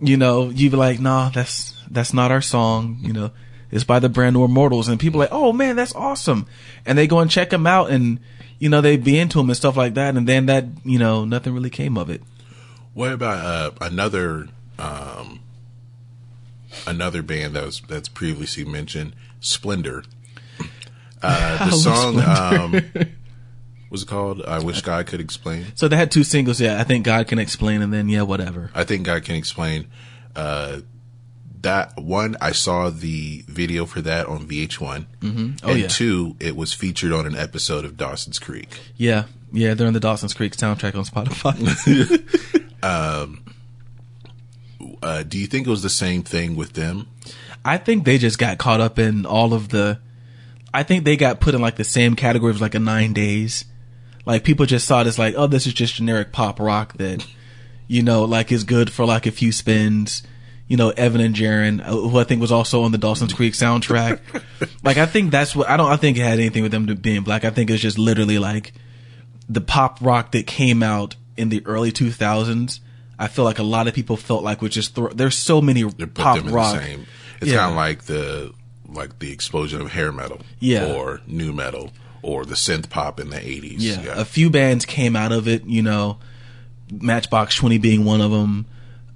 you 0.00 0.16
know, 0.16 0.48
you'd 0.50 0.70
be 0.70 0.76
like, 0.76 1.00
nah, 1.00 1.30
that's 1.30 1.74
that's 1.90 2.14
not 2.14 2.30
our 2.30 2.42
song. 2.42 2.98
You 3.00 3.12
know, 3.12 3.30
it's 3.70 3.84
by 3.84 3.98
the 3.98 4.08
Brand 4.08 4.34
New 4.34 4.44
Immortals, 4.44 4.88
and 4.88 5.00
people 5.00 5.20
like, 5.20 5.32
oh 5.32 5.52
man, 5.52 5.76
that's 5.76 5.94
awesome, 5.94 6.46
and 6.86 6.96
they 6.96 7.06
go 7.06 7.18
and 7.20 7.30
check 7.30 7.50
them 7.50 7.66
out, 7.66 7.90
and 7.90 8.20
you 8.60 8.68
know, 8.68 8.80
they 8.80 8.96
be 8.96 9.18
into 9.18 9.38
them 9.38 9.48
and 9.48 9.56
stuff 9.56 9.76
like 9.76 9.94
that, 9.94 10.16
and 10.16 10.28
then 10.28 10.46
that, 10.46 10.66
you 10.84 10.98
know, 10.98 11.24
nothing 11.24 11.54
really 11.54 11.70
came 11.70 11.96
of 11.96 12.10
it. 12.10 12.22
What 12.92 13.12
about 13.12 13.44
uh, 13.44 13.70
another 13.80 14.48
um, 14.78 15.40
another 16.86 17.22
band 17.22 17.54
that 17.54 17.64
was 17.64 17.80
that's 17.88 18.08
previously 18.08 18.64
mentioned, 18.64 19.14
Splender? 19.40 20.04
Uh, 21.22 21.64
the 21.70 21.76
song, 21.76 22.18
um, 22.20 22.82
was 23.90 24.02
it 24.02 24.08
called? 24.08 24.42
I 24.42 24.58
wish 24.62 24.82
God 24.82 25.06
could 25.06 25.20
explain. 25.20 25.66
So 25.74 25.88
they 25.88 25.96
had 25.96 26.10
two 26.10 26.24
singles. 26.24 26.60
Yeah, 26.60 26.80
I 26.80 26.84
think 26.84 27.04
God 27.04 27.26
can 27.28 27.38
explain, 27.38 27.82
and 27.82 27.92
then 27.92 28.08
yeah, 28.08 28.22
whatever. 28.22 28.70
I 28.74 28.84
think 28.84 29.04
God 29.06 29.24
can 29.24 29.36
explain. 29.36 29.86
Uh, 30.34 30.80
that 31.62 31.98
one, 31.98 32.36
I 32.40 32.52
saw 32.52 32.88
the 32.88 33.44
video 33.46 33.84
for 33.84 34.00
that 34.00 34.26
on 34.26 34.46
VH1, 34.46 35.06
mm-hmm. 35.20 35.50
Oh, 35.62 35.70
and 35.70 35.80
yeah. 35.80 35.88
two, 35.88 36.36
it 36.40 36.56
was 36.56 36.72
featured 36.72 37.12
on 37.12 37.26
an 37.26 37.36
episode 37.36 37.84
of 37.84 37.98
Dawson's 37.98 38.38
Creek. 38.38 38.80
Yeah, 38.96 39.24
yeah, 39.52 39.74
they're 39.74 39.86
in 39.86 39.92
the 39.92 40.00
Dawson's 40.00 40.32
Creek 40.32 40.56
soundtrack 40.56 40.94
on 40.94 41.04
Spotify. 41.04 41.56
Uh, 45.02 45.22
do 45.22 45.38
you 45.38 45.46
think 45.46 45.66
it 45.66 45.70
was 45.70 45.82
the 45.82 45.90
same 45.90 46.22
thing 46.22 46.56
with 46.56 46.74
them? 46.74 47.06
I 47.64 47.78
think 47.78 48.04
they 48.04 48.18
just 48.18 48.38
got 48.38 48.58
caught 48.58 48.80
up 48.80 48.98
in 48.98 49.26
all 49.26 49.54
of 49.54 49.68
the. 49.70 49.98
I 50.72 50.82
think 50.82 51.04
they 51.04 51.16
got 51.16 51.40
put 51.40 51.54
in 51.54 51.60
like 51.60 51.76
the 51.76 51.84
same 51.84 52.14
category 52.16 52.52
as 52.52 52.60
like 52.60 52.74
a 52.74 52.78
nine 52.80 53.12
days. 53.12 53.64
Like 54.26 54.44
people 54.44 54.66
just 54.66 54.86
saw 54.86 55.00
it 55.00 55.06
as 55.06 55.18
like, 55.18 55.34
oh, 55.36 55.46
this 55.46 55.66
is 55.66 55.72
just 55.72 55.94
generic 55.94 56.30
pop 56.32 56.60
rock 56.60 56.94
that, 56.98 57.26
you 57.88 58.02
know, 58.02 58.24
like 58.24 58.52
is 58.52 58.64
good 58.64 58.92
for 58.92 59.04
like 59.06 59.26
a 59.26 59.30
few 59.32 59.50
spins. 59.52 60.22
You 60.68 60.76
know, 60.76 60.90
Evan 60.90 61.20
and 61.20 61.34
Jaron, 61.34 61.80
uh, 61.84 61.90
who 61.90 62.16
I 62.18 62.24
think 62.24 62.40
was 62.40 62.52
also 62.52 62.82
on 62.84 62.92
the 62.92 62.98
Dawson's 62.98 63.32
Creek 63.32 63.54
soundtrack. 63.54 64.20
like 64.84 64.98
I 64.98 65.06
think 65.06 65.32
that's 65.32 65.56
what 65.56 65.68
I 65.68 65.76
don't. 65.76 65.90
I 65.90 65.96
think 65.96 66.16
it 66.16 66.20
had 66.20 66.38
anything 66.38 66.62
with 66.62 66.70
them 66.70 66.86
to 66.86 66.94
being 66.94 67.22
black. 67.22 67.44
I 67.44 67.50
think 67.50 67.70
it's 67.70 67.82
just 67.82 67.98
literally 67.98 68.38
like 68.38 68.72
the 69.48 69.60
pop 69.60 69.98
rock 70.00 70.30
that 70.32 70.46
came 70.46 70.82
out 70.84 71.16
in 71.36 71.48
the 71.48 71.66
early 71.66 71.90
2000s. 71.90 72.78
I 73.18 73.26
feel 73.26 73.44
like 73.44 73.58
a 73.58 73.64
lot 73.64 73.88
of 73.88 73.94
people 73.94 74.16
felt 74.16 74.44
like 74.44 74.62
was 74.62 74.72
just 74.72 74.94
throw, 74.94 75.08
there's 75.08 75.36
so 75.36 75.60
many 75.60 75.82
pop 75.84 76.44
rock. 76.44 76.76
the 76.76 76.82
same. 76.84 77.06
It's 77.40 77.50
Yeah. 77.50 77.58
kind 77.58 77.70
of 77.72 77.76
like 77.76 78.04
the 78.04 78.54
like 78.92 79.18
the 79.18 79.32
explosion 79.32 79.80
of 79.80 79.92
hair 79.92 80.12
metal, 80.12 80.40
Yeah. 80.58 80.92
or 80.92 81.20
nu 81.26 81.52
metal, 81.52 81.92
or 82.22 82.44
the 82.44 82.54
synth 82.54 82.88
pop 82.90 83.18
in 83.20 83.30
the 83.30 83.38
eighties. 83.38 83.84
Yeah, 83.84 84.20
a 84.20 84.24
few 84.24 84.50
bands 84.50 84.84
came 84.84 85.16
out 85.16 85.32
of 85.32 85.48
it. 85.48 85.64
You 85.64 85.82
know, 85.82 86.18
Matchbox 86.92 87.56
Twenty 87.56 87.78
being 87.78 88.04
one 88.04 88.20
of 88.20 88.30
them. 88.30 88.66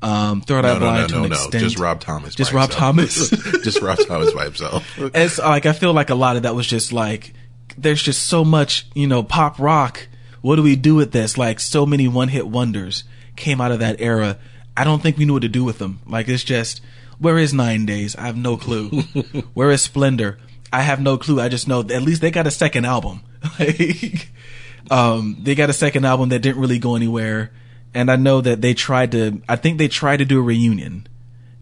Um, 0.02 0.42
Third 0.42 0.62
no, 0.62 0.70
Eye 0.70 0.72
no, 0.74 0.78
Blind 0.80 1.00
no, 1.00 1.06
to 1.08 1.22
an 1.24 1.30
no. 1.30 1.34
extent. 1.36 1.64
Just 1.64 1.78
Rob 1.78 2.00
Thomas. 2.00 2.34
Just 2.34 2.52
Rob. 2.52 2.70
Thomas. 2.70 3.30
just 3.64 3.80
Rob 3.80 3.98
Thomas 4.06 4.32
by 4.32 4.44
himself. 4.44 4.98
It's 4.98 5.38
like 5.38 5.66
I 5.66 5.72
feel 5.72 5.92
like 5.92 6.10
a 6.10 6.14
lot 6.14 6.36
of 6.36 6.42
that 6.42 6.54
was 6.54 6.66
just 6.66 6.92
like 6.92 7.32
there's 7.78 8.02
just 8.02 8.26
so 8.26 8.44
much 8.44 8.86
you 8.94 9.06
know 9.06 9.22
pop 9.22 9.58
rock. 9.58 10.06
What 10.42 10.56
do 10.56 10.62
we 10.62 10.76
do 10.76 10.94
with 10.94 11.12
this? 11.12 11.38
Like 11.38 11.58
so 11.58 11.86
many 11.86 12.06
one 12.06 12.28
hit 12.28 12.46
wonders 12.46 13.04
came 13.34 13.60
out 13.62 13.72
of 13.72 13.78
that 13.78 13.96
era. 14.00 14.36
I 14.76 14.84
don't 14.84 15.02
think 15.02 15.16
we 15.16 15.24
knew 15.24 15.32
what 15.32 15.42
to 15.42 15.48
do 15.48 15.64
with 15.64 15.78
them. 15.78 16.00
Like 16.06 16.28
it's 16.28 16.44
just 16.44 16.82
where 17.18 17.38
is 17.38 17.54
Nine 17.54 17.86
Days? 17.86 18.16
I 18.16 18.26
have 18.26 18.36
no 18.36 18.56
clue. 18.56 18.90
where 19.54 19.70
is 19.70 19.86
Splender? 19.86 20.38
I 20.72 20.82
have 20.82 21.00
no 21.00 21.16
clue. 21.16 21.40
I 21.40 21.48
just 21.48 21.68
know 21.68 21.80
at 21.80 22.02
least 22.02 22.20
they 22.20 22.30
got 22.30 22.46
a 22.46 22.50
second 22.50 22.84
album. 22.84 23.22
Like, 23.58 24.30
um, 24.90 25.36
they 25.42 25.54
got 25.54 25.68
a 25.68 25.74
second 25.74 26.06
album 26.06 26.30
that 26.30 26.40
didn't 26.40 26.60
really 26.60 26.78
go 26.78 26.96
anywhere. 26.96 27.52
And 27.92 28.10
I 28.10 28.16
know 28.16 28.40
that 28.40 28.62
they 28.62 28.72
tried 28.72 29.12
to, 29.12 29.42
I 29.46 29.56
think 29.56 29.76
they 29.76 29.86
tried 29.86 30.16
to 30.16 30.24
do 30.24 30.38
a 30.38 30.42
reunion 30.42 31.06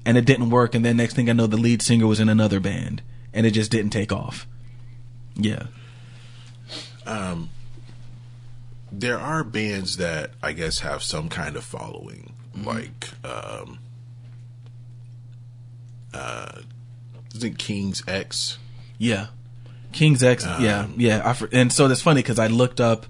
and 0.06 0.16
it 0.16 0.24
didn't 0.24 0.50
work. 0.50 0.76
And 0.76 0.84
then 0.84 0.96
next 0.96 1.14
thing 1.14 1.28
I 1.28 1.32
know, 1.32 1.48
the 1.48 1.56
lead 1.56 1.82
singer 1.82 2.06
was 2.06 2.20
in 2.20 2.28
another 2.28 2.60
band 2.60 3.02
and 3.32 3.46
it 3.46 3.50
just 3.50 3.70
didn't 3.70 3.90
take 3.90 4.12
off. 4.12 4.46
Yeah. 5.34 5.66
Um, 7.04 7.50
there 8.90 9.18
are 9.18 9.42
bands 9.42 9.96
that 9.96 10.32
I 10.42 10.52
guess 10.52 10.80
have 10.80 11.02
some 11.02 11.28
kind 11.28 11.56
of 11.56 11.64
following, 11.64 12.34
like 12.54 13.08
um, 13.24 13.78
uh, 16.14 16.60
isn't 17.34 17.58
King's 17.58 18.02
X? 18.06 18.58
Yeah. 18.98 19.28
King's 19.92 20.22
X. 20.22 20.44
yeah. 20.60 20.80
Um, 20.80 20.94
Yeah. 20.96 21.22
I, 21.24 21.32
for- 21.34 21.48
and 21.52 21.72
so 21.72 21.88
that's 21.88 22.02
funny 22.02 22.20
because 22.22 22.38
I 22.38 22.46
looked 22.46 22.80
up 22.80 23.06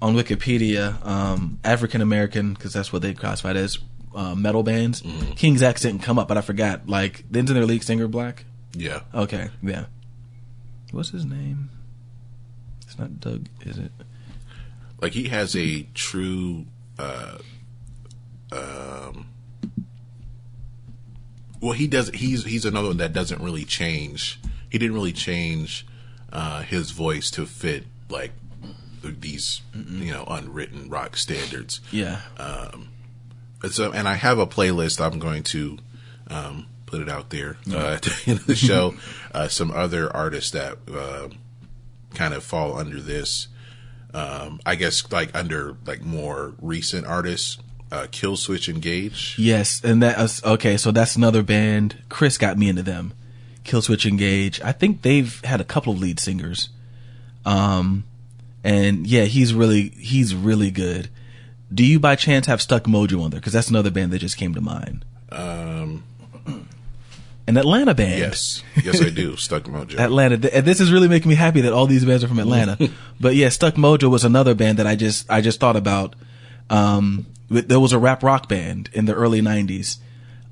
on 0.00 0.14
Wikipedia, 0.16 1.04
um, 1.06 1.58
African 1.64 2.00
American, 2.00 2.54
because 2.54 2.72
that's 2.72 2.92
what 2.92 3.02
they 3.02 3.14
classified 3.14 3.56
as 3.56 3.78
uh, 4.14 4.34
metal 4.34 4.62
bands. 4.62 5.00
Mm-hmm. 5.02 5.32
King's 5.32 5.62
X 5.62 5.82
didn't 5.82 6.02
come 6.02 6.18
up, 6.18 6.28
but 6.28 6.36
I 6.36 6.40
forgot. 6.42 6.88
Like, 6.88 7.24
isn't 7.32 7.46
their 7.46 7.64
lead 7.64 7.82
singer 7.82 8.08
black? 8.08 8.44
Yeah, 8.74 9.00
Okay. 9.14 9.48
Yeah. 9.62 9.84
What's 10.90 11.10
his 11.10 11.24
name? 11.24 11.70
It's 12.82 12.98
not 12.98 13.20
Doug, 13.20 13.48
is 13.62 13.78
it? 13.78 13.92
like 15.00 15.12
he 15.12 15.28
has 15.28 15.56
a 15.56 15.82
true. 15.94 16.66
Uh, 16.98 17.38
um, 18.52 19.26
well, 21.62 21.72
he 21.72 21.86
does. 21.86 22.10
He's 22.10 22.44
he's 22.44 22.64
another 22.64 22.88
one 22.88 22.96
that 22.98 23.12
doesn't 23.12 23.40
really 23.40 23.64
change. 23.64 24.40
He 24.68 24.78
didn't 24.78 24.94
really 24.94 25.12
change 25.12 25.86
uh, 26.32 26.62
his 26.62 26.90
voice 26.90 27.30
to 27.32 27.46
fit 27.46 27.84
like 28.10 28.32
these 29.02 29.62
you 29.72 30.12
know 30.12 30.24
unwritten 30.28 30.90
rock 30.90 31.16
standards. 31.16 31.80
Yeah. 31.92 32.20
And 33.62 33.72
So, 33.72 33.92
and 33.92 34.08
I 34.08 34.14
have 34.14 34.38
a 34.38 34.46
playlist. 34.46 35.00
I'm 35.00 35.20
going 35.20 35.44
to 35.44 35.78
um, 36.28 36.66
put 36.86 37.00
it 37.00 37.08
out 37.08 37.30
there 37.30 37.58
uh, 37.70 37.94
at 37.94 38.02
the 38.02 38.22
end 38.26 38.40
of 38.40 38.46
the 38.46 38.56
show. 38.56 38.94
uh, 39.32 39.46
some 39.46 39.70
other 39.70 40.14
artists 40.14 40.50
that 40.50 40.78
uh, 40.92 41.28
kind 42.14 42.34
of 42.34 42.42
fall 42.42 42.76
under 42.76 43.00
this. 43.00 43.46
Um, 44.12 44.60
I 44.66 44.74
guess 44.74 45.10
like 45.12 45.34
under 45.34 45.76
like 45.86 46.02
more 46.02 46.54
recent 46.60 47.06
artists. 47.06 47.58
Uh, 47.92 48.06
Killswitch 48.06 48.70
Engage. 48.70 49.36
Yes, 49.38 49.84
and 49.84 50.02
that 50.02 50.18
is, 50.18 50.42
okay. 50.42 50.78
So 50.78 50.92
that's 50.92 51.14
another 51.14 51.42
band. 51.42 51.98
Chris 52.08 52.38
got 52.38 52.56
me 52.56 52.70
into 52.70 52.82
them. 52.82 53.12
Killswitch 53.64 54.06
Engage. 54.06 54.62
I 54.62 54.72
think 54.72 55.02
they've 55.02 55.38
had 55.44 55.60
a 55.60 55.64
couple 55.64 55.92
of 55.92 56.00
lead 56.00 56.18
singers. 56.18 56.70
Um, 57.44 58.04
and 58.64 59.06
yeah, 59.06 59.24
he's 59.24 59.52
really 59.52 59.90
he's 59.90 60.34
really 60.34 60.70
good. 60.70 61.10
Do 61.72 61.84
you 61.84 62.00
by 62.00 62.16
chance 62.16 62.46
have 62.46 62.62
Stuck 62.62 62.84
Mojo 62.84 63.22
on 63.22 63.30
there? 63.30 63.40
Because 63.40 63.52
that's 63.52 63.68
another 63.68 63.90
band 63.90 64.10
that 64.12 64.20
just 64.20 64.38
came 64.38 64.54
to 64.54 64.62
mind. 64.62 65.04
Um, 65.30 66.04
An 67.46 67.58
Atlanta 67.58 67.94
band. 67.94 68.20
yes, 68.20 68.62
yes, 68.82 69.02
I 69.02 69.10
do. 69.10 69.36
Stuck 69.36 69.64
Mojo. 69.64 69.98
Atlanta. 69.98 70.54
And 70.54 70.64
this 70.64 70.80
is 70.80 70.90
really 70.90 71.08
making 71.08 71.28
me 71.28 71.34
happy 71.34 71.60
that 71.60 71.74
all 71.74 71.86
these 71.86 72.06
bands 72.06 72.24
are 72.24 72.28
from 72.28 72.38
Atlanta. 72.38 72.78
but 73.20 73.34
yeah, 73.34 73.50
Stuck 73.50 73.74
Mojo 73.74 74.10
was 74.10 74.24
another 74.24 74.54
band 74.54 74.78
that 74.78 74.86
I 74.86 74.96
just 74.96 75.30
I 75.30 75.42
just 75.42 75.60
thought 75.60 75.76
about. 75.76 76.14
Um, 76.72 77.26
there 77.48 77.78
was 77.78 77.92
a 77.92 77.98
rap 77.98 78.22
rock 78.22 78.48
band 78.48 78.88
in 78.92 79.04
the 79.04 79.14
early 79.14 79.42
'90s. 79.42 79.98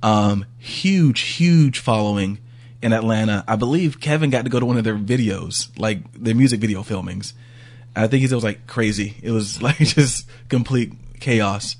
Um, 0.03 0.45
huge, 0.59 1.21
huge 1.21 1.79
following 1.79 2.39
in 2.83 2.93
Atlanta. 2.93 3.45
I 3.49 3.57
believe 3.57 4.01
Kevin 4.01 4.31
got 4.31 4.45
to 4.45 4.51
go 4.51 4.61
to 4.61 4.67
one 4.67 4.77
of 4.77 4.85
their 4.85 4.97
videos, 4.97 5.69
like 5.79 6.13
their 6.13 6.35
music 6.35 6.61
video 6.61 6.83
filmings. 6.83 7.33
I 7.97 8.07
think 8.07 8.23
it 8.23 8.33
was 8.33 8.45
like 8.45 8.67
crazy. 8.67 9.17
It 9.23 9.31
was 9.31 9.63
like 9.63 9.79
just 9.79 10.29
complete 10.49 10.93
chaos. 11.21 11.77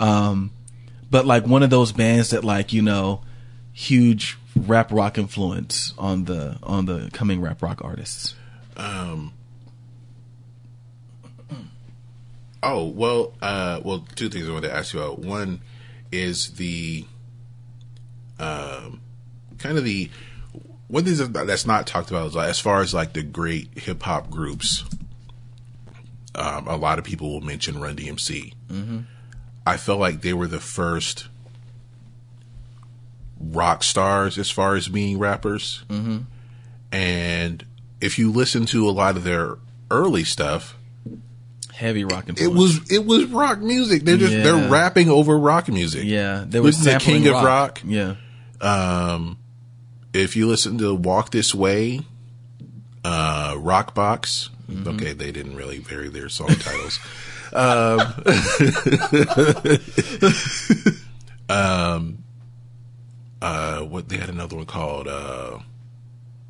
Um, 0.00 0.50
but 1.10 1.26
like 1.26 1.46
one 1.46 1.62
of 1.62 1.70
those 1.70 1.92
bands 1.92 2.30
that 2.30 2.42
like 2.42 2.72
you 2.72 2.82
know, 2.82 3.22
huge 3.72 4.38
rap 4.56 4.90
rock 4.92 5.18
influence 5.18 5.92
on 5.98 6.24
the 6.24 6.58
on 6.62 6.86
the 6.86 7.10
coming 7.12 7.40
rap 7.40 7.62
rock 7.62 7.80
artists. 7.84 8.34
Oh 12.64 12.86
well, 12.86 13.34
uh, 13.42 13.80
well, 13.84 14.06
two 14.14 14.30
things 14.30 14.48
I 14.48 14.52
wanted 14.52 14.68
to 14.68 14.74
ask 14.74 14.94
you 14.94 15.00
about. 15.00 15.18
One 15.18 15.60
is 16.10 16.52
the 16.54 17.04
um, 18.38 19.02
kind 19.58 19.76
of 19.76 19.84
the 19.84 20.10
one 20.88 21.04
thing 21.04 21.32
that's 21.32 21.66
not 21.66 21.86
talked 21.86 22.10
about 22.10 22.28
is 22.28 22.34
like, 22.34 22.48
as 22.48 22.60
far 22.60 22.80
as 22.80 22.94
like 22.94 23.12
the 23.12 23.22
great 23.22 23.78
hip 23.78 24.02
hop 24.02 24.30
groups. 24.30 24.84
Um, 26.36 26.66
a 26.66 26.76
lot 26.76 26.98
of 26.98 27.04
people 27.04 27.30
will 27.30 27.42
mention 27.42 27.80
Run 27.80 27.96
DMC. 27.96 28.54
Mm-hmm. 28.68 29.00
I 29.66 29.76
felt 29.76 30.00
like 30.00 30.22
they 30.22 30.32
were 30.32 30.48
the 30.48 30.58
first 30.58 31.28
rock 33.38 33.82
stars 33.82 34.36
as 34.38 34.50
far 34.50 34.74
as 34.74 34.88
being 34.88 35.18
rappers. 35.18 35.84
Mm-hmm. 35.88 36.18
And 36.90 37.64
if 38.00 38.18
you 38.18 38.32
listen 38.32 38.66
to 38.66 38.88
a 38.88 38.90
lot 38.90 39.16
of 39.16 39.24
their 39.24 39.58
early 39.90 40.24
stuff, 40.24 40.76
Heavy 41.74 42.04
rock 42.04 42.28
influence. 42.28 42.40
it 42.40 42.56
was 42.56 42.90
it 42.92 43.04
was 43.04 43.24
rock 43.26 43.58
music. 43.58 44.04
They're 44.04 44.16
just 44.16 44.32
Yeah. 44.32 44.44
they're 44.44 44.70
rapping 44.70 45.08
over 45.10 45.36
rock 45.36 45.68
music. 45.68 46.04
yeah. 46.04 46.44
They 46.46 46.60
were 46.60 46.66
This 46.66 46.78
is 46.78 46.84
the 46.84 46.90
sampling 46.92 47.22
king 47.24 47.34
of 47.34 47.42
rock. 47.42 47.80
Yeah. 47.84 48.14
Um, 48.60 49.38
if 50.12 50.36
you 50.36 50.46
listen 50.46 50.78
to 50.78 50.94
Walk 50.94 51.30
This 51.32 51.52
Way, 51.54 52.00
uh, 53.04 53.54
Rockbox. 53.56 54.50
Mm-hmm. 54.70 54.88
Okay, 54.88 55.12
they 55.12 55.32
didn't 55.32 55.56
really 55.56 55.78
vary 55.78 56.08
their 56.08 56.28
song 56.28 56.46
titles. 56.60 57.00
um, 57.52 58.00
um, 61.48 62.18
uh, 63.42 63.80
what 63.80 64.08
they 64.08 64.16
had 64.16 64.28
another 64.28 64.56
one 64.56 64.66
called 64.66 65.08
uh, 65.08 65.58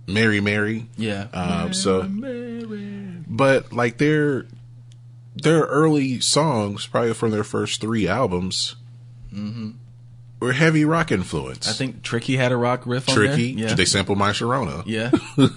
Mary 0.06 0.40
Mary. 0.40 0.86
Yeah. 0.96 1.26
Um, 1.32 1.72
so, 1.72 2.02
but 3.26 3.72
like 3.72 3.98
their 3.98 4.46
their 5.34 5.62
early 5.62 6.20
songs, 6.20 6.86
probably 6.86 7.14
from 7.14 7.30
their 7.30 7.44
first 7.44 7.80
three 7.80 8.06
albums, 8.06 8.76
were 10.40 10.52
heavy 10.52 10.84
rock 10.84 11.10
influence. 11.10 11.60
Mm-hmm. 11.60 11.70
I 11.70 11.72
think 11.72 12.02
Tricky 12.02 12.36
had 12.36 12.52
a 12.52 12.56
rock 12.56 12.86
riff 12.86 13.08
on 13.08 13.14
Tricky. 13.14 13.52
Yeah. 13.52 13.74
They 13.74 13.84
sampled 13.84 14.18
My 14.18 14.30
Sharona. 14.30 14.82
yeah. 14.86 15.10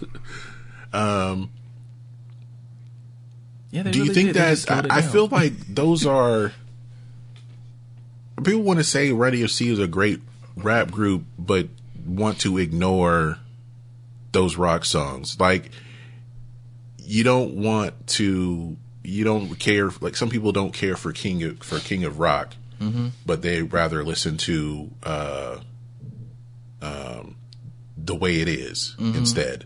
Yeah, 3.70 3.84
they 3.84 3.92
Do 3.92 3.98
you 4.00 4.04
really 4.06 4.16
think 4.16 4.28
did. 4.30 4.36
That 4.38 4.50
just 4.52 4.64
slowed 4.64 4.86
it 4.86 4.92
I, 4.92 4.98
I 4.98 5.02
feel 5.02 5.28
like 5.28 5.54
those 5.68 6.06
are 6.06 6.54
people 8.44 8.62
want 8.62 8.80
to 8.80 8.84
say 8.84 9.12
Radio 9.12 9.48
C 9.48 9.70
is 9.70 9.80
a 9.80 9.88
great 9.88 10.22
rap 10.56 10.90
group, 10.92 11.26
but 11.38 11.68
want 12.06 12.40
to 12.42 12.58
ignore 12.58 13.40
those 14.32 14.56
rock 14.56 14.86
songs. 14.86 15.40
Like 15.40 15.72
you 17.00 17.24
don't 17.24 17.56
want 17.56 18.08
to, 18.08 18.78
you 19.08 19.24
don't 19.24 19.56
care. 19.58 19.90
Like 20.02 20.16
some 20.18 20.30
people 20.30 20.52
don't 20.52 20.74
care 20.74 20.96
for 20.98 21.12
King 21.14 21.42
of, 21.44 21.60
for 21.64 21.80
King 21.80 22.04
of 22.04 22.20
Rock, 22.20 22.54
Mm-hmm. 22.82 23.08
but 23.26 23.42
they 23.42 23.64
rather 23.64 24.04
listen 24.04 24.38
to 24.38 24.92
uh, 25.02 25.58
um, 26.82 27.36
the 27.98 28.14
way 28.16 28.40
it 28.42 28.48
is 28.48 28.96
Mm-hmm. 29.00 29.18
instead, 29.18 29.66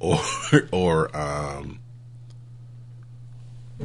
or 0.00 0.18
or 0.72 1.16
um, 1.16 1.78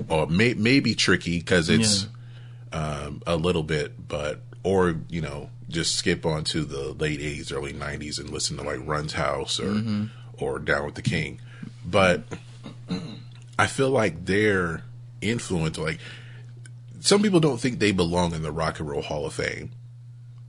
or 0.10 0.28
may, 0.28 0.54
maybe 0.56 0.96
tricky 0.96 1.38
because 1.38 1.70
it's 1.70 2.08
um, 2.72 3.22
a 3.28 3.36
little 3.36 3.64
bit, 3.64 4.08
but 4.08 4.42
or 4.64 4.96
you 5.10 5.22
know 5.22 5.50
just 5.70 5.96
skip 5.96 6.26
on 6.26 6.44
to 6.46 6.64
the 6.64 6.94
late 6.94 7.20
eighties, 7.20 7.52
early 7.52 7.74
nineties, 7.74 8.18
and 8.20 8.30
listen 8.30 8.58
to 8.58 8.64
like 8.64 8.80
Run's 8.84 9.14
House 9.14 9.60
or 9.60 9.84
or 10.38 10.60
Down 10.60 10.86
with 10.86 10.96
the 10.96 11.02
King. 11.04 11.40
But 11.86 12.24
I 13.60 13.68
feel 13.68 13.90
like 13.92 14.26
their 14.26 14.84
influence, 15.30 15.78
like 15.78 16.00
some 17.00 17.22
people 17.22 17.40
don't 17.40 17.60
think 17.60 17.80
they 17.80 17.92
belong 17.92 18.34
in 18.34 18.42
the 18.42 18.52
Rock 18.52 18.80
and 18.80 18.90
Roll 18.90 19.02
Hall 19.02 19.26
of 19.26 19.34
Fame. 19.34 19.72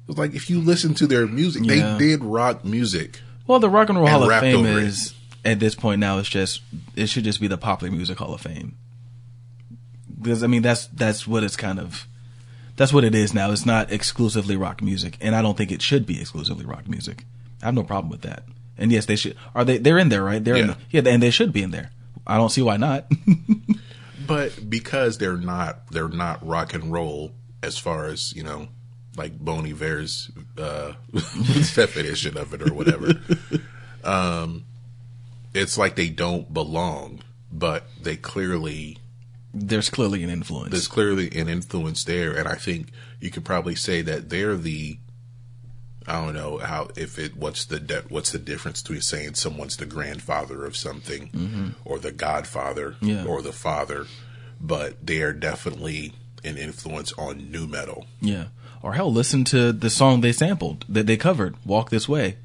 It's 0.09 0.19
like 0.19 0.35
if 0.35 0.51
you 0.51 0.61
listen 0.61 0.95
to 0.95 1.07
their 1.07 1.27
music, 1.27 1.65
Yeah. 1.65 1.97
they 1.99 2.07
did 2.09 2.25
rock 2.25 2.65
music. 2.65 3.21
Well, 3.47 3.59
the 3.59 3.71
Rock 3.71 3.89
and 3.89 3.99
Roll 3.99 4.07
and 4.09 4.17
Hall 4.23 4.31
of 4.31 4.41
Fame 4.41 4.67
is 4.67 5.15
it. 5.45 5.51
at 5.51 5.61
this 5.61 5.75
point 5.75 6.01
now. 6.01 6.19
It's 6.19 6.29
just 6.29 6.61
it 6.97 7.07
should 7.09 7.25
just 7.25 7.41
be 7.41 7.47
the 7.49 7.59
Popular 7.59 7.93
Music 7.93 8.19
Hall 8.19 8.35
of 8.35 8.41
Fame 8.41 8.77
because 10.21 10.43
I 10.43 10.47
mean 10.47 10.63
that's 10.63 10.87
that's 10.89 11.27
what 11.27 11.43
it's 11.45 11.57
kind 11.57 11.79
of 11.79 12.07
that's 12.77 12.93
what 12.93 13.05
it 13.05 13.15
is 13.15 13.33
now. 13.35 13.51
It's 13.51 13.67
not 13.67 13.93
exclusively 13.93 14.57
rock 14.57 14.83
music, 14.83 15.17
and 15.21 15.35
I 15.35 15.43
don't 15.43 15.57
think 15.57 15.71
it 15.73 15.81
should 15.83 16.07
be 16.07 16.21
exclusively 16.21 16.65
rock 16.65 16.89
music. 16.89 17.25
I 17.63 17.67
have 17.67 17.75
no 17.75 17.85
problem 17.85 18.11
with 18.11 18.23
that. 18.23 18.45
And 18.77 18.91
yes, 18.91 19.07
they 19.07 19.17
should. 19.17 19.37
Are 19.55 19.65
they? 19.65 19.79
They're 19.79 19.99
in 19.99 20.09
there, 20.09 20.25
right? 20.25 20.43
They're 20.43 20.57
in 20.57 20.67
Yeah. 20.67 20.75
the, 20.91 21.03
yeah, 21.03 21.13
and 21.15 21.23
they 21.23 21.31
should 21.31 21.53
be 21.53 21.63
in 21.63 21.71
there. 21.71 21.91
I 22.27 22.37
don't 22.37 22.51
see 22.51 22.63
why 22.63 22.77
not. 22.77 23.07
But 24.27 24.69
because 24.71 25.19
they're 25.19 25.37
not 25.37 25.89
they're 25.91 26.09
not 26.09 26.47
rock 26.47 26.75
and 26.75 26.93
roll 26.93 27.33
as 27.63 27.79
far 27.79 28.07
as, 28.07 28.33
you 28.35 28.43
know, 28.43 28.69
like 29.17 29.39
Bon 29.43 29.67
Iver's 29.67 30.31
uh 30.59 30.95
definition 31.75 32.37
of 32.37 32.53
it 32.55 32.63
or 32.63 32.73
whatever. 32.75 33.13
um 34.05 34.65
it's 35.55 35.79
like 35.79 35.95
they 35.97 36.09
don't 36.09 36.53
belong, 36.53 37.23
but 37.53 37.85
they 38.03 38.17
clearly 38.17 38.99
There's 39.53 39.89
clearly 39.89 40.23
an 40.25 40.31
influence. 40.31 40.71
there's 40.73 40.89
clearly 40.89 41.31
an 41.39 41.49
influence 41.49 42.05
there 42.05 42.33
and 42.33 42.49
I 42.49 42.57
think 42.57 42.89
you 43.21 43.31
could 43.31 43.45
probably 43.45 43.75
say 43.77 44.03
that 44.03 44.31
they're 44.31 44.57
the 44.57 44.99
I 46.07 46.23
don't 46.25 46.35
know 46.35 46.59
how 46.59 46.89
if 46.97 47.19
it 47.19 47.37
what's 47.37 47.65
the 47.65 47.81
de- 47.81 48.05
what's 48.09 48.33
the 48.33 48.39
difference 48.39 48.83
between 48.83 49.01
saying 49.01 49.35
someone's 49.35 49.77
the 49.79 49.87
grandfather 49.87 50.65
of 50.67 50.77
something 50.77 51.75
or 51.85 51.99
the 51.99 52.13
godfather 52.13 52.91
Mm-hmm. 53.01 53.07
Yeah. 53.09 53.25
or 53.25 53.41
the 53.43 53.53
father, 53.53 54.07
but 54.61 55.07
they 55.07 55.23
are 55.23 55.33
definitely 55.33 56.13
an 56.45 56.59
influence 56.59 57.13
on 57.15 57.51
nu 57.51 57.67
metal. 57.67 58.07
Yeah. 58.21 58.47
Or 58.83 58.93
hell, 58.93 59.11
listen 59.11 59.45
to 59.45 59.73
the 59.73 59.89
song 59.89 60.21
they 60.21 60.33
sampled 60.33 60.85
that 60.91 61.07
they 61.07 61.17
covered, 61.17 61.57
Walk 61.65 61.89
This 61.89 62.07
Way. 62.07 62.37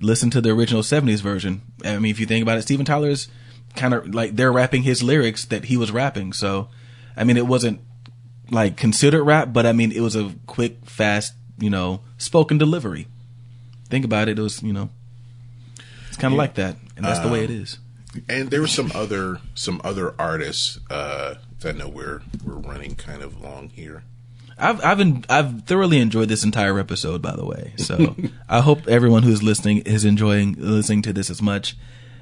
Listen 0.00 0.28
to 0.30 0.40
the 0.42 0.50
original 0.50 0.82
70s 0.82 1.20
version. 1.22 1.62
I 1.84 1.98
mean, 1.98 2.10
if 2.10 2.20
you 2.20 2.26
think 2.26 2.42
about 2.42 2.58
it, 2.58 2.62
Steven 2.62 2.84
Tyler's 2.84 3.28
kind 3.74 3.94
of 3.94 4.14
like 4.14 4.36
they're 4.36 4.52
rapping 4.52 4.82
his 4.82 5.02
lyrics 5.02 5.46
that 5.46 5.64
he 5.66 5.78
was 5.78 5.90
rapping. 5.90 6.34
So, 6.34 6.68
I 7.16 7.24
mean, 7.24 7.38
it 7.38 7.46
wasn't 7.46 7.80
like 8.50 8.76
considered 8.76 9.24
rap, 9.24 9.52
but 9.54 9.64
I 9.64 9.72
mean, 9.72 9.92
it 9.92 10.00
was 10.00 10.14
a 10.16 10.34
quick, 10.46 10.84
fast, 10.84 11.32
you 11.58 11.70
know, 11.70 12.02
spoken 12.22 12.58
delivery. 12.58 13.06
Think 13.88 14.04
about 14.04 14.28
it. 14.28 14.38
It 14.38 14.42
was, 14.42 14.62
you 14.62 14.72
know, 14.72 14.88
it's 16.08 16.16
kind 16.16 16.32
of 16.32 16.38
like 16.38 16.54
that. 16.54 16.76
And 16.96 17.04
that's 17.04 17.18
the 17.20 17.28
way 17.28 17.44
it 17.44 17.50
is. 17.50 17.78
And 18.28 18.50
there 18.50 18.60
were 18.60 18.66
some 18.66 18.92
other 18.94 19.38
some 19.54 19.80
other 19.84 20.14
artists. 20.18 20.78
Uh, 20.90 21.34
I 21.64 21.72
know 21.72 21.88
we're 21.88 22.22
we're 22.44 22.54
running 22.54 22.94
kind 22.96 23.22
of 23.22 23.40
long 23.40 23.68
here. 23.70 24.02
I've 24.58 24.84
I've 24.84 25.00
en- 25.00 25.24
I've 25.28 25.62
thoroughly 25.64 25.98
enjoyed 25.98 26.28
this 26.28 26.44
entire 26.44 26.78
episode, 26.78 27.22
by 27.22 27.34
the 27.36 27.44
way. 27.44 27.72
So 27.76 28.14
I 28.48 28.60
hope 28.60 28.86
everyone 28.88 29.22
who's 29.22 29.42
listening 29.42 29.78
is 29.78 30.04
enjoying 30.04 30.56
listening 30.58 31.02
to 31.02 31.12
this 31.12 31.30
as 31.30 31.40
much 31.40 31.76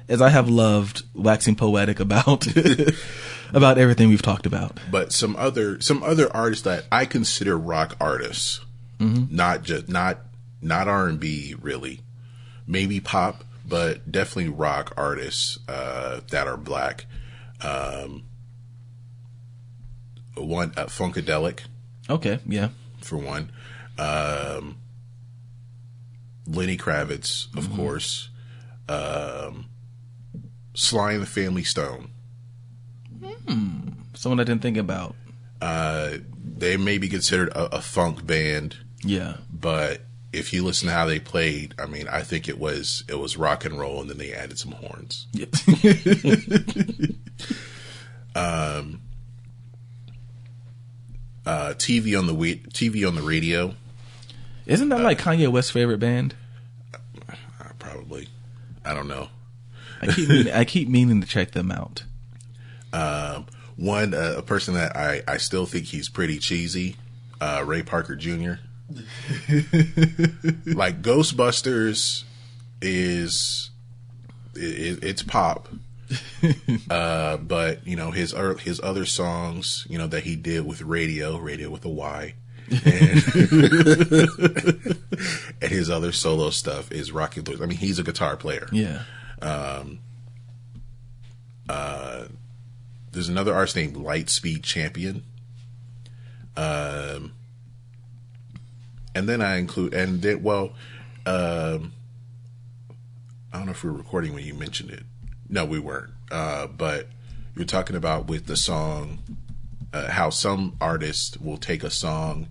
as 0.07 0.21
I 0.21 0.29
have 0.29 0.49
loved 0.49 1.03
waxing 1.13 1.55
poetic 1.55 1.99
about 1.99 2.47
about 3.53 3.77
everything 3.77 4.09
we've 4.09 4.21
talked 4.21 4.45
about. 4.45 4.79
but 4.89 5.11
some 5.11 5.35
other 5.35 5.81
some 5.81 6.01
other 6.03 6.33
artists 6.35 6.63
that 6.63 6.85
I 6.91 7.05
consider 7.05 7.57
rock 7.57 7.97
artists, 7.99 8.61
not 9.01 9.63
just 9.63 9.89
not 9.89 10.19
not 10.61 10.87
R 10.87 11.07
and 11.07 11.19
B 11.19 11.55
really, 11.59 12.01
maybe 12.67 12.99
pop, 12.99 13.43
but 13.67 14.11
definitely 14.11 14.49
rock 14.49 14.93
artists 14.95 15.59
uh, 15.67 16.21
that 16.29 16.47
are 16.47 16.57
black. 16.57 17.05
Um, 17.61 18.23
one 20.35 20.73
uh, 20.77 20.85
Funkadelic 20.85 21.61
Okay, 22.09 22.39
yeah, 22.45 22.69
for 23.01 23.17
one, 23.17 23.51
um, 23.97 24.77
Lenny 26.47 26.77
Kravitz 26.77 27.55
of 27.55 27.71
course, 27.75 28.29
um, 28.89 29.65
Sly 30.73 31.13
and 31.13 31.21
the 31.21 31.27
Family 31.27 31.63
Stone. 31.63 32.09
someone 34.13 34.39
I 34.39 34.43
didn't 34.43 34.61
think 34.61 34.77
about. 34.77 35.15
Uh, 35.61 36.17
they 36.43 36.75
may 36.75 36.97
be 36.97 37.07
considered 37.07 37.49
a, 37.49 37.77
a 37.77 37.81
funk 37.81 38.25
band. 38.25 38.77
Yeah, 39.03 39.37
but 39.51 40.01
if 40.33 40.53
you 40.53 40.63
listen 40.63 40.87
to 40.87 40.93
how 40.93 41.05
they 41.05 41.19
played, 41.19 41.73
I 41.79 41.85
mean, 41.87 42.07
I 42.07 42.21
think 42.21 42.47
it 42.47 42.57
was 42.59 43.03
it 43.09 43.15
was 43.19 43.35
rock 43.37 43.65
and 43.65 43.77
roll, 43.79 44.01
and 44.01 44.09
then 44.09 44.17
they 44.17 44.31
added 44.33 44.57
some 44.59 44.71
horns. 44.73 45.27
yep. 45.33 45.49
Uh, 51.43 51.73
TV 51.73 52.17
on 52.17 52.27
the 52.27 52.35
we- 52.35 52.57
TV 52.69 53.07
on 53.07 53.15
the 53.15 53.21
radio, 53.23 53.73
Isn't 54.67 54.89
that 54.89 55.01
like 55.01 55.17
Kanye 55.19 55.51
West's 55.51 55.71
favorite 55.71 55.97
band? 55.99 56.35
uh, 56.93 57.33
probably. 57.79 58.27
I 58.85 58.93
don't 58.93 59.07
know. 59.07 59.29
I 60.01 60.07
keep 60.07 60.29
meaning, 60.29 60.53
I 60.53 60.65
keep 60.65 60.87
meaning 60.87 61.19
to 61.21 61.27
check 61.27 61.51
them 61.51 61.71
out. 61.71 62.03
Um, 62.93 63.47
one 63.75 64.13
uh, 64.13 64.35
a 64.37 64.41
person 64.43 64.75
that 64.75 64.95
I 64.95 65.23
I 65.27 65.37
still 65.37 65.65
think 65.65 65.85
he's 65.87 66.09
pretty 66.09 66.37
cheesy, 66.37 66.95
uh, 67.39 67.63
Ray 67.65 67.81
Parker 67.81 68.15
Jr. 68.15 68.53
like 70.75 71.01
Ghostbusters 71.01 72.23
is 72.81 73.69
it, 74.55 75.03
it's 75.03 75.23
pop. 75.23 75.67
uh, 76.89 77.37
but 77.37 77.85
you 77.87 77.95
know 77.95 78.11
his 78.11 78.33
ear- 78.33 78.57
his 78.57 78.81
other 78.81 79.05
songs, 79.05 79.85
you 79.89 79.97
know 79.97 80.07
that 80.07 80.23
he 80.23 80.35
did 80.35 80.65
with 80.65 80.81
radio, 80.81 81.37
radio 81.37 81.69
with 81.69 81.85
a 81.85 81.89
Y, 81.89 82.33
and, 82.69 82.81
and 85.61 85.71
his 85.71 85.89
other 85.89 86.11
solo 86.11 86.49
stuff 86.49 86.91
is 86.91 87.11
Rocky 87.13 87.39
Blues. 87.41 87.61
I 87.61 87.65
mean, 87.65 87.77
he's 87.77 87.97
a 87.99 88.03
guitar 88.03 88.35
player. 88.35 88.67
Yeah, 88.73 89.03
Uh, 91.69 92.25
There's 93.13 93.29
another 93.29 93.53
artist 93.53 93.77
named 93.77 93.95
Lightspeed 93.95 94.63
Champion. 94.63 95.23
Um, 96.57 97.31
and 99.15 99.27
then 99.27 99.41
I 99.41 99.57
include, 99.57 99.93
and 99.93 100.21
then, 100.21 100.43
well, 100.43 100.73
um, 101.25 101.93
I 103.53 103.57
don't 103.57 103.65
know 103.65 103.71
if 103.71 103.83
we 103.83 103.89
were 103.89 103.97
recording 103.97 104.33
when 104.33 104.45
you 104.45 104.53
mentioned 104.53 104.91
it. 104.91 105.03
No, 105.49 105.65
we 105.65 105.79
weren't. 105.79 106.11
Uh, 106.31 106.67
but 106.67 107.07
you're 107.55 107.65
talking 107.65 107.95
about 107.95 108.27
with 108.27 108.45
the 108.45 108.55
song, 108.55 109.19
uh, 109.93 110.09
how 110.09 110.29
some 110.29 110.77
artists 110.79 111.37
will 111.37 111.57
take 111.57 111.83
a 111.83 111.89
song, 111.89 112.47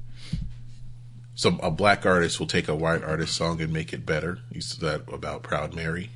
some 1.34 1.58
a 1.62 1.70
black 1.70 2.04
artist 2.04 2.38
will 2.38 2.46
take 2.46 2.68
a 2.68 2.74
white 2.74 3.02
artist 3.02 3.34
song 3.34 3.62
and 3.62 3.72
make 3.72 3.94
it 3.94 4.04
better. 4.04 4.40
You 4.52 4.60
said 4.60 4.80
that 4.80 5.12
about 5.12 5.42
Proud 5.42 5.74
Mary. 5.74 6.10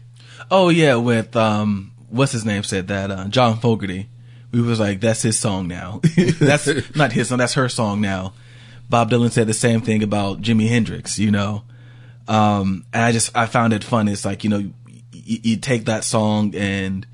Oh 0.51 0.69
yeah, 0.69 0.97
with 0.97 1.35
um, 1.35 1.93
what's 2.11 2.33
his 2.33 2.45
name 2.45 2.63
said 2.63 2.89
that 2.89 3.11
uh, 3.11 3.29
John 3.29 3.59
Fogerty. 3.59 4.09
We 4.53 4.61
was 4.61 4.79
like, 4.79 5.01
that's 5.01 5.23
his 5.23 5.37
song 5.37 5.67
now. 5.67 6.01
that's 6.39 6.69
not 6.97 7.13
his 7.13 7.29
song. 7.29 7.39
That's 7.39 7.55
her 7.55 7.69
song 7.69 8.01
now. 8.01 8.35
Bob 8.89 9.11
Dylan 9.11 9.31
said 9.31 9.47
the 9.47 9.55
same 9.55 9.81
thing 9.81 10.03
about 10.03 10.41
Jimi 10.41 10.69
Hendrix. 10.69 11.19
You 11.19 11.31
know, 11.31 11.63
um, 12.29 12.85
and 12.93 13.03
I 13.03 13.13
just 13.13 13.37
I 13.37 13.47
found 13.47 13.73
it 13.73 13.85
fun. 13.85 14.09
It's 14.09 14.25
like 14.25 14.45
you 14.45 14.51
know, 14.51 14.59
y- 14.59 14.73
you 15.13 15.57
take 15.57 15.87
that 15.87 16.05
song 16.05 16.55
and 16.55 17.07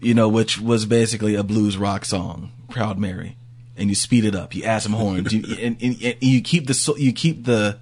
you 0.00 0.14
know, 0.14 0.28
which 0.28 0.60
was 0.60 0.86
basically 0.86 1.34
a 1.34 1.42
blues 1.42 1.76
rock 1.76 2.04
song, 2.04 2.52
Proud 2.68 2.98
Mary, 2.98 3.36
and 3.76 3.88
you 3.88 3.94
speed 3.94 4.24
it 4.24 4.34
up. 4.34 4.54
You 4.54 4.64
add 4.64 4.82
some 4.82 4.92
horns. 4.92 5.32
you, 5.32 5.42
and, 5.60 5.76
and, 5.82 6.02
and 6.02 6.16
you 6.20 6.42
keep 6.42 6.66
the 6.66 6.94
you 6.98 7.12
keep 7.12 7.44
the, 7.44 7.78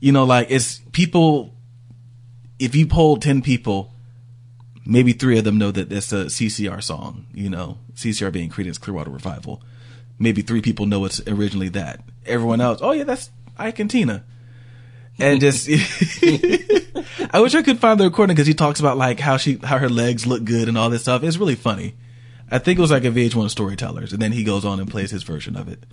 you 0.00 0.12
know, 0.12 0.24
like 0.24 0.48
it's 0.50 0.80
people 0.92 1.54
if 2.58 2.76
you 2.76 2.86
polled 2.86 3.22
10 3.22 3.42
people 3.42 3.92
maybe 4.84 5.12
three 5.12 5.38
of 5.38 5.44
them 5.44 5.58
know 5.58 5.70
that 5.70 5.92
it's 5.92 6.12
a 6.12 6.26
CCR 6.26 6.82
song. 6.82 7.26
You 7.34 7.50
know, 7.50 7.78
CCR 7.94 8.32
being 8.32 8.50
Creedence 8.50 8.80
Clearwater 8.80 9.10
Revival. 9.10 9.62
Maybe 10.22 10.40
three 10.42 10.62
people 10.62 10.86
know 10.86 11.04
it's 11.04 11.20
originally 11.26 11.68
that. 11.70 12.00
Everyone 12.24 12.60
else, 12.60 12.78
oh 12.80 12.92
yeah, 12.92 13.02
that's 13.04 13.30
Ike 13.58 13.80
and 13.80 13.90
Tina. 13.90 14.24
And 15.18 15.40
just, 15.40 15.68
I 17.32 17.40
wish 17.40 17.54
I 17.54 17.62
could 17.62 17.78
find 17.78 17.98
the 18.00 18.04
recording 18.04 18.34
because 18.34 18.46
he 18.46 18.54
talks 18.54 18.80
about 18.80 18.96
like 18.96 19.18
how 19.20 19.36
she, 19.36 19.56
how 19.56 19.78
her 19.78 19.88
legs 19.88 20.26
look 20.26 20.44
good 20.44 20.68
and 20.68 20.78
all 20.78 20.90
this 20.90 21.02
stuff. 21.02 21.22
It's 21.22 21.36
really 21.36 21.54
funny. 21.54 21.94
I 22.50 22.58
think 22.58 22.78
it 22.78 22.82
was 22.82 22.90
like 22.90 23.04
a 23.04 23.10
VH1 23.10 23.50
Storytellers, 23.50 24.12
and 24.12 24.22
then 24.22 24.32
he 24.32 24.44
goes 24.44 24.64
on 24.64 24.78
and 24.78 24.88
plays 24.90 25.10
his 25.10 25.22
version 25.22 25.56
of 25.56 25.68
it. 25.68 25.84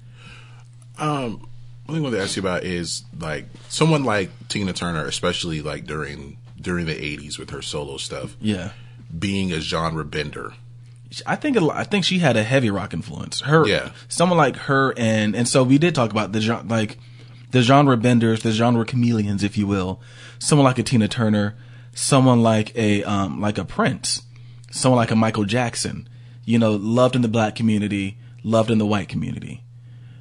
Um, 0.98 1.40
one 1.86 1.96
thing 1.96 1.98
I 1.98 2.00
wanted 2.02 2.18
to 2.18 2.24
ask 2.24 2.36
you 2.36 2.42
about 2.42 2.64
is 2.64 3.04
like 3.20 3.46
someone 3.70 4.04
like 4.04 4.30
Tina 4.50 4.74
Turner, 4.74 5.06
especially 5.06 5.62
like 5.62 5.86
during 5.86 6.38
during 6.62 6.86
the 6.86 6.94
'80s 6.96 7.40
with 7.40 7.50
her 7.52 7.62
solo 7.62 7.98
stuff, 7.98 8.36
Yeah. 8.42 8.72
being 9.18 9.52
a 9.54 9.60
genre 9.62 10.04
bender. 10.06 10.54
I 11.26 11.36
think 11.36 11.60
lot, 11.60 11.76
I 11.76 11.84
think 11.84 12.06
she 12.06 12.20
had 12.20 12.38
a 12.38 12.44
heavy 12.44 12.70
rock 12.70 12.94
influence. 12.94 13.42
Her, 13.42 13.68
Yeah. 13.68 13.90
someone 14.08 14.38
like 14.38 14.56
her, 14.56 14.94
and 14.98 15.36
and 15.36 15.48
so 15.48 15.64
we 15.64 15.78
did 15.78 15.96
talk 15.96 16.12
about 16.12 16.32
the 16.34 16.42
genre, 16.42 16.66
like 16.68 16.98
the 17.52 17.62
genre 17.62 17.98
benders, 17.98 18.42
the 18.44 18.52
genre 18.52 18.86
chameleons, 18.86 19.44
if 19.44 19.58
you 19.58 19.66
will. 19.66 20.00
Someone 20.38 20.66
like 20.66 20.78
a 20.78 20.84
Tina 20.84 21.08
Turner, 21.08 21.56
someone 21.94 22.42
like 22.44 22.76
a 22.78 23.04
um 23.06 23.42
like 23.42 23.58
a 23.58 23.66
Prince, 23.66 24.22
someone 24.72 24.98
like 24.98 25.12
a 25.12 25.16
Michael 25.16 25.46
Jackson. 25.46 26.08
You 26.46 26.58
know, 26.60 26.74
loved 26.76 27.16
in 27.16 27.22
the 27.22 27.28
black 27.28 27.56
community, 27.56 28.18
loved 28.44 28.70
in 28.72 28.78
the 28.78 28.86
white 28.86 29.08
community. 29.08 29.64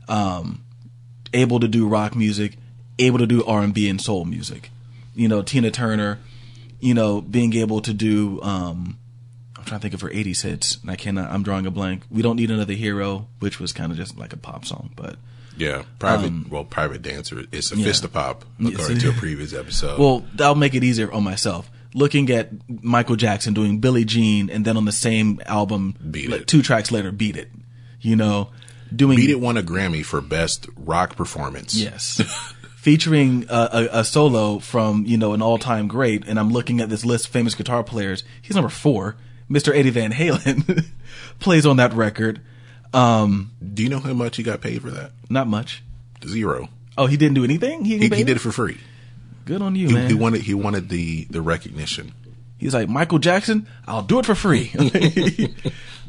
Um, 0.08 0.64
able 1.34 1.60
to 1.60 1.68
do 1.68 1.86
rock 1.86 2.14
music, 2.16 2.56
able 2.98 3.18
to 3.18 3.26
do 3.26 3.44
R 3.44 3.62
and 3.62 3.74
B 3.74 3.88
and 3.88 4.00
soul 4.00 4.24
music. 4.24 4.70
You 5.14 5.28
know, 5.28 5.42
Tina 5.42 5.70
Turner, 5.70 6.18
you 6.80 6.94
know, 6.94 7.20
being 7.20 7.54
able 7.54 7.80
to 7.82 7.92
do 7.92 8.40
um 8.42 8.98
trying 9.68 9.80
to 9.80 9.82
think 9.82 9.94
of 9.94 10.00
her 10.00 10.08
80s 10.10 10.42
hits, 10.42 10.78
and 10.82 10.90
I 10.90 10.96
cannot. 10.96 11.30
I'm 11.30 11.42
drawing 11.42 11.66
a 11.66 11.70
blank. 11.70 12.02
We 12.10 12.22
don't 12.22 12.36
need 12.36 12.50
another 12.50 12.72
hero, 12.74 13.28
which 13.38 13.60
was 13.60 13.72
kind 13.72 13.92
of 13.92 13.98
just 13.98 14.18
like 14.18 14.32
a 14.32 14.36
pop 14.36 14.64
song, 14.64 14.90
but 14.96 15.16
Yeah, 15.56 15.82
private. 15.98 16.48
well, 16.50 16.64
private 16.64 17.02
dancer. 17.02 17.44
It's 17.52 17.70
a 17.70 17.74
Um, 17.74 17.80
yeah. 17.80 17.92
pop, 18.12 18.44
according 18.64 18.98
to 18.98 19.10
a 19.10 19.12
previous 19.12 19.52
episode. 19.52 19.98
well, 20.00 20.24
that'll 20.34 20.54
make 20.56 20.74
it 20.74 20.82
easier 20.82 21.10
on 21.12 21.22
myself. 21.24 21.70
Looking 21.94 22.30
at 22.30 22.50
Michael 22.82 23.16
Jackson 23.16 23.54
doing 23.54 23.78
Billie 23.78 24.04
Jean, 24.04 24.50
and 24.50 24.64
then 24.64 24.76
on 24.76 24.84
the 24.84 24.92
same 24.92 25.40
album, 25.46 25.94
Beat 26.10 26.30
like, 26.30 26.40
It. 26.42 26.46
two 26.46 26.62
tracks 26.62 26.90
later, 26.92 27.10
beat 27.12 27.36
it. 27.36 27.50
You 28.00 28.14
know, 28.16 28.50
doing 28.94 29.16
Beat 29.16 29.30
It 29.30 29.40
won 29.40 29.56
a 29.56 29.62
Grammy 29.62 30.04
for 30.04 30.20
best 30.20 30.66
rock 30.76 31.16
performance. 31.16 31.74
Yes. 31.74 32.20
Featuring 32.76 33.44
a, 33.48 33.88
a, 33.92 33.98
a 34.00 34.04
solo 34.04 34.60
from, 34.60 35.04
you 35.04 35.16
know, 35.18 35.32
an 35.32 35.42
all 35.42 35.58
time 35.58 35.88
great. 35.88 36.26
And 36.26 36.38
I'm 36.38 36.50
looking 36.52 36.80
at 36.80 36.88
this 36.88 37.04
list 37.04 37.26
of 37.26 37.32
famous 37.32 37.54
guitar 37.54 37.82
players. 37.82 38.22
He's 38.40 38.54
number 38.54 38.68
four. 38.70 39.16
Mr. 39.50 39.74
Eddie 39.74 39.90
Van 39.90 40.12
Halen 40.12 40.84
plays 41.40 41.64
on 41.66 41.76
that 41.78 41.92
record. 41.94 42.40
Um, 42.92 43.52
Do 43.74 43.82
you 43.82 43.88
know 43.88 43.98
how 43.98 44.12
much 44.14 44.36
he 44.36 44.42
got 44.42 44.60
paid 44.60 44.82
for 44.82 44.90
that? 44.90 45.12
not 45.30 45.46
much. 45.46 45.82
Zero. 46.26 46.68
Oh, 46.96 47.06
he 47.06 47.16
didn't 47.16 47.34
do 47.34 47.44
anything? 47.44 47.84
He, 47.84 47.98
He, 47.98 48.08
he 48.08 48.08
did 48.08 48.30
it 48.30 48.40
for 48.40 48.50
free. 48.50 48.78
Good 49.44 49.62
on 49.62 49.76
you, 49.76 49.88
He, 49.88 49.94
man. 49.94 50.08
he 50.08 50.14
wanted 50.14 50.42
he 50.42 50.52
wanted 50.54 50.88
the 50.88 51.24
the 51.30 51.40
recognition. 51.40 52.12
He's 52.58 52.74
like, 52.74 52.88
Michael 52.88 53.18
Jackson, 53.20 53.68
I'll 53.86 54.02
do 54.02 54.18
it 54.18 54.26
for 54.26 54.34
free. 54.34 54.72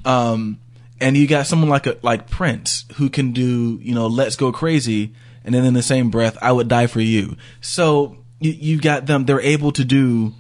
um, 0.06 0.60
and 1.00 1.16
you 1.16 1.28
got 1.28 1.46
someone 1.48 1.70
like 1.70 1.86
a, 1.88 1.98
like 2.02 2.30
Prince 2.30 2.86
who 2.96 3.10
can 3.10 3.32
do, 3.32 3.80
you 3.82 3.94
know, 3.94 4.08
let's 4.08 4.36
go 4.36 4.52
crazy. 4.52 5.14
And 5.46 5.54
then 5.56 5.64
in 5.66 5.74
the 5.74 5.84
same 5.84 6.10
breath, 6.10 6.38
I 6.42 6.52
would 6.52 6.68
die 6.68 6.88
for 6.88 7.02
you. 7.02 7.38
So 7.62 8.18
you, 8.40 8.52
you've 8.52 8.82
got 8.82 9.06
them, 9.06 9.26
they're 9.26 9.40
able 9.42 9.72
to 9.74 9.86
do 9.86 10.34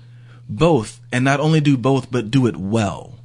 both 0.49 0.99
and 1.11 1.23
not 1.23 1.39
only 1.39 1.61
do 1.61 1.77
both, 1.77 2.11
but 2.11 2.31
do 2.31 2.47
it 2.47 2.57
well. 2.57 3.15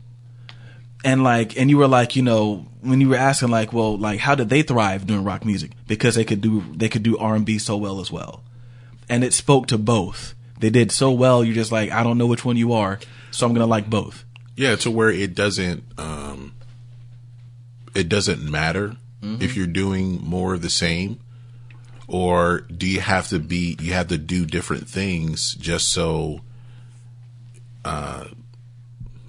And 1.04 1.22
like, 1.22 1.56
and 1.58 1.68
you 1.70 1.76
were 1.78 1.88
like, 1.88 2.16
you 2.16 2.22
know, 2.22 2.66
when 2.80 3.00
you 3.00 3.08
were 3.08 3.16
asking 3.16 3.48
like, 3.50 3.72
well, 3.72 3.96
like, 3.98 4.20
how 4.20 4.34
did 4.34 4.48
they 4.48 4.62
thrive 4.62 5.06
doing 5.06 5.24
rock 5.24 5.44
music? 5.44 5.72
Because 5.86 6.14
they 6.14 6.24
could 6.24 6.40
do, 6.40 6.62
they 6.74 6.88
could 6.88 7.02
do 7.02 7.18
R&B 7.18 7.58
so 7.58 7.76
well 7.76 8.00
as 8.00 8.10
well. 8.10 8.42
And 9.08 9.22
it 9.24 9.32
spoke 9.34 9.66
to 9.68 9.78
both. 9.78 10.34
They 10.60 10.70
did 10.70 10.90
so 10.92 11.10
well, 11.12 11.44
you're 11.44 11.54
just 11.54 11.72
like, 11.72 11.90
I 11.90 12.02
don't 12.02 12.16
know 12.16 12.26
which 12.26 12.44
one 12.44 12.56
you 12.56 12.72
are, 12.72 12.98
so 13.30 13.46
I'm 13.46 13.52
gonna 13.52 13.66
like 13.66 13.90
both. 13.90 14.24
Yeah, 14.56 14.76
to 14.76 14.90
where 14.90 15.10
it 15.10 15.34
doesn't 15.34 15.82
um 15.98 16.54
it 17.94 18.08
doesn't 18.08 18.42
matter 18.42 18.96
Mm-hmm. 19.22 19.42
if 19.42 19.56
you're 19.56 19.66
doing 19.66 20.20
more 20.22 20.52
of 20.52 20.60
the 20.60 20.68
same 20.68 21.18
or 22.06 22.60
do 22.60 22.86
you 22.86 23.00
have 23.00 23.28
to 23.28 23.38
be 23.38 23.74
you 23.80 23.94
have 23.94 24.08
to 24.08 24.18
do 24.18 24.44
different 24.44 24.86
things 24.86 25.54
just 25.54 25.88
so 25.90 26.42
uh 27.84 28.24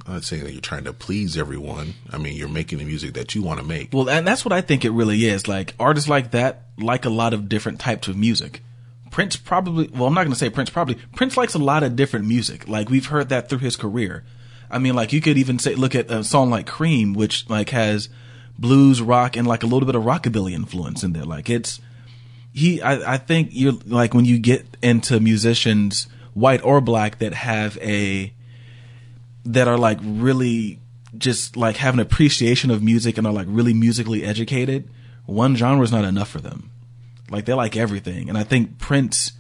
I'm 0.08 0.14
not 0.14 0.24
saying 0.24 0.43
that 0.43 0.51
you're 0.51 0.61
trying 0.61 0.84
to 0.84 0.93
please 0.93 1.35
everyone. 1.35 1.95
I 2.11 2.19
mean, 2.19 2.35
you're 2.35 2.48
making 2.48 2.77
the 2.77 2.85
music 2.85 3.16
that 3.16 3.34
you 3.34 3.42
want 3.42 3.59
to 3.59 3.66
make. 3.66 3.92
Well, 3.92 4.08
and 4.08 4.27
that's 4.27 4.45
what 4.45 4.53
I 4.53 4.61
think 4.61 4.85
it 4.85 4.92
really 4.92 5.25
is. 5.25 5.48
Like 5.48 5.74
artists 5.80 6.08
like 6.08 6.32
that 6.32 6.66
like 6.77 7.06
a 7.06 7.09
lot 7.09 7.34
of 7.34 7.50
different 7.50 7.80
types 7.80 8.08
of 8.08 8.16
music. 8.16 8.61
Prince 9.09 9.35
probably, 9.35 9.88
well, 9.88 10.06
I'm 10.06 10.14
not 10.14 10.24
going 10.24 10.34
to 10.34 10.38
say 10.38 10.50
Prince 10.50 10.69
probably. 10.69 10.95
Prince 11.16 11.38
likes 11.38 11.56
a 11.56 11.59
lot 11.59 11.84
of 11.84 11.95
different 11.95 12.27
music. 12.27 12.67
Like 12.67 12.90
we've 12.90 13.08
heard 13.08 13.30
that 13.30 13.50
through 13.50 13.59
his 13.59 13.75
career. 13.75 14.24
I 14.69 14.77
mean, 14.77 14.95
like 14.95 15.14
you 15.14 15.22
could 15.22 15.38
even 15.38 15.58
say, 15.58 15.74
look 15.74 15.95
at 15.95 16.11
a 16.11 16.24
song 16.24 16.50
like 16.50 16.67
Cream, 16.67 17.14
which 17.14 17.50
like 17.50 17.69
has 17.69 18.09
blues, 18.59 19.01
rock, 19.01 19.35
and 19.35 19.48
like 19.48 19.64
a 19.64 19.67
little 19.67 19.85
bit 19.85 19.95
of 19.95 20.03
rockabilly 20.03 20.51
influence 20.51 21.03
in 21.03 21.14
there. 21.14 21.24
Like 21.24 21.50
it's, 21.50 21.80
he, 22.53 22.82
I, 22.82 23.14
I 23.14 23.17
think 23.17 23.50
you're 23.51 23.74
like 23.85 24.14
when 24.14 24.25
you 24.25 24.38
get 24.38 24.66
into 24.84 25.19
musicians, 25.19 26.08
white 26.34 26.64
or 26.64 26.82
black, 26.82 27.19
that 27.19 27.34
have 27.34 27.77
a, 27.80 28.34
that 29.45 29.67
are 29.67 29.77
like 29.77 29.99
really 30.01 30.80
just 31.17 31.56
like 31.56 31.77
have 31.77 31.93
an 31.93 31.99
appreciation 31.99 32.72
of 32.72 32.83
music 32.83 33.17
and 33.17 33.25
are 33.25 33.33
like 33.33 33.48
really 33.49 33.74
musically 33.74 34.24
educated, 34.24 34.90
one 35.25 35.56
genre 35.56 35.83
is 35.83 35.91
not 35.91 36.03
enough 36.03 36.30
for 36.30 36.40
them. 36.41 36.72
Like 37.30 37.45
they 37.45 37.53
like 37.53 37.77
everything. 37.77 38.30
And 38.30 38.38
I 38.38 38.43
think 38.43 38.77
Prince, 38.77 39.32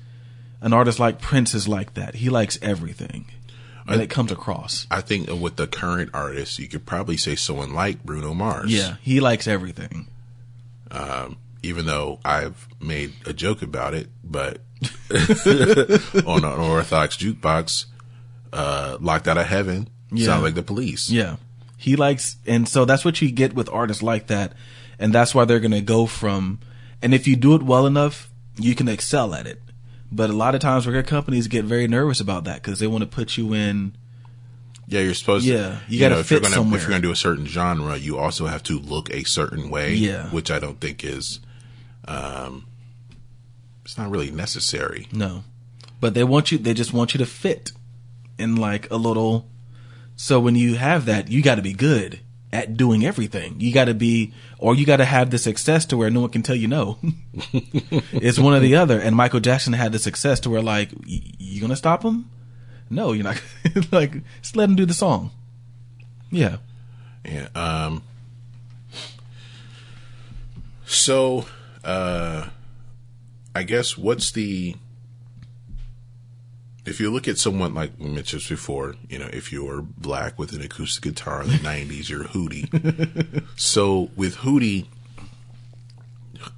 an 0.61 0.73
artist 0.73 0.99
like 0.99 1.19
Prince 1.19 1.53
is 1.53 1.67
like 1.67 1.93
that. 1.95 2.15
He 2.15 2.29
likes 2.29 2.57
everything. 2.61 3.25
And 3.87 4.01
it 4.01 4.09
comes 4.09 4.31
across. 4.31 4.87
I 4.89 5.01
think 5.01 5.29
with 5.29 5.57
the 5.57 5.67
current 5.67 6.09
artists, 6.11 6.57
you 6.57 6.67
could 6.67 6.87
probably 6.87 7.17
say 7.17 7.35
someone 7.35 7.71
like 7.71 8.03
Bruno 8.03 8.33
Mars. 8.33 8.73
Yeah, 8.73 8.95
he 9.03 9.19
likes 9.19 9.47
everything. 9.47 10.07
even 11.61 11.85
though 11.85 12.19
I've 12.25 12.67
made 12.79 13.13
a 13.27 13.33
joke 13.33 13.61
about 13.61 13.93
it, 13.93 14.07
but 14.23 14.61
on 16.25 16.43
Unorthodox 16.43 17.17
Jukebox, 17.17 17.85
uh, 18.51 18.97
locked 18.99 19.27
out 19.27 19.37
of 19.37 19.45
heaven, 19.45 19.87
Yeah. 20.17 20.25
sound 20.27 20.43
like 20.43 20.55
the 20.55 20.63
police. 20.63 21.09
Yeah. 21.09 21.35
He 21.77 21.95
likes, 21.95 22.37
and 22.47 22.67
so 22.67 22.85
that's 22.85 23.03
what 23.05 23.21
you 23.21 23.29
get 23.31 23.53
with 23.53 23.69
artists 23.69 24.01
like 24.03 24.27
that. 24.27 24.53
And 24.97 25.13
that's 25.13 25.35
why 25.35 25.43
they're 25.45 25.59
going 25.59 25.71
to 25.71 25.81
go 25.81 26.05
from, 26.05 26.59
and 27.01 27.13
if 27.13 27.27
you 27.27 27.35
do 27.35 27.53
it 27.55 27.61
well 27.63 27.85
enough, 27.85 28.29
you 28.57 28.73
can 28.75 28.87
excel 28.87 29.33
at 29.35 29.45
it. 29.45 29.61
But 30.11 30.29
a 30.29 30.33
lot 30.33 30.55
of 30.55 30.61
times 30.61 30.87
record 30.87 31.07
companies 31.07 31.47
get 31.49 31.65
very 31.65 31.87
nervous 31.87 32.21
about 32.21 32.45
that 32.45 32.61
because 32.63 32.79
they 32.79 32.87
want 32.87 33.01
to 33.01 33.07
put 33.09 33.35
you 33.37 33.53
in, 33.53 33.93
Yeah, 34.87 35.01
you're 35.01 35.13
supposed 35.15 35.45
Yeah, 35.45 35.57
to. 35.57 35.81
you 35.89 35.99
gotta 35.99 36.15
know, 36.15 36.21
if 36.21 36.31
you're 36.31 36.39
fit 36.39 36.43
gonna 36.43 36.55
somewhere. 36.55 36.77
if 36.79 36.83
you're 36.83 36.91
gonna 36.91 37.01
do 37.01 37.11
a 37.11 37.15
certain 37.15 37.45
genre, 37.45 37.97
you 37.97 38.17
also 38.17 38.45
have 38.45 38.63
to 38.63 38.79
look 38.79 39.09
a 39.09 39.23
certain 39.25 39.69
way. 39.69 39.95
Yeah. 39.95 40.29
which 40.29 40.49
I 40.51 40.59
don't 40.59 40.79
think 40.79 41.03
is, 41.03 41.39
um, 42.07 42.65
it's 43.83 43.97
not 43.97 44.09
really 44.09 44.31
necessary. 44.31 45.07
no. 45.11 45.43
But 45.99 46.13
they 46.13 46.23
want 46.23 46.51
you, 46.51 46.57
they 46.57 46.73
just 46.73 46.93
want 46.93 47.13
you 47.13 47.17
to 47.17 47.25
fit 47.25 47.71
in 48.37 48.55
like 48.57 48.89
a 48.91 48.95
little, 48.97 49.47
so 50.15 50.39
when 50.39 50.55
you 50.55 50.75
have 50.75 51.05
that, 51.05 51.29
you 51.29 51.41
got 51.41 51.55
to 51.55 51.61
be 51.61 51.73
good 51.73 52.19
at 52.53 52.77
doing 52.77 53.05
everything. 53.05 53.59
You 53.59 53.73
got 53.73 53.85
to 53.85 53.93
be, 53.93 54.33
or 54.57 54.75
you 54.75 54.85
got 54.85 54.97
to 54.97 55.05
have 55.05 55.29
the 55.29 55.37
success 55.37 55.85
to 55.87 55.97
where 55.97 56.09
no 56.09 56.21
one 56.21 56.29
can 56.29 56.41
tell 56.41 56.55
you 56.55 56.67
no. 56.67 56.97
it's 57.33 58.39
one 58.39 58.53
or 58.53 58.59
the 58.59 58.75
other. 58.77 58.99
And 58.99 59.15
Michael 59.15 59.41
Jackson 59.41 59.73
had 59.73 59.91
the 59.91 59.99
success 59.99 60.39
to 60.41 60.49
where 60.49 60.61
like, 60.61 60.91
y- 61.05 61.21
you 61.37 61.61
gonna 61.61 61.75
stop 61.75 62.03
him? 62.03 62.29
No, 62.89 63.11
you're 63.11 63.23
not. 63.23 63.41
like, 63.91 64.13
just 64.41 64.55
let 64.55 64.69
him 64.69 64.75
do 64.75 64.85
the 64.85 64.93
song. 64.93 65.31
Yeah. 66.31 66.57
Yeah. 67.25 67.47
Um. 67.55 68.03
So, 70.85 71.45
uh, 71.83 72.47
I 73.55 73.63
guess 73.63 73.97
what's 73.97 74.31
the 74.31 74.75
if 76.85 76.99
you 76.99 77.09
look 77.11 77.27
at 77.27 77.37
someone 77.37 77.73
like 77.73 77.91
we 77.99 78.07
mentioned 78.09 78.43
before, 78.47 78.95
you 79.09 79.17
know, 79.19 79.29
if 79.33 79.51
you're 79.51 79.81
black 79.81 80.37
with 80.39 80.53
an 80.53 80.61
acoustic 80.61 81.03
guitar 81.03 81.41
in 81.43 81.47
the 81.49 81.53
'90s, 81.57 82.09
you're 82.09 82.23
Hootie. 82.25 83.43
so 83.57 84.09
with 84.15 84.35
Hootie 84.37 84.85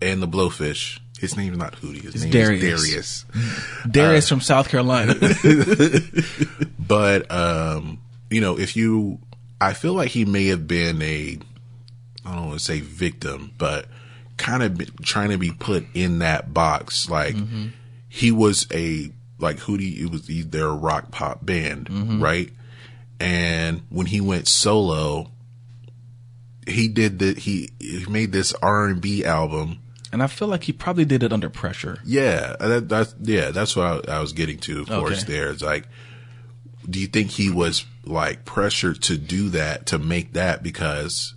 and 0.02 0.22
the 0.22 0.28
Blowfish, 0.28 1.00
his 1.20 1.36
name's 1.38 1.58
not 1.58 1.74
Hootie. 1.78 2.02
His 2.04 2.16
It's 2.16 2.24
name 2.26 2.32
Darius. 2.34 2.64
is 2.84 2.90
Darius. 2.90 3.26
Darius 3.90 4.30
from 4.30 4.42
South 4.42 4.70
Carolina. 4.70 5.16
But 6.80 7.30
um, 7.32 8.00
you 8.30 8.40
know, 8.42 8.58
if 8.58 8.76
you, 8.78 9.20
I 9.60 9.74
feel 9.74 9.94
like 9.94 10.10
he 10.10 10.24
may 10.26 10.48
have 10.48 10.68
been 10.68 11.02
a, 11.02 11.38
I 12.26 12.36
don't 12.36 12.48
want 12.48 12.60
to 12.60 12.64
say 12.64 12.80
victim, 12.80 13.52
but 13.58 13.88
kind 14.38 14.64
of 14.64 15.02
trying 15.04 15.30
to 15.32 15.38
be 15.38 15.52
put 15.52 15.86
in 15.94 16.20
that 16.20 16.54
box. 16.54 17.10
Like 17.10 17.36
he 18.08 18.32
was 18.32 18.68
a 18.74 19.12
like 19.40 19.58
Hootie. 19.58 20.00
It 20.00 20.12
was 20.12 20.28
they're 20.28 20.70
rock 20.70 21.12
pop 21.12 21.46
band, 21.46 21.88
mm-hmm. 21.88 22.22
right? 22.24 22.52
and 23.20 23.82
when 23.90 24.06
he 24.06 24.22
went 24.22 24.48
solo, 24.48 25.32
he 26.68 26.88
did 26.88 27.20
the 27.20 27.34
he, 27.34 27.70
he 27.80 28.06
made 28.08 28.32
this 28.32 28.54
R 28.62 28.86
and 28.86 29.02
B 29.02 29.26
album. 29.26 29.80
And 30.12 30.24
I 30.24 30.28
feel 30.28 30.48
like 30.48 30.64
he 30.64 30.72
probably 30.72 31.06
did 31.06 31.24
it 31.24 31.34
under 31.34 31.50
pressure. 31.50 31.98
Yeah, 32.06 32.56
that, 32.60 32.88
that's 32.90 33.16
yeah, 33.22 33.52
that's 33.52 33.76
what 33.76 34.08
I, 34.10 34.18
I 34.18 34.20
was 34.20 34.34
getting 34.34 34.58
to. 34.60 34.82
Of 34.82 34.88
course, 34.88 35.24
Okay. 35.24 35.34
there 35.34 35.50
it's 35.50 35.62
like, 35.62 35.88
do 36.90 37.00
you 37.00 37.08
think 37.08 37.32
he 37.32 37.50
was 37.50 37.86
like 38.06 38.46
pressured 38.46 39.02
to 39.04 39.18
do 39.18 39.50
that 39.50 39.88
to 39.88 40.00
make 40.00 40.34
that 40.34 40.64
because 40.64 41.34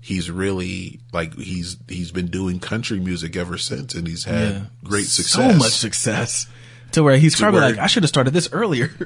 he's 0.00 0.30
really 0.30 1.00
like 1.12 1.34
he's 1.36 1.76
he's 1.88 2.10
been 2.10 2.26
doing 2.28 2.58
country 2.58 2.98
music 2.98 3.36
ever 3.36 3.58
since 3.58 3.94
and 3.94 4.08
he's 4.08 4.24
had 4.24 4.48
Yeah. 4.48 4.60
great 4.82 5.06
success. 5.06 5.52
So 5.52 5.58
much 5.58 5.72
success. 5.72 6.46
To 6.92 7.02
where 7.02 7.18
he's 7.18 7.36
probably 7.36 7.60
where- 7.60 7.70
like, 7.70 7.78
I 7.78 7.86
should 7.86 8.02
have 8.02 8.08
started 8.08 8.32
this 8.32 8.48
earlier. 8.52 8.90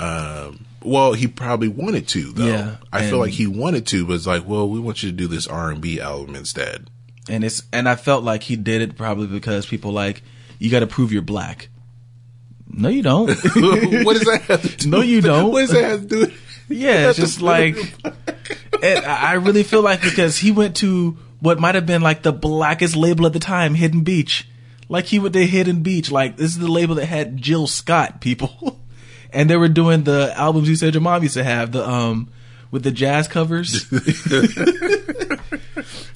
um, 0.00 0.64
Well, 0.82 1.12
he 1.14 1.26
probably 1.26 1.68
wanted 1.68 2.08
to 2.08 2.32
though. 2.32 2.46
Yeah, 2.46 2.76
I 2.92 3.08
feel 3.08 3.18
like 3.18 3.32
he 3.32 3.46
wanted 3.46 3.86
to, 3.88 4.06
but 4.06 4.14
it's 4.14 4.26
like, 4.26 4.46
well, 4.46 4.68
we 4.68 4.78
want 4.80 5.02
you 5.02 5.10
to 5.10 5.16
do 5.16 5.26
this 5.26 5.46
R 5.46 5.70
and 5.70 5.80
B 5.80 6.00
album 6.00 6.34
instead. 6.36 6.88
and 7.28 7.44
it's 7.44 7.62
and 7.72 7.88
I 7.88 7.96
felt 7.96 8.24
like 8.24 8.42
he 8.42 8.56
did 8.56 8.82
it 8.82 8.96
probably 8.96 9.26
because 9.26 9.66
people 9.66 9.92
like 9.92 10.22
you 10.58 10.70
got 10.70 10.80
to 10.80 10.86
prove 10.86 11.12
you're 11.12 11.22
black. 11.22 11.68
No, 12.68 12.88
you 12.88 13.02
don't. 13.02 13.28
what 13.28 14.14
does 14.14 14.24
that 14.24 14.42
have 14.48 14.62
to 14.62 14.76
do? 14.76 14.90
No, 14.90 15.00
you 15.00 15.20
don't. 15.20 15.52
What 15.52 15.60
does 15.62 15.70
that 15.70 15.84
have 15.84 16.08
to 16.08 16.26
do? 16.26 16.32
Yeah, 16.68 17.10
it's 17.10 17.18
just 17.18 17.40
like, 17.52 17.76
and 18.82 19.04
I 19.06 19.30
I 19.30 19.32
really 19.34 19.62
feel 19.62 19.82
like 19.82 20.02
because 20.02 20.38
he 20.38 20.50
went 20.50 20.76
to 20.76 21.16
what 21.40 21.60
might 21.60 21.74
have 21.76 21.86
been 21.86 22.02
like 22.02 22.22
the 22.22 22.32
blackest 22.32 22.96
label 22.96 23.26
at 23.26 23.32
the 23.32 23.38
time, 23.38 23.74
Hidden 23.74 24.02
Beach. 24.02 24.48
Like 24.88 25.06
he 25.06 25.18
went 25.18 25.34
to 25.34 25.46
Hidden 25.46 25.82
Beach. 25.82 26.10
Like 26.10 26.36
this 26.36 26.50
is 26.50 26.58
the 26.58 26.70
label 26.70 26.94
that 26.96 27.06
had 27.06 27.36
Jill 27.36 27.66
Scott 27.66 28.20
people, 28.20 28.80
and 29.32 29.48
they 29.48 29.56
were 29.56 29.68
doing 29.68 30.04
the 30.04 30.32
albums 30.36 30.68
you 30.68 30.76
said 30.76 30.94
your 30.94 31.00
mom 31.00 31.22
used 31.22 31.34
to 31.34 31.44
have 31.44 31.72
the 31.72 31.88
um 31.88 32.30
with 32.70 32.82
the 32.82 32.90
jazz 32.90 33.28
covers. 33.28 33.90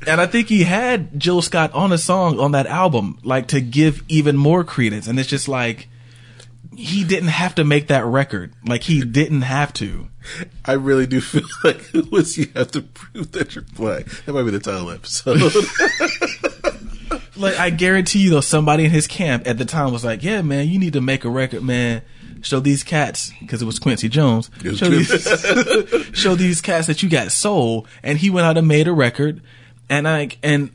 and 0.06 0.20
I 0.20 0.26
think 0.26 0.48
he 0.48 0.64
had 0.64 1.20
Jill 1.20 1.40
Scott 1.40 1.72
on 1.72 1.92
a 1.92 1.98
song 1.98 2.40
on 2.40 2.50
that 2.52 2.66
album, 2.66 3.20
like 3.22 3.46
to 3.48 3.60
give 3.60 4.02
even 4.08 4.36
more 4.36 4.64
credence. 4.64 5.06
And 5.06 5.20
it's 5.20 5.28
just 5.28 5.46
like 5.46 5.88
he 6.76 7.04
didn't 7.04 7.28
have 7.28 7.54
to 7.56 7.64
make 7.64 7.86
that 7.88 8.04
record. 8.04 8.54
Like 8.66 8.82
he 8.82 9.02
didn't 9.02 9.42
have 9.42 9.72
to. 9.74 10.08
I 10.64 10.72
really 10.72 11.06
do 11.06 11.20
feel 11.20 11.42
like 11.64 11.90
once 12.10 12.36
you 12.36 12.48
have 12.54 12.72
to 12.72 12.82
prove 12.82 13.32
that 13.32 13.54
you're 13.54 13.64
black, 13.76 14.06
that 14.06 14.32
might 14.32 14.42
be 14.42 14.50
the 14.50 14.58
title 14.58 14.90
episode. 14.90 15.40
Like 17.38 17.58
I 17.58 17.70
guarantee 17.70 18.20
you, 18.20 18.30
though, 18.30 18.40
somebody 18.40 18.84
in 18.84 18.90
his 18.90 19.06
camp 19.06 19.46
at 19.46 19.58
the 19.58 19.64
time 19.64 19.92
was 19.92 20.04
like, 20.04 20.22
"Yeah, 20.22 20.42
man, 20.42 20.68
you 20.68 20.78
need 20.78 20.92
to 20.94 21.00
make 21.00 21.24
a 21.24 21.30
record, 21.30 21.62
man. 21.62 22.02
Show 22.40 22.60
these 22.60 22.84
cats 22.84 23.32
because 23.40 23.62
it 23.62 23.64
was 23.64 23.78
Quincy 23.78 24.08
Jones. 24.08 24.50
Was 24.62 24.78
Show 24.78 24.88
these, 24.88 26.10
show 26.18 26.34
these 26.34 26.60
cats 26.60 26.86
that 26.86 27.02
you 27.02 27.08
got 27.08 27.32
soul." 27.32 27.86
And 28.02 28.18
he 28.18 28.30
went 28.30 28.46
out 28.46 28.56
and 28.56 28.66
made 28.68 28.88
a 28.88 28.92
record. 28.92 29.40
And 29.88 30.06
I 30.06 30.30
and 30.42 30.70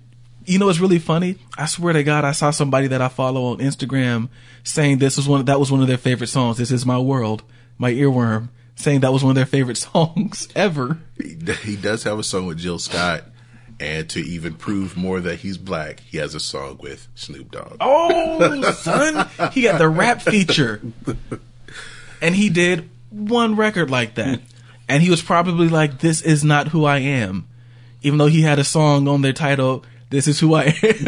you 0.45 0.59
know 0.59 0.65
what's 0.67 0.79
really 0.79 0.99
funny? 0.99 1.37
I 1.57 1.65
swear 1.67 1.93
to 1.93 2.03
God, 2.03 2.25
I 2.25 2.31
saw 2.31 2.51
somebody 2.51 2.87
that 2.87 3.01
I 3.01 3.07
follow 3.07 3.45
on 3.45 3.57
Instagram 3.59 4.29
saying 4.63 4.97
this 4.97 5.17
was 5.17 5.27
one 5.27 5.45
that 5.45 5.59
was 5.59 5.71
one 5.71 5.81
of 5.81 5.87
their 5.87 5.97
favorite 5.97 6.27
songs. 6.27 6.57
This 6.57 6.71
is 6.71 6.85
my 6.85 6.97
world, 6.97 7.43
my 7.77 7.91
earworm, 7.91 8.49
saying 8.75 9.01
that 9.01 9.13
was 9.13 9.23
one 9.23 9.31
of 9.31 9.35
their 9.35 9.45
favorite 9.45 9.77
songs 9.77 10.47
ever. 10.55 10.99
he, 11.17 11.37
he 11.63 11.75
does 11.75 12.03
have 12.03 12.19
a 12.19 12.23
song 12.23 12.45
with 12.47 12.57
Jill 12.57 12.79
Scott, 12.79 13.23
and 13.83 14.09
to 14.11 14.19
even 14.21 14.53
prove 14.53 14.95
more 14.95 15.19
that 15.19 15.39
he's 15.39 15.57
black, 15.57 15.99
he 15.99 16.17
has 16.17 16.33
a 16.33 16.39
song 16.39 16.79
with 16.81 17.09
Snoop 17.15 17.51
Dogg. 17.51 17.75
Oh, 17.81 18.71
son, 18.75 19.27
he 19.51 19.63
got 19.63 19.77
the 19.77 19.89
rap 19.89 20.21
feature, 20.21 20.79
and 22.21 22.33
he 22.33 22.49
did 22.49 22.89
one 23.09 23.57
record 23.57 23.91
like 23.91 24.15
that, 24.15 24.39
and 24.87 25.03
he 25.03 25.09
was 25.09 25.21
probably 25.21 25.67
like, 25.67 25.99
"This 25.99 26.21
is 26.21 26.45
not 26.45 26.69
who 26.69 26.85
I 26.85 26.99
am," 26.99 27.45
even 28.01 28.17
though 28.19 28.27
he 28.27 28.41
had 28.41 28.57
a 28.57 28.63
song 28.63 29.09
on 29.09 29.21
their 29.21 29.33
title, 29.33 29.83
"This 30.09 30.29
is 30.29 30.39
who 30.39 30.53
I 30.53 30.73
am." 30.81 31.05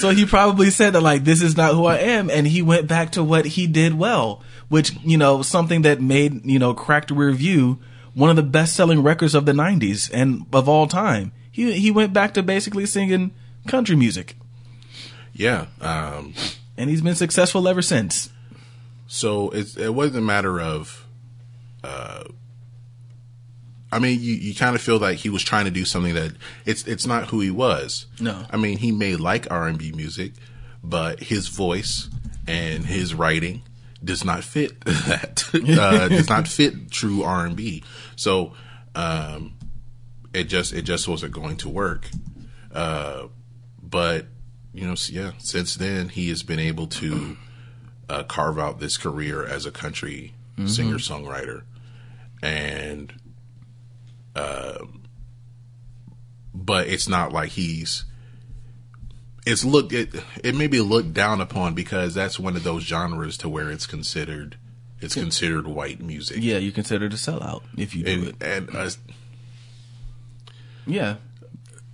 so 0.00 0.10
he 0.10 0.26
probably 0.26 0.70
said 0.70 0.94
that 0.94 1.02
like, 1.02 1.22
"This 1.22 1.40
is 1.40 1.56
not 1.56 1.74
who 1.74 1.86
I 1.86 1.98
am," 1.98 2.30
and 2.30 2.48
he 2.48 2.62
went 2.62 2.88
back 2.88 3.12
to 3.12 3.22
what 3.22 3.44
he 3.44 3.68
did 3.68 3.94
well, 3.94 4.42
which 4.68 4.92
you 5.04 5.18
know 5.18 5.42
something 5.42 5.82
that 5.82 6.00
made 6.00 6.44
you 6.44 6.58
know 6.58 6.74
Cracked 6.74 7.12
Rear 7.12 7.30
View 7.30 7.78
one 8.14 8.30
of 8.30 8.36
the 8.36 8.42
best 8.42 8.74
selling 8.74 9.02
records 9.02 9.34
of 9.34 9.46
the 9.46 9.52
'90s 9.52 10.10
and 10.12 10.46
of 10.52 10.68
all 10.68 10.86
time. 10.86 11.32
He 11.50 11.72
he 11.78 11.90
went 11.90 12.12
back 12.12 12.34
to 12.34 12.42
basically 12.42 12.86
singing 12.86 13.32
country 13.66 13.94
music, 13.96 14.36
Yeah. 15.34 15.66
Um, 15.80 16.34
and 16.76 16.88
he's 16.90 17.02
been 17.02 17.14
successful 17.14 17.68
ever 17.68 17.82
since. 17.82 18.30
so 19.06 19.50
it 19.50 19.90
wasn't 19.94 20.18
a 20.18 20.22
matter 20.22 20.58
of, 20.60 21.06
uh, 21.84 22.24
I 23.92 23.98
mean, 23.98 24.20
you, 24.20 24.34
you 24.34 24.54
kind 24.54 24.74
of 24.74 24.80
feel 24.80 24.98
like 24.98 25.18
he 25.18 25.28
was 25.28 25.42
trying 25.44 25.66
to 25.66 25.70
do 25.70 25.84
something 25.84 26.14
that 26.14 26.32
it's 26.64 26.86
it's 26.86 27.06
not 27.06 27.28
who 27.28 27.40
he 27.40 27.50
was. 27.50 28.06
No. 28.18 28.46
I 28.50 28.56
mean, 28.56 28.78
he 28.78 28.90
may 28.90 29.16
like 29.16 29.50
R 29.50 29.68
and 29.68 29.76
B 29.78 29.92
music, 29.92 30.32
but 30.82 31.20
his 31.20 31.48
voice 31.48 32.08
and 32.46 32.86
his 32.86 33.12
writing 33.14 33.62
does 34.02 34.24
not 34.24 34.42
fit 34.44 34.80
that. 34.84 35.44
uh, 35.54 36.08
does 36.08 36.28
not 36.30 36.48
fit 36.48 36.90
true 36.90 37.22
R 37.22 37.44
and 37.44 37.54
B. 37.54 37.84
So, 38.22 38.54
um, 38.94 39.54
it 40.32 40.44
just 40.44 40.72
it 40.72 40.82
just 40.82 41.08
wasn't 41.08 41.32
going 41.32 41.56
to 41.58 41.68
work. 41.68 42.08
Uh, 42.72 43.26
but 43.82 44.26
you 44.72 44.86
know, 44.86 44.94
yeah, 45.08 45.32
since 45.38 45.74
then 45.74 46.08
he 46.08 46.28
has 46.28 46.44
been 46.44 46.60
able 46.60 46.86
to 46.86 47.36
uh, 48.08 48.22
carve 48.22 48.58
out 48.60 48.78
this 48.78 48.96
career 48.96 49.44
as 49.44 49.66
a 49.66 49.72
country 49.72 50.34
singer 50.66 50.96
songwriter, 50.96 51.62
and 52.42 53.12
uh, 54.36 54.84
but 56.54 56.86
it's 56.86 57.08
not 57.08 57.32
like 57.32 57.50
he's. 57.50 58.04
It's 59.44 59.64
looked 59.64 59.92
it 59.92 60.14
it 60.44 60.54
may 60.54 60.68
be 60.68 60.80
looked 60.80 61.12
down 61.12 61.40
upon 61.40 61.74
because 61.74 62.14
that's 62.14 62.38
one 62.38 62.54
of 62.54 62.62
those 62.62 62.84
genres 62.84 63.36
to 63.38 63.48
where 63.48 63.72
it's 63.72 63.86
considered 63.86 64.56
it's 65.02 65.14
considered 65.14 65.66
white 65.66 66.00
music. 66.00 66.38
Yeah, 66.40 66.58
you 66.58 66.72
consider 66.72 67.06
it 67.06 67.12
a 67.12 67.16
sellout 67.16 67.62
if 67.76 67.94
you 67.94 68.04
do 68.04 68.22
it. 68.28 68.34
and 68.40 68.68
and 68.68 68.76
uh, 68.76 68.90
Yeah, 70.86 71.16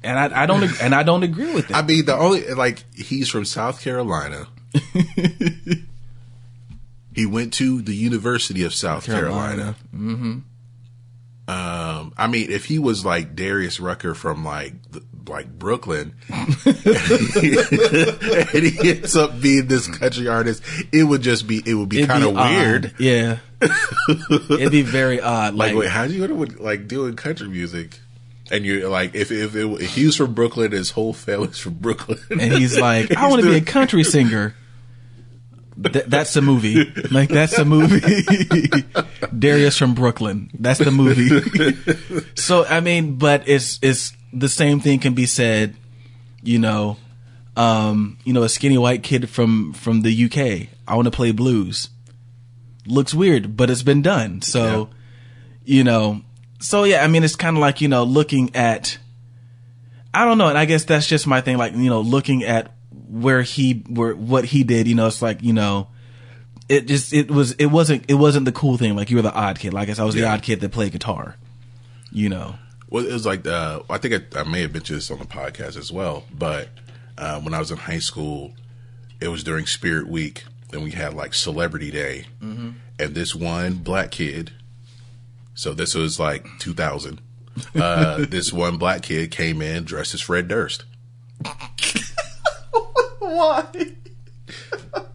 and 0.02 0.18
I, 0.18 0.42
I 0.42 0.46
don't 0.46 0.62
ag- 0.64 0.76
and 0.82 0.94
I 0.94 1.02
don't 1.02 1.22
agree 1.22 1.52
with 1.54 1.70
it. 1.70 1.76
I 1.76 1.82
mean, 1.82 2.04
the 2.04 2.16
only 2.16 2.46
like 2.54 2.84
he's 2.94 3.28
from 3.28 3.44
South 3.44 3.80
Carolina. 3.82 4.46
he 7.14 7.26
went 7.26 7.52
to 7.54 7.82
the 7.82 7.94
University 7.94 8.62
of 8.64 8.74
South 8.74 9.04
Carolina. 9.06 9.74
Carolina. 9.92 10.42
Um, 11.48 12.12
I 12.18 12.26
mean, 12.26 12.50
if 12.50 12.66
he 12.66 12.78
was 12.78 13.04
like 13.06 13.34
Darius 13.34 13.80
Rucker 13.80 14.14
from 14.14 14.44
like 14.44 14.74
the, 14.92 15.02
like 15.26 15.48
Brooklyn, 15.58 16.14
and 16.30 16.76
he 18.64 18.90
ends 18.90 19.16
up 19.16 19.40
being 19.40 19.66
this 19.66 19.86
country 19.88 20.28
artist, 20.28 20.62
it 20.92 21.04
would 21.04 21.22
just 21.22 21.46
be 21.46 21.62
it 21.64 21.74
would 21.74 21.88
be 21.88 22.06
kind 22.06 22.24
of 22.24 22.34
weird. 22.34 22.94
Yeah, 22.98 23.38
it'd 24.50 24.72
be 24.72 24.82
very 24.82 25.20
odd. 25.20 25.54
Like, 25.54 25.72
Like, 25.72 25.80
wait, 25.80 25.90
how 25.90 26.06
do 26.06 26.14
you 26.14 26.26
go 26.26 26.44
to 26.46 26.62
like 26.62 26.88
doing 26.88 27.16
country 27.16 27.48
music? 27.48 28.00
And 28.50 28.64
you're 28.64 28.88
like, 28.88 29.14
if 29.14 29.30
if, 29.30 29.54
it, 29.54 29.66
if 29.82 29.94
he 29.94 30.06
was 30.06 30.16
from 30.16 30.32
Brooklyn, 30.34 30.72
his 30.72 30.90
whole 30.92 31.12
family's 31.12 31.58
from 31.58 31.74
Brooklyn, 31.74 32.18
and 32.30 32.52
he's 32.52 32.78
like, 32.78 33.14
I 33.14 33.28
want 33.30 33.42
to 33.42 33.50
be 33.50 33.56
a 33.56 33.60
country 33.60 34.04
singer. 34.04 34.54
Th- 35.80 36.06
that's 36.06 36.32
the 36.34 36.42
movie. 36.42 36.90
Like 37.10 37.28
that's 37.28 37.56
the 37.56 37.64
movie. 37.64 38.00
Darius 39.38 39.76
from 39.78 39.94
Brooklyn. 39.94 40.50
That's 40.58 40.80
the 40.80 40.90
movie. 40.90 41.28
so 42.34 42.64
I 42.64 42.80
mean, 42.80 43.16
but 43.16 43.44
it's 43.46 43.78
it's 43.82 44.12
the 44.32 44.48
same 44.48 44.80
thing 44.80 44.98
can 44.98 45.14
be 45.14 45.26
said. 45.26 45.74
You 46.42 46.58
know, 46.58 46.96
um, 47.56 48.18
you 48.24 48.32
know, 48.32 48.44
a 48.44 48.48
skinny 48.48 48.78
white 48.78 49.02
kid 49.02 49.28
from 49.28 49.72
from 49.72 50.02
the 50.02 50.24
UK. 50.24 50.68
I 50.86 50.94
want 50.94 51.06
to 51.06 51.10
play 51.10 51.32
blues. 51.32 51.90
Looks 52.86 53.12
weird, 53.12 53.56
but 53.56 53.68
it's 53.68 53.82
been 53.82 54.00
done. 54.00 54.40
So, 54.40 54.88
you 55.64 55.84
know, 55.84 56.22
so 56.60 56.84
yeah. 56.84 57.04
I 57.04 57.08
mean, 57.08 57.24
it's 57.24 57.36
kind 57.36 57.56
of 57.56 57.60
like 57.60 57.80
you 57.80 57.88
know, 57.88 58.04
looking 58.04 58.54
at. 58.54 58.98
I 60.14 60.24
don't 60.24 60.38
know, 60.38 60.48
and 60.48 60.56
I 60.56 60.64
guess 60.64 60.84
that's 60.84 61.06
just 61.06 61.26
my 61.26 61.40
thing. 61.40 61.58
Like 61.58 61.74
you 61.74 61.90
know, 61.90 62.00
looking 62.00 62.44
at 62.44 62.72
where 63.08 63.42
he 63.42 63.84
where 63.88 64.14
what 64.14 64.44
he 64.44 64.64
did, 64.64 64.86
you 64.86 64.94
know, 64.94 65.06
it's 65.06 65.20
like 65.20 65.42
you 65.42 65.52
know, 65.52 65.88
it 66.68 66.86
just 66.86 67.12
it 67.12 67.30
was 67.30 67.52
it 67.52 67.66
wasn't 67.66 68.04
it 68.08 68.14
wasn't 68.14 68.44
the 68.44 68.52
cool 68.52 68.76
thing. 68.76 68.94
Like 68.94 69.10
you 69.10 69.16
were 69.16 69.22
the 69.22 69.34
odd 69.34 69.58
kid. 69.58 69.74
Like 69.74 69.82
I 69.82 69.86
guess 69.86 69.98
I 69.98 70.04
was 70.04 70.14
the 70.14 70.24
odd 70.24 70.42
kid 70.42 70.60
that 70.60 70.70
played 70.70 70.92
guitar. 70.92 71.36
You 72.10 72.28
know, 72.28 72.54
Well, 72.90 73.06
it 73.06 73.12
was 73.12 73.26
like 73.26 73.46
uh, 73.46 73.80
I 73.90 73.98
think 73.98 74.14
I, 74.34 74.40
I 74.40 74.44
may 74.44 74.62
have 74.62 74.72
mentioned 74.72 74.98
this 74.98 75.10
on 75.10 75.18
the 75.18 75.24
podcast 75.26 75.76
as 75.76 75.92
well. 75.92 76.24
But 76.32 76.68
uh, 77.16 77.40
when 77.40 77.54
I 77.54 77.58
was 77.58 77.70
in 77.70 77.76
high 77.76 77.98
school, 77.98 78.52
it 79.20 79.28
was 79.28 79.44
during 79.44 79.66
Spirit 79.66 80.08
Week, 80.08 80.44
and 80.72 80.82
we 80.82 80.92
had 80.92 81.14
like 81.14 81.34
Celebrity 81.34 81.90
Day, 81.90 82.26
and 82.98 83.14
this 83.14 83.34
one 83.34 83.74
black 83.74 84.10
kid. 84.10 84.52
So 85.54 85.74
this 85.74 85.94
was 85.94 86.20
like 86.20 86.46
2000. 86.60 87.20
Uh, 87.74 88.24
this 88.28 88.52
one 88.52 88.76
black 88.78 89.02
kid 89.02 89.30
came 89.30 89.60
in 89.60 89.84
dressed 89.84 90.14
as 90.14 90.20
Fred 90.20 90.48
Durst. 90.48 90.84
why? 93.18 93.66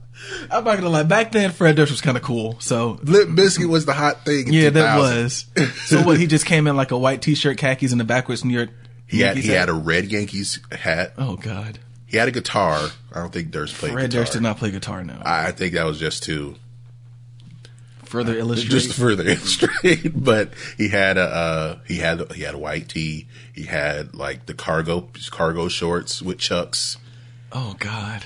I'm 0.54 0.64
not 0.64 0.76
gonna 0.78 0.90
lie. 0.90 1.04
Back 1.04 1.32
then, 1.32 1.52
Fred 1.52 1.76
Durst 1.76 1.92
was 1.92 2.02
kind 2.02 2.16
of 2.18 2.24
cool. 2.24 2.58
So 2.60 3.00
Limp 3.04 3.38
Bizkit 3.38 3.68
was 3.68 3.86
the 3.86 3.94
hot 3.94 4.24
thing. 4.26 4.48
In 4.48 4.54
yeah, 4.54 4.70
that 4.70 4.98
was. 4.98 5.46
So 5.86 6.02
what? 6.04 6.20
He 6.20 6.28
just 6.28 6.46
came 6.46 6.68
in 6.68 6.76
like 6.76 6.92
a 6.92 6.98
white 6.98 7.22
T-shirt, 7.22 7.58
khakis, 7.58 7.92
and 7.92 8.00
a 8.02 8.04
backwards 8.04 8.46
New 8.46 8.54
York. 8.54 8.70
He 9.08 9.20
had 9.20 9.36
Yankees 9.36 9.44
he 9.46 9.52
had 9.52 9.70
a 9.70 9.74
red 9.74 10.06
Yankees 10.12 10.60
hat. 10.72 11.14
Oh 11.18 11.36
God, 11.36 11.80
He 12.08 12.18
had 12.18 12.28
a 12.28 12.32
guitar. 12.32 12.90
I 13.14 13.20
don't 13.20 13.32
think 13.34 13.52
Durst 13.52 13.76
played 13.76 13.92
Fred 13.94 14.10
guitar. 14.10 14.22
Durst 14.22 14.34
did 14.34 14.42
not 14.42 14.58
play 14.58 14.72
guitar. 14.72 15.04
No. 15.04 15.22
I 15.24 15.48
I 15.48 15.52
think 15.52 15.74
that 15.74 15.86
was 15.86 16.00
just 16.00 16.24
to 16.24 16.56
Further 18.06 18.36
illustrate. 18.38 18.70
just 18.72 18.94
further 18.94 19.24
illustrate. 19.28 20.12
But 20.16 20.52
he 20.78 20.90
had 20.90 21.18
a 21.18 21.22
uh, 21.24 21.80
he 21.88 21.98
had 21.98 22.32
he 22.34 22.44
had 22.44 22.54
a 22.54 22.60
white 22.60 22.90
tee. 22.90 23.28
He 23.54 23.64
had 23.64 24.14
like 24.16 24.46
the 24.46 24.54
cargo 24.54 25.10
cargo 25.32 25.68
shorts 25.68 26.22
with 26.22 26.38
chucks. 26.38 26.98
oh 27.52 27.76
God, 27.80 28.26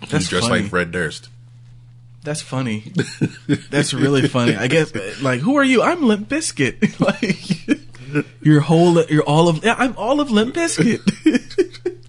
He's 0.00 0.10
that's 0.10 0.28
dressed 0.28 0.48
funny. 0.48 0.62
like 0.62 0.70
Fred 0.70 0.92
Durst. 0.92 1.28
That's 2.24 2.42
funny. 2.42 2.92
That's 3.70 3.94
really 3.94 4.28
funny. 4.28 4.54
I 4.56 4.66
guess 4.66 4.92
like 5.22 5.40
who 5.40 5.56
are 5.56 5.64
you? 5.64 5.82
I'm 5.82 6.02
Limp 6.02 6.28
Bizkit. 6.28 7.00
like 8.18 8.24
your 8.42 8.60
whole 8.60 9.02
you're 9.04 9.22
all 9.22 9.48
of 9.48 9.64
yeah, 9.64 9.76
I'm 9.78 9.96
all 9.96 10.20
of 10.20 10.30
Limp 10.30 10.54
Bizkit. 10.54 11.94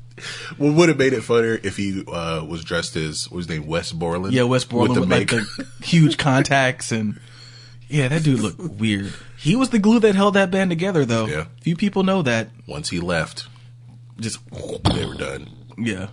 What 0.57 0.73
would 0.73 0.89
have 0.89 0.97
made 0.97 1.13
it 1.13 1.21
funnier 1.21 1.57
if 1.63 1.77
he 1.77 2.03
uh, 2.05 2.43
was 2.43 2.65
dressed 2.65 2.97
as 2.97 3.31
what 3.31 3.37
was 3.37 3.47
his 3.47 3.57
name 3.57 3.65
Wes 3.67 3.93
Borland? 3.93 4.33
yeah, 4.33 4.43
Wes 4.43 4.65
Borland 4.65 4.99
with, 4.99 5.07
the 5.07 5.15
like 5.15 5.29
the 5.29 5.67
huge 5.81 6.17
contacts 6.17 6.91
and 6.91 7.17
yeah, 7.87 8.09
that 8.09 8.23
dude 8.23 8.41
looked 8.41 8.59
weird. 8.59 9.13
He 9.37 9.55
was 9.55 9.69
the 9.69 9.79
glue 9.79 10.01
that 10.01 10.15
held 10.15 10.33
that 10.33 10.51
band 10.51 10.69
together 10.71 11.05
though. 11.05 11.27
Yeah. 11.27 11.45
Few 11.61 11.77
people 11.77 12.03
know 12.03 12.21
that. 12.23 12.49
Once 12.67 12.89
he 12.89 12.99
left, 12.99 13.47
Just 14.19 14.39
they 14.93 15.05
were 15.05 15.15
done. 15.15 15.49
yeah. 15.77 16.09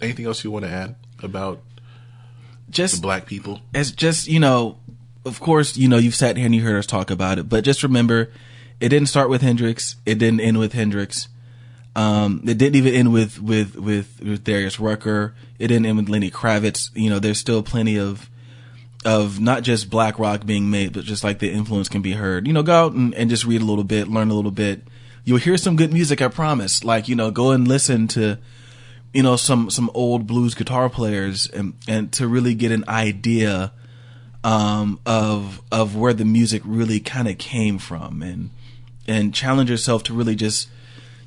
Anything 0.00 0.26
else 0.26 0.42
you 0.44 0.50
want 0.50 0.64
to 0.64 0.70
add 0.70 0.96
about 1.22 1.62
Just 2.70 3.02
black 3.02 3.26
people? 3.26 3.60
as 3.74 3.92
just 3.92 4.28
you 4.28 4.40
know 4.40 4.78
of 5.24 5.40
course 5.40 5.76
you 5.76 5.88
know 5.88 5.98
you've 5.98 6.14
sat 6.14 6.36
here 6.36 6.46
and 6.46 6.54
you 6.54 6.62
heard 6.62 6.76
us 6.76 6.86
talk 6.86 7.10
about 7.10 7.38
it 7.38 7.48
but 7.48 7.62
just 7.62 7.82
remember 7.82 8.30
it 8.80 8.88
didn't 8.88 9.08
start 9.08 9.28
with 9.28 9.42
hendrix 9.42 9.96
it 10.06 10.18
didn't 10.18 10.40
end 10.40 10.58
with 10.58 10.72
hendrix. 10.72 11.28
Um, 11.96 12.42
it 12.46 12.56
didn't 12.56 12.76
even 12.76 12.94
end 12.94 13.12
with 13.12 13.40
with 13.40 13.74
with, 13.76 14.20
with 14.22 14.44
darius 14.44 14.78
rucker. 14.78 15.34
It 15.58 15.68
didn't 15.68 15.86
end 15.86 15.96
with 15.96 16.08
lenny 16.08 16.30
kravitz. 16.30 16.90
You 16.94 17.10
know 17.10 17.18
there's 17.18 17.38
still 17.38 17.62
plenty 17.62 17.98
of 17.98 18.30
of 19.04 19.40
not 19.40 19.62
just 19.62 19.90
black 19.90 20.18
rock 20.18 20.44
being 20.44 20.70
made 20.70 20.92
but 20.92 21.04
just 21.04 21.24
like 21.24 21.38
the 21.38 21.50
influence 21.50 21.88
can 21.88 22.02
be 22.02 22.12
heard. 22.12 22.46
You 22.46 22.52
know 22.52 22.62
go 22.62 22.86
out 22.86 22.92
and, 22.92 23.14
and 23.14 23.28
just 23.28 23.44
read 23.44 23.60
a 23.60 23.64
little 23.64 23.84
bit 23.84 24.08
learn 24.08 24.30
a 24.30 24.34
little 24.34 24.50
bit. 24.52 24.82
You'll 25.24 25.38
hear 25.38 25.58
some 25.58 25.76
good 25.76 25.92
music 25.92 26.22
i 26.22 26.28
promise. 26.28 26.84
Like 26.84 27.08
you 27.08 27.16
know 27.16 27.30
go 27.30 27.50
and 27.50 27.66
listen 27.66 28.06
to 28.08 28.38
you 29.12 29.22
know 29.22 29.36
some 29.36 29.70
some 29.70 29.90
old 29.94 30.26
blues 30.26 30.54
guitar 30.54 30.88
players 30.88 31.46
and 31.46 31.74
and 31.88 32.12
to 32.12 32.26
really 32.28 32.54
get 32.54 32.72
an 32.72 32.84
idea 32.88 33.72
um 34.44 35.00
of 35.04 35.60
of 35.70 35.96
where 35.96 36.14
the 36.14 36.24
music 36.24 36.62
really 36.64 37.00
kind 37.00 37.28
of 37.28 37.36
came 37.38 37.78
from 37.78 38.22
and 38.22 38.50
and 39.06 39.34
challenge 39.34 39.70
yourself 39.70 40.02
to 40.02 40.14
really 40.14 40.34
just 40.34 40.68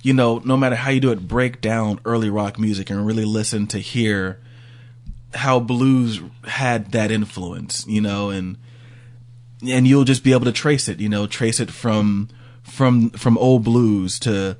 you 0.01 0.13
know 0.13 0.41
no 0.45 0.57
matter 0.57 0.75
how 0.75 0.89
you 0.89 0.99
do 0.99 1.11
it 1.11 1.27
break 1.27 1.61
down 1.61 1.99
early 2.05 2.29
rock 2.29 2.57
music 2.57 2.89
and 2.89 3.05
really 3.05 3.25
listen 3.25 3.67
to 3.67 3.79
hear 3.79 4.39
how 5.33 5.59
blues 5.59 6.21
had 6.45 6.91
that 6.91 7.11
influence 7.11 7.85
you 7.87 8.01
know 8.01 8.29
and 8.29 8.57
and 9.67 9.87
you'll 9.87 10.03
just 10.03 10.23
be 10.23 10.33
able 10.33 10.45
to 10.45 10.51
trace 10.51 10.87
it 10.87 10.99
you 10.99 11.09
know 11.09 11.27
trace 11.27 11.59
it 11.59 11.69
from 11.69 12.29
from 12.63 13.09
from 13.11 13.37
old 13.37 13.63
blues 13.63 14.19
to 14.19 14.57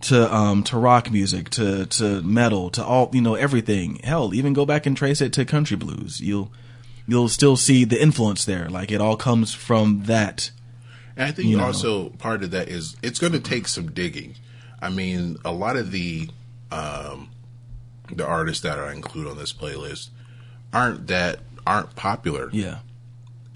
to 0.00 0.32
um 0.34 0.62
to 0.62 0.76
rock 0.78 1.10
music 1.10 1.50
to 1.50 1.86
to 1.86 2.22
metal 2.22 2.70
to 2.70 2.84
all 2.84 3.10
you 3.12 3.20
know 3.20 3.34
everything 3.34 3.98
hell 4.04 4.32
even 4.34 4.52
go 4.52 4.64
back 4.64 4.86
and 4.86 4.96
trace 4.96 5.20
it 5.20 5.32
to 5.32 5.44
country 5.44 5.76
blues 5.76 6.20
you'll 6.20 6.52
you'll 7.06 7.28
still 7.28 7.56
see 7.56 7.84
the 7.84 8.00
influence 8.00 8.44
there 8.44 8.68
like 8.68 8.92
it 8.92 9.00
all 9.00 9.16
comes 9.16 9.52
from 9.52 10.02
that 10.04 10.50
And 11.16 11.26
I 11.26 11.32
think 11.32 11.48
You 11.48 11.56
know. 11.56 11.64
also 11.64 12.10
part 12.10 12.44
of 12.44 12.52
that 12.52 12.68
is 12.68 12.96
it's 13.02 13.18
going 13.18 13.32
to 13.32 13.40
take 13.40 13.66
some 13.66 13.90
digging. 13.90 14.34
I 14.80 14.88
mean, 14.90 15.36
a 15.44 15.50
lot 15.50 15.76
of 15.76 15.90
the 15.90 16.28
um, 16.70 17.30
the 18.12 18.24
artists 18.24 18.62
that 18.62 18.78
I 18.78 18.92
include 18.92 19.26
on 19.26 19.36
this 19.36 19.52
playlist 19.52 20.10
aren't 20.72 21.08
that 21.08 21.40
aren't 21.66 21.96
popular. 21.96 22.48
yeah 22.52 22.78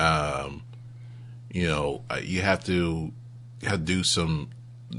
Um 0.00 0.62
You 1.52 1.68
know, 1.68 2.02
uh, 2.10 2.20
you 2.22 2.40
have 2.42 2.64
to 2.64 3.12
have 3.62 3.78
to 3.80 3.84
do 3.84 4.02
some 4.02 4.48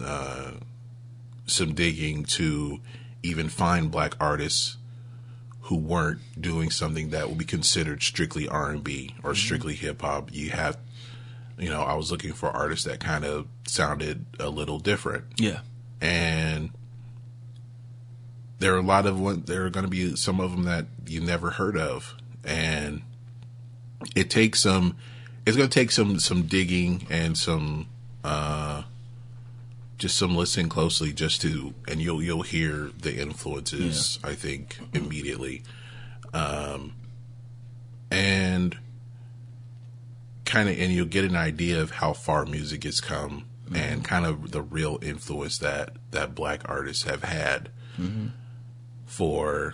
uh, 0.02 0.52
some 1.46 1.74
digging 1.74 2.24
to 2.24 2.80
even 3.22 3.50
find 3.50 3.92
black 3.92 4.16
artists 4.20 4.78
who 5.62 5.78
weren't 5.78 6.20
doing 6.40 6.70
something 6.70 7.10
that 7.10 7.30
would 7.30 7.38
be 7.38 7.46
considered 7.46 8.04
strictly 8.04 8.48
R 8.48 8.70
and 8.70 8.84
B 8.84 9.16
or 9.24 9.34
strictly 9.34 9.76
hip 9.76 10.02
hop. 10.02 10.34
You 10.34 10.50
have, 10.50 10.78
you 11.58 11.70
know, 11.70 11.82
I 11.82 11.96
was 11.96 12.12
looking 12.12 12.34
for 12.34 12.50
artists 12.50 12.86
that 12.86 13.00
kind 13.00 13.24
of 13.24 13.48
sounded 13.66 14.26
a 14.40 14.50
little 14.50 14.80
different, 14.80 15.26
yeah 15.38 15.62
and 16.04 16.72
there 18.60 18.74
are 18.76 18.80
a 18.80 18.84
lot 18.84 19.06
of 19.06 19.20
one. 19.20 19.44
There 19.46 19.66
are 19.66 19.70
going 19.70 19.86
to 19.86 19.90
be 19.90 20.16
some 20.16 20.40
of 20.40 20.52
them 20.52 20.64
that 20.64 20.86
you 21.08 21.22
never 21.22 21.52
heard 21.52 21.78
of, 21.78 22.16
and 22.44 23.02
it 24.16 24.30
takes 24.30 24.60
some. 24.60 24.98
It's 25.46 25.58
going 25.58 25.70
to 25.70 25.74
take 25.74 25.92
some 25.92 26.20
some 26.20 26.44
digging 26.44 27.08
and 27.10 27.38
some 27.38 27.88
uh, 28.24 28.84
just 30.04 30.18
some 30.18 30.36
listening 30.36 30.68
closely, 30.68 31.14
just 31.14 31.40
to 31.44 31.74
and 31.88 32.02
you'll 32.02 32.22
you'll 32.22 32.42
hear 32.42 32.92
the 33.00 33.16
influences. 33.16 34.20
I 34.22 34.34
think 34.36 34.78
immediately, 34.94 35.64
um, 36.34 36.94
and 38.12 38.78
kind 40.44 40.68
of 40.68 40.78
and 40.78 40.92
you'll 40.92 41.06
get 41.06 41.24
an 41.24 41.38
idea 41.38 41.82
of 41.82 41.92
how 41.92 42.12
far 42.12 42.46
music 42.46 42.84
has 42.84 43.00
come 43.00 43.46
and 43.74 44.04
kind 44.04 44.26
of 44.26 44.52
the 44.52 44.62
real 44.62 45.00
influence 45.02 45.58
that 45.60 45.94
that 46.12 46.36
black 46.36 46.64
artists 46.66 47.04
have 47.04 47.24
had 47.24 47.70
for 49.06 49.74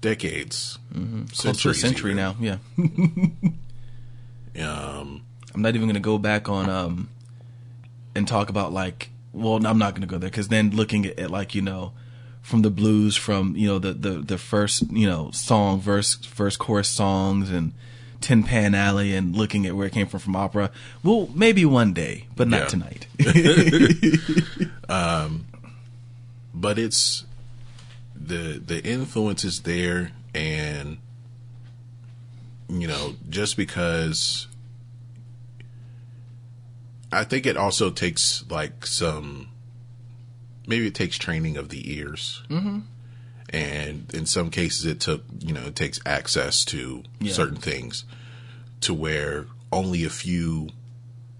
decades, 0.00 0.78
close 1.36 1.62
to 1.62 1.70
a 1.70 1.74
century 1.74 2.12
even. 2.12 2.16
now 2.16 2.36
yeah. 2.38 2.58
Um, 4.64 5.24
i'm 5.52 5.62
not 5.62 5.74
even 5.74 5.88
gonna 5.88 5.98
go 5.98 6.16
back 6.16 6.48
on 6.48 6.70
um 6.70 7.08
and 8.14 8.28
talk 8.28 8.50
about 8.50 8.72
like 8.72 9.10
well 9.34 9.64
i'm 9.66 9.78
not 9.78 9.94
gonna 9.94 10.06
go 10.06 10.16
there 10.18 10.30
because 10.30 10.48
then 10.48 10.70
looking 10.70 11.04
at, 11.04 11.18
at 11.18 11.30
like 11.30 11.54
you 11.54 11.60
know 11.62 11.92
from 12.40 12.62
the 12.62 12.70
blues 12.70 13.16
from 13.16 13.54
you 13.56 13.66
know 13.66 13.78
the 13.78 13.92
the 13.92 14.10
the 14.20 14.38
first 14.38 14.90
you 14.92 15.06
know 15.06 15.30
song 15.32 15.80
verse 15.80 16.14
first 16.16 16.58
chorus 16.58 16.88
songs 16.88 17.50
and 17.50 17.72
Tin 18.20 18.42
Pan 18.42 18.74
Alley 18.74 19.14
and 19.14 19.36
looking 19.36 19.66
at 19.66 19.74
where 19.76 19.86
it 19.86 19.92
came 19.92 20.06
from 20.06 20.18
from 20.18 20.34
opera. 20.34 20.70
Well, 21.02 21.28
maybe 21.34 21.66
one 21.66 21.92
day, 21.92 22.26
but 22.36 22.48
not 22.48 22.60
Yeah. 22.60 22.66
tonight. 22.68 23.06
Um, 24.88 25.46
but 26.54 26.78
it's 26.78 27.24
the 28.14 28.62
the 28.64 28.82
influence 28.82 29.44
is 29.44 29.60
there 29.62 30.12
and 30.34 30.96
you 32.68 32.86
know 32.88 33.14
just 33.28 33.56
because 33.58 34.46
i 37.14 37.24
think 37.24 37.46
it 37.46 37.56
also 37.56 37.90
takes 37.90 38.44
like 38.50 38.86
some 38.86 39.48
maybe 40.66 40.86
it 40.86 40.94
takes 40.94 41.16
training 41.18 41.56
of 41.56 41.68
the 41.68 41.94
ears 41.96 42.42
mm-hmm. 42.48 42.80
and 43.50 44.12
in 44.14 44.26
some 44.26 44.50
cases 44.50 44.84
it 44.86 45.00
took 45.00 45.22
you 45.38 45.52
know 45.52 45.66
it 45.66 45.76
takes 45.76 46.00
access 46.06 46.64
to 46.64 47.02
Yeah. 47.20 47.32
certain 47.32 47.56
things 47.56 48.04
to 48.80 48.92
where 48.94 49.46
only 49.72 50.04
a 50.04 50.10
few 50.10 50.68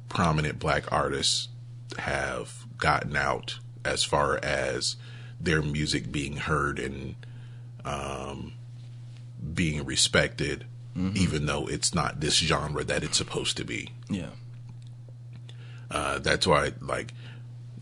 prominent 0.09 0.59
black 0.59 0.91
artists 0.93 1.49
have 1.99 2.65
gotten 2.79 3.17
out 3.17 3.59
as 3.85 4.03
far 4.05 4.39
as 4.43 4.97
their 5.41 5.61
music 5.63 6.11
being 6.11 6.37
heard 6.37 6.79
and 6.79 7.15
um, 7.85 8.55
being 9.53 9.85
respected, 9.85 10.65
even 11.15 11.45
though 11.47 11.67
it's 11.69 11.93
not 11.95 12.21
this 12.21 12.35
genre 12.37 12.83
that 12.83 13.03
it's 13.05 13.19
supposed 13.19 13.57
to 13.59 13.65
be. 13.65 13.91
yeah. 14.09 14.31
Uh, 15.95 16.19
that's 16.19 16.45
why, 16.45 16.73
like, 16.81 17.15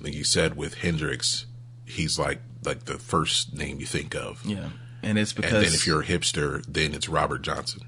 like 0.02 0.12
you 0.12 0.22
said 0.22 0.54
with 0.54 0.74
Hendrix, 0.74 1.46
he's 1.86 2.18
like 2.18 2.40
like 2.62 2.84
the 2.84 2.98
first 2.98 3.54
name 3.54 3.80
you 3.80 3.86
think 3.86 4.14
of. 4.14 4.44
Yeah. 4.44 4.68
And 5.02 5.18
it's 5.18 5.32
because 5.32 5.52
And 5.52 5.64
then 5.64 5.72
if 5.72 5.86
you're 5.86 6.02
a 6.02 6.04
hipster, 6.04 6.62
then 6.68 6.94
it's 6.94 7.08
Robert 7.08 7.42
Johnson. 7.42 7.82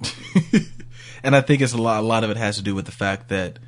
and 1.23 1.37
I 1.37 1.43
think 1.43 1.61
it's 1.61 1.75
a 1.75 1.81
lot. 1.81 2.03
A 2.03 2.07
lot 2.07 2.25
of 2.25 2.31
it 2.31 2.39
has 2.39 2.57
to 2.57 2.63
do 2.63 2.75
with 2.75 2.87
the 2.87 2.93
fact 2.93 3.29
that 3.29 3.59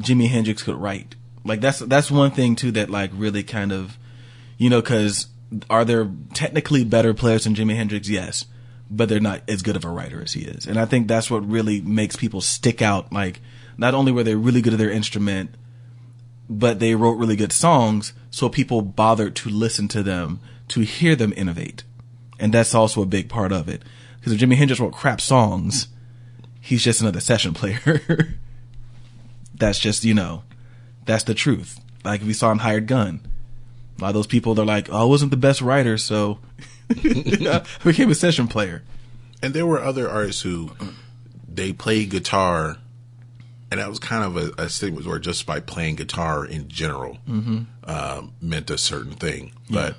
Jimi 0.00 0.28
Hendrix 0.28 0.64
could 0.64 0.74
write. 0.74 1.14
Like 1.44 1.60
that's 1.60 1.78
that's 1.78 2.10
one 2.10 2.32
thing 2.32 2.56
too 2.56 2.72
that 2.72 2.90
like 2.90 3.10
really 3.14 3.44
kind 3.44 3.72
of, 3.72 3.96
you 4.58 4.68
know, 4.68 4.82
because 4.82 5.28
are 5.70 5.84
there 5.84 6.10
technically 6.34 6.82
better 6.82 7.14
players 7.14 7.44
than 7.44 7.54
Jimi 7.54 7.76
Hendrix? 7.76 8.08
Yes, 8.08 8.46
but 8.90 9.08
they're 9.08 9.20
not 9.20 9.42
as 9.48 9.62
good 9.62 9.76
of 9.76 9.84
a 9.84 9.90
writer 9.90 10.20
as 10.20 10.32
he 10.32 10.40
is. 10.40 10.66
And 10.66 10.76
I 10.76 10.86
think 10.86 11.06
that's 11.06 11.30
what 11.30 11.48
really 11.48 11.80
makes 11.80 12.16
people 12.16 12.40
stick 12.40 12.82
out. 12.82 13.12
Like 13.12 13.40
not 13.78 13.94
only 13.94 14.12
were 14.12 14.24
they 14.24 14.34
really 14.34 14.62
good 14.62 14.72
at 14.72 14.78
their 14.78 14.90
instrument, 14.90 15.50
but 16.48 16.78
they 16.78 16.94
wrote 16.94 17.18
really 17.18 17.36
good 17.36 17.52
songs, 17.52 18.12
so 18.30 18.48
people 18.48 18.82
bothered 18.82 19.34
to 19.36 19.50
listen 19.50 19.88
to 19.88 20.02
them 20.02 20.40
to 20.68 20.80
hear 20.80 21.16
them 21.16 21.32
innovate. 21.36 21.84
and 22.38 22.52
that's 22.52 22.74
also 22.74 23.02
a 23.02 23.06
big 23.06 23.28
part 23.28 23.50
of 23.52 23.68
it. 23.68 23.82
Because 24.16 24.32
if 24.32 24.40
Jimi 24.40 24.56
Hendrix 24.56 24.80
wrote 24.80 24.92
crap 24.92 25.20
songs, 25.20 25.88
he's 26.60 26.84
just 26.84 27.00
another 27.00 27.20
session 27.20 27.54
player. 27.54 28.36
that's 29.54 29.78
just 29.78 30.04
you 30.04 30.14
know, 30.14 30.42
that's 31.06 31.24
the 31.24 31.34
truth. 31.34 31.80
Like 32.04 32.20
if 32.20 32.26
we 32.26 32.34
saw 32.34 32.50
in 32.52 32.58
Hired 32.58 32.86
Gun, 32.86 33.20
a 33.98 34.02
lot 34.02 34.08
of 34.08 34.14
those 34.14 34.26
people 34.26 34.54
they're 34.54 34.66
like, 34.66 34.88
"Oh, 34.90 35.02
I 35.02 35.04
wasn't 35.04 35.30
the 35.30 35.36
best 35.36 35.62
writer, 35.62 35.96
so 35.96 36.38
I 36.90 37.64
became 37.84 38.10
a 38.10 38.14
session 38.14 38.48
player." 38.48 38.82
And 39.42 39.54
there 39.54 39.66
were 39.66 39.82
other 39.82 40.08
artists 40.10 40.42
who 40.42 40.72
they 41.48 41.72
played 41.72 42.10
guitar, 42.10 42.78
and 43.70 43.80
that 43.80 43.88
was 43.88 43.98
kind 43.98 44.24
of 44.24 44.36
a, 44.36 44.62
a 44.62 44.68
statement 44.68 45.06
where 45.06 45.18
just 45.18 45.44
by 45.46 45.60
playing 45.60 45.96
guitar 45.96 46.44
in 46.44 46.68
general 46.68 47.18
um, 47.84 48.32
meant 48.40 48.70
a 48.70 48.78
certain 48.78 49.12
thing. 49.12 49.52
But 49.70 49.96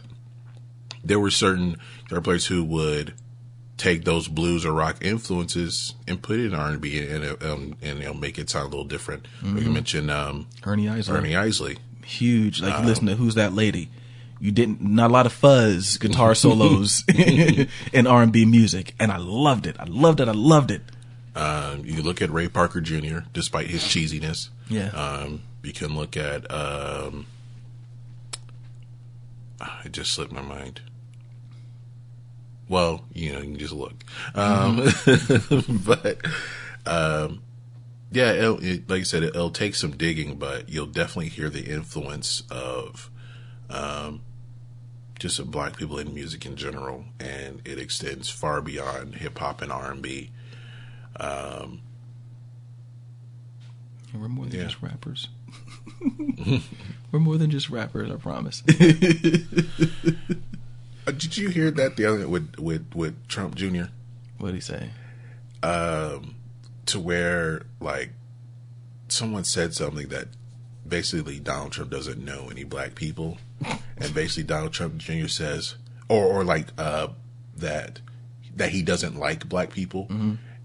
there 1.04 1.20
were 1.20 1.32
certain 1.32 1.78
guitar 2.08 2.22
players 2.22 2.46
who 2.48 2.64
would 2.64 3.14
take 3.78 4.06
those 4.06 4.28
blues 4.28 4.66
or 4.66 4.72
rock 4.72 4.98
influences 5.02 5.94
and 6.08 6.22
put 6.22 6.40
it 6.40 6.48
in 6.48 6.56
R 6.56 6.70
and 6.70 6.82
B, 6.82 7.00
and 7.08 7.44
um, 7.44 7.76
and 7.82 8.02
they'll 8.02 8.14
make 8.14 8.38
it 8.40 8.50
sound 8.50 8.66
a 8.66 8.70
little 8.70 8.86
different. 8.86 9.28
Like 9.44 9.64
you 9.64 9.70
mentioned 9.70 10.10
um, 10.12 10.48
Ernie 10.66 10.90
Isley, 10.90 11.18
Ernie 11.18 11.36
Isley. 11.36 11.78
huge. 12.06 12.62
Like 12.62 12.80
you 12.80 12.86
listen 12.86 13.06
to 13.08 13.16
Who's 13.16 13.36
That 13.36 13.54
Lady? 13.54 13.90
You 14.40 14.52
didn't 14.52 14.82
not 14.82 15.10
a 15.10 15.14
lot 15.14 15.26
of 15.26 15.34
fuzz 15.34 15.98
guitar 15.98 16.36
solos 16.36 17.04
in 17.94 18.08
R 18.08 18.24
and 18.24 18.32
B 18.32 18.46
music, 18.46 18.94
and 19.00 19.12
I 19.12 19.18
loved 19.18 19.66
it. 19.68 19.76
I 19.80 19.86
loved 19.86 20.22
it. 20.22 20.28
I 20.28 20.34
loved 20.34 20.72
it. 20.72 20.82
Um, 21.38 21.86
you 21.86 22.02
look 22.02 22.22
at 22.22 22.32
Ray 22.32 22.48
Parker 22.48 22.82
Jr. 22.82 23.20
Despite 23.32 23.68
his 23.68 23.84
cheesiness, 23.84 24.50
Yeah. 24.70 24.90
Um, 24.90 25.44
you 25.64 25.74
can 25.74 25.96
look 25.96 26.18
at. 26.18 26.50
Um, 26.52 27.28
ah, 29.62 29.82
it 29.86 29.92
just 29.92 30.12
slipped 30.14 30.32
my 30.32 30.42
mind. 30.42 30.82
Well, 32.70 33.06
you 33.14 33.34
know, 33.34 33.40
you 33.40 33.46
can 33.46 33.60
just 33.60 33.74
look. 33.74 34.04
Um, 34.36 34.78
but 35.86 36.18
um, 36.86 37.42
yeah, 38.12 38.32
it'll, 38.34 38.64
it, 38.64 38.90
like 38.90 39.02
I 39.02 39.04
said, 39.04 39.24
it'll 39.24 39.52
take 39.52 39.76
some 39.76 39.92
digging, 39.92 40.36
but 40.36 40.70
you'll 40.70 40.86
definitely 40.88 41.30
hear 41.30 41.50
the 41.50 41.66
influence 41.66 42.44
of 42.50 43.10
um, 43.70 44.22
just 45.20 45.40
of 45.40 45.52
black 45.52 45.78
people 45.78 46.00
in 46.00 46.14
music 46.14 46.46
in 46.46 46.56
general, 46.56 47.06
and 47.20 47.62
it 47.66 47.80
extends 47.80 48.30
far 48.30 48.62
beyond 48.62 49.16
hip 49.16 49.38
hop 49.38 49.62
and 49.62 49.72
R 49.72 49.92
and 49.92 50.02
B. 50.02 50.32
We're 51.20 51.68
more 54.30 54.46
than 54.46 54.60
Yeah. 54.60 54.64
just 54.66 54.82
rappers. 54.82 55.28
We're 57.12 57.20
more 57.20 57.38
than 57.38 57.50
just 57.52 57.70
rappers. 57.70 58.10
I 58.12 58.16
promise. 58.16 58.64
Uh, 61.06 61.12
did 61.12 61.38
you 61.38 61.48
hear 61.48 61.72
that 61.72 61.96
the 61.96 62.04
other 62.04 62.28
with 62.28 62.60
with 62.60 62.86
with 62.94 63.16
Trump 63.30 63.56
Jr. 63.56 63.84
what 64.40 64.48
did 64.48 64.56
he 64.56 64.60
say? 64.60 64.90
um, 65.64 66.36
to 66.86 67.00
where 67.00 67.62
like 67.80 68.10
someone 69.08 69.46
said 69.46 69.74
something 69.74 70.10
that 70.10 70.28
basically 70.86 71.40
Donald 71.40 71.72
Trump 71.72 71.92
doesn't 71.92 72.22
know 72.24 72.50
any 72.52 72.66
black 72.66 72.94
people, 72.96 73.38
and 73.98 74.14
basically 74.14 74.44
Donald 74.44 74.74
Trump 74.74 74.98
Jr. 74.98 75.28
says, 75.28 75.76
or 76.10 76.26
or 76.26 76.44
like 76.44 76.68
uh, 76.78 77.08
that 77.56 78.02
that 78.58 78.72
he 78.72 78.82
doesn't 78.82 79.16
like 79.16 79.48
black 79.48 79.72
people, 79.72 80.10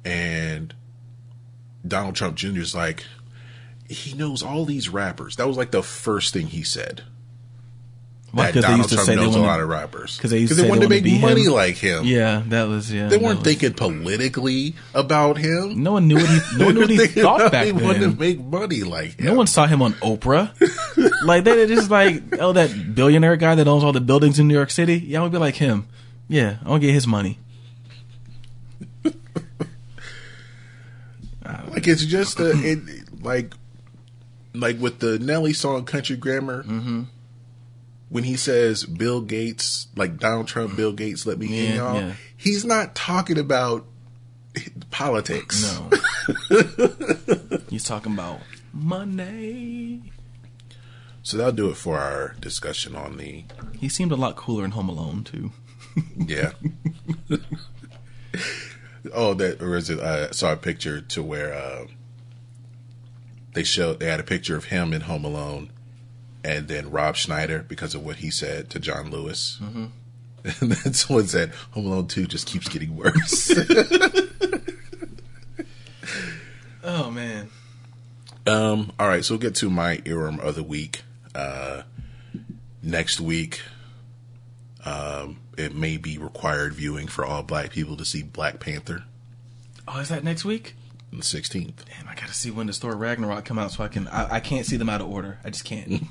and 0.04 0.74
Donald 1.86 2.14
Trump 2.14 2.36
Jr. 2.36 2.58
is 2.60 2.74
like 2.74 3.04
he 3.88 4.14
knows 4.14 4.42
all 4.42 4.64
these 4.64 4.88
rappers. 4.88 5.36
That 5.36 5.46
was 5.46 5.56
like 5.56 5.70
the 5.70 5.82
first 5.82 6.32
thing 6.32 6.46
he 6.46 6.62
said. 6.62 7.02
Why? 8.30 8.44
that 8.46 8.54
Because 8.54 8.62
they 8.62 8.68
Donald 8.70 8.78
used 8.78 8.88
to 8.88 9.04
Trump 9.04 9.20
knows 9.20 9.36
a 9.36 9.40
lot 9.40 9.60
of 9.60 9.68
rappers 9.68 10.18
'cause 10.18 10.30
they 10.30 10.38
used 10.38 10.52
to 10.52 10.56
say 10.56 10.62
they 10.62 10.68
wanted 10.70 10.84
to 10.84 10.88
make 10.88 11.04
money 11.20 11.44
him. 11.44 11.52
like 11.52 11.76
him. 11.76 12.04
Yeah, 12.06 12.42
that 12.48 12.64
was 12.66 12.90
yeah. 12.90 13.08
They 13.08 13.18
weren't 13.18 13.40
was- 13.40 13.44
thinking 13.44 13.74
politically 13.74 14.74
about 14.94 15.36
him. 15.36 15.82
No 15.82 15.92
one 15.92 16.08
knew 16.08 16.14
what 16.16 16.28
he. 16.30 16.40
No 16.56 16.64
one 16.66 16.74
knew 16.74 16.80
what 16.80 16.88
he 16.90 16.96
thought 17.08 17.52
back 17.52 17.64
they 17.66 17.72
wanted 17.72 18.00
to 18.00 18.08
make 18.18 18.40
money 18.40 18.84
like 18.84 19.18
him. 19.20 19.26
No 19.26 19.34
one 19.34 19.46
saw 19.46 19.66
him 19.66 19.82
on 19.82 19.92
Oprah. 19.94 20.50
like 21.26 21.44
they 21.44 21.66
just 21.66 21.90
like 21.90 22.22
oh 22.40 22.54
that 22.54 22.94
billionaire 22.94 23.36
guy 23.36 23.54
that 23.54 23.68
owns 23.68 23.84
all 23.84 23.92
the 23.92 24.00
buildings 24.00 24.38
in 24.38 24.48
New 24.48 24.54
York 24.54 24.70
City. 24.70 24.98
Yeah, 24.98 25.20
I 25.20 25.22
would 25.24 25.32
be 25.32 25.36
like 25.38 25.56
him. 25.56 25.86
Yeah, 26.28 26.56
I'll 26.64 26.78
get 26.78 26.94
his 26.94 27.06
money. 27.06 27.38
Like 31.72 31.88
it's 31.88 32.04
just 32.04 32.38
a 32.40 32.50
it, 32.54 32.78
like 33.22 33.54
like 34.54 34.78
with 34.78 34.98
the 35.00 35.18
Nelly 35.18 35.52
song 35.52 35.84
"Country 35.84 36.16
Grammar." 36.16 36.62
Mm-hmm. 36.64 37.02
When 38.08 38.24
he 38.24 38.36
says 38.36 38.84
Bill 38.84 39.22
Gates, 39.22 39.86
like 39.96 40.18
Donald 40.18 40.46
Trump, 40.46 40.76
Bill 40.76 40.92
Gates, 40.92 41.24
let 41.24 41.38
me 41.38 41.66
in, 41.66 41.76
y'all. 41.76 41.98
yeah. 41.98 42.12
He's 42.36 42.62
not 42.62 42.94
talking 42.94 43.38
about 43.38 43.86
politics. 44.90 45.62
No, 45.62 45.90
he's 47.70 47.84
talking 47.84 48.12
about 48.12 48.40
money. 48.72 50.12
So 51.22 51.38
that'll 51.38 51.52
do 51.52 51.70
it 51.70 51.76
for 51.76 51.98
our 51.98 52.34
discussion 52.40 52.94
on 52.96 53.16
the 53.16 53.44
He 53.78 53.88
seemed 53.88 54.12
a 54.12 54.16
lot 54.16 54.36
cooler 54.36 54.64
in 54.64 54.72
Home 54.72 54.90
Alone 54.90 55.24
too. 55.24 55.52
Yeah. 56.16 56.52
oh, 59.12 59.34
that 59.34 59.62
or 59.62 59.76
is 59.76 59.90
it? 59.90 60.00
I 60.00 60.30
saw 60.30 60.52
a 60.52 60.56
picture 60.56 61.00
to 61.00 61.22
where 61.22 61.52
uh, 61.54 61.86
they 63.54 63.64
showed 63.64 64.00
they 64.00 64.06
had 64.06 64.20
a 64.20 64.24
picture 64.24 64.56
of 64.56 64.66
him 64.66 64.92
in 64.92 65.02
Home 65.02 65.24
Alone, 65.24 65.70
and 66.44 66.68
then 66.68 66.90
Rob 66.90 67.16
Schneider 67.16 67.64
because 67.66 67.94
of 67.94 68.04
what 68.04 68.16
he 68.16 68.30
said 68.30 68.70
to 68.70 68.78
John 68.78 69.10
Lewis. 69.10 69.58
Mm-hmm. 69.62 69.86
And 70.60 70.72
then 70.72 70.92
someone 70.92 71.28
said 71.28 71.52
Home 71.70 71.86
Alone 71.86 72.08
Two 72.08 72.26
just 72.26 72.48
keeps 72.48 72.68
getting 72.68 72.96
worse. 72.96 73.52
Oh 76.84 77.10
man. 77.10 77.48
um. 78.46 78.92
All 78.98 79.06
right, 79.06 79.24
so 79.24 79.34
we'll 79.34 79.40
get 79.40 79.54
to 79.56 79.70
my 79.70 79.98
earworm 79.98 80.40
of 80.40 80.56
the 80.56 80.62
week. 80.62 81.02
Uh, 81.34 81.82
next 82.82 83.20
week. 83.20 83.60
Um, 84.84 85.38
it 85.56 85.74
may 85.74 85.96
be 85.96 86.18
required 86.18 86.74
viewing 86.74 87.06
for 87.06 87.24
all 87.24 87.42
black 87.42 87.70
people 87.70 87.96
to 87.96 88.04
see 88.04 88.22
Black 88.22 88.58
Panther 88.58 89.04
Oh, 89.86 89.98
is 90.00 90.08
that 90.08 90.24
next 90.24 90.44
week? 90.44 90.74
the 91.12 91.18
16th. 91.18 91.84
Damn, 91.84 92.08
I 92.08 92.14
gotta 92.14 92.32
see 92.32 92.50
when 92.50 92.68
the 92.68 92.72
Thor 92.72 92.96
Ragnarok 92.96 93.44
come 93.44 93.58
out 93.58 93.70
so 93.70 93.84
I 93.84 93.88
can. 93.88 94.08
I, 94.08 94.36
I 94.36 94.40
can't 94.40 94.64
see 94.64 94.76
them 94.78 94.88
out 94.88 95.00
of 95.02 95.10
order. 95.10 95.38
I 95.44 95.50
just 95.50 95.64
can't. 95.64 96.04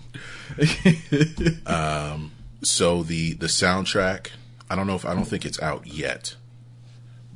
um. 1.65 2.31
So 2.63 3.01
the 3.01 3.33
the 3.33 3.47
soundtrack, 3.47 4.27
I 4.69 4.75
don't 4.75 4.85
know 4.85 4.95
if 4.95 5.03
I 5.05 5.15
don't 5.15 5.25
think 5.25 5.43
it's 5.45 5.59
out 5.59 5.87
yet, 5.87 6.35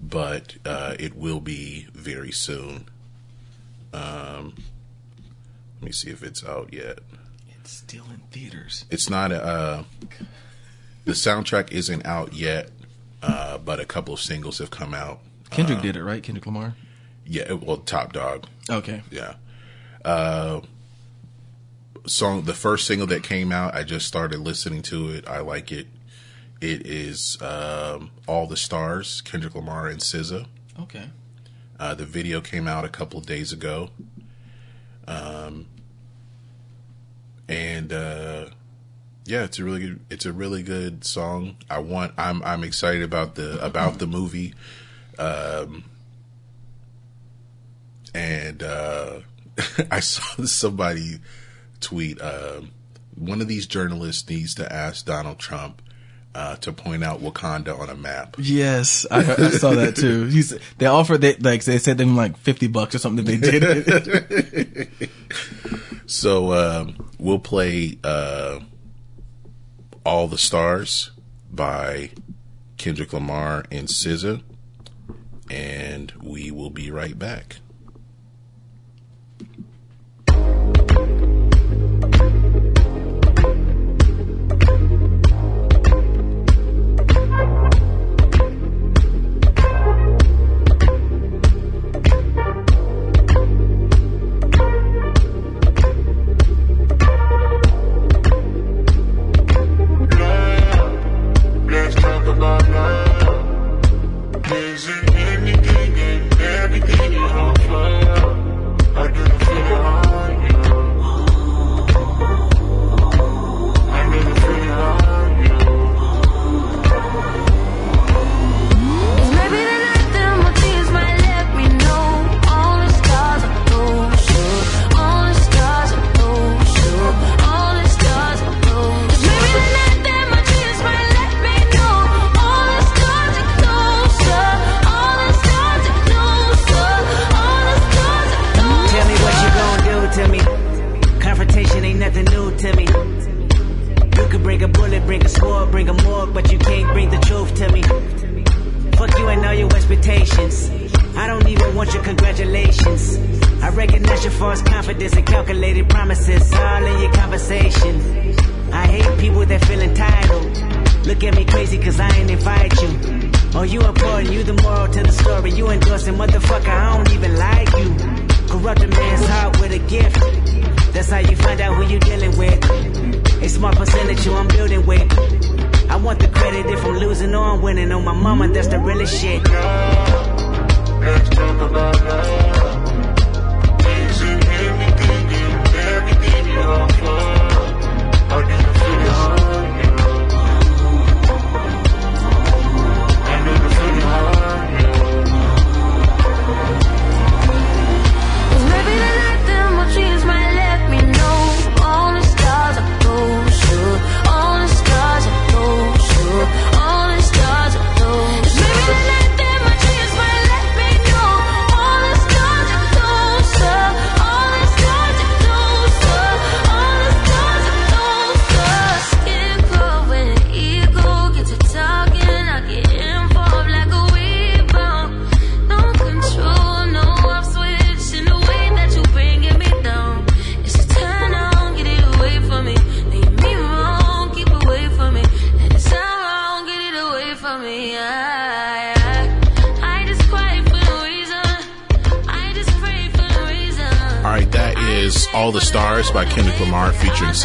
but 0.02 0.58
uh, 0.64 0.96
it 1.00 1.16
will 1.16 1.40
be 1.40 1.88
very 1.94 2.32
soon. 2.32 2.88
Um, 3.94 4.54
let 5.80 5.86
me 5.86 5.92
see 5.92 6.12
if 6.12 6.22
it's 6.22 6.46
out 6.46 6.72
yet. 6.72 7.00
it's 7.60 7.72
still 7.78 8.06
in 8.12 8.20
theaters. 8.30 8.86
It's 8.92 9.10
not. 9.10 9.32
Uh, 9.32 9.84
the 11.06 11.14
soundtrack 11.14 11.72
isn't 11.72 12.06
out 12.06 12.34
yet, 12.34 12.69
uh, 13.22 13.58
but 13.58 13.80
a 13.80 13.85
couple 13.85 14.14
of 14.14 14.19
singles 14.19 14.58
have 14.58 14.72
come 14.72 14.93
out. 14.93 15.19
Kendrick 15.50 15.82
did 15.82 15.95
it, 15.95 16.03
right? 16.03 16.22
Kendrick 16.22 16.45
Lamar. 16.45 16.75
Yeah, 17.25 17.53
well, 17.53 17.77
Top 17.77 18.14
Dawg. 18.14 18.48
Okay. 18.69 19.01
Yeah. 19.09 19.35
Uh, 20.03 20.61
song, 22.06 22.43
the 22.43 22.53
first 22.53 22.85
single 22.85 23.08
that 23.08 23.24
came 23.24 23.51
out, 23.51 23.74
I 23.74 23.84
just 23.84 24.08
started 24.08 24.40
listening 24.40 24.82
to 24.84 25.09
it. 25.09 25.27
I 25.27 25.40
like 25.40 25.72
it. 25.72 25.88
It 26.61 26.85
is 26.85 27.42
um, 27.42 28.11
All 28.27 28.48
the 28.48 28.58
Stars, 28.58 29.22
Kendrick 29.22 29.56
Lamar 29.56 29.88
and 29.88 30.00
SZA. 30.00 30.48
Okay. 30.80 31.09
Uh, 31.80 31.93
the 31.93 32.06
video 32.06 32.42
came 32.42 32.67
out 32.67 32.85
a 32.85 32.90
couple 32.90 33.19
of 33.19 33.25
days 33.25 33.51
ago. 33.51 33.90
Um, 35.08 35.67
and 37.48 37.93
uh, 37.93 38.48
yeah, 39.26 39.44
it's 39.44 39.60
a 39.60 39.64
really 39.64 39.80
good. 39.80 40.00
It's 40.10 40.26
a 40.26 40.34
really 40.34 40.64
good 40.64 41.04
song. 41.04 41.58
I 41.70 41.80
want. 41.80 42.14
I'm. 42.18 42.44
I'm 42.44 42.64
excited 42.64 43.04
about 43.04 43.36
the 43.36 43.64
about 43.64 44.00
the 44.00 44.08
movie. 44.08 44.54
Um, 45.18 45.84
and 48.14 48.62
uh, 48.64 49.20
I 49.92 50.00
saw 50.00 50.44
somebody 50.45 51.20
tweet. 51.80 52.22
Um, 52.22 52.72
one 53.16 53.42
of 53.42 53.48
these 53.48 53.66
journalists 53.66 54.30
needs 54.30 54.56
to 54.56 54.72
ask 54.72 55.06
Donald 55.06 55.40
Trump 55.40 55.82
uh, 56.36 56.58
to 56.58 56.74
point 56.74 57.04
out 57.04 57.22
Wakanda 57.22 57.80
on 57.80 57.90
a 57.90 57.95
map. 57.95 58.36
Yes, 58.38 59.06
I, 59.10 59.20
I 59.20 59.50
saw 59.52 59.72
that 59.72 59.95
too. 59.95 60.26
He's, 60.30 60.58
they 60.78 60.86
offered 60.86 61.22
they 61.22 61.36
like 61.38 61.64
they 61.64 61.80
said 61.80 61.98
them 61.98 62.16
like 62.16 62.38
fifty 62.38 62.68
bucks 62.68 62.94
or 62.94 63.00
something. 63.00 63.26
They 63.26 63.38
did 63.38 63.64
it. 63.66 64.90
So 66.08 66.54
um, 66.54 67.10
we'll 67.18 67.40
play 67.40 67.98
uh, 68.04 68.60
"All 70.06 70.27
the 70.27 70.38
Stars" 70.38 71.09
by 71.51 72.11
Kendrick 72.77 73.11
Lamar 73.11 73.66
and 73.72 73.88
SZA, 73.88 74.43
and 75.50 76.14
we 76.22 76.51
will 76.51 76.69
be 76.69 76.92
right 76.92 77.17
back. 77.17 77.58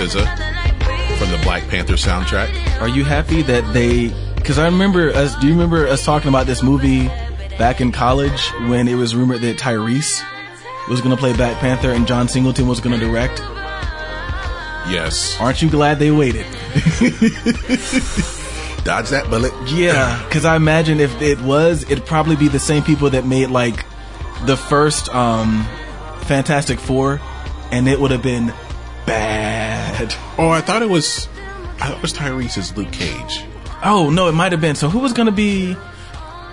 SZA 0.00 1.18
from 1.18 1.30
the 1.30 1.38
Black 1.42 1.68
Panther 1.68 1.92
soundtrack. 1.92 2.80
Are 2.80 2.88
you 2.88 3.04
happy 3.04 3.42
that 3.42 3.74
they? 3.74 4.08
Because 4.34 4.58
I 4.58 4.64
remember 4.64 5.10
us. 5.10 5.36
Do 5.36 5.46
you 5.46 5.52
remember 5.52 5.86
us 5.86 6.04
talking 6.04 6.28
about 6.28 6.46
this 6.46 6.62
movie 6.62 7.08
back 7.58 7.82
in 7.82 7.92
college 7.92 8.48
when 8.68 8.88
it 8.88 8.94
was 8.94 9.14
rumored 9.14 9.42
that 9.42 9.58
Tyrese 9.58 10.22
was 10.88 11.02
going 11.02 11.14
to 11.14 11.20
play 11.20 11.34
Black 11.34 11.58
Panther 11.58 11.90
and 11.90 12.06
John 12.06 12.28
Singleton 12.28 12.66
was 12.66 12.80
going 12.80 12.98
to 12.98 13.06
direct? 13.06 13.40
Yes. 14.88 15.36
Aren't 15.38 15.60
you 15.60 15.68
glad 15.68 15.98
they 15.98 16.10
waited? 16.10 16.46
Dodge 18.82 19.10
that 19.10 19.26
bullet. 19.28 19.52
Yeah, 19.68 20.24
because 20.24 20.46
I 20.46 20.56
imagine 20.56 20.98
if 21.00 21.20
it 21.20 21.38
was, 21.42 21.82
it'd 21.90 22.06
probably 22.06 22.36
be 22.36 22.48
the 22.48 22.58
same 22.58 22.82
people 22.82 23.10
that 23.10 23.26
made 23.26 23.50
like 23.50 23.84
the 24.46 24.56
first 24.56 25.14
um 25.14 25.66
Fantastic 26.22 26.80
Four, 26.80 27.20
and 27.70 27.86
it 27.86 28.00
would 28.00 28.10
have 28.10 28.22
been 28.22 28.54
bad. 30.06 30.14
Oh, 30.38 30.48
I 30.48 30.60
thought 30.60 30.82
it 30.82 30.88
was. 30.88 31.28
I 31.80 31.88
thought 31.88 31.96
it 31.98 32.02
was 32.02 32.12
Tyrese's 32.12 32.76
Luke 32.76 32.92
Cage. 32.92 33.44
Oh 33.82 34.10
no, 34.10 34.28
it 34.28 34.32
might 34.32 34.52
have 34.52 34.60
been. 34.60 34.74
So 34.74 34.88
who 34.88 34.98
was 34.98 35.12
going 35.12 35.26
to 35.26 35.32
be? 35.32 35.74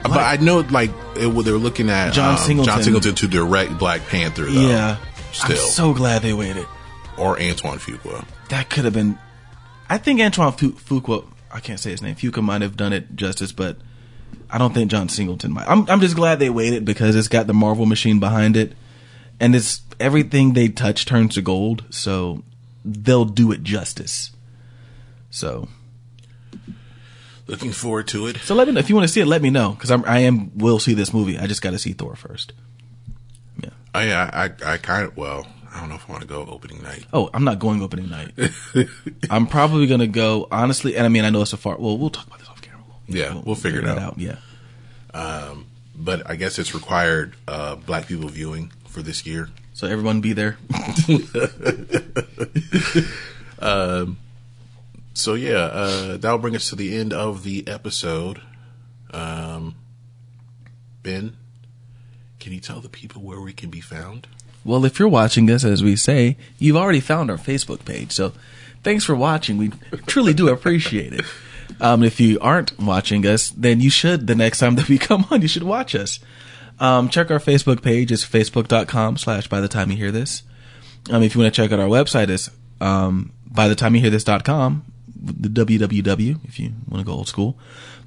But 0.03 0.19
I 0.19 0.38
know, 0.38 0.59
like, 0.59 0.92
it, 1.16 1.27
they 1.27 1.51
were 1.51 1.58
looking 1.58 1.90
at 1.90 2.14
John 2.14 2.34
um, 2.34 2.38
Singleton. 2.38 2.74
John 2.76 2.84
Singleton 2.84 3.16
to 3.16 3.27
direct 3.27 3.77
Black 3.77 4.06
Panther, 4.08 4.45
though. 4.45 4.51
yeah, 4.51 4.98
Still. 5.34 5.51
I'm 5.51 5.69
so 5.69 5.93
glad 5.93 6.22
they 6.22 6.34
waited. 6.34 6.66
Or 7.17 7.38
Antoine 7.42 7.80
Fuqua. 7.80 8.26
That 8.50 8.69
could 8.69 8.85
have 8.85 8.93
been. 8.93 9.17
I 9.90 9.98
think 9.98 10.22
Antoine 10.22 10.53
Fu- 10.53 10.72
Fuqua. 10.74 11.26
I 11.51 11.59
can't 11.59 11.80
say 11.80 11.92
his 11.92 12.01
name. 12.01 12.16
Fuqua 12.16 12.42
might 12.42 12.61
have 12.61 12.77
done 12.77 12.93
it 12.93 13.16
justice, 13.16 13.51
but 13.51 13.77
I 14.50 14.58
don't 14.58 14.74
think 14.74 14.92
John 14.92 15.09
Singleton 15.09 15.51
might. 15.51 15.67
I'm 15.67 15.90
I'm 15.90 16.00
just 16.00 16.16
glad 16.16 16.40
they 16.40 16.50
waited 16.50 16.85
because 16.85 17.16
it's 17.16 17.27
got 17.27 17.48
the 17.48 17.53
Marvel 17.53 17.85
machine 17.85 18.19
behind 18.19 18.56
it, 18.56 18.74
and 19.42 19.56
it's 19.56 19.82
everything 20.00 20.53
they 20.53 20.69
touch 20.69 21.06
turns 21.06 21.34
to 21.35 21.42
gold. 21.42 21.84
So 21.90 22.43
they'll 22.88 23.25
do 23.25 23.51
it 23.51 23.64
justice. 23.64 24.32
So 25.30 25.67
Looking 27.48 27.72
forward 27.72 28.07
to 28.09 28.27
it. 28.27 28.38
so 28.38 28.56
let 28.56 28.67
me 28.67 28.74
know 28.74 28.80
if 28.82 28.90
you 28.90 28.95
want 28.95 29.07
to 29.07 29.14
see 29.14 29.22
it. 29.22 29.25
Let 29.25 29.41
me 29.41 29.49
know 29.49 29.72
because 29.72 29.90
I'm 29.90 30.03
I 30.06 30.19
am 30.19 30.57
will 30.57 30.80
see 30.80 30.93
this 30.93 31.14
movie. 31.14 31.38
I 31.40 31.48
just 31.48 31.61
got 31.61 31.72
to 31.72 31.80
see 31.80 31.93
Thor 31.93 32.16
first. 32.16 32.51
Yeah. 33.64 33.69
Oh, 33.95 34.01
yeah, 34.01 34.30
I, 34.33 34.74
I 34.74 34.77
kind 34.77 35.06
of, 35.07 35.16
well, 35.16 35.48
I 35.74 35.80
don't 35.80 35.88
know 35.90 35.95
if 35.95 36.07
I 36.09 36.11
want 36.11 36.22
to 36.24 36.27
go 36.27 36.45
opening 36.45 36.83
night. 36.83 37.06
Oh, 37.14 37.30
I'm 37.33 37.45
not 37.45 37.59
going 37.59 37.82
opening 37.82 38.09
night. 38.09 38.32
I'm 39.30 39.48
probably 39.48 39.88
gonna 39.88 40.07
go 40.07 40.48
honestly, 40.51 40.98
and 40.98 41.06
I 41.06 41.09
mean 41.09 41.24
I 41.24 41.30
know 41.30 41.41
it's 41.41 41.53
a 41.53 41.57
far. 41.57 41.77
Well, 41.77 41.98
we'll 41.98 42.09
talk 42.09 42.27
about 42.27 42.40
this 42.40 42.49
off 42.49 42.61
camera. 42.61 42.83
We'll, 43.07 43.17
Yeah, 43.17 43.41
we'll 43.45 43.56
figure 43.56 43.80
it 43.80 43.85
that 43.85 43.98
out. 43.98 44.17
Yeah. 44.17 44.38
Um, 45.14 45.67
But 45.95 46.30
I 46.30 46.35
guess 46.35 46.59
it's 46.59 46.74
required 46.74 47.35
uh, 47.48 47.75
black 47.75 48.07
people 48.07 48.27
viewing 48.27 48.72
for 48.88 49.01
this 49.01 49.25
year. 49.25 49.49
So 49.77 49.85
everyone 49.85 50.22
be 50.22 50.33
there. 50.33 50.57
So 55.17 55.33
yeah, 55.33 55.65
uh, 55.65 56.17
that'll 56.17 56.38
bring 56.38 56.56
us 56.56 56.69
to 56.69 56.75
the 56.75 56.95
end 56.95 57.11
of 57.11 57.43
the 57.43 57.67
episode. 57.67 58.39
Um, 59.11 59.75
ben, 61.03 61.35
can 62.39 62.53
you 62.53 62.59
tell 62.59 62.80
the 62.80 62.88
people 62.88 63.22
where 63.22 63.41
we 63.41 63.51
can 63.51 63.69
be 63.69 63.81
found? 63.81 64.27
Well, 64.64 64.85
if 64.85 64.99
you're 64.99 65.07
watching 65.07 65.49
us, 65.49 65.64
as 65.64 65.83
we 65.83 65.95
say, 65.95 66.38
you've 66.57 66.75
already 66.75 66.99
found 66.99 67.30
our 67.30 67.38
Facebook 67.38 67.83
page. 67.83 68.14
So 68.14 68.33
thanks 68.83 69.03
for 69.03 69.15
watching. 69.15 69.57
We 69.57 69.72
truly 70.06 70.33
do 70.33 70.49
appreciate 70.49 71.14
it. 71.14 71.25
Um, 71.81 72.03
if 72.03 72.19
you 72.19 72.39
aren't 72.39 72.80
watching 72.80 73.25
us, 73.25 73.49
then 73.49 73.81
you 73.81 73.89
should 73.89 74.27
the 74.27 74.35
next 74.35 74.59
time 74.59 74.75
that 74.75 74.88
we 74.88 74.97
come 74.97 75.25
on, 75.30 75.41
you 75.41 75.47
should 75.47 75.64
watch 75.64 75.93
us. 75.93 76.19
Um, 76.80 77.09
check 77.09 77.31
our 77.31 77.39
Facebook 77.39 77.81
page. 77.81 78.11
It's 78.11 78.25
facebook.com 78.25 79.17
slash 79.17 79.47
by 79.47 79.61
the 79.61 79.67
time 79.67 79.89
you 79.91 79.97
hear 79.97 80.11
this. 80.11 80.43
Um, 81.09 81.23
if 81.23 81.33
you 81.35 81.41
want 81.41 81.53
to 81.53 81.61
check 81.61 81.72
out 81.72 81.80
our 81.80 81.88
website, 81.88 82.30
it's 82.30 82.49
um, 82.80 83.31
by 83.45 83.67
the 83.67 83.75
time 83.75 83.95
you 83.95 84.01
hear 84.01 84.09
this.com, 84.09 84.85
the 85.15 85.49
www, 85.49 86.39
if 86.45 86.59
you 86.59 86.73
want 86.88 86.99
to 87.03 87.06
go 87.06 87.14
old 87.17 87.27
school, 87.27 87.57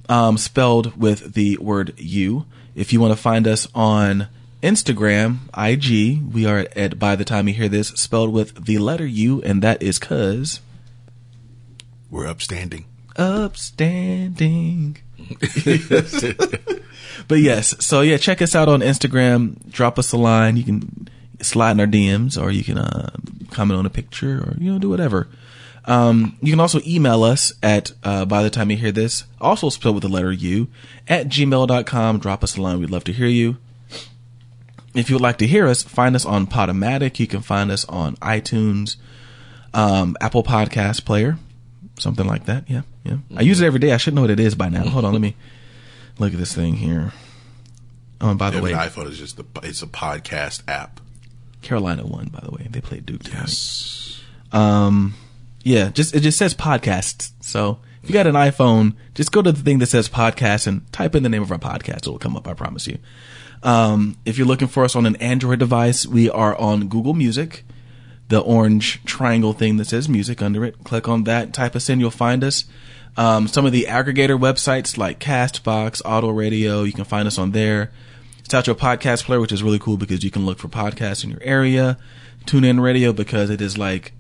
um, 0.09 0.39
spelled 0.39 0.97
with 0.97 1.35
the 1.35 1.57
word 1.59 1.95
you. 1.99 2.47
If 2.75 2.93
you 2.93 3.01
want 3.01 3.13
to 3.13 3.21
find 3.21 3.49
us 3.49 3.67
on 3.75 4.29
Instagram, 4.63 5.39
IG, 5.57 6.33
we 6.33 6.47
are 6.47 6.67
at 6.77 6.99
by 6.99 7.17
the 7.17 7.25
time 7.25 7.49
you 7.49 7.55
hear 7.55 7.69
this, 7.69 7.89
spelled 7.89 8.33
with 8.33 8.67
the 8.67 8.79
letter 8.79 9.07
U, 9.07 9.43
and 9.43 9.63
that 9.63 9.83
is 9.83 9.99
cuz 9.99 10.61
We're 12.11 12.27
upstanding. 12.29 12.85
upstanding. 13.17 14.99
but 17.29 17.39
yes, 17.39 17.75
so 17.85 18.01
yeah, 18.01 18.17
check 18.17 18.43
us 18.43 18.55
out 18.55 18.69
on 18.69 18.81
Instagram. 18.81 19.71
Drop 19.71 19.99
us 19.99 20.13
a 20.13 20.17
line. 20.17 20.57
You 20.57 20.65
can 20.65 21.09
slide 21.41 21.73
in 21.73 21.81
our 21.81 21.87
DMs, 21.87 22.41
or 22.41 22.51
you 22.51 22.65
can 22.65 22.79
uh, 22.79 23.11
comment 23.51 23.79
on 23.79 23.87
a 23.87 23.91
picture, 23.91 24.39
or 24.39 24.55
you 24.59 24.73
know, 24.73 24.79
do 24.79 24.89
whatever. 24.89 25.29
Um, 25.87 26.37
you 26.43 26.53
can 26.53 26.61
also 26.61 26.81
email 26.87 27.25
us 27.25 27.53
at 27.63 27.93
uh, 28.05 28.25
by 28.25 28.43
the 28.43 28.51
time 28.51 28.71
you 28.71 28.77
hear 28.77 28.93
this, 28.93 29.25
also 29.41 29.71
spelled 29.71 29.97
with 29.97 30.03
the 30.03 30.09
letter 30.09 30.33
U, 30.33 30.69
at 31.09 31.29
gmail.com. 31.29 32.19
Drop 32.19 32.45
us 32.45 32.57
a 32.57 32.63
line. 32.63 32.81
We'd 32.81 32.91
love 32.91 33.05
to 33.05 33.13
hear 33.13 33.27
you. 33.27 33.57
If 34.95 35.09
you 35.09 35.17
would 35.17 35.23
like 35.23 35.39
to 35.39 35.47
hear 35.47 35.67
us, 35.67 35.83
find 35.83 36.17
us 36.17 36.27
on 36.27 36.47
Podomatic. 36.47 37.21
You 37.21 37.27
can 37.27 37.43
find 37.43 37.71
us 37.71 37.85
on 37.85 38.17
iTunes, 38.17 38.97
um, 39.73 40.17
Apple 40.21 40.43
Podcast 40.43 41.05
Player, 41.05 41.39
something 42.01 42.27
like 42.27 42.47
that. 42.47 42.69
Yeah, 42.69 42.83
yeah. 43.05 43.19
I 43.37 43.43
use 43.43 43.61
it 43.61 43.67
every 43.67 43.81
day. 43.81 43.93
I 43.93 43.97
should 43.97 44.15
know 44.15 44.23
what 44.23 44.31
it 44.31 44.41
is 44.41 44.55
by 44.55 44.69
now. 44.69 44.85
Hold 44.85 45.05
on, 45.05 45.13
let 45.13 45.21
me 45.23 45.37
look 46.19 46.33
at 46.33 46.39
this 46.39 46.55
thing 46.55 46.75
here. 46.75 47.13
Oh, 48.21 48.31
and 48.31 48.39
by 48.39 48.51
the 48.51 48.59
If 48.59 48.65
way, 48.65 48.73
an 48.73 48.79
iPhone 48.79 49.09
is 49.09 49.19
just 49.19 49.39
a, 49.39 49.45
it's 49.63 49.83
a 49.83 49.87
podcast 49.87 50.63
app. 50.69 51.01
Carolina 51.63 52.07
won. 52.07 52.29
By 52.29 52.41
the 52.41 52.51
way, 52.51 52.67
they 52.71 52.81
played 52.81 53.07
Duke 53.07 53.23
tonight. 53.23 53.41
Yes. 53.41 54.21
Um, 54.53 55.15
yeah, 55.63 55.91
just 55.91 56.15
it 56.15 56.21
just 56.21 56.39
says 56.39 56.55
podcasts. 56.55 57.33
So 57.41 57.79
if 58.03 58.09
you 58.09 58.13
got 58.15 58.27
an 58.27 58.35
iPhone, 58.35 58.95
just 59.15 59.33
go 59.33 59.43
to 59.43 59.53
the 59.53 59.63
thing 59.63 59.79
that 59.79 59.87
says 59.87 60.09
podcast 60.09 60.67
and 60.67 60.91
type 60.93 61.15
in 61.15 61.23
the 61.23 61.29
name 61.29 61.43
of 61.43 61.53
our 61.53 61.59
podcast. 61.59 62.07
It 62.07 62.09
will 62.09 62.19
come 62.19 62.37
up. 62.37 62.49
I 62.49 62.55
promise 62.55 62.87
you. 62.87 62.99
Um, 63.63 64.17
if 64.25 64.39
you're 64.39 64.47
looking 64.47 64.69
for 64.69 64.85
us 64.85 64.97
on 64.97 65.05
an 65.05 65.17
Android 65.17 65.59
device, 65.59 66.07
we 66.07 66.31
are 66.31 66.57
on 66.57 66.89
Google 66.89 67.13
Music, 67.13 67.65
the 68.31 68.41
orange 68.41 69.05
triangle 69.05 69.53
thing 69.53 69.77
that 69.77 69.87
says 69.89 70.09
music 70.09 70.41
under 70.41 70.65
it. 70.65 70.83
Click 70.85 71.09
on 71.09 71.25
that, 71.25 71.53
type 71.53 71.77
us 71.77 71.91
in, 71.91 72.01
you'll 72.01 72.11
find 72.11 72.43
us. 72.43 72.65
Um, 73.17 73.49
some 73.49 73.67
of 73.67 73.73
the 73.73 73.87
aggregator 73.89 74.39
websites 74.39 74.97
like 74.97 75.19
Castbox, 75.19 76.01
Otto 76.05 76.31
Radio, 76.31 76.85
you 76.85 76.93
can 76.93 77.05
find 77.05 77.27
us 77.27 77.39
on 77.39 77.51
there. 77.51 77.91
It's 78.39 78.55
out 78.55 78.69
your 78.69 78.77
podcast 78.77 79.25
player, 79.25 79.41
which 79.41 79.51
is 79.53 79.65
really 79.65 79.81
cool 79.81 79.97
because 79.97 80.23
you 80.23 80.31
can 80.31 80.47
look 80.47 80.59
for 80.59 80.69
podcasts 80.69 81.25
in 81.25 81.31
your 81.31 81.43
area. 81.43 81.99
TuneIn 82.47 82.81
Radio 82.81 83.13
because 83.13 83.51
it 83.51 83.61
is 83.61 83.77
like 83.77 84.13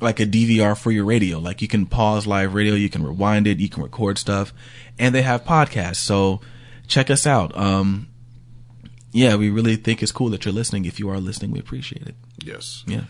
like 0.00 0.18
a 0.18 0.26
DVR 0.26 0.76
for 0.76 0.90
your 0.90 1.04
radio. 1.04 1.38
Like 1.38 1.60
you 1.60 1.68
can 1.68 1.84
pause 1.84 2.26
live 2.26 2.54
radio, 2.54 2.74
you 2.74 2.88
can 2.88 3.06
rewind 3.06 3.46
it, 3.46 3.58
you 3.58 3.68
can 3.68 3.82
record 3.82 4.16
stuff, 4.16 4.54
and 4.98 5.14
they 5.14 5.22
have 5.22 5.44
podcasts. 5.44 5.96
So 5.96 6.40
check 6.88 7.10
us 7.10 7.26
out. 7.26 7.54
Um, 7.56 8.08
yeah, 9.12 9.36
we 9.36 9.50
really 9.50 9.76
think 9.76 10.02
it's 10.02 10.12
cool 10.12 10.30
that 10.30 10.46
you're 10.46 10.54
listening. 10.54 10.86
If 10.86 10.98
you 10.98 11.10
are 11.10 11.20
listening, 11.20 11.50
we 11.50 11.58
appreciate 11.58 12.06
it. 12.08 12.14
Yes. 12.42 12.84
Yeah. 12.86 13.02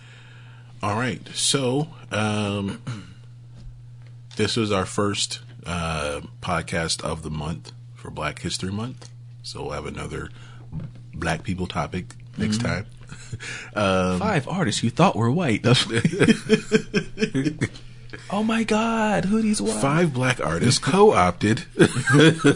All 0.82 0.96
right. 0.96 1.20
So, 1.34 1.88
um, 2.10 2.82
this 4.36 4.56
was 4.56 4.72
our 4.72 4.86
first 4.86 5.40
uh, 5.66 6.22
podcast 6.40 7.02
of 7.02 7.22
the 7.22 7.30
month 7.30 7.72
for 7.94 8.10
Black 8.10 8.40
History 8.40 8.72
Month. 8.72 9.10
So 9.42 9.62
we'll 9.62 9.72
have 9.72 9.86
another 9.86 10.30
Black 11.14 11.42
people 11.42 11.66
topic 11.66 12.14
next 12.38 12.58
time. 12.58 12.86
Five 13.74 14.48
artists 14.48 14.82
you 14.82 14.90
thought 14.90 15.16
were 15.16 15.30
white. 15.30 15.66
Oh 18.32 18.42
my 18.44 18.62
God, 18.62 19.24
Hootie's 19.24 19.60
white. 19.60 19.80
Five 19.80 20.12
Black 20.14 20.40
artists 20.44 20.78
co-opted. 20.78 21.64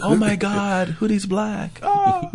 Oh 0.03 0.17
my 0.17 0.37
God, 0.37 0.89
Hootie's 1.01 1.27
black. 1.27 1.81
Oh. 1.83 2.31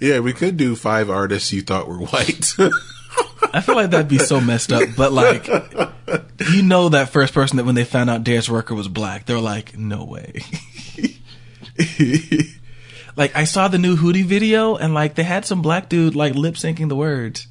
yeah, 0.00 0.20
we 0.20 0.32
could 0.32 0.56
do 0.56 0.76
five 0.76 1.10
artists 1.10 1.52
you 1.52 1.62
thought 1.62 1.88
were 1.88 1.98
white. 1.98 2.54
I 3.52 3.60
feel 3.60 3.74
like 3.74 3.90
that'd 3.90 4.08
be 4.08 4.18
so 4.18 4.40
messed 4.40 4.72
up. 4.72 4.88
But 4.96 5.12
like, 5.12 5.46
you 6.52 6.62
know, 6.62 6.88
that 6.90 7.10
first 7.10 7.34
person 7.34 7.56
that 7.58 7.64
when 7.64 7.74
they 7.74 7.84
found 7.84 8.10
out 8.10 8.24
Darius 8.24 8.48
Rucker 8.48 8.74
was 8.74 8.88
black, 8.88 9.26
they're 9.26 9.38
like, 9.40 9.76
no 9.76 10.04
way. 10.04 10.40
like, 13.16 13.36
I 13.36 13.44
saw 13.44 13.68
the 13.68 13.78
new 13.78 13.96
Hootie 13.96 14.24
video, 14.24 14.76
and 14.76 14.94
like 14.94 15.14
they 15.14 15.22
had 15.22 15.44
some 15.44 15.62
black 15.62 15.88
dude 15.88 16.16
like 16.16 16.34
lip 16.34 16.54
syncing 16.54 16.88
the 16.88 16.96
words. 16.96 17.46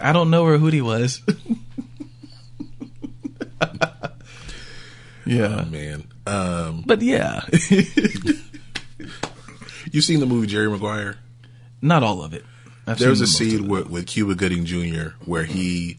I 0.00 0.12
don't 0.12 0.30
know 0.30 0.44
where 0.44 0.58
Hootie 0.58 0.82
was. 0.82 1.22
yeah, 5.26 5.62
oh, 5.62 5.64
man. 5.64 6.04
Um, 6.26 6.84
but 6.86 7.02
yeah, 7.02 7.42
you 9.90 10.00
seen 10.00 10.20
the 10.20 10.26
movie 10.26 10.46
Jerry 10.46 10.70
Maguire? 10.70 11.16
not 11.80 12.02
all 12.02 12.22
of 12.22 12.34
it. 12.34 12.44
I've 12.88 12.98
There 12.98 13.10
was 13.10 13.20
a 13.20 13.26
scene 13.26 13.68
with, 13.68 13.88
with 13.88 14.06
Cuba 14.06 14.34
Gooding 14.34 14.64
Jr. 14.64 15.10
where 15.24 15.44
he, 15.44 15.98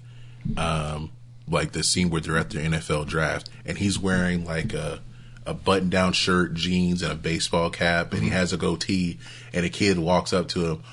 um, 0.57 1.11
like 1.47 1.71
the 1.71 1.83
scene 1.83 2.09
where 2.09 2.19
they're 2.19 2.37
at 2.37 2.49
the 2.49 2.59
NFL 2.59 3.07
draft, 3.07 3.49
and 3.65 3.77
he's 3.77 3.99
wearing 3.99 4.43
like 4.43 4.73
a 4.73 4.99
a 5.45 5.53
button 5.53 5.89
down 5.89 6.13
shirt, 6.13 6.53
jeans, 6.53 7.01
and 7.01 7.11
a 7.11 7.15
baseball 7.15 7.69
cap, 7.69 8.13
and 8.13 8.23
he 8.23 8.29
has 8.29 8.53
a 8.53 8.57
goatee, 8.57 9.17
and 9.53 9.65
a 9.65 9.69
kid 9.69 9.97
walks 9.97 10.33
up 10.33 10.47
to 10.49 10.65
him, 10.65 10.83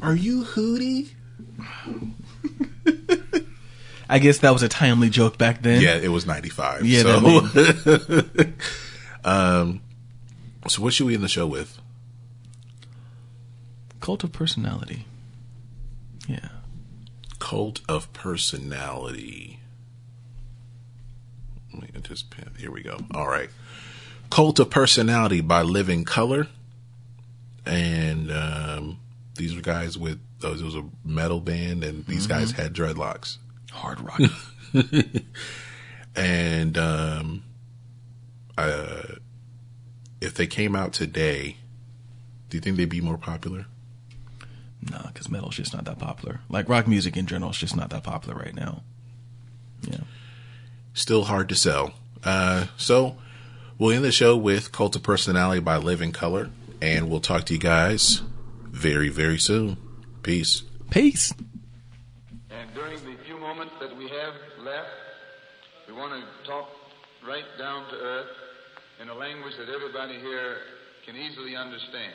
"Are 0.00 0.14
you 0.14 0.44
Hootie?" 0.44 1.10
I 4.08 4.18
guess 4.18 4.38
that 4.38 4.52
was 4.52 4.62
a 4.62 4.68
timely 4.68 5.08
joke 5.10 5.38
back 5.38 5.62
then. 5.62 5.80
Yeah, 5.80 5.96
it 5.96 6.08
was 6.08 6.26
ninety 6.26 6.48
five. 6.48 6.84
Yeah, 6.84 7.02
so, 7.02 8.46
um, 9.24 9.80
so 10.66 10.82
what 10.82 10.92
should 10.92 11.06
we 11.06 11.14
end 11.14 11.22
the 11.22 11.28
show 11.28 11.46
with? 11.46 11.78
Cult 14.00 14.24
of 14.24 14.32
personality. 14.32 15.06
Yeah. 16.30 16.48
Cult 17.38 17.80
of 17.88 18.12
personality. 18.12 19.60
Let 21.72 21.94
me 21.94 22.00
just 22.02 22.30
pen. 22.30 22.52
Here 22.58 22.70
we 22.70 22.82
go. 22.82 22.98
All 23.14 23.28
right. 23.28 23.50
Cult 24.30 24.58
of 24.58 24.70
Personality 24.70 25.40
by 25.40 25.62
Living 25.62 26.04
Colour. 26.04 26.46
And 27.66 28.30
um, 28.30 28.98
these 29.34 29.54
were 29.54 29.62
guys 29.62 29.98
with, 29.98 30.20
oh, 30.42 30.52
it 30.52 30.62
was 30.62 30.74
a 30.74 30.84
metal 31.04 31.40
band, 31.40 31.84
and 31.84 32.06
these 32.06 32.26
guys 32.26 32.52
had 32.52 32.74
dreadlocks. 32.74 33.38
Hard 33.70 34.00
rock. 34.00 34.20
And 36.16 36.76
um, 36.76 37.44
uh, 38.58 39.02
if 40.20 40.34
they 40.34 40.46
came 40.46 40.74
out 40.74 40.92
today, 40.92 41.56
do 42.48 42.56
you 42.56 42.60
think 42.60 42.76
they'd 42.76 42.88
be 42.88 43.00
more 43.00 43.18
popular? 43.18 43.66
Nah, 44.88 45.08
because 45.08 45.28
metal's 45.28 45.56
just 45.56 45.74
not 45.74 45.84
that 45.84 45.98
popular. 45.98 46.40
Like 46.48 46.68
rock 46.68 46.86
music 46.86 47.16
in 47.16 47.26
general 47.26 47.50
is 47.50 47.58
just 47.58 47.76
not 47.76 47.90
that 47.90 48.02
popular 48.02 48.34
right 48.34 48.54
now. 48.54 48.82
Yeah. 49.82 50.00
still 50.94 51.24
hard 51.24 51.48
to 51.50 51.54
sell. 51.54 51.92
Uh, 52.24 52.66
so 52.76 53.16
we'll 53.78 53.92
end 53.92 54.04
the 54.04 54.12
show 54.12 54.36
with 54.36 54.72
Cult 54.72 54.94
of 54.96 55.02
Personality 55.02 55.60
by 55.60 55.76
Living 55.78 56.12
Colour, 56.12 56.50
and 56.82 57.10
we'll 57.10 57.20
talk 57.20 57.44
to 57.44 57.54
you 57.54 57.58
guys 57.58 58.22
very, 58.62 59.08
very 59.08 59.38
soon. 59.38 59.76
Peace. 60.22 60.62
Peace. 60.90 61.32
And 62.50 62.74
during 62.74 62.96
the 63.04 63.16
few 63.24 63.38
moments 63.38 63.72
that 63.80 63.96
we 63.96 64.04
have 64.04 64.34
left, 64.62 64.88
we 65.88 65.94
want 65.94 66.12
to 66.12 66.48
talk 66.48 66.68
right 67.26 67.44
down 67.58 67.88
to 67.90 67.96
earth 67.96 68.26
in 69.00 69.08
a 69.08 69.14
language 69.14 69.54
that 69.58 69.68
everybody 69.68 70.18
here 70.18 70.56
can 71.06 71.16
easily 71.16 71.56
understand. 71.56 72.14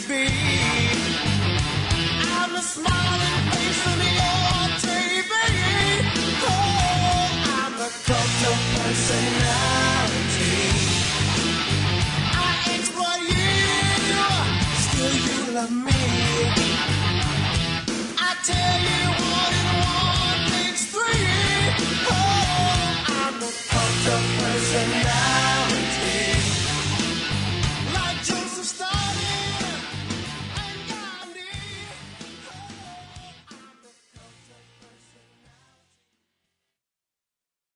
To 0.00 0.08
be. 0.08 0.26
I'm 2.40 2.52
the 2.52 2.60
smiling 2.60 3.40
face 3.50 3.86
on 3.90 3.98
your 4.18 4.60
TV. 4.84 5.32
Oh, 6.42 7.28
I'm 7.58 7.72
the 7.82 7.90
cult 8.06 8.40
of 8.50 8.58
personality. 8.76 10.56
I 12.34 12.50
exploit 12.74 13.22
you, 13.32 13.54
still 14.84 15.16
you 15.26 15.40
love 15.54 15.72
me. 15.72 16.02
I 18.18 18.30
tell 18.48 18.76
you 18.88 19.02
one 19.34 19.54
and 19.62 19.72
one 19.96 20.40
makes 20.52 20.84
three. 20.94 21.28
Oh, 22.10 23.04
I'm 23.20 23.34
the 23.40 23.52
cult 23.70 24.04
of 24.14 24.22
personality. 24.42 25.87